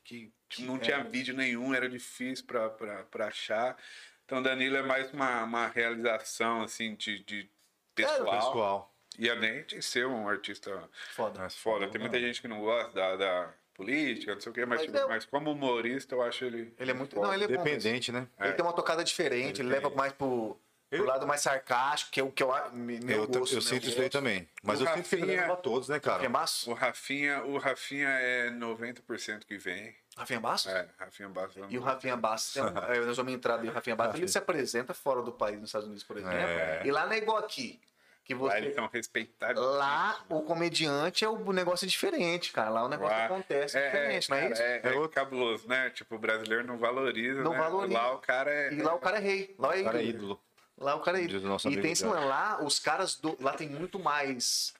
que, 0.04 0.32
que- 0.48 0.62
não 0.64 0.76
é. 0.76 0.78
tinha 0.80 1.02
vídeo 1.04 1.34
nenhum, 1.36 1.74
era 1.74 1.88
difícil 1.88 2.44
pra, 2.46 2.68
pra, 2.70 3.04
pra 3.04 3.26
achar. 3.26 3.76
Então, 4.24 4.38
o 4.38 4.42
Danilo 4.42 4.76
é 4.76 4.82
mais 4.82 5.12
uma, 5.12 5.44
uma 5.44 5.66
realização, 5.68 6.62
assim, 6.62 6.94
de, 6.94 7.18
de 7.24 7.50
pessoal. 7.94 8.30
Pessoal. 8.46 8.94
E 9.18 9.28
além 9.28 9.62
de 9.64 9.82
ser 9.82 10.06
um 10.06 10.26
artista 10.26 10.88
Foda. 11.10 11.48
Foda. 11.50 11.86
Tem 11.88 12.00
muita 12.00 12.18
gente 12.18 12.40
que 12.40 12.48
não 12.48 12.60
gosta 12.62 12.90
da, 12.92 13.16
da 13.16 13.54
política, 13.74 14.32
não 14.34 14.40
sei 14.40 14.50
o 14.50 14.54
quê, 14.54 14.64
mas, 14.64 14.78
Mas 14.78 14.86
tipo, 14.86 14.96
eu- 14.98 15.08
mas 15.08 15.24
como 15.26 15.52
humorista 15.52 16.14
eu 16.14 16.22
acho 16.22 16.46
ele. 16.46 16.72
Ele 16.78 16.90
é 16.90 16.94
muito. 16.94 17.14
foda. 17.14 17.26
Não, 17.26 17.34
ele 17.34 17.44
é 17.44 17.48
bom. 17.48 17.62
Dependente, 17.62 18.10
né? 18.10 18.26
Ele 18.40 18.52
tem 18.54 18.64
uma 18.64 18.72
tocada 18.72 19.04
diferente, 19.04 19.60
ele 19.60 19.68
leva 19.68 19.90
mais 19.90 20.12
pro, 20.14 20.58
pro 20.96 21.04
Eu- 21.06 21.06
lado 21.06 21.26
mais 21.26 21.40
sarcástico, 21.40 22.10
que 22.10 22.20
é 22.20 22.22
o 22.22 22.30
que 22.30 22.42
eu. 22.42 22.52
me- 22.72 23.00
Eu, 23.12 23.26
gosto, 23.26 23.54
eu 23.56 23.60
sinto 23.62 23.88
isso 23.88 24.00
aí 24.00 24.08
também. 24.08 24.48
Mas 24.62 24.80
O 24.80 24.84
eu 24.84 24.94
sinto 24.94 25.08
que 25.08 25.14
ele 25.16 25.22
Rafinha- 25.26 25.40
leva 25.42 25.56
todos, 25.56 25.88
né, 25.88 25.96
Rafinha 25.96 26.18
cara? 26.18 26.28
Basso? 26.28 26.70
O 26.70 26.74
Rafinha, 26.74 27.42
o 27.44 27.58
Rafinha 27.58 28.08
é 28.08 28.50
90% 28.50 29.46
que 29.46 29.56
vem. 29.58 29.94
Rafinha 30.16 30.40
Basso? 30.40 30.68
É, 30.68 30.86
Rafinha 30.98 31.28
Basso. 31.28 31.58
E 31.70 31.78
o 31.78 31.80
Rafinha 31.80 32.16
Basso, 32.16 32.52
tem 32.54 32.62
um, 32.62 32.66
é, 32.92 33.00
nós 33.00 33.16
vamos 33.16 33.32
entrar 33.32 33.64
e 33.64 33.68
o 33.68 33.72
Rafinha 33.72 33.96
Basso, 33.96 34.16
ele 34.16 34.26
se 34.28 34.38
apresenta 34.38 34.92
fora 34.92 35.22
do 35.22 35.32
país, 35.32 35.58
nos 35.58 35.70
Estados 35.70 35.86
Unidos, 35.86 36.04
por 36.04 36.16
exemplo. 36.18 36.36
É. 36.36 36.82
E 36.84 36.90
lá 36.90 37.06
não 37.06 37.12
é 37.12 37.18
igual 37.18 37.38
aqui. 37.38 37.80
Que 38.24 38.34
Lá 38.34 38.56
eles 38.56 38.70
você. 38.70 38.74
são 38.76 38.86
respeitados. 38.86 39.60
Lá 39.60 40.24
o 40.28 40.42
comediante 40.42 41.24
é 41.24 41.28
o 41.28 41.52
negócio 41.52 41.84
diferente, 41.88 42.52
cara. 42.52 42.70
Lá 42.70 42.84
o 42.84 42.88
negócio 42.88 43.16
Lá- 43.16 43.24
acontece 43.24 43.76
diferente, 43.76 44.30
não 44.30 44.36
é 44.36 44.50
isso? 44.52 44.62
É, 44.62 44.76
é 44.84 45.08
cabuloso, 45.08 45.66
né? 45.68 45.90
Tipo, 45.90 46.14
o 46.14 46.18
brasileiro 46.20 46.64
não 46.64 46.78
valoriza, 46.78 47.42
Não 47.42 47.50
né? 47.50 47.58
valoriza. 47.58 47.98
Lá 47.98 48.12
o 48.14 48.18
cara 48.18 48.48
é... 48.52 48.72
E 48.74 48.80
lá 48.80 48.94
o 48.94 49.00
cara 49.00 49.16
é 49.16 49.20
rei. 49.20 49.54
Lá 49.58 49.76
é 49.76 49.80
O 49.80 49.84
cara 49.84 50.00
é 50.00 50.04
ídolo. 50.04 50.40
Lá 50.78 50.94
o 50.94 51.00
cara 51.00 51.20
é 51.20 51.24
E 51.24 51.80
tem 51.80 51.92
esse 51.92 52.02
Zé. 52.02 52.08
lance, 52.08 52.26
lá 52.26 52.62
os 52.64 52.78
caras 52.78 53.16
do. 53.16 53.36
Lá 53.40 53.52
tem 53.54 53.68
muito 53.68 53.98
mais. 53.98 54.72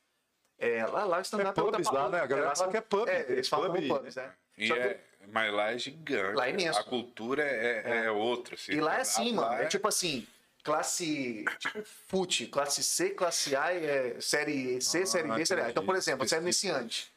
É, 0.59 0.85
lá, 0.87 1.05
lá 1.05 1.17
o 1.17 1.21
É 1.21 1.23
stand-up 1.23 1.61
outra 1.61 1.79
pubs 1.79 1.93
lá, 1.93 2.09
né? 2.09 2.21
A 2.21 2.27
galera 2.27 2.49
lá 2.49 2.57
fala 2.57 2.71
que 2.71 2.77
é 2.77 2.81
pub. 2.81 3.09
É, 3.09 3.27
eles 3.33 3.49
falam 3.49 3.73
Pub, 3.73 3.89
pubs, 3.89 4.17
né? 4.17 4.33
E 4.57 4.73
é- 4.73 5.01
Mas 5.29 5.53
lá 5.53 5.73
é 5.73 5.79
gigante. 5.79 6.37
Lá 6.37 6.47
é 6.47 6.51
imenso. 6.51 6.79
A 6.79 6.85
cultura 6.85 7.43
é, 7.43 8.05
é. 8.07 8.11
outra. 8.11 8.55
assim. 8.55 8.73
E 8.73 8.81
lá 8.81 8.97
é 8.97 9.01
assim, 9.01 9.35
lá 9.35 9.51
mano. 9.51 9.63
É 9.63 9.67
tipo 9.67 9.87
assim, 9.89 10.27
classe. 10.63 11.45
Tipo, 11.59 11.83
fute, 11.85 12.47
classe 12.47 12.83
C, 12.83 13.11
classe 13.11 13.55
A, 13.57 13.73
é, 13.75 14.21
série 14.21 14.81
C, 14.81 15.03
Ah, 15.03 15.07
série 15.07 15.29
B, 15.33 15.47
série 15.47 15.61
A. 15.63 15.71
Então, 15.71 15.85
por 15.85 15.97
exemplo, 15.97 16.27
você 16.27 16.37
é 16.37 16.41
iniciante. 16.41 17.13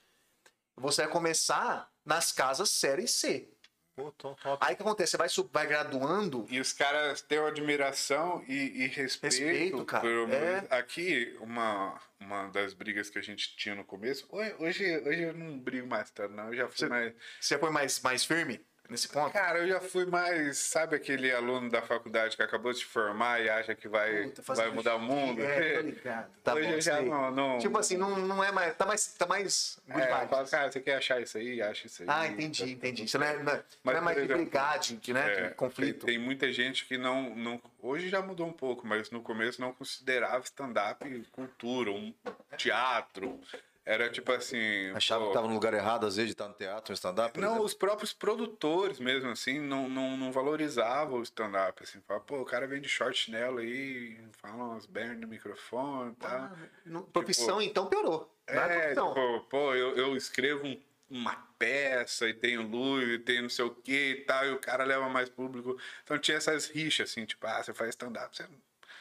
Você 0.77 1.03
vai 1.03 1.11
começar 1.11 1.89
nas 2.03 2.31
casas 2.31 2.69
série 2.69 3.07
C. 3.07 3.47
Pô, 3.95 4.11
top. 4.11 4.41
Aí 4.59 4.73
o 4.73 4.77
que 4.77 4.84
acontece? 4.84 5.11
Você 5.11 5.17
vai, 5.17 5.30
sub- 5.30 5.49
vai 5.53 5.65
graduando. 5.65 6.45
E 6.49 6.59
os 6.59 6.73
caras 6.73 7.22
têm 7.22 7.38
admiração 7.39 8.43
e, 8.47 8.84
e 8.84 8.88
respeito. 8.88 9.34
Respeito, 9.38 9.85
cara. 9.85 10.01
por- 10.03 10.30
É. 10.34 10.67
Aqui, 10.69 11.38
uma, 11.39 11.97
uma 12.19 12.47
das 12.49 12.73
brigas 12.73 13.09
que 13.09 13.17
a 13.17 13.22
gente 13.22 13.55
tinha 13.55 13.73
no 13.73 13.85
começo. 13.85 14.27
Hoje, 14.30 14.53
hoje, 14.59 14.97
hoje 14.99 15.22
eu 15.22 15.34
não 15.34 15.57
brigo 15.57 15.88
mais 15.88 16.11
tanto, 16.11 16.34
não. 16.34 16.47
Eu 16.49 16.55
já 16.55 16.67
fui 16.67 16.77
Você- 16.77 16.88
mais. 16.88 17.13
Você 17.39 17.57
foi 17.57 17.69
mais, 17.69 17.99
mais 18.01 18.26
firme 18.26 18.59
nesse 18.90 19.07
ponto? 19.07 19.32
Cara, 19.34 19.60
eu 19.60 19.68
já 19.68 19.80
fui 19.80 20.06
mais. 20.06 20.57
Sabe 20.57 20.95
aquele 20.95 21.32
aluno 21.32 21.70
da 21.70 21.82
faculdade 21.82 22.36
que 22.36 22.44
acabou 22.44 22.72
de 22.72 22.80
se 22.80 22.86
formar 22.86 23.41
e 23.41 23.49
acha 23.49 23.74
que 23.76 23.88
vai, 23.88 24.26
Puta, 24.30 24.53
vai 24.53 24.70
mudar 24.72 24.95
o 24.95 24.99
mundo? 24.99 25.41
É, 25.44 25.74
tô 25.76 25.82
ligado. 25.88 26.32
Tá 26.44 26.53
hoje 26.53 26.72
bom, 26.72 26.82
já 26.82 27.02
não, 27.02 27.32
não. 27.32 27.57
Tipo 27.60 27.78
assim, 27.78 27.98
não, 27.98 28.18
não 28.18 28.44
é 28.44 28.52
mais. 28.52 28.76
Tá 28.76 28.86
mais. 28.86 29.07
Tá 29.14 29.26
mais. 29.26 29.80
good 29.88 30.02
É, 30.02 30.14
vibes. 30.14 30.30
falo, 30.30 30.48
cara, 30.48 30.72
você 30.72 30.80
quer 30.80 30.95
achar 30.95 31.22
isso 31.22 31.38
aí? 31.38 31.62
Acha 31.62 31.88
isso 31.88 32.03
aí. 32.03 32.07
Ah, 32.10 32.28
entendi, 32.28 32.72
entendi. 32.72 33.07
Você 33.07 33.18
não 33.18 33.26
é, 33.28 33.44
não 33.44 33.52
é, 33.52 33.56
não 33.56 33.64
Mas, 33.84 33.95
é 33.95 34.02
mais 34.02 34.18
de 34.18 34.28
brigar, 34.28 34.80
de, 34.80 34.98
de, 34.98 35.14
né, 35.14 35.34
É, 35.34 35.48
de 35.49 35.56
conflito. 35.56 36.06
Tem, 36.06 36.16
tem 36.16 36.24
muita 36.24 36.52
gente 36.52 36.86
que 36.86 36.98
não, 36.98 37.36
não. 37.36 37.62
Hoje 37.82 38.10
já 38.10 38.22
mudou 38.22 38.48
um 38.48 38.53
pouco, 38.53 38.86
mas 38.88 39.10
no 39.12 39.22
começo 39.22 39.62
não 39.62 39.74
considerava 39.74 40.44
stand-up 40.44 41.06
cultura, 41.32 41.91
um 41.91 42.14
teatro. 42.57 43.40
Era 43.86 44.10
tipo 44.10 44.32
assim. 44.32 44.91
Achava 44.95 45.22
pô, 45.26 45.28
que 45.30 45.34
tava 45.36 45.48
no 45.48 45.53
lugar 45.53 45.74
errado, 45.74 46.07
às 46.07 46.16
vezes, 46.16 46.30
de 46.30 46.34
estar 46.34 46.48
no 46.48 46.56
teatro, 46.56 46.91
no 46.91 46.95
stand-up? 46.95 47.40
Não, 47.40 47.48
exemplo? 47.49 47.66
os 47.66 47.74
próprios 47.76 48.14
produtores 48.14 48.99
mesmo, 48.99 49.30
assim, 49.30 49.60
não, 49.60 49.88
não, 49.88 50.18
não 50.18 50.32
valorizavam 50.32 51.20
o 51.20 51.24
stand-up, 51.24 51.84
assim. 51.84 52.02
Fala, 52.02 52.20
pô, 52.20 52.41
o 52.41 52.45
cara 52.45 52.66
vem 52.66 52.82
de 52.82 52.90
short 52.90 53.16
chinelo 53.16 53.60
aí, 53.60 54.18
fala 54.40 54.56
umas 54.64 54.88
bernas 54.88 55.20
no 55.20 55.28
microfone 55.28 56.14
e 56.14 56.16
tal. 56.16 56.32
Ah, 56.32 56.56
no- 56.84 57.03
profissão, 57.03 57.62
então, 57.62 57.86
piorou. 57.88 58.36
Não 58.52 58.62
é 58.64 58.91
É, 58.91 58.95
tipo, 58.95 59.40
pô, 59.49 59.76
eu, 59.76 59.95
eu 59.95 60.16
escrevo 60.18 60.66
um- 60.66 60.82
uma 61.07 61.36
peça 61.60 62.28
e 62.28 62.34
tenho 62.34 62.64
luz 62.68 63.07
e 63.07 63.20
tenho 63.20 63.44
não 63.44 63.49
sei 63.49 63.66
o 63.66 63.70
que 63.70 64.12
e 64.12 64.16
tal, 64.26 64.45
e 64.45 64.52
o 64.52 64.60
cara 64.60 64.84
leva 64.84 65.07
mais 65.07 65.30
público. 65.30 65.78
Então 66.03 66.18
tinha 66.18 66.38
essas 66.38 66.66
rixas, 66.68 67.12
assim, 67.12 67.24
tipo, 67.26 67.45
ah, 67.45 67.62
você 67.62 67.72
faz 67.74 67.90
stand-up, 67.91 68.36
você 68.36 68.48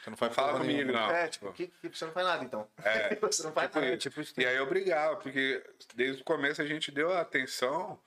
Você 0.05 0.09
não 0.11 0.17
faz 0.17 0.35
Fala 0.35 0.51
porra 0.51 0.61
comigo, 0.63 0.91
nenhuma. 0.91 1.07
não. 1.07 1.15
É, 1.15 1.27
tipo, 1.27 1.51
que, 1.51 1.67
que 1.67 1.89
você 1.97 2.05
não 2.05 2.11
faz 2.13 2.27
nada 2.27 2.43
então. 2.45 2.67
É. 2.83 3.15
você 3.19 3.41
não 3.41 3.51
faz 3.51 3.67
Tipo 3.71 3.79
nada. 3.81 3.97
Tipo. 3.97 4.21
E 4.37 4.45
aí 4.45 4.55
eu 4.55 4.67
brigava, 4.67 5.15
porque 5.15 5.63
desde 5.95 6.21
o 6.21 6.25
começo 6.25 6.61
a 6.61 6.65
gente 6.65 6.91
deu 6.91 7.11
a 7.11 7.21
atenção 7.21 7.99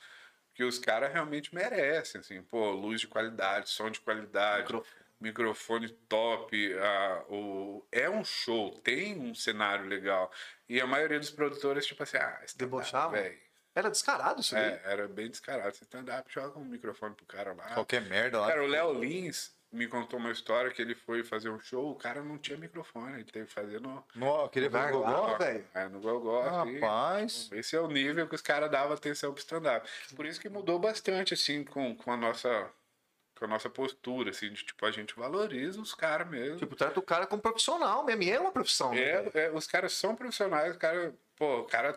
que 0.54 0.62
os 0.62 0.78
caras 0.78 1.12
realmente 1.12 1.52
merecem, 1.52 2.20
assim, 2.20 2.40
pô, 2.42 2.70
luz 2.70 3.00
de 3.00 3.08
qualidade, 3.08 3.68
som 3.68 3.90
de 3.90 4.00
qualidade, 4.00 4.62
Microfone. 4.62 5.04
microfone 5.20 5.88
top, 6.08 6.74
a, 6.78 7.24
o, 7.28 7.84
é 7.90 8.08
um 8.08 8.24
show, 8.24 8.78
tem 8.84 9.18
um 9.18 9.34
cenário 9.34 9.84
legal. 9.86 10.30
E 10.68 10.80
a 10.80 10.86
maioria 10.86 11.18
dos 11.18 11.30
produtores, 11.30 11.84
tipo 11.84 12.02
assim, 12.04 12.16
ah, 12.16 12.40
Debochavam? 12.56 13.10
velho. 13.10 13.38
Era 13.74 13.90
descarado 13.90 14.40
isso 14.40 14.56
aí. 14.56 14.62
É, 14.64 14.82
era 14.84 15.06
bem 15.08 15.28
descarado. 15.30 15.72
Você 15.74 15.84
stand-up, 15.84 16.32
joga 16.32 16.58
um 16.58 16.64
microfone 16.64 17.14
pro 17.14 17.26
cara 17.26 17.52
lá. 17.52 17.74
Qualquer 17.74 18.02
merda 18.02 18.40
lá. 18.40 18.48
Cara, 18.48 18.62
o 18.64 18.66
Léo 18.66 18.92
Lins 18.92 19.52
me 19.70 19.86
contou 19.86 20.18
uma 20.18 20.30
história 20.30 20.70
que 20.70 20.80
ele 20.80 20.94
foi 20.94 21.22
fazer 21.22 21.50
um 21.50 21.60
show, 21.60 21.90
o 21.90 21.94
cara 21.94 22.22
não 22.22 22.38
tinha 22.38 22.56
microfone, 22.56 23.14
ele 23.14 23.24
teve 23.24 23.46
que 23.46 23.52
fazer 23.52 23.80
no, 23.80 24.04
eu 24.14 24.48
queria 24.48 24.70
fazer 24.70 24.94
lá, 24.96 25.10
gogó. 25.10 25.36
velho. 25.36 25.66
é, 25.74 25.88
no 25.88 26.00
Gogó. 26.00 26.42
assim. 26.42 26.78
Rapaz. 26.78 27.50
Esse 27.52 27.76
é 27.76 27.80
o 27.80 27.88
nível 27.88 28.26
que 28.26 28.34
os 28.34 28.40
caras 28.40 28.70
davam 28.70 28.94
atenção 28.94 29.32
pro 29.32 29.40
stand-up. 29.40 29.88
Por 30.16 30.24
isso 30.24 30.40
que 30.40 30.48
mudou 30.48 30.78
bastante, 30.78 31.34
assim, 31.34 31.64
com, 31.64 31.94
com 31.94 32.12
a 32.12 32.16
nossa 32.16 32.70
com 33.38 33.44
a 33.44 33.48
nossa 33.48 33.70
postura, 33.70 34.30
assim, 34.30 34.52
de 34.52 34.64
tipo, 34.64 34.84
a 34.84 34.90
gente 34.90 35.14
valoriza 35.14 35.80
os 35.80 35.94
caras 35.94 36.28
mesmo. 36.28 36.58
Tipo, 36.58 36.74
trata 36.74 36.98
o 36.98 37.02
cara 37.02 37.24
como 37.24 37.40
profissional 37.40 38.04
mesmo. 38.04 38.24
E 38.24 38.30
é 38.30 38.40
uma 38.40 38.50
profissão, 38.50 38.92
né? 38.92 39.00
é, 39.00 39.22
velho? 39.22 39.54
é, 39.54 39.56
os 39.56 39.64
caras 39.64 39.92
são 39.92 40.16
profissionais, 40.16 40.74
o 40.74 40.78
cara, 40.78 41.14
pô, 41.36 41.60
o 41.60 41.64
cara 41.64 41.96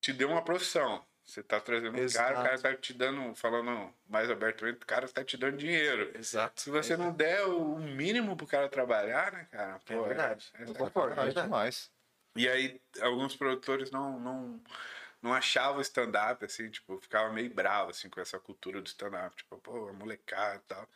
te 0.00 0.12
deu 0.12 0.28
uma 0.30 0.42
profissão. 0.42 1.04
Você 1.30 1.44
tá 1.44 1.60
trazendo 1.60 1.96
um 1.96 2.08
cara, 2.08 2.40
o 2.40 2.42
cara 2.42 2.58
tá 2.58 2.74
te 2.74 2.92
dando, 2.92 3.34
falando 3.36 3.94
mais 4.08 4.28
abertamente, 4.28 4.82
o 4.82 4.86
cara 4.86 5.06
tá 5.08 5.22
te 5.24 5.36
dando 5.36 5.56
dinheiro. 5.56 6.10
Exato. 6.18 6.60
Se 6.60 6.70
você 6.70 6.96
não 6.96 7.12
der 7.12 7.44
o 7.46 7.76
mínimo 7.78 8.36
pro 8.36 8.48
cara 8.48 8.68
trabalhar, 8.68 9.32
né, 9.32 9.46
cara? 9.50 9.80
É 9.88 9.94
Pô, 9.94 10.02
verdade. 10.04 10.50
é- 10.54 10.62
Eu 10.64 10.70
é 10.72 10.74
concordo. 10.74 11.10
Rapaz, 11.10 11.26
verdade. 11.26 11.46
demais. 11.46 11.90
E 12.34 12.48
aí, 12.48 12.80
alguns 13.00 13.36
produtores 13.36 13.92
não, 13.92 14.18
não, 14.18 14.60
não 15.22 15.32
achavam 15.32 15.80
stand-up, 15.80 16.44
assim, 16.44 16.68
tipo, 16.68 16.98
ficava 16.98 17.32
meio 17.32 17.52
bravo, 17.54 17.90
assim, 17.90 18.08
com 18.08 18.20
essa 18.20 18.38
cultura 18.40 18.80
do 18.80 18.86
stand-up, 18.88 19.36
tipo, 19.36 19.56
pô, 19.58 19.88
a 19.88 19.92
molecada 19.92 20.56
e 20.56 20.66
tal. 20.66 20.88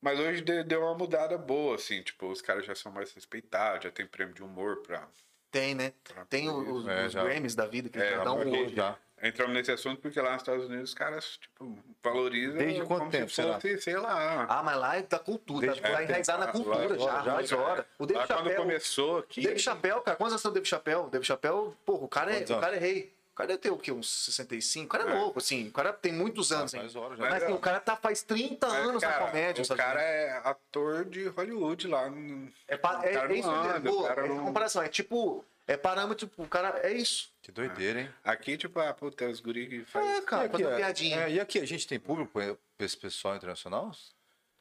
Mas 0.00 0.18
hoje 0.18 0.40
de- 0.40 0.64
deu 0.64 0.80
uma 0.80 0.94
mudada 0.94 1.36
boa, 1.36 1.74
assim, 1.74 2.02
tipo, 2.02 2.26
os 2.30 2.40
caras 2.40 2.64
já 2.64 2.74
são 2.74 2.90
mais 2.90 3.12
respeitados, 3.12 3.84
já 3.84 3.90
tem 3.90 4.06
prêmio 4.06 4.34
de 4.34 4.42
humor 4.42 4.78
pra... 4.82 5.06
Tem, 5.50 5.74
né? 5.74 5.92
pra 6.04 6.24
Tem 6.26 6.48
os, 6.48 6.86
É, 6.86 7.06
os. 7.06 7.14
Grammys 7.14 7.54
da 7.56 7.66
vida 7.66 7.88
que 7.88 7.98
É, 7.98 8.10
já 8.12 8.22
dá 8.24 8.32
um 8.32 8.36
porque- 8.42 8.56
ouro. 8.56 8.70
Já. 8.74 8.96
Entramos 9.22 9.54
nesse 9.54 9.70
assunto 9.70 10.00
porque 10.00 10.20
lá 10.20 10.32
nos 10.32 10.42
Estados 10.42 10.66
Unidos 10.66 10.90
os 10.90 10.94
caras, 10.94 11.36
tipo, 11.36 11.78
valorizam 12.02 12.56
Desde 12.56 12.82
quanto 12.84 13.10
tempo, 13.10 13.30
se 13.30 13.42
fosse, 13.42 13.78
sei 13.82 13.96
lá... 13.96 14.46
Ah, 14.48 14.62
mas 14.62 14.76
lá 14.78 14.96
é 14.96 15.02
da 15.02 15.18
cultura, 15.18 15.66
Desde 15.66 15.82
tá, 15.82 15.88
tá 15.90 15.94
quando 15.96 16.08
enraizado 16.08 16.38
na 16.40 16.46
Lá- 16.46 16.52
cultura 16.52 16.88
lá- 16.98 17.22
já, 17.22 17.42
já- 17.42 17.56
hora. 17.58 17.86
O 17.98 18.06
Dave 18.06 18.18
Lá 18.20 18.26
quando 18.26 18.36
Chappelle, 18.38 18.56
começou 18.56 19.18
aqui... 19.18 19.42
Dave 19.42 19.58
Chappelle, 19.58 20.00
cara, 20.00 20.16
quantos 20.16 20.32
anos 20.32 20.42
tem 20.42 20.50
o 20.50 20.54
Dave? 20.54 21.06
O 21.06 21.10
Dave 21.10 21.24
Chappelle, 21.26 21.72
porra, 21.84 22.04
o 22.04 22.08
cara 22.08 22.32
é, 22.34 22.42
o 22.42 22.60
cara 22.60 22.76
é 22.76 22.78
rei. 22.78 23.12
O 23.32 23.36
cara 23.40 23.46
deve 23.48 23.58
ter 23.60 23.70
o 23.70 23.78
quê? 23.78 23.90
Uns 23.90 24.10
65? 24.10 24.84
O 24.84 24.88
cara 24.88 25.04
é, 25.10 25.14
É. 25.14 25.18
novo, 25.18 25.38
assim. 25.38 25.68
O 25.68 25.72
cara 25.72 25.94
tem 25.94 26.12
muitos 26.12 26.52
anos, 26.52 26.74
hein? 26.74 26.80
Faz 26.80 26.94
hora 26.96 27.16
já. 27.16 27.30
Mas, 27.30 27.42
assim, 27.42 27.52
o 27.54 27.58
cara 27.58 27.80
tá 27.80 27.96
faz 27.96 28.22
30 28.22 28.68
Mas, 28.68 28.86
anos 28.86 29.00
cara, 29.02 29.20
na 29.20 29.26
comédia. 29.30 29.64
O 29.64 29.76
cara 29.76 30.02
é 30.02 30.40
ator 30.44 31.04
de 31.06 31.26
Hollywood 31.28 31.88
lá. 31.88 32.10
no- 32.10 32.50
É, 32.68 32.76
pa- 32.76 33.00
é, 33.02 33.14
é 33.14 33.34
isso 33.38 33.50
mesmo, 33.50 34.06
é 34.06 34.28
comparação. 34.44 34.82
É 34.82 34.88
tipo, 34.88 35.42
é 35.70 35.76
parâmetro, 35.76 36.26
tipo, 36.26 36.42
o 36.42 36.48
cara, 36.48 36.80
é 36.82 36.92
isso. 36.92 37.30
Que 37.40 37.52
doideira, 37.52 38.00
hein? 38.00 38.10
Aqui, 38.24 38.56
tipo, 38.56 38.80
ah, 38.80 38.92
puta, 38.92 39.28
os 39.28 39.38
guri 39.40 39.68
que 39.68 39.84
faz. 39.84 40.04
É, 40.04 40.20
cara, 40.22 40.44
e, 40.44 40.46
aqui, 40.46 40.64
é- 40.64 40.76
piadinha. 40.76 41.16
é, 41.18 41.30
e 41.30 41.40
aqui 41.40 41.58
a 41.60 41.64
gente 41.64 41.86
tem 41.86 41.98
público 42.00 42.32
pra 42.32 42.56
esse 42.84 42.96
pessoal 42.96 43.36
internacional? 43.36 43.92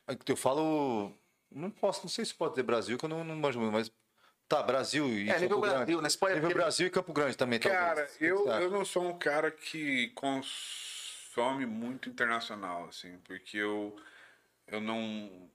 Aqui 0.06 0.32
Eu 0.32 0.36
falo. 0.38 1.12
Não 1.52 1.72
posso, 1.72 2.02
não 2.04 2.10
sei 2.10 2.24
se 2.26 2.34
pode 2.36 2.52
dizer 2.52 2.62
Brasil, 2.64 2.96
que 2.96 3.06
eu 3.06 3.10
não, 3.10 3.24
não 3.24 3.36
manjo 3.36 3.60
muito, 3.60 3.74
mas. 3.74 3.92
Tá, 4.48 4.62
Brasil 4.64 5.08
e 5.08 5.30
É, 5.30 5.34
Campo 5.34 5.42
nível 5.42 5.62
Grande. 5.62 5.76
Brasil, 5.78 6.02
né? 6.02 6.10
Pode- 6.20 6.34
Nível 6.36 6.54
Brasil 6.54 6.88
e 6.88 6.90
Campo 6.90 7.14
Grande 7.14 7.38
também, 7.38 7.60
Cara, 7.60 7.96
talvez. 8.08 8.22
Eu, 8.22 8.48
eu 8.48 8.70
não 8.72 8.86
sou 8.86 9.08
um 9.08 9.18
cara 9.18 9.50
que 9.52 10.10
consome 10.10 11.66
muito 11.66 12.10
internacional, 12.10 12.86
assim, 12.88 13.18
porque 13.24 13.58
eu, 13.58 13.96
eu 14.68 14.80
não. 14.82 15.50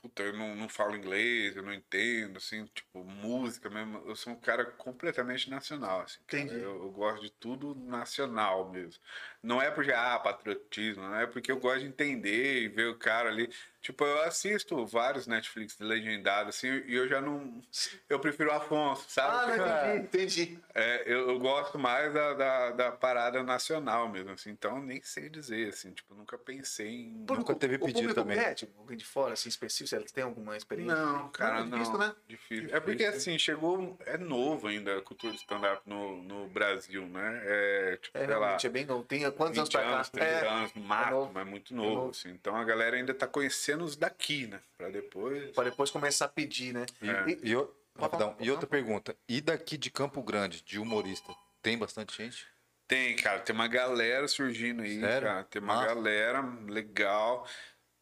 Puta, 0.00 0.22
eu 0.22 0.32
não, 0.32 0.56
não 0.56 0.68
falo 0.68 0.96
inglês, 0.96 1.54
eu 1.54 1.62
não 1.62 1.74
entendo, 1.74 2.38
assim, 2.38 2.64
tipo, 2.66 3.04
música 3.04 3.68
mesmo. 3.68 4.02
Eu 4.06 4.16
sou 4.16 4.32
um 4.32 4.40
cara 4.40 4.64
completamente 4.64 5.50
nacional, 5.50 6.00
assim. 6.00 6.18
Entendi. 6.22 6.54
Eu, 6.54 6.82
eu 6.84 6.90
gosto 6.90 7.22
de 7.22 7.30
tudo 7.30 7.74
nacional 7.74 8.70
mesmo. 8.70 9.02
Não 9.42 9.60
é 9.60 9.70
porque, 9.70 9.92
ah, 9.92 10.18
patriotismo, 10.18 11.02
não 11.02 11.16
é 11.16 11.26
porque 11.26 11.52
eu 11.52 11.60
gosto 11.60 11.80
de 11.80 11.86
entender 11.86 12.62
e 12.62 12.68
ver 12.68 12.88
o 12.88 12.98
cara 12.98 13.28
ali. 13.28 13.50
Tipo, 13.80 14.04
eu 14.04 14.22
assisto 14.22 14.84
vários 14.86 15.26
Netflix 15.26 15.78
legendados, 15.80 16.56
assim, 16.56 16.82
e 16.86 16.94
eu 16.94 17.08
já 17.08 17.20
não. 17.20 17.62
Eu 18.08 18.20
prefiro 18.20 18.50
o 18.50 18.52
Afonso, 18.52 19.04
sabe? 19.08 19.36
Ah, 19.52 19.56
não, 19.56 19.94
Tipo, 19.94 20.04
entendi, 20.04 20.42
entendi. 20.52 20.58
é, 20.74 21.02
eu, 21.06 21.30
eu 21.30 21.38
gosto 21.38 21.78
mais 21.78 22.12
da, 22.12 22.34
da, 22.34 22.70
da 22.72 22.92
parada 22.92 23.42
nacional 23.42 24.06
mesmo, 24.08 24.30
assim, 24.32 24.50
então 24.50 24.80
nem 24.82 25.00
sei 25.02 25.30
dizer, 25.30 25.68
assim, 25.70 25.92
tipo, 25.92 26.14
nunca 26.14 26.36
pensei 26.36 26.88
em. 26.88 27.24
Nunca 27.26 27.54
teve 27.54 27.76
o 27.76 27.80
pedido 27.80 27.94
público 28.00 28.14
também. 28.20 28.36
pede 28.38 28.68
alguém 28.78 28.96
de 28.98 29.04
fora, 29.06 29.32
assim, 29.32 29.48
específico, 29.48 29.88
será 29.88 30.02
que 30.02 30.12
tem 30.12 30.24
alguma 30.24 30.56
experiência? 30.58 30.94
Não, 30.94 31.28
cara, 31.30 31.60
é 31.60 31.64
não. 31.64 31.78
difícil, 31.78 31.98
né? 31.98 32.14
Difícil. 32.28 32.76
É 32.76 32.80
porque, 32.80 33.04
assim, 33.04 33.38
chegou. 33.38 33.98
É 34.04 34.18
novo 34.18 34.66
ainda 34.68 34.98
a 34.98 35.00
cultura 35.02 35.32
de 35.32 35.38
stand-up 35.38 35.80
no, 35.88 36.22
no 36.22 36.48
Brasil, 36.48 37.06
né? 37.06 37.40
É, 37.44 37.96
tipo, 37.96 38.18
É, 38.18 38.26
sei 38.26 38.34
lá. 38.34 38.38
realmente, 38.40 38.66
é 38.66 38.70
bem 38.70 38.84
novo. 38.84 39.04
Tem 39.04 39.20
quantos 39.32 39.56
anos 39.56 39.68
20 39.70 39.72
pra 39.72 39.82
cá? 39.82 39.88
anos, 39.94 40.08
30 40.10 40.26
É, 40.26 40.48
anos 40.48 40.74
no 40.74 40.82
máximo, 40.82 41.10
novo. 41.20 41.32
mas 41.32 41.46
muito 41.46 41.74
novo, 41.74 41.94
novo. 41.94 42.10
assim. 42.10 42.28
Então 42.30 42.54
a 42.56 42.64
galera 42.64 42.96
ainda 42.96 43.14
tá 43.14 43.26
conhecendo 43.26 43.69
os 43.78 43.96
daqui, 43.96 44.46
né? 44.46 44.60
Pra 44.76 44.88
depois. 44.88 45.50
pra 45.52 45.64
depois 45.64 45.90
começar 45.90 46.24
a 46.26 46.28
pedir, 46.28 46.72
né? 46.74 46.86
E, 47.02 47.08
E- 47.32 47.48
e 47.48 47.52
eu- 47.52 47.74
rapidão, 47.98 48.36
e 48.40 48.50
outra 48.50 48.66
pergunta. 48.66 49.16
E 49.28 49.40
daqui 49.40 49.76
de 49.76 49.90
Campo 49.90 50.22
Grande, 50.22 50.62
de 50.62 50.78
humorista, 50.78 51.34
tem 51.62 51.76
bastante 51.78 52.16
gente? 52.16 52.46
Tem, 52.88 53.14
cara, 53.16 53.38
tem 53.40 53.54
uma 53.54 53.68
galera 53.68 54.26
surgindo 54.26 54.82
aí, 54.82 54.98
Sério? 54.98 55.28
cara. 55.28 55.44
Tem 55.44 55.62
uma 55.62 55.74
Massa. 55.76 55.86
galera 55.94 56.40
legal. 56.66 57.46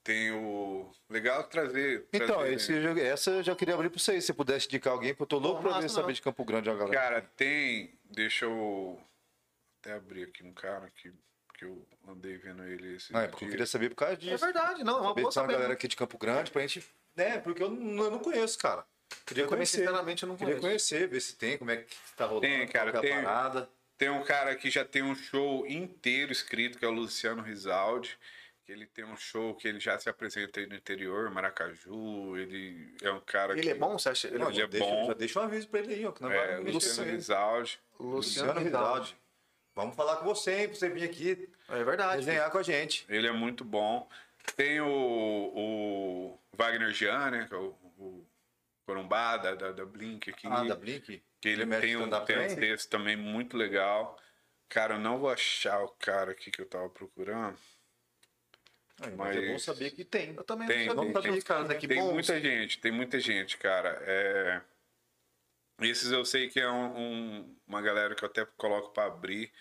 Tem 0.02 0.30
o. 0.32 0.90
Legal 1.10 1.44
trazer. 1.44 2.06
Então, 2.10 2.38
trazer- 2.38 2.54
esse, 2.54 2.72
eu 2.72 2.82
já- 2.82 3.00
essa 3.02 3.30
eu 3.30 3.42
já 3.42 3.54
queria 3.54 3.74
abrir 3.74 3.90
pra 3.90 3.98
vocês. 3.98 4.24
Se 4.24 4.32
pudesse 4.32 4.66
indicar 4.66 4.94
alguém, 4.94 5.12
porque 5.12 5.24
eu 5.24 5.26
tô 5.26 5.38
louco 5.38 5.62
Pô, 5.62 5.68
pra 5.68 5.80
ver 5.80 5.90
saber 5.90 6.06
não. 6.06 6.12
de 6.14 6.22
Campo 6.22 6.42
Grande 6.46 6.70
a 6.70 6.74
galera. 6.74 6.98
Cara, 6.98 7.20
tem. 7.36 7.92
Deixa 8.10 8.46
eu 8.46 8.98
até 9.82 9.92
abrir 9.92 10.22
aqui 10.24 10.42
um 10.42 10.52
cara 10.54 10.88
que, 10.96 11.12
que 11.58 11.64
eu 11.64 11.84
andei 12.06 12.36
vendo 12.38 12.64
ele 12.64 12.94
esse. 12.96 13.12
Não, 13.12 13.20
é 13.20 13.26
porque 13.28 13.44
eu 13.44 13.48
queria 13.50 13.66
saber 13.66 13.90
por 13.90 13.96
causa 13.96 14.16
disso. 14.16 14.32
É 14.32 14.36
verdade, 14.52 14.84
não, 14.84 14.98
é 14.98 15.00
uma 15.00 15.08
Saber 15.08 15.20
boa 15.22 15.32
saber. 15.32 15.52
galera 15.54 15.72
aqui 15.72 15.88
de 15.88 15.96
Campo 15.96 16.16
Grande 16.16 16.50
pra 16.50 16.62
gente. 16.62 16.86
Né, 17.16 17.38
porque 17.40 17.62
eu 17.62 17.68
não, 17.70 18.04
eu 18.04 18.10
não 18.12 18.18
conheço, 18.20 18.56
cara. 18.58 18.84
Queria 19.26 19.44
Eu 19.44 19.48
conhecer. 19.48 19.78
sinceramente, 19.78 20.22
eu 20.22 20.28
não 20.28 20.36
Queria 20.36 20.54
conheço. 20.60 20.90
conhecer, 20.90 21.08
ver 21.08 21.20
se 21.20 21.34
tem, 21.36 21.58
como 21.58 21.70
é 21.70 21.78
que 21.78 21.96
tá 22.16 22.26
rolando. 22.26 22.42
Tem, 22.42 22.66
cara, 22.68 22.90
é 22.96 23.00
tem. 23.00 23.10
parada. 23.24 23.68
Tem 23.96 24.08
um 24.08 24.22
cara 24.22 24.54
que 24.54 24.70
já 24.70 24.84
tem 24.84 25.02
um 25.02 25.14
show 25.16 25.66
inteiro 25.66 26.30
escrito, 26.30 26.78
que 26.78 26.84
é 26.84 26.88
o 26.88 26.92
Luciano 26.92 27.42
Rizaldi. 27.42 28.16
Que 28.64 28.70
ele 28.72 28.86
tem 28.86 29.04
um 29.04 29.16
show 29.16 29.54
que 29.54 29.66
ele 29.66 29.80
já 29.80 29.98
se 29.98 30.08
apresenta 30.10 30.60
aí 30.60 30.66
no 30.66 30.74
interior, 30.76 31.30
Maracaju. 31.30 32.36
Ele 32.36 32.94
é 33.02 33.10
um 33.10 33.18
cara 33.20 33.54
Ele 33.54 33.62
que. 33.62 33.70
é 33.70 33.74
bom, 33.74 33.98
você 33.98 34.10
acha? 34.10 34.28
Ele 34.28 34.38
Não, 34.38 34.46
é 34.46 34.50
ele 34.50 34.58
já, 34.58 34.64
é 34.64 34.66
deixa, 34.68 34.86
bom. 34.86 35.06
já 35.06 35.14
deixa 35.14 35.40
um 35.40 35.42
aviso 35.44 35.68
pra 35.68 35.80
ele 35.80 35.94
aí, 35.94 36.06
ó. 36.06 36.12
Que 36.12 36.22
não 36.22 36.30
É, 36.30 36.60
vai 36.60 36.72
Luciano. 36.72 37.10
Rizaldi. 37.10 37.80
Luciano 37.98 38.60
Rizaldi. 38.60 39.16
Vamos 39.78 39.94
falar 39.94 40.16
com 40.16 40.24
você, 40.24 40.62
hein, 40.62 40.68
pra 40.68 40.76
você 40.76 40.88
vir 40.88 41.04
aqui 41.04 41.48
É 41.68 41.84
verdade. 41.84 42.16
desenhar 42.18 42.50
com 42.50 42.58
a 42.58 42.62
gente. 42.64 43.06
Ele 43.08 43.28
é 43.28 43.32
muito 43.32 43.64
bom. 43.64 44.08
Tem 44.56 44.80
o, 44.80 44.88
o 44.88 46.38
Wagner 46.52 46.90
Jean, 46.90 47.30
né? 47.30 47.46
Que 47.48 47.54
é 47.54 47.58
o, 47.58 47.66
o 47.96 48.26
Corumbá 48.84 49.36
da, 49.36 49.54
da, 49.54 49.70
da 49.70 49.84
Blink 49.86 50.30
aqui. 50.30 50.48
Ah, 50.48 50.64
da 50.64 50.74
Blink? 50.74 51.22
Que 51.40 51.48
ele 51.48 51.64
mexe 51.64 51.82
tem 51.86 51.96
um, 51.96 52.10
tem 52.24 52.38
um 52.40 52.56
texto 52.56 52.90
também 52.90 53.16
muito 53.16 53.56
legal. 53.56 54.18
Cara, 54.68 54.94
eu 54.94 54.98
não 54.98 55.16
vou 55.16 55.30
achar 55.30 55.80
o 55.84 55.90
cara 55.90 56.32
aqui 56.32 56.50
que 56.50 56.60
eu 56.60 56.66
tava 56.66 56.88
procurando. 56.90 57.56
Ah, 59.00 59.06
mas 59.16 59.36
é 59.36 59.40
bom 59.46 59.52
Mas- 59.52 59.62
saber 59.62 59.92
que 59.92 60.04
tem. 60.04 60.34
Eu 60.34 60.42
também 60.42 60.66
Tem, 60.66 60.88
não 60.88 60.96
sabia, 60.96 61.12
tem, 61.12 61.22
sabia 61.22 61.38
os 61.38 61.44
caras 61.44 61.70
aqui 61.70 61.86
tem 61.86 62.00
bons. 62.02 62.12
muita 62.14 62.40
gente, 62.40 62.80
tem 62.80 62.90
muita 62.90 63.20
gente, 63.20 63.56
cara. 63.58 63.90
É... 64.02 64.60
Esses 65.80 66.10
eu 66.10 66.24
sei 66.24 66.48
que 66.48 66.58
é 66.60 66.68
um- 66.70 66.98
um- 66.98 67.56
uma 67.66 67.80
galera 67.80 68.14
que 68.14 68.24
eu 68.24 68.28
até 68.28 68.44
coloco 68.56 68.90
pra 68.90 69.04
abrir. 69.04 69.52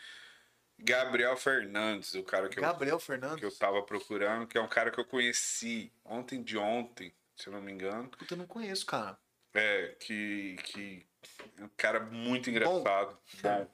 Gabriel 0.79 1.35
Fernandes, 1.37 2.13
o 2.13 2.23
cara 2.23 2.49
que 2.49 2.59
eu, 2.59 2.61
Gabriel 2.63 2.99
Fernandes. 2.99 3.39
que 3.39 3.45
eu 3.45 3.51
tava 3.55 3.81
procurando, 3.81 4.45
que 4.47 4.57
é 4.57 4.61
um 4.61 4.67
cara 4.67 4.91
que 4.91 4.99
eu 4.99 5.05
conheci 5.05 5.91
ontem 6.05 6.41
de 6.43 6.57
ontem, 6.57 7.13
se 7.35 7.47
eu 7.47 7.53
não 7.53 7.61
me 7.61 7.71
engano. 7.71 8.09
Puta, 8.09 8.33
eu 8.33 8.37
não 8.37 8.45
conheço, 8.45 8.85
cara. 8.85 9.17
É, 9.53 9.95
que, 9.99 10.55
que 10.65 11.05
um 11.59 11.69
cara 11.75 11.99
muito 11.99 12.49
engraçado, 12.49 13.17
bom. 13.41 13.71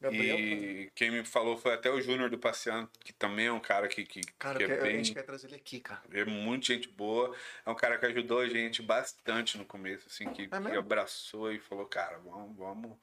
Gabriel. 0.00 0.38
E 0.38 0.90
quem 0.94 1.10
me 1.10 1.24
falou 1.24 1.56
foi 1.58 1.74
até 1.74 1.90
o 1.90 2.00
Júnior 2.00 2.30
do 2.30 2.38
Passeando, 2.38 2.88
que 3.04 3.12
também 3.12 3.46
é 3.46 3.52
um 3.52 3.60
cara 3.60 3.86
que, 3.86 4.04
que, 4.04 4.20
Cara, 4.38 4.56
que 4.58 4.64
é 4.64 4.78
a 4.78 4.82
bem. 4.82 4.96
gente 5.04 5.12
quer 5.14 5.22
trazer 5.22 5.48
ele 5.48 5.56
aqui, 5.56 5.80
cara. 5.80 6.00
É 6.12 6.24
muito 6.24 6.66
gente 6.66 6.88
boa. 6.88 7.34
É 7.66 7.70
um 7.70 7.74
cara 7.74 7.98
que 7.98 8.06
ajudou 8.06 8.40
a 8.40 8.48
gente 8.48 8.80
bastante 8.82 9.58
no 9.58 9.64
começo, 9.64 10.06
assim, 10.08 10.32
que, 10.32 10.48
que 10.48 10.54
É 10.54 10.60
mesmo? 10.60 10.78
abraçou 10.78 11.52
e 11.52 11.58
falou, 11.58 11.84
cara, 11.86 12.18
vamos, 12.18 12.56
vamos, 12.56 12.96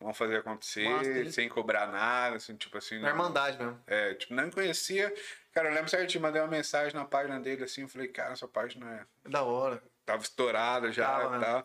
vamos 0.00 0.16
fazer 0.18 0.38
acontecer 0.38 1.30
sem 1.32 1.48
cobrar 1.48 1.86
nada, 1.86 2.36
assim, 2.36 2.56
tipo 2.56 2.76
assim. 2.78 2.98
Na 2.98 3.10
Irmandade 3.10 3.56
mesmo. 3.58 3.80
É, 3.86 4.14
tipo, 4.14 4.34
não 4.34 4.50
conhecia. 4.50 5.14
Cara, 5.52 5.68
eu 5.68 5.74
lembro 5.74 5.88
certinho, 5.90 6.22
mandei 6.22 6.40
uma 6.40 6.48
mensagem 6.48 6.94
na 6.94 7.04
página 7.04 7.38
dele 7.40 7.64
assim, 7.64 7.82
eu 7.82 7.88
falei, 7.88 8.08
cara, 8.08 8.34
sua 8.36 8.48
página 8.48 9.06
é 9.24 9.28
Da 9.28 9.42
hora. 9.42 9.82
tava 10.04 10.22
estourada 10.22 10.92
já 10.92 11.06
Tava 11.06 11.36
e 11.36 11.40
tal. 11.40 11.64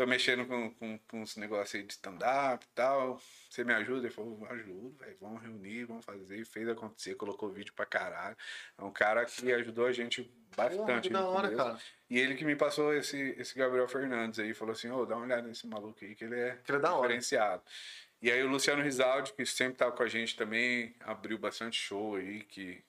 Tô 0.00 0.06
mexendo 0.06 0.46
com, 0.46 0.70
com, 0.70 0.98
com 0.98 1.20
uns 1.20 1.36
negócios 1.36 1.74
aí 1.74 1.82
de 1.86 1.92
stand-up 1.92 2.64
e 2.64 2.68
tal. 2.74 3.20
Você 3.50 3.62
me 3.62 3.74
ajuda? 3.74 4.06
Ele 4.06 4.14
falou, 4.14 4.46
ajudo, 4.48 4.96
velho. 4.98 5.14
Vamos 5.20 5.42
reunir, 5.42 5.84
vamos 5.84 6.06
fazer. 6.06 6.42
Fez 6.46 6.66
acontecer, 6.70 7.16
colocou 7.16 7.50
vídeo 7.50 7.74
pra 7.74 7.84
caralho. 7.84 8.34
É 8.78 8.82
um 8.82 8.90
cara 8.90 9.26
que 9.26 9.52
ajudou 9.52 9.84
a 9.84 9.92
gente 9.92 10.22
bastante. 10.56 11.08
que 11.08 11.12
da 11.12 11.28
hora, 11.28 11.54
cara. 11.54 11.78
E 12.08 12.18
ele 12.18 12.34
que 12.34 12.46
me 12.46 12.56
passou 12.56 12.94
esse, 12.94 13.34
esse 13.36 13.54
Gabriel 13.58 13.86
Fernandes 13.86 14.38
aí, 14.38 14.54
falou 14.54 14.72
assim, 14.72 14.88
ô, 14.90 15.04
dá 15.04 15.16
uma 15.16 15.26
olhada 15.26 15.46
nesse 15.46 15.66
maluco 15.66 16.02
aí, 16.02 16.14
que 16.14 16.24
ele 16.24 16.40
é, 16.40 16.56
Que 16.64 16.72
ele 16.72 16.78
é 16.78 16.80
diferenciado. 17.02 17.62
E 18.22 18.32
aí 18.32 18.42
o 18.42 18.48
Luciano 18.48 18.82
Rizaldi, 18.82 19.34
que 19.34 19.44
sempre 19.44 19.74
tava 19.76 19.92
com 19.92 20.02
a 20.02 20.08
gente 20.08 20.34
também, 20.34 20.94
abriu 21.00 21.36
bastante 21.36 21.78
show 21.78 22.16
aí, 22.16 22.42
que, 22.44 22.82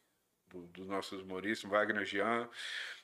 do- 0.47 0.65
dos 0.67 0.87
nossos 0.87 1.21
humoristas, 1.21 1.69
Wagner 1.69 2.05
Jean. 2.05 2.47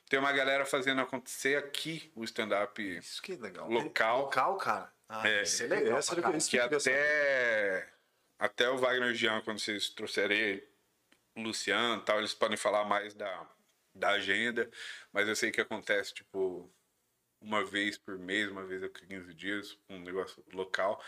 Tem 0.08 0.18
uma 0.18 0.32
galera 0.32 0.64
fazendo 0.64 1.00
acontecer 1.00 1.56
aqui 1.58 2.10
o 2.14 2.24
stand-up 2.24 2.82
Isso 2.98 3.20
que 3.22 3.32
é 3.32 3.36
legal. 3.36 3.68
local, 3.68 4.22
Local, 4.22 4.56
cara. 4.56 4.92
Ah, 5.08 5.28
É, 5.28 5.42
isso 5.42 5.62
é 5.62 5.66
legal. 5.66 5.98
essa 5.98 6.36
isso 6.36 6.50
que 6.50 6.58
até, 6.58 7.88
até 8.38 8.70
o 8.70 8.78
Wagner 8.78 9.14
Jean, 9.14 9.40
quando 9.42 9.58
vocês 9.58 9.88
trouxerem 9.90 10.62
o 11.36 11.42
Luciano 11.42 12.02
e 12.02 12.04
tal, 12.04 12.18
eles 12.18 12.34
podem 12.34 12.56
falar 12.56 12.84
mais 12.84 13.14
da, 13.14 13.46
da 13.94 14.10
agenda, 14.10 14.70
mas 15.12 15.28
eu 15.28 15.36
sei 15.36 15.50
que 15.50 15.60
acontece, 15.60 16.12
tipo, 16.14 16.70
uma 17.40 17.64
vez 17.64 17.96
por 17.96 18.18
mês, 18.18 18.50
uma 18.50 18.64
vez 18.64 18.82
a 18.82 18.88
15 18.88 19.32
dias, 19.34 19.78
um 19.88 19.98
negócio 20.00 20.44
local. 20.52 21.02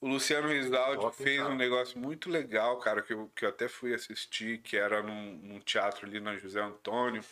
O 0.00 0.08
Luciano 0.08 0.48
Rizaldi 0.48 1.04
hein, 1.04 1.12
fez 1.12 1.40
cara? 1.40 1.52
um 1.52 1.56
negócio 1.56 1.98
muito 1.98 2.30
legal, 2.30 2.78
cara, 2.78 3.02
que 3.02 3.12
eu, 3.12 3.28
que 3.34 3.44
eu 3.44 3.50
até 3.50 3.68
fui 3.68 3.94
assistir, 3.94 4.62
que 4.62 4.76
era 4.76 5.02
num, 5.02 5.36
num 5.36 5.60
teatro 5.60 6.06
ali 6.06 6.20
na 6.20 6.36
José 6.36 6.60
Antônio, 6.60 7.22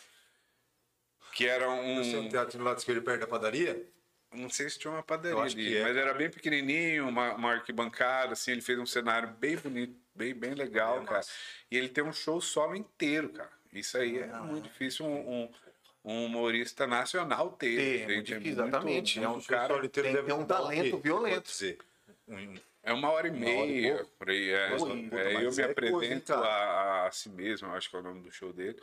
que 1.39 1.47
era 1.47 1.69
um... 1.69 2.03
Você 2.03 2.17
é 2.17 2.19
um 2.19 2.27
teatro 2.27 2.57
do 2.57 2.65
lado 2.65 2.79
esquerdo 2.79 3.01
perto 3.01 3.21
da 3.21 3.27
padaria? 3.27 3.81
Não 4.33 4.49
sei 4.49 4.69
se 4.69 4.77
tinha 4.77 4.91
uma 4.91 5.01
padaria 5.01 5.41
ali, 5.41 5.77
é, 5.77 5.83
mas 5.83 5.95
era 5.95 6.13
bem 6.13 6.29
pequenininho, 6.29 7.07
uma, 7.07 7.33
uma 7.33 7.53
arquibancada, 7.53 8.33
assim, 8.33 8.51
ele 8.51 8.61
fez 8.61 8.77
um 8.77 8.85
cenário 8.85 9.29
bem 9.39 9.55
bonito, 9.55 9.95
bem, 10.13 10.33
bem 10.33 10.53
legal, 10.53 11.01
É, 11.01 11.05
cara. 11.05 11.21
E 11.71 11.77
ele 11.77 11.87
tem 11.87 12.03
um 12.03 12.11
show 12.11 12.41
solo 12.41 12.75
inteiro, 12.75 13.29
cara. 13.29 13.49
Isso 13.71 13.97
aí 13.97 14.19
é 14.19 14.27
muito 14.39 14.65
difícil 14.65 15.05
um, 15.05 15.43
um, 15.45 15.49
um 16.03 16.25
humorista 16.25 16.85
nacional 16.85 17.51
ter. 17.51 17.77
Ter, 17.77 18.01
é 18.01 18.13
muito 18.15 18.27
difícil, 18.27 18.51
exatamente. 18.51 19.23
É 19.23 19.29
um 19.29 19.41
cara, 19.41 19.87
tem- 19.87 20.13
tem 20.21 20.33
um 20.33 20.45
talento 20.45 20.97
quê? 20.97 21.01
violento. 21.01 21.51
É 22.83 22.91
uma 22.91 23.11
hora 23.11 23.29
e 23.29 23.31
Uma 23.31 23.49
hora 23.49 23.67
e 23.67 23.71
meia, 23.71 24.05
por 24.17 24.29
aí. 24.29 24.49
É, 24.49 24.55
É, 24.55 24.73
eu 24.73 24.85
me 24.85 25.07
é 25.07 25.41
coisa, 25.41 25.65
apresento 25.65 26.33
cara? 26.33 26.45
a, 26.45 27.07
a 27.07 27.11
si 27.11 27.29
mesmo, 27.29 27.71
acho 27.71 27.89
que 27.89 27.95
é 27.95 27.99
o 27.99 28.03
nome 28.03 28.21
do 28.23 28.31
show 28.31 28.51
dele. 28.51 28.77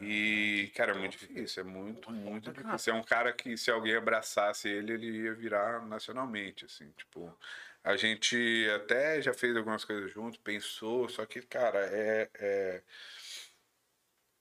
E, 0.00 0.72
cara, 0.74 0.92
é 0.92 0.98
muito 0.98 1.12
difícil, 1.12 1.62
é 1.62 1.64
muito, 1.64 2.10
muito 2.10 2.52
difícil. 2.52 2.92
É 2.92 2.96
um 2.96 3.04
cara 3.04 3.32
que, 3.32 3.56
se 3.56 3.70
alguém 3.70 3.94
abraçasse 3.94 4.68
ele, 4.68 4.92
ele 4.94 5.06
ia 5.24 5.34
virar 5.34 5.84
nacionalmente, 5.86 6.64
assim, 6.64 6.90
tipo... 6.92 7.36
A 7.84 7.96
gente 7.96 8.36
até 8.76 9.20
já 9.20 9.34
fez 9.34 9.56
algumas 9.56 9.84
coisas 9.84 10.10
junto, 10.12 10.38
pensou, 10.40 11.08
só 11.08 11.26
que, 11.26 11.42
cara, 11.42 11.80
é... 11.86 12.30
é... 12.38 12.82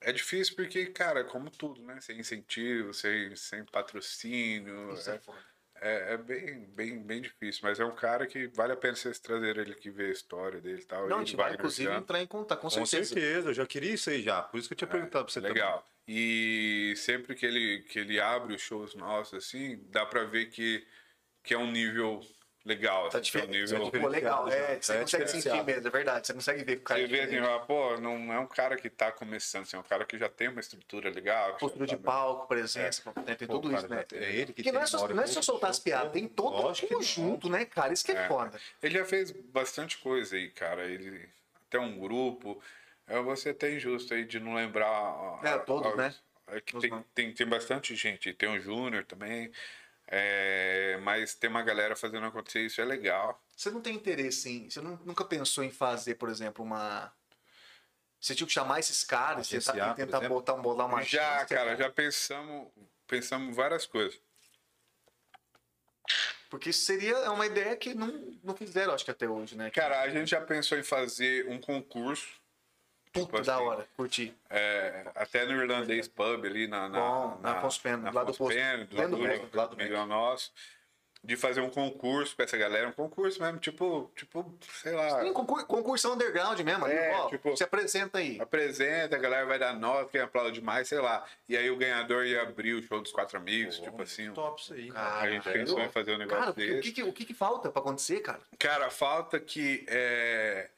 É 0.03 0.11
difícil 0.11 0.55
porque, 0.55 0.87
cara, 0.87 1.23
como 1.23 1.51
tudo, 1.51 1.79
né? 1.83 2.01
Sem 2.01 2.19
incentivo, 2.19 2.91
sem, 2.91 3.35
sem 3.35 3.63
patrocínio. 3.65 4.93
Isso 4.93 5.11
é 5.11 5.15
é- 5.15 5.19
foda. 5.19 5.50
É, 5.81 6.13
é 6.13 6.17
bem, 6.17 6.65
bem, 6.75 7.01
bem 7.01 7.21
difícil, 7.21 7.61
mas 7.63 7.79
é 7.79 7.85
um 7.85 7.95
cara 7.95 8.27
que 8.27 8.47
vale 8.47 8.71
a 8.71 8.77
pena 8.77 8.95
vocês 8.95 9.19
trazerem 9.19 9.63
ele 9.63 9.71
aqui 9.73 9.89
ver 9.89 10.09
a 10.09 10.11
história 10.11 10.61
dele 10.61 10.81
e 10.81 10.85
tal. 10.85 11.09
Não, 11.09 11.17
a 11.17 11.19
gente 11.19 11.35
vai, 11.35 11.55
inclusive, 11.55 11.91
entrar 11.91 12.21
em 12.21 12.27
contato, 12.27 12.59
com 12.59 12.69
Com 12.69 12.85
certeza. 12.85 13.13
certeza, 13.15 13.49
eu 13.49 13.53
já 13.53 13.65
queria 13.65 13.93
isso 13.93 14.09
aí 14.11 14.21
já. 14.21 14.43
Por 14.43 14.59
isso 14.59 14.69
que 14.69 14.73
eu 14.73 14.77
tinha 14.77 14.87
perguntado 14.87 15.25
pra 15.25 15.33
você 15.33 15.41
também. 15.41 15.59
É, 15.59 15.65
Legal. 15.65 15.87
E 16.07 16.93
sempre 16.97 17.35
que 17.35 17.45
ele, 17.45 17.83
que 17.89 17.97
ele 17.97 18.19
abre 18.19 18.53
os 18.53 18.61
shows 18.61 18.93
nossos, 18.93 19.33
assim, 19.33 19.83
dá 19.89 20.05
pra 20.05 20.23
ver 20.23 20.47
que, 20.47 20.85
que 21.43 21.53
é 21.53 21.57
um 21.57 21.71
nível 21.71 22.21
legal. 22.65 23.09
Tá 23.09 23.17
assim, 23.17 23.17
é 23.17 23.21
diferente. 23.21 23.49
nível... 23.51 23.91
tá 23.91 23.99
Pô, 23.99 24.07
legal. 24.07 24.49
É, 24.49 24.79
você 24.79 24.93
é 24.93 25.01
consegue 25.01 25.27
sentir 25.27 25.63
mesmo, 25.63 25.87
é 25.87 25.91
verdade. 25.91 26.27
Você 26.27 26.33
consegue 26.33 26.63
ver 26.63 26.77
o 26.77 26.81
cara 26.81 26.99
Você 26.99 27.05
é 27.05 27.07
vê 27.07 27.21
assim, 27.21 27.37
ah, 27.37 27.59
pô, 27.59 27.97
não 27.97 28.33
é 28.33 28.39
um 28.39 28.47
cara 28.47 28.75
que 28.77 28.89
tá 28.89 29.11
começando, 29.11 29.63
assim, 29.63 29.75
é 29.75 29.79
um 29.79 29.83
cara 29.83 30.05
que 30.05 30.17
já 30.17 30.29
tem 30.29 30.47
uma 30.47 30.59
estrutura 30.59 31.09
legal. 31.09 31.55
postura 31.57 31.85
de 31.85 31.97
tá 31.97 32.03
palco, 32.03 32.47
presença, 32.47 33.11
né, 33.25 33.35
tem 33.35 33.47
Pô, 33.47 33.55
tudo 33.55 33.69
cara, 33.69 33.81
isso, 33.81 33.89
né? 33.89 34.05
É 34.13 34.31
ele 34.31 34.45
que 34.47 34.53
Porque 34.53 34.63
tem 34.63 34.73
não 34.73 34.81
é, 34.81 34.85
só, 34.85 35.07
não 35.07 35.23
é 35.23 35.27
só 35.27 35.41
soltar 35.41 35.69
as 35.69 35.77
show. 35.77 35.83
piadas, 35.83 36.11
tem 36.11 36.27
todo 36.27 36.57
um 36.57 36.63
não. 36.63 36.73
conjunto, 36.73 37.49
né, 37.49 37.65
cara? 37.65 37.93
Isso 37.93 38.05
que 38.05 38.11
é, 38.11 38.15
É. 38.15 38.27
foda. 38.27 38.59
Ele 38.81 38.97
já 38.97 39.05
fez 39.05 39.31
bastante 39.31 39.97
coisa 39.97 40.35
aí, 40.35 40.49
cara. 40.49 40.85
Ele 40.85 41.27
até 41.67 41.79
um 41.79 41.97
grupo. 41.97 42.61
Eu 43.07 43.23
vou 43.23 43.35
ser 43.35 43.49
até 43.49 43.73
injusto 43.73 44.13
aí 44.13 44.23
de 44.25 44.39
não 44.39 44.55
lembrar. 44.55 45.39
É, 45.43 45.57
todos, 45.57 45.95
né? 45.95 46.13
é 46.47 46.59
tem, 46.59 47.05
tem, 47.15 47.33
tem 47.33 47.47
bastante 47.47 47.95
gente. 47.95 48.33
Tem 48.33 48.49
o 48.49 48.59
Júnior 48.59 49.05
também. 49.05 49.51
É, 50.13 50.99
mas 51.03 51.33
tem 51.33 51.49
uma 51.49 51.63
galera 51.63 51.95
fazendo 51.95 52.25
acontecer, 52.25 52.59
isso 52.65 52.81
é 52.81 52.85
legal. 52.85 53.41
Você 53.55 53.71
não 53.71 53.79
tem 53.79 53.95
interesse 53.95 54.49
em. 54.49 54.69
Você 54.69 54.81
não- 54.81 54.97
nunca 55.05 55.23
pensou 55.23 55.63
em 55.63 55.71
fazer, 55.71 56.15
por 56.15 56.27
exemplo, 56.27 56.65
uma. 56.65 57.13
Você 58.19 58.35
tinha 58.35 58.45
que 58.45 58.51
chamar 58.53 58.79
esses 58.79 59.05
caras, 59.05 59.47
Agenciar, 59.47 59.73
tentar, 59.75 59.89
por 59.89 59.95
tentar 59.95 60.17
exemplo? 60.17 60.35
botar, 60.35 60.53
bolar 60.55 60.85
uma 60.85 61.01
já, 61.01 61.37
agência, 61.37 61.55
cara, 61.55 61.75
já 61.77 61.89
pensamos, 61.89 62.67
pensamos 63.07 63.55
várias 63.55 63.85
coisas. 63.85 64.19
Porque 66.49 66.71
isso 66.71 66.83
seria 66.83 67.15
é 67.15 67.29
uma 67.29 67.45
ideia 67.45 67.73
que 67.77 67.93
não, 67.93 68.37
não 68.43 68.53
fizeram, 68.53 68.93
acho 68.93 69.05
que 69.05 69.11
até 69.11 69.29
hoje, 69.29 69.55
né? 69.55 69.71
Cara, 69.71 70.01
a 70.01 70.09
gente 70.09 70.29
já 70.29 70.41
pensou 70.41 70.77
em 70.77 70.83
fazer 70.83 71.47
um 71.47 71.57
concurso. 71.59 72.40
Puta 73.11 73.25
tipo 73.25 73.41
da 73.41 73.55
assim, 73.55 73.63
hora, 73.65 73.87
curti. 73.97 74.33
é, 74.49 75.05
até 75.15 75.45
no 75.45 75.51
Irlandês 75.61 76.07
Pub 76.07 76.45
ali 76.45 76.67
na, 76.67 76.87
na, 76.87 76.99
Bom, 76.99 77.39
na 77.41 77.53
na 77.97 78.11
lá 78.11 78.23
do 78.23 78.33
posto. 78.33 78.57
Do 78.89 79.07
do 79.09 79.17
do, 79.17 79.57
lá 79.57 79.65
do 79.65 79.73
amigão 79.73 80.05
nosso, 80.05 80.51
de 81.23 81.35
fazer 81.35 81.59
um 81.61 81.69
concurso 81.69 82.35
com 82.35 82.41
essa 82.41 82.57
galera, 82.57 82.87
um 82.87 82.91
concurso 82.93 83.39
mesmo, 83.41 83.59
tipo, 83.59 84.09
tipo, 84.15 84.57
sei 84.81 84.93
lá, 84.93 85.21
Sim, 85.21 85.33
concur, 85.33 85.63
concurso 85.65 86.11
underground 86.11 86.59
mesmo. 86.61 86.85
ali, 86.85 86.95
É, 86.95 87.13
ó, 87.15 87.27
tipo- 87.27 87.55
se 87.55 87.63
apresenta 87.63 88.17
aí. 88.17 88.39
apresenta, 88.41 89.17
a 89.17 89.19
galera 89.19 89.45
vai 89.45 89.59
dar 89.59 89.73
nota, 89.75 90.09
quem 90.09 90.21
aplaude 90.21 90.61
mais, 90.61 90.87
sei 90.87 90.99
lá. 90.99 91.23
E 91.49 91.55
aí 91.57 91.69
o 91.69 91.75
ganhador 91.75 92.25
ia 92.25 92.41
abrir 92.41 92.73
o 92.73 92.81
show 92.81 93.01
dos 93.01 93.11
quatro 93.11 93.37
amigos, 93.37 93.77
tipo 93.77 94.01
assim. 94.01 94.31
Top 94.33 94.59
isso 94.61 94.73
aí. 94.73 94.89
Cara, 94.89 95.19
A 95.19 95.29
gente 95.29 95.43
pensou 95.51 95.79
em 95.81 95.89
fazer 95.89 96.15
um 96.15 96.17
negócio 96.17 96.39
Cara, 96.39 96.53
porque 96.53 96.71
o 96.71 96.75
desse. 96.77 96.81
que, 96.81 96.91
que- 96.93 97.03
o 97.03 97.13
que, 97.13 97.25
que 97.25 97.33
falta 97.33 97.69
pra 97.69 97.81
acontecer, 97.81 98.21
cara? 98.21 98.39
Cara, 98.57 98.89
falta 98.89 99.37
que 99.39 99.85
é... 99.89 100.69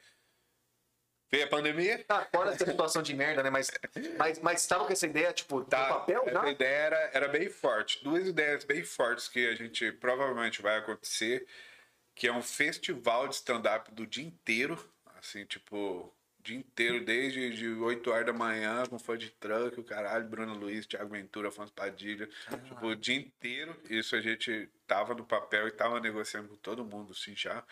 veio 1.33 1.45
a 1.45 1.47
pandemia. 1.49 2.03
Tá, 2.03 2.27
fora 2.31 2.51
essa 2.51 2.65
situação 2.65 3.01
de 3.01 3.13
merda, 3.15 3.41
né? 3.41 3.49
Mas, 3.49 3.71
mas, 4.17 4.39
mas 4.39 4.67
tava 4.67 4.85
com 4.85 4.93
essa 4.93 5.07
ideia, 5.07 5.33
tipo, 5.33 5.63
Tá, 5.65 5.81
no 5.81 5.93
papel 5.95 6.23
essa 6.27 6.31
já? 6.31 6.49
ideia 6.51 6.75
era, 6.75 7.11
era 7.13 7.27
bem 7.27 7.49
forte. 7.49 8.03
Duas 8.03 8.27
ideias 8.27 8.63
bem 8.63 8.83
fortes 8.83 9.27
que 9.27 9.47
a 9.47 9.55
gente 9.55 9.91
provavelmente 9.93 10.61
vai 10.61 10.77
acontecer, 10.77 11.47
que 12.13 12.27
é 12.27 12.31
um 12.31 12.41
festival 12.43 13.27
de 13.27 13.35
stand-up 13.35 13.91
do 13.91 14.05
dia 14.05 14.23
inteiro, 14.23 14.77
assim, 15.17 15.43
tipo, 15.45 16.13
dia 16.39 16.57
inteiro, 16.57 17.03
desde 17.03 17.49
de 17.55 17.69
8 17.69 18.11
horas 18.11 18.25
da 18.27 18.33
manhã, 18.33 18.83
com 18.85 18.99
fã 18.99 19.17
de 19.17 19.31
truck, 19.31 19.79
o 19.79 19.83
caralho, 19.83 20.27
Bruno 20.27 20.53
Luiz, 20.53 20.85
Thiago 20.85 21.09
Ventura, 21.09 21.47
Afonso 21.47 21.73
Padilha, 21.73 22.29
tipo, 22.65 22.85
o 22.85 22.95
dia 22.95 23.15
inteiro. 23.15 23.75
Isso 23.89 24.15
a 24.15 24.21
gente 24.21 24.69
tava 24.85 25.15
no 25.15 25.25
papel 25.25 25.67
e 25.67 25.71
tava 25.71 25.99
negociando 25.99 26.49
com 26.49 26.57
todo 26.57 26.85
mundo, 26.85 27.11
assim, 27.11 27.35
já. 27.35 27.63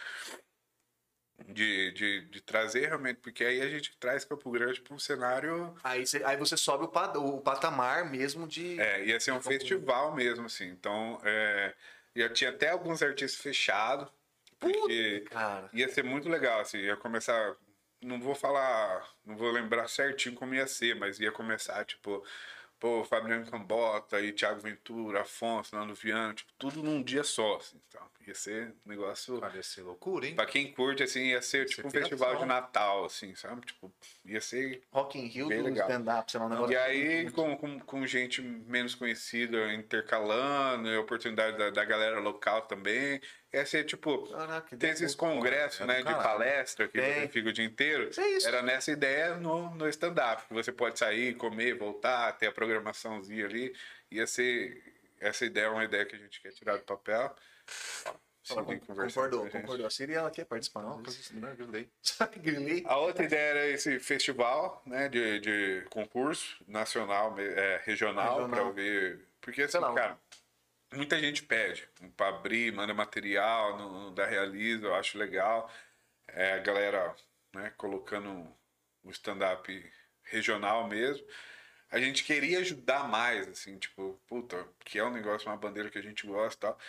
De, 1.48 1.92
de, 1.92 2.22
de 2.26 2.42
trazer 2.42 2.88
realmente, 2.88 3.18
porque 3.18 3.44
aí 3.44 3.62
a 3.62 3.68
gente 3.68 3.96
traz 3.98 4.24
Campo 4.26 4.50
Grande 4.52 4.82
para 4.82 4.94
um 4.94 5.00
cenário 5.00 5.76
Aí, 5.84 6.06
você, 6.06 6.24
aí 6.24 6.38
você 6.38 6.56
sobe 6.56 6.86
o, 6.86 6.88
pa- 6.88 7.14
o 7.18 7.42
patamar 7.42 8.10
mesmo 8.10 8.48
de. 8.48 8.80
é, 8.80 9.06
ia 9.06 9.20
ser 9.20 9.32
um 9.32 9.42
festival 9.42 10.14
mesmo, 10.14 10.46
assim. 10.46 10.68
Então, 10.68 11.20
é, 11.24 11.74
já 12.16 12.30
tinha 12.30 12.50
até 12.50 12.70
alguns 12.70 13.02
artistas 13.02 13.42
fechados. 13.42 14.08
Porque 14.60 15.26
Cara. 15.32 15.70
ia 15.74 15.90
ser 15.90 16.04
muito 16.04 16.30
legal, 16.30 16.60
assim. 16.60 16.78
Ia 16.78 16.96
começar. 16.96 17.56
Não 18.00 18.20
vou 18.22 18.36
falar. 18.36 19.10
Não 19.26 19.36
vou 19.36 19.50
lembrar 19.52 19.88
certinho 19.88 20.36
como 20.36 20.54
ia 20.54 20.68
ser, 20.68 20.96
mas 20.96 21.20
ia 21.20 21.32
começar, 21.32 21.84
tipo. 21.86 22.24
Pô, 22.82 23.04
Fabiano 23.04 23.46
Cambota 23.46 24.20
e 24.20 24.34
Thiago 24.34 24.60
Ventura, 24.60 25.22
Afonso, 25.22 25.76
Nando 25.76 25.94
Viana, 25.94 26.34
tipo, 26.34 26.52
tudo 26.58 26.82
num 26.82 27.04
dia 27.04 27.24
só, 27.24 27.58
assim. 27.58 27.80
Então, 27.88 28.02
ia 28.28 28.34
ser 28.34 28.74
um 28.84 28.90
negócio. 28.90 29.40
Ia 29.54 29.62
ser 29.62 29.84
loucura, 29.84 30.26
hein? 30.26 30.34
Pra 30.34 30.48
quem 30.48 30.74
curte, 30.74 31.04
assim, 31.04 31.28
ia 31.28 31.44
ser 31.44 31.68
tipo 31.68 31.88
um 31.88 31.92
festival 31.92 32.38
de 32.38 32.46
Natal, 32.46 33.06
assim, 33.06 33.36
sabe? 33.36 33.64
Tipo, 33.68 33.94
ia 34.26 34.42
ser 34.42 34.82
Rock 34.92 35.20
in 35.20 35.28
Rio 35.28 35.48
do 35.48 35.70
stand-up, 35.70 36.32
sei 36.32 36.40
lá, 36.40 36.48
um 36.48 36.50
negócio. 36.50 36.74
e 36.74 36.76
aí, 36.76 37.30
com, 37.30 37.56
com, 37.56 37.80
com 37.80 38.08
gente 38.08 38.42
menos 38.42 38.96
conhecida 38.96 39.72
intercalando, 39.76 40.90
e 40.90 40.96
a 40.96 41.02
oportunidade 41.02 41.60
da, 41.60 41.70
da 41.70 41.86
galera 41.86 42.20
local 42.20 42.64
também. 42.64 43.22
Ia 43.54 43.66
ser 43.66 43.84
tipo. 43.84 44.28
Caraca, 44.30 44.78
Tem 44.78 44.92
esses 44.92 45.14
congressos, 45.14 45.82
é 45.82 45.86
né, 45.86 45.98
de 45.98 46.14
palestra 46.14 46.88
que 46.88 47.00
Tem. 47.00 47.22
você 47.22 47.28
fica 47.28 47.50
o 47.50 47.54
dia 47.54 47.66
inteiro. 47.66 48.10
É 48.18 48.28
isso. 48.30 48.48
Era 48.48 48.62
nessa 48.62 48.92
ideia 48.92 49.36
no, 49.36 49.76
no 49.76 49.90
stand-up, 49.90 50.46
que 50.48 50.54
você 50.54 50.72
pode 50.72 50.98
sair, 50.98 51.36
comer, 51.36 51.74
voltar, 51.78 52.32
ter 52.34 52.48
a 52.48 52.52
programaçãozinha 52.52 53.46
ali. 53.46 53.76
Ia 54.10 54.26
ser. 54.26 54.82
Essa 55.20 55.46
ideia 55.46 55.66
é 55.66 55.70
uma 55.70 55.84
ideia 55.84 56.06
que 56.06 56.16
a 56.16 56.20
gente 56.20 56.42
quer 56.42 56.52
tirar 56.52 56.78
do 56.78 56.84
papel. 56.84 57.36
Concordou, 58.48 59.48
concordou. 59.50 59.86
A 59.86 59.90
Siri, 59.90 60.14
ela 60.14 60.32
quer 60.32 60.46
participar, 60.46 60.82
não? 60.82 61.02
Não, 61.34 61.56
grilei. 61.56 61.90
Sabe, 62.02 62.40
grilei? 62.42 62.84
A 62.88 62.98
outra 62.98 63.26
ideia 63.26 63.50
era 63.52 63.68
esse 63.68 64.00
festival, 64.00 64.82
né, 64.86 65.08
de, 65.08 65.40
de 65.40 65.86
concurso 65.90 66.58
nacional, 66.68 67.36
é, 67.40 67.82
regional, 67.86 68.40
Regional. 68.42 68.50
para 68.50 68.72
ver. 68.72 69.20
Porque, 69.40 69.62
assim, 69.62 69.74
Sei 69.74 69.80
lá, 69.80 69.94
cara, 69.94 70.18
muita 70.94 71.20
gente 71.20 71.44
pede 71.44 71.88
para 72.16 72.30
abrir, 72.30 72.74
manda 72.74 72.94
material 72.94 73.78
no 73.78 74.12
da 74.12 74.26
Realiza, 74.26 74.88
eu 74.88 74.96
acho 74.96 75.18
legal. 75.18 75.72
É, 76.28 76.54
a 76.54 76.60
galera 76.60 77.16
né, 77.54 77.72
colocando 77.78 78.48
o 79.04 79.12
stand-up 79.12 79.92
regional 80.24 80.88
mesmo. 80.88 81.26
A 81.90 82.00
gente 82.00 82.24
queria 82.24 82.60
ajudar 82.60 83.08
mais, 83.08 83.48
assim, 83.50 83.78
tipo, 83.78 84.22
puta, 84.28 84.68
que 84.86 84.98
é 85.00 85.04
um 85.04 85.12
negócio, 85.12 85.50
uma 85.50 85.58
bandeira 85.58 85.90
que 85.90 85.98
a 85.98 86.02
gente 86.02 86.26
gosta 86.26 86.58
e 86.58 86.62
tal. 86.62 86.80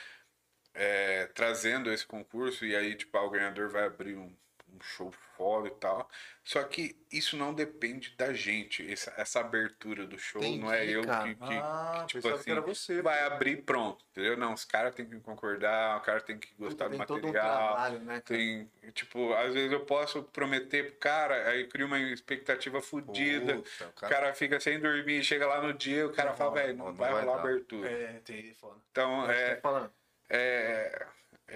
É, 0.75 1.27
trazendo 1.29 1.93
esse 1.93 2.07
concurso 2.07 2.65
e 2.65 2.75
aí, 2.77 2.95
tipo, 2.95 3.17
ah, 3.19 3.23
o 3.25 3.31
ganhador 3.31 3.69
vai 3.71 3.85
abrir 3.85 4.17
um, 4.17 4.35
um 4.75 4.81
show 4.81 5.13
foda 5.37 5.69
e 5.69 5.73
tal. 5.73 6.09
Só 6.45 6.63
que 6.65 6.97
isso 7.13 7.37
não 7.37 7.53
depende 7.55 8.11
da 8.17 8.33
gente, 8.33 8.91
essa, 8.91 9.13
essa 9.17 9.41
abertura 9.41 10.07
do 10.07 10.19
show, 10.19 10.41
não 10.43 10.73
é 10.73 10.79
Entendi, 10.85 10.93
eu 10.95 11.05
cara. 11.05 11.29
que, 11.29 11.35
que, 11.35 11.55
Ah, 11.55 12.05
tipo 12.07 12.23
pensava 12.23 12.35
assim, 12.37 12.45
que 12.45 12.51
era 12.51 12.61
você. 12.61 13.03
vai 13.03 13.23
abrir 13.25 13.63
pronto, 13.63 14.05
entendeu? 14.11 14.37
Não, 14.37 14.53
os 14.55 14.65
caras 14.65 14.95
têm 14.95 15.07
que 15.07 15.21
concordar, 15.21 15.99
o 15.99 16.01
cara 16.01 16.21
tem 16.21 16.39
que 16.39 16.53
gostar 16.59 16.89
do 16.89 16.97
Tem 16.97 17.07
todo 17.07 17.25
um 17.25 17.33
material. 17.33 17.75
trabalho, 17.75 17.99
né, 18.01 18.15
cara? 18.15 18.23
tem, 18.23 18.71
tipo, 18.93 19.33
às 19.35 19.53
vezes 19.55 19.71
eu 19.73 19.85
posso 19.85 20.23
prometer 20.25 20.91
pro 20.91 20.99
cara, 21.01 21.49
aí 21.51 21.67
cria 21.69 21.87
uma 21.87 21.99
expectativa 22.01 22.81
fodida. 22.81 23.57
Puta, 23.57 23.87
o 23.89 23.93
cara- 23.93 24.15
cara 24.15 24.35
fica 24.35 24.59
sem 24.59 24.81
dormir, 24.81 25.23
chega 25.23 25.47
lá 25.47 25.61
no 25.61 25.73
dia, 25.75 26.07
o 26.07 26.13
cara 26.13 26.31
Não 26.31 26.37
fala, 26.37 26.55
velho, 26.55 26.77
não, 26.77 26.87
não 26.87 26.95
vai 26.95 27.13
rolar 27.13 27.41
abertura. 27.41 27.89
É, 27.91 28.21
tem 28.25 28.53
foda. 28.55 28.81
Então, 28.91 29.31
é, 29.31 29.55
Tô 29.57 29.61
falando. 29.63 29.93
é, 30.29 31.07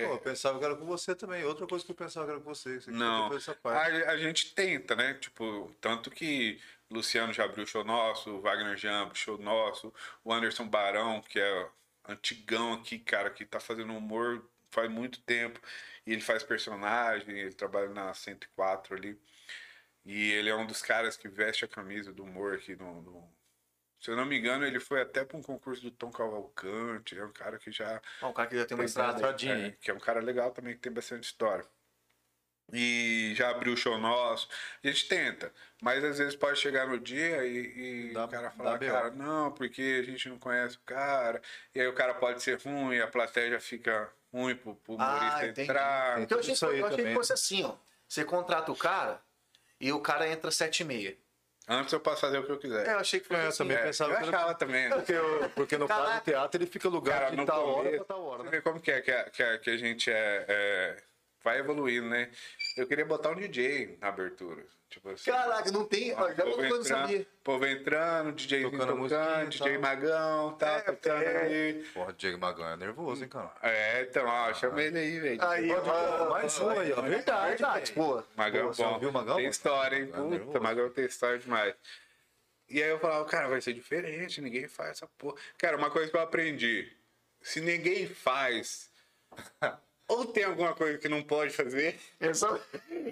Pô, 0.04 0.12
eu 0.14 0.18
pensava 0.18 0.58
que 0.58 0.64
era 0.64 0.76
com 0.76 0.84
você 0.84 1.14
também. 1.14 1.44
Outra 1.44 1.66
coisa 1.66 1.84
que 1.84 1.90
eu 1.90 1.94
pensava 1.96 2.26
que 2.26 2.32
era 2.32 2.40
com 2.40 2.54
você. 2.54 2.80
Você 2.80 2.90
Não. 2.90 3.32
Essa 3.34 3.54
parte. 3.54 4.02
A, 4.04 4.10
a 4.12 4.16
gente 4.16 4.54
tenta, 4.54 4.94
né? 4.94 5.14
Tipo, 5.14 5.74
tanto 5.80 6.10
que 6.10 6.60
Luciano 6.90 7.32
já 7.32 7.44
abriu 7.44 7.66
show 7.66 7.84
nosso, 7.84 8.30
o 8.30 8.40
Wagner 8.40 8.76
já 8.76 9.02
abriu 9.02 9.14
show 9.16 9.38
nosso, 9.38 9.92
o 10.24 10.32
Anderson 10.32 10.66
Barão, 10.68 11.20
que 11.22 11.38
é 11.40 11.68
antigão 12.08 12.74
aqui, 12.74 12.98
cara, 12.98 13.30
que 13.30 13.44
tá 13.44 13.58
fazendo 13.58 13.92
humor 13.94 14.48
faz 14.70 14.90
muito 14.90 15.20
tempo. 15.22 15.60
E 16.06 16.12
ele 16.12 16.20
faz 16.20 16.42
personagem, 16.42 17.36
ele 17.38 17.54
trabalha 17.54 17.88
na 17.88 18.12
104 18.14 18.94
ali. 18.94 19.18
E 20.04 20.30
ele 20.32 20.48
é 20.48 20.54
um 20.54 20.66
dos 20.66 20.82
caras 20.82 21.16
que 21.16 21.28
veste 21.28 21.64
a 21.64 21.68
camisa 21.68 22.12
do 22.12 22.22
humor 22.22 22.54
aqui 22.54 22.76
no. 22.76 23.02
no- 23.02 23.35
Se 24.06 24.12
eu 24.12 24.16
não 24.16 24.24
me 24.24 24.38
engano, 24.38 24.64
ele 24.64 24.78
foi 24.78 25.02
até 25.02 25.24
para 25.24 25.36
um 25.36 25.42
concurso 25.42 25.82
do 25.82 25.90
Tom 25.90 26.12
Cavalcante. 26.12 27.18
É 27.18 27.24
um 27.24 27.32
cara 27.32 27.58
que 27.58 27.72
já 27.72 28.00
Ó, 28.22 28.28
um 28.28 28.32
cara 28.32 28.48
que 28.48 28.56
já 28.56 28.64
tem 28.64 28.76
uma 28.76 28.84
estradinha 28.84 29.52
é, 29.52 29.64
aí. 29.64 29.72
que 29.72 29.90
é 29.90 29.94
um 29.94 29.98
cara 29.98 30.20
legal 30.20 30.52
também, 30.52 30.74
que 30.74 30.80
tem 30.80 30.92
bastante 30.92 31.24
história. 31.24 31.66
E 32.72 33.32
já 33.34 33.50
abriu 33.50 33.72
o 33.72 33.76
show 33.76 33.98
nosso. 33.98 34.48
A 34.84 34.86
gente 34.86 35.08
tenta, 35.08 35.52
mas 35.82 36.04
às 36.04 36.18
vezes 36.18 36.36
pode 36.36 36.56
chegar 36.60 36.86
no 36.86 37.00
dia 37.00 37.44
e, 37.44 38.10
e 38.10 38.12
Dá- 38.12 38.26
o 38.26 38.28
cara 38.28 38.48
falar, 38.52 38.78
cara, 38.78 39.10
não, 39.10 39.50
porque 39.50 39.98
a 40.00 40.04
gente 40.04 40.28
não 40.28 40.38
conhece 40.38 40.76
o 40.76 40.80
cara. 40.86 41.42
E 41.74 41.80
aí 41.80 41.88
o 41.88 41.92
cara 41.92 42.14
pode 42.14 42.40
ser 42.44 42.62
ruim, 42.62 43.00
a 43.00 43.08
plateia 43.08 43.50
já 43.50 43.60
fica 43.60 44.08
ruim 44.32 44.54
pro, 44.54 44.76
pro 44.76 44.94
humorista 44.94 45.40
Ah, 45.40 45.48
entrar. 45.48 46.18
Porque 46.20 46.32
eu 46.32 46.38
achei, 46.38 46.80
eu 46.80 46.86
achei 46.86 47.04
que 47.06 47.14
fosse 47.14 47.32
assim, 47.32 47.64
ó. 47.64 47.74
Você 48.06 48.24
contrata 48.24 48.70
o 48.70 48.76
cara 48.76 49.20
e 49.80 49.90
o 49.90 49.98
cara 49.98 50.28
entra 50.28 50.52
sete 50.52 50.84
e 50.84 50.84
meia. 50.84 51.18
Antes 51.68 51.92
eu 51.92 51.98
posso 52.00 52.20
fazer 52.20 52.38
o 52.38 52.44
que 52.46 52.52
eu 52.52 52.58
quiser. 52.58 52.86
É, 52.86 52.92
eu 52.94 52.98
achei 53.00 53.18
que 53.18 53.26
fosse 53.26 53.40
É, 53.40 53.44
eu 53.44 53.48
assim. 53.48 53.58
também 53.58 53.76
É, 53.76 53.82
pensava 53.82 54.12
eu 54.12 54.16
que 54.18 54.22
era- 54.28 54.36
achava 54.36 54.54
também. 54.54 54.88
né? 54.88 54.94
Porque, 54.96 55.12
eu- 55.12 55.50
porque 55.50 55.76
no 55.78 55.88
caso 55.88 56.02
Caraca. 56.04 56.20
do 56.20 56.24
teatro 56.24 56.58
ele 56.62 56.70
fica 56.70 56.88
lugar 56.88 57.20
Cara, 57.22 57.36
de 57.36 57.44
tal 57.44 57.66
hora 57.68 57.90
pra 57.96 58.04
tal 58.04 58.22
hora, 58.24 58.38
Você 58.38 58.44
né? 58.44 58.50
vê 58.52 58.60
como 58.62 58.80
que 58.80 58.90
é 58.92 59.00
que 59.00 59.10
a, 59.10 59.24
que 59.30 59.42
a, 59.42 59.58
que 59.58 59.70
a 59.70 59.76
gente 59.76 60.10
é, 60.10 60.44
é- 60.48 61.02
vai 61.42 61.58
evoluindo, 61.58 62.08
né? 62.08 62.30
Eu 62.76 62.86
queria 62.86 63.04
botar 63.04 63.30
um 63.30 63.34
DJ 63.34 63.98
na 64.00 64.08
abertura. 64.08 64.62
Tipo 64.96 65.10
assim. 65.10 65.30
Caraca, 65.30 65.70
não 65.70 65.84
tem. 65.84 66.14
Ó, 66.14 66.32
já 66.32 66.42
povo 66.42 66.64
entrando, 66.64 66.84
sabia. 66.84 67.26
povo 67.44 67.66
entrando, 67.66 68.32
DJ 68.32 68.62
Tocando 68.62 68.96
tocando, 69.08 69.50
DJ. 69.50 69.76
Magão, 69.78 70.52
tá 70.56 70.66
É, 70.68 70.80
tocando 70.80 71.22
é. 71.22 71.36
ali. 71.42 71.84
Porra, 71.92 72.12
Diego 72.14 72.38
Magalhães 72.38 72.72
é 72.72 72.76
nervoso, 72.86 73.22
hein, 73.22 73.28
cara? 73.28 73.52
É, 73.62 74.02
então, 74.08 74.26
ó, 74.26 74.54
chama 74.54 74.82
ele 74.82 74.98
aí, 74.98 75.20
velho. 75.20 75.44
Aí, 75.44 75.68
Pode- 75.68 75.90
ó, 75.90 76.30
mais 76.30 76.58
um 76.60 76.70
aí, 76.70 76.92
ó. 76.94 77.02
Verdade, 77.02 77.48
Verdade, 77.50 77.92
pô. 77.92 78.22
Magão, 78.34 78.70
Pô, 78.72 78.84
bom. 78.84 78.98
viu 78.98 79.12
Magão, 79.12 79.36
Tem 79.36 79.48
história, 79.48 79.96
hein? 79.98 80.06
Magão 80.06 80.20
é 80.24 80.24
Puta, 80.28 80.36
nervoso. 80.38 80.60
Magão 80.62 80.90
tem 80.90 81.04
história 81.04 81.38
demais. 81.38 81.74
E 82.70 82.82
aí 82.82 82.88
eu 82.88 82.98
falava, 82.98 83.24
cara, 83.26 83.48
vai 83.48 83.60
ser 83.60 83.74
diferente, 83.74 84.40
ninguém 84.40 84.66
faz 84.66 84.92
essa 84.92 85.06
porra. 85.18 85.36
Cara, 85.58 85.76
uma 85.76 85.90
coisa 85.90 86.10
que 86.10 86.16
eu 86.16 86.20
aprendi. 86.22 86.90
Se 87.42 87.60
ninguém 87.60 88.08
faz, 88.08 88.90
ou 90.08 90.24
tem 90.26 90.44
alguma 90.44 90.72
coisa 90.74 90.98
que 90.98 91.08
não 91.08 91.22
pode 91.22 91.52
fazer, 91.52 91.98
Essa- 92.20 92.60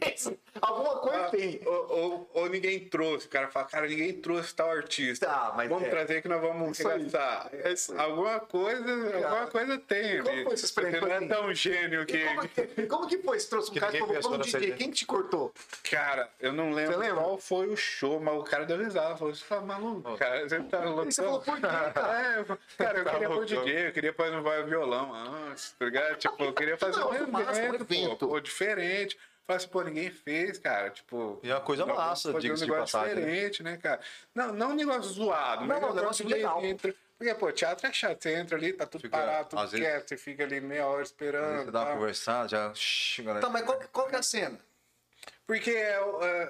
essa- 0.00 0.34
Alguma 0.60 0.96
coisa 0.98 1.26
Ah, 1.26 1.28
tem. 1.30 1.60
Ou, 1.66 1.90
ou- 1.92 2.30
ou 2.34 2.48
ninguém 2.48 2.78
trouxe. 2.88 3.26
O 3.26 3.30
cara 3.30 3.48
fala, 3.48 3.66
cara, 3.66 3.86
ninguém 3.88 4.12
trouxe 4.12 4.54
tal 4.54 4.70
artista. 4.70 5.26
Tá, 5.26 5.52
mas 5.56 5.68
vamos 5.68 5.86
é. 5.86 5.90
trazer 5.90 6.22
que 6.22 6.28
nós 6.28 6.40
vamos 6.40 6.78
Isso 6.78 6.88
aí. 6.88 6.98
regaçar. 7.04 7.50
É 7.52 7.72
isso 7.72 7.92
aí. 7.92 7.98
Alguma 7.98 8.40
coisa, 8.40 9.16
alguma 9.16 9.46
coisa 9.48 9.78
tem. 9.78 10.22
como 10.22 10.44
foi 10.44 10.52
essa 10.54 10.66
Você 10.68 10.80
não 11.00 11.08
é 11.08 11.16
Assim, 11.16 11.28
tão 11.28 11.54
gênio 11.54 12.06
que. 12.06 12.16
E 12.16 12.24
como, 12.34 12.48
que, 12.48 12.86
como 12.86 13.06
que 13.08 13.18
foi? 13.18 13.38
Você 13.40 13.48
trouxe 13.48 13.70
um 13.70 13.74
Que 13.74 13.80
cara 13.80 13.96
e 13.96 14.00
ninguém 14.00 14.22
falou, 14.22 14.38
nessa 14.38 14.50
DJ, 14.50 14.60
ideia. 14.60 14.76
quem 14.76 14.90
que 14.90 14.96
te 14.96 15.06
cortou? 15.06 15.52
Cara, 15.90 16.30
eu 16.40 16.52
não 16.52 16.70
lembro 16.72 16.92
Você 16.94 16.98
lembra? 16.98 17.22
qual 17.22 17.38
foi 17.38 17.66
o 17.68 17.76
show, 17.76 18.20
mas 18.20 18.34
o 18.34 18.42
cara 18.44 18.64
deu 18.64 18.78
risada. 18.78 19.16
Falou, 19.16 19.34
você 19.34 19.44
tá 19.44 19.60
maluco, 19.60 20.16
cara? 20.16 20.48
Você 20.48 20.60
tá 20.62 20.84
louco? 20.84 21.08
E 21.08 21.12
você 21.12 21.22
falou, 21.22 21.40
por 21.40 21.54
quê, 21.56 21.60
cara? 21.94 22.34
É, 22.36 22.38
eu 22.40 22.44
cara, 22.78 22.98
eu 22.98 23.04
Tá 23.04 23.10
queria 23.12 23.28
pôr. 23.28 23.44
DJ, 23.44 23.88
eu 23.88 23.92
queria 23.92 24.12
pôr 24.12 24.30
no 24.30 24.42
vai 24.42 24.62
violão 24.62 25.12
antes, 25.14 25.72
tá 25.78 25.84
ligado? 25.84 26.16
Tipo, 26.16 26.44
eu 26.44 26.52
queria 26.52 26.76
fazer 26.92 27.00
Não, 27.00 27.10
um 27.10 27.14
é 27.14 27.26
massa, 27.26 27.50
um 27.62 27.64
evento, 27.66 27.82
evento. 27.82 28.16
pô, 28.16 28.28
pô, 28.28 28.40
diferente. 28.40 29.18
Falei 29.46 29.56
assim, 29.58 29.68
pô, 29.68 29.82
ninguém 29.82 30.10
fez, 30.10 30.58
cara. 30.58 30.88
Tipo. 30.90 31.38
E 31.42 31.50
é 31.50 31.54
uma 31.54 31.60
coisa 31.60 31.84
massa, 31.84 32.32
fazer 32.32 32.36
um 32.36 32.40
diga-se 32.40 32.64
de 32.64 32.70
negócio 32.70 32.98
passagem, 32.98 33.14
né? 33.16 33.20
diferente, 33.30 33.62
né, 33.62 33.76
cara? 33.76 34.00
Não, 34.34 34.52
não 34.52 34.70
um 34.70 34.74
negócio 34.74 35.02
zoado, 35.12 35.64
mas 35.66 35.80
não, 35.80 35.88
é 35.88 35.92
um 35.92 35.94
negócio 35.94 36.24
DJ 36.24 36.36
legal. 36.38 36.64
entra- 36.64 36.94
Porque, 37.18 37.34
pô, 37.34 37.52
teatro 37.52 37.86
é 37.86 37.92
chato. 37.92 38.22
Você 38.22 38.34
entra 38.34 38.56
ali, 38.56 38.72
tá 38.72 38.86
tudo 38.86 39.02
Fica, 39.02 39.16
parado, 39.18 39.50
tudo 39.50 39.58
às 39.60 39.70
vezes- 39.70 39.86
quieto, 39.86 40.08
você 40.08 40.16
fica 40.16 40.44
ali 40.44 40.60
meia 40.62 40.86
hora 40.86 41.02
esperando. 41.02 41.64
Você 41.66 41.70
dá 41.70 41.82
uma 41.84 41.92
conversada, 41.94 42.48
já. 42.48 42.72
Shhh, 42.74 43.18
galera. 43.22 43.38
Então, 43.40 43.50
mas 43.50 43.62
qual, 43.64 43.78
que- 43.78 43.88
qual 43.88 44.06
que 44.08 44.16
é 44.16 44.18
a 44.18 44.22
cena? 44.22 44.58
Porque 45.46 45.70
é, 45.70 46.00
o- 46.00 46.22
é, 46.24 46.48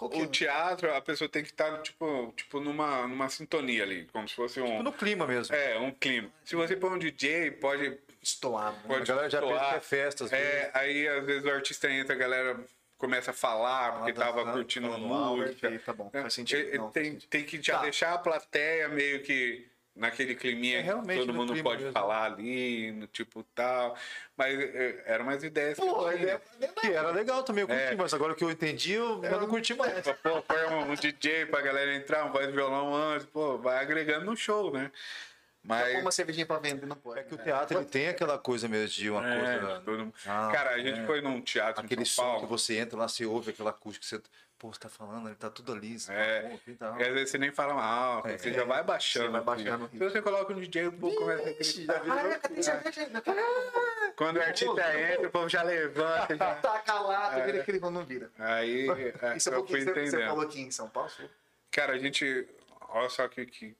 o 0.00 0.22
é? 0.22 0.26
teatro, 0.26 0.94
a 0.94 1.00
pessoa 1.02 1.28
tem 1.28 1.42
que 1.42 1.50
estar, 1.50 1.82
tipo, 1.82 2.32
tipo 2.34 2.60
numa, 2.60 3.06
numa 3.06 3.28
sintonia 3.28 3.82
ali, 3.82 4.06
como 4.12 4.26
se 4.26 4.34
fosse 4.34 4.58
um. 4.60 4.82
No 4.82 4.92
clima 4.92 5.26
mesmo. 5.26 5.54
É, 5.54 5.78
um 5.78 5.90
clima. 5.92 6.30
Se 6.44 6.56
você 6.56 6.74
põe 6.76 6.90
um 6.90 6.98
DJ, 6.98 7.50
pode. 7.52 7.98
Estoar. 8.30 8.72
né? 8.72 8.78
pode 8.86 9.02
A 9.02 9.14
galera 9.14 9.30
já 9.30 9.40
pensa 9.40 9.54
soar. 9.54 9.70
que 9.70 9.76
é 9.76 9.80
festa, 9.80 10.24
às 10.24 10.30
vezes. 10.30 10.46
É, 10.46 10.70
aí 10.74 11.08
às 11.08 11.24
vezes 11.24 11.44
o 11.44 11.50
artista 11.50 11.90
entra, 11.90 12.14
a 12.14 12.18
galera 12.18 12.58
começa 12.98 13.30
a 13.30 13.34
falar 13.34 13.92
porque 13.98 14.12
tava 14.12 14.38
dançando, 14.38 14.52
curtindo 14.54 14.86
alto, 14.88 15.00
música. 15.00 15.52
Perfeito, 15.60 15.84
tá 15.84 15.92
bom. 15.92 16.10
Faz 16.10 16.34
sentido. 16.34 16.58
Ele- 16.58 16.68
ele 16.70 16.78
Não, 16.78 16.84
faz 16.84 16.94
tem, 16.94 17.04
sentido. 17.12 17.28
tem 17.30 17.44
que 17.44 17.62
já 17.62 17.76
Tá. 17.76 17.82
deixar 17.82 18.12
a 18.14 18.18
plateia 18.18 18.88
meio 18.88 19.22
que 19.22 19.68
naquele 19.94 20.34
climinha 20.34 20.80
É, 20.80 20.82
que 20.82 21.18
todo 21.20 21.32
mundo 21.32 21.62
pode 21.62 21.80
mesmo. 21.84 21.92
falar 21.92 22.24
ali, 22.24 22.90
no 22.92 23.06
tipo 23.06 23.42
tal. 23.54 23.96
Mas 24.36 24.58
é, 24.60 25.02
eram 25.06 25.24
umas 25.24 25.42
ideias. 25.44 25.78
que 25.78 25.86
Pô, 25.86 26.10
tinha. 26.12 26.40
é, 26.60 26.66
Que 26.80 26.86
era 26.92 27.10
legal 27.12 27.42
também, 27.44 27.62
eu 27.62 27.68
curti, 27.68 27.82
É. 27.82 27.94
mas 27.94 28.12
agora 28.12 28.34
que 28.34 28.44
eu 28.44 28.50
entendi, 28.50 28.92
eu 28.92 29.22
já 29.22 29.38
não 29.38 29.46
curti 29.46 29.72
mais. 29.74 29.92
Pô, 30.22 30.42
põe 30.42 30.64
um, 30.66 30.90
um 30.90 30.94
DJ 30.94 31.46
pra 31.46 31.60
galera 31.62 31.94
entrar, 31.94 32.24
um 32.26 32.32
voz 32.32 32.46
de 32.46 32.52
violão 32.52 32.94
antes, 32.94 33.26
pô, 33.26 33.56
vai 33.56 33.78
agregando 33.78 34.26
no 34.26 34.36
show, 34.36 34.70
né? 34.72 34.90
Mas... 35.66 36.00
Uma 36.00 36.10
cervejinha 36.12 36.46
pra 36.46 36.58
vender, 36.58 36.86
não 36.86 36.96
pode. 36.96 37.20
É 37.20 37.22
que 37.24 37.34
o 37.34 37.38
teatro 37.38 37.78
ele 37.78 37.86
tem 37.86 38.08
aquela 38.08 38.38
coisa 38.38 38.68
mesmo 38.68 38.88
de 38.88 39.10
uma 39.10 39.26
É, 39.28 39.58
coisa. 39.58 39.80
todo- 39.84 40.14
Ah, 40.26 40.50
Cara, 40.52 40.70
a 40.70 40.78
gente 40.78 41.00
é. 41.00 41.06
foi 41.06 41.20
num 41.20 41.40
teatro 41.40 41.84
Aquele 41.84 42.02
em 42.02 42.04
São 42.04 42.14
som 42.24 42.30
Paulo. 42.30 42.40
que 42.40 42.46
você 42.46 42.78
entra 42.78 42.96
lá, 42.98 43.08
você 43.08 43.24
ouve 43.26 43.50
aquela 43.50 43.70
acústica, 43.70 44.06
você. 44.06 44.22
Pô, 44.58 44.72
você 44.72 44.80
tá 44.80 44.88
falando, 44.88 45.26
ele 45.28 45.34
tá 45.34 45.50
tudo 45.50 45.70
ali. 45.72 45.98
Você 45.98 46.10
É. 46.10 46.56
tá 46.78 46.92
tá- 46.92 46.96
E 46.98 47.02
às 47.06 47.12
vezes 47.12 47.30
você 47.30 47.36
nem 47.36 47.52
fala 47.52 47.74
alto, 47.74 48.28
É. 48.28 48.38
você 48.38 48.50
já 48.54 48.64
vai 48.64 48.82
baixando. 48.82 49.26
Você 49.26 49.30
vai 49.32 49.40
assim, 49.40 49.64
baixando 49.64 49.84
ó. 49.84 49.86
o 49.86 49.90
Se 49.90 49.98
você 49.98 50.22
coloca 50.22 50.52
um 50.54 50.60
DJ, 50.60 50.86
o 50.86 50.92
povo 50.92 51.14
começa 51.16 51.42
a 51.50 51.52
gritar. 51.52 52.02
Ah, 52.08 52.14
ainda? 52.22 54.12
Quando 54.16 54.36
o 54.38 54.40
artista 54.42 54.98
entra, 55.00 55.28
o 55.28 55.30
povo 55.30 55.48
já 55.48 55.62
levanta. 55.62 56.36
Já... 56.36 56.54
Tá 56.56 56.78
calado, 56.80 57.38
É. 57.40 57.44
vira 57.46 57.60
aquele 57.60 57.80
não 57.80 58.04
vira. 58.04 58.30
Aí 58.38 58.88
é, 59.22 59.36
Isso 59.36 59.50
é 59.50 59.54
eu 59.54 59.66
fui 59.66 59.80
você, 59.80 59.84
você 59.92 60.00
entendendo. 60.02 60.26
falou 60.28 60.44
aqui 60.44 60.60
em 60.60 60.70
São 60.70 60.88
Paulo? 60.88 61.10
Cara, 61.70 61.92
a 61.92 61.98
gente. 61.98 62.48
Olha 62.88 63.08
só 63.10 63.28
que, 63.28 63.74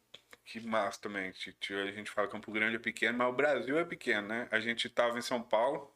que, 0.46 0.60
massa 0.60 1.00
também. 1.00 1.28
A 1.28 1.90
gente 1.90 2.10
fala 2.10 2.26
que 2.28 2.32
Campo 2.32 2.50
Grande 2.52 2.76
é 2.76 2.78
pequeno, 2.78 3.18
mas 3.18 3.28
o 3.28 3.32
Brasil 3.32 3.78
é 3.78 3.84
pequeno, 3.84 4.28
né? 4.28 4.48
A 4.50 4.60
gente 4.60 4.88
tava 4.88 5.18
em 5.18 5.22
São 5.22 5.42
Paulo 5.42 5.92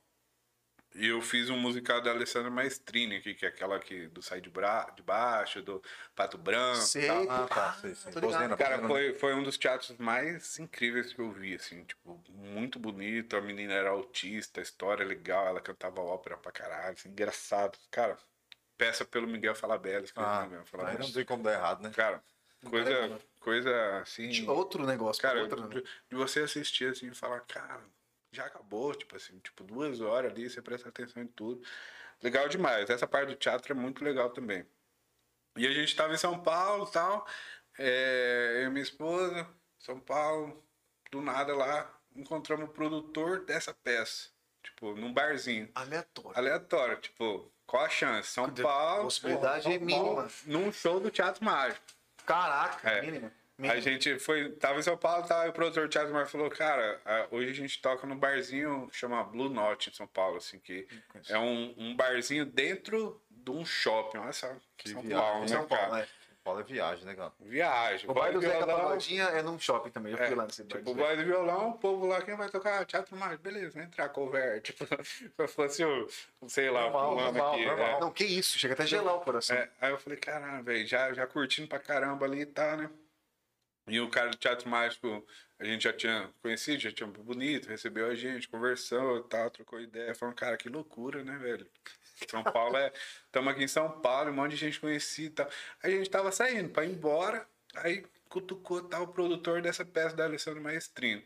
e 0.93 1.07
eu 1.07 1.23
fiz 1.23 1.49
um 1.49 1.57
musical 1.57 2.01
da 2.01 2.11
Alessandra 2.11 2.51
Maestrini 2.51 3.17
aqui, 3.17 3.33
que 3.33 3.47
é 3.47 3.49
aquela 3.49 3.79
que, 3.79 4.09
do 4.09 4.21
Sai 4.21 4.41
de, 4.41 4.51
Bra... 4.51 4.91
de 4.97 5.03
Baixo, 5.05 5.63
do 5.63 5.81
Pato 6.17 6.37
Branco. 6.37 6.81
Sei, 6.81 7.07
tal. 7.07 7.31
Ah, 7.31 7.47
tá, 7.47 7.73
sei, 7.75 7.95
sei. 7.95 8.13
Cara, 8.59 8.87
foi, 8.89 9.15
foi 9.15 9.35
um 9.35 9.43
dos 9.45 9.57
teatros 9.57 9.97
mais 9.99 10.59
incríveis 10.59 11.13
que 11.13 11.21
eu 11.21 11.31
vi, 11.31 11.55
assim, 11.55 11.85
tipo, 11.85 12.21
muito 12.29 12.77
bonito. 12.79 13.37
A 13.37 13.41
menina 13.41 13.73
era 13.73 13.91
autista, 13.91 14.61
a 14.61 14.63
história 14.65 15.05
é 15.05 15.07
legal, 15.07 15.47
ela 15.47 15.61
cantava 15.61 16.01
ópera 16.01 16.37
pra 16.37 16.51
caralho, 16.51 16.95
assim, 16.95 17.09
engraçado. 17.09 17.79
Cara, 17.89 18.19
peça 18.77 19.05
pelo 19.05 19.29
Miguel 19.29 19.55
Falabella, 19.55 20.05
Ah, 20.17 20.43
Miguel 20.43 20.67
Falabella. 20.67 20.99
não 20.99 21.13
tem 21.13 21.25
como 21.25 21.45
dar 21.45 21.53
errado, 21.53 21.83
né? 21.83 21.91
Cara, 21.95 22.21
coisa, 22.69 23.21
coisa 23.41 24.01
assim. 24.01 24.29
De 24.29 24.49
Outro 24.49 24.87
negócio. 24.87 25.21
Cara, 25.21 25.41
outro, 25.43 25.69
de, 25.69 25.83
de 25.83 26.17
você 26.17 26.41
assistir 26.41 26.91
assim 26.91 27.09
e 27.09 27.15
falar, 27.15 27.41
cara, 27.41 27.83
já 28.33 28.45
acabou, 28.47 28.95
tipo 28.95 29.17
assim, 29.17 29.39
tipo, 29.41 29.65
duas 29.65 30.01
horas 30.01 30.33
ali, 30.33 30.49
você 30.49 30.63
presta 30.63 30.89
atenção 30.89 31.23
em 31.23 31.27
tudo. 31.27 31.63
Legal 32.23 32.49
demais. 32.49 32.89
Essa 32.89 33.07
parte 33.07 33.31
do 33.31 33.37
teatro 33.37 33.73
é 33.73 33.75
muito 33.75 34.05
legal 34.05 34.31
também. 34.31 34.65
E 35.57 35.67
a 35.67 35.73
gente 35.73 35.97
tava 35.97 36.15
em 36.15 36.19
São 36.19 36.41
Paulo 36.41 36.87
e 36.89 36.93
tal. 36.93 37.27
É, 37.79 38.61
eu 38.63 38.69
e 38.69 38.71
minha 38.71 38.83
esposa, 38.83 39.49
São 39.79 39.99
Paulo, 39.99 40.63
do 41.11 41.21
nada 41.21 41.55
lá, 41.55 41.93
encontramos 42.15 42.69
o 42.69 42.73
produtor 42.73 43.45
dessa 43.45 43.75
peça. 43.75 44.29
Tipo, 44.63 44.95
num 44.95 45.13
barzinho. 45.13 45.71
Aleatório. 45.75 46.39
Aleatório, 46.39 47.01
tipo, 47.01 47.51
qual 47.67 47.85
a 47.85 47.89
chance? 47.89 48.29
São 48.29 48.53
Paulo. 48.53 49.05
possibilidade 49.05 49.73
é 49.73 49.79
mínima. 49.79 50.29
Num 50.45 50.71
show 50.71 51.01
do 51.01 51.11
Teatro 51.11 51.45
Mágico. 51.45 51.87
Caraca, 52.35 52.89
É. 52.91 53.03
mínimo. 53.03 53.31
A 53.63 53.79
gente 53.79 54.19
foi, 54.19 54.53
tava 54.53 54.79
em 54.79 54.83
São 54.83 54.97
Paulo, 54.97 55.27
tava, 55.27 55.45
e 55.45 55.51
o 55.51 55.53
produtor 55.53 55.87
Teatro 55.87 56.13
Mágico 56.15 56.31
falou, 56.33 56.49
cara, 56.49 56.99
hoje 57.31 57.51
a 57.51 57.55
gente 57.55 57.83
toca 57.83 58.07
num 58.07 58.17
barzinho 58.17 58.89
que 58.91 58.97
chama 58.97 59.23
Blue 59.23 59.51
Note 59.51 59.91
em 59.91 59.93
São 59.93 60.07
Paulo, 60.07 60.39
assim, 60.39 60.59
que 60.59 60.89
é 61.29 61.37
um, 61.39 61.75
um 61.77 61.95
barzinho 61.95 62.47
dentro 62.47 63.21
de 63.29 63.51
um 63.51 63.63
shopping. 63.63 64.17
Olha 64.17 64.33
só, 64.33 64.51
Que 64.79 64.89
São 64.89 65.03
viagem, 65.03 65.23
Paulo, 65.27 65.41
né, 65.43 65.49
São 65.49 65.67
Paulo. 65.67 65.97
é. 65.97 66.09
Paulo 66.43 66.61
é 66.61 66.63
viagem, 66.63 67.05
né, 67.05 67.15
cara? 67.15 67.33
Viagem. 67.41 68.09
O 68.11 68.15
bar 68.15 68.33
do 68.33 68.41
Zeca 68.41 68.65
violão, 68.65 68.79
Pagodinha 68.79 69.25
é 69.25 69.43
num 69.43 69.59
shopping 69.59 69.91
também. 69.91 70.13
Eu 70.13 70.19
fui 70.19 70.27
É, 70.27 70.35
lá 70.35 70.45
nesse. 70.47 70.65
Tipo, 70.65 70.83
do 70.83 70.91
o 70.93 70.95
voz 70.95 71.19
de 71.19 71.25
violão, 71.25 71.71
o 71.71 71.79
povo 71.79 72.07
lá, 72.07 72.23
quem 72.23 72.35
vai 72.35 72.49
tocar? 72.49 72.85
Teatro 72.87 73.15
Mágico, 73.17 73.43
beleza, 73.43 73.75
vai 73.75 73.85
entrar, 73.85 74.09
cover. 74.09 74.61
Tipo, 74.63 74.85
se 75.05 75.49
fosse 75.49 75.85
o, 75.85 76.09
sei 76.49 76.71
lá, 76.71 76.83
Normal, 76.85 77.15
normal, 77.17 77.55
aqui. 77.55 77.67
normal. 77.67 77.87
é. 77.87 78.01
Não, 78.01 78.11
que 78.11 78.25
isso, 78.25 78.59
chega 78.59 78.73
até 78.75 78.87
gelar 78.87 79.17
o 79.17 79.21
coração. 79.21 79.55
É, 79.57 79.71
aí 79.81 79.91
eu 79.91 79.99
falei, 79.99 80.19
caramba, 80.19 80.63
velho, 80.63 80.87
já, 80.87 81.13
já 81.13 81.27
curtindo 81.27 81.69
pra 81.69 81.79
caramba 81.79 82.25
ali 82.25 82.41
e 82.41 82.47
tal, 82.47 82.77
né? 82.77 82.91
E 83.87 84.01
o 84.01 84.09
cara 84.09 84.31
do 84.31 84.37
Teatro 84.37 84.69
Mágico, 84.69 85.27
a 85.59 85.65
gente 85.65 85.83
já 85.85 85.93
tinha 85.93 86.31
conhecido, 86.41 86.81
já 86.81 86.93
tinha 86.93 87.07
bonito, 87.09 87.69
recebeu 87.69 88.07
a 88.09 88.15
gente, 88.15 88.49
conversou 88.49 89.19
e 89.19 89.23
tal, 89.25 89.51
trocou 89.51 89.81
ideia. 89.81 90.15
Falando, 90.15 90.37
cara, 90.37 90.57
que 90.57 90.69
loucura, 90.69 91.25
né, 91.25 91.37
velho? 91.39 91.67
São 92.29 92.43
Paulo 92.43 92.77
é. 92.77 92.93
Estamos 93.27 93.53
aqui 93.53 93.65
em 93.65 93.69
São 93.69 93.91
Paulo, 94.01 94.31
um 94.31 94.35
monte 94.35 94.51
de 94.53 94.57
gente 94.57 94.81
conhecida 94.81 95.29
e 95.29 95.31
tal. 95.35 95.49
Aí 95.83 95.95
a 95.95 95.97
gente 95.99 96.11
tava 96.11 96.33
saindo 96.33 96.69
pra 96.71 96.85
ir 96.85 96.91
embora, 96.91 97.47
aí 97.77 98.05
cutucou 98.29 98.83
tal 98.83 99.03
o 99.05 99.09
produtor 99.09 99.61
dessa 99.63 99.85
peça 99.85 100.15
da 100.17 100.25
Alessandro 100.25 100.61
Maestrino. 100.61 101.23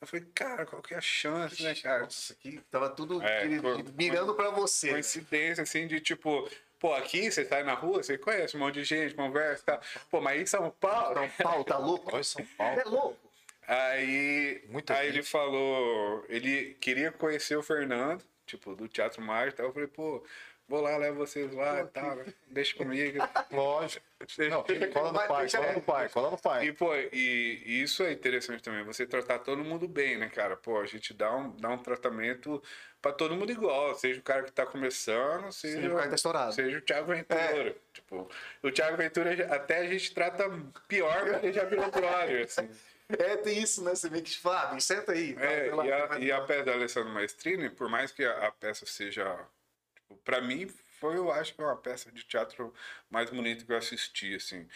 Eu 0.00 0.06
falei, 0.06 0.26
cara, 0.34 0.66
qual 0.66 0.82
que 0.82 0.92
é 0.92 0.98
a 0.98 1.00
chance, 1.00 1.62
né, 1.62 1.74
cara? 1.74 2.02
Nossa, 2.02 2.32
aqui 2.34 2.60
tava 2.70 2.90
tudo 2.90 3.22
É, 3.22 3.46
mirando 3.96 4.34
pra 4.34 4.50
você. 4.50 4.90
coincidência, 4.90 5.62
assim, 5.62 5.86
de 5.86 5.98
tipo, 6.00 6.46
pô, 6.78 6.92
aqui 6.92 7.30
você 7.30 7.42
sai 7.46 7.62
na 7.62 7.72
rua, 7.72 8.02
você 8.02 8.18
conhece 8.18 8.54
um 8.56 8.60
monte 8.60 8.74
de 8.74 8.84
gente, 8.84 9.14
conversa 9.14 9.62
e 9.62 9.66
tal. 9.66 9.80
Pô, 10.10 10.20
mas 10.20 10.42
em 10.42 10.44
São 10.46 10.70
Paulo. 10.70 11.14
São 11.14 11.30
Paulo, 11.42 11.64
tá 11.64 11.78
louco? 11.78 12.10
Olha 12.14 12.22
São 12.24 12.44
Paulo. 12.58 12.80
É 12.80 12.84
louco. 12.84 13.32
Aí, 13.66 14.62
Muita 14.68 14.92
aí 14.94 15.06
gente. 15.06 15.16
ele 15.16 15.22
falou, 15.22 16.22
ele 16.28 16.74
queria 16.80 17.10
conhecer 17.10 17.56
o 17.56 17.62
Fernando, 17.62 18.22
tipo, 18.46 18.74
do 18.74 18.88
Teatro 18.88 19.22
Mágico 19.22 19.54
e 19.54 19.56
tal. 19.58 19.66
Eu 19.66 19.72
falei, 19.72 19.88
pô, 19.88 20.24
vou 20.68 20.80
lá, 20.80 20.96
levo 20.96 21.18
vocês 21.18 21.52
lá 21.52 21.80
e 21.82 21.86
tal, 21.86 22.18
deixa 22.48 22.74
comigo. 22.78 23.18
Lógico. 23.50 24.04
Não, 24.50 24.64
cola 24.92 25.12
no 25.12 25.18
pai, 25.28 25.50
cola 25.50 25.72
no 25.72 25.82
pai, 25.82 26.08
cola 26.08 26.30
no 26.30 26.38
pai. 26.38 26.66
E, 26.66 26.72
pô, 26.72 26.94
e, 26.94 27.62
e 27.66 27.82
isso 27.82 28.02
é 28.02 28.12
interessante 28.12 28.62
também, 28.62 28.82
você 28.84 29.06
tratar 29.06 29.38
todo 29.40 29.62
mundo 29.64 29.86
bem, 29.86 30.16
né, 30.16 30.28
cara? 30.28 30.56
Pô, 30.56 30.80
a 30.80 30.86
gente 30.86 31.12
dá 31.12 31.34
um, 31.36 31.54
dá 31.56 31.68
um 31.68 31.78
tratamento 31.78 32.62
pra 33.02 33.12
todo 33.12 33.36
mundo 33.36 33.52
igual, 33.52 33.94
seja 33.94 34.18
o 34.18 34.22
cara 34.22 34.44
que 34.44 34.50
tá 34.52 34.64
começando, 34.64 35.52
seja, 35.52 35.76
Seja 35.76 35.88
o 35.88 35.90
cara 35.90 36.02
que 36.04 36.08
tá 36.08 36.14
estourado. 36.14 36.52
seja 36.54 36.78
o 36.78 36.80
Thiago 36.80 37.06
Ventura. 37.12 37.76
Tipo, 37.92 38.30
o 38.62 38.70
Thiago 38.70 38.96
Ventura 38.96 39.54
até 39.54 39.80
a 39.80 39.86
gente 39.86 40.14
trata 40.14 40.44
pior 40.88 41.30
porque 41.32 41.52
já 41.52 41.64
virou 41.64 41.90
brother, 41.90 42.44
assim. 42.44 42.68
É, 43.08 43.36
tem 43.36 43.62
isso, 43.62 43.82
né? 43.84 43.94
Você 43.94 44.08
vê 44.08 44.22
que, 44.22 44.36
Fábio, 44.36 44.80
senta 44.80 45.12
aí. 45.12 45.36
É, 45.38 45.68
Vai 45.68 45.76
lá, 45.76 45.86
e 45.86 45.92
a, 45.92 46.18
e 46.20 46.32
a 46.32 46.40
peça 46.42 46.64
da 46.64 46.72
Alessandro 46.72 47.10
Maestrini, 47.12 47.68
por 47.70 47.88
mais 47.88 48.10
que 48.12 48.24
a, 48.24 48.46
a 48.48 48.52
peça 48.52 48.86
seja. 48.86 49.46
Tipo, 49.94 50.16
pra 50.24 50.40
mim, 50.40 50.66
foi, 50.98 51.16
eu 51.16 51.30
acho 51.30 51.54
que 51.54 51.62
uma 51.62 51.76
peça 51.76 52.10
de 52.10 52.24
teatro 52.24 52.72
mais 53.10 53.28
bonita 53.30 53.64
que 53.64 53.72
eu 53.72 53.76
assisti, 53.76 54.34
assim. 54.34 54.66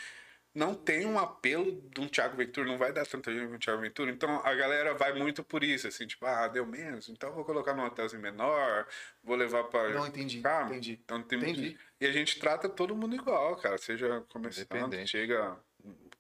Não 0.55 0.75
tem 0.75 1.07
um 1.07 1.19
apelo 1.19 1.81
de 1.95 2.01
um 2.01 2.09
Thiago 2.09 2.37
Ventura, 2.37 2.67
não 2.67 2.79
vai 2.79 2.93
dar 2.93 3.07
tanta 3.07 3.33
gente 3.33 3.49
com 3.49 3.55
o 3.55 3.59
Thiago 3.59 3.81
Ventura, 3.81 4.11
então 4.11 4.41
a 4.45 4.55
galera 4.55 4.93
vai 4.95 5.13
muito 5.13 5.45
por 5.45 5.63
isso, 5.63 5.87
assim, 5.87 6.07
tipo, 6.07 6.27
ah, 6.27 6.49
deu 6.49 6.67
menos, 6.67 7.09
então 7.09 7.29
eu 7.29 7.35
vou 7.35 7.45
colocar 7.45 7.75
num 7.75 7.85
hotelzinho 7.85 8.21
menor, 8.21 8.87
vou 9.23 9.37
levar 9.37 9.65
pra. 9.65 9.91
Não, 9.91 10.07
entendi, 10.07 10.41
Calma. 10.41 10.71
entendi. 10.71 10.99
Então 11.05 11.23
tem 11.23 11.39
muito- 11.39 11.61
Entendi. 11.61 11.79
E 12.01 12.07
a 12.07 12.11
gente 12.13 12.41
trata 12.41 12.69
todo 12.69 12.97
mundo 12.97 13.15
igual, 13.15 13.57
cara, 13.57 13.79
seja 13.79 14.25
começando, 14.31 15.07
chega. 15.07 15.57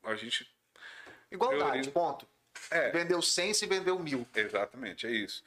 A 0.04 0.14
gente. 0.14 0.48
Igualdade, 1.30 1.90
ponto. 1.90 2.26
É. 2.70 2.90
Vendeu 2.90 3.20
100, 3.22 3.54
se 3.54 3.66
vendeu 3.66 3.98
mil. 3.98 4.26
Exatamente, 4.34 5.06
é 5.06 5.10
isso. 5.10 5.42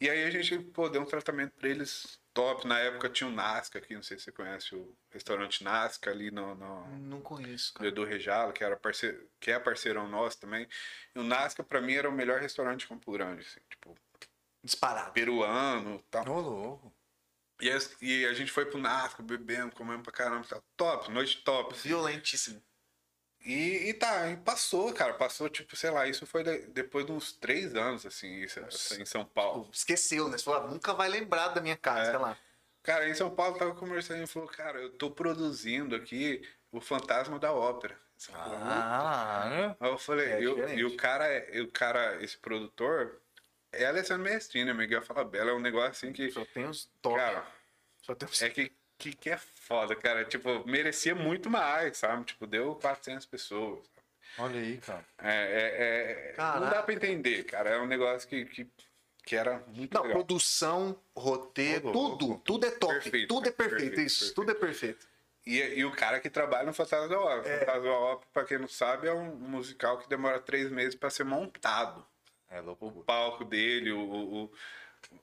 E 0.00 0.08
aí 0.10 0.24
a 0.24 0.30
gente 0.30 0.58
pô, 0.58 0.88
deu 0.88 1.02
um 1.02 1.06
tratamento 1.06 1.52
pra 1.52 1.68
eles 1.68 2.18
top. 2.34 2.66
Na 2.66 2.78
época 2.78 3.08
tinha 3.08 3.28
o 3.28 3.32
Nasca 3.32 3.78
aqui, 3.78 3.94
não 3.94 4.02
sei 4.02 4.18
se 4.18 4.24
você 4.24 4.32
conhece 4.32 4.74
o 4.74 4.92
restaurante 5.10 5.62
Nasca 5.62 6.10
ali 6.10 6.30
no, 6.30 6.54
no 6.54 6.86
Não 6.98 7.20
conheço, 7.20 7.72
do 7.74 7.78
cara. 7.78 7.88
Edu 7.88 8.04
Rejalo, 8.04 8.52
que, 8.52 8.64
era 8.64 8.76
parceiro, 8.76 9.28
que 9.40 9.50
é 9.50 9.58
parceirão 9.58 10.08
nosso 10.08 10.38
também. 10.40 10.66
E 11.14 11.18
o 11.18 11.22
Nasca, 11.22 11.62
pra 11.62 11.80
mim, 11.80 11.94
era 11.94 12.08
o 12.08 12.12
melhor 12.12 12.40
restaurante 12.40 12.80
de 12.80 12.88
Campo 12.88 13.12
Grande, 13.12 13.42
assim, 13.42 13.60
tipo, 13.70 13.96
Disparado. 14.62 15.12
peruano 15.12 15.96
e 15.96 16.02
tal. 16.10 16.28
Ô, 16.28 16.40
louco. 16.40 16.92
E, 17.60 17.70
as- 17.70 17.96
e 18.02 18.26
a 18.26 18.32
gente 18.32 18.50
foi 18.50 18.66
pro 18.66 18.78
Nasca, 18.78 19.22
bebendo, 19.22 19.74
comendo 19.76 20.02
pra 20.02 20.12
caramba, 20.12 20.44
tal. 20.48 20.62
top, 20.76 21.10
noite 21.12 21.42
top. 21.44 21.74
assim. 22.34 22.60
E, 23.44 23.88
e 23.88 23.94
tá, 23.94 24.28
e 24.30 24.36
passou, 24.36 24.92
cara, 24.92 25.14
passou, 25.14 25.48
tipo, 25.48 25.74
sei 25.76 25.90
lá, 25.90 26.06
isso 26.06 26.24
foi 26.26 26.44
de- 26.44 26.66
depois 26.68 27.04
de 27.04 27.12
uns 27.12 27.32
três 27.32 27.74
anos, 27.74 28.06
assim, 28.06 28.32
isso, 28.42 28.60
em 29.00 29.04
São 29.04 29.24
Paulo. 29.24 29.64
Pô, 29.64 29.70
Esqueceu, 29.72 30.28
né? 30.28 30.38
Você 30.38 30.44
falou, 30.44 30.62
ah, 30.62 30.70
nunca 30.70 30.92
vai 30.94 31.08
lembrar 31.08 31.48
da 31.48 31.60
minha 31.60 31.76
casa, 31.76 32.02
É. 32.08 32.10
sei 32.10 32.18
lá. 32.20 32.38
Cara, 32.82 33.08
em 33.08 33.14
São 33.14 33.30
Paulo 33.34 33.58
tava 33.58 33.74
conversando 33.74 34.22
e 34.22 34.26
falou, 34.26 34.48
cara, 34.48 34.78
eu 34.80 34.90
tô 34.90 35.10
produzindo 35.10 35.94
aqui 35.96 36.48
o 36.70 36.80
Fantasma 36.80 37.38
da 37.38 37.52
Ópera. 37.52 37.98
Ah? 38.32 39.76
Aí 39.80 39.90
eu 39.90 39.98
falei, 39.98 40.28
É 40.32 40.40
e 40.42 40.46
o- 40.48 40.54
diferente. 40.54 40.78
e 40.80 40.84
o 40.84 40.96
cara, 40.96 41.26
é- 41.26 41.60
o 41.60 41.70
cara, 41.70 42.22
esse 42.22 42.38
produtor, 42.38 43.20
é 43.72 43.86
Alessandro 43.86 44.22
Mestrina, 44.24 44.72
Miguel 44.74 45.02
Falabella, 45.02 45.50
é 45.50 45.54
um 45.54 45.60
negócio 45.60 45.90
assim 45.90 46.12
que, 46.12 46.30
Só 46.30 46.44
tem 46.44 46.64
os 46.66 46.88
top. 47.00 47.16
cara, 47.16 47.46
Só 48.02 48.14
tem 48.14 48.28
os... 48.28 48.40
é 48.42 48.50
que, 48.50 48.72
que, 49.02 49.12
que 49.16 49.30
é 49.30 49.36
foda, 49.36 49.94
cara. 49.96 50.24
Tipo, 50.24 50.66
merecia 50.66 51.14
muito 51.14 51.50
mais, 51.50 51.96
sabe? 51.98 52.24
Tipo, 52.24 52.46
deu 52.46 52.74
400 52.76 53.26
pessoas. 53.26 53.80
Olha 54.38 54.58
aí, 54.60 54.78
cara. 54.78 55.04
É, 55.18 55.30
é, 55.34 56.34
é- 56.36 56.60
não 56.60 56.70
dá 56.70 56.82
pra 56.82 56.94
entender, 56.94 57.44
cara. 57.44 57.70
É 57.70 57.78
um 57.80 57.86
negócio 57.86 58.28
que, 58.28 58.44
que, 58.46 58.66
que 59.24 59.36
era 59.36 59.62
muito 59.68 59.92
Não, 59.94 60.02
legal. 60.02 60.16
produção, 60.18 60.96
roteiro, 61.16 61.88
Ô, 61.88 61.92
tudo. 61.92 62.26
louco. 62.26 62.42
Tudo 62.44 62.66
é 62.66 62.70
top. 62.70 62.94
Perfeito, 62.94 63.28
tudo 63.28 63.48
é 63.48 63.52
perfeito, 63.52 63.80
perfeito, 63.80 64.00
isso. 64.06 64.18
perfeito. 64.20 64.34
Tudo 64.34 64.50
é 64.50 64.54
perfeito. 64.54 65.06
E, 65.44 65.58
e 65.58 65.84
o 65.84 65.90
cara 65.90 66.20
que 66.20 66.30
trabalha 66.30 66.64
no 66.66 66.72
Fantasma 66.72 67.08
da 67.08 67.18
Ópera. 67.20 67.58
Fantasma 67.58 67.82
da 67.82 67.90
Ópera, 67.92 68.28
pra 68.32 68.44
quem 68.44 68.58
não 68.58 68.68
sabe, 68.68 69.08
é 69.08 69.12
um 69.12 69.34
musical 69.34 69.98
que 69.98 70.08
demora 70.08 70.38
três 70.38 70.70
meses 70.70 70.94
pra 70.94 71.10
ser 71.10 71.24
montado. 71.24 72.06
É 72.48 72.60
louco. 72.60 72.86
O 72.86 73.02
palco 73.04 73.44
dele, 73.44 73.90
o. 73.92 73.98
o- 73.98 74.44
o- 74.44 74.52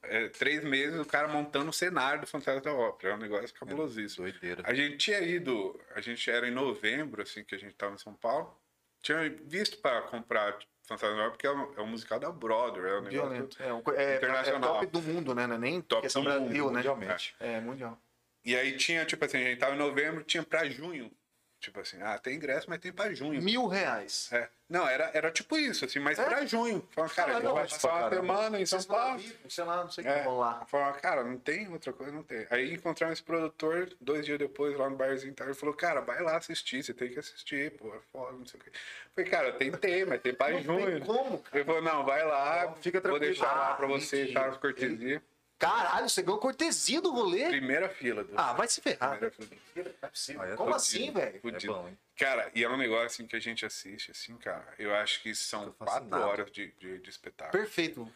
é, 0.04 0.28
três 0.30 0.64
meses 0.64 1.00
o 1.00 1.06
cara 1.06 1.28
montando 1.28 1.70
o 1.70 1.74
cenário 1.74 2.22
do 2.22 2.28
Fantasma 2.28 2.62
da 2.62 2.74
Ópera. 2.74 3.14
É 3.14 3.16
um 3.16 3.20
negócio 3.20 3.54
cabulosíssimo. 3.54 4.24
Doideira. 4.30 4.64
A 4.66 4.74
gente 4.74 4.98
tinha 4.98 5.20
ido, 5.22 5.80
a 5.96 6.02
gente 6.02 6.30
era 6.30 6.48
em 6.48 6.52
novembro, 6.52 7.22
assim, 7.22 7.44
que 7.44 7.56
a 7.56 7.58
gente 7.60 7.74
tava 7.76 7.96
em 7.96 7.98
São 8.00 8.14
Paulo. 8.14 8.56
Tinha 9.02 9.30
visto 9.46 9.78
pra 9.78 10.02
comprar 10.04 10.58
Fantasma 10.84 11.16
da 11.16 11.22
Ópera, 11.28 11.32
porque 11.32 11.48
é 11.48 11.52
um, 11.52 11.74
é 11.78 11.82
um 11.82 11.88
musical 11.88 12.20
da 12.20 12.32
Broadway, 12.32 12.92
é 12.92 12.96
um 12.98 13.02
negócio 13.02 13.30
Violento. 13.30 13.64
É, 13.64 13.74
um 13.74 13.82
co- 13.82 13.94
é, 13.94 14.14
é 14.14 14.18
Internacional. 14.18 14.74
top 14.74 14.86
do 14.88 15.02
mundo, 15.02 15.34
né? 15.36 15.48
Não 15.48 15.56
é 15.56 15.60
nem 15.60 15.82
Top 15.82 16.02
questão 16.02 16.24
do 16.24 16.30
mundo, 16.30 16.44
Brasil, 16.46 16.66
né? 16.72 16.76
Mundialmente. 16.78 17.36
É, 17.40 17.60
mundial. 17.62 18.02
E 18.44 18.56
aí 18.56 18.76
tinha, 18.78 19.06
tipo 19.06 19.24
assim, 19.24 19.38
a 19.38 19.42
gente 19.50 19.60
tava 19.60 19.76
em 19.76 19.78
novembro, 19.78 20.24
tinha 20.24 20.44
pra 20.44 20.68
junho. 20.70 21.12
Tipo 21.60 21.82
assim, 21.82 21.98
ah, 22.02 22.18
tem 22.18 22.36
ingresso, 22.36 22.70
mas 22.70 22.80
tem 22.80 22.90
pra 22.92 23.14
junho. 23.14 23.42
Mil 23.42 23.68
reais. 23.68 24.30
É. 24.32 24.48
Não, 24.70 24.88
era, 24.88 25.12
era 25.14 25.30
tipo 25.30 25.58
isso, 25.58 25.84
assim, 25.84 26.00
mas 26.00 26.18
É? 26.18 26.24
pra 26.24 26.46
junho. 26.46 26.88
Falando, 26.92 27.12
cara, 27.14 27.36
Ah, 27.36 27.40
não, 27.42 27.54
vai 27.54 27.68
passar 27.68 27.94
uma 28.02 28.10
semana 28.10 28.62
em 28.62 28.66
São 28.66 28.82
Paulo. 28.84 29.22
sei 29.50 29.64
lá, 29.66 29.84
não 29.84 29.92
sei 29.92 30.06
o 30.06 30.08
É. 30.08 30.20
que 30.20 30.24
vão 30.24 30.38
lá. 30.40 30.66
Falou, 30.68 30.94
cara, 30.94 31.22
não 31.24 31.38
tem 31.38 31.68
outra 31.70 31.92
coisa, 31.92 32.14
não 32.14 32.24
tem. 32.24 32.48
Aí 32.50 32.74
encontramos 32.74 33.14
esse 33.20 33.24
produtor, 33.24 33.90
dois 34.00 34.26
dias 34.26 34.40
depois, 34.40 34.78
lá 34.78 34.90
no 34.90 34.96
barzinho, 34.96 35.34
tá? 35.34 35.44
ele 35.44 35.54
falou, 35.54 35.76
cara, 35.76 36.00
vai 36.00 36.22
lá 36.22 36.38
assistir, 36.38 36.82
você 36.82 36.94
tem 36.94 37.10
que 37.10 37.20
assistir, 37.20 37.72
pô, 37.72 37.94
é 37.94 38.00
foda, 38.10 38.38
não 38.38 38.46
sei 38.46 38.58
o 38.58 38.64
quê. 38.64 38.72
Falei, 39.14 39.30
cara, 39.30 39.52
tentei, 39.52 40.06
mas 40.06 40.22
tem 40.22 40.34
pra 40.34 40.52
Não 40.52 40.62
junho. 40.62 40.86
tem 40.86 41.00
como, 41.06 41.40
cara. 41.40 41.58
Ele 41.58 41.66
falou, 41.66 41.82
não, 41.82 42.06
vai 42.06 42.24
lá, 42.24 42.68
Não, 42.68 42.76
fica 42.76 43.02
vou 43.02 43.10
tranquilo. 43.20 43.20
deixar 43.34 43.54
lá 43.54 43.72
Ah, 43.72 43.76
pra 43.76 43.88
você, 43.88 44.22
mentira. 44.24 44.50
tá, 44.52 44.58
cortesia. 44.58 45.22
Caralho, 45.60 46.08
você 46.10 46.22
ganhou 46.22 46.40
cortesia 46.40 47.02
do 47.02 47.12
rolê? 47.12 47.50
Primeira 47.50 47.90
fila. 47.90 48.24
Do... 48.24 48.32
Ah, 48.38 48.54
vai 48.54 48.68
se 48.68 48.80
ferrar. 48.80 49.20
Primeira 49.20 49.36
fila. 49.36 49.50
Não 49.76 49.84
é 50.02 50.08
possível. 50.08 50.42
Ah, 50.42 50.48
é 50.48 50.56
Como 50.56 50.74
assim, 50.74 51.12
velho? 51.12 51.36
É 51.36 51.40
Fudido. 51.40 51.74
bom, 51.74 51.88
hein? 51.90 51.98
Cara, 52.18 52.50
e 52.56 52.64
é 52.64 52.70
um 52.70 52.78
negócio 52.78 53.06
assim 53.08 53.28
que 53.28 53.36
a 53.36 53.40
gente 53.42 53.66
assiste, 53.66 54.10
assim, 54.12 54.38
cara. 54.38 54.74
Eu 54.80 54.96
acho 54.96 55.22
que 55.22 55.36
são 55.36 55.72
quatro 55.74 56.18
horas 56.18 56.50
de, 56.52 56.72
de, 56.80 57.00
de 57.00 57.10
espetáculo. 57.10 57.62
Perfeito. 57.62 58.10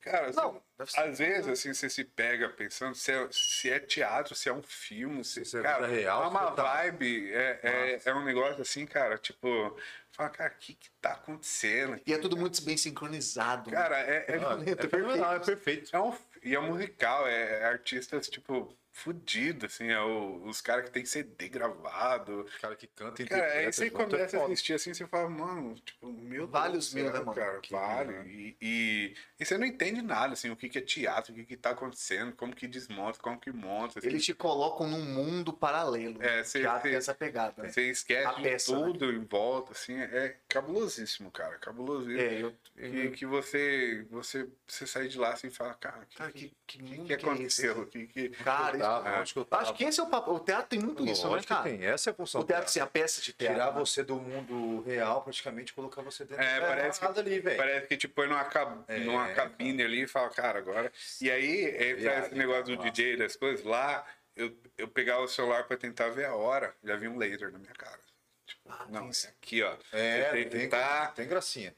Cara, 0.00 0.28
assim, 0.28 0.36
Não, 0.40 0.62
ser- 0.86 1.00
às 1.00 1.18
vezes, 1.18 1.48
assim, 1.48 1.74
você 1.74 1.90
se 1.90 2.04
pega 2.04 2.48
pensando 2.48 2.94
se 2.94 3.10
é, 3.10 3.28
se 3.32 3.70
é 3.70 3.80
teatro, 3.80 4.36
se 4.36 4.48
é 4.48 4.52
um 4.52 4.62
filme, 4.62 5.24
se, 5.24 5.44
Se 5.44 5.58
é 5.58 5.62
cara, 5.62 5.88
vida 5.88 6.00
real, 6.00 6.22
é 6.22 6.26
uma 6.28 6.50
vibe, 6.50 7.32
é, 7.32 7.60
é, 7.62 8.00
é 8.04 8.14
um 8.14 8.24
negócio 8.24 8.62
assim, 8.62 8.86
cara, 8.86 9.18
tipo, 9.18 9.76
fala, 10.12 10.28
cara, 10.30 10.52
o 10.54 10.58
que 10.60 10.74
que 10.74 10.90
tá 11.00 11.10
acontecendo? 11.12 12.00
E 12.06 12.12
é 12.12 12.18
tudo 12.18 12.36
muito 12.36 12.62
bem 12.62 12.76
sincronizado. 12.76 13.68
né? 13.68 13.76
Cara, 13.76 13.98
é, 13.98 14.24
é, 14.28 14.38
bonito, 14.38 14.86
é 14.86 14.88
fenomenal, 14.88 15.34
é 15.34 15.38
perfeito. 15.40 15.90
é 15.96 15.98
um, 16.00 16.16
e 16.46 16.54
é 16.54 16.60
musical, 16.60 17.26
é, 17.26 17.60
é 17.60 17.64
artistas, 17.64 18.28
tipo, 18.28 18.72
fudido, 18.96 19.66
assim, 19.66 19.88
é 19.88 20.00
o- 20.00 20.42
os 20.46 20.62
caras 20.62 20.86
que 20.86 20.90
tem 20.90 21.04
CD 21.04 21.48
gravado. 21.50 22.40
O 22.40 22.60
cara 22.60 22.74
que 22.74 22.86
canta 22.86 23.24
Cara, 23.26 23.52
aí 23.52 23.70
você 23.70 23.86
é 23.86 23.90
começa 23.90 24.38
a 24.40 24.44
assistir 24.46 24.72
assim, 24.72 24.94
você 24.94 25.06
fala, 25.06 25.28
mano, 25.28 25.74
tipo, 25.74 26.10
meu 26.10 26.46
Vários 26.48 26.90
Deus 26.92 27.04
céu, 27.04 27.12
né, 27.12 27.18
mano? 27.20 27.34
Cara, 27.34 27.60
Que 27.60 27.72
vale. 27.72 28.14
E, 28.26 28.56
e, 28.60 29.14
e 29.38 29.44
você 29.44 29.58
não 29.58 29.66
entende 29.66 30.00
nada, 30.00 30.32
assim, 30.32 30.50
o 30.50 30.56
que, 30.56 30.68
que 30.70 30.78
é 30.78 30.80
teatro, 30.80 31.32
o 31.32 31.36
que, 31.36 31.44
que 31.44 31.56
tá 31.58 31.70
acontecendo, 31.70 32.32
como 32.34 32.56
que 32.56 32.66
desmonta, 32.66 33.18
como 33.20 33.38
que 33.38 33.52
monta. 33.52 33.98
assim. 33.98 34.08
Eles 34.08 34.24
te 34.24 34.32
colocam 34.32 34.88
num 34.88 35.04
mundo 35.04 35.52
paralelo. 35.52 36.22
É, 36.22 36.42
você- 36.42 36.66
tem 36.82 36.94
essa 36.94 37.14
pegada. 37.14 37.62
né? 37.62 37.68
Você 37.68 37.90
esquece 37.90 38.40
peça, 38.42 38.72
né? 38.78 38.84
tudo 38.92 39.12
em 39.12 39.24
volta, 39.24 39.72
assim, 39.72 39.94
é 40.00 40.36
cabulosíssimo, 40.48 41.30
cara, 41.30 41.58
cabulosíssimo. 41.58 42.18
É, 42.20 42.42
eu. 42.42 42.54
Que, 42.76 43.10
que 43.10 43.26
você, 43.26 44.06
você, 44.10 44.48
você 44.66 44.86
sai 44.86 45.08
de 45.08 45.18
lá 45.18 45.32
assim 45.32 45.46
e 45.48 45.50
fala, 45.50 45.74
cara, 45.74 46.04
que, 46.06 46.16
Cara, 46.16 46.32
que, 46.32 46.52
que, 46.66 46.78
que, 46.78 46.84
que, 46.84 46.96
que 46.96 47.04
que 47.04 47.12
é 47.12 47.16
aconteceu? 47.16 47.86
Que, 47.86 48.06
que... 48.06 48.28
Cara, 48.30 48.76
Isso- 48.86 49.18
lógico 49.18 49.44
que 49.44 49.54
eu 49.54 49.58
acho 49.58 49.74
que 49.74 49.84
esse 49.84 50.00
é 50.00 50.02
o 50.02 50.06
papo. 50.06 50.32
O 50.32 50.40
teatro 50.40 50.66
tem 50.68 50.78
muito 50.78 51.04
isso, 51.06 51.28
né, 51.30 51.40
que 51.40 51.46
cara? 51.46 51.62
tem. 51.64 51.84
Essa 51.84 52.10
é 52.10 52.12
a 52.12 52.14
função. 52.14 52.40
O 52.40 52.44
teatro, 52.44 52.66
assim, 52.66 52.80
a 52.80 52.86
peça 52.86 53.20
de 53.20 53.32
teatro. 53.32 53.54
Tirar 53.56 53.72
né? 53.72 53.78
você 53.80 54.02
do 54.02 54.16
mundo 54.16 54.82
real, 54.82 55.22
praticamente, 55.22 55.72
colocar 55.72 56.02
você 56.02 56.24
dentro 56.24 56.42
É, 56.44 56.60
da 56.60 56.66
parece 56.66 57.00
parada 57.00 57.20
ali, 57.20 57.40
velho. 57.40 57.56
Parece 57.56 57.86
que 57.86 57.96
te 57.96 58.08
põe 58.08 58.26
numa, 58.26 58.44
cab... 58.44 58.84
É, 58.88 58.98
numa 59.00 59.28
cabine 59.34 59.82
ali 59.82 60.02
e 60.02 60.06
fala, 60.06 60.28
cara, 60.30 60.58
agora. 60.58 60.92
E 61.20 61.30
aí 61.30 61.64
entra 61.92 62.18
esse 62.26 62.34
negócio 62.34 62.64
do 62.76 62.82
DJ 62.82 63.16
das 63.16 63.36
coisas. 63.36 63.64
Lá, 63.64 64.04
eu, 64.34 64.56
eu 64.76 64.86
pegava 64.88 65.22
o 65.22 65.28
celular 65.28 65.64
pra 65.64 65.76
tentar 65.76 66.08
ver 66.10 66.26
a 66.26 66.34
hora, 66.34 66.74
já 66.84 66.96
vi 66.96 67.08
um 67.08 67.16
laser 67.16 67.50
na 67.52 67.58
minha 67.58 67.72
cara. 67.72 67.98
Tipo, 68.46 68.68
não, 68.90 69.00
tem 69.02 69.10
isso. 69.10 69.26
é 69.26 69.30
aqui, 69.30 69.62
ó. 69.62 69.74
É, 69.92 70.30
tem 70.30 70.44
que 70.44 70.50
tem, 70.50 70.68
tá- 70.68 71.06
tem 71.08 71.26
gracinha. 71.26 71.74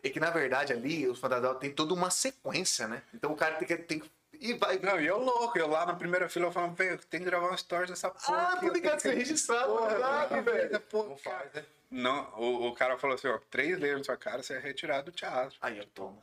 É 0.00 0.08
que, 0.10 0.20
na 0.20 0.30
verdade, 0.30 0.72
ali, 0.72 1.08
os 1.08 1.18
fantasmas 1.18 1.58
tem 1.58 1.72
toda 1.72 1.92
uma 1.92 2.08
sequência, 2.08 2.86
né? 2.86 3.02
Então 3.12 3.32
o 3.32 3.36
cara 3.36 3.56
tem 3.56 3.66
que. 3.66 3.76
Tem 3.78 3.98
que 3.98 4.08
e 4.40 4.54
vai. 4.54 4.78
Não, 4.78 5.00
e 5.00 5.06
eu 5.06 5.18
louco, 5.18 5.58
eu 5.58 5.68
lá 5.68 5.86
na 5.86 5.94
primeira 5.94 6.28
fila 6.28 6.46
eu 6.46 6.52
falando, 6.52 6.74
velho, 6.74 6.98
tem 6.98 7.20
que 7.20 7.26
gravar 7.26 7.52
um 7.52 7.56
stories 7.56 7.90
dessa 7.90 8.10
porra. 8.10 8.52
Ah, 8.52 8.56
tô 8.56 8.68
ligado, 8.68 9.00
você 9.00 9.10
é 9.10 9.14
registrado, 9.14 9.66
Porra, 9.66 9.98
não, 10.28 10.42
velho. 10.42 10.82
Não 10.92 11.16
faz, 11.16 11.52
né? 11.52 11.64
Não, 11.90 12.32
o, 12.36 12.68
o 12.68 12.74
cara 12.74 12.98
falou 12.98 13.14
assim, 13.14 13.28
ó, 13.28 13.38
três 13.50 13.78
lasers 13.78 13.98
na 13.98 14.04
sua 14.04 14.16
cara, 14.16 14.42
você 14.42 14.54
é 14.54 14.58
retirado 14.58 15.10
do 15.10 15.14
teatro. 15.14 15.56
Aí 15.60 15.78
eu 15.78 15.86
tomo. 15.86 16.20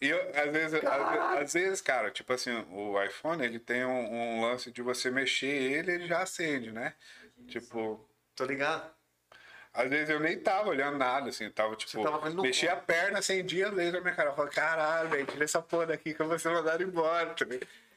E 0.00 0.08
eu, 0.08 0.18
às 0.34 0.52
vezes, 0.52 0.84
às, 0.84 1.42
às 1.42 1.52
vezes, 1.52 1.80
cara, 1.80 2.10
tipo 2.10 2.32
assim, 2.32 2.52
o 2.70 3.02
iPhone, 3.02 3.44
ele 3.44 3.58
tem 3.58 3.84
um, 3.84 4.12
um 4.12 4.42
lance 4.42 4.70
de 4.70 4.82
você 4.82 5.10
mexer 5.10 5.46
ele, 5.46 5.92
ele 5.92 6.06
já 6.06 6.22
acende, 6.22 6.70
né? 6.70 6.94
Tipo, 7.48 8.08
Tô 8.34 8.44
ligado? 8.44 8.88
Às 9.82 9.88
vezes 9.88 10.10
eu 10.10 10.18
nem 10.20 10.38
tava 10.38 10.68
olhando 10.70 10.98
nada, 10.98 11.30
assim, 11.30 11.48
tava 11.50 11.76
tipo, 11.76 12.02
tava 12.02 12.30
mexia 12.42 12.72
a 12.72 12.76
perna, 12.76 13.20
acendia 13.20 13.70
laser 13.70 13.94
na 13.94 14.00
minha 14.00 14.14
cara. 14.14 14.30
Eu 14.30 14.34
falei, 14.34 14.50
caralho, 14.52 15.08
velho, 15.08 15.26
tira 15.26 15.44
essa 15.44 15.62
porra 15.62 15.86
daqui 15.86 16.12
que 16.14 16.20
eu 16.20 16.26
vou 16.28 16.38
ser 16.38 16.50
mandado 16.50 16.82
embora. 16.82 17.34
tá? 17.34 17.46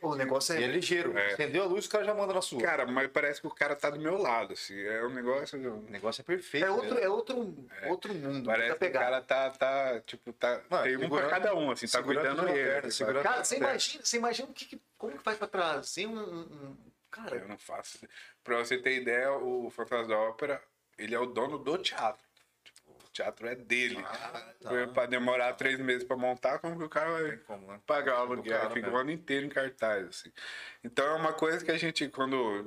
O 0.02 0.16
negócio 0.16 0.56
E 0.56 0.64
é 0.64 0.66
é. 0.66 0.68
ligeiro. 0.68 1.16
É. 1.18 1.34
Acendeu 1.34 1.62
a 1.64 1.66
luz, 1.68 1.86
o 1.86 1.90
cara 1.90 2.04
já 2.04 2.14
manda 2.14 2.34
na 2.34 2.42
sua. 2.42 2.60
Cara, 2.60 2.88
mas 2.88 3.08
parece 3.12 3.40
que 3.40 3.46
o 3.46 3.52
cara 3.52 3.76
tá 3.76 3.90
do 3.92 4.00
meu 4.00 4.18
lado, 4.18 4.54
assim, 4.54 4.80
é 4.84 5.04
um 5.04 5.10
negócio... 5.14 5.60
O 5.60 5.92
negócio 5.92 6.22
é 6.22 6.24
perfeito. 6.24 6.66
É 6.66 6.72
outro, 6.72 6.96
né? 6.96 7.04
é 7.04 7.10
outro, 7.10 7.56
outro 7.88 8.14
mundo. 8.14 8.46
Parece 8.48 8.70
Parece 8.76 8.80
que 8.80 8.98
o 8.98 9.00
cara 9.00 9.22
tá, 9.22 9.50
tá 9.52 10.00
tipo, 10.02 10.34
tá, 10.34 10.60
Mano, 10.70 10.84
tem 10.84 10.98
um 10.98 11.08
pra 11.10 11.28
cada 11.30 11.54
um, 11.54 11.70
assim, 11.70 11.88
tá 11.88 12.02
cuidando 12.02 12.48
ele. 12.50 12.64
perna, 12.64 12.82
tá 12.82 12.92
segurando- 12.92 13.24
Cara, 13.24 13.44
você 13.44 13.56
É. 13.56 13.58
imagina, 13.60 14.04
você 14.04 14.18
imagina 14.18 14.48
o 14.50 14.54
que, 14.54 14.66
que- 14.66 14.82
como 14.98 15.18
que 15.18 15.24
faz 15.24 15.38
pra 15.38 15.48
trazer 15.48 16.08
um. 16.08 16.18
um- 16.20 16.78
Cara, 17.12 17.36
Eu 17.36 17.48
não 17.48 17.58
faço. 17.58 18.00
Pra 18.44 18.58
você 18.58 18.78
ter 18.78 19.02
ideia, 19.02 19.32
o 19.34 19.70
Fantasma 19.70 20.08
da 20.08 20.18
Ópera, 20.18 20.62
ele 20.98 21.16
é 21.16 21.20
o 21.20 21.26
dono 21.26 21.58
do 21.58 21.78
teatro. 21.78 22.24
Tipo, 22.64 22.92
o 22.92 23.10
teatro 23.12 23.48
é 23.48 23.56
dele. 23.56 23.98
Foi 24.62 24.88
Pra 24.88 25.06
demorar 25.06 25.54
três 25.54 25.80
meses 25.80 26.04
pra 26.04 26.16
montar, 26.16 26.60
como 26.60 26.78
que 26.78 26.84
o 26.84 26.90
cara 26.90 27.12
vai 27.12 27.38
como, 27.38 27.68
né? 27.72 27.80
pagar 27.86 28.20
o 28.20 28.22
aluguel? 28.22 28.72
Fica 28.72 28.90
o 28.90 28.98
ano 28.98 29.12
inteiro 29.12 29.46
em 29.46 29.50
cartaz, 29.50 30.08
assim. 30.08 30.32
Então 30.84 31.06
é 31.06 31.14
uma 31.16 31.34
coisa 31.34 31.64
que 31.64 31.72
a 31.72 31.78
gente, 31.78 32.08
quando 32.10 32.64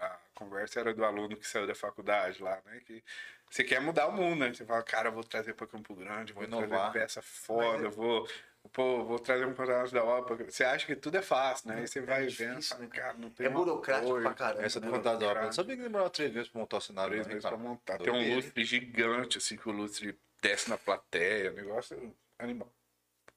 a 0.00 0.18
conversa 0.34 0.80
era 0.80 0.94
do 0.94 1.04
aluno 1.04 1.36
que 1.36 1.46
saiu 1.46 1.66
da 1.66 1.74
faculdade 1.74 2.42
lá, 2.42 2.60
né? 2.64 2.80
Que 2.86 3.02
você 3.50 3.62
quer 3.62 3.80
mudar 3.80 4.08
o 4.08 4.12
mundo, 4.12 4.40
né? 4.40 4.52
Você 4.52 4.64
fala, 4.64 4.82
cara, 4.82 5.08
eu 5.08 5.12
vou 5.12 5.22
trazer 5.22 5.54
pra 5.54 5.66
Campo 5.66 5.94
Grande, 5.94 6.32
vou, 6.32 6.42
Vou 6.42 6.50
trazer 6.58 6.66
inovar. 6.74 6.92
peça 6.92 7.22
foda, 7.22 7.88
vou. 7.88 8.28
Pô, 8.74 9.04
vou 9.04 9.20
trazer 9.20 9.46
um 9.46 9.54
personagem 9.54 9.94
da 9.94 10.02
ópera. 10.02 10.50
Você 10.50 10.64
acha 10.64 10.84
que 10.84 10.96
tudo 10.96 11.16
é 11.16 11.22
fácil, 11.22 11.68
né? 11.68 11.76
Aí 11.76 11.86
você 11.86 12.00
vai 12.00 12.26
vendo, 12.26 12.56
difícil, 12.56 12.76
fala, 12.76 12.80
né, 12.80 12.88
cara, 12.92 13.14
não 13.14 13.30
tem 13.30 13.46
é 13.46 13.48
burocrático 13.48 14.10
coisa. 14.10 14.26
pra 14.28 14.34
caramba. 14.34 14.64
Essa 14.66 14.80
do 14.80 14.86
né? 14.86 14.92
Fantasma 14.96 15.18
da 15.20 15.26
Ópera. 15.28 15.46
Eu 15.46 15.52
sabia 15.52 15.76
que 15.76 15.82
demorava 15.84 16.10
três 16.10 16.32
vezes 16.32 16.48
pra 16.48 16.60
montar 16.60 16.76
o 16.78 16.80
cenário. 16.80 17.10
Três 17.12 17.22
também, 17.22 17.34
vezes 17.36 17.48
pra 17.48 17.56
montar. 17.56 17.98
Tem 17.98 18.12
um 18.12 18.34
lustre 18.34 18.64
gigante, 18.64 19.38
assim, 19.38 19.56
que 19.56 19.68
o 19.68 19.72
lustre 19.72 20.18
desce 20.42 20.68
na 20.68 20.76
plateia. 20.76 21.52
O 21.52 21.54
negócio 21.54 22.12
animal. 22.36 22.68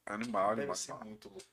Animal, 0.07 0.49
Deve 0.49 0.61
animal. 0.61 0.75
ser 0.75 0.93
muito 1.05 1.29
louco. 1.29 1.45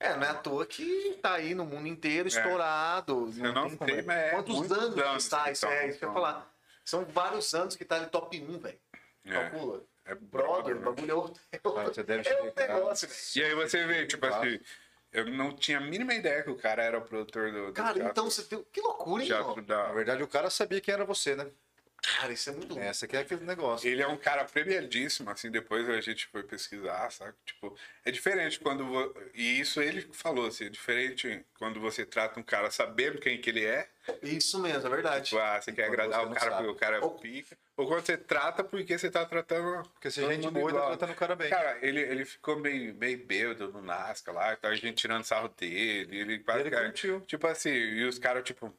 É, 0.00 0.16
não 0.16 0.24
é 0.24 0.30
à 0.30 0.34
toa 0.34 0.66
que 0.66 1.16
tá 1.22 1.34
aí 1.34 1.54
no 1.54 1.64
mundo 1.64 1.86
inteiro, 1.86 2.26
estourado. 2.26 3.32
Eu 3.38 3.52
não 3.52 3.68
tem 3.76 3.88
sei, 3.88 4.02
mas 4.02 4.16
é 4.16 4.30
Quantos 4.30 4.72
anos, 4.72 4.98
anos 4.98 5.24
que 5.24 5.30
tá? 5.30 5.44
que 5.44 5.52
Isso 5.52 5.66
é 5.66 5.88
isso 5.88 5.98
que 6.00 6.04
eu 6.04 6.08
ia 6.08 6.14
falar. 6.14 6.54
São 6.84 7.04
vários 7.04 7.54
anos 7.54 7.76
que 7.76 7.84
tá 7.84 8.00
no 8.00 8.08
top 8.08 8.40
1, 8.40 8.58
velho. 8.58 8.78
É, 9.24 9.30
Calcula. 9.30 9.82
É 10.08 10.14
Brother, 10.14 10.76
o 10.76 10.80
né? 10.80 10.84
bagulho 10.84 11.10
é 11.10 11.14
outro. 11.14 11.42
É 11.52 11.58
Cara, 11.58 11.76
outro, 11.78 11.94
você 11.94 12.02
deve 12.02 12.28
é 12.28 12.42
um 12.42 12.44
chegar- 12.46 12.74
negócio, 12.74 13.08
velho. 13.08 13.20
E 13.36 13.42
aí 13.44 13.54
você 13.54 13.86
vê, 13.86 14.06
tipo 14.06 14.26
assim, 14.26 14.60
eu 15.12 15.26
não 15.26 15.54
tinha 15.54 15.78
a 15.78 15.80
mínima 15.80 16.14
ideia 16.14 16.42
que 16.42 16.50
o 16.50 16.56
cara 16.56 16.82
era 16.82 16.98
o 16.98 17.02
produtor 17.02 17.50
do, 17.52 17.66
do 17.68 17.72
Cara, 17.72 17.94
teatro, 17.94 18.10
então 18.10 18.24
você 18.30 18.42
tem. 18.42 18.62
Que 18.72 18.80
loucura, 18.80 19.22
hein, 19.22 19.28
teatro 19.28 19.50
mano? 19.50 19.62
da... 19.62 19.88
Na 19.88 19.92
verdade, 19.92 20.22
o 20.22 20.28
cara 20.28 20.50
sabia 20.50 20.80
quem 20.80 20.92
era 20.94 21.04
você, 21.04 21.34
né? 21.36 21.46
Cara, 22.00 22.32
isso 22.32 22.48
é 22.48 22.52
muito 22.52 22.68
louco. 22.68 22.82
Essa 22.82 23.06
que 23.08 23.16
é 23.16 23.20
aquele 23.20 23.44
negócio. 23.44 23.88
Ele 23.88 24.00
é 24.00 24.06
um 24.06 24.16
cara 24.16 24.44
premiadíssimo, 24.44 25.28
assim, 25.30 25.50
depois 25.50 25.88
a 25.88 26.00
gente 26.00 26.26
foi 26.28 26.42
pesquisar, 26.44 27.10
sabe? 27.10 27.34
Tipo, 27.44 27.76
é 28.04 28.10
diferente 28.10 28.58
quando... 28.60 28.86
vo- 28.86 29.14
E 29.34 29.60
isso 29.60 29.80
ele 29.82 30.02
falou, 30.12 30.46
assim, 30.46 30.66
é 30.66 30.68
diferente 30.68 31.44
quando 31.58 31.80
você 31.80 32.06
trata 32.06 32.38
um 32.38 32.42
cara 32.42 32.70
sabendo 32.70 33.18
quem 33.20 33.40
que 33.40 33.50
ele 33.50 33.64
é, 33.64 33.88
Isso 34.22 34.58
mesmo, 34.60 34.86
é 34.86 34.90
verdade. 34.90 35.26
tipo, 35.30 35.40
ah, 35.40 35.60
você 35.60 35.72
quer 35.72 35.88
quando 35.88 36.00
agradar 36.00 36.20
você 36.20 36.30
o 36.30 36.34
cara 36.34 36.50
sabe. 36.50 36.56
porque 36.56 36.70
o 36.70 36.74
cara 36.76 36.96
é 36.96 37.00
Ou- 37.00 37.18
pica, 37.18 37.58
ou 37.76 37.86
quando 37.88 38.06
você 38.06 38.16
trata 38.16 38.64
porque 38.64 38.96
você 38.96 39.10
tá 39.10 39.26
tratando... 39.26 39.82
Porque 39.90 40.10
se 40.10 40.20
todo 40.20 40.32
gente 40.32 40.44
mundo 40.44 40.60
boa, 40.60 40.72
tá 40.72 40.86
tratando 40.96 41.12
o 41.12 41.16
cara 41.16 41.36
bem. 41.36 41.50
Cara, 41.50 41.78
ele, 41.82 42.00
ele 42.00 42.24
ficou 42.24 42.58
meio, 42.58 42.94
meio 42.94 43.26
bêbado 43.26 43.72
no 43.72 43.82
Nasca 43.82 44.30
lá, 44.32 44.54
tá 44.56 44.68
a 44.68 44.74
gente 44.76 44.92
tirando 44.94 45.24
sarro 45.24 45.48
dele, 45.48 46.16
ele 46.20 46.38
quase 46.38 46.60
Ele 46.60 46.70
cara, 46.70 46.84
curtiu. 46.86 47.20
Tipo 47.22 47.46
assim, 47.48 47.70
e 47.70 48.04
os 48.04 48.18
caras, 48.18 48.44
tipo. 48.44 48.72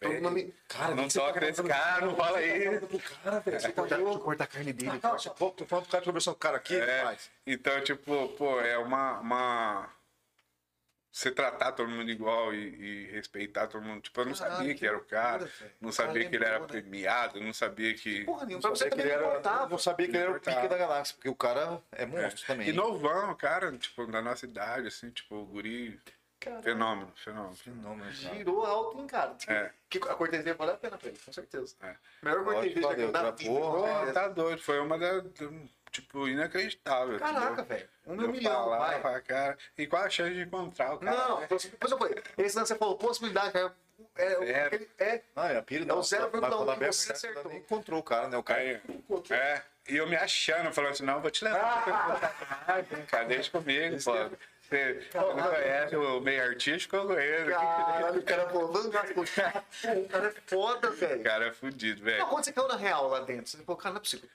Todo 0.00 0.10
"Véi, 0.10 0.20
nome... 0.20 0.54
Cara, 0.68 0.94
não 0.94 1.08
toca 1.08 1.40
nesse 1.40 1.62
cara, 1.62 2.04
não 2.06 2.16
fala 2.16 2.42
isso. 2.42 2.86
do 2.86 2.98
cara, 2.98 3.40
velho. 3.40 3.60
Você 3.60 3.72
tá 3.72 3.96
louco. 3.96 4.24
cortar 4.24 4.44
a 4.44 4.46
carne 4.46 4.72
dele. 4.72 4.98
Tô 4.98 5.66
falando 5.66 5.84
do 5.84 5.90
cara 5.90 6.00
de 6.02 6.06
conversão 6.06 6.32
com 6.34 6.38
o 6.38 6.40
cara 6.40 6.56
aqui, 6.56 6.76
É, 6.76 7.02
faz. 7.02 7.30
então, 7.46 7.80
tipo, 7.82 8.28
pô, 8.30 8.60
é 8.60 8.76
uma. 8.78 9.20
uma... 9.20 9.90
Você 11.12 11.30
tratar 11.30 11.70
todo 11.70 11.88
mundo 11.88 12.10
igual 12.10 12.52
e, 12.52 12.58
e 13.06 13.06
respeitar 13.12 13.68
todo 13.68 13.84
mundo. 13.84 14.00
Tipo, 14.02 14.22
eu 14.22 14.26
não 14.26 14.34
Caralho, 14.34 14.56
sabia 14.56 14.74
que 14.74 14.80
que 14.80 14.86
era 14.86 14.96
o 14.98 15.04
cara, 15.04 15.44
velho. 15.44 15.70
não 15.80 15.90
O 15.90 15.92
cara 15.94 16.08
sabia 16.08 16.28
que 16.28 16.34
ele 16.34 16.44
era 16.44 16.58
né? 16.58 16.66
premiado, 16.66 17.40
não 17.40 17.52
sabia 17.52 17.94
que. 17.94 18.24
Porra 18.24 18.44
nenhuma, 18.46 18.68
Não 18.68 18.74
sabia 18.74 18.90
que 18.96 19.00
ele 19.00 19.10
era, 19.12 19.26
importava. 19.28 19.68
não 19.68 19.78
sabia 19.78 20.06
que 20.08 20.16
ele 20.16 20.22
era 20.24 20.32
o 20.32 20.40
pica 20.40 20.68
da 20.68 20.76
galáxia, 20.76 21.14
porque 21.14 21.28
o 21.28 21.34
cara 21.36 21.80
é 21.92 22.04
monstro 22.04 22.44
também. 22.44 22.68
E 22.68 22.72
novão, 22.72 23.32
cara, 23.36 23.70
tipo, 23.78 24.04
da 24.08 24.20
nossa 24.20 24.44
idade, 24.44 24.88
assim, 24.88 25.08
tipo, 25.10 25.36
o 25.36 25.46
guri. 25.46 26.00
Fenômeno, 26.62 27.12
fenômeno. 27.16 27.54
Fenômeno, 27.56 28.02
cara. 28.22 28.34
Girou 28.36 28.64
alto, 28.66 28.98
hein, 29.00 29.06
cara. 29.06 29.36
É. 29.48 29.70
Que 29.88 29.98
a 29.98 30.14
cortesia 30.14 30.54
vale 30.54 30.72
a 30.72 30.76
pena 30.76 30.96
pra 30.98 31.08
ele, 31.08 31.18
com 31.24 31.32
certeza. 31.32 31.74
É. 31.82 31.94
Melhor 32.22 32.44
cortesia 32.44 32.82
valeu, 32.82 33.12
da 33.12 33.20
pra 33.20 33.30
vida. 33.32 33.50
porra, 33.50 33.88
certeza. 33.96 34.12
tá 34.12 34.28
doido, 34.28 34.62
foi 34.62 34.78
uma 34.80 34.98
da. 34.98 35.22
Tipo, 35.90 36.26
inacreditável. 36.26 37.18
Caraca, 37.20 37.62
velho. 37.62 37.88
Um 38.04 38.20
Eu 38.20 38.28
milhão, 38.28 38.68
vai. 38.68 39.22
cara. 39.22 39.56
E 39.78 39.86
qual 39.86 40.02
a 40.02 40.10
chance 40.10 40.34
de 40.34 40.40
encontrar 40.42 40.94
o 40.94 40.98
cara? 40.98 41.16
Não, 41.16 41.40
né? 41.40 41.46
depois 41.48 41.70
eu 41.92 41.98
falei, 41.98 42.16
esse 42.36 42.56
lance 42.56 42.72
você 42.72 42.74
falou, 42.78 42.96
possibilidade, 42.98 43.52
cara. 43.52 43.72
É, 44.16 44.28
Zero. 44.44 44.66
aquele- 44.66 44.90
é, 44.98 45.22
Não, 45.36 45.44
é 45.44 45.56
a 45.56 45.62
pira 45.62 45.84
É 45.84 45.86
não. 45.86 45.98
o 45.98 46.02
0,1 46.02 46.40
Vai 46.40 46.50
falar 46.50 46.76
que 46.78 46.86
você 46.86 47.12
acertou. 47.12 47.44
nem 47.48 47.58
encontrou 47.60 48.00
o 48.00 48.02
cara, 48.02 48.26
né? 48.28 48.36
O 48.36 48.42
cara 48.42 48.60
Aí, 48.60 48.80
é, 49.30 49.62
e 49.88 49.96
eu 49.96 50.08
me 50.08 50.16
achando, 50.16 50.72
falando 50.72 50.90
assim, 50.92 51.04
não, 51.04 51.20
vou 51.20 51.30
te 51.30 51.44
levar. 51.44 51.84
Ah, 52.66 52.82
cara, 53.08 53.24
deixa 53.26 53.50
comigo, 53.52 53.96
pô. 54.02 54.12
Você 54.68 55.08
não 55.14 55.50
conhece 55.50 55.96
o 55.96 56.20
meio 56.20 56.42
artístico, 56.42 56.96
eu 56.96 57.06
conheço. 57.06 57.50
caralho, 57.50 58.18
o 58.20 58.22
cara 58.24 58.44
vamos 58.46 58.86
lá, 58.86 59.04
pô, 59.04 59.20
o 59.22 60.08
cara 60.08 60.28
é 60.28 60.30
foda, 60.46 60.88
O 60.90 60.92
velho. 60.92 61.22
cara 61.22 61.46
é 61.48 61.52
fudido, 61.52 62.02
velho. 62.02 62.18
Não, 62.18 62.28
quando 62.28 62.44
você 62.44 62.52
caiu 62.52 62.68
na 62.68 62.76
real 62.76 63.08
lá 63.08 63.20
dentro, 63.20 63.46
você 63.50 63.58
falou, 63.62 63.76
cara, 63.76 63.92
não 63.92 63.98
é 63.98 64.00
possível. 64.00 64.28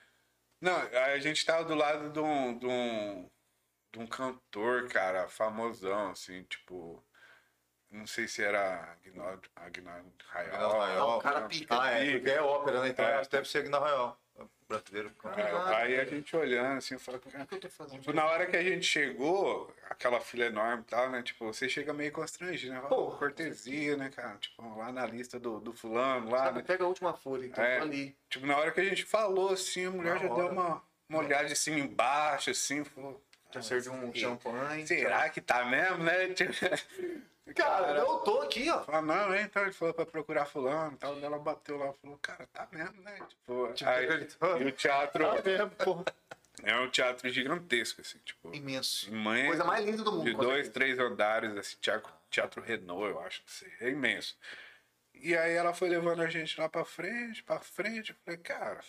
Não, 0.61 0.75
a 0.77 1.17
gente 1.19 1.45
tava 1.45 1.63
do 1.63 1.73
lado 1.75 2.09
de 2.09 2.19
um, 2.19 2.57
de 2.57 2.65
um, 2.67 3.29
de 3.93 3.99
um 3.99 4.07
cantor, 4.07 4.87
cara, 4.89 5.27
famosão, 5.27 6.11
assim, 6.11 6.43
tipo. 6.43 7.03
Não 7.91 8.05
sei 8.05 8.27
se 8.27 8.43
era 8.43 8.95
Agnaldo, 9.03 9.49
Agnaldo 9.55 10.13
Aguinaldo 10.31 10.69
Rayal. 10.69 10.79
Rayal. 10.79 11.17
o 11.17 11.21
cara 11.21 11.41
pica. 11.47 11.81
Ah, 11.81 11.89
é, 11.89 12.11
porque 12.11 12.29
é 12.29 12.39
ópera, 12.41 12.81
né? 12.81 12.89
Então 12.89 13.03
É. 13.03 13.21
deve 13.25 13.49
ser 13.49 13.67
na 13.67 13.79
Royal. 13.79 14.21
Brasileiro. 14.69 15.11
É, 15.35 15.75
aí 15.75 15.99
a 15.99 16.05
gente 16.05 16.35
olhando 16.35 16.77
assim, 16.77 16.93
eu 16.93 16.99
falei, 16.99 17.19
cara? 17.19 17.45
Tipo, 17.89 18.13
na 18.13 18.23
hora 18.25 18.45
que 18.45 18.55
a 18.55 18.61
gente 18.61 18.85
chegou, 18.85 19.73
aquela 19.89 20.21
fila 20.21 20.45
enorme 20.45 20.83
e 20.83 20.85
tal, 20.85 21.09
né? 21.09 21.23
Tipo, 21.23 21.47
você 21.47 21.67
chega 21.67 21.91
meio 21.91 22.11
constrangido, 22.11 22.73
né? 22.73 22.81
Porra. 22.81 23.17
Cortesia, 23.17 23.97
né, 23.97 24.09
cara? 24.15 24.37
Tipo, 24.37 24.77
lá 24.77 24.91
na 24.91 25.07
lista 25.07 25.39
do, 25.39 25.59
do 25.59 25.73
fulano, 25.73 26.29
lá, 26.29 26.45
Sabe, 26.45 26.57
né? 26.59 26.63
pega 26.67 26.83
a 26.83 26.87
última 26.87 27.13
folha, 27.13 27.47
então, 27.47 27.63
É. 27.63 27.79
ali. 27.79 28.15
Tipo, 28.29 28.45
na 28.45 28.55
hora 28.57 28.71
que 28.71 28.79
a 28.79 28.85
gente 28.85 29.03
falou, 29.05 29.49
assim, 29.49 29.87
a 29.87 29.91
mulher 29.91 30.13
Na 30.13 30.19
já 30.19 30.31
hora. 30.31 30.43
deu 30.43 30.51
uma, 30.53 30.83
uma 31.09 31.19
olhada 31.19 31.47
de 31.47 31.55
cima 31.55 31.79
embaixo, 31.79 32.51
assim, 32.51 32.83
falou. 32.83 33.19
Já 33.51 33.63
serviu 33.63 33.93
um 33.93 34.13
champanhe. 34.13 34.85
Será 34.85 35.27
que 35.29 35.41
tá 35.41 35.65
mesmo, 35.65 36.03
né? 36.03 36.27
Tipo, 37.53 37.61
Cara, 37.61 37.97
eu 37.97 38.17
tô 38.19 38.41
aqui, 38.41 38.69
ó. 38.69 38.81
Falou, 38.83 39.01
não? 39.01 39.35
Então 39.35 39.63
ele 39.63 39.71
falou 39.71 39.93
pra 39.93 40.05
procurar 40.05 40.45
fulano 40.45 40.93
e 40.93 40.97
tal. 40.97 41.17
Ela 41.19 41.39
bateu 41.39 41.77
lá 41.77 41.89
e 41.89 41.93
falou, 42.01 42.17
cara, 42.21 42.47
tá 42.53 42.67
mesmo, 42.71 43.01
né? 43.01 43.19
Tipo, 43.27 43.73
aí, 43.85 44.61
e 44.61 44.65
o 44.65 44.71
teatro 44.71 45.23
é 46.63 46.75
um 46.77 46.89
teatro 46.89 47.29
gigantesco, 47.29 48.01
assim, 48.01 48.19
tipo. 48.25 48.53
Imenso. 48.53 49.09
Coisa 49.47 49.63
mais 49.63 49.85
linda 49.85 50.03
do 50.03 50.11
mundo. 50.11 50.25
de 50.25 50.33
dois, 50.33 50.65
certeza. 50.65 50.71
três 50.71 50.99
andares, 50.99 51.55
assim, 51.57 51.77
teatro, 51.81 52.11
teatro 52.29 52.61
Renault, 52.61 53.09
eu 53.09 53.19
acho 53.21 53.43
que 53.43 53.51
sei, 53.51 53.71
é 53.79 53.89
imenso. 53.89 54.37
E 55.21 55.35
aí 55.35 55.53
ela 55.53 55.73
foi 55.73 55.89
levando 55.89 56.21
a 56.21 56.27
gente 56.27 56.59
lá 56.59 56.69
pra 56.69 56.85
frente, 56.85 57.43
pra 57.43 57.59
frente. 57.59 58.11
Eu 58.11 58.15
falei, 58.23 58.39
cara, 58.39 58.79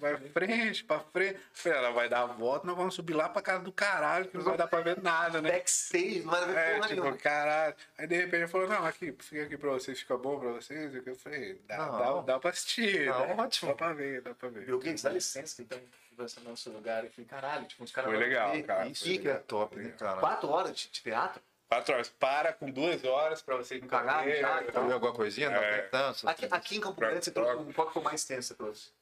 vai 0.00 0.16
frente, 0.16 0.84
pra 0.84 1.00
frente. 1.00 1.34
Eu 1.34 1.40
Falei, 1.52 1.78
ela 1.78 1.90
vai 1.90 2.08
dar 2.08 2.20
a 2.22 2.26
volta, 2.26 2.66
nós 2.66 2.76
vamos 2.76 2.94
subir 2.94 3.14
lá 3.14 3.28
pra 3.28 3.40
casa 3.40 3.64
do 3.64 3.72
caralho, 3.72 4.28
que 4.28 4.36
não 4.36 4.44
vai 4.44 4.56
dar 4.56 4.66
pra 4.66 4.80
ver 4.80 5.00
nada, 5.02 5.40
né? 5.40 5.50
Backstage, 5.52 6.20
não 6.20 6.30
vai 6.30 6.46
ver 6.46 6.56
É, 6.56 6.74
porra 6.76 6.88
tipo, 6.88 7.00
nenhuma. 7.00 7.16
caralho. 7.18 7.74
Aí 7.96 8.06
de 8.06 8.16
repente 8.16 8.36
ele 8.36 8.48
falou, 8.48 8.68
não, 8.68 8.84
aqui, 8.84 9.14
fica 9.20 9.42
aqui 9.44 9.56
pra 9.56 9.70
vocês, 9.70 9.98
fica 9.98 10.16
bom 10.16 10.38
pra 10.38 10.50
vocês. 10.50 10.94
Eu 10.94 11.16
falei, 11.16 11.60
dá, 11.66 11.76
Não. 11.78 11.98
dá, 11.98 12.32
dá 12.34 12.38
pra 12.40 12.50
assistir. 12.50 13.06
Não, 13.06 13.26
né? 13.26 13.34
ótimo. 13.38 13.70
Dá 13.70 13.76
pra 13.76 13.92
ver, 13.92 14.20
dá 14.20 14.34
pra 14.34 14.48
ver. 14.48 14.66
Bill 14.66 14.78
Gates, 14.78 15.02
dá 15.02 15.10
licença 15.10 15.56
que 15.56 15.62
então 15.62 15.80
vai 16.16 16.28
ser 16.28 16.40
nosso 16.40 16.70
lugar 16.70 17.04
aqui. 17.04 17.24
Caralho, 17.24 17.64
tipo, 17.66 17.82
uns 17.82 17.90
caras. 17.90 18.10
Foi 18.10 18.18
legal, 18.18 18.52
ver 18.52 18.62
cara. 18.64 18.86
Isso, 18.86 19.04
que 19.04 19.28
é 19.28 19.34
top, 19.34 19.76
né, 19.76 19.92
cara? 19.98 20.20
Quatro 20.20 20.48
horas 20.50 20.76
de 20.76 20.84
de 20.90 21.02
teatro? 21.02 21.42
Quatro 21.74 21.94
horas. 21.94 22.08
Para 22.08 22.52
com 22.52 22.70
duas 22.70 23.02
horas 23.04 23.42
pra 23.42 23.56
você 23.56 23.78
Não 23.80 23.88
cagar, 23.88 24.20
comer. 24.20 24.40
já, 24.40 24.62
Pra 24.62 24.80
ver 24.82 24.92
alguma 24.92 25.12
coisinha? 25.12 25.50
Não 25.50 25.58
É. 25.58 25.82
tanto. 25.82 26.28
Aqui, 26.28 26.46
aqui 26.50 26.76
em 26.76 26.80
Campo 26.80 27.00
Grande, 27.00 27.24
você 27.24 27.32
trouxe. 27.32 27.56
um- 27.56 27.72
Qual 27.72 27.88
que 27.88 27.92
foi 27.94 28.02
o 28.02 28.04
mais 28.04 28.24
tenso 28.24 28.48
você 28.48 28.54
trouxe? 28.54 28.92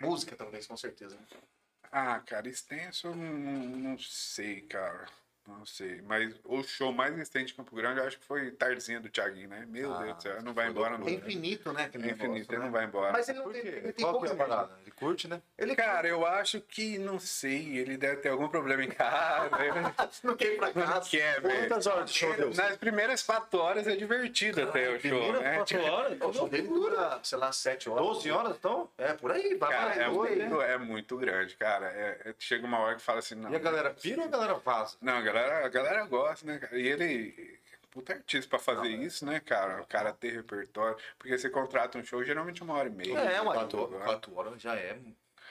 Música, 0.00 0.36
talvez, 0.36 0.66
com 0.66 0.76
certeza. 0.76 1.16
né? 1.16 1.22
Ah, 1.90 2.20
cara, 2.20 2.48
extenso 2.48 3.06
eu 3.08 3.14
não, 3.14 3.24
não 3.92 3.98
sei, 3.98 4.62
cara. 4.62 5.06
Não 5.46 5.66
sei. 5.66 6.00
Mas 6.02 6.34
o 6.44 6.62
show 6.62 6.92
mais 6.92 7.18
extenso 7.18 7.46
de 7.46 7.54
Campo 7.54 7.74
Grande 7.74 7.98
eu 8.00 8.06
acho 8.06 8.18
que 8.18 8.24
foi 8.24 8.50
Tardezinha 8.52 9.00
do 9.00 9.08
Thiaguinho, 9.08 9.48
né? 9.48 9.66
Meu 9.68 9.92
Ah, 9.92 9.98
Deus 10.02 10.16
do 10.16 10.22
céu, 10.22 10.42
não 10.42 10.54
vai 10.54 10.68
embora 10.68 10.94
É 10.94 10.98
nunca. 10.98 11.10
infinito, 11.10 11.72
né? 11.72 11.84
Aquele 11.84 12.04
É 12.04 12.06
infinito, 12.12 12.28
negócio, 12.32 12.50
ele 12.52 12.58
né? 12.58 12.64
não 12.64 12.72
vai 12.72 12.84
embora. 12.84 13.12
Mas 13.12 13.28
ele 13.28 13.38
não 13.40 13.50
tem, 13.52 13.60
ele 13.60 13.92
tem 13.92 14.04
Qual 14.04 14.20
que 14.20 14.28
pouca 14.28 14.32
é 14.32 14.36
parada? 14.48 14.78
Ele 14.82 14.90
curte, 14.92 15.26
né? 15.28 15.42
Ele 15.58 15.74
Cara, 15.74 16.06
eu 16.06 16.24
acho 16.24 16.60
que, 16.60 16.96
não 16.98 17.18
sei, 17.18 17.76
ele 17.76 17.96
deve 17.96 18.16
ter 18.18 18.28
algum 18.28 18.48
problema 18.48 18.84
em 18.84 18.88
casa. 18.90 19.50
não 20.22 20.36
quer 20.36 20.54
ir 20.54 20.56
pra 20.58 20.66
não 20.68 20.74
casa. 20.74 21.10
quer, 21.10 21.40
velho. 21.40 21.60
Quantas 21.68 21.86
horas 21.88 22.10
de 22.12 22.18
show 22.18 22.34
deu? 22.36 22.54
Nas 22.54 22.76
primeiras 22.76 23.22
quatro 23.22 23.58
horas 23.58 23.86
é 23.88 23.96
divertido 23.96 24.62
até 24.62 24.90
o 24.90 25.00
show, 25.00 25.32
né? 25.32 25.56
quatro 25.56 25.82
horas? 25.84 26.18
O 26.20 26.32
show 26.32 26.48
dele 26.48 26.68
dura, 26.68 27.18
sei 27.24 27.38
lá, 27.38 27.50
sete 27.50 27.90
horas. 27.90 28.04
12 28.06 28.30
horas, 28.30 28.56
então? 28.56 28.88
É, 28.96 29.12
por 29.14 29.32
aí. 29.32 29.56
Vai 29.56 29.70
Cara, 29.70 29.94
é, 29.94 29.98
né? 29.98 30.08
muito, 30.08 30.62
é 30.62 30.78
muito 30.78 31.16
grande, 31.16 31.56
cara. 31.56 31.86
É- 31.86 32.30
é- 32.30 32.34
chega 32.38 32.64
uma 32.64 32.78
hora 32.78 32.94
que 32.94 33.02
fala 33.02 33.18
assim, 33.18 33.34
não. 33.34 33.50
E 33.50 33.56
a 33.56 33.58
galera 33.58 33.90
pira 33.90 34.20
ou 34.22 34.28
a 34.28 34.30
galera 34.30 34.54
vaza? 34.54 34.96
Não, 35.00 35.14
a 35.14 35.20
galera, 35.20 35.31
a 35.40 35.68
galera 35.68 36.04
gosta, 36.06 36.46
né, 36.46 36.58
cara? 36.58 36.78
E 36.78 36.86
ele, 36.86 37.58
puta 37.90 38.12
artista 38.14 38.48
pra 38.50 38.58
fazer 38.58 38.88
isso, 38.88 39.24
né, 39.26 39.40
cara? 39.40 39.82
O 39.82 39.86
cara 39.86 40.12
ter 40.12 40.32
repertório. 40.32 40.96
Porque 41.18 41.36
você 41.36 41.48
contrata 41.50 41.98
um 41.98 42.04
show 42.04 42.22
geralmente 42.24 42.62
uma 42.62 42.74
hora 42.74 42.88
e 42.88 42.92
meia. 42.92 43.18
É, 43.18 43.40
uma- 43.40 43.54
Quatro, 43.54 43.88
Né? 43.90 44.04
quatro 44.04 44.36
horas 44.36 44.60
já 44.62 44.74
é. 44.76 44.98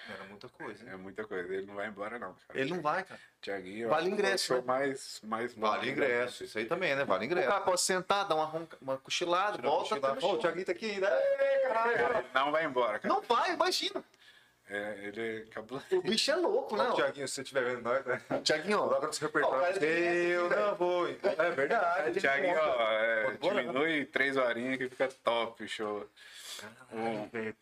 Era 0.10 0.24
muita 0.26 0.50
coisa. 0.50 0.90
É 0.90 0.95
muita 0.95 1.24
coisa. 1.26 1.53
Ele 1.53 1.66
não 1.68 1.76
vai 1.76 1.88
embora, 1.88 2.18
não, 2.18 2.34
cara. 2.34 2.60
Ele 2.60 2.72
não 2.74 2.82
vai, 2.82 3.03
cara. 3.03 3.19
Tiaguinho, 3.40 3.88
Vale 3.88 4.08
que 4.08 4.11
ingresso, 4.14 4.51
o 4.53 4.56
né? 4.56 4.61
show 4.61 4.68
mais, 4.68 5.22
mais 5.24 5.53
Vale 5.53 5.85
né? 5.85 5.92
ingresso. 5.92 6.43
Isso 6.43 6.58
aí 6.58 6.66
também, 6.66 6.95
né? 6.95 7.06
Vale 7.06 7.24
O 7.24 7.26
ingresso. 7.26 7.48
cara 7.48 7.61
pode 7.61 7.82
sentar, 7.82 8.27
dar 8.27 8.35
uma, 8.35 8.45
ronca, 8.45 8.76
uma 8.82 8.98
cochilada, 8.98 9.61
volta. 9.61 10.00
tá 10.01 10.10
no 10.10 10.18
Ô, 10.18 10.22
show. 10.22 10.34
o 10.34 10.38
Thiaguinho 10.40 10.66
tá 10.66 10.72
aqui 10.72 10.92
ainda. 10.92 11.08
Ei, 11.40 11.60
caralho. 11.68 12.26
Não 12.34 12.51
vai 12.51 12.66
embora, 12.66 13.00
cara. 13.00 13.14
Não 13.14 13.22
vai, 13.22 13.53
imagina. 13.53 14.03
É, 14.74 15.00
ele 15.03 15.43
acabou. 15.51 15.82
O 15.91 16.01
bicho 16.01 16.32
é 16.32 16.35
louco, 16.38 16.77
né? 16.77 16.88
Ô, 16.90 16.93
Thiaguinho, 16.93 17.27
se 17.27 17.33
você 17.35 17.41
estiver 17.41 17.66
vendo 17.66 17.82
nós, 17.82 18.06
né? 18.06 18.22
Tiaguinho. 18.41 18.77
Coloca 18.77 19.08
no 19.08 19.14
seu 19.14 19.27
repertório. 19.27 19.80
tem- 19.80 19.90
Eu 20.30 20.50
não 20.50 20.75
vou. 20.75 21.08
É 21.09 21.51
verdade. 21.51 22.19
Tiaguinho, 22.22 22.56
ó, 22.58 22.91
é, 22.93 23.32
bora, 23.33 23.61
diminui 23.61 24.06
três 24.06 24.38
horinhas 24.38 24.77
que 24.77 24.88
fica 24.90 25.09
top 25.24 25.64
o 25.64 25.67
show. 25.67 26.09
Um- 26.91 27.30
É 27.38 27.53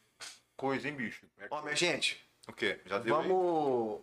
Coisa, 0.55 0.87
hein, 0.87 0.93
bicho? 0.93 1.25
Ó, 1.49 1.61
minha 1.63 1.75
gente, 1.75 2.21
O 2.47 2.53
quê? 2.53 2.79
Já 2.85 2.99
deu 2.99 3.15
aí? 3.17 3.27
vamos. 3.27 4.01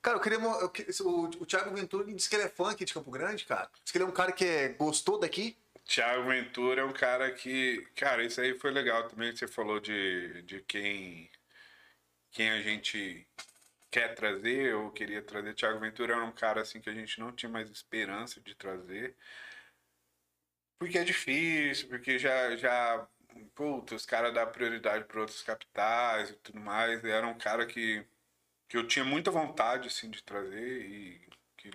Cara, 0.00 0.16
eu 0.16 0.20
queria. 0.22 0.38
eu 0.38 1.06
o, 1.06 1.24
o 1.24 1.44
Thiago 1.46 1.74
Ventura 1.74 2.04
ele 2.04 2.14
disse 2.14 2.30
que 2.30 2.36
ele 2.36 2.44
é 2.44 2.48
fã 2.48 2.70
aqui 2.70 2.84
de 2.84 2.94
Campo 2.94 3.10
Grande, 3.10 3.44
cara. 3.44 3.68
Diz 3.82 3.90
que 3.92 3.98
ele 3.98 4.04
é 4.04 4.06
um 4.06 4.12
cara 4.12 4.30
que 4.32 4.44
é- 4.46 4.68
gostou 4.68 5.18
daqui. 5.18 5.56
Thiago 5.84 6.28
Ventura 6.28 6.82
é 6.82 6.84
um 6.84 6.92
cara 6.92 7.30
que. 7.32 7.84
Cara, 7.96 8.22
isso 8.24 8.40
aí 8.40 8.54
foi 8.56 8.70
legal 8.70 9.08
também 9.08 9.32
que 9.32 9.38
você 9.38 9.48
falou 9.48 9.80
de, 9.80 10.40
de 10.42 10.60
quem, 10.62 11.28
quem 12.38 12.50
a 12.50 12.62
gente 12.62 13.26
quer 13.90 14.14
trazer 14.14 14.72
ou 14.76 14.92
queria 14.92 15.20
trazer. 15.20 15.54
Thiago 15.54 15.80
Ventura 15.80 16.14
era 16.14 16.24
um 16.24 16.30
cara 16.30 16.60
assim 16.62 16.80
que 16.80 16.88
a 16.88 16.94
gente 16.94 17.18
não 17.18 17.32
tinha 17.32 17.50
mais 17.50 17.68
esperança 17.68 18.40
de 18.40 18.54
trazer. 18.54 19.16
Porque 20.78 20.98
é 20.98 21.02
difícil, 21.02 21.88
porque 21.88 22.16
já. 22.16 22.54
já 22.54 23.08
os 23.90 24.06
caras 24.06 24.32
dão 24.32 24.46
prioridade 24.52 25.04
para 25.04 25.20
outros 25.20 25.42
capitais 25.42 26.30
e 26.30 26.34
tudo 26.34 26.60
mais. 26.60 27.04
Era 27.04 27.26
um 27.26 27.36
cara 27.36 27.66
que, 27.66 28.06
que 28.68 28.76
eu 28.76 28.86
tinha 28.86 29.04
muita 29.04 29.32
vontade 29.32 29.88
assim, 29.88 30.08
de 30.08 30.22
trazer 30.22 30.86
e 30.86 31.20
que 31.56 31.72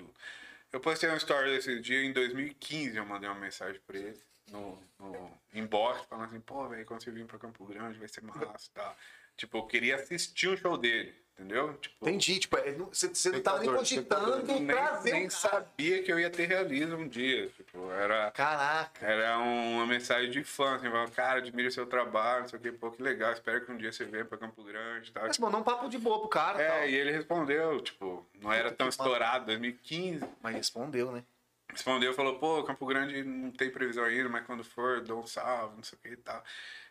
eu 0.72 0.80
postei 0.80 1.09
uma 1.09 1.17
story 1.17 1.51
desse 1.51 1.77
dia 1.82 2.01
em 2.06 2.14
2015, 2.14 2.95
eu 2.95 3.06
mandei 3.06 3.30
uma 3.30 3.40
mensagem 3.40 3.82
pra 3.85 3.98
ele 3.98 4.22
no, 4.50 4.82
no 4.98 5.42
inbox, 5.53 6.06
falando 6.06 6.30
assim, 6.30 6.40
pô, 6.40 6.69
velho, 6.69 6.85
quando 6.85 7.03
você 7.03 7.11
vir 7.11 7.25
pra 7.25 7.38
Campo 7.38 7.66
Grande 7.66 8.00
vai 8.00 8.08
ser 8.08 8.24
massa, 8.24 8.72
tá? 8.74 8.95
Tipo, 9.36 9.58
eu 9.60 9.64
queria 9.64 9.95
assistir 9.95 10.48
um 10.50 10.56
show 10.56 10.78
dele, 10.78 11.14
entendeu? 11.34 11.74
Tipo, 11.78 12.08
Entendi, 12.08 12.40
tipo, 12.40 12.56
é, 12.58 12.72
não- 12.72 12.86
você, 12.88 13.08
você 13.08 13.30
não 13.32 13.42
tava 13.42 13.60
nem 13.60 13.82
Espectador, 13.82 14.32
cogitando 14.32 14.53
nem, 14.53 14.68
trazer 14.68 15.12
nem 15.12 15.28
cara. 15.28 15.32
sabia 15.32 16.03
que 16.03 16.12
eu 16.12 16.20
ia 16.20 16.30
ter 16.30 16.45
realismo 16.48 16.98
um 16.98 17.08
dia, 17.08 17.48
tipo, 17.50 17.92
era... 17.92 18.30
Caraca. 18.32 19.06
Era 19.06 19.40
uma 19.40 19.88
mensagem 19.88 20.30
de 20.30 20.44
fã, 20.44 20.76
assim, 20.76 20.90
falando, 20.90 21.12
cara, 21.12 21.40
admiro 21.40 21.72
seu 21.72 21.86
trabalho, 21.88 22.42
não 22.42 22.48
sei 22.50 22.60
o 22.60 22.62
que, 22.62 22.72
pô, 22.72 22.92
que 22.92 23.02
legal, 23.02 23.34
espero 23.34 23.66
que 23.66 23.72
um 23.72 23.78
dia 23.78 23.92
você 23.92 24.06
venha 24.06 24.24
pra 24.24 24.38
Campo 24.38 24.64
Grande 24.64 25.10
e 25.10 25.14
tal. 25.14 25.24
Mas 25.28 25.40
mandou 25.40 25.60
um 25.60 25.64
papo 25.64 25.90
de 25.90 25.98
boa 25.98 26.20
pro 26.20 26.30
cara. 26.30 26.62
É, 26.62 26.68
tal. 26.68 26.88
e 26.90 26.95
ele 26.95 27.12
respondeu, 27.12 27.82
tipo, 27.82 28.26
não 28.40 28.53
era 28.53 28.72
tão 28.72 28.88
estourado, 28.88 29.48
2015. 29.48 30.24
Mas 30.42 30.56
respondeu, 30.56 31.12
né? 31.12 31.24
Respondeu, 31.70 32.14
falou, 32.14 32.38
pô, 32.38 32.64
Campo 32.64 32.86
Grande 32.86 33.24
não 33.24 33.50
tem 33.50 33.72
previsão 33.72 34.03
ainda, 34.03 34.30
mas 34.30 34.45
quando 34.45 34.64
for, 34.64 35.02
dou 35.02 35.22
um 35.22 35.26
salve, 35.26 35.76
não 35.78 35.82
sei 35.84 35.98
o 35.98 36.02
que 36.03 36.10
e 36.10 36.18
tal. 36.18 36.44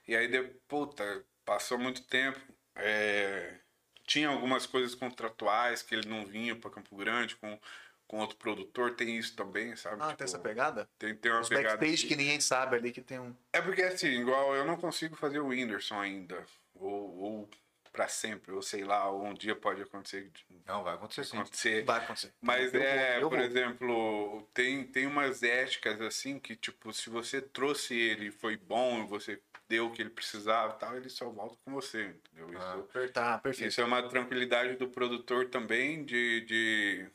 E 0.08 0.16
aí, 0.16 0.26
de, 0.26 0.42
puta, 0.66 1.24
passou 1.44 1.78
muito 1.78 2.02
tempo. 2.06 2.40
é, 2.76 3.58
tinha 4.06 4.28
algumas 4.28 4.66
coisas 4.66 4.94
contratuais 4.94 5.82
que 5.82 5.94
ele 5.94 6.08
não 6.08 6.26
vinha 6.26 6.56
pra 6.56 6.70
Campo 6.70 6.96
Grande 6.96 7.36
com, 7.36 7.58
com 8.06 8.18
outro 8.18 8.36
produtor, 8.36 8.94
tem 8.96 9.16
isso 9.16 9.34
também, 9.36 9.74
sabe? 9.76 9.96
Ah, 10.00 10.06
Tipo, 10.06 10.18
tem 10.18 10.24
essa 10.24 10.38
pegada? 10.38 10.88
Tem, 10.98 11.14
tem 11.14 11.30
uma 11.32 11.40
Os 11.40 11.48
pegada. 11.48 11.76
backstage 11.78 12.06
que 12.06 12.16
ninguém 12.16 12.40
sabe 12.40 12.76
ali 12.76 12.92
que 12.92 13.00
tem 13.00 13.18
um. 13.20 13.34
É 13.52 13.60
porque 13.62 13.82
assim, 13.82 14.08
igual 14.08 14.54
eu 14.56 14.64
não 14.64 14.76
consigo 14.76 15.16
fazer 15.16 15.38
o 15.40 15.46
Whindersson 15.48 16.00
ainda. 16.00 16.44
Ou, 16.74 17.16
ou 17.18 17.50
pra 17.92 18.08
sempre, 18.08 18.52
ou 18.52 18.62
sei 18.62 18.84
lá, 18.84 19.08
ou 19.10 19.22
um 19.24 19.34
dia 19.34 19.54
pode 19.54 19.82
acontecer. 19.82 20.30
Não, 20.66 20.82
vai 20.82 20.94
acontecer 20.94 21.24
sim. 21.24 21.36
acontecer. 21.38 21.84
Vai 21.84 21.98
acontecer. 22.00 22.32
Mas 22.40 22.72
Eu 22.72 22.80
vou, 22.80 22.88
é, 22.88 23.16
eu 23.22 23.28
por 23.30 23.38
vou. 23.38 23.46
exemplo, 23.46 24.48
tem, 24.54 24.84
tem 24.84 25.06
umas 25.06 25.42
éticas 25.42 26.00
assim 26.00 26.38
que, 26.40 26.56
tipo, 26.56 26.92
se 26.92 27.08
você 27.10 27.40
trouxe 27.40 27.94
ele 27.94 28.26
e 28.28 28.30
foi 28.32 28.56
bom, 28.56 29.04
e 29.04 29.06
você 29.06 29.40
deu 29.72 29.86
o 29.86 29.90
que 29.90 30.02
ele 30.02 30.10
precisava 30.10 30.74
e 30.74 30.78
tal, 30.78 30.94
ele 30.94 31.08
só 31.08 31.30
volta 31.30 31.56
com 31.64 31.72
você, 31.72 32.04
entendeu? 32.04 32.50
Ah. 32.58 32.58
Isso, 32.58 32.80
Apertar, 32.80 33.40
perfeito. 33.40 33.70
isso 33.70 33.80
é 33.80 33.84
uma 33.84 34.06
tranquilidade 34.06 34.76
do 34.76 34.86
produtor 34.86 35.48
também 35.48 36.04
de, 36.04 36.42
de. 36.42 37.06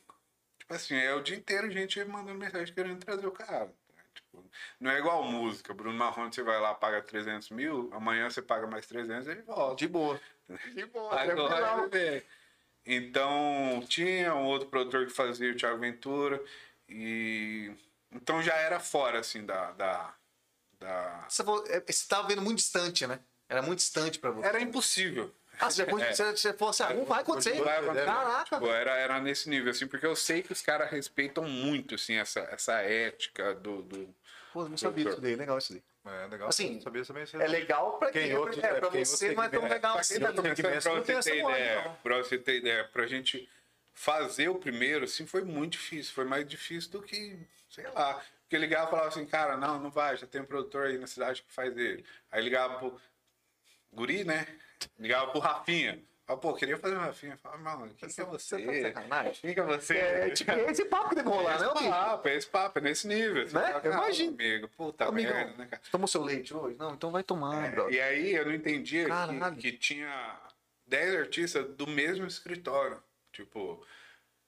Tipo 0.58 0.74
assim, 0.74 0.96
é 0.96 1.14
o 1.14 1.22
dia 1.22 1.36
inteiro 1.36 1.68
a 1.68 1.70
gente 1.70 2.04
mandando 2.04 2.36
mensagem 2.36 2.74
querendo 2.74 2.98
trazer 2.98 3.28
o 3.28 3.30
cara. 3.30 3.66
né? 3.66 4.02
Tipo, 4.12 4.44
não 4.80 4.90
é 4.90 4.98
igual 4.98 5.22
música. 5.22 5.72
Bruno 5.72 5.96
Marrone, 5.96 6.34
você 6.34 6.42
vai 6.42 6.60
lá, 6.60 6.74
paga 6.74 7.00
300 7.00 7.50
mil, 7.50 7.90
amanhã 7.92 8.28
você 8.28 8.42
paga 8.42 8.66
mais 8.66 8.86
300 8.86 9.28
e 9.28 9.30
ele 9.30 9.42
volta. 9.42 9.76
De 9.76 9.86
boa. 9.86 10.20
De 10.74 10.84
boa, 10.86 11.14
Agora 11.20 11.86
ver. 11.86 12.26
Então, 12.84 13.84
tinha 13.88 14.34
um 14.34 14.46
outro 14.46 14.68
produtor 14.68 15.06
que 15.06 15.12
fazia 15.12 15.52
o 15.52 15.56
Thiago 15.56 15.78
Ventura. 15.78 16.42
E. 16.88 17.70
Então 18.10 18.42
já 18.42 18.56
era 18.56 18.80
fora, 18.80 19.20
assim, 19.20 19.46
da. 19.46 19.70
da, 19.72 20.14
da... 20.80 21.24
Você, 21.28 21.44
falou- 21.44 21.64
é, 21.68 21.80
você 21.80 22.06
tava 22.08 22.28
vendo 22.28 22.42
muito 22.42 22.58
distante, 22.58 23.06
né? 23.06 23.18
Era 23.48 23.62
muito 23.62 23.78
distante 23.78 24.18
pra 24.18 24.30
você. 24.30 24.46
Era 24.48 24.60
impossível. 24.60 25.34
Ah, 25.60 25.70
você 25.70 25.84
foi, 25.86 26.00
É. 26.02 26.12
você, 26.12 26.30
você 26.30 26.52
falou 26.52 26.70
assim, 26.70 26.82
ah, 26.84 26.94
não 26.94 27.04
vai 27.04 27.20
acontecer. 27.22 27.60
Caraca, 28.04 28.44
Tipo, 28.56 28.66
era, 28.70 28.92
era 28.96 29.20
nesse 29.20 29.48
nível, 29.50 29.70
assim, 29.70 29.88
porque 29.88 30.06
eu 30.06 30.14
sei 30.14 30.42
que 30.42 30.52
os 30.52 30.62
caras 30.62 30.88
respeitam 30.90 31.42
muito, 31.44 31.96
assim, 31.96 32.14
essa, 32.14 32.40
essa 32.52 32.74
ética 32.80 33.54
do. 33.54 33.82
do... 33.82 34.14
Pô, 34.52 34.62
eu 34.62 34.68
não 34.68 34.76
sabia 34.76 35.04
disso 35.06 35.20
daí, 35.20 35.34
legal 35.34 35.58
isso 35.58 35.72
daí. 35.72 35.82
É 36.22 36.26
legal. 36.28 36.48
Assim, 36.48 36.80
sabia 36.80 37.04
também. 37.04 37.26
Você 37.26 37.36
É 37.36 37.46
legal 37.48 37.98
pra 37.98 38.10
Quem 38.12 38.28
quem, 38.28 38.36
outro- 38.36 38.64
é, 38.64 38.66
é, 38.70 38.74
pra 38.80 38.88
quem 38.90 39.04
você 39.04 39.32
não 39.34 39.42
é 39.42 39.48
tão 39.48 39.66
legal 39.68 39.98
assim, 39.98 40.18
né? 40.18 40.32
tem 40.32 40.54
você 41.16 41.22
ter 41.32 41.38
ideia, 41.42 41.96
pra 42.02 42.16
você 42.18 42.38
ter 42.38 42.56
ideia, 42.58 42.84
pra 42.84 43.06
gente 43.06 43.48
fazer 43.92 44.48
o 44.48 44.54
primeiro, 44.54 45.04
assim, 45.04 45.26
foi 45.26 45.42
muito 45.42 45.72
difícil. 45.72 46.14
Foi 46.14 46.24
mais 46.24 46.46
difícil 46.48 46.90
do 46.92 47.02
que, 47.02 47.36
sei 47.68 47.84
lá. 47.90 48.22
Porque 48.48 48.56
ligava 48.56 48.86
e 48.86 48.90
falava 48.90 49.08
assim, 49.08 49.26
cara, 49.26 49.58
não, 49.58 49.78
não 49.78 49.90
vai, 49.90 50.16
já 50.16 50.26
tem 50.26 50.40
um 50.40 50.46
produtor 50.46 50.86
aí 50.86 50.96
na 50.96 51.06
cidade 51.06 51.42
que 51.42 51.52
faz 51.52 51.76
ele. 51.76 52.02
Aí 52.32 52.42
ligava 52.42 52.78
pro 52.78 52.98
Guri, 53.92 54.24
né? 54.24 54.46
Ligava 54.98 55.30
pro 55.30 55.38
Rafinha. 55.38 56.02
Fala, 56.26 56.40
pô, 56.40 56.54
queria 56.54 56.78
fazer 56.78 56.94
uma 56.94 57.04
Rafinha. 57.04 57.36
Fala, 57.36 57.58
mano, 57.58 57.94
quem 57.94 58.08
que 58.08 58.18
é 58.18 58.24
você? 58.24 58.64
Você 58.64 58.90
tá? 58.90 59.02
Quem 59.34 59.52
que 59.52 59.60
é 59.60 59.62
você? 59.62 59.98
É, 59.98 60.30
tipo, 60.30 60.50
é 60.50 60.70
esse 60.70 60.86
papo 60.86 61.10
que 61.10 61.16
tem 61.16 61.24
que 61.24 61.30
rolar, 61.30 61.60
né, 61.60 61.66
esse 61.66 61.88
papo, 61.90 62.28
é 62.28 62.36
esse 62.36 62.46
papo, 62.46 62.78
é 62.78 62.82
nesse 62.82 63.06
nível. 63.06 63.44
Né? 63.44 63.48
fala, 63.50 63.80
"Calma, 63.82 63.98
Imagina. 63.98 64.32
amigo, 64.32 64.68
puta 64.68 65.04
Amigão, 65.04 65.34
merda, 65.34 65.56
né, 65.58 65.66
cara? 65.66 65.82
Tomou 65.90 66.08
seu 66.08 66.22
leite 66.22 66.54
hoje? 66.54 66.78
Não, 66.78 66.94
então 66.94 67.10
vai 67.10 67.22
tomar, 67.22 67.74
É, 67.74 67.90
e 67.90 68.00
aí 68.00 68.34
eu 68.34 68.46
não 68.46 68.54
entendia 68.54 69.06
que, 69.56 69.60
que 69.60 69.72
tinha 69.72 70.40
10 70.86 71.16
artistas 71.16 71.68
do 71.76 71.86
mesmo 71.86 72.26
escritório. 72.26 73.02
Tipo, 73.30 73.86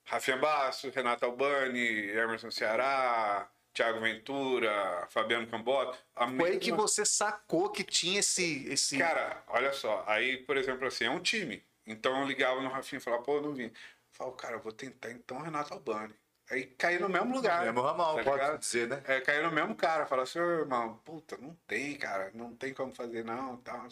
Rafinha 0.05 0.39
Basso, 0.39 0.89
Renato 0.91 1.27
Albani, 1.27 2.09
Emerson 2.11 2.51
Ceará, 2.51 3.47
Thiago 3.73 4.01
Ventura, 4.01 5.07
Fabiano 5.11 5.47
Cambota. 5.47 5.97
A 6.15 6.27
Foi 6.29 6.51
aí 6.53 6.59
que 6.59 6.71
mesma- 6.71 6.87
você 6.87 7.05
sacou 7.07 7.71
que 7.71 7.85
tinha 7.85 8.21
esse. 8.21 8.67
esse... 8.69 8.99
Cara, 8.99 9.43
olha 9.49 9.73
só, 9.73 10.05
aí, 10.07 10.39
por 10.39 10.57
exemplo, 10.57 10.87
assim, 10.87 11.05
é 11.05 11.11
um 11.11 11.21
time. 11.21 11.65
Então 11.87 12.21
eu 12.21 12.27
ligava 12.27 12.61
no 12.61 12.69
Rafinha 12.69 12.99
e 12.99 13.03
falava, 13.03 13.23
pô, 13.23 13.41
não 13.41 13.53
vim. 13.55 13.65
Eu 13.67 13.73
falava, 14.13 14.37
cara, 14.37 14.57
eu 14.57 14.61
vou 14.61 14.73
tentar 14.73 15.11
então 15.11 15.39
Renato 15.41 15.73
Albani. 15.73 16.15
Aí 16.51 16.65
caí 16.67 16.99
no 16.99 17.09
mesmo 17.09 17.33
lugar. 17.33 17.65
Mesmo 17.65 17.81
ramal, 17.81 18.17
tá 18.17 18.25
pode 18.25 18.43
ligado? 18.43 18.59
dizer, 18.59 18.89
né? 18.89 19.01
É, 19.07 19.21
caiu 19.21 19.45
no 19.45 19.53
mesmo 19.53 19.73
cara, 19.77 20.05
fala 20.05 20.25
assim, 20.25 20.41
ô 20.41 20.51
irmão, 20.61 20.97
puta, 21.05 21.37
não 21.39 21.55
tem, 21.67 21.97
cara, 21.97 22.33
não 22.35 22.53
tem 22.57 22.75
como 22.75 22.93
fazer 22.93 23.25
não, 23.25 23.57
tal. 23.59 23.87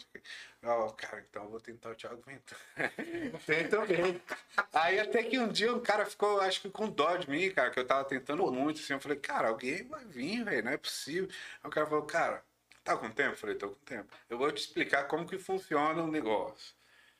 Ó, 0.63 0.89
cara, 0.89 1.25
então 1.29 1.43
eu 1.43 1.49
vou 1.49 1.61
tentar 1.61 1.91
o 1.91 1.95
Thiago 1.95 2.21
Ventura. 2.21 2.59
Tem 3.45 3.69
também. 3.69 4.21
Aí 4.73 4.99
até 4.99 5.23
que 5.23 5.39
um 5.39 5.47
dia 5.47 5.73
o 5.73 5.79
cara 5.79 6.05
ficou, 6.05 6.41
acho 6.41 6.61
que 6.61 6.69
com 6.69 6.89
dó 6.89 7.15
de 7.15 7.29
mim, 7.29 7.49
cara, 7.49 7.69
que 7.69 7.79
eu 7.79 7.87
tava 7.87 8.03
tentando 8.03 8.51
muito, 8.51 8.81
assim, 8.81 8.91
eu 8.91 8.99
falei, 8.99 9.17
cara, 9.17 9.47
alguém 9.47 9.87
vai 9.87 10.03
vir, 10.03 10.43
velho, 10.43 10.65
não 10.65 10.71
é 10.73 10.77
possível. 10.77 11.29
Aí 11.63 11.69
o 11.69 11.71
cara 11.71 11.87
falou, 11.87 12.05
cara, 12.05 12.43
tá 12.83 12.97
com 12.97 13.09
tempo? 13.09 13.31
Eu 13.31 13.37
falei, 13.37 13.55
tô 13.55 13.69
com 13.69 13.85
tempo. 13.85 14.13
Eu 14.29 14.37
vou 14.37 14.51
te 14.51 14.59
explicar 14.59 15.07
como 15.07 15.25
que 15.25 15.39
funciona 15.39 16.03
o 16.03 16.11
negócio. 16.11 16.75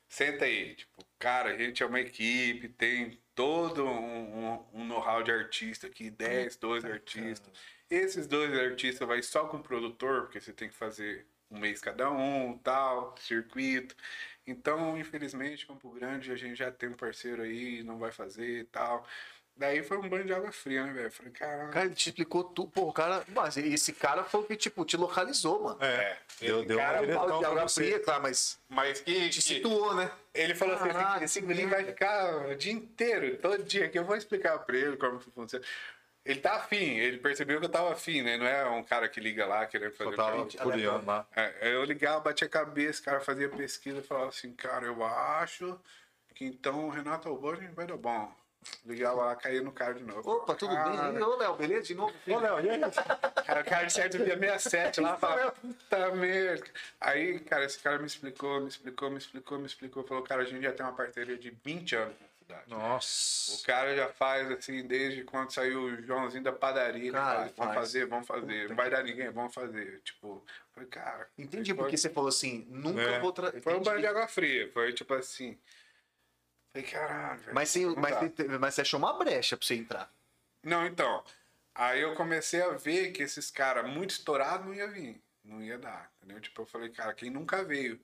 Senta 0.10 0.46
aí, 0.46 0.76
tipo, 0.76 1.06
cara, 1.18 1.52
a 1.52 1.58
gente 1.58 1.82
é 1.82 1.86
uma 1.86 2.00
equipe, 2.02 2.68
tem 2.70 3.22
todo 3.40 3.86
um, 3.86 4.54
um- 4.54 4.66
um 4.82 4.86
know-how 4.86 5.24
de 5.24 5.32
artista 5.32 5.88
aqui, 5.88 6.10
10, 6.10 6.58
12 6.58 6.86
artistas. 6.92 7.50
Esses 7.90 8.28
dois 8.28 8.54
artistas 8.54 9.08
vai 9.08 9.22
só 9.24 9.48
com 9.48 9.56
o 9.58 9.64
produtor, 9.64 10.24
porque 10.24 10.42
você 10.42 10.52
tem 10.52 10.68
que 10.68 10.76
fazer 10.76 11.26
um 11.50 11.58
mês 11.58 11.80
cada 11.80 12.12
um, 12.12 12.58
tal, 12.58 13.16
circuito. 13.18 13.96
Então, 14.46 14.98
infelizmente, 15.00 15.66
Campo 15.66 15.90
Grande, 15.92 16.34
a 16.34 16.36
gente 16.36 16.58
já 16.58 16.70
tem 16.70 16.90
um 16.90 16.98
parceiro 16.98 17.42
aí, 17.42 17.82
não 17.82 17.98
vai 17.98 18.12
fazer 18.12 18.60
e 18.60 18.66
tal. 18.66 19.08
Daí 19.60 19.84
foi 19.84 19.98
um 19.98 20.08
banho 20.08 20.24
de 20.24 20.34
água 20.34 20.54
fria, 20.54 20.86
né, 20.86 20.94
velho? 20.94 21.12
Falei, 21.12 21.34
caralho. 21.34 21.70
Cara, 21.70 21.86
ele 21.88 21.94
te 21.94 22.08
explicou 22.08 22.46
tudo. 22.46 22.72
Pô, 22.72 22.84
o 22.84 22.94
cara. 22.94 23.26
Mas 23.28 23.58
esse 23.58 23.92
cara 23.92 24.24
foi 24.24 24.40
o 24.40 24.44
que, 24.46 24.56
tipo, 24.56 24.86
te 24.86 24.96
localizou, 24.96 25.62
mano. 25.62 25.78
É, 25.84 26.18
deu, 26.40 26.60
esse 26.60 26.68
deu 26.70 26.78
cara 26.78 27.00
direção 27.00 27.28
falo 27.28 27.40
de 27.40 27.46
água 27.46 27.68
fria, 27.68 28.00
claro, 28.00 28.24
mas 28.24 28.58
Mas 28.70 29.02
que, 29.02 29.30
te 29.30 29.36
que- 29.36 29.42
situou, 29.42 29.94
né? 29.96 30.10
ele 30.34 30.56
falou 30.56 30.76
assim, 30.76 30.88
Caraca, 30.88 31.26
esse 31.26 31.42
menino 31.42 31.70
vai 31.70 31.84
ficar 31.84 32.48
o 32.48 32.56
dia 32.56 32.72
inteiro, 32.72 33.36
todo 33.36 33.62
dia 33.62 33.90
que 33.90 34.00
eu 34.00 34.06
vou 34.06 34.16
explicar 34.16 34.60
pra 34.60 34.78
ele 34.78 34.96
como 34.96 35.20
que 35.20 35.30
funciona. 35.30 35.66
Ele 36.24 36.40
tá 36.40 36.56
afim, 36.56 36.98
ele 36.98 37.18
percebeu 37.18 37.60
que 37.60 37.66
eu 37.66 37.70
tava 37.70 37.92
afim, 37.92 38.22
né? 38.22 38.38
Não 38.38 38.46
é 38.46 38.64
um 38.70 38.84
cara 38.84 39.10
que 39.10 39.20
liga 39.20 39.46
lá 39.46 39.66
querendo 39.66 39.92
fazer 39.92 40.16
Só 40.16 40.42
o 40.44 40.48
tava 40.48 41.02
lá. 41.06 41.28
É, 41.36 41.74
eu 41.74 41.84
ligava, 41.84 42.22
batia 42.22 42.48
a 42.48 42.50
cabeça, 42.50 43.02
o 43.02 43.04
cara 43.06 43.20
fazia 43.20 43.50
pesquisa 43.50 44.00
e 44.00 44.04
falava 44.04 44.30
assim, 44.30 44.54
cara, 44.54 44.86
eu 44.86 45.04
acho 45.04 45.78
que 46.34 46.46
então 46.46 46.88
o 46.88 46.90
Renato 46.90 47.28
Albani 47.28 47.68
vai 47.76 47.86
dar 47.86 47.98
bom. 47.98 48.34
Ligava 48.86 49.24
lá, 49.24 49.36
caía 49.36 49.62
no 49.62 49.72
cara 49.72 49.94
de 49.94 50.04
novo. 50.04 50.30
Opa, 50.30 50.54
tudo 50.54 50.74
Cara, 50.76 51.12
bem? 51.12 51.24
Ô, 51.24 51.36
Léo, 51.38 51.56
beleza? 51.56 51.84
De 51.84 51.96
novo? 51.96 52.14
Ô, 52.28 52.40
Léo, 52.40 52.60
e 52.66 52.70
aí? 52.70 52.80
Cara, 53.46 53.62
o 53.62 53.66
cara 53.66 53.86
de 53.86 53.94
certo 53.94 54.18
dia 54.18 54.38
67 54.38 55.00
lá 55.02 55.16
fala, 55.18 55.52
puta 55.62 56.12
merda. 56.16 56.66
Aí, 57.00 57.40
cara, 57.40 57.66
esse 57.66 57.80
cara 57.80 57.98
me 58.00 58.06
explicou, 58.06 58.60
me 58.62 58.68
explicou, 58.68 59.10
me 59.10 59.18
explicou, 59.18 59.60
me 59.60 59.66
explicou. 59.66 60.04
Falou, 60.04 60.24
cara, 60.24 60.42
a 60.42 60.46
gente 60.46 60.62
já 60.62 60.74
tem 60.74 60.86
uma 60.86 60.92
parceria 60.94 61.38
de 61.38 61.52
20 61.64 61.96
anos 61.96 62.16
na 62.20 62.28
cidade. 62.38 62.74
O 62.74 62.78
Nossa. 62.78 63.66
cara 63.66 63.96
já 63.96 64.10
faz 64.10 64.52
assim, 64.52 64.86
desde 64.86 65.24
quando 65.24 65.52
saiu 65.54 65.82
o 65.84 66.02
Joãozinho 66.04 66.44
da 66.44 66.52
padaria, 66.52 67.04
ele 67.04 67.12
Cara, 67.12 67.38
vamos 67.40 67.56
faz. 67.56 67.74
fazer, 67.76 68.06
vamos 68.08 68.28
fazer. 68.28 68.68
Não 68.70 68.76
vai 68.76 68.90
dar 68.90 69.04
ninguém, 69.04 69.30
vamos 69.30 69.54
fazer. 69.54 70.02
Tipo, 70.04 70.44
falei, 70.74 70.90
cara. 70.90 71.28
Entendi 71.38 71.74
foi- 71.74 71.84
porque 71.84 71.96
você 71.98 72.10
falou 72.10 72.28
assim, 72.30 72.68
nunca 72.70 73.02
É. 73.02 73.20
vou 73.20 73.32
trazer. 73.32 73.62
Foi 73.62 73.76
um 73.76 73.82
banho 73.82 74.02
de 74.02 74.08
água 74.08 74.28
fria. 74.28 74.70
Foi 74.74 74.92
tipo 74.92 75.14
assim. 75.14 75.58
Falei, 76.72 76.88
caralho, 76.88 77.40
velho. 77.40 77.56
Mas, 77.56 77.70
você, 77.70 77.86
mas, 77.86 78.16
você, 78.16 78.48
mas 78.60 78.76
você 78.76 78.82
achou 78.82 79.00
uma 79.00 79.18
brecha 79.18 79.58
pra 79.58 79.66
você 79.66 79.76
entrar. 79.76 80.14
Não, 80.64 80.86
então. 80.86 81.24
Aí 81.74 82.02
eu 82.02 82.14
comecei 82.16 82.62
a 82.62 82.72
ver 82.72 83.12
que 83.12 83.24
esses 83.24 83.50
caras 83.50 83.90
muito 83.90 84.12
estourados 84.12 84.66
não 84.66 84.74
ia 84.74 84.88
vir. 84.88 85.22
Não 85.44 85.62
ia 85.62 85.78
dar. 85.78 86.12
Entendeu? 86.18 86.42
Tipo, 86.42 86.62
eu 86.62 86.66
falei, 86.66 86.90
cara, 86.90 87.14
quem 87.14 87.30
nunca 87.30 87.64
veio? 87.64 88.00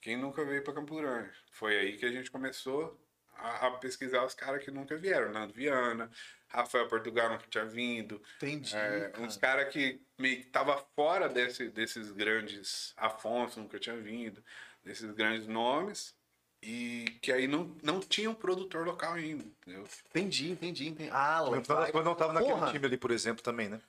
Quem 0.00 0.16
nunca 0.16 0.44
veio 0.44 0.62
pra 0.62 0.72
Campo 0.72 0.96
Grande? 0.96 1.30
Foi 1.50 1.76
aí 1.76 1.96
que 1.96 2.06
a 2.06 2.10
gente 2.10 2.30
começou 2.30 2.98
a, 3.34 3.66
a 3.66 3.70
pesquisar 3.72 4.24
os 4.24 4.34
caras 4.34 4.62
que 4.62 4.70
nunca 4.70 4.96
vieram. 4.96 5.32
Nando 5.32 5.52
Viana, 5.52 6.10
Rafael 6.48 6.88
Portugal 6.88 7.30
nunca 7.30 7.46
tinha 7.48 7.64
vindo. 7.64 8.22
Entendi. 8.36 8.76
É, 8.76 9.10
cara. 9.10 9.22
uns 9.22 9.36
caras 9.36 9.72
que 9.72 10.00
meio 10.16 10.38
que 10.38 10.46
tava 10.46 10.78
fora 10.94 11.28
desse, 11.28 11.68
desses 11.68 12.10
grandes 12.12 12.92
Afonso 12.96 13.60
nunca 13.60 13.78
tinha 13.78 13.96
vindo, 13.96 14.42
desses 14.84 15.10
grandes 15.10 15.46
nomes, 15.46 16.14
e 16.62 17.16
que 17.22 17.32
aí 17.32 17.46
não, 17.46 17.74
não 17.82 18.00
tinha 18.00 18.28
um 18.30 18.34
produtor 18.34 18.86
local 18.86 19.14
ainda, 19.14 19.44
entendeu? 19.44 19.84
Entendi, 20.10 20.50
entendi, 20.50 20.88
entendi. 20.88 21.10
Ah, 21.12 21.44
Mas 21.50 21.66
vai. 21.66 21.86
depois 21.86 22.04
não 22.04 22.14
tava 22.14 22.32
naquele 22.32 22.52
Porra. 22.54 22.72
time 22.72 22.86
ali, 22.86 22.96
por 22.96 23.10
exemplo, 23.10 23.42
também, 23.42 23.68
né? 23.68 23.80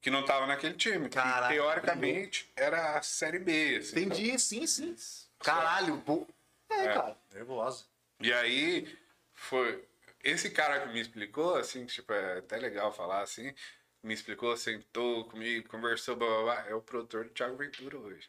Que 0.00 0.10
não 0.10 0.24
tava 0.24 0.46
naquele 0.46 0.74
time. 0.74 1.08
que 1.08 1.16
Caraca, 1.16 1.52
teoricamente 1.52 2.50
era 2.56 2.96
a 2.98 3.02
Série 3.02 3.38
B. 3.38 3.76
Assim, 3.78 4.00
Entendi, 4.00 4.38
sim, 4.38 4.66
sim. 4.66 4.96
Caralho, 5.40 6.00
pô. 6.02 6.26
É, 6.70 6.84
É. 6.84 6.94
cara. 6.94 7.16
Nervosa. 7.32 7.84
E 8.20 8.32
aí 8.32 8.96
foi. 9.34 9.84
Esse 10.22 10.50
cara 10.50 10.80
que 10.80 10.92
me 10.92 11.00
explicou, 11.00 11.56
assim, 11.56 11.84
tipo, 11.86 12.12
é 12.12 12.38
até 12.38 12.56
legal 12.56 12.92
falar 12.92 13.20
assim, 13.22 13.54
me 14.02 14.12
explicou, 14.14 14.56
sentou 14.56 15.24
comigo, 15.26 15.68
conversou, 15.68 16.16
blá, 16.16 16.26
blá, 16.28 16.42
blá, 16.42 16.68
é 16.68 16.74
o 16.74 16.80
produtor 16.80 17.24
do 17.24 17.30
Thiago 17.30 17.56
Ventura 17.56 17.98
hoje. 17.98 18.28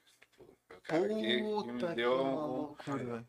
Cara 0.88 1.08
que, 1.08 1.16
que 1.22 1.44
Puta 1.44 1.72
me 1.74 1.80
que 1.80 1.96
deu 1.96 2.22
um. 2.26 2.76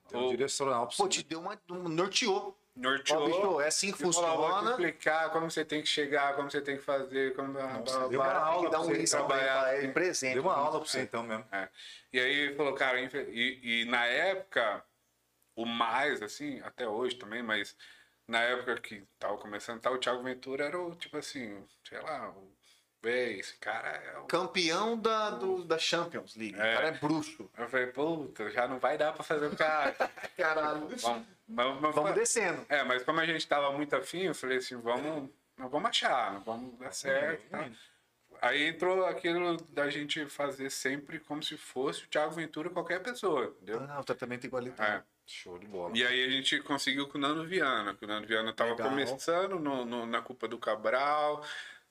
Tem 0.08 0.20
um 0.20 0.26
o- 0.26 0.30
direcional 0.30 0.86
pra 0.86 0.96
Pô, 0.96 1.04
você. 1.04 1.08
te 1.08 1.22
deu 1.24 1.40
uma. 1.40 1.60
um- 1.70 1.88
norteou. 1.88 2.56
norteou. 2.76 3.22
Ó, 3.22 3.26
bicho, 3.26 3.60
é 3.60 3.66
assim 3.66 3.90
que 3.92 3.96
e 3.96 4.12
falou, 4.12 4.12
"Vou 4.12 4.46
te 4.46 4.52
funciona. 4.52 4.70
explicar 4.70 5.30
como 5.32 5.50
você 5.50 5.64
tem 5.64 5.82
que 5.82 5.88
chegar, 5.88 6.36
como 6.36 6.48
você 6.50 6.60
tem 6.60 6.76
que 6.76 6.82
fazer, 6.84 7.34
como 7.34 7.52
blá, 7.52 7.66
blá, 7.66 7.98
deu 8.06 8.20
blá, 8.20 8.28
uma 8.28 8.38
aula 8.38 8.64
que 8.64 8.70
pra 8.70 8.80
um 8.80 8.84
você 8.84 9.04
trabalhar, 9.16 9.76
ele 9.78 9.92
presente. 9.92 10.34
Deu 10.34 10.42
uma 10.44 10.54
aula 10.54 10.78
pra 10.80 10.88
você 10.88 11.00
então 11.02 11.22
mesmo. 11.24 11.44
É. 11.50 11.68
E 12.12 12.20
aí 12.20 12.54
falou, 12.56 12.74
cara, 12.74 13.00
e, 13.00 13.82
e 13.82 13.84
na 13.86 14.04
época, 14.06 14.84
o 15.56 15.66
mais, 15.66 16.22
assim, 16.22 16.60
até 16.60 16.86
hoje 16.88 17.16
também, 17.16 17.42
mas 17.42 17.76
na 18.28 18.40
época 18.42 18.80
que 18.80 19.04
tava 19.18 19.36
começando, 19.38 19.80
tá, 19.80 19.90
o 19.90 19.98
Thiago 19.98 20.22
Ventura 20.22 20.66
era 20.66 20.80
o, 20.80 20.94
tipo 20.94 21.16
assim, 21.16 21.64
sei 21.82 22.00
lá, 22.00 22.30
o 22.30 22.48
véi, 23.02 23.38
esse 23.40 23.56
cara 23.58 23.88
é 23.88 24.18
o... 24.18 24.24
Campeão 24.24 24.98
da, 24.98 25.30
do, 25.30 25.64
da 25.64 25.78
Champions 25.78 26.34
League. 26.36 26.56
O 26.56 26.62
É. 26.62 26.74
cara 26.74 26.88
é 26.88 26.92
bruxo. 26.92 27.50
Eu 27.56 27.68
falei, 27.68 27.86
puta, 27.88 28.50
já 28.50 28.66
não 28.66 28.78
vai 28.78 28.98
dar 28.98 29.12
pra 29.12 29.22
fazer 29.22 29.46
o 29.46 29.56
cara. 29.56 29.94
Caralho. 30.36 30.80
vamos, 30.88 30.98
vamos, 31.48 31.80
vamos, 31.80 31.94
Vamos 31.94 32.14
descendo. 32.14 32.64
É, 32.68 32.82
mas 32.84 33.02
como 33.02 33.20
a 33.20 33.26
gente 33.26 33.46
tava 33.46 33.70
muito 33.72 33.94
afim, 33.96 34.22
eu 34.22 34.34
falei 34.34 34.58
assim, 34.58 34.76
vamos, 34.76 35.30
nós 35.56 35.70
vamos 35.70 35.88
achar, 35.90 36.38
vamos 36.40 36.78
dar 36.78 36.92
certo. 36.92 37.48
Tá? 37.48 37.68
Aí 38.40 38.68
entrou 38.68 39.04
aquilo 39.04 39.56
da 39.72 39.90
gente 39.90 40.24
fazer 40.26 40.70
sempre 40.70 41.18
como 41.18 41.42
se 41.42 41.56
fosse 41.56 42.04
o 42.04 42.08
Thiago 42.08 42.30
Ventura 42.32 42.70
qualquer 42.70 43.02
pessoa, 43.02 43.46
entendeu? 43.56 43.84
Ah, 43.88 43.98
o 44.00 44.04
tratamento 44.04 44.44
igualitário. 44.44 45.00
É. 45.00 45.18
Show 45.30 45.58
de 45.58 45.66
bola. 45.66 45.92
E 45.96 46.06
aí 46.06 46.24
a 46.24 46.30
gente 46.30 46.58
conseguiu 46.62 47.06
com 47.08 47.18
o 47.18 47.20
Nando 47.20 47.44
Viana, 47.44 47.94
que 47.94 48.04
o 48.04 48.08
Nando 48.08 48.26
Viana 48.26 48.52
tava 48.52 48.70
Legal. 48.70 48.88
começando 48.88 49.58
no, 49.58 49.84
no- 49.84 50.06
na 50.06 50.22
culpa 50.22 50.46
do 50.48 50.56
Cabral, 50.56 51.44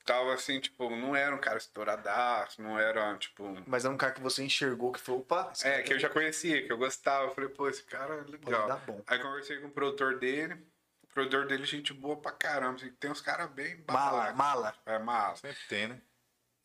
tava 0.07 0.33
assim, 0.33 0.59
tipo, 0.59 0.89
não 0.89 1.15
era 1.15 1.35
um 1.35 1.39
cara 1.39 1.57
estouradaço, 1.57 2.61
não 2.61 2.79
era, 2.79 3.15
tipo... 3.17 3.43
Mas 3.67 3.85
é 3.85 3.89
um 3.89 3.97
cara 3.97 4.13
que 4.13 4.21
você 4.21 4.43
enxergou 4.43 4.91
que 4.91 4.99
falou, 4.99 5.21
opa, 5.21 5.51
É, 5.63 5.83
que 5.83 5.93
eu 5.93 5.99
já 5.99 6.09
conhecia, 6.09 6.65
que 6.65 6.71
eu 6.71 6.77
gostava, 6.77 7.25
eu 7.25 7.35
falei, 7.35 7.49
pô, 7.49 7.67
esse 7.69 7.83
cara 7.83 8.15
é 8.15 8.17
pode 8.23 8.31
legal. 8.31 8.67
dar 8.67 8.77
bom. 8.77 9.01
Aí 9.05 9.19
conversei 9.19 9.59
com 9.59 9.67
o 9.67 9.71
produtor 9.71 10.17
dele, 10.17 10.55
o 11.03 11.07
produtor 11.13 11.45
dele, 11.45 11.65
gente 11.65 11.93
boa 11.93 12.15
pra 12.15 12.31
caramba, 12.31 12.75
assim, 12.77 12.89
tem 12.93 13.11
uns 13.11 13.21
caras 13.21 13.49
bem 13.51 13.83
Mala, 13.87 14.11
babaca. 14.11 14.33
mala. 14.33 14.75
É, 14.85 14.97
mala. 14.99 15.35
Sempre 15.35 15.59
tem, 15.67 15.87
né? 15.89 16.01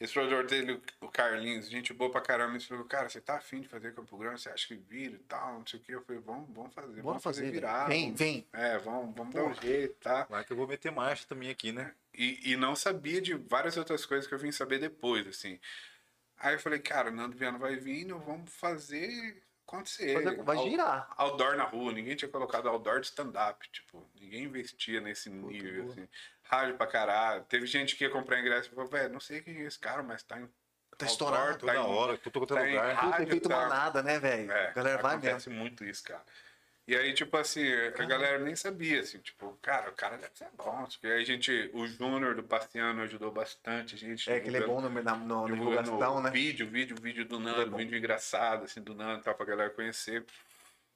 Esse 0.02 0.14
produtor 0.14 0.44
dele, 0.44 0.82
o 1.00 1.06
Carlinhos, 1.08 1.70
gente 1.70 1.92
boa 1.92 2.10
pra 2.10 2.20
caramba, 2.20 2.56
ele 2.56 2.64
falou, 2.64 2.84
cara, 2.84 3.08
você 3.08 3.20
tá 3.20 3.36
afim 3.36 3.60
de 3.60 3.68
fazer 3.68 3.94
Campo 3.94 4.18
Grande? 4.18 4.40
Você 4.40 4.48
acha 4.48 4.66
que 4.66 4.74
vira 4.74 5.14
e 5.14 5.18
tal, 5.20 5.60
não 5.60 5.66
sei 5.66 5.78
o 5.78 5.82
que. 5.84 5.92
Eu 5.92 6.02
falei, 6.02 6.20
vamos, 6.20 6.50
vamos 6.52 6.74
fazer, 6.74 6.88
Bora 7.00 7.02
vamos 7.02 7.22
fazer, 7.22 7.42
fazer, 7.42 7.52
virar. 7.52 7.86
Vem, 7.86 8.04
vamos- 8.06 8.18
vem. 8.18 8.48
É, 8.52 8.78
vamos, 8.78 9.14
vamos 9.14 9.32
dar 9.32 9.44
um 9.44 9.54
jeito, 9.54 9.94
tá? 10.00 10.24
Vai 10.28 10.44
que 10.44 10.52
eu 10.52 10.56
vou 10.56 10.66
meter 10.66 10.90
marcha 10.90 11.24
também 11.28 11.50
aqui, 11.50 11.70
né? 11.70 11.94
E, 12.12 12.50
e 12.50 12.56
não 12.56 12.74
sabia 12.74 13.20
de 13.22 13.34
várias 13.34 13.76
outras 13.76 14.04
coisas 14.04 14.26
que 14.26 14.34
eu 14.34 14.38
vim 14.40 14.50
saber 14.50 14.80
depois, 14.80 15.24
assim. 15.28 15.60
Aí 16.36 16.54
eu 16.56 16.58
falei, 16.58 16.80
cara, 16.80 17.12
Nando 17.12 17.36
Viana 17.36 17.56
vai 17.56 17.76
vindo, 17.76 18.18
vamos 18.18 18.52
fazer 18.52 19.40
acontecer. 19.76 20.14
Fazer- 20.22 20.42
vai 20.42 20.56
Out- 20.56 20.70
girar. 20.70 21.08
Outdoor 21.16 21.56
na 21.56 21.64
rua, 21.64 21.92
ninguém 21.92 22.14
tinha 22.14 22.28
colocado 22.30 22.68
outdoor 22.68 23.00
de 23.00 23.06
stand-up, 23.06 23.68
tipo, 23.70 24.06
ninguém 24.20 24.44
investia 24.44 25.00
nesse 25.00 25.30
nível, 25.30 25.90
assim. 25.90 26.08
Rádio 26.42 26.76
pra 26.76 26.86
caralho. 26.86 27.44
Teve 27.44 27.66
gente 27.66 27.96
que 27.96 28.04
ia 28.04 28.10
comprar 28.10 28.40
ingresso 28.40 28.68
e 28.70 28.74
falou, 28.74 28.90
velho, 28.90 29.12
não 29.12 29.20
sei 29.20 29.40
quem 29.40 29.56
é 29.56 29.62
esse 29.62 29.78
cara, 29.78 30.02
mas 30.02 30.22
tá 30.22 30.38
em. 30.38 30.46
Tá 30.98 31.06
outdoor, 31.06 31.10
estourado. 31.10 31.58
Toda 31.58 31.74
em- 31.74 31.78
hora, 31.78 32.18
tô 32.18 32.30
tá 32.46 32.68
em 32.68 32.70
lugar. 32.72 32.94
Puta, 32.94 33.06
rádio, 33.06 33.22
efeito 33.28 33.48
tá- 33.48 33.56
manada, 33.56 34.02
né, 34.02 34.18
velho? 34.18 34.52
É, 34.52 34.72
galera 34.74 35.02
vai 35.02 35.12
acontece 35.12 35.48
mesmo. 35.48 35.60
muito 35.62 35.84
isso, 35.84 36.04
cara. 36.04 36.22
E 36.86 36.96
aí, 36.96 37.14
tipo 37.14 37.36
assim, 37.36 37.64
a 37.72 38.04
galera 38.04 38.38
nem 38.40 38.56
sabia, 38.56 39.00
assim, 39.00 39.18
tipo, 39.18 39.56
cara, 39.62 39.90
o 39.90 39.94
cara 39.94 40.16
deve 40.16 40.36
ser 40.36 40.48
bom. 40.56 40.88
E 41.02 41.06
aí 41.06 41.22
a 41.22 41.24
gente, 41.24 41.70
o 41.72 41.86
Júnior 41.86 42.34
do 42.34 42.42
Pastiano 42.42 43.02
ajudou 43.02 43.30
bastante 43.30 43.94
a 43.94 43.98
gente. 43.98 44.28
É 44.28 44.40
que 44.40 44.48
ele 44.48 44.56
é 44.56 44.66
bom 44.66 44.80
no, 44.80 44.90
na, 44.90 45.16
no, 45.16 45.46
divulgação, 45.46 46.20
né? 46.20 46.30
Vídeo, 46.30 46.66
vídeo, 46.66 46.96
vídeo 47.00 47.24
do 47.24 47.36
é 47.36 47.38
Nando, 47.38 47.70
bom. 47.70 47.76
vídeo 47.76 47.96
engraçado, 47.96 48.64
assim, 48.64 48.82
do 48.82 48.94
Nando, 48.94 49.22
tal, 49.22 49.34
pra 49.34 49.46
galera 49.46 49.70
conhecer. 49.70 50.24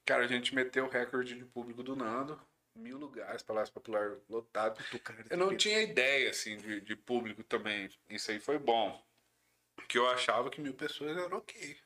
Cara, 0.05 0.25
a 0.25 0.27
gente 0.27 0.53
meteu 0.53 0.85
o 0.85 0.89
recorde 0.89 1.35
de 1.35 1.45
público 1.45 1.81
do 1.81 1.95
Nando, 1.95 2.39
mil 2.75 2.97
lugares, 2.97 3.41
Palácio 3.41 3.73
Popular 3.73 4.17
lotado. 4.29 4.83
Eu 5.29 5.37
não 5.37 5.55
tinha 5.55 5.81
ideia, 5.81 6.29
assim, 6.29 6.57
de, 6.57 6.81
de 6.81 6.95
público 6.97 7.43
também. 7.43 7.89
Isso 8.09 8.29
aí 8.29 8.39
foi 8.41 8.59
bom. 8.59 9.01
Que 9.87 9.97
eu 9.97 10.07
achava 10.09 10.49
que 10.49 10.59
mil 10.59 10.73
pessoas 10.73 11.15
era 11.15 11.35
ok. 11.35 11.77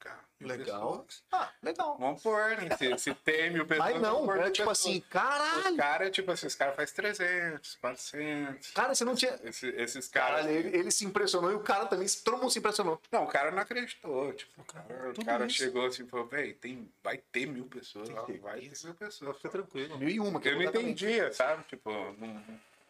Cara, 0.00 0.18
Legal. 0.40 1.00
pessoas. 1.04 1.22
Ah, 1.30 1.52
legal. 1.62 1.98
Vamos 1.98 2.22
pôr, 2.22 2.56
né? 2.56 2.74
Se, 2.78 2.98
se 2.98 3.14
tem 3.16 3.50
mil 3.50 3.66
pessoas. 3.66 3.92
Mas 3.92 4.00
vamos 4.00 4.18
não, 4.20 4.24
pôr 4.26 4.38
mil 4.38 4.50
tipo 4.50 4.68
pessoas. 4.70 4.78
assim, 4.78 4.98
Os 4.98 5.06
caralho. 5.10 5.76
caras, 5.76 6.10
tipo 6.10 6.30
assim, 6.32 6.46
os 6.46 6.54
caras 6.54 6.74
fazem 6.76 6.94
300, 6.94 7.74
400. 7.76 8.70
Cara, 8.70 8.94
você 8.94 9.04
não 9.04 9.14
tinha. 9.14 9.38
Esse- 9.44 9.68
esses 9.68 10.08
caras. 10.08 10.40
Caralho, 10.46 10.50
ele, 10.56 10.76
ele 10.78 10.90
se 10.90 11.04
impressionou 11.04 11.50
e 11.52 11.54
o 11.54 11.60
cara 11.60 11.84
também, 11.84 12.06
todo 12.24 12.38
mundo 12.38 12.50
se 12.50 12.58
impressionou. 12.58 12.98
Não, 13.12 13.24
o 13.24 13.28
cara 13.28 13.50
não 13.50 13.58
acreditou. 13.58 14.32
Tipo, 14.32 14.62
o 14.62 14.64
cara, 14.64 15.10
o 15.10 15.24
cara 15.24 15.48
chegou 15.50 15.84
assim 15.84 16.04
e 16.04 16.08
falou: 16.08 16.26
véi, 16.26 16.54
tem, 16.54 16.90
vai 17.04 17.18
ter 17.18 17.44
mil 17.46 17.66
pessoas 17.66 18.08
lá. 18.08 18.22
Vai 18.22 18.60
ter 18.62 18.84
mil 18.84 18.94
pessoas. 18.94 19.36
Fica 19.36 19.50
tranquilo. 19.50 19.98
Mil 19.98 20.08
e 20.08 20.18
uma, 20.18 20.40
que 20.40 20.48
Eu 20.48 20.54
não 20.56 20.62
entendia, 20.62 21.30
sabe? 21.34 21.62
Tipo, 21.64 21.90
não, 22.18 22.42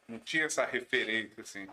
não 0.07 0.19
tinha 0.21 0.45
essa 0.45 0.65
referência, 0.65 1.43
assim. 1.43 1.69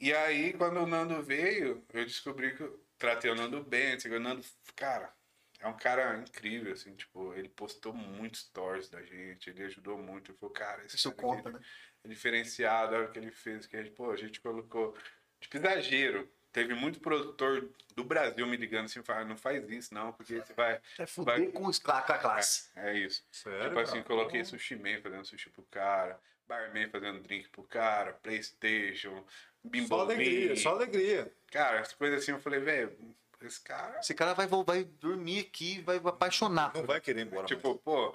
E 0.00 0.12
aí, 0.12 0.52
quando 0.54 0.78
o 0.80 0.86
Nando 0.86 1.22
veio, 1.22 1.82
eu 1.92 2.04
descobri 2.04 2.54
que 2.56 2.68
tratei 2.98 3.30
o 3.30 3.34
Nando 3.34 3.62
bem. 3.62 3.94
Assim, 3.94 4.08
o 4.10 4.20
Nando, 4.20 4.44
cara, 4.76 5.12
é 5.60 5.66
um 5.68 5.76
cara 5.76 6.18
incrível, 6.18 6.72
assim, 6.72 6.94
tipo, 6.94 7.32
ele 7.34 7.48
postou 7.48 7.92
muitos 7.92 8.42
stories 8.42 8.88
da 8.88 9.02
gente, 9.02 9.50
ele 9.50 9.64
ajudou 9.64 9.96
muito. 9.98 10.30
Ele 10.30 10.38
falou, 10.38 10.54
cara, 10.54 10.84
esse 10.84 10.96
Isso 10.96 11.10
cara 11.12 11.22
conta, 11.22 11.48
aqui 11.48 11.58
né? 11.58 11.64
é 12.04 12.08
diferenciado, 12.08 12.94
olha 12.94 13.06
o 13.06 13.10
que 13.10 13.18
ele 13.18 13.30
fez, 13.30 13.66
que 13.66 13.76
a 13.76 13.82
gente, 13.82 13.94
pô, 13.94 14.10
a 14.10 14.16
gente 14.16 14.40
colocou, 14.40 14.96
tipo, 15.40 15.56
exagero. 15.56 16.30
Teve 16.52 16.72
muito 16.72 17.00
produtor 17.00 17.68
do 17.96 18.04
Brasil 18.04 18.46
me 18.46 18.56
ligando 18.56 18.84
assim, 18.84 19.02
falando, 19.02 19.30
não 19.30 19.36
faz 19.36 19.68
isso 19.68 19.92
não, 19.92 20.12
porque 20.12 20.36
você 20.36 20.52
vai... 20.52 20.80
É 20.98 21.04
fuder 21.04 21.38
vai- 21.40 21.46
com, 21.48 21.66
os, 21.66 21.80
com 21.80 21.90
a 21.90 22.00
classe. 22.02 22.70
É, 22.76 22.90
é 22.90 22.98
isso. 22.98 23.24
Sério? 23.32 23.68
Tipo 23.68 23.80
assim, 23.80 23.92
cara? 23.94 24.04
coloquei 24.04 24.44
sushi 24.44 24.76
man 24.76 25.00
fazendo 25.02 25.24
sushi 25.24 25.50
pro 25.50 25.64
cara, 25.64 26.20
barman 26.46 26.88
fazendo 26.88 27.20
drink 27.20 27.48
pro 27.48 27.62
cara, 27.64 28.12
Playstation, 28.14 29.24
Bimbo 29.62 29.88
Só 29.88 30.00
alegria, 30.00 30.56
só 30.56 30.70
alegria. 30.70 31.32
Cara, 31.50 31.80
as 31.80 31.92
coisas 31.92 32.22
assim, 32.22 32.32
eu 32.32 32.40
falei, 32.40 32.60
velho, 32.60 32.96
esse 33.40 33.60
cara... 33.60 33.98
Esse 33.98 34.14
cara 34.14 34.34
vai, 34.34 34.46
vai 34.46 34.84
dormir 34.84 35.40
aqui, 35.40 35.80
vai 35.80 35.96
apaixonar. 35.96 36.72
Não 36.74 36.84
vai 36.84 37.00
querer 37.00 37.20
ir 37.20 37.26
embora. 37.26 37.46
Tipo, 37.46 37.76
pô, 37.76 38.14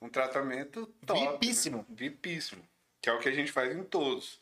um 0.00 0.08
tratamento 0.08 0.86
top, 1.04 1.32
Vipíssimo. 1.32 1.78
Né? 1.78 1.84
Vipíssimo. 1.90 2.68
Que 3.00 3.10
é 3.10 3.12
o 3.12 3.18
que 3.18 3.28
a 3.28 3.32
gente 3.32 3.50
faz 3.50 3.74
em 3.74 3.82
todos. 3.82 4.40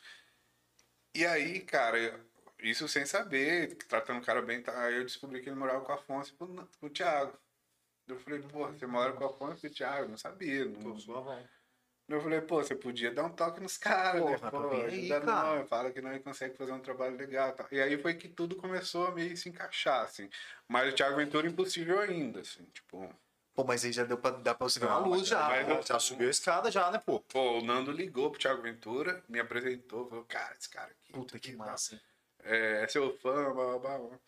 E 1.15 1.25
aí, 1.25 1.59
cara, 1.61 2.19
isso 2.59 2.87
sem 2.87 3.05
saber, 3.05 3.75
tratando 3.87 4.21
o 4.21 4.25
cara 4.25 4.41
bem, 4.41 4.61
tá? 4.61 4.85
aí 4.85 4.95
eu 4.95 5.03
descobri 5.03 5.41
que 5.41 5.49
ele 5.49 5.55
morava 5.55 5.81
com 5.81 5.91
o 5.91 5.95
Afonso 5.95 6.33
e 6.33 6.37
com, 6.37 6.67
o 6.81 6.89
Thiago. 6.89 7.37
Eu 8.07 8.19
falei, 8.19 8.41
pô, 8.41 8.67
você 8.67 8.85
mora 8.85 9.13
com 9.13 9.23
o 9.23 9.27
Afonso 9.27 9.65
e 9.65 9.69
o 9.69 9.73
Thiago? 9.73 10.03
Eu 10.03 10.09
não 10.09 10.17
sabia. 10.17 10.65
Não, 10.65 10.99
suavão. 10.99 11.43
Eu 12.07 12.21
falei, 12.21 12.41
pô, 12.41 12.61
você 12.61 12.75
podia 12.75 13.11
dar 13.11 13.23
um 13.23 13.29
toque 13.29 13.61
nos 13.61 13.77
caras, 13.77 14.23
né? 14.23 14.37
Pô, 14.51 14.83
aí, 14.85 15.07
cara. 15.07 15.25
nós, 15.25 15.69
fala 15.69 15.91
que 15.91 16.01
nós 16.01 16.21
consegue 16.21 16.55
fazer 16.57 16.71
um 16.73 16.79
trabalho 16.79 17.15
legal 17.15 17.49
e 17.49 17.53
tal. 17.53 17.67
E 17.71 17.81
aí 17.81 17.97
foi 17.97 18.13
que 18.13 18.27
tudo 18.27 18.55
começou 18.55 19.07
a 19.07 19.11
meio 19.11 19.35
se 19.37 19.49
encaixar, 19.49 20.03
assim. 20.03 20.29
Mas 20.67 20.91
o 20.93 20.95
Thiago 20.95 21.15
Ventura 21.15 21.47
impossível 21.47 21.99
ainda, 21.99 22.41
assim, 22.41 22.63
tipo... 22.73 23.09
Pô, 23.55 23.63
mas 23.63 23.85
aí 23.85 23.93
já 23.93 24.03
deu 24.03 24.17
pra, 24.17 24.31
dá 24.31 24.53
pra 24.53 24.67
você 24.67 24.79
ver 24.79 24.87
uma 24.87 24.99
Não, 24.99 25.07
luz 25.09 25.27
já. 25.27 25.47
mas 25.47 25.69
eu- 25.69 25.81
Já 25.81 25.99
subiu 25.99 26.27
a 26.27 26.31
escada 26.31 26.71
já, 26.71 26.89
né, 26.91 26.97
pô? 26.97 27.19
Pô, 27.19 27.59
o 27.59 27.63
Nando 27.63 27.91
ligou 27.91 28.31
pro 28.31 28.39
Thiago 28.39 28.61
Ventura, 28.63 29.23
me 29.29 29.39
apresentou, 29.39 30.09
falou, 30.09 30.25
cara, 30.25 30.55
esse 30.59 30.69
cara 30.69 30.91
aqui... 30.91 31.13
Puta 31.13 31.39
que 31.39 31.55
massa. 31.55 31.95
hein? 31.95 32.01
É, 32.43 32.83
é 32.83 32.87
seu 32.87 33.15
fã, 33.17 33.53
blá, 33.53 33.77
blá, 33.79 33.97
blá. 33.99 34.19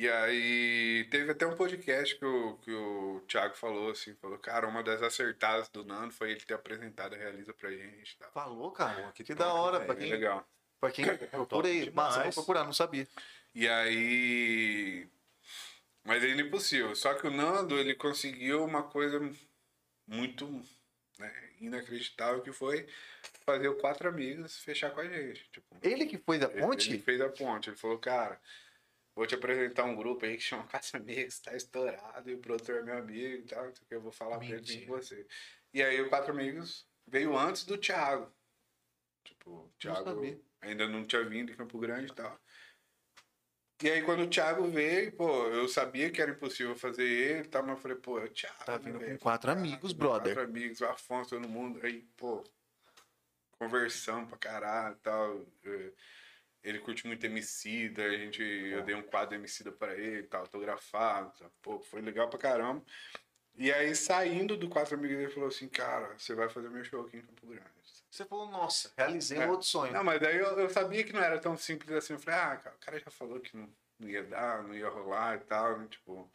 E 0.00 0.08
aí 0.08 1.08
teve 1.10 1.32
até 1.32 1.44
um 1.44 1.56
podcast 1.56 2.14
que 2.16 2.24
o, 2.24 2.56
que 2.58 2.70
o 2.70 3.20
Thiago 3.26 3.56
falou, 3.56 3.90
assim, 3.90 4.14
falou, 4.14 4.38
cara, 4.38 4.68
uma 4.68 4.80
das 4.80 5.02
acertadas 5.02 5.68
do 5.70 5.84
Nando 5.84 6.12
foi 6.14 6.30
ele 6.30 6.40
ter 6.40 6.54
apresentado 6.54 7.16
a 7.16 7.18
Realiza 7.18 7.52
pra 7.52 7.68
gente. 7.72 8.16
tal. 8.16 8.30
Falou, 8.30 8.70
cara. 8.70 9.10
Que 9.12 9.24
que 9.24 9.34
top, 9.34 9.38
da 9.48 9.52
hora. 9.52 9.80
velho. 9.80 9.86
Pra 9.88 9.96
É 9.96 9.98
quem, 9.98 10.10
legal. 10.12 10.48
pra 10.80 10.90
quem 10.92 11.04
procura 11.28 11.66
aí. 11.66 11.90
Massa, 11.90 12.22
vou 12.22 12.32
procurar, 12.32 12.62
não 12.62 12.72
sabia. 12.72 13.08
E 13.52 13.66
aí. 13.68 15.08
Mas 16.04 16.22
ele 16.22 16.42
é 16.42 16.44
impossível. 16.46 16.94
Só 16.94 17.14
que 17.14 17.26
o 17.26 17.30
Nando, 17.32 17.76
ele 17.76 17.94
conseguiu 17.96 18.64
uma 18.64 18.84
coisa 18.84 19.18
muito 20.06 20.46
né, 21.18 21.50
inacreditável 21.60 22.40
que 22.40 22.52
foi 22.52 22.86
fazer 23.44 23.66
o 23.66 23.74
Quatro 23.74 24.08
Amigos 24.08 24.58
fechar 24.58 24.90
com 24.92 25.00
a 25.00 25.08
gente. 25.08 25.44
Tipo, 25.50 25.76
Ele 25.82 26.06
que 26.06 26.18
foi 26.18 26.38
da 26.38 26.46
ele- 26.46 26.60
ponte? 26.60 26.88
Ele 26.88 27.02
fez 27.02 27.20
a 27.20 27.28
ponte. 27.28 27.68
Ele 27.68 27.76
falou, 27.76 27.98
cara, 27.98 28.40
vou 29.18 29.26
te 29.26 29.34
apresentar 29.34 29.82
um 29.82 29.96
grupo 29.96 30.24
aí 30.24 30.36
que 30.36 30.42
chama 30.44 30.62
Quatro 30.70 30.96
Amigos, 30.96 31.40
tá 31.40 31.54
estourado, 31.56 32.30
e 32.30 32.34
o 32.34 32.38
produtor 32.38 32.76
é 32.76 32.82
meu 32.82 32.98
amigo 32.98 33.42
e 33.42 33.42
tal, 33.42 33.66
não 33.66 33.74
sei 33.74 33.84
o 33.84 33.86
que, 33.88 33.94
eu 33.96 34.00
vou 34.00 34.12
falar 34.12 34.38
pra 34.38 34.46
ele 34.46 34.56
Mentira. 34.56 34.86
com 34.86 34.92
você. 34.92 35.26
E 35.74 35.82
aí 35.82 36.00
o 36.00 36.08
Quatro 36.08 36.32
Amigos 36.32 36.88
veio 37.06 37.36
antes 37.36 37.64
do 37.64 37.76
Thiago. 37.76 38.32
Tipo, 39.24 39.50
o 39.50 39.72
Thiago 39.78 40.40
ainda 40.60 40.88
não 40.88 41.04
tinha 41.04 41.24
vindo 41.28 41.50
em 41.50 41.56
Campo 41.56 41.78
Grande 41.78 42.12
e 42.12 42.14
tal. 42.14 42.40
E 43.82 43.90
aí 43.90 44.02
quando 44.02 44.22
o 44.22 44.30
Thiago 44.30 44.68
veio, 44.68 45.12
pô, 45.12 45.46
eu 45.48 45.68
sabia 45.68 46.10
que 46.10 46.22
era 46.22 46.30
impossível 46.30 46.76
fazer 46.76 47.04
ele 47.04 47.40
e 47.40 47.48
tal, 47.48 47.62
mas 47.62 47.72
eu 47.76 47.82
falei, 47.82 47.96
pô, 47.96 48.20
é 48.20 48.24
o 48.24 48.28
Thiago. 48.28 48.64
Tá 48.64 48.78
né, 48.78 48.84
vindo 48.84 48.98
com 49.00 49.04
velho? 49.04 49.18
quatro 49.18 49.50
amigos, 49.50 49.92
brother. 49.92 50.34
Quatro 50.34 50.50
amigos, 50.50 50.80
o 50.80 50.86
Afonso, 50.86 51.30
todo 51.30 51.48
mundo. 51.48 51.80
Aí, 51.84 52.02
pô, 52.16 52.42
conversamos 53.58 54.28
pra 54.28 54.38
caralho 54.38 54.94
e 54.94 54.98
tal. 55.00 55.46
eh, 55.64 55.92
Ele 56.68 56.78
curte 56.80 57.06
muito 57.06 57.24
Emicida, 57.24 58.04
a 58.04 58.16
gente, 58.16 58.42
eu 58.42 58.82
dei 58.82 58.94
um 58.94 59.02
quadro 59.02 59.34
Emicida 59.34 59.72
pra 59.72 59.94
ele, 59.94 60.24
tal, 60.24 60.42
autografado, 60.42 61.32
pô, 61.62 61.80
foi 61.80 62.00
legal 62.02 62.28
pra 62.28 62.38
caramba. 62.38 62.82
E 63.56 63.72
aí, 63.72 63.94
saindo 63.96 64.56
do 64.56 64.68
Quatro 64.68 64.94
Amigos, 64.94 65.16
ele 65.18 65.30
falou 65.32 65.48
assim, 65.48 65.68
cara, 65.68 66.14
você 66.16 66.34
vai 66.34 66.48
fazer 66.48 66.68
meu 66.68 66.84
show 66.84 67.06
aqui 67.06 67.16
em 67.16 67.22
Campo 67.22 67.46
Grande. 67.46 67.64
Você 68.10 68.24
falou, 68.24 68.48
nossa, 68.50 68.90
realizei 68.96 69.38
É. 69.38 69.46
um 69.46 69.50
outro 69.50 69.66
sonho. 69.66 69.92
Não, 69.92 70.04
mas 70.04 70.20
daí 70.20 70.36
eu, 70.36 70.58
eu 70.60 70.68
sabia 70.70 71.02
que 71.02 71.12
não 71.12 71.22
era 71.22 71.38
tão 71.38 71.56
simples 71.56 71.90
assim. 71.92 72.12
Eu 72.12 72.18
falei, 72.20 72.38
ah, 72.40 72.56
cara, 72.56 72.76
o 72.76 72.78
cara 72.78 72.98
já 73.00 73.10
falou 73.10 73.40
que 73.40 73.56
não, 73.56 73.68
não 73.98 74.08
ia 74.08 74.22
dar, 74.22 74.62
não 74.62 74.74
ia 74.74 74.88
rolar 74.88 75.36
e 75.36 75.40
tal, 75.40 75.78
né? 75.78 75.86
Tipo. 75.90 76.30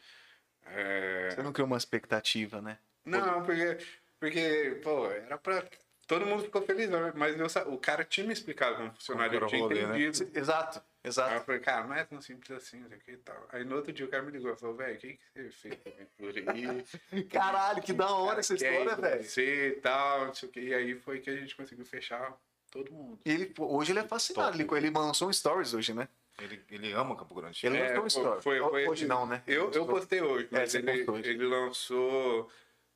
é, 0.66 1.30
Você 1.32 1.42
não 1.44 1.54
criou 1.54 1.66
uma 1.68 1.78
expectativa, 1.78 2.62
né? 2.62 2.78
Não, 3.06 3.44
porque, 3.44 3.78
porque, 4.20 4.80
pô, 4.84 5.06
era 5.10 5.38
pra. 5.38 5.64
Todo 6.08 6.26
mundo 6.26 6.44
ficou 6.44 6.62
feliz, 6.62 6.90
né? 6.90 7.14
mas 7.16 7.38
eu, 7.40 7.74
o 7.74 7.78
cara 7.78 8.04
tinha 8.04 8.26
me 8.28 8.34
explicado 8.34 8.76
como 8.76 8.92
funcionaria, 8.94 9.40
eu 9.40 9.48
tinha 9.48 9.62
rolê, 9.62 9.76
né? 9.88 9.90
entendido. 10.00 10.18
Cê- 10.18 10.30
Exato, 10.34 10.80
Aí 10.80 11.10
exato. 11.10 11.34
eu 11.36 11.42
falei, 11.42 11.62
cara, 11.62 11.88
não 11.88 11.96
é 11.96 12.04
tão 12.04 12.22
simples 12.22 12.52
assim, 12.52 12.80
não 12.80 12.90
sei 12.90 12.98
o 12.98 13.02
que 13.02 13.12
e 13.12 13.18
tal. 13.18 13.48
Aí 13.52 13.64
no 13.64 13.76
outro 13.76 13.94
dia 13.94 14.06
o 14.06 14.10
cara 14.10 14.22
me 14.24 14.32
ligou 14.32 14.52
e 14.52 14.56
falou, 14.58 14.76
velho, 14.76 14.96
o 14.96 14.98
que, 14.98 15.14
que 15.14 15.20
você 15.44 15.70
fez 15.70 15.80
aventura 15.86 16.52
aí? 16.52 17.24
Caralho, 17.32 17.82
que 17.82 17.94
da 17.94 18.10
hora 18.12 18.40
essa 18.42 18.54
história, 18.54 18.96
com 18.96 19.02
velho. 19.02 19.24
Você 19.24 19.68
e 19.70 19.72
tal, 19.82 20.26
não 20.28 20.34
sei 20.34 20.50
o 20.50 20.52
que. 20.52 20.60
E 20.60 20.74
aí 20.74 20.96
foi 20.96 21.20
que 21.20 21.30
a 21.30 21.36
gente 21.36 21.56
conseguiu 21.56 21.86
fechar 21.86 22.36
todo 22.72 22.92
mundo. 22.92 23.20
E 23.26 23.32
ele, 23.32 23.54
hoje 23.58 23.92
ele 23.94 24.00
é 24.00 24.04
fascinado. 24.04 24.60
Ele, 24.60 24.68
ele 24.76 24.90
lançou 24.90 25.30
um 25.30 25.34
stories 25.34 25.74
hoje, 25.74 25.94
né? 25.94 26.08
Ele, 26.42 26.60
ele 26.72 26.92
ama 26.94 27.16
Campo 27.16 27.36
Grande. 27.36 27.60
Ele 27.64 27.78
É, 27.78 27.90
lançou 27.90 28.04
um 28.06 28.10
stories. 28.10 28.44
foi- 28.44 28.60
foi- 28.60 28.88
hoje 28.88 29.06
não, 29.06 29.26
né? 29.28 29.42
Eu, 29.46 29.72
eu 29.72 29.86
postei 29.86 30.20
hoje, 30.22 30.46
É, 30.52 30.60
mas 30.60 30.72
você 30.72 30.80
ele, 30.80 31.06
ele 31.24 31.46
lançou. 31.46 32.50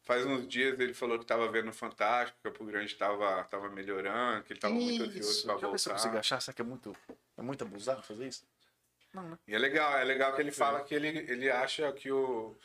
Faz 0.08 0.26
uns 0.26 0.48
dias 0.48 0.80
ele 0.80 0.94
falou 0.94 1.20
que 1.20 1.26
tava 1.26 1.52
vendo 1.52 1.70
o 1.70 1.74
Fantástico, 1.74 2.40
que 2.42 2.48
o 2.48 2.52
Campo 2.52 2.64
Grande 2.66 2.96
tava, 2.96 3.44
tava 3.44 3.70
melhorando, 3.70 4.42
que 4.46 4.54
ele 4.54 4.60
tava 4.60 4.74
muito 4.74 5.04
ansioso 5.04 5.46
Deixa 5.46 5.66
eu 5.66 5.72
ver 5.72 5.80
se 5.80 5.90
eu 5.90 5.92
consigo 5.94 6.14
voltar. 6.14 6.20
achar. 6.20 6.40
Será 6.42 6.56
que 6.56 6.62
é 6.62 6.66
muito, 6.66 6.96
é 7.38 7.42
muito 7.42 7.62
abusado 7.66 8.02
fazer 8.04 8.26
isso? 8.26 8.48
Não, 9.14 9.24
né? 9.32 9.38
E 9.46 9.54
é 9.54 9.58
legal, 9.60 9.98
é 9.98 10.06
legal 10.06 10.34
que 10.34 10.42
ele 10.42 10.52
fala 10.52 10.82
que 10.82 10.96
ele, 10.96 11.10
ele 11.10 11.50
acha 11.52 11.92
que 11.92 12.10
o 12.10 12.56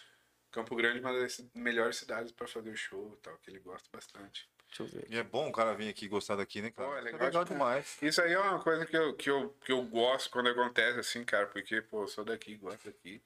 Campo 0.52 0.76
Grande 0.76 0.98
é 0.98 1.00
uma 1.00 1.12
das 1.18 1.44
melhores 1.52 1.96
cidades 1.96 2.30
pra 2.30 2.46
fazer 2.46 2.70
o 2.70 2.76
show 2.76 3.12
e 3.18 3.22
tal, 3.22 3.36
que 3.38 3.50
ele 3.50 3.58
gosta 3.58 3.88
bastante. 3.92 4.48
Deixa 4.68 4.82
eu 4.84 4.86
ver. 4.86 5.06
E 5.10 5.18
é 5.18 5.22
bom 5.24 5.48
o 5.48 5.52
cara 5.52 5.74
vir 5.74 5.88
aqui 5.88 6.06
gostar 6.06 6.36
daqui, 6.36 6.62
né, 6.62 6.70
cara? 6.70 6.88
Pô, 6.88 6.94
é 6.96 7.00
Isso 7.00 7.16
legal 7.24 7.44
demais. 7.44 7.96
demais. 7.98 7.98
Isso 8.02 8.22
aí 8.22 8.32
é 8.32 8.38
uma 8.38 8.60
coisa 8.60 8.86
que 8.86 8.96
eu, 8.96 9.14
que 9.14 9.28
eu, 9.28 9.50
que 9.64 9.72
eu 9.72 9.82
gosto 9.82 10.30
quando 10.30 10.48
acontece 10.48 11.00
assim, 11.00 11.24
cara, 11.24 11.46
porque, 11.48 11.82
pô, 11.82 12.04
eu 12.04 12.08
sou 12.08 12.24
daqui, 12.24 12.54
gosto 12.56 12.84
daqui. 12.86 13.20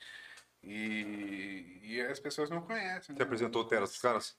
E, 0.67 1.79
e 1.83 2.01
as 2.03 2.19
pessoas 2.19 2.51
não 2.51 2.61
conhecem. 2.61 3.15
Você 3.15 3.21
né? 3.21 3.23
apresentou 3.25 3.63
o 3.63 3.65
Teras 3.65 3.91
pros 3.91 4.03
caras? 4.03 4.37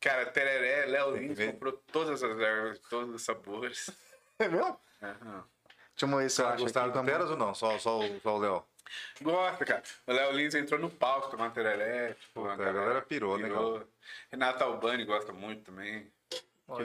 Cara, 0.00 0.26
tereré, 0.26 0.86
Léo 0.86 1.16
Lins 1.16 1.38
comprou 1.38 1.72
todas 1.72 2.22
as 2.22 2.38
ervas, 2.38 2.78
todos 2.88 3.14
os 3.14 3.22
sabores. 3.22 3.90
É 4.38 4.48
mesmo? 4.48 4.78
Deixa 5.00 6.04
eu 6.04 6.08
ver 6.08 6.28
se 6.30 6.42
eu 6.42 6.44
Cara, 6.44 6.54
acho 6.56 6.64
gostaram 6.64 6.92
do 6.92 7.02
Teras 7.04 7.30
ou 7.30 7.38
não? 7.38 7.54
Só, 7.54 7.78
só, 7.78 7.98
o- 8.00 8.20
só 8.20 8.36
o 8.36 8.38
Léo? 8.38 8.62
Gosta, 9.22 9.64
cara. 9.64 9.82
O 10.06 10.12
Léo 10.12 10.32
Lins 10.32 10.54
entrou 10.54 10.78
no 10.78 10.90
palco 10.90 11.30
tomar 11.30 11.54
tereré. 11.54 12.12
Tipo, 12.12 12.42
Puta, 12.42 12.52
a 12.52 12.56
galera 12.56 13.00
pirou, 13.00 13.38
né, 13.38 13.48
Renato 14.30 14.62
Albani 14.62 15.06
gosta 15.06 15.32
muito 15.32 15.62
também. 15.64 16.12
Quer 16.76 16.84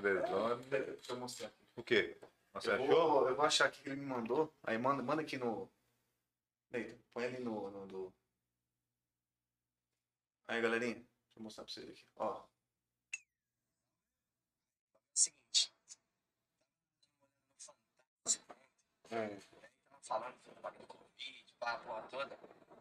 ver, 0.00 0.22
cara. 0.22 0.56
Bem. 0.56 0.82
Deixa 0.82 1.12
eu 1.12 1.16
mostrar 1.16 1.48
aqui. 1.48 1.56
O 1.76 1.82
quê? 1.82 2.16
Você 2.54 2.70
Eu 2.70 2.74
achou? 2.74 2.86
vou, 2.86 3.28
eu 3.28 3.34
vou 3.36 3.44
achar 3.44 3.66
aqui 3.66 3.82
que 3.82 3.88
ele 3.90 3.96
me 4.00 4.06
mandou. 4.06 4.50
Aí 4.64 4.78
manda, 4.78 5.02
manda 5.02 5.20
aqui 5.20 5.36
no. 5.36 5.70
Neida, 6.70 6.98
põe 7.12 7.24
ali 7.24 7.38
no, 7.40 7.70
no 7.70 7.86
do. 7.86 8.14
Aí, 10.46 10.60
galerinha. 10.60 11.02
eu 11.36 11.42
mostrar 11.42 11.64
pra 11.64 11.72
vocês 11.72 11.88
aqui. 11.88 12.06
Ó. 12.16 12.46
seguinte. 15.14 15.72
É. 19.10 19.28
Tava 19.88 20.02
falando 20.02 20.38
sobre 20.44 20.58
o 20.58 20.62
bagulho 20.62 20.86
do 20.86 20.86
Covid, 20.86 21.54
pá, 21.58 21.72
a 21.72 21.78
porra 21.78 22.02
toda. 22.08 22.38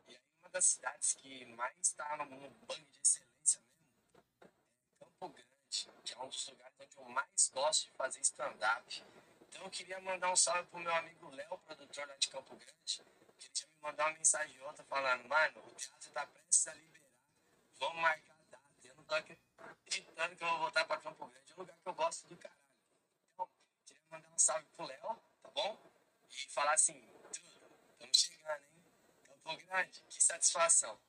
E 0.07 0.15
aí, 0.15 0.21
uma 0.41 0.49
das 0.49 0.65
cidades 0.65 1.13
que 1.13 1.45
mais 1.45 1.93
tá 1.93 2.17
no, 2.17 2.25
no 2.25 2.49
banho 2.49 2.85
de 2.87 2.99
excelência 2.99 3.61
mesmo 3.61 3.89
é 4.41 4.47
Campo 4.99 5.29
Grande, 5.29 5.89
que 6.03 6.13
é 6.13 6.19
um 6.19 6.27
dos 6.27 6.47
lugares 6.49 6.75
onde 6.81 6.97
eu 6.97 7.05
mais 7.05 7.49
gosto 7.53 7.85
de 7.85 7.91
fazer 7.91 8.19
stand-up. 8.19 9.03
Então, 9.47 9.63
eu 9.63 9.69
queria 9.69 10.01
mandar 10.01 10.29
um 10.29 10.35
salve 10.35 10.67
pro 10.69 10.79
meu 10.79 10.93
amigo 10.93 11.29
Léo, 11.29 11.57
produtor 11.59 12.05
lá 12.05 12.15
de 12.17 12.27
Campo 12.27 12.53
Grande, 12.57 13.03
mandado 13.87 14.09
uma 14.09 14.17
mensagem 14.17 14.61
outra 14.61 14.83
falando: 14.83 15.27
Mano, 15.27 15.63
o 15.65 15.75
teatro 15.75 16.11
tá 16.11 16.25
prestes 16.27 16.67
a 16.67 16.73
liberar, 16.73 17.09
vamos 17.79 18.01
marcar 18.01 18.33
a 18.33 18.51
data. 18.51 18.63
Eu 18.83 18.95
não 18.95 19.03
tô 19.03 19.15
acreditando 19.15 20.35
que 20.35 20.43
eu 20.43 20.49
vou 20.49 20.59
voltar 20.59 20.85
pra 20.85 20.97
Campo 20.97 21.25
Grande, 21.25 21.51
é 21.51 21.53
um 21.55 21.59
lugar 21.59 21.77
que 21.81 21.89
eu 21.89 21.93
gosto 21.93 22.27
do 22.27 22.37
caralho. 22.37 22.59
Então, 23.33 23.49
queria 23.85 24.03
mandar 24.11 24.29
um 24.29 24.37
salve 24.37 24.65
pro 24.75 24.85
Léo, 24.85 25.17
tá 25.41 25.49
bom? 25.53 25.77
E 26.29 26.51
falar 26.51 26.73
assim, 26.73 27.01
tudo, 27.31 27.47
estamos 27.93 28.17
chegando, 28.17 28.63
hein? 28.63 28.85
Campo 29.43 29.65
Grande, 29.65 30.03
que 30.09 30.21
satisfação. 30.21 30.99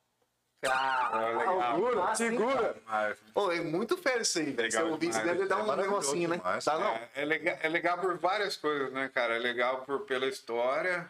Ah, 0.61 1.31
legal. 1.37 1.75
Segura, 1.75 2.15
segura. 2.15 2.83
Mas, 2.85 3.17
Pô, 3.33 3.49
é 3.49 3.61
muito 3.61 3.97
fera 3.97 4.21
isso 4.21 4.39
aí, 4.39 4.51
velho. 4.51 4.63
Legal 4.63 4.85
Você 4.85 4.91
ouvir 4.91 5.09
isso 5.09 5.23
deve 5.23 5.47
dar 5.47 5.59
É 5.59 5.63
um 5.63 5.75
negocinho, 5.77 6.27
né? 6.27 6.37
Tá, 6.37 6.77
não? 6.77 6.95
É, 6.95 7.09
é 7.15 7.25
legal, 7.25 7.57
é 7.61 7.69
legal 7.69 7.97
por 7.97 8.17
várias 8.17 8.57
coisas, 8.57 8.91
né, 8.91 9.07
cara? 9.07 9.37
É 9.37 9.39
legal 9.39 9.85
por, 9.85 10.01
pela 10.05 10.27
história 10.27 11.09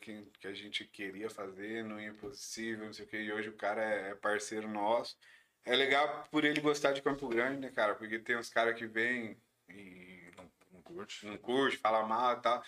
que, 0.00 0.26
que 0.40 0.46
a 0.46 0.52
gente 0.52 0.84
queria 0.84 1.30
fazer, 1.30 1.84
não 1.84 2.00
ia 2.00 2.12
possível, 2.14 2.86
não 2.86 2.92
sei 2.92 3.04
o 3.04 3.08
que, 3.08 3.16
e 3.16 3.32
hoje 3.32 3.48
o 3.48 3.56
cara 3.56 3.82
é, 3.82 4.10
é 4.10 4.14
parceiro 4.14 4.68
nosso. 4.68 5.16
É 5.64 5.76
legal 5.76 6.24
por 6.30 6.44
ele 6.44 6.60
gostar 6.60 6.92
de 6.92 7.02
Campo 7.02 7.28
Grande, 7.28 7.60
né, 7.60 7.70
cara? 7.70 7.94
Porque 7.94 8.18
tem 8.18 8.36
uns 8.36 8.50
caras 8.50 8.76
que 8.76 8.86
vêm 8.86 9.40
e 9.68 10.30
não, 10.36 10.50
não 10.72 10.82
curte, 10.82 11.24
não 11.26 11.38
curte, 11.38 11.76
fala 11.76 12.04
mal 12.04 12.38
e 12.38 12.40
tal. 12.40 12.62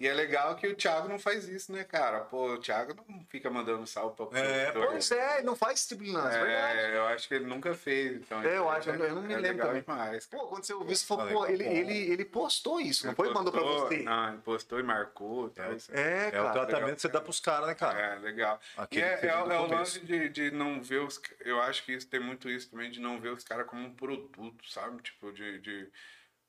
E 0.00 0.08
é 0.08 0.14
legal 0.14 0.56
que 0.56 0.66
o 0.66 0.74
Thiago 0.74 1.08
não 1.08 1.18
faz 1.18 1.46
isso, 1.46 1.70
né, 1.70 1.84
cara? 1.84 2.20
Pô, 2.20 2.54
o 2.54 2.58
Thiago 2.58 2.96
não 3.06 3.22
fica 3.28 3.50
mandando 3.50 3.86
salve 3.86 4.16
pra 4.16 4.38
É, 4.40 4.70
produtor. 4.72 4.92
Pois 4.92 5.10
é, 5.10 5.34
ele 5.36 5.42
não 5.46 5.54
faz 5.54 5.80
esse 5.80 5.88
tipo 5.88 6.02
é 6.04 6.06
verdade. 6.06 6.78
É, 6.78 6.96
eu 6.96 7.06
acho 7.08 7.28
que 7.28 7.34
ele 7.34 7.44
nunca 7.44 7.74
fez. 7.74 8.16
Então, 8.16 8.42
É, 8.42 8.56
eu 8.56 8.72
é- 8.72 8.76
acho, 8.78 8.88
eu 8.88 8.98
não- 8.98 9.04
eu 9.04 9.14
não 9.16 9.22
me 9.22 9.34
é 9.34 9.36
lembro 9.36 9.66
também. 9.66 9.82
Demais, 9.82 10.24
cara. 10.24 10.42
Pô, 10.42 10.48
quando 10.48 10.64
você 10.64 10.72
ouviu, 10.72 10.96
você 10.96 11.04
falou, 11.04 11.28
pô, 11.28 11.42
legal. 11.44 11.50
ele, 11.50 11.64
ele, 11.64 12.12
ele 12.12 12.24
postou 12.24 12.80
isso, 12.80 13.04
não 13.04 13.10
Ele 13.12 13.16
foi? 13.16 13.30
Mandou 13.34 13.52
pra 13.52 13.60
postou- 13.60 13.88
você. 13.88 14.02
Não, 14.02 14.28
ele 14.30 14.38
postou 14.38 14.80
e 14.80 14.82
marcou. 14.82 15.50
Tal, 15.50 15.74
isso. 15.74 15.94
É, 15.94 16.24
É 16.32 16.40
o 16.40 16.44
cara. 16.44 16.52
tratamento 16.66 16.94
que 16.94 17.02
você 17.02 17.08
dá 17.08 17.20
pros 17.20 17.38
caras, 17.38 17.66
né, 17.68 17.74
cara? 17.74 17.98
É, 18.00 18.18
legal. 18.20 18.58
Aquele 18.78 19.02
e 19.02 19.04
é, 19.04 19.20
é, 19.26 19.28
é 19.28 19.36
o 19.60 19.66
lance 19.66 20.00
de, 20.00 20.30
de 20.30 20.50
não 20.50 20.82
ver 20.82 21.00
os. 21.02 21.20
Eu 21.40 21.60
acho 21.60 21.84
que 21.84 21.92
isso 21.92 22.06
tem 22.08 22.20
muito 22.20 22.48
isso 22.48 22.70
também, 22.70 22.90
de 22.90 23.00
não 23.00 23.20
ver 23.20 23.34
os 23.34 23.44
caras 23.44 23.66
como 23.66 23.86
um 23.86 23.92
produto, 23.92 24.66
sabe? 24.66 25.02
Tipo, 25.02 25.30
de. 25.30 25.58
de 25.58 25.88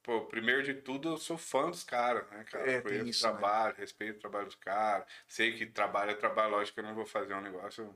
pô, 0.03 0.21
primeiro 0.25 0.63
de 0.63 0.73
tudo, 0.75 1.09
eu 1.09 1.17
sou 1.17 1.37
fã 1.37 1.69
dos 1.69 1.83
caras, 1.83 2.29
né, 2.29 2.43
cara? 2.43 2.63
É, 2.63 2.81
tem 2.81 2.99
Conheço 2.99 3.09
isso, 3.09 3.27
o 3.27 3.31
trabalho, 3.31 3.75
respeito 3.77 4.17
o 4.17 4.19
trabalho 4.19 4.45
dos 4.45 4.55
caras. 4.55 5.05
Sei 5.27 5.53
que 5.53 5.65
trabalho 5.65 6.11
é 6.11 6.15
trabalho, 6.15 6.51
lógico 6.51 6.75
que 6.75 6.79
eu 6.79 6.85
não 6.85 6.95
vou 6.95 7.05
fazer 7.05 7.33
um 7.33 7.41
negócio. 7.41 7.93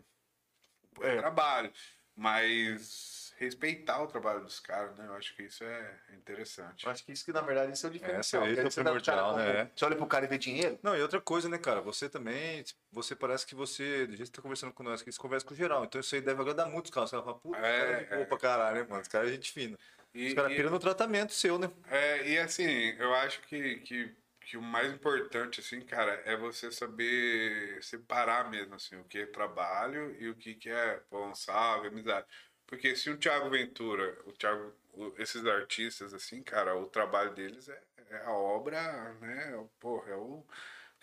É. 1.01 1.17
Trabalho. 1.17 1.72
Mas 2.16 3.34
respeitar 3.38 4.01
o 4.01 4.08
trabalho 4.08 4.42
dos 4.42 4.59
caras, 4.59 4.95
né? 4.98 5.06
Eu 5.06 5.16
acho 5.16 5.35
que 5.35 5.43
isso 5.43 5.64
é 5.64 6.00
interessante. 6.14 6.85
Eu 6.85 6.92
acho 6.92 7.03
que 7.03 7.11
isso 7.11 7.25
que, 7.25 7.34
na 7.34 7.42
verdade, 7.42 7.74
isso 7.74 7.85
é 7.85 7.90
o 7.90 7.92
diferencial. 7.92 8.48
Esse 8.48 8.59
é 8.61 8.64
o 8.64 8.72
cara 8.72 8.84
primordial, 8.84 9.35
né? 9.35 9.72
Você 9.75 9.85
olha 9.85 9.95
pro 9.95 10.08
cara 10.08 10.25
e 10.25 10.27
vê 10.30 10.38
dinheiro, 10.38 10.80
Não, 10.82 10.95
e 10.95 11.01
outra 11.01 11.19
coisa, 11.19 11.50
né, 11.50 11.58
cara? 11.58 11.82
Você 11.82 12.08
também, 12.08 12.64
você 12.92 13.16
parece 13.16 13.45
que 13.45 13.53
você, 13.53 14.08
do 14.08 14.16
jeito 14.16 14.19
que 14.19 14.25
você 14.27 14.32
tá 14.32 14.42
conversando 14.42 14.72
com 14.72 14.84
nós, 14.84 15.01
que 15.01 15.11
você 15.11 15.19
conversa 15.19 15.45
com 15.45 15.53
o 15.53 15.58
geral. 15.58 15.84
Então 15.84 16.00
isso 16.00 16.16
aí 16.16 16.22
deve 16.22 16.42
agradar 16.42 16.69
muito 16.69 16.85
os 16.85 16.92
caras. 16.92 17.09
Os 17.09 17.11
caras 17.11 17.25
falam, 17.25 17.40
puta, 17.40 17.58
É, 17.58 17.61
cara 17.61 17.92
é 17.92 18.03
de 18.03 18.09
boa 18.09 18.22
é. 18.22 18.25
pra 18.25 18.38
caralho, 18.38 18.75
né, 18.77 18.88
mano? 18.90 19.01
Os 19.01 19.08
caras 19.09 19.30
é 19.30 19.34
gente 19.34 19.51
fina. 19.51 19.77
E- 20.16 20.27
Os 20.30 20.34
caras 20.34 20.53
piram 20.53 20.69
no 20.72 20.80
tratamento 20.80 21.34
seu, 21.34 21.60
né? 21.60 21.69
É, 21.88 22.27
e 22.30 22.40
assim, 22.40 22.64
eu 22.98 23.14
acho 23.14 23.42
que, 23.44 23.80
que, 23.82 24.16
que 24.42 24.58
o 24.58 24.61
mais 24.61 24.92
importante, 24.94 25.60
assim, 25.60 25.82
cara, 25.82 26.14
é 26.26 26.35
você 26.35 26.72
saber 26.72 27.82
separar 27.84 28.50
mesmo, 28.50 28.76
assim, 28.76 28.95
o 28.95 29.03
que 29.06 29.19
é 29.19 29.26
trabalho 29.27 30.16
e 30.19 30.30
o 30.30 30.35
que, 30.35 30.56
que 30.56 30.69
é, 30.69 30.98
pô, 31.10 31.26
um 31.27 31.35
salve, 31.35 31.88
amizade. 31.88 32.27
Porque 32.66 32.95
se 32.95 33.10
o 33.11 33.18
Thiago 33.18 33.50
Ventura, 33.52 34.18
o 34.26 34.32
Thiago, 34.34 34.74
esses 35.18 35.45
artistas, 35.45 36.14
assim, 36.14 36.42
cara, 36.44 36.76
o 36.76 36.88
trabalho 36.88 37.34
deles 37.35 37.69
é, 37.69 37.84
é 38.10 38.18
a 38.26 38.32
obra, 38.32 39.14
né, 39.22 39.68
porra, 39.80 40.11
é 40.11 40.16
o... 40.16 40.44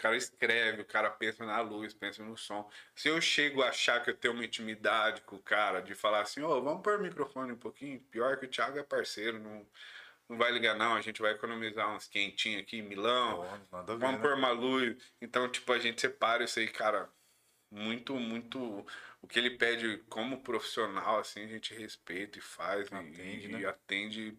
O 0.03 0.09
cara 0.11 0.17
escreve, 0.17 0.83
o 0.83 0.85
cara 0.85 1.09
pensa 1.11 1.47
na 1.47 1.61
luz, 1.61 1.95
pensa 1.95 2.25
no 2.25 2.37
som. 2.37 2.69
Se 2.93 3.07
eu 3.09 3.21
chego 3.21 3.63
a 3.63 3.69
achar 3.69 4.03
que 4.03 4.11
eu 4.11 4.17
tenho 4.17 4.35
uma 4.35 4.45
intimidade 4.45 5.21
com 5.23 5.37
o 5.37 5.39
cara, 5.39 5.81
de 5.81 5.95
falar 5.95 6.23
assim, 6.23 6.43
ô, 6.43 6.61
vamos 6.61 6.83
pôr 6.83 6.99
o 6.99 7.03
microfone 7.03 7.53
um 7.53 7.57
pouquinho, 7.57 8.01
pior 8.11 8.37
que 8.37 8.47
o 8.47 8.49
Thiago 8.49 8.77
é 8.77 8.83
parceiro, 8.83 9.39
não, 9.39 9.65
não 10.29 10.37
vai 10.37 10.51
ligar 10.51 10.75
não, 10.75 10.97
a 10.97 11.01
gente 11.01 11.23
vai 11.23 11.31
economizar 11.31 11.89
uns 11.95 12.09
quentinhos 12.09 12.63
aqui 12.63 12.79
em 12.79 12.83
Milão, 12.83 13.43
ver, 13.43 13.97
vamos 13.97 14.17
né? 14.17 14.23
pôr 14.23 14.35
uma 14.35 14.51
luz. 14.51 14.97
Então, 15.21 15.49
tipo, 15.49 15.73
a 15.73 15.79
gente 15.79 16.01
separa 16.01 16.43
isso 16.43 16.59
aí, 16.59 16.67
cara, 16.67 17.09
muito, 17.71 18.15
muito... 18.17 18.85
O 19.21 19.29
que 19.29 19.39
ele 19.39 19.51
pede 19.51 19.99
como 20.09 20.43
profissional, 20.43 21.21
assim, 21.21 21.45
a 21.45 21.47
gente 21.47 21.73
respeita 21.75 22.39
e 22.41 22.43
faz 22.43 22.91
e- 22.91 22.95
Atende, 22.97 23.45
e, 23.47 23.49
né? 23.53 23.65
atende 23.67 24.37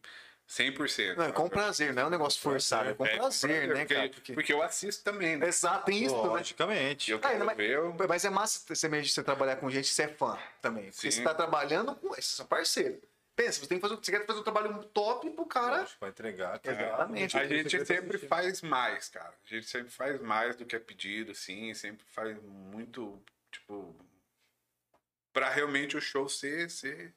100%. 0.58 1.16
não, 1.18 1.26
é 1.26 1.32
com 1.32 1.50
prazer, 1.50 1.94
não 1.94 2.04
é 2.04 2.06
um 2.06 2.10
negócio 2.10 2.40
forçado, 2.42 2.90
é 2.90 2.94
com 2.94 3.06
É, 3.06 3.16
prazer, 3.18 3.68
né, 3.70 3.80
porque, 3.80 3.96
cara? 3.96 4.10
Porque... 4.10 4.34
porque 4.34 4.54
eu 4.54 4.62
assisto 4.62 5.04
também, 5.04 5.36
né? 5.38 5.48
Exato, 5.48 5.86
tem 5.86 6.04
isso, 6.04 6.16
né? 6.16 6.30
Logicamente. 6.30 7.12
Eu 7.12 7.18
Ah, 7.18 7.30
quero 7.30 7.46
mais- 7.46 7.58
ver, 7.58 7.70
eu... 7.72 7.96
Mas 8.08 8.24
é 8.26 8.30
massa 8.30 8.62
você, 8.68 8.88
mesmo- 8.88 9.12
você 9.12 9.24
trabalhar 9.24 9.56
com 9.56 9.70
gente 9.70 9.90
que 9.90 9.96
você 9.96 10.04
é 10.04 10.08
fã 10.10 10.38
também. 10.62 10.92
Porque 10.92 11.12
Sim. 11.12 11.18
você 11.20 11.24
tá 11.24 11.34
trabalhando 11.34 11.96
com. 11.96 12.10
Você 12.10 12.42
é 12.42 12.46
parceiro. 12.46 13.02
Pensa, 13.36 13.60
você 13.62 13.68
tem 13.68 13.80
que 13.80 13.82
fazer. 13.82 13.96
Você 13.96 14.12
quer 14.12 14.26
fazer 14.28 14.40
um 14.40 14.44
trabalho 14.44 14.84
top 14.94 15.28
pro 15.32 15.46
cara. 15.48 15.78
Lógico, 15.80 15.98
Vai 16.02 16.10
entregar. 16.12 16.60
cara. 16.60 16.78
Exatamente. 16.86 17.36
A 17.36 17.48
gente 17.48 17.86
sempre 17.86 18.18
faz 18.20 18.62
mais, 18.62 19.10
cara. 19.10 19.34
A 19.44 19.56
gente 19.56 19.66
sempre 19.68 19.92
faz 19.92 20.22
mais 20.22 20.56
do 20.56 20.66
que 20.68 20.76
é 20.76 20.80
pedido, 20.80 21.34
sim. 21.34 21.74
Sempre 21.74 22.06
faz 22.12 22.38
muito, 22.44 23.20
tipo, 23.52 23.96
pra 25.34 25.50
realmente 25.50 25.98
o 25.98 26.02
show 26.02 26.30
ser, 26.30 26.70
ser, 26.70 27.12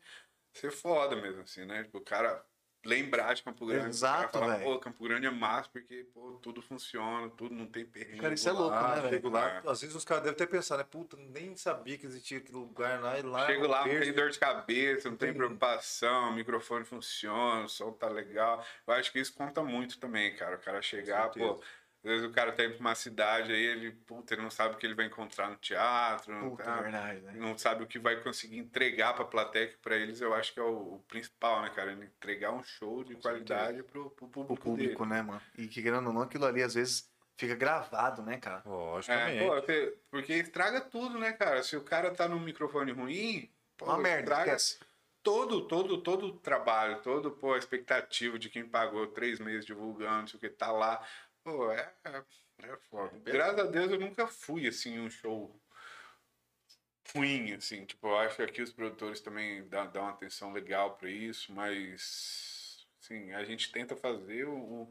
ser 0.55 0.70
foda 0.73 1.15
mesmo, 1.16 1.42
assim, 1.42 1.66
né? 1.66 1.82
Tipo, 1.82 1.98
o 1.98 2.00
cara 2.00 2.42
lembrar 2.86 3.34
de 3.34 3.42
Campo 3.42 3.66
Grande. 3.66 3.89
Exato, 3.89 4.39
falar, 4.39 4.56
velho. 4.58 4.65
pô, 4.65 4.78
Campo 4.78 5.02
Grande 5.05 5.26
é 5.26 5.31
massa 5.31 5.68
porque, 5.73 6.06
pô, 6.15 6.39
tudo 6.42 6.62
funciona, 6.62 7.28
tudo 7.31 7.55
não 7.55 7.66
tem 7.66 7.84
perrengue. 7.84 8.20
Cara, 8.20 8.34
isso 8.34 8.48
é 8.48 8.52
louco, 8.52 8.74
Ah, 8.74 8.89
né, 8.97 9.00
velho? 9.02 9.08
chego 9.15 9.28
lá, 9.28 9.48
É. 9.50 9.62
às 9.70 9.81
vezes 9.81 9.94
os 9.97 10.05
caras 10.05 10.23
devem 10.24 10.36
ter 10.39 10.47
pensado, 10.47 10.78
né? 10.82 10.89
Puta, 10.90 11.16
nem 11.16 11.56
sabia 11.56 11.98
que 11.98 12.06
existia 12.06 12.39
aquele 12.39 12.56
lugar 12.58 13.00
lá 13.00 13.18
e 13.18 13.23
lá. 13.23 13.44
é 13.44 13.47
Chego 13.47 13.66
lá, 13.66 13.86
não 13.86 14.00
tem 14.00 14.12
dor 14.12 14.31
de 14.31 14.39
cabeça, 14.39 15.10
não 15.10 15.16
tem 15.16 15.28
tem- 15.31 15.36
preocupação, 15.36 16.31
o 16.31 16.34
microfone 16.34 16.84
funciona, 16.84 17.65
o 17.65 17.68
som 17.68 17.92
tá 17.92 18.08
legal. 18.08 18.65
Eu 18.86 18.94
acho 18.94 19.10
que 19.12 19.18
isso 19.18 19.34
conta 19.34 19.62
muito 19.62 19.98
também, 19.98 20.34
cara. 20.36 20.56
O 20.56 20.60
cara 20.60 20.81
chegar, 20.81 21.28
pô. 21.31 21.60
Às 22.07 22.12
vezes 22.12 22.25
o 22.25 22.31
cara 22.31 22.52
tá 22.52 22.65
indo 22.65 22.75
pra 22.75 22.81
uma 22.81 22.94
cidade 22.94 23.52
aí, 23.52 23.65
ele, 23.65 23.91
puta, 23.91 24.33
ele 24.33 24.43
não 24.43 24.51
sabe 24.51 24.76
o 24.76 24.78
que 24.78 24.86
ele 24.86 24.94
vai 24.94 25.07
encontrar 25.07 25.51
no 25.51 25.57
teatro, 25.57 26.33
não, 26.33 26.51
Puta, 26.51 26.62
tá- 26.62 26.81
verdade, 26.81 27.20
né? 27.23 27.33
não 27.35 27.59
sabe 27.59 27.83
o 27.83 27.86
que 27.89 27.99
vai 27.99 28.15
conseguir 28.23 28.59
entregar 28.59 29.12
pra 29.12 29.25
plateia, 29.25 29.67
que 29.67 29.76
pra 29.78 29.97
eles 29.97 30.20
eu 30.20 30.33
acho 30.33 30.55
que 30.55 30.60
é 30.60 30.62
o, 30.62 30.94
o 30.94 31.05
principal, 31.09 31.62
né, 31.62 31.70
cara? 31.70 31.91
Ele 31.91 32.05
entregar 32.05 32.52
um 32.52 32.62
show 32.62 33.02
de 33.02 33.17
qualidade 33.17 33.83
pro, 33.83 34.09
pro 34.10 34.28
público, 34.28 34.52
O 34.55 34.57
público, 34.57 35.02
dele. 35.05 35.15
né, 35.17 35.23
mano? 35.23 35.43
E 35.59 35.67
que 35.67 35.83
querendo 35.83 36.07
ou 36.07 36.12
não, 36.12 36.23
aquilo 36.23 36.47
ali 36.47 36.62
às 36.62 36.75
vezes 36.75 37.10
fica 37.36 37.57
gravado, 37.57 38.23
né, 38.23 38.39
cara? 38.39 38.62
Logicamente. 38.65 39.39
É, 39.39 39.44
pô, 39.49 39.55
porque- 39.57 39.99
porque 40.09 40.33
estraga 40.35 40.81
tudo, 40.83 41.18
né, 41.18 41.33
cara? 41.33 41.60
Se 41.65 41.76
o 41.76 41.83
cara 41.83 42.12
tá 42.12 42.28
num 42.28 42.39
microfone 42.39 42.93
ruim, 42.93 43.51
pô, 43.76 43.86
Uma 43.86 43.99
merda, 43.99 44.20
estraga 44.23 44.55
esquece. 44.55 44.78
todo, 45.25 45.67
todo, 45.67 45.99
todo 46.01 46.26
o 46.28 46.39
trabalho, 46.39 47.02
todo, 47.02 47.33
pô, 47.33 47.55
a 47.55 47.59
expectativa 47.59 48.39
de 48.39 48.49
quem 48.49 48.65
pagou 48.65 49.09
três 49.09 49.41
meses 49.41 49.67
divulgando, 49.67 50.20
não 50.20 50.26
sei 50.28 50.39
o 50.39 50.41
que, 50.41 50.49
tá 50.49 50.70
lá. 50.70 51.05
Pô, 51.47 51.70
é, 51.70 51.92
é, 52.02 52.25
é 52.65 52.76
foda. 52.91 53.12
Graças 53.25 53.60
a 53.60 53.66
Deus 53.70 53.92
eu 53.92 54.00
nunca 54.00 54.26
fui, 54.26 54.66
assim, 54.66 54.99
um 54.99 55.08
show 55.08 55.55
ruim, 57.15 57.52
assim. 57.52 57.84
Tipo, 57.84 58.08
eu 58.08 58.18
acho 58.18 58.34
que 58.34 58.42
aqui 58.42 58.60
os 58.62 58.73
produtores 58.73 59.20
também 59.20 59.62
dão, 59.68 59.86
dão 59.89 60.02
uma 60.02 60.10
atenção 60.10 60.52
legal 60.52 60.97
pra 60.97 61.08
isso, 61.08 61.52
mas, 61.52 62.84
assim, 63.00 63.31
a 63.33 63.44
gente 63.44 63.70
tenta 63.70 63.94
fazer 63.94 64.49
o, 64.49 64.57
o- 64.57 64.91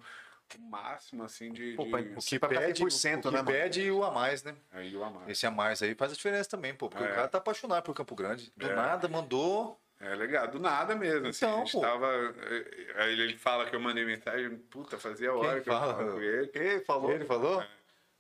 o 0.58 0.61
máximo, 0.61 1.24
assim, 1.25 1.51
de... 1.51 1.75
Pô, 1.75 1.84
de... 1.84 2.14
O 2.16 2.22
que 2.22 2.40
pede, 2.40 2.85
o 2.85 2.90
100%, 2.90 3.27
que 3.30 3.35
né, 3.35 3.43
pede 3.43 3.82
e 3.82 3.92
o 3.92 4.01
a 4.06 4.11
mais, 4.11 4.42
né? 4.42 4.56
Aí 4.72 4.93
eu 4.93 5.03
amar. 5.03 5.30
Esse 5.30 5.45
a 5.45 5.51
mais 5.51 5.82
aí 5.84 5.93
faz 5.93 6.14
a 6.14 6.16
diferença 6.16 6.50
também, 6.50 6.74
pô. 6.74 6.88
Porque 6.90 7.03
É. 7.03 7.11
o 7.11 7.16
cara 7.16 7.27
tá 7.27 7.38
apaixonado 7.38 7.84
por 7.84 7.93
Campo 7.93 8.16
Grande. 8.16 8.53
Do 8.56 8.69
É. 8.69 8.74
nada, 8.74 9.09
mandou. 9.09 9.77
É 10.06 10.16
legal, 10.16 10.48
do 10.48 10.59
nada 10.59 10.95
mesmo, 10.95 11.27
assim. 11.27 11.45
Então, 11.45 11.56
a 11.61 11.66
gente 11.66 11.72
pô. 11.74 11.82
tava. 11.82 12.08
eh, 12.08 12.93
Aí 12.98 13.19
ele 13.19 13.38
fala 13.38 13.66
que 13.66 13.75
eu 13.75 13.80
mandei 13.80 14.06
mensagem, 14.06 14.56
puta, 14.69 14.98
fazia 15.00 15.30
Quem 15.32 15.38
hora 15.40 15.59
que 15.61 15.66
fala? 15.69 15.92
eu 15.92 15.95
falava 15.98 16.11
com 16.14 16.22
ele. 16.22 16.51
Ele 16.53 16.80
falou. 16.82 17.11
Ele 17.11 17.25
falou? 17.25 17.64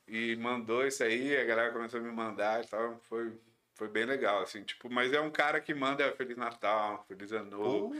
E 0.07 0.35
mandou 0.35 0.85
isso 0.85 1.03
aí, 1.03 1.35
a 1.35 1.43
galera 1.45 1.71
começou 1.71 1.99
a 1.99 2.03
me 2.03 2.11
mandar 2.11 2.63
e 2.63 2.67
tal. 2.67 2.99
Foi, 3.09 3.31
foi 3.73 3.87
bem 3.87 4.05
legal, 4.05 4.41
assim, 4.41 4.63
tipo, 4.63 4.89
mas 4.89 5.11
é 5.13 5.19
um 5.19 5.31
cara 5.31 5.59
que 5.59 5.73
manda 5.73 6.11
Feliz 6.13 6.37
Natal, 6.37 7.03
Feliz 7.07 7.31
Ano 7.31 7.49
Novo, 7.51 7.95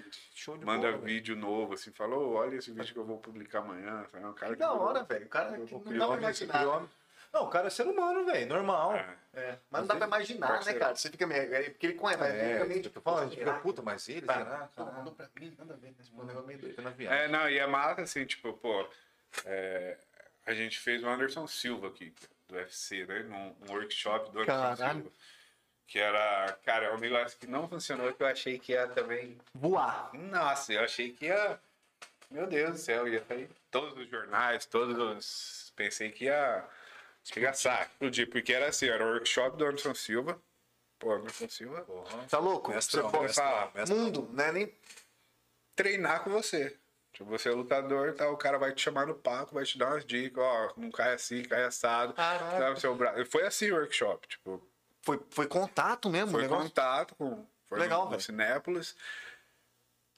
manda 0.64 0.92
bola, 0.92 1.04
vídeo 1.04 1.36
novo, 1.36 1.74
assim, 1.74 1.92
falou, 1.92 2.34
olha 2.34 2.56
esse 2.58 2.72
vídeo 2.72 2.94
que 2.94 3.00
eu 3.00 3.06
vou 3.06 3.18
publicar 3.18 3.60
amanhã. 3.60 4.06
É 4.14 4.26
um 4.28 4.34
cara 4.34 4.54
Que 4.54 4.60
da 4.60 4.70
mandou. 4.70 4.84
hora, 4.88 5.04
velho. 5.04 5.26
O 5.26 5.30
cara 5.30 5.58
que 5.60 5.74
não 5.74 5.98
dá 5.98 6.08
homem. 6.08 6.90
Não, 7.36 7.44
o 7.44 7.50
cara 7.50 7.68
é 7.68 7.70
ser 7.70 7.86
humano, 7.86 8.26
velho. 8.26 8.48
Normal. 8.48 8.96
É. 8.96 9.16
É, 9.34 9.60
mas 9.70 9.82
não 9.82 9.88
dá 9.90 9.96
pra 9.98 10.08
imaginar, 10.08 10.64
né, 10.64 10.74
cara? 10.76 10.96
Você 10.96 11.10
fica 11.10 11.28
meio. 11.28 11.54
é, 11.54 11.64
Porque 11.70 11.88
ele 11.88 11.96
conhece, 11.96 12.20
mas 12.22 12.34
É, 12.34 12.54
fica 12.54 12.66
meio. 12.66 12.82
eu 12.86 12.90
tô 12.90 13.02
falando, 13.02 13.24
a 13.24 13.26
gente 13.26 13.40
fica, 13.40 13.54
puta, 13.56 13.82
mas 13.82 14.08
ele, 14.08 14.22
Tá, 14.26 14.34
será? 14.38 14.70
não, 14.78 14.94
mandou 14.94 15.14
pra 15.14 15.28
mim, 15.38 15.54
nada 15.60 15.74
a 15.74 15.78
ver, 15.78 15.94
mas 15.98 16.10
um 16.10 16.24
negócio 16.24 16.48
meio 16.48 16.60
doido. 16.60 16.82
Na 16.82 16.90
viagem. 16.92 17.20
É, 17.20 17.28
não, 17.28 17.50
e 17.50 17.60
é 17.60 17.68
massa 17.68 18.02
assim, 18.04 18.26
tipo, 18.26 18.54
pô, 18.54 18.88
é, 19.44 19.98
a 20.46 20.54
gente 20.54 20.80
fez 20.80 21.04
o 21.04 21.08
Anderson 21.10 21.46
Silva 21.48 21.88
aqui, 21.90 22.14
do 22.48 22.56
UFC, 22.56 23.06
né? 23.06 23.20
Num 23.24 23.54
um 23.68 23.74
workshop 23.74 24.32
do 24.32 24.40
Anderson 24.40 24.76
Caralho. 24.78 25.02
Silva. 25.02 25.12
Que 25.88 26.00
era, 26.00 26.58
cara, 26.66 26.86
é 26.86 26.94
um 26.94 26.98
negócio 26.98 27.38
que 27.38 27.46
não 27.46 27.68
funcionou, 27.68 28.14
que 28.14 28.24
eu 28.24 28.28
achei 28.28 28.58
que 28.58 28.72
ia 28.72 28.88
também. 28.88 29.38
Voar. 29.54 30.10
Nossa, 30.14 30.72
eu 30.72 30.82
achei 30.82 31.12
que 31.12 31.26
ia. 31.26 31.60
Meu 32.32 32.48
Deus 32.48 32.72
do 32.72 32.78
céu, 32.78 33.06
ia 33.08 33.22
sair 33.26 33.50
todos 33.70 33.96
os 33.98 34.10
jornais, 34.10 34.66
todos 34.66 34.98
os. 34.98 35.74
Pensei 35.76 36.10
que 36.10 36.26
ia. 36.26 36.64
Estilhaçar, 37.26 37.88
explodir, 37.92 38.30
porque 38.30 38.54
era 38.54 38.68
assim, 38.68 38.88
era 38.88 39.04
o 39.04 39.10
workshop 39.10 39.58
do 39.58 39.66
Anderson 39.66 39.96
Silva. 39.96 40.40
Pô, 41.00 41.12
Anderson 41.12 41.50
Silva. 41.50 41.82
Porra. 41.82 42.24
Tá 42.30 42.38
louco? 42.40 42.72
Mestrão, 42.72 43.10
Você 43.10 43.12
pode- 43.12 43.24
mestrão. 43.76 43.98
Mundo, 43.98 44.30
né? 44.32 44.52
Nem. 44.52 44.74
treinar 45.76 46.24
com 46.24 46.30
você. 46.30 46.78
Tipo, 47.12 47.26
você 47.30 47.50
é 47.50 47.52
lutador, 47.52 48.14
tá? 48.14 48.30
o 48.30 48.38
cara 48.38 48.58
vai 48.58 48.74
te 48.74 48.82
chamar 48.82 49.08
no 49.08 49.16
palco, 49.16 49.54
vai 49.56 49.64
te 49.66 49.78
dar 49.78 49.88
umas 49.92 50.06
dicas, 50.06 50.44
ó, 50.44 50.72
não 50.78 50.92
cai 50.92 51.14
assim, 51.14 51.44
cai 51.44 51.64
assado. 51.64 52.14
Caraca. 52.14 52.58
Sabe, 52.60 52.80
seu 52.80 52.96
braço. 52.96 53.26
Foi 53.26 53.44
assim 53.46 53.72
o 53.72 53.76
workshop, 53.76 54.28
tipo, 54.28 54.62
Foi, 55.02 55.20
foi 55.32 55.48
contato 55.48 56.10
mesmo, 56.10 56.32
foi 56.32 56.48
contato 56.48 57.16
com 57.16 57.46
foi 57.68 57.80
Legal, 57.80 58.06
no, 58.06 58.12
no. 58.12 58.20
Cinépolis. 58.22 58.96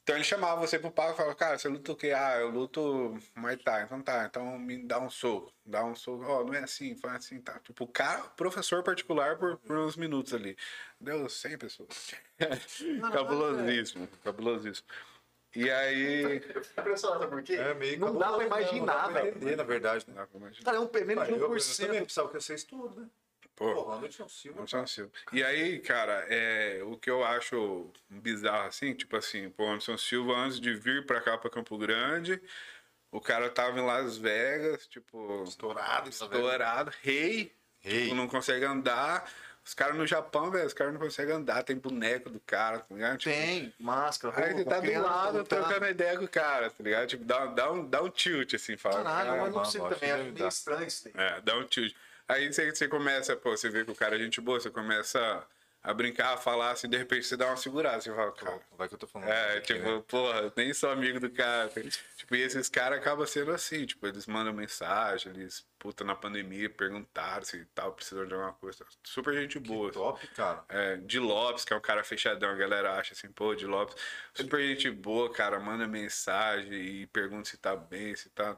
Então 0.07 0.15
ele 0.15 0.23
chamava 0.23 0.61
você 0.61 0.79
pro 0.79 0.89
palco 0.89 1.15
e 1.15 1.17
falava, 1.17 1.35
cara, 1.35 1.59
você 1.59 1.67
luta 1.67 1.91
o 1.91 1.95
quê? 1.97 2.13
Ah, 2.15 2.37
eu 2.37 2.49
luto 2.49 3.19
Muay 3.35 3.57
Thai. 3.57 3.83
Então 3.83 4.01
tá, 4.01 4.25
então 4.25 4.57
me 4.57 4.77
dá 4.77 5.01
um 5.01 5.09
soco. 5.09 5.51
Dá 5.65 5.83
um 5.83 5.93
soco. 5.97 6.23
Ó, 6.23 6.45
não 6.45 6.53
é 6.53 6.59
assim, 6.59 6.95
foi 6.95 7.09
assim, 7.09 7.41
tá. 7.41 7.59
Tipo, 7.59 7.83
o 7.83 7.87
cara, 7.89 8.21
professor 8.37 8.81
particular 8.81 9.37
por, 9.37 9.57
por 9.57 9.77
uns 9.77 9.97
minutos 9.97 10.33
ali. 10.33 10.55
Deu 10.97 11.27
100 11.27 11.57
pessoas. 11.57 12.13
cabulosíssimo, 13.11 14.07
cabulosíssimo. 14.23 14.87
E 15.53 15.69
aí... 15.69 16.37
Impressionante, 16.79 17.19
sabe 17.19 17.27
por 17.27 17.43
quê? 17.43 17.55
É 17.55 17.73
meio 17.73 17.99
não 17.99 18.17
dá 18.17 18.31
pra 18.31 18.45
né? 18.61 18.79
Não 18.79 18.85
pra 18.85 19.07
velho. 19.09 19.27
entender, 19.27 19.57
na 19.57 19.63
verdade. 19.63 20.05
Né? 20.07 20.13
Dá 20.15 20.25
pra 20.25 20.39
imaginar. 20.39 20.63
Cara, 20.63 20.77
é 20.77 20.79
um 20.79 21.05
menos 21.05 21.25
de 21.25 21.31
Eu, 21.33 21.37
eu, 21.37 21.51
eu 21.51 21.57
1%. 21.57 21.85
também 21.85 22.03
precisava 22.03 22.29
que 22.29 22.39
vocês 22.39 22.63
tudo, 22.63 23.01
né? 23.01 23.09
Pô, 23.57 23.73
Porra, 23.73 23.95
a 23.95 23.99
noite 23.99 24.19
não 24.19 24.29
Silva. 24.29 24.59
Anderson 24.59 24.85
Silva. 24.85 25.11
E 25.33 25.43
aí, 25.43 25.79
cara, 25.79 26.25
é, 26.29 26.79
o 26.83 26.95
que 26.95 27.09
eu 27.09 27.25
acho 27.25 27.91
bizarro, 28.07 28.67
assim, 28.67 28.93
tipo 28.93 29.17
assim, 29.17 29.49
pô, 29.49 29.65
Anderson 29.67 29.97
Silva, 29.97 30.33
antes 30.37 30.59
de 30.61 30.75
vir 30.75 31.07
pra 31.07 31.19
cá, 31.19 31.37
pra 31.39 31.49
Campo 31.49 31.75
Grande, 31.75 32.39
o 33.11 33.19
cara 33.19 33.49
tava 33.49 33.79
em 33.79 33.83
Las 33.83 34.15
Vegas, 34.15 34.85
tipo, 34.87 35.43
Estourado, 35.43 36.07
estourado, 36.07 36.91
rei, 37.01 37.51
Rei. 37.79 38.03
tipo, 38.03 38.15
não 38.15 38.27
consegue 38.27 38.63
andar. 38.63 39.27
Os 39.65 39.73
caras 39.73 39.97
no 39.97 40.05
Japão, 40.07 40.49
velho, 40.51 40.65
os 40.67 40.73
caras 40.73 40.93
não 40.93 40.99
conseguem 41.01 41.33
andar, 41.35 41.61
tem 41.63 41.75
boneco 41.75 42.29
do 42.29 42.39
cara, 42.39 42.79
tá 42.79 42.93
ligado? 42.95 43.17
Tipo, 43.17 43.35
Tem, 43.35 43.73
máscara, 43.79 44.45
Aí 44.45 44.53
você 44.53 44.63
tá 44.65 44.79
do 44.79 44.91
lado 45.01 45.37
lutando. 45.39 45.65
trocando 45.65 45.87
ideia 45.87 46.17
com 46.17 46.23
o 46.23 46.29
cara, 46.29 46.69
tá 46.69 46.81
ligado? 46.83 47.07
Tipo, 47.07 47.25
dá, 47.25 47.47
dá, 47.47 47.71
um, 47.73 47.85
dá 47.85 48.01
um 48.03 48.09
tilt, 48.09 48.53
assim, 48.53 48.77
fala. 48.77 49.03
Caralho, 49.03 49.25
"Caralho, 49.31 49.41
mas 49.41 49.55
não 49.55 49.65
sei 49.65 49.81
também, 49.81 50.25
que 50.25 50.31
meio 50.39 50.47
estranho 50.47 50.87
isso 50.87 51.09
daí. 51.11 51.13
É, 51.25 51.41
dá 51.41 51.57
um 51.57 51.65
tilt. 51.65 51.93
Aí 52.27 52.51
você, 52.51 52.69
você 52.71 52.87
começa, 52.87 53.35
pô, 53.35 53.51
você 53.51 53.69
vê 53.69 53.85
que 53.85 53.91
o 53.91 53.95
cara 53.95 54.15
é 54.15 54.19
gente 54.19 54.41
boa, 54.41 54.59
você 54.59 54.69
começa 54.69 55.47
a 55.87 55.93
brincar, 55.93 56.33
a 56.33 56.37
falar, 56.37 56.71
assim, 56.71 56.89
de 56.89 56.97
repente 56.97 57.25
você 57.25 57.37
dá 57.37 57.47
uma 57.47 57.55
segurada, 57.55 58.01
você 58.01 58.13
fala, 58.13 58.31
cara. 58.33 58.59
Vai 58.77 58.89
que 58.89 58.95
eu 58.95 58.99
tô 58.99 59.07
falando. 59.07 59.29
É, 59.29 59.57
aqui, 59.57 59.73
tipo, 59.73 59.89
né? 59.89 60.03
porra, 60.05 60.51
nem 60.57 60.73
sou 60.73 60.89
amigo 60.89 61.17
do 61.17 61.29
cara. 61.29 61.69
Tipo, 62.17 62.35
e 62.35 62.41
esses 62.41 62.67
caras 62.67 62.99
acabam 62.99 63.25
sendo 63.25 63.51
assim, 63.51 63.85
tipo, 63.85 64.05
eles 64.05 64.27
mandam 64.27 64.51
mensagem, 64.51 65.31
eles, 65.31 65.65
puta, 65.79 66.03
na 66.03 66.13
pandemia, 66.13 66.69
perguntaram 66.69 67.45
se 67.45 67.63
tal, 67.73 67.93
precisam 67.93 68.25
de 68.25 68.33
alguma 68.33 68.51
coisa. 68.51 68.85
Super 69.01 69.33
gente 69.33 69.59
boa. 69.59 69.89
assim. 69.89 69.99
Top, 69.99 70.27
cara. 70.35 70.65
É, 70.67 70.97
de 70.97 71.19
Lopes, 71.19 71.63
que 71.63 71.71
é 71.71 71.77
um 71.77 71.81
cara 71.81 72.03
fechadão, 72.03 72.49
a 72.49 72.55
galera 72.55 72.99
acha 72.99 73.13
assim, 73.13 73.31
pô, 73.31 73.55
de 73.55 73.65
Lopes, 73.65 73.95
super 74.33 74.59
gente 74.59 74.91
boa, 74.91 75.31
cara, 75.31 75.57
manda 75.57 75.87
mensagem 75.87 76.73
e 76.73 77.07
pergunta 77.07 77.47
se 77.47 77.57
tá 77.57 77.77
bem, 77.77 78.13
se 78.13 78.29
tá. 78.29 78.57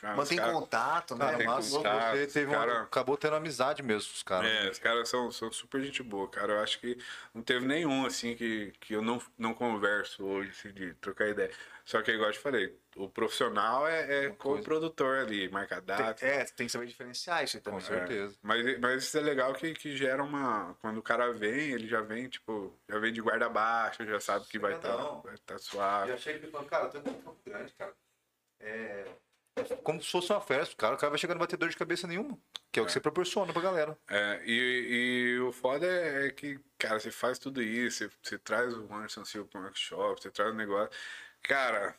Cara, 0.00 0.12
os 0.12 0.18
Mantém 0.18 0.38
cara- 0.38 0.52
contato, 0.52 1.16
né? 1.16 1.44
Mas 1.44 1.70
contato, 1.70 2.16
você 2.16 2.26
teve 2.28 2.46
uma, 2.46 2.58
cara- 2.58 2.82
acabou 2.82 3.16
tendo 3.16 3.34
amizade 3.34 3.82
mesmo 3.82 4.08
com 4.10 4.16
os 4.16 4.22
caras. 4.22 4.50
É, 4.50 4.70
os 4.70 4.78
caras 4.78 5.08
são, 5.08 5.30
são 5.32 5.50
super 5.50 5.82
gente 5.82 6.02
boa, 6.02 6.28
cara. 6.28 6.52
Eu 6.54 6.60
acho 6.60 6.78
que 6.78 6.96
não 7.34 7.42
teve 7.42 7.66
nenhum, 7.66 8.06
assim, 8.06 8.36
que, 8.36 8.72
que 8.80 8.94
eu 8.94 9.02
não, 9.02 9.20
não 9.36 9.52
converso 9.52 10.24
hoje, 10.24 10.50
assim, 10.50 10.72
de 10.72 10.94
trocar 10.94 11.28
ideia. 11.28 11.50
Só 11.84 12.02
que, 12.02 12.12
igual 12.12 12.28
eu 12.28 12.32
te 12.34 12.38
falei, 12.38 12.78
o 12.96 13.08
profissional 13.08 13.88
é, 13.88 14.26
é 14.26 14.30
com 14.30 14.52
o 14.52 14.62
produtor 14.62 15.18
ali, 15.18 15.48
marca 15.48 15.80
data. 15.80 16.14
Tem, 16.14 16.28
é, 16.28 16.44
tem 16.44 16.66
que 16.66 16.72
saber 16.72 16.86
diferenciar 16.86 17.42
isso 17.42 17.56
aí 17.56 17.62
também. 17.62 17.80
Com 17.80 17.86
certeza. 17.86 18.36
Mas, 18.42 18.78
mas 18.78 19.04
isso 19.04 19.16
é 19.16 19.20
legal 19.22 19.52
que, 19.54 19.72
que 19.72 19.96
gera 19.96 20.22
uma. 20.22 20.76
Quando 20.82 20.98
o 20.98 21.02
cara 21.02 21.32
vem, 21.32 21.70
ele 21.72 21.88
já 21.88 22.02
vem, 22.02 22.28
tipo, 22.28 22.78
já 22.88 22.98
vem 22.98 23.12
de 23.12 23.20
guarda 23.22 23.48
baixa, 23.48 24.04
já 24.04 24.20
sabe 24.20 24.46
que 24.46 24.58
vai 24.58 24.74
estar 24.74 24.96
Não. 24.96 25.22
vai 25.22 25.36
tá 25.38 25.58
suave. 25.58 26.12
Já 26.12 26.18
chega 26.18 26.46
e 26.46 26.50
fala, 26.50 26.64
cara, 26.66 26.84
eu 26.92 27.02
tô 27.02 27.10
em 27.10 27.14
campo 27.14 27.38
grande, 27.44 27.72
cara. 27.72 27.94
É. 28.60 29.06
Como 29.82 30.02
se 30.02 30.10
fosse 30.10 30.32
uma 30.32 30.40
festa, 30.40 30.74
cara. 30.76 30.94
O 30.94 30.98
cara 30.98 31.10
vai 31.10 31.18
chegar 31.18 31.34
e 31.34 31.38
vai 31.38 31.46
ter 31.46 31.56
dor 31.56 31.68
de 31.68 31.76
cabeça 31.76 32.06
nenhuma. 32.06 32.38
Que 32.70 32.78
é 32.78 32.82
o 32.82 32.86
que 32.86 32.92
você 32.92 33.00
proporciona 33.00 33.52
pra 33.52 33.62
galera. 33.62 33.98
É, 34.08 34.42
e, 34.44 35.36
e 35.36 35.40
o 35.40 35.52
foda 35.52 35.86
é, 35.86 36.26
é 36.26 36.30
que, 36.30 36.60
cara, 36.76 37.00
você 37.00 37.10
faz 37.10 37.38
tudo 37.38 37.62
isso, 37.62 37.98
você, 37.98 38.10
você 38.22 38.38
traz 38.38 38.74
o 38.74 38.92
Anderson 38.92 39.24
Silva 39.24 39.48
para 39.48 39.60
workshop, 39.62 40.22
você 40.22 40.30
traz 40.30 40.52
o 40.52 40.56
negócio. 40.56 40.90
Cara, 41.42 41.96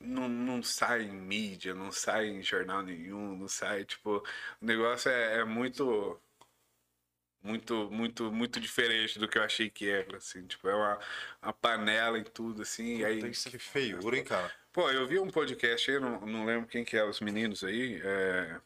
não, 0.00 0.28
não 0.28 0.62
sai 0.62 1.02
em 1.02 1.12
mídia, 1.12 1.74
não 1.74 1.90
sai 1.90 2.28
em 2.28 2.42
jornal 2.42 2.82
nenhum, 2.82 3.36
não 3.36 3.48
sai, 3.48 3.84
tipo, 3.84 4.24
o 4.60 4.64
negócio 4.64 5.10
é, 5.10 5.40
é 5.40 5.44
muito. 5.44 6.20
Muito, 7.40 7.88
muito, 7.88 8.32
muito 8.32 8.58
diferente 8.58 9.16
do 9.16 9.28
que 9.28 9.38
eu 9.38 9.44
achei 9.44 9.70
que 9.70 9.88
era, 9.88 10.16
assim, 10.16 10.44
tipo, 10.44 10.68
é 10.68 10.74
uma, 10.74 10.98
uma 11.40 11.52
panela 11.52 12.18
em 12.18 12.24
tudo, 12.24 12.62
assim, 12.62 12.98
e 12.98 13.04
aí... 13.04 13.20
Tem 13.20 13.30
que 13.30 13.38
ser 13.38 13.58
feiura, 13.60 14.16
hein, 14.18 14.24
cara. 14.24 14.52
Pô, 14.78 14.88
eu 14.92 15.08
vi 15.08 15.18
um 15.18 15.28
podcast 15.28 15.90
aí, 15.90 15.98
não, 15.98 16.20
não 16.20 16.44
lembro 16.44 16.68
quem 16.68 16.84
que 16.84 16.96
é, 16.96 17.02
os 17.02 17.18
meninos 17.20 17.64
aí, 17.64 18.00
é, 18.00 18.60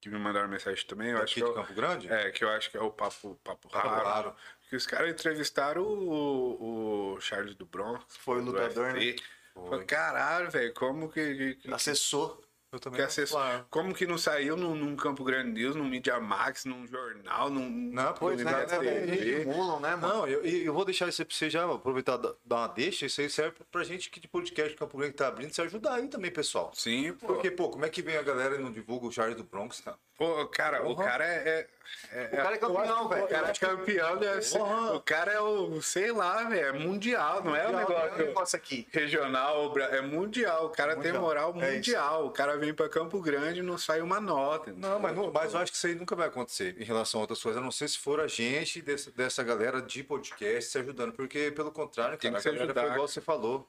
que 0.00 0.08
me 0.08 0.18
mandaram 0.18 0.48
mensagem 0.48 0.84
também, 0.84 1.10
eu 1.12 1.22
acho 1.22 1.32
que 1.34 1.42
é 1.42 1.46
o- 1.46 1.54
Campo 1.54 1.72
Grande? 1.74 2.12
é, 2.12 2.28
que 2.32 2.42
eu 2.42 2.48
acho 2.48 2.68
que 2.68 2.76
é 2.76 2.80
o 2.80 2.90
Papo, 2.90 3.38
papo 3.44 3.68
Papo 3.68 3.86
Raro. 3.86 4.04
Raro. 4.04 4.36
Que 4.68 4.74
os 4.74 4.84
caras 4.84 5.12
entrevistaram 5.12 5.84
o, 5.84 7.14
o 7.14 7.20
Charles 7.20 7.54
do 7.54 7.64
Bronx. 7.64 8.04
Foi 8.08 8.40
o 8.40 8.44
do 8.44 8.50
lutador, 8.50 8.94
né? 8.94 8.98
UFC. 8.98 9.22
Falei, 9.54 9.86
Caralho, 9.86 10.50
velho, 10.50 10.74
como 10.74 11.08
que, 11.08 11.54
que, 11.54 11.72
Assessor. 11.72 12.42
Eu 12.74 12.80
também 12.80 12.96
que 12.96 13.02
não 13.02 13.08
acessou- 13.08 13.38
claro. 13.38 13.66
como 13.70 13.94
que 13.94 14.06
não 14.06 14.18
saiu 14.18 14.56
num, 14.56 14.74
num 14.74 14.96
Campo 14.96 15.22
Grande 15.24 15.50
News, 15.52 15.76
num 15.76 15.84
Media 15.88 16.18
Max, 16.18 16.64
num 16.64 16.86
jornal, 16.86 17.48
num. 17.50 17.68
Não, 17.70 18.12
Pois, 18.14 18.38
num 18.38 18.44
né? 18.44 18.52
negócio 18.56 18.82
né, 18.82 19.06
TV? 19.06 19.44
Né, 19.44 19.96
mano? 19.96 20.08
Não, 20.08 20.26
eu, 20.26 20.44
eu 20.44 20.72
vou 20.74 20.84
deixar 20.84 21.08
isso 21.08 21.22
aí 21.22 21.26
pra 21.26 21.36
você 21.36 21.48
já 21.48 21.64
aproveitar 21.72 22.16
da- 22.16 22.34
dar 22.44 22.56
uma 22.56 22.66
deixa. 22.68 23.06
Isso 23.06 23.20
aí 23.20 23.30
serve 23.30 23.56
pra 23.70 23.84
gente 23.84 24.10
que 24.10 24.18
de 24.20 24.28
podcast 24.28 24.72
de 24.72 24.76
Campo 24.78 24.96
Grande 24.98 25.12
que 25.12 25.18
tá 25.18 25.28
abrindo, 25.28 25.52
se 25.54 25.62
ajudar 25.62 25.94
aí 25.94 26.08
também, 26.08 26.30
pessoal. 26.30 26.70
Sim, 26.74 27.12
pô. 27.12 27.26
Porque, 27.28 27.50
pô, 27.50 27.68
como 27.70 27.84
é 27.84 27.88
que 27.88 28.02
vem 28.02 28.16
a 28.16 28.22
galera 28.22 28.56
e 28.56 28.58
não 28.58 28.72
divulga 28.72 29.06
o 29.06 29.12
Charles 29.12 29.36
do 29.36 29.44
Bronx, 29.44 29.80
cara? 29.80 29.96
Pô, 30.16 30.46
cara, 30.46 30.80
o 30.82 30.94
Porra. 30.94 31.04
cara 31.08 31.24
é. 31.26 31.66
é, 32.12 32.22
é 32.22 32.24
O 32.32 32.36
cara 32.36 32.54
é 32.54 32.58
campeão, 32.58 33.08
velho. 33.08 33.24
O 33.24 33.28
cara 33.28 33.48
é 33.50 33.52
campeão, 33.52 34.16
deve 34.16 34.42
ser- 34.42 34.58
Porra. 34.58 34.92
O 34.94 35.00
cara 35.00 35.32
é 35.32 35.40
o, 35.40 35.82
sei 35.82 36.12
lá, 36.12 36.44
velho, 36.44 36.66
é 36.68 36.72
mundial, 36.72 37.42
não 37.42 37.54
é 37.56 37.66
o 37.68 37.76
negócio 37.76 38.16
negócio 38.18 38.56
aqui. 38.56 38.86
regional, 38.92 39.76
é 39.76 40.00
mundial. 40.02 40.66
O 40.66 40.70
cara 40.70 40.92
tem 40.94 41.06
Mundial. 41.12 41.20
moral 41.22 41.54
É 41.60 41.72
mundial. 41.74 42.26
o 42.26 42.30
cara 42.30 42.56
vem 42.64 42.74
pra 42.74 42.88
Campo 42.88 43.20
Grande 43.20 43.60
e 43.60 43.62
não 43.62 43.76
sai 43.78 44.00
uma 44.00 44.20
nota. 44.20 44.72
Não, 44.72 44.98
mas, 44.98 45.14
não- 45.16 45.30
mas 45.32 45.52
eu 45.54 45.60
acho 45.60 45.70
que 45.72 45.78
isso 45.78 45.86
aí 45.86 45.94
nunca 45.94 46.14
vai 46.16 46.28
acontecer 46.28 46.80
em 46.80 46.84
relação 46.84 47.20
a 47.20 47.22
outras 47.22 47.42
coisas. 47.42 47.60
A 47.60 47.64
não 47.64 47.70
ser 47.70 47.88
se 47.88 47.98
for 47.98 48.20
a 48.20 48.26
gente 48.26 48.80
dessa, 48.82 49.10
dessa 49.12 49.42
galera 49.42 49.80
de 49.82 50.02
podcast 50.02 50.70
se 50.70 50.78
ajudando. 50.78 51.12
Porque, 51.12 51.50
pelo 51.52 51.70
contrário, 51.70 52.18
Tem 52.18 52.30
cara, 52.32 52.42
que 52.42 52.48
a 52.48 52.52
se 52.52 52.56
galera 52.56 52.64
ajudar. 52.72 52.82
foi 52.82 52.90
igual 52.92 53.08
você 53.08 53.20
falou. 53.20 53.68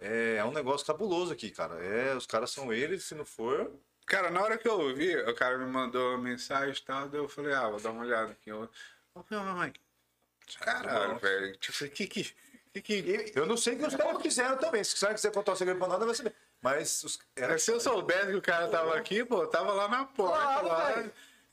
É, 0.00 0.36
é 0.36 0.44
um 0.44 0.52
negócio 0.52 0.86
cabuloso 0.86 1.32
aqui, 1.32 1.50
cara. 1.50 1.74
É, 1.84 2.14
os 2.14 2.26
caras 2.26 2.50
são 2.50 2.72
eles, 2.72 3.04
se 3.04 3.14
não 3.14 3.24
for. 3.24 3.70
Cara, 4.06 4.30
na 4.30 4.40
hora 4.40 4.56
que 4.56 4.66
eu 4.66 4.78
ouvi, 4.80 5.14
o 5.16 5.34
cara 5.34 5.58
me 5.58 5.66
mandou 5.66 6.10
uma 6.14 6.18
mensagem 6.18 6.74
e 6.74 6.84
tal, 6.86 7.08
daí 7.08 7.20
eu 7.20 7.28
falei, 7.28 7.52
ah, 7.52 7.68
vou 7.68 7.80
dar 7.80 7.90
uma 7.90 8.02
olhada 8.04 8.32
aqui. 8.32 8.48
Eu, 8.48 8.68
meu 9.30 9.40
mamãe, 9.42 9.72
caralho, 10.60 11.14
Nossa. 11.14 11.26
velho, 11.26 11.56
tipo, 11.56 11.88
que 11.90 12.06
que... 12.06 12.24
que, 12.72 12.80
que... 12.80 13.32
Eu 13.34 13.44
não 13.44 13.56
sei 13.56 13.74
o 13.74 13.78
que 13.78 13.86
os 13.86 13.94
caras 13.94 14.22
quiseram 14.22 14.56
também. 14.56 14.82
Se 14.84 14.96
você 14.96 15.12
quiser 15.12 15.32
contar 15.32 15.52
o 15.52 15.56
segredo 15.56 15.78
pra 15.78 15.88
nada, 15.88 16.06
vai 16.06 16.14
saber. 16.14 16.34
Mas 16.60 17.02
os, 17.04 17.18
era, 17.36 17.58
Se 17.58 17.70
eu 17.70 17.78
soubesse 17.80 18.26
que 18.28 18.34
o 18.36 18.42
cara 18.42 18.68
tava 18.68 18.96
aqui, 18.96 19.24
pô, 19.24 19.42
eu 19.42 19.46
tava 19.48 19.72
lá 19.72 19.88
na 19.88 20.04
porta, 20.04 20.38
Claro, 20.60 20.66
lá. 20.68 21.04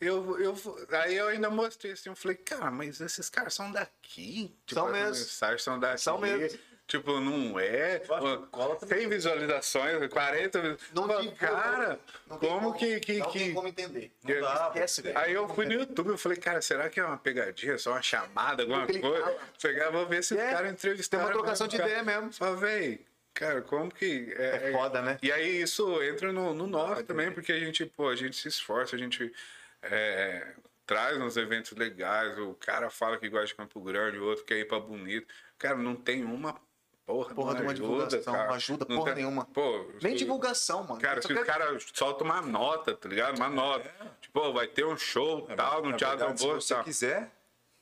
Eu, 0.02 0.38
eu, 0.40 0.56
aí 0.92 1.16
eu 1.16 1.28
ainda 1.30 1.50
mostrei 1.50 1.94
assim, 1.94 2.10
eu 2.10 2.16
falei, 2.16 2.36
cara, 2.38 2.70
mas 2.70 3.00
esses 3.00 3.30
caras 3.30 3.54
são 3.54 3.72
daqui. 3.72 4.54
Tipo, 4.66 4.82
São 4.82 4.92
mesmo. 4.92 5.10
mensagens 5.24 5.64
são 5.64 5.80
daqui. 5.80 6.02
São 6.02 6.18
mesmo. 6.20 6.60
Tipo, 6.88 7.20
não 7.20 7.60
é. 7.60 8.02
Eu. 8.08 8.76
Tem 8.88 9.08
visualizações, 9.10 10.08
40 10.10 10.62
vis- 10.62 10.78
Não 10.94 11.08
Pô, 11.08 11.16
divulga, 11.22 11.38
Cara, 11.38 12.00
Não 12.28 12.38
tem 12.38 12.50
como 12.50 12.74
que. 12.74 13.00
que, 13.00 13.18
não 13.18 13.32
que... 13.32 13.40
tem 13.40 13.54
como 13.54 13.68
entender. 13.68 14.12
Não 14.24 14.42
dá, 14.42 14.68
Esquece, 14.68 15.02
velho. 15.02 15.18
Aí 15.18 15.34
eu 15.34 15.48
fui 15.50 15.66
no 15.66 15.74
YouTube 15.74 16.14
e 16.14 16.18
falei, 16.18 16.38
cara, 16.38 16.62
será 16.62 16.88
que 16.90 17.00
é 17.00 17.06
uma 17.06 17.18
pegadinha, 17.18 17.78
só 17.80 17.92
uma 17.92 18.02
chamada, 18.04 18.62
alguma 18.64 18.86
coisa? 18.86 19.38
Pegar, 19.60 19.90
vou 19.92 20.06
ver 20.06 20.24
se 20.24 20.38
É, 20.38 20.48
o 20.48 20.52
cara 20.52 20.64
Tem 20.64 20.72
entrevistaram. 20.74 21.26
uma 21.26 21.32
trocação 21.34 21.68
de 21.68 21.76
ideia 21.78 22.04
mesmo. 22.04 22.32
Só, 22.34 22.54
véi, 22.54 23.04
cara, 23.36 23.62
como 23.62 23.92
que. 23.94 24.34
É 24.36 24.72
foda, 24.72 25.02
né? 25.04 25.20
E 25.22 25.32
aí 25.32 25.62
isso 25.62 26.02
entra 26.02 26.32
no, 26.34 26.54
no 26.56 26.66
nosso 26.66 27.04
também, 27.04 27.32
porque 27.32 27.52
a 27.52 27.60
gente, 27.60 27.86
pô, 27.86 28.10
a 28.10 28.16
gente 28.16 28.36
se 28.36 28.48
esforça, 28.48 28.96
a 28.96 29.00
gente 29.00 29.32
é, 29.84 30.54
traz 30.88 31.18
uns 31.22 31.38
eventos 31.38 31.74
legais. 31.78 32.38
O 32.40 32.56
cara 32.56 32.90
fala 32.90 33.18
que 33.18 33.30
gosta 33.30 33.48
de 33.48 33.56
Campo 33.56 33.80
Grande, 33.82 34.18
o 34.18 34.26
outro 34.26 34.44
quer 34.46 34.58
ir 34.58 34.66
pra 34.68 34.80
Bonito. 34.80 35.28
Cara, 35.60 35.76
não 35.78 35.96
tem 35.96 36.24
uma 36.24 36.56
porra, 37.06 37.36
Porra 37.36 37.54
não 37.54 37.56
de 37.58 37.62
uma 37.62 37.72
ajuda, 37.74 38.08
divulgação, 38.08 38.34
cara. 38.34 38.48
não 38.48 38.56
ajuda 38.56 38.86
Não 38.90 38.96
porra 38.98 39.14
tem- 39.14 39.24
nenhuma. 39.24 39.46
Pô, 39.46 39.92
Nem 40.02 40.14
se- 40.14 40.18
divulgação, 40.20 40.84
mano. 40.84 41.00
Cara, 41.00 41.22
Só 41.22 41.28
se 41.28 41.34
o 41.36 41.46
cara 41.46 41.78
solta 41.94 42.24
uma 42.24 42.42
nota, 42.42 42.96
tá 42.96 43.08
ligado? 43.08 43.38
Uma 43.38 43.48
nota. 43.50 43.92
Tipo, 44.22 44.40
ó, 44.40 44.52
vai 44.52 44.68
ter 44.68 44.86
um 44.86 44.98
show 44.98 45.46
É, 45.50 45.56
tal 45.56 45.84
no 45.84 45.96
Teatro 45.96 46.34
Boa, 46.34 46.60
Se 46.60 46.74
você 46.74 46.84
quiser, 46.84 47.32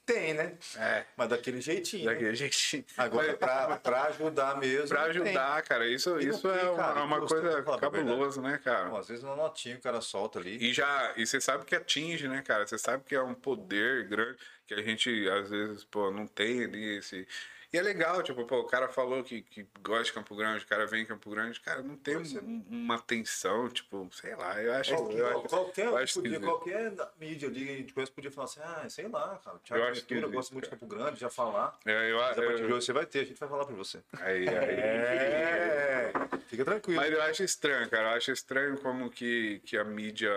tem, 0.06 0.34
né? 0.34 0.54
É. 0.78 1.06
Mas 1.16 1.30
daquele 1.30 1.62
jeitinho. 1.62 2.06
Daquele 2.06 2.36
jeitinho. 2.36 2.86
Agora, 2.98 3.34
pra, 3.36 3.78
pra 3.78 4.04
ajudar 4.06 4.58
mesmo. 4.58 4.88
Pra 4.90 5.08
não 5.08 5.14
tem. 5.14 5.22
ajudar, 5.24 5.62
cara, 5.64 5.88
isso, 5.88 6.20
E 6.20 6.28
isso 6.28 6.48
é 6.50 6.60
tem, 6.60 6.70
uma, 6.70 6.78
cara, 6.78 7.00
é 7.00 7.04
uma 7.04 7.28
coisa 7.28 7.64
cabulosa, 7.80 8.42
né, 8.42 8.60
cara? 8.64 8.98
Às 8.98 9.08
vezes 9.08 9.24
uma 9.24 9.36
notinha 9.36 9.78
o 9.78 9.82
cara 9.82 10.02
solta 10.02 10.40
ali. 10.40 10.58
E 10.58 10.74
já, 10.74 11.14
e 11.16 11.26
você 11.26 11.40
sabe 11.40 11.66
que 11.66 11.76
atinge, 11.76 12.28
né, 12.28 12.42
cara? 12.42 12.66
Você 12.68 12.78
sabe 12.78 13.04
que 13.04 13.16
é 13.16 13.22
um 13.22 13.34
poder 13.34 14.08
grande 14.08 14.38
que 14.66 14.74
a 14.74 14.82
gente, 14.82 15.30
às 15.30 15.50
vezes, 15.50 15.84
pô, 15.84 16.10
não 16.12 16.26
tem 16.26 16.64
ali 16.64 16.98
esse. 16.98 17.28
E 17.74 17.78
é 17.80 17.82
legal, 17.82 18.22
tipo, 18.22 18.46
pô, 18.46 18.60
o 18.60 18.68
cara 18.68 18.88
falou 18.88 19.24
que, 19.24 19.42
que 19.42 19.66
gosta 19.82 20.04
de 20.04 20.14
Campo 20.14 20.36
Grande, 20.36 20.64
o 20.64 20.68
cara 20.68 20.86
vem 20.86 21.02
em 21.02 21.06
Campo 21.08 21.28
Grande, 21.32 21.60
cara, 21.60 21.82
não 21.82 21.96
tem 21.98 22.16
um- 22.18 22.64
uma 22.70 22.96
atenção, 22.96 23.68
tipo, 23.68 24.08
sei 24.14 24.36
lá, 24.36 24.62
eu 24.62 24.74
acho, 24.76 24.94
Qualquer, 24.96 25.18
eu 25.18 25.28
acho, 25.28 25.48
qualquer, 25.50 25.86
eu 25.88 25.98
acho 25.98 26.14
podia, 26.22 26.40
qualquer 26.40 26.94
mídia 27.20 27.48
ali 27.50 27.66
que 27.66 27.72
a 27.72 27.76
gente 27.78 27.94
conhece 27.94 28.12
podia 28.12 28.30
falar 28.30 28.46
assim, 28.46 28.60
ah, 28.64 28.88
sei 28.90 29.08
lá, 29.08 29.42
cara, 29.44 29.58
Thiago 29.58 29.96
Ventura 29.96 30.28
gosta 30.28 30.54
muito 30.54 30.66
de. 30.66 30.70
Campo 30.70 30.86
Grande, 30.86 31.20
já 31.20 31.30
falar. 31.32 31.76
É, 31.84 32.12
eu, 32.12 32.18
Mas 32.20 32.38
a 32.38 32.42
partir 32.44 32.64
de 32.66 32.70
eu, 32.72 32.80
você 32.82 32.94
vai 32.94 33.06
ter, 33.08 33.20
a 33.22 33.26
gente 33.26 33.40
vai 33.40 33.50
falar 33.50 33.66
pra 33.66 33.76
você. 33.76 34.04
aí, 34.22 34.48
aí. 34.48 34.54
É, 35.64 36.12
fica 36.48 36.64
tranquilo. 36.66 37.02
Mas 37.02 37.12
eu 37.12 37.22
acho 37.24 37.44
estranho, 37.44 37.90
cara. 37.90 38.12
Eu 38.12 38.18
acho 38.18 38.32
estranho 38.32 38.78
como 38.80 39.10
que, 39.10 39.60
que 39.66 39.78
a 39.78 39.84
mídia, 39.84 40.32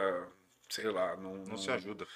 sei 0.68 0.90
lá, 0.90 1.16
não. 1.16 1.36
Não 1.36 1.56
se 1.56 1.70
ajuda. 1.70 2.06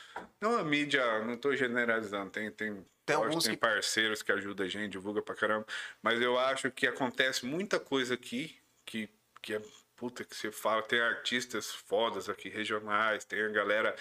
Não 0.40 0.58
a 0.58 0.64
mídia, 0.64 1.24
não 1.24 1.36
tô 1.36 1.54
generalizando, 1.54 2.30
tem, 2.30 2.50
tem, 2.50 2.74
Tem 3.06 3.16
lógico, 3.16 3.28
alguns 3.28 3.44
tem 3.44 3.54
que- 3.54 3.60
parceiros 3.60 4.22
que 4.22 4.32
ajudam 4.32 4.66
a 4.66 4.68
gente, 4.68 4.92
divulga 4.92 5.22
pra 5.22 5.34
caramba. 5.34 5.66
Mas 6.02 6.20
eu 6.20 6.38
acho 6.38 6.70
que 6.70 6.86
acontece 6.86 7.44
muita 7.46 7.78
coisa 7.80 8.14
aqui 8.14 8.56
que, 8.84 9.08
que 9.42 9.54
é 9.54 9.62
puta 10.00 10.24
que 10.24 10.34
você 10.34 10.50
fala, 10.50 10.80
tem 10.82 10.98
artistas 10.98 11.70
fodas 11.70 12.26
aqui, 12.30 12.48
regionais, 12.48 13.22
tem 13.26 13.42
a 13.42 13.48
galera 13.50 13.94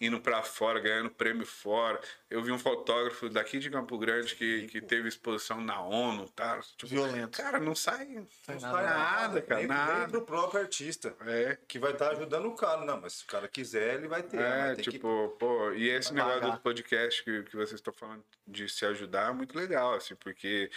indo 0.00 0.20
pra 0.20 0.42
fora, 0.42 0.80
ganhando 0.80 1.08
prêmio 1.08 1.46
fora. 1.46 2.00
Eu 2.28 2.42
vi 2.42 2.50
um 2.50 2.58
fotógrafo 2.58 3.28
daqui 3.28 3.60
de 3.60 3.70
Campo 3.70 3.96
Grande 3.96 4.34
que, 4.34 4.66
que 4.66 4.80
teve 4.80 5.08
exposição 5.08 5.60
na 5.60 5.80
ONU, 5.80 6.28
tá? 6.30 6.58
Tipo, 6.76 6.88
Violento. 6.88 7.38
Cara, 7.40 7.60
não 7.60 7.76
sai, 7.76 8.04
não 8.06 8.26
sai 8.44 8.58
sai 8.58 8.84
nada, 8.84 9.40
cara, 9.40 9.60
nem, 9.60 9.68
nada. 9.68 9.98
Nem 10.00 10.08
pro 10.10 10.22
próprio 10.22 10.60
artista. 10.62 11.16
É, 11.20 11.56
Que 11.68 11.78
vai 11.78 11.92
estar 11.92 12.10
ajudando 12.10 12.46
o 12.46 12.56
cara. 12.56 12.84
Não, 12.84 13.00
mas 13.00 13.12
se 13.12 13.24
o 13.24 13.28
cara 13.28 13.46
quiser, 13.46 13.94
ele 13.94 14.08
vai 14.08 14.24
ter. 14.24 14.40
é 14.40 14.74
tipo, 14.74 15.36
pô, 15.38 15.70
e 15.72 15.88
esse 15.88 16.12
Vai 16.12 16.16
negócio 16.22 16.40
pagar. 16.40 16.56
do 16.56 16.60
podcast 16.62 17.22
que, 17.22 17.44
que 17.44 17.56
vocês 17.56 17.74
estão 17.74 17.94
falando 17.94 18.24
de 18.44 18.68
se 18.68 18.84
ajudar 18.84 19.30
é 19.30 19.32
muito 19.32 19.56
legal, 19.56 19.94
assim, 19.94 20.16
porque 20.16 20.68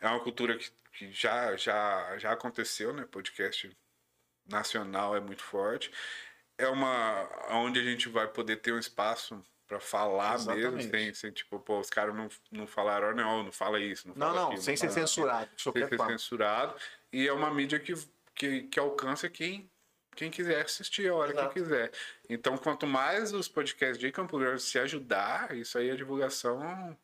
é 0.00 0.08
uma 0.08 0.20
cultura 0.20 0.56
que, 0.56 0.70
que 0.94 1.12
já, 1.12 1.54
já, 1.54 2.16
já 2.16 2.32
aconteceu, 2.32 2.94
né? 2.94 3.06
Podcast 3.10 3.70
nacional 4.46 5.16
é 5.16 5.20
muito 5.20 5.42
forte. 5.42 5.90
É 6.56 6.68
uma 6.68 7.28
onde 7.50 7.80
a 7.80 7.82
gente 7.82 8.08
vai 8.08 8.28
poder 8.28 8.56
ter 8.56 8.72
um 8.72 8.78
espaço 8.78 9.42
para 9.66 9.80
falar 9.80 10.32
mesmo, 10.38 10.52
Exatamente. 10.52 10.90
sem, 10.90 11.14
sem 11.14 11.30
tipo, 11.32 11.58
pô, 11.58 11.80
os 11.80 11.88
caras 11.90 12.14
não, 12.14 12.28
não 12.52 12.66
falaram, 12.66 13.14
não, 13.14 13.42
não 13.42 13.52
fala 13.52 13.80
isso, 13.80 14.06
não 14.08 14.14
Não, 14.14 14.26
fala 14.28 14.40
não, 14.40 14.46
aquilo, 14.48 14.62
sem 14.62 14.76
ser 14.76 14.88
fala 14.88 14.92
aquilo." 14.92 15.08
censurado. 15.08 15.50
sem 15.56 15.72
ser 15.88 15.96
forma. 15.96 16.12
censurado. 16.12 16.74
E 17.12 17.26
é 17.26 17.32
uma 17.32 17.52
mídia 17.52 17.80
que, 17.80 17.94
que, 18.34 18.62
que 18.64 18.78
alcança 18.78 19.28
quem, 19.28 19.70
quem 20.14 20.30
quiser 20.30 20.62
assistir 20.64 21.08
a 21.08 21.14
hora 21.14 21.32
Exato. 21.32 21.48
que 21.48 21.60
quiser. 21.60 21.90
Então, 22.28 22.56
quanto 22.58 22.86
mais 22.86 23.32
os 23.32 23.48
podcasts 23.48 23.98
de 23.98 24.12
Campo 24.12 24.38
Grande 24.38 24.62
se 24.62 24.78
ajudar, 24.78 25.56
isso 25.56 25.78
aí 25.78 25.88
é 25.90 25.96
divulgação. 25.96 26.96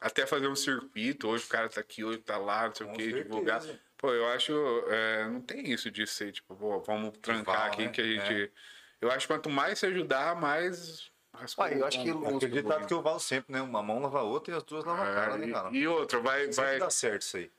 Até 0.00 0.26
fazer 0.26 0.46
um 0.48 0.54
circuito, 0.56 1.26
hoje 1.28 1.46
o 1.46 1.48
cara 1.48 1.68
tá 1.68 1.80
aqui, 1.80 2.04
hoje 2.04 2.18
tá 2.18 2.36
lá, 2.36 2.66
não 2.68 2.74
sei 2.74 2.86
o 2.86 2.90
Com 2.90 2.96
que, 2.96 3.04
certeza. 3.04 3.24
divulgar. 3.24 3.62
Pô, 4.04 4.12
eu 4.12 4.26
acho. 4.28 4.52
é, 4.90 5.26
não 5.28 5.40
tem 5.40 5.70
isso 5.70 5.90
de 5.90 6.06
ser, 6.06 6.30
tipo, 6.30 6.54
pô, 6.54 6.78
vamos 6.80 7.16
trancar 7.22 7.56
Val, 7.56 7.66
aqui 7.68 7.84
né? 7.84 7.88
que 7.88 8.02
a 8.02 8.04
gente. 8.04 8.52
Eu 9.00 9.10
acho 9.10 9.26
que 9.26 9.32
quanto 9.32 9.48
mais 9.48 9.78
se 9.78 9.86
ajudar, 9.86 10.38
mais. 10.38 11.10
Olha, 11.56 11.74
eu 11.74 11.86
acho 11.86 12.02
que 12.02 12.10
É 12.10 12.12
aquele 12.12 12.62
ditado 12.62 12.86
que 12.86 12.92
eu 12.92 13.02
falo 13.02 13.18
sempre, 13.18 13.50
né? 13.50 13.62
Uma 13.62 13.82
mão 13.82 14.02
lava 14.02 14.18
a 14.18 14.22
outra 14.22 14.52
e 14.52 14.56
as 14.58 14.62
duas 14.62 14.84
lavam 14.84 15.02
a 15.02 15.14
cara, 15.14 15.38
né, 15.38 15.50
cara? 15.50 15.68
É, 15.70 15.72
e, 15.72 15.78
e 15.78 15.88
outra, 15.88 16.20
vai, 16.20 16.52
Sempre 16.52 16.56
vai, 16.56 16.78
dá 16.78 16.90
certo 16.90 17.22
isso 17.22 17.38
aí. 17.38 17.50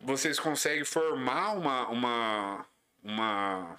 vocês 0.00 0.38
conseguem 0.38 0.84
formar 0.84 1.54
uma 1.54 1.88
uma 1.88 2.66
uma 3.02 3.76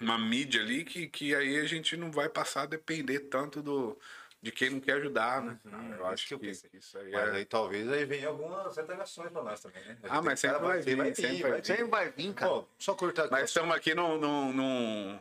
uma 0.00 0.18
mídia 0.18 0.62
ali 0.62 0.84
que, 0.84 1.06
que 1.06 1.32
aí 1.32 1.60
a 1.60 1.64
gente 1.64 1.96
não 1.96 2.10
vai 2.10 2.28
passar 2.28 2.62
a 2.62 2.66
depender 2.66 3.20
tanto 3.20 3.62
do 3.62 3.96
de 4.44 4.52
quem 4.52 4.68
não 4.68 4.78
quer 4.78 4.92
ajudar, 4.98 5.40
né? 5.42 5.58
Uhum, 5.64 5.94
eu 5.94 6.06
acho 6.06 6.26
que 6.28 6.34
eu 6.34 6.38
que, 6.38 6.48
isso 6.50 6.98
aí 6.98 7.10
Mas 7.10 7.28
é. 7.28 7.36
aí 7.38 7.44
talvez 7.46 7.90
aí 7.90 8.04
venha 8.04 8.28
algumas 8.28 8.76
retaliações 8.76 9.30
pra 9.32 9.42
nós 9.42 9.58
também, 9.60 9.82
né? 9.82 9.96
Ah, 10.02 10.20
mas 10.20 10.38
sempre 10.38 10.58
vai 10.58 10.80
vir, 10.82 11.02
vir, 11.02 11.16
sempre 11.16 11.42
vai 11.42 11.52
vir. 11.52 11.66
Sempre 11.66 11.84
vai 11.84 12.10
vir, 12.10 12.34
cara. 12.34 12.52
Ó, 12.52 12.64
só 12.78 12.94
cortar 12.94 13.22
aqui. 13.22 13.32
Mas 13.32 13.40
ó, 13.40 13.44
estamos 13.46 13.74
aqui 13.74 13.94
num, 13.94 14.18
num, 14.18 14.52
num, 14.52 15.18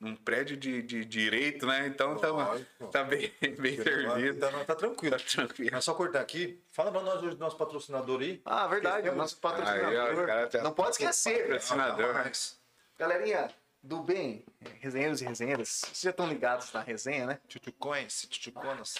num 0.00 0.16
prédio 0.16 0.56
de, 0.56 0.82
de 0.82 1.04
direito, 1.04 1.66
né? 1.66 1.86
Então 1.86 2.16
tamo, 2.16 2.38
Lógico. 2.38 2.88
tá 2.88 3.04
bem, 3.04 3.30
bem 3.60 3.76
servido. 3.76 4.40
Tá, 4.40 4.64
tá 4.64 4.74
tranquilo. 4.74 5.18
Tá 5.18 5.22
tranquilo. 5.30 5.70
Mas 5.70 5.84
só 5.84 5.92
cortar 5.92 6.22
aqui. 6.22 6.58
Fala 6.70 6.90
pra 6.90 7.02
nós 7.02 7.22
hoje 7.22 7.36
do 7.36 7.40
nosso 7.40 7.58
patrocinador 7.58 8.22
aí. 8.22 8.40
Ah, 8.42 8.66
verdade, 8.66 9.02
Temos- 9.02 9.18
nosso 9.18 9.34
Aí, 9.34 9.38
ó, 9.42 9.50
patrocinador. 9.54 10.24
o 10.24 10.26
cara 10.26 10.46
tá- 10.48 10.62
Não 10.62 10.72
pode 10.72 10.90
esquecer. 10.92 11.42
Patrocinador. 11.48 12.14
Mas, 12.14 12.58
Galerinha 12.98 13.50
do 13.82 14.02
bem, 14.02 14.44
resenheiros 14.80 15.20
e 15.20 15.24
resenheiras, 15.24 15.68
vocês 15.68 16.00
já 16.02 16.10
estão 16.10 16.28
ligados 16.28 16.72
na 16.72 16.80
resenha, 16.80 17.26
né? 17.26 17.40
Tchutchucoins, 17.48 18.26
tchutchuconas. 18.28 18.94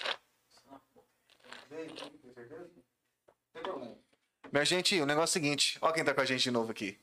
Minha 4.51 4.65
gente, 4.65 5.01
o 5.01 5.07
negócio 5.07 5.39
é 5.39 5.41
o 5.41 5.43
seguinte, 5.43 5.79
ó 5.81 5.93
quem 5.93 6.05
tá 6.05 6.13
com 6.13 6.21
a 6.21 6.25
gente 6.25 6.43
de 6.43 6.51
novo 6.51 6.73
aqui. 6.73 6.99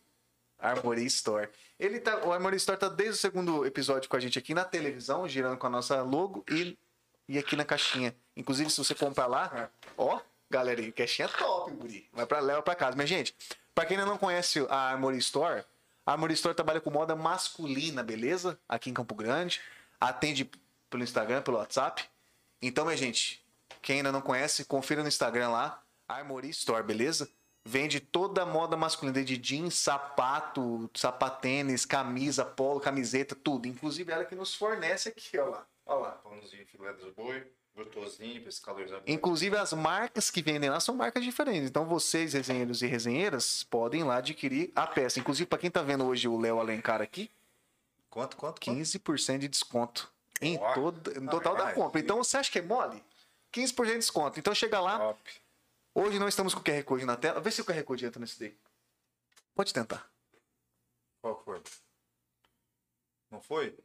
Armory 0.60 1.06
Store. 1.06 1.50
Ele 1.80 2.00
tá, 2.00 2.26
o 2.26 2.34
Armory 2.34 2.58
Store 2.58 2.78
tá 2.78 2.90
desde 2.90 3.16
o 3.16 3.18
segundo 3.18 3.66
episódio 3.66 4.10
com 4.10 4.18
a 4.18 4.20
gente 4.20 4.38
aqui 4.38 4.54
na 4.54 4.66
televisão, 4.66 5.28
girando 5.28 5.58
com 5.58 5.68
a 5.68 5.70
nossa 5.70 6.02
logo 6.02 6.44
e, 6.50 6.78
e 7.28 7.40
aqui 7.40 7.56
na 7.56 7.64
caixinha. 7.64 8.14
Inclusive, 8.36 8.70
se 8.70 8.78
você 8.78 8.94
comprar 8.94 9.28
lá, 9.28 9.72
ó, 9.98 10.20
galerinha, 10.50 10.92
caixinha 10.92 11.30
top, 11.30 11.72
guri. 11.72 12.10
Vai 12.12 12.26
pra 12.26 12.42
leva 12.42 12.62
pra 12.62 12.76
casa. 12.76 12.98
Minha 12.98 13.08
gente, 13.08 13.34
pra 13.74 13.86
quem 13.86 13.96
ainda 13.96 14.10
não 14.10 14.18
conhece 14.18 14.60
a 14.70 14.92
Armory 14.92 15.18
Store, 15.20 15.64
a 16.10 16.14
Armory 16.14 16.34
Store 16.34 16.56
trabalha 16.56 16.82
com 16.82 16.90
moda 16.90 17.16
masculina, 17.16 18.02
beleza? 18.02 18.60
Aqui 18.68 18.90
em 18.90 18.94
Campo 18.96 19.14
Grande. 19.14 19.62
Atende 20.02 20.50
pelo 20.90 21.04
Instagram, 21.04 21.44
pelo 21.44 21.58
WhatsApp. 21.58 22.04
Então, 22.60 22.86
minha 22.86 22.98
gente, 22.98 23.46
quem 23.80 23.98
ainda 23.98 24.12
não 24.12 24.20
conhece, 24.20 24.66
confira 24.66 25.04
no 25.04 25.08
Instagram 25.08 25.50
lá, 25.50 25.84
Armory 26.08 26.50
Store, 26.50 26.82
beleza? 26.82 27.30
Vende 27.64 28.00
toda 28.00 28.42
a 28.42 28.46
moda 28.46 28.76
masculina, 28.76 29.14
desde 29.14 29.38
jeans, 29.38 29.76
sapato, 29.76 30.90
sapatênis, 30.96 31.86
camisa, 31.86 32.44
polo, 32.44 32.80
camiseta, 32.80 33.36
tudo. 33.36 33.68
Inclusive 33.68 34.12
ela 34.12 34.26
que 34.26 34.34
nos 34.34 34.56
fornece 34.56 35.10
aqui, 35.10 35.38
ó 35.38 35.46
lá. 35.46 35.68
Ó 35.86 36.00
lá. 36.00 36.14
Pãozinho, 36.14 36.66
filé 36.66 36.92
dos 36.94 37.14
boi. 37.14 37.46
Gostosinho, 37.84 38.42
pra 38.42 38.50
esse 38.50 38.62
calorzão. 38.62 39.02
Inclusive 39.08 39.58
as 39.58 39.74
marcas 39.74 40.30
que 40.30 40.42
vendem 40.42 40.70
lá 40.70 40.80
são 40.80 40.96
marcas 40.96 41.24
diferentes. 41.24 41.70
Então 41.70 41.86
vocês, 41.86 42.34
resenheiros 42.34 42.82
e 42.82 42.88
resenheiras, 42.88 43.64
podem 43.64 44.04
lá 44.04 44.18
adquirir 44.18 44.72
a 44.76 44.86
peça. 44.86 45.20
Inclusive, 45.20 45.48
para 45.48 45.60
quem 45.60 45.72
tá 45.72 45.82
vendo 45.82 46.06
hoje 46.06 46.28
o 46.28 46.40
Léo 46.40 46.60
Alencar 46.60 47.02
aqui, 47.02 47.32
Quanto, 48.10 48.36
quanto? 48.38 48.60
quanto? 48.60 48.78
15% 48.80 49.38
de 49.40 49.48
desconto 49.48 50.12
em, 50.42 50.58
todo, 50.74 51.22
no 51.22 51.30
total 51.30 51.56
da 51.56 51.68
Ai, 51.68 51.74
compra. 51.74 52.00
Então 52.02 52.18
você 52.18 52.38
acha 52.38 52.52
que 52.52 52.60
é 52.60 52.62
mole? 52.62 53.04
15% 53.54 53.86
de 53.86 53.98
desconto. 53.98 54.40
Então 54.40 54.54
chega 54.56 54.80
lá, 54.80 54.98
Top. 54.98 55.42
Hoje 55.94 56.20
não 56.20 56.28
estamos 56.28 56.54
com 56.54 56.60
o 56.60 56.64
QR 56.64 56.84
Code 56.84 57.06
na 57.06 57.16
tela. 57.16 57.40
Vê 57.40 57.52
se 57.52 57.62
o 57.62 57.66
QR 57.66 57.84
Code 57.84 58.06
entra 58.06 58.20
nesse 58.20 58.40
daí. 58.40 58.56
Pode 59.56 59.74
tentar. 59.74 60.10
Qual 61.22 61.42
foi? 61.44 61.62
Não 63.30 63.42
foi? 63.42 63.78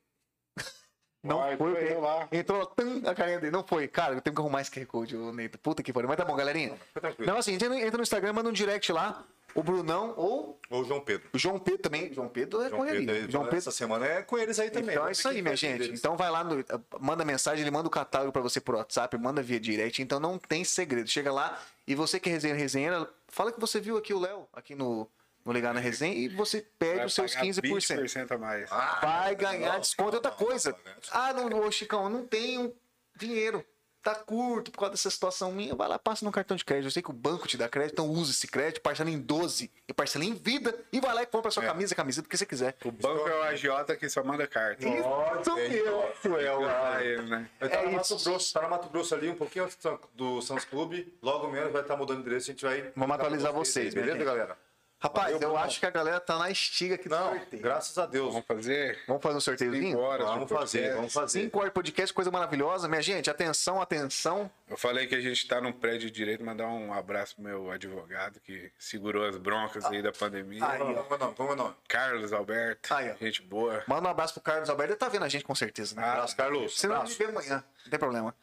Não 1.25 1.39
Vai, 1.39 1.57
foi 1.57 1.95
lá. 1.95 2.29
Entrou 2.31 2.67
tum, 2.67 3.01
a 3.07 3.15
carinha 3.15 3.41
dele. 3.41 3.51
Não 3.51 3.65
foi. 3.67 3.89
Cara, 3.89 4.15
eu 4.15 4.21
tenho 4.21 4.37
que 4.37 4.43
arrumar 4.43 4.61
esse 4.61 4.71
QR 4.71 4.85
Code, 4.85 5.17
ô 5.17 5.33
Neito. 5.33 5.59
Puta 5.59 5.83
que 5.83 5.91
pariu. 5.91 6.07
Mas 6.07 6.19
tá 6.19 6.25
bom, 6.25 6.37
galerinha. 6.37 6.77
Não, 7.19 7.39
assim, 7.39 7.55
entra 7.55 7.69
no, 7.71 7.75
entra 7.77 7.97
no 7.97 8.03
Instagram, 8.03 8.35
manda 8.35 8.51
um 8.51 8.53
direct 8.53 8.93
lá. 8.93 9.25
O 9.55 9.63
Brunão 9.63 10.15
ou 10.17 10.59
Ou 10.69 10.83
o 10.83 10.85
João 10.85 11.01
Pedro. 11.01 11.29
o 11.33 11.39
João 11.39 11.59
Pedro 11.61 11.81
também. 11.81 12.13
João 12.13 12.29
Pedro 12.29 12.61
é 12.61 12.69
João 12.69 12.81
correria. 12.81 13.07
Pedro, 13.07 13.31
João 13.31 13.45
Pedro. 13.45 13.59
essa 13.59 13.71
semana 13.71 14.05
é 14.05 14.23
com 14.23 14.37
eles 14.37 14.59
aí 14.59 14.69
também. 14.69 14.97
Então 14.97 15.07
é 15.07 15.13
isso 15.13 15.29
aí, 15.29 15.41
minha 15.41 15.55
gente. 15.55 15.79
deles. 15.79 16.01
Então 16.01 16.17
vai 16.17 16.29
lá, 16.29 16.43
no, 16.43 16.63
manda 17.01 17.25
mensagem, 17.25 17.63
ele 17.63 17.71
manda 17.71 17.87
o 17.87 17.91
catálogo 17.91 18.33
pra 18.33 18.43
você 18.43 18.61
por 18.61 18.75
WhatsApp, 18.75 19.17
manda 19.17 19.41
via 19.41 19.61
direct. 19.61 20.03
Então 20.03 20.19
não 20.19 20.39
tem 20.39 20.65
segredo. 20.65 21.09
Chega 21.09 21.33
lá 21.33 21.59
e 21.87 21.95
você 21.95 22.19
que 22.19 22.29
é 22.29 22.33
resenha, 22.33 22.55
resenha, 22.55 23.09
fala 23.29 23.53
que 23.53 23.61
você 23.61 23.81
viu 23.81 23.97
aqui 23.97 24.13
o 24.13 24.19
Léo, 24.19 24.49
aqui 24.53 24.75
no, 24.75 25.09
no 25.45 25.53
Ligar 25.53 25.75
na 25.75 25.81
Resenha, 25.81 26.15
e 26.15 26.29
você 26.29 26.65
pede 26.79 26.97
Vai 26.97 27.07
os 27.07 27.15
seus 27.15 27.35
pagar 27.35 27.47
15%. 27.47 27.63
20% 27.63 28.33
a 28.33 28.39
mais. 28.39 28.73
Ah, 28.73 28.99
vai 29.03 29.35
ganhar 29.35 29.75
não, 29.75 29.81
desconto. 29.81 30.15
Outra 30.17 30.31
não, 30.31 30.37
coisa. 30.39 30.71
não, 30.71 30.79
não. 30.93 30.95
Ah, 31.11 31.33
não, 31.33 31.67
ô 31.67 31.71
Chicão, 31.71 32.05
eu 32.05 32.11
não 32.11 32.27
tenho 32.27 32.75
dinheiro. 33.17 33.65
tá 34.03 34.15
curto 34.15 34.71
por 34.71 34.81
causa 34.81 34.91
dessa 34.93 35.09
situação 35.09 35.51
minha, 35.51 35.75
vai 35.75 35.89
lá, 35.89 35.99
passa 35.99 36.27
no 36.27 36.31
cartão 36.31 36.55
de 36.55 36.63
crédito. 36.63 36.89
Eu 36.89 36.91
sei 36.91 37.03
que 37.03 37.09
o 37.09 37.13
banco 37.15 37.49
te 37.49 37.57
dá 37.57 37.71
crédito, 37.71 37.95
então 37.95 38.11
usa 38.11 38.33
esse 38.33 38.47
crédito, 38.47 38.83
parcela 38.83 39.09
em 39.09 39.19
12 39.19 39.71
e 39.89 39.95
parcela 39.95 40.27
em 40.27 40.35
vida 40.35 40.79
e 40.93 41.01
vai 41.01 41.15
lá 41.15 41.23
e 41.23 41.27
compra 41.27 41.49
a 41.49 41.51
sua 41.51 41.63
É. 41.65 41.67
camisa, 41.67 41.95
camiseta, 41.95 42.27
o 42.27 42.29
que 42.29 42.37
você 42.37 42.45
quiser. 42.45 42.77
O 42.85 42.93
banco 42.93 43.27
é 43.27 43.35
o 43.39 43.43
agiota 43.45 43.97
que 43.97 44.07
só 44.11 44.23
manda 44.23 44.47
carta. 44.47 44.87
Isso 44.87 45.55
mesmo, 45.55 46.37
é 46.39 46.55
o 46.55 46.69
Ah, 46.69 46.99
ele, 47.03 47.23
né? 47.23 47.49
Tá 47.59 47.67
É 47.67 47.87
no 47.87 47.93
Mato. 47.93 48.17
Grosso, 48.23 48.53
tá 48.53 48.61
no 48.61 48.69
Mato 48.69 48.89
Grosso 48.91 49.15
ali, 49.15 49.31
um 49.31 49.37
pouquinho 49.37 49.67
do 50.15 50.43
Santos 50.43 50.67
Clube. 50.67 51.17
Logo 51.23 51.49
menos 51.49 51.73
vai 51.73 51.81
estar 51.81 51.97
mudando 51.97 52.19
de 52.19 52.23
endereço, 52.27 52.51
a 52.51 52.53
gente 52.53 52.63
vai. 52.63 52.93
Vamos 52.95 53.15
atualizar 53.17 53.55
vocês, 53.55 53.95
beleza? 53.95 54.23
galera? 54.23 54.59
Rapaz, 55.05 55.33
Valeu, 55.35 55.51
eu 55.51 55.57
acho 55.59 55.79
que 55.79 55.85
a 55.85 55.91
galera 55.91 56.19
tá 56.19 56.39
na 56.39 56.51
estiga 56.51 56.95
aqui 56.95 57.11
do 57.11 57.15
Não, 57.15 57.33
sorteio. 57.37 57.63
graças 57.63 57.99
a 57.99 58.07
Deus. 58.07 58.33
Vamos 58.33 58.47
fazer 58.47 58.99
Vamos 59.07 59.23
fazer 59.23 59.37
um 59.37 59.41
sorteiozinho? 59.41 59.89
5 59.91 59.99
horas. 60.01 60.27
Vamos 60.27 60.49
fazer, 60.49 60.79
podcast. 60.79 60.97
vamos 60.97 61.13
fazer. 61.13 61.41
5 61.43 61.59
horas 61.59 61.69
de 61.71 61.75
podcast, 61.75 62.15
coisa 62.15 62.31
maravilhosa. 62.31 62.89
Minha 62.89 63.03
gente, 63.03 63.29
atenção, 63.29 63.83
atenção. 63.83 64.51
Eu 64.67 64.79
falei 64.79 65.07
que 65.07 65.15
a 65.15 65.21
gente 65.21 65.47
tá 65.47 65.61
num 65.61 65.73
prédio 65.73 66.11
de 66.11 66.11
direito, 66.11 66.43
mandar 66.43 66.69
um 66.69 66.91
abraço 66.95 67.35
pro 67.35 67.45
meu 67.45 67.71
advogado 67.71 68.41
que 68.41 68.73
segurou 68.79 69.27
as 69.27 69.37
broncas 69.37 69.85
aí 69.85 70.01
da 70.01 70.11
pandemia. 70.11 70.67
Aí, 70.67 70.81
ó. 70.81 70.87
Vamos 71.03 71.19
não, 71.19 71.35
vamos 71.35 71.57
não. 71.57 71.77
Carlos 71.87 72.33
Alberto, 72.33 72.95
Aí, 72.95 73.11
ó. 73.11 73.15
gente 73.23 73.43
boa. 73.43 73.85
Manda 73.87 74.09
um 74.09 74.11
abraço 74.11 74.33
pro 74.33 74.43
Carlos 74.43 74.71
Alberto. 74.71 74.93
Ele 74.95 74.99
tá 74.99 75.11
vendo 75.11 75.27
a 75.27 75.29
gente 75.29 75.45
com 75.45 75.55
certeza, 75.55 75.95
né? 75.95 76.03
Ah, 76.03 76.13
Abraço, 76.13 76.35
Carlos. 76.35 76.83
Abraço. 76.83 77.07
gente 77.09 77.19
vê 77.19 77.25
amanhã. 77.27 77.63
Não 77.85 77.91
tem 77.91 77.99
problema. 77.99 78.35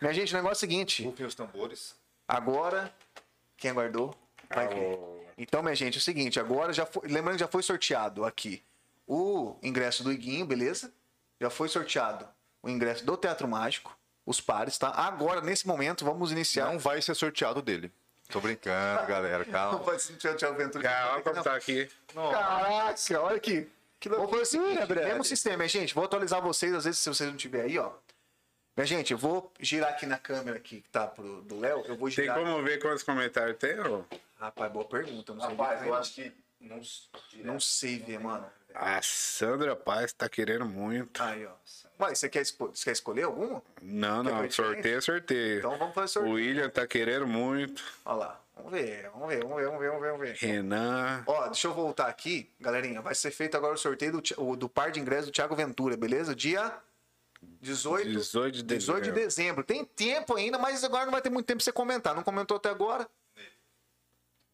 Minha 0.00 0.14
gente, 0.14 0.32
o 0.32 0.36
negócio 0.36 0.54
é 0.54 0.58
o 0.58 0.60
seguinte. 0.60 1.02
Rufem 1.02 1.26
os 1.26 1.34
tambores. 1.34 1.96
Agora, 2.28 2.94
quem 3.56 3.72
aguardou, 3.72 4.14
vai 4.48 4.68
ver. 4.68 5.23
Então, 5.36 5.62
minha 5.62 5.74
gente, 5.74 5.96
é 5.96 5.98
o 5.98 6.02
seguinte, 6.02 6.38
agora 6.38 6.72
já 6.72 6.86
foi. 6.86 7.08
Lembrando 7.08 7.36
que 7.36 7.40
já 7.40 7.48
foi 7.48 7.62
sorteado 7.62 8.24
aqui 8.24 8.62
o 9.06 9.56
ingresso 9.62 10.02
do 10.04 10.12
Iguinho, 10.12 10.46
beleza? 10.46 10.92
Já 11.40 11.50
foi 11.50 11.68
sorteado 11.68 12.26
o 12.62 12.68
ingresso 12.70 13.04
do 13.04 13.16
Teatro 13.16 13.46
Mágico, 13.48 13.96
os 14.24 14.40
pares, 14.40 14.78
tá? 14.78 14.88
Agora, 14.90 15.40
nesse 15.40 15.66
momento, 15.66 16.04
vamos 16.04 16.32
iniciar. 16.32 16.66
Não 16.66 16.78
vai 16.78 17.02
ser 17.02 17.14
sorteado 17.14 17.60
dele. 17.60 17.92
Tô 18.28 18.40
brincando, 18.40 19.04
galera. 19.08 19.44
Não 19.44 19.52
Calma. 19.52 19.78
vai 19.80 19.98
ser 19.98 20.12
sorteado 20.12 20.36
o 20.36 20.38
Thiago 20.38 20.56
Ventura. 20.56 20.82
Cara, 20.84 21.12
olha 21.14 21.22
como 21.22 21.36
Não. 21.36 21.42
tá 21.42 21.54
aqui. 21.54 21.90
Caraca, 22.14 23.20
olha 23.20 23.36
aqui. 23.36 23.68
Vou 24.06 24.28
fazer 24.28 24.42
o 24.42 24.46
seguinte, 24.46 24.94
mesmo 24.94 25.24
sistema, 25.24 25.56
minha 25.58 25.68
gente. 25.68 25.94
Vou 25.94 26.04
atualizar 26.04 26.40
vocês, 26.42 26.74
às 26.74 26.84
vezes, 26.84 27.00
se 27.00 27.08
vocês 27.08 27.28
não 27.30 27.36
tiver 27.38 27.62
aí, 27.62 27.78
ó. 27.78 27.90
Minha 28.76 28.86
gente, 28.86 29.12
eu 29.12 29.18
vou 29.18 29.50
girar 29.60 29.90
aqui 29.90 30.04
na 30.04 30.18
câmera 30.18 30.56
aqui, 30.58 30.80
que 30.82 30.88
tá 30.90 31.06
pro, 31.06 31.40
do 31.42 31.58
Léo. 31.58 31.84
Eu 31.86 31.96
vou 31.96 32.08
Tem 32.08 32.24
girar. 32.24 32.36
como 32.38 32.62
ver 32.62 32.80
quantos 32.80 33.02
comentários 33.02 33.56
tem, 33.56 33.78
ô? 33.80 34.04
Rapaz, 34.44 34.72
boa 34.72 34.84
pergunta. 34.84 35.32
Não 35.34 35.40
sei, 35.40 35.50
Rapaz, 35.50 35.80
eu 35.82 35.88
não. 35.88 35.94
acho 35.94 36.14
que. 36.14 36.32
Não, 36.60 36.80
não 37.44 37.60
sei 37.60 37.98
ver, 37.98 38.18
mano. 38.20 38.46
A 38.74 39.00
Sandra 39.02 39.76
Paz 39.76 40.12
tá 40.12 40.28
querendo 40.28 40.64
muito. 40.64 41.22
Aí, 41.22 41.46
ó. 41.46 41.52
Ué, 42.00 42.14
você 42.14 42.28
quer, 42.28 42.44
você 42.44 42.84
quer 42.84 42.92
escolher 42.92 43.22
algum? 43.24 43.60
Não, 43.82 44.24
Quer 44.24 44.30
não, 44.32 44.42
ver 44.42 44.52
sorteio 44.52 44.98
é 44.98 45.00
sorteio. 45.00 45.58
Então 45.58 45.78
vamos 45.78 45.94
fazer 45.94 46.06
O 46.06 46.08
sorteio. 46.08 46.34
William 46.34 46.68
tá 46.70 46.86
querendo 46.86 47.26
muito. 47.26 47.82
Olha 48.04 48.16
lá. 48.16 48.40
Vamos 48.56 48.72
ver, 48.72 49.10
vamos 49.10 49.28
ver, 49.28 49.42
vamos 49.42 49.56
ver, 49.56 49.64
vamos 49.66 49.80
ver, 49.80 49.88
vamos 49.88 50.00
ver. 50.02 50.10
Vamos 50.12 50.20
ver. 50.20 50.34
Renan. 50.46 51.22
Ó, 51.26 51.44
deixa 51.46 51.66
eu 51.68 51.74
voltar 51.74 52.06
aqui, 52.06 52.50
galerinha. 52.60 53.00
Vai 53.02 53.14
ser 53.14 53.30
feito 53.30 53.56
agora 53.56 53.74
o 53.74 53.78
sorteio 53.78 54.12
do, 54.12 54.22
o- 54.42 54.56
do 54.56 54.68
par 54.68 54.90
de 54.90 55.00
ingressos 55.00 55.26
do 55.26 55.32
Thiago 55.32 55.54
Ventura, 55.56 55.96
beleza? 55.96 56.34
Dia 56.34 56.72
18, 57.60 58.08
18 58.10 58.56
de 58.56 58.62
18 58.62 59.02
de 59.04 59.10
dezembro. 59.12 59.14
dezembro. 59.14 59.64
Tem 59.64 59.84
tempo 59.84 60.34
ainda, 60.36 60.56
mas 60.58 60.82
agora 60.84 61.04
não 61.04 61.12
vai 61.12 61.20
ter 61.22 61.30
muito 61.30 61.46
tempo 61.46 61.58
pra 61.58 61.64
você 61.64 61.72
comentar. 61.72 62.14
Não 62.14 62.22
comentou 62.22 62.56
até 62.56 62.70
agora? 62.70 63.08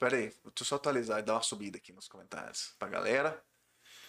Pera 0.01 0.17
aí, 0.17 0.29
deixa 0.31 0.43
eu 0.61 0.65
só 0.65 0.75
atualizar 0.77 1.19
e 1.19 1.23
dar 1.23 1.35
uma 1.35 1.43
subida 1.43 1.77
aqui 1.77 1.93
nos 1.93 2.09
comentários 2.09 2.75
pra 2.79 2.89
galera. 2.89 3.41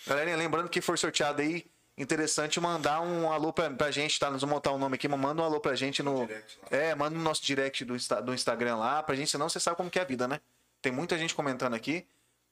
Galerinha, 0.08 0.38
lembrando 0.38 0.70
que 0.70 0.80
for 0.82 0.98
sorteado 0.98 1.42
aí, 1.42 1.70
interessante 1.98 2.60
mandar 2.61 3.02
um 3.02 3.30
alô 3.32 3.52
pra, 3.53 3.70
pra 3.70 3.92
gente, 3.92 4.18
tá? 4.18 4.32
Nós 4.32 4.42
vamos 4.42 4.56
montar 4.56 4.72
o 4.72 4.78
nome 4.78 4.95
aqui, 4.95 5.08
mas 5.08 5.20
manda 5.20 5.42
um 5.42 5.45
alô 5.45 5.60
pra 5.60 5.76
gente 5.76 6.02
no. 6.02 6.26
É, 6.72 6.95
manda 6.95 7.16
no 7.16 7.22
nosso 7.22 7.44
direct 7.44 7.84
do, 7.86 7.94
Insta- 7.95 8.22
do 8.22 8.34
Instagram 8.34 8.78
lá, 8.78 9.03
pra 9.03 9.16
gente, 9.16 9.30
senão 9.30 9.50
você 9.50 9.60
sabe 9.60 9.76
como 9.78 9.92
que 9.92 10.00
é 10.00 10.02
a 10.02 10.06
vida, 10.06 10.28
né? 10.30 10.40
Tem 10.82 10.92
muita 10.94 11.18
gente 11.18 11.36
comentando 11.36 11.74
aqui, 11.76 12.08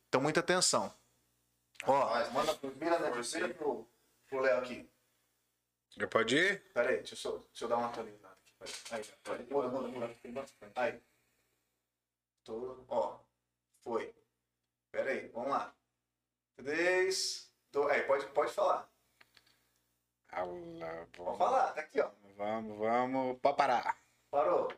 então 0.10 0.20
muita 0.22 0.42
atenção. 0.42 0.94
Ó, 1.88 2.30
manda 2.32 2.54
pro, 2.56 2.70
vira, 2.72 3.00
né, 3.00 3.10
vira 3.22 3.50
pro, 3.54 3.88
pro 4.28 4.42
Léo 4.42 4.60
aqui. 4.60 4.88
Já 5.98 6.08
pode 6.08 6.36
ir? 6.38 6.60
Pera 6.74 6.90
aí, 6.90 6.98
deixa 6.98 7.14
eu, 7.14 7.18
só- 7.18 7.38
deixa 7.38 7.64
eu 7.66 7.70
dar 7.70 7.78
uma 7.78 7.88
atualizada 7.88 8.36
aqui. 8.62 8.74
Aí, 8.92 9.02
muda. 9.50 10.12
Aí. 10.76 11.00
Tô, 12.44 12.84
ó, 12.88 13.18
foi. 13.84 14.14
Pera 14.92 15.12
aí, 15.12 15.28
vamos 15.34 15.50
lá. 15.50 15.74
Três, 16.58 17.50
dois, 17.72 17.92
aí, 17.94 18.02
pode, 18.04 18.26
pode 18.28 18.52
falar. 18.54 18.90
Alá, 20.32 21.08
Pode 21.16 21.38
falar, 21.38 21.72
tá 21.74 21.82
aqui, 21.82 22.00
ó. 22.00 22.10
Vamos, 22.38 22.78
vamos 22.78 23.40
pra 23.40 23.54
parar. 23.54 23.98
Parou. 24.30 24.72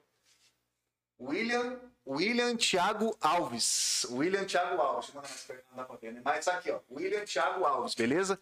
William, 1.19 1.80
William 2.07 2.55
Thiago 2.55 3.15
Alves. 3.21 4.05
William 4.09 4.45
Thiago 4.45 4.81
Alves. 4.81 5.13
Mandar 5.13 5.27
mais 5.30 5.43
perto, 5.43 5.65
não 5.69 5.77
dá 5.77 5.83
pra 5.83 5.95
ver, 5.97 6.13
né? 6.13 6.21
Mas 6.23 6.45
tá 6.45 6.53
aqui, 6.57 6.71
ó. 6.71 6.80
William 6.89 7.23
Thiago 7.25 7.63
Alves, 7.65 7.93
beleza? 7.93 8.39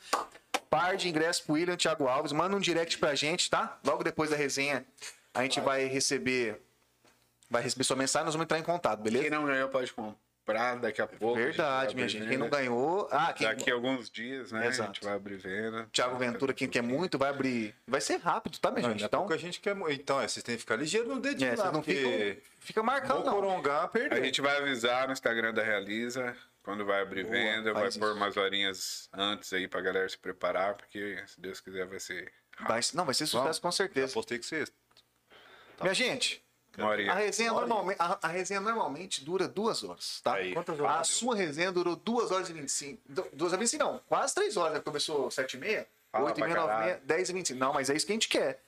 Par 0.69 0.95
de 0.95 1.09
ingresso 1.09 1.43
pro 1.43 1.53
William 1.55 1.75
Thiago 1.75 2.07
Alves. 2.07 2.31
Manda 2.31 2.55
um 2.55 2.59
direct 2.59 2.97
pra 2.99 3.15
gente, 3.15 3.49
tá? 3.49 3.79
Logo 3.83 4.03
depois 4.03 4.29
da 4.29 4.35
resenha, 4.37 4.85
a 5.33 5.41
gente 5.43 5.59
vai 5.59 5.85
receber. 5.85 6.61
Vai 7.49 7.63
receber 7.63 7.83
sua 7.83 7.95
mensagem, 7.97 8.25
nós 8.25 8.35
vamos 8.35 8.45
entrar 8.45 8.59
em 8.59 8.63
contato, 8.63 9.01
Quem 9.01 9.11
beleza? 9.11 9.29
não 9.31 9.45
ganhou 9.45 9.67
pode 9.69 9.91
comprar 9.91 10.15
daqui 10.81 11.01
a 11.01 11.07
pouco. 11.07 11.35
Verdade, 11.35 11.95
minha 11.95 12.07
gente. 12.07 12.27
Quem 12.27 12.37
não 12.37 12.49
ganhou. 12.49 13.07
Ah, 13.11 13.33
quem. 13.33 13.47
Daqui 13.47 13.69
a 13.69 13.73
alguns 13.73 14.09
dias, 14.09 14.51
né? 14.51 14.63
A 14.63 14.67
Exato. 14.67 14.93
gente 14.93 15.03
vai 15.05 15.13
abrir 15.15 15.37
venda. 15.37 15.87
Thiago 15.91 16.17
Ventura, 16.17 16.53
quem 16.53 16.67
quer 16.67 16.81
muito, 16.81 17.17
vai 17.17 17.29
abrir. 17.29 17.75
Vai 17.87 18.01
ser 18.01 18.17
rápido, 18.17 18.57
tá, 18.59 18.71
minha 18.71 18.83
Não, 18.83 18.91
gente? 18.91 19.03
a 19.03 19.07
Então, 19.07 19.27
a 19.29 19.37
gente 19.37 19.59
quer. 19.59 19.75
Então, 19.91 20.19
é, 20.21 20.27
vocês 20.27 20.43
têm 20.43 20.55
que 20.55 20.61
ficar 20.61 20.75
ligeiro 20.75 21.07
no 21.07 21.19
dedinho 21.19 21.51
é, 21.51 21.55
lá, 21.55 21.71
não 21.71 21.81
porque. 21.81 21.93
ficam. 21.95 22.49
Fica 22.59 22.83
marcando, 22.83 23.23
Vou 23.23 23.25
não. 23.25 23.33
corongar, 23.33 23.83
A 23.85 23.87
perdeu. 23.87 24.23
gente 24.23 24.41
vai 24.41 24.57
avisar 24.57 25.07
no 25.07 25.13
Instagram 25.13 25.53
da 25.53 25.63
Realiza 25.63 26.35
quando 26.61 26.85
vai 26.85 27.01
abrir 27.01 27.23
Boa, 27.23 27.33
venda, 27.33 27.73
vai 27.73 27.83
faz 27.83 27.97
pôr 27.97 28.07
isso. 28.09 28.15
umas 28.15 28.37
horinhas 28.37 29.09
antes 29.13 29.51
aí 29.53 29.67
pra 29.67 29.81
galera 29.81 30.07
se 30.07 30.17
preparar, 30.17 30.75
porque 30.75 31.23
se 31.25 31.39
Deus 31.39 31.59
quiser 31.61 31.85
vai 31.87 31.99
ser 31.99 32.31
Vai, 32.67 32.81
não, 32.93 33.05
vai 33.05 33.13
ser 33.13 33.25
sucesso 33.25 33.43
Vamos. 33.45 33.59
com 33.59 33.71
certeza. 33.71 34.11
Apostei 34.11 34.37
que 34.37 34.45
você. 34.45 34.65
Minha 35.81 35.93
gente, 35.93 36.43
A 37.09 37.13
resenha, 37.15 37.51
normalmente, 37.51 37.97
a, 37.99 38.17
a 38.21 38.27
resenha 38.27 38.59
normalmente 38.61 39.23
dura 39.23 39.47
duas 39.47 39.83
horas, 39.83 40.21
tá? 40.23 40.35
Aí. 40.35 40.53
Quantas 40.53 40.79
A 40.79 40.83
horas? 40.83 41.07
sua 41.07 41.35
resenha 41.35 41.71
durou 41.71 41.95
duas 41.95 42.31
horas 42.31 42.49
e 42.49 42.53
25. 42.53 43.01
du- 43.07 43.27
Duas 43.33 43.53
horas 43.53 43.71
e 43.71 43.77
25, 43.77 43.83
não. 43.83 44.01
Quase 44.07 44.33
três 44.35 44.55
horas, 44.57 44.73
né? 44.73 44.79
Começou 44.79 45.29
sete 45.31 45.55
e 45.57 45.59
meia, 45.59 45.87
Fala 46.11 46.25
oito 46.25 46.39
e 46.39 46.43
meia, 46.43 46.55
nove 46.55 46.73
e 46.73 46.79
meia, 46.85 47.01
dez 47.03 47.29
e 47.29 47.33
25. 47.33 47.59
Não, 47.59 47.73
mas 47.73 47.89
é 47.89 47.95
isso 47.95 48.05
que 48.05 48.11
a 48.11 48.15
gente 48.15 48.27
quer. 48.29 48.61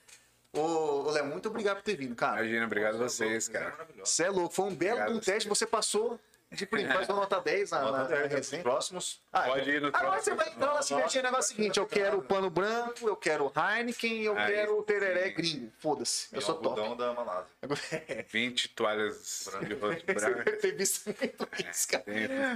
Ô, 0.54 0.60
ô 1.06 1.10
Léo, 1.10 1.24
muito 1.26 1.48
obrigado 1.48 1.76
por 1.78 1.82
ter 1.84 1.96
vindo, 1.96 2.14
cara. 2.14 2.40
Imagina, 2.42 2.66
obrigado 2.66 2.94
a 2.96 2.98
vocês, 3.08 3.48
cara. 3.48 3.74
Você 4.04 4.24
é 4.24 4.30
louco. 4.30 4.54
Foi 4.54 4.66
um 4.66 4.74
belo 4.74 5.12
um 5.16 5.18
teste. 5.18 5.48
Você 5.48 5.64
passou 5.66 6.20
de 6.52 6.66
primeiro, 6.66 6.94
faz 6.94 7.08
uma 7.08 7.16
nota 7.20 7.40
10 7.40 7.70
na, 7.70 7.78
na, 7.80 7.84
Nota 7.84 7.98
na 8.02 8.04
10, 8.08 8.20
né? 8.20 8.26
Os 8.26 8.32
resenha. 8.34 8.62
próximos. 8.62 9.20
Ah, 9.32 9.42
Pode 9.42 9.70
ir 9.70 9.80
no 9.80 9.88
Agora 9.88 10.02
próximo. 10.12 10.22
você 10.36 10.44
vai 10.44 10.54
entrar 10.54 10.72
lá 10.72 10.82
se 10.82 10.94
mexer 10.94 11.18
no 11.18 11.24
negócio 11.30 11.56
seguinte: 11.56 11.78
eu 11.78 11.86
quero 11.86 12.18
o 12.18 12.22
pano 12.22 12.50
branco, 12.50 13.08
eu 13.08 13.16
quero 13.16 13.46
o 13.46 13.52
Heineken, 13.58 14.22
eu 14.22 14.36
Aí 14.38 14.52
quero 14.52 14.78
o 14.78 14.82
tereré 14.82 15.28
sim. 15.28 15.34
gringo. 15.34 15.72
Foda-se, 15.78 16.28
eu 16.34 16.40
sou 16.40 16.54
top. 16.56 16.96
da 16.96 17.12
Malásia. 17.14 17.46
20 18.28 18.68
toalhas 18.70 19.48
de 19.66 19.74
rosto 19.74 20.04
Você 20.06 20.12
branco. 20.14 20.44
deve 20.44 20.56
ter 20.58 20.72
visto 20.76 21.06
muito 21.06 21.48
isso, 21.70 21.88
cara. 21.88 22.04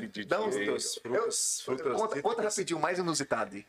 De 0.09 0.25
Dá 0.25 0.41
uns 0.41 0.55
dois. 0.57 0.95
Frutas, 0.97 1.61
frutas 1.63 1.93
conta, 2.01 2.23
conta 2.23 2.43
rapidinho, 2.43 2.79
o 2.79 2.83
mais 2.83 2.99
inusitado 2.99 3.55
aí. 3.57 3.67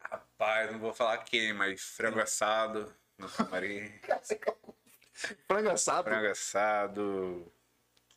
Rapaz, 0.00 0.70
não 0.72 0.78
vou 0.78 0.94
falar 0.94 1.18
quem, 1.18 1.52
mas 1.52 1.80
frango 1.82 2.20
assado 2.20 2.92
no 3.18 3.28
camarim. 3.30 3.92
Frango 5.48 5.70
assado. 5.70 6.08
frango 6.08 6.28
assado. 6.30 7.52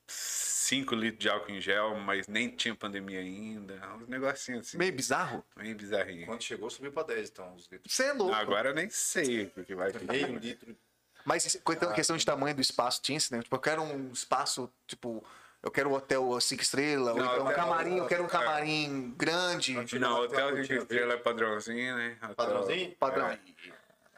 5 0.09 0.93
litros 0.95 1.19
de 1.19 1.29
álcool 1.29 1.51
em 1.51 1.61
gel, 1.61 1.95
mas 1.95 2.27
nem 2.27 2.49
tinha 2.49 2.75
pandemia 2.75 3.19
ainda. 3.19 3.75
Uns 3.95 4.07
negocinhos 4.07 4.67
assim, 4.67 4.77
Meio 4.77 4.91
bizarro. 4.93 5.45
bem 5.55 5.73
bizarrinho. 5.75 6.25
Quando 6.25 6.43
chegou, 6.43 6.69
subiu 6.69 6.91
pra 6.91 7.03
10, 7.03 7.29
então, 7.29 7.53
os 7.55 7.67
litros. 7.67 7.93
Você 7.93 8.03
é 8.03 8.13
louco. 8.13 8.33
Agora 8.35 8.69
eu 8.69 8.73
nem 8.75 8.89
sei 8.89 9.51
o 9.55 9.63
que 9.63 9.75
vai 9.75 9.91
ter. 9.91 10.03
Meio 10.03 10.37
litro. 10.37 10.75
Mas 11.25 11.45
isso- 11.45 11.59
questão 11.61 11.93
questão 11.93 12.17
de 12.17 12.25
tamanho 12.25 12.55
do 12.55 12.61
espaço 12.61 13.01
tinha 13.01 13.17
esse, 13.17 13.31
né? 13.31 13.41
Tipo, 13.43 13.55
eu 13.55 13.59
quero 13.59 13.81
um 13.81 14.11
espaço, 14.11 14.71
tipo, 14.87 15.23
eu 15.61 15.69
quero 15.69 15.89
um 15.89 15.93
hotel 15.93 16.39
cinco 16.39 16.61
estrelas, 16.61 17.13
ou 17.15 17.21
então 17.21 17.45
um 17.47 17.53
camarim, 17.53 17.97
eu 17.97 18.07
quero 18.07 18.23
um 18.23 18.27
é. 18.27 18.29
camarim 18.29 19.13
grande, 19.17 19.73
Não, 19.99 20.21
hotel 20.21 20.55
de 20.61 20.73
estrela 20.73 21.13
é 21.13 21.17
padrãozinho, 21.17 21.95
né? 21.97 22.17
Hotel- 22.21 22.35
Padrãozinho? 22.35 22.95
padrão. 22.95 23.37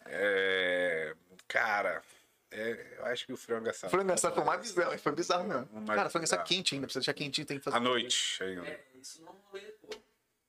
É. 0.06 1.16
Cara, 1.48 2.02
é, 2.52 2.98
eu 2.98 3.06
acho 3.06 3.26
que 3.26 3.34
o 3.34 3.38
frango 3.38 3.70
assado. 3.70 3.90
Frango 3.92 4.12
assado 4.12 4.36
foi 4.36 4.44
mais 4.44 4.62
bizarro, 4.62 5.00
foi 5.00 5.12
bizarro 5.14 5.48
mesmo. 5.48 5.86
Cara, 5.88 6.10
frango 6.10 6.26
assado 6.26 6.44
bizarro. 6.44 6.48
quente 6.48 6.76
ainda, 6.76 6.86
precisa 6.86 7.00
deixar 7.00 7.14
quentinho, 7.14 7.48
tem 7.48 7.58
que 7.58 7.64
fazer. 7.64 7.78
À 7.78 7.80
noite 7.80 8.44
ainda. 8.44 8.68
É, 8.68 8.84
isso 9.02 9.24
não 9.24 9.34
rolê, 9.50 9.62
pô. 9.62 9.90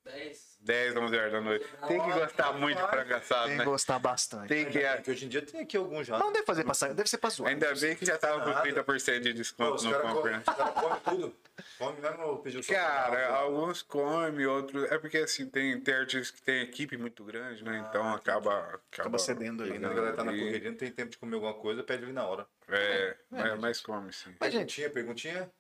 10. 0.05 0.52
10, 0.63 0.97
11 0.97 1.17
horas 1.17 1.33
da 1.33 1.41
noite. 1.41 1.67
Tem 1.89 2.01
que 2.01 2.13
gostar 2.13 2.53
muito 2.53 2.81
de 2.81 2.89
frango 2.89 3.15
assado, 3.15 3.47
Tem 3.49 3.57
né? 3.57 3.65
que 3.65 3.71
gostar 3.71 3.99
bastante. 3.99 4.49
Tem 4.49 4.65
que. 4.71 4.79
É, 4.79 4.97
que 4.99 5.11
hoje 5.11 5.27
em 5.27 5.29
dia 5.29 5.43
tem 5.43 5.61
aqui 5.61 5.77
alguns 5.77 6.07
já. 6.07 6.19
Não 6.19 6.33
deve 6.33 6.47
fazer 6.47 6.65
passar, 6.65 6.95
deve 6.95 7.09
ser 7.11 7.19
pra 7.19 7.31
zoar. 7.31 7.51
Ainda 7.51 7.75
bem 7.75 7.97
que 7.97 8.05
já 8.07 8.17
tava 8.17 8.41
com 8.43 8.51
Nada. 8.51 8.63
30% 8.85 9.21
de 9.21 9.29
Pô, 9.31 9.35
desconto 9.35 9.75
os 9.75 9.83
no 9.85 9.91
caras 9.91 10.13
compra. 10.13 10.31
comem 10.31 10.43
cara 10.43 10.73
come 10.73 11.01
tudo. 11.05 11.37
Come 11.79 12.01
mesmo 12.01 12.39
pediu 12.39 12.63
só 12.63 12.73
Cara, 12.73 13.29
alguns 13.35 13.83
comem, 13.83 14.47
outros. 14.47 14.85
É 14.91 14.99
porque 14.99 15.19
assim, 15.19 15.47
tem, 15.47 15.79
tem 15.81 15.95
artistas 15.95 16.31
que 16.31 16.41
tem 16.43 16.63
equipe 16.63 16.97
muito 16.97 17.25
grande, 17.25 17.65
né? 17.65 17.85
Então 17.89 18.15
acaba. 18.15 18.53
Acaba, 18.59 18.81
Acaba 18.93 19.19
cedendo 19.19 19.63
ali, 19.63 19.73
Quando 19.73 19.85
a 19.85 19.89
né? 19.89 19.95
galera 19.95 20.17
tá 20.17 20.25
na 20.25 20.33
correria, 20.33 20.71
não 20.71 20.77
tem 20.79 20.91
tempo 20.91 21.11
de 21.11 21.19
comer 21.19 21.35
alguma 21.35 21.55
coisa, 21.55 21.83
pede 21.83 22.05
ali 22.05 22.13
na 22.13 22.25
hora. 22.27 22.47
É, 22.69 23.17
mas, 23.31 23.61
mas 23.61 23.81
come, 23.81 24.13
sim. 24.13 24.35
Mas, 24.41 24.53
gente, 24.53 24.81
Perguntinha, 24.81 24.91
perguntinha? 24.91 25.51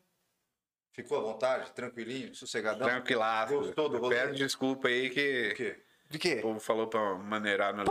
Ficou 0.92 1.18
à 1.18 1.20
vontade, 1.22 1.72
tranquilinho, 1.72 2.34
sossegadão? 2.34 2.86
Tranquilaço. 2.86 3.54
Gostou 3.54 3.88
do 3.88 3.98
rolê? 3.98 4.16
Peço 4.16 4.34
desculpa 4.34 4.88
aí 4.88 5.08
O 5.08 5.10
que 5.10 5.54
quê? 5.54 5.82
De 6.12 6.18
quê? 6.18 6.34
o 6.38 6.42
povo 6.42 6.60
falou 6.60 6.86
pra 6.86 7.14
maneirar 7.14 7.74
no 7.74 7.84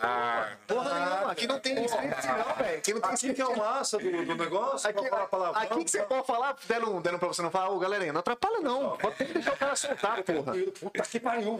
Ah, 0.00 0.52
Porra 0.66 0.94
nenhuma, 0.94 1.32
aqui 1.32 1.46
não 1.46 1.60
tem 1.60 1.84
script 1.84 2.26
não, 2.26 2.54
velho. 2.54 2.78
Aqui 2.78 2.94
não 2.94 3.00
tem 3.00 3.10
Aqui 3.10 3.14
script. 3.14 3.34
que 3.36 3.42
é 3.42 3.46
o 3.46 3.56
massa 3.58 3.98
do, 3.98 4.24
do 4.24 4.34
negócio, 4.34 4.88
Aqui, 4.88 5.08
falar 5.08 5.26
palavrão. 5.26 5.62
aqui 5.62 5.84
que 5.84 5.90
você 5.90 6.02
pode 6.02 6.26
falar, 6.26 6.56
deram, 6.66 7.00
deram 7.02 7.18
pra 7.18 7.28
você 7.28 7.42
não 7.42 7.50
falar, 7.50 7.70
ô 7.70 7.78
galerinha, 7.78 8.12
não 8.12 8.20
atrapalha 8.20 8.60
não. 8.60 8.96
Pode 8.96 9.16
ter 9.16 9.26
que 9.26 9.34
deixar 9.34 9.52
o 9.52 9.56
cara 9.56 9.76
soltar, 9.76 10.22
porra. 10.24 10.52
Puta 10.80 11.02
que 11.02 11.20
pariu. 11.20 11.58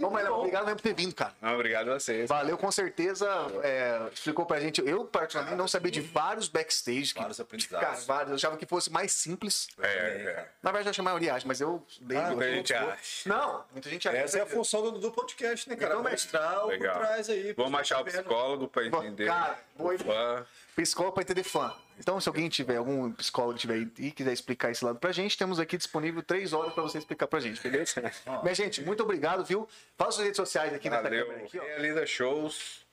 Ô, 0.00 0.10
mas 0.10 0.28
obrigado 0.28 0.64
mesmo 0.64 0.76
por 0.76 0.82
ter 0.82 0.94
vindo, 0.94 1.14
cara. 1.14 1.32
não, 1.40 1.54
obrigado 1.54 1.90
a 1.92 1.98
vocês. 2.00 2.28
Valeu, 2.28 2.58
com 2.58 2.70
certeza. 2.72 3.28
é, 3.62 4.08
explicou 4.12 4.44
pra 4.44 4.58
gente. 4.60 4.82
Eu, 4.84 5.04
particularmente, 5.04 5.56
não 5.56 5.68
sabia 5.68 5.90
de 5.92 6.00
vários 6.00 6.48
backstage. 6.48 7.14
Que, 7.14 7.20
Vários 7.20 7.38
aprendizados. 7.40 7.86
Cara, 7.86 8.00
vários. 8.00 8.30
Eu 8.30 8.36
achava 8.36 8.56
que 8.56 8.66
fosse 8.66 8.90
mais 8.90 9.12
simples. 9.12 9.68
É, 9.80 9.88
é. 9.88 10.48
Na 10.62 10.72
verdade, 10.72 10.88
eu 10.88 10.94
que 10.94 11.00
a 11.00 11.04
maioria 11.04 11.28
mas 11.44 11.60
eu 11.60 11.84
dei. 12.00 12.16
Ah, 12.18 12.30
Muita 12.30 12.50
gente 12.50 12.74
acha. 12.74 13.28
Não, 13.28 13.64
muita 13.72 13.90
gente 13.90 14.08
acha. 14.08 14.16
Essa 14.18 14.38
é 14.38 14.42
a 14.42 14.46
função 14.46 14.82
do, 14.82 14.92
do 14.98 15.10
podcast, 15.20 15.68
né, 15.68 15.76
cara? 15.76 15.98
Mostrar 16.02 16.58
o 16.58 16.60
por 16.62 16.68
Legal. 16.70 16.98
trás 16.98 17.28
aí. 17.28 17.52
Vamos 17.54 17.80
achar 17.80 18.00
o 18.00 18.04
psicólogo 18.04 18.68
pra 18.68 18.86
entender. 18.86 19.26
Cara, 19.26 19.58
boa 19.76 19.98
fã. 19.98 20.46
Psicólogo 20.76 21.14
pra 21.14 21.22
entender 21.22 21.42
fã. 21.42 21.74
Então, 21.98 22.20
se 22.20 22.28
alguém 22.28 22.48
tiver, 22.48 22.76
algum 22.76 23.10
psicólogo 23.12 23.58
tiver 23.58 23.74
aí 23.74 23.92
e 23.98 24.10
quiser 24.12 24.32
explicar 24.32 24.70
esse 24.70 24.84
lado 24.84 24.98
pra 24.98 25.10
gente, 25.10 25.36
temos 25.36 25.58
aqui 25.58 25.76
disponível 25.76 26.22
três 26.22 26.52
horas 26.52 26.72
pra 26.72 26.82
você 26.82 26.98
explicar 26.98 27.26
pra 27.26 27.40
gente, 27.40 27.60
beleza? 27.60 28.00
Minha 28.42 28.54
gente, 28.54 28.82
muito 28.82 29.02
obrigado, 29.02 29.44
viu? 29.44 29.68
Fala 29.96 30.12
suas 30.12 30.24
redes 30.24 30.36
sociais 30.36 30.72
aqui 30.72 30.88
nessa 30.88 31.02
Valeu. 31.02 31.26
câmera 31.26 31.44
aqui, 31.44 31.58
ó. 31.58 31.62
Realiza 31.64 32.06
shows 32.06 32.86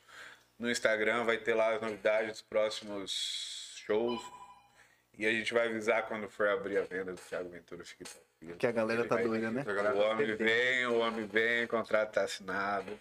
no 0.57 0.71
Instagram, 0.71 1.23
vai 1.25 1.37
ter 1.37 1.53
lá 1.53 1.75
as 1.75 1.81
novidades 1.81 2.31
dos 2.31 2.41
próximos 2.41 3.73
shows. 3.85 4.21
E 5.17 5.25
a 5.25 5.31
gente 5.31 5.53
vai 5.53 5.67
avisar 5.67 6.07
quando 6.07 6.27
for 6.27 6.47
abrir 6.47 6.77
a 6.77 6.81
venda 6.81 7.13
do 7.13 7.21
Thiago 7.21 7.47
Ventura. 7.49 7.83
Tranquilo. 7.83 8.24
Que 8.59 8.67
a 8.67 8.71
galera 8.71 9.01
Ele 9.01 9.09
tá 9.09 9.15
vai- 9.15 9.23
doida, 9.23 9.49
né? 9.51 9.63
O 9.93 9.99
homem 9.99 10.35
vem, 10.35 10.85
o 10.87 10.99
homem 10.99 11.25
vem, 11.25 11.65
o 11.65 11.67
contrato 11.67 12.11
tá 12.13 12.23
assinado. 12.23 12.91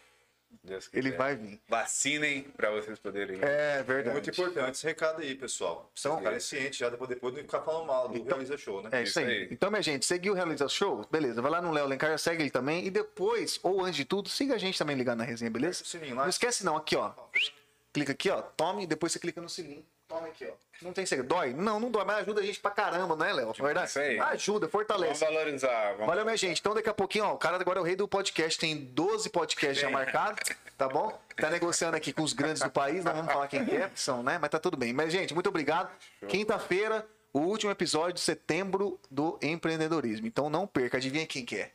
Deus 0.63 0.89
Ele 0.95 1.03
quiser. 1.11 1.17
vai 1.19 1.37
vir. 1.37 1.61
Vacinem 1.69 2.45
pra 2.57 2.71
vocês 2.71 2.99
poderem. 2.99 3.39
É 3.43 3.79
É 3.81 3.83
verdade. 3.83 4.15
muito 4.15 4.31
importante 4.31 4.71
esse 4.77 4.87
recado 4.87 5.21
aí, 5.21 5.35
pessoal. 5.35 5.91
Então- 5.99 6.17
ficarem 6.17 6.41
cientes 6.41 6.79
já, 6.79 6.89
depois, 6.89 7.11
depois 7.11 7.35
não 7.35 7.43
ficar 7.43 7.61
falando 7.61 7.87
mal 7.87 8.09
do 8.09 8.23
Realiza 8.23 8.57
Show, 8.57 8.81
né? 8.83 8.89
É 8.93 9.03
isso 9.03 9.19
aí. 9.19 9.25
Isso 9.27 9.35
aí. 9.35 9.49
Então, 9.51 9.69
minha 9.71 9.83
gente, 9.83 10.07
seguiu 10.07 10.33
o 10.33 10.37
Realiza 10.37 10.67
Show? 10.69 11.07
Beleza, 11.11 11.43
vai 11.43 11.51
lá 11.51 11.61
no 11.61 11.71
Léo 11.73 11.87
Lencar, 11.87 12.19
segue 12.19 12.45
ele 12.45 12.51
também. 12.51 12.87
E 12.87 12.91
depois, 12.91 13.59
ou 13.63 13.83
antes 13.83 13.97
de 13.97 14.05
tudo, 14.07 14.29
siga 14.31 14.55
a 14.55 14.59
gente 14.59 14.79
também 14.79 14.97
ligado 14.97 15.19
na 15.19 15.25
resenha, 15.25 15.51
beleza? 15.51 15.85
sininho 15.85 16.15
lá. 16.17 16.23
Não 16.23 16.31
esquece 16.31 16.65
não, 16.65 16.77
aqui 16.77 16.97
ó. 16.97 17.13
Clica 17.93 18.13
aqui 18.13 18.31
ó, 18.31 18.41
tome, 18.41 18.87
depois 18.87 19.13
você 19.13 19.19
clica 19.19 19.41
no 19.43 19.49
sininho. 19.49 19.85
Tome 20.09 20.29
aqui 20.29 20.47
ó. 20.47 20.53
Não 20.85 20.93
tem 20.93 21.07
segredo. 21.07 21.29
Dói? 21.29 21.55
Não, 21.55 21.81
não 21.81 21.91
dói, 21.91 22.05
mas 22.05 22.19
ajuda 22.19 22.41
a 22.43 22.45
gente 22.45 22.61
pra 22.61 22.71
caramba, 22.71 23.17
né, 23.17 23.33
Léo? 23.33 23.55
Na 23.59 23.65
verdade? 23.65 23.89
isso 23.89 23.99
aí. 23.99 24.21
Ajuda, 24.21 24.61
Vamos 24.67 24.73
fortalece. 24.73 25.25
valorizar. 25.25 25.93
Vamos... 25.93 26.07
Valeu, 26.07 26.25
minha 26.25 26.37
gente. 26.37 26.61
Então, 26.61 26.75
daqui 26.75 26.89
a 26.89 26.95
pouquinho, 26.95 27.25
ó, 27.25 27.33
o 27.35 27.39
cara 27.39 27.57
agora 27.57 27.79
é 27.79 27.83
o 27.83 27.85
rei 27.85 27.97
do 27.97 28.07
podcast. 28.07 28.59
Tem 28.59 28.77
12 28.77 29.31
podcasts 29.31 29.81
já 29.81 29.89
marcados, 29.91 30.41
tá 30.77 30.87
bom? 30.89 31.19
Tá 31.37 31.49
negociando 31.51 31.97
aqui 31.97 32.13
com 32.13 32.23
os 32.23 32.33
grandes 32.33 32.63
do 32.63 32.71
país. 32.71 33.05
Não 33.05 33.15
vamos 33.15 33.33
falar 33.33 33.49
quem 33.49 33.65
que 33.65 33.75
é, 33.75 33.89
que 33.89 33.99
são, 33.99 34.23
né? 34.23 34.39
Mas 34.39 34.51
tá 34.51 34.59
tudo 34.59 34.77
bem. 34.77 34.93
Mas, 34.93 35.11
gente, 35.11 35.33
muito 35.33 35.49
obrigado. 35.49 35.91
Quinta-feira, 36.29 37.07
o 37.33 37.41
último 37.41 37.73
episódio 37.73 38.13
de 38.15 38.21
setembro 38.21 39.01
do 39.11 39.39
empreendedorismo. 39.43 40.27
Então, 40.27 40.51
não 40.51 40.67
perca. 40.67 40.99
Adivinha 40.99 41.27
quem 41.27 41.45
que 41.45 41.57
é? 41.57 41.73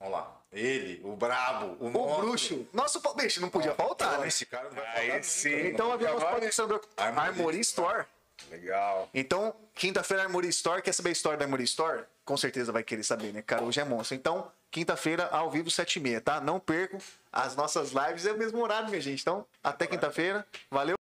Vamos 0.00 0.14
lá. 0.18 0.40
Ele, 0.52 1.00
o 1.04 1.16
brabo, 1.16 1.76
o, 1.80 1.88
O 1.88 1.90
monstro. 1.90 2.22
bruxo. 2.26 2.68
Nosso 2.72 3.00
bicho, 3.16 3.40
não 3.40 3.48
podia 3.50 3.74
faltar, 3.74 4.12
Não, 4.12 4.20
né? 4.20 4.28
Esse 4.28 4.46
cara 4.46 4.68
não 4.68 4.76
vai 4.76 4.86
Aí 4.86 5.06
faltar 5.08 5.24
sim. 5.24 5.66
Então, 5.66 5.92
havia 5.92 6.12
nosso 6.12 6.24
patrocinador 6.26 6.80
Armory 6.96 7.58
Store. 7.60 8.04
Legal. 8.50 9.08
Então, 9.14 9.54
quinta-feira, 9.74 10.22
Armory 10.24 10.48
Store. 10.48 10.82
Quer 10.82 10.92
saber 10.92 11.10
a 11.10 11.12
história 11.12 11.38
da 11.38 11.44
Armory 11.44 11.64
Store? 11.64 12.04
Com 12.24 12.36
certeza 12.36 12.72
vai 12.72 12.82
querer 12.82 13.02
saber, 13.02 13.32
né? 13.32 13.42
Cara, 13.42 13.64
hoje 13.64 13.80
é 13.80 13.84
monstro. 13.84 14.16
Então, 14.16 14.50
quinta-feira, 14.70 15.28
ao 15.30 15.50
vivo, 15.50 15.68
7h30, 15.68 16.20
tá? 16.20 16.40
Não 16.40 16.58
percam 16.58 16.98
as 17.32 17.54
nossas 17.56 17.92
lives. 17.92 18.26
É 18.26 18.32
o 18.32 18.38
mesmo 18.38 18.60
horário, 18.62 18.88
minha 18.88 19.00
gente. 19.00 19.20
Então, 19.20 19.46
até 19.62 19.86
quinta-feira. 19.86 20.46
Valeu. 20.70 20.96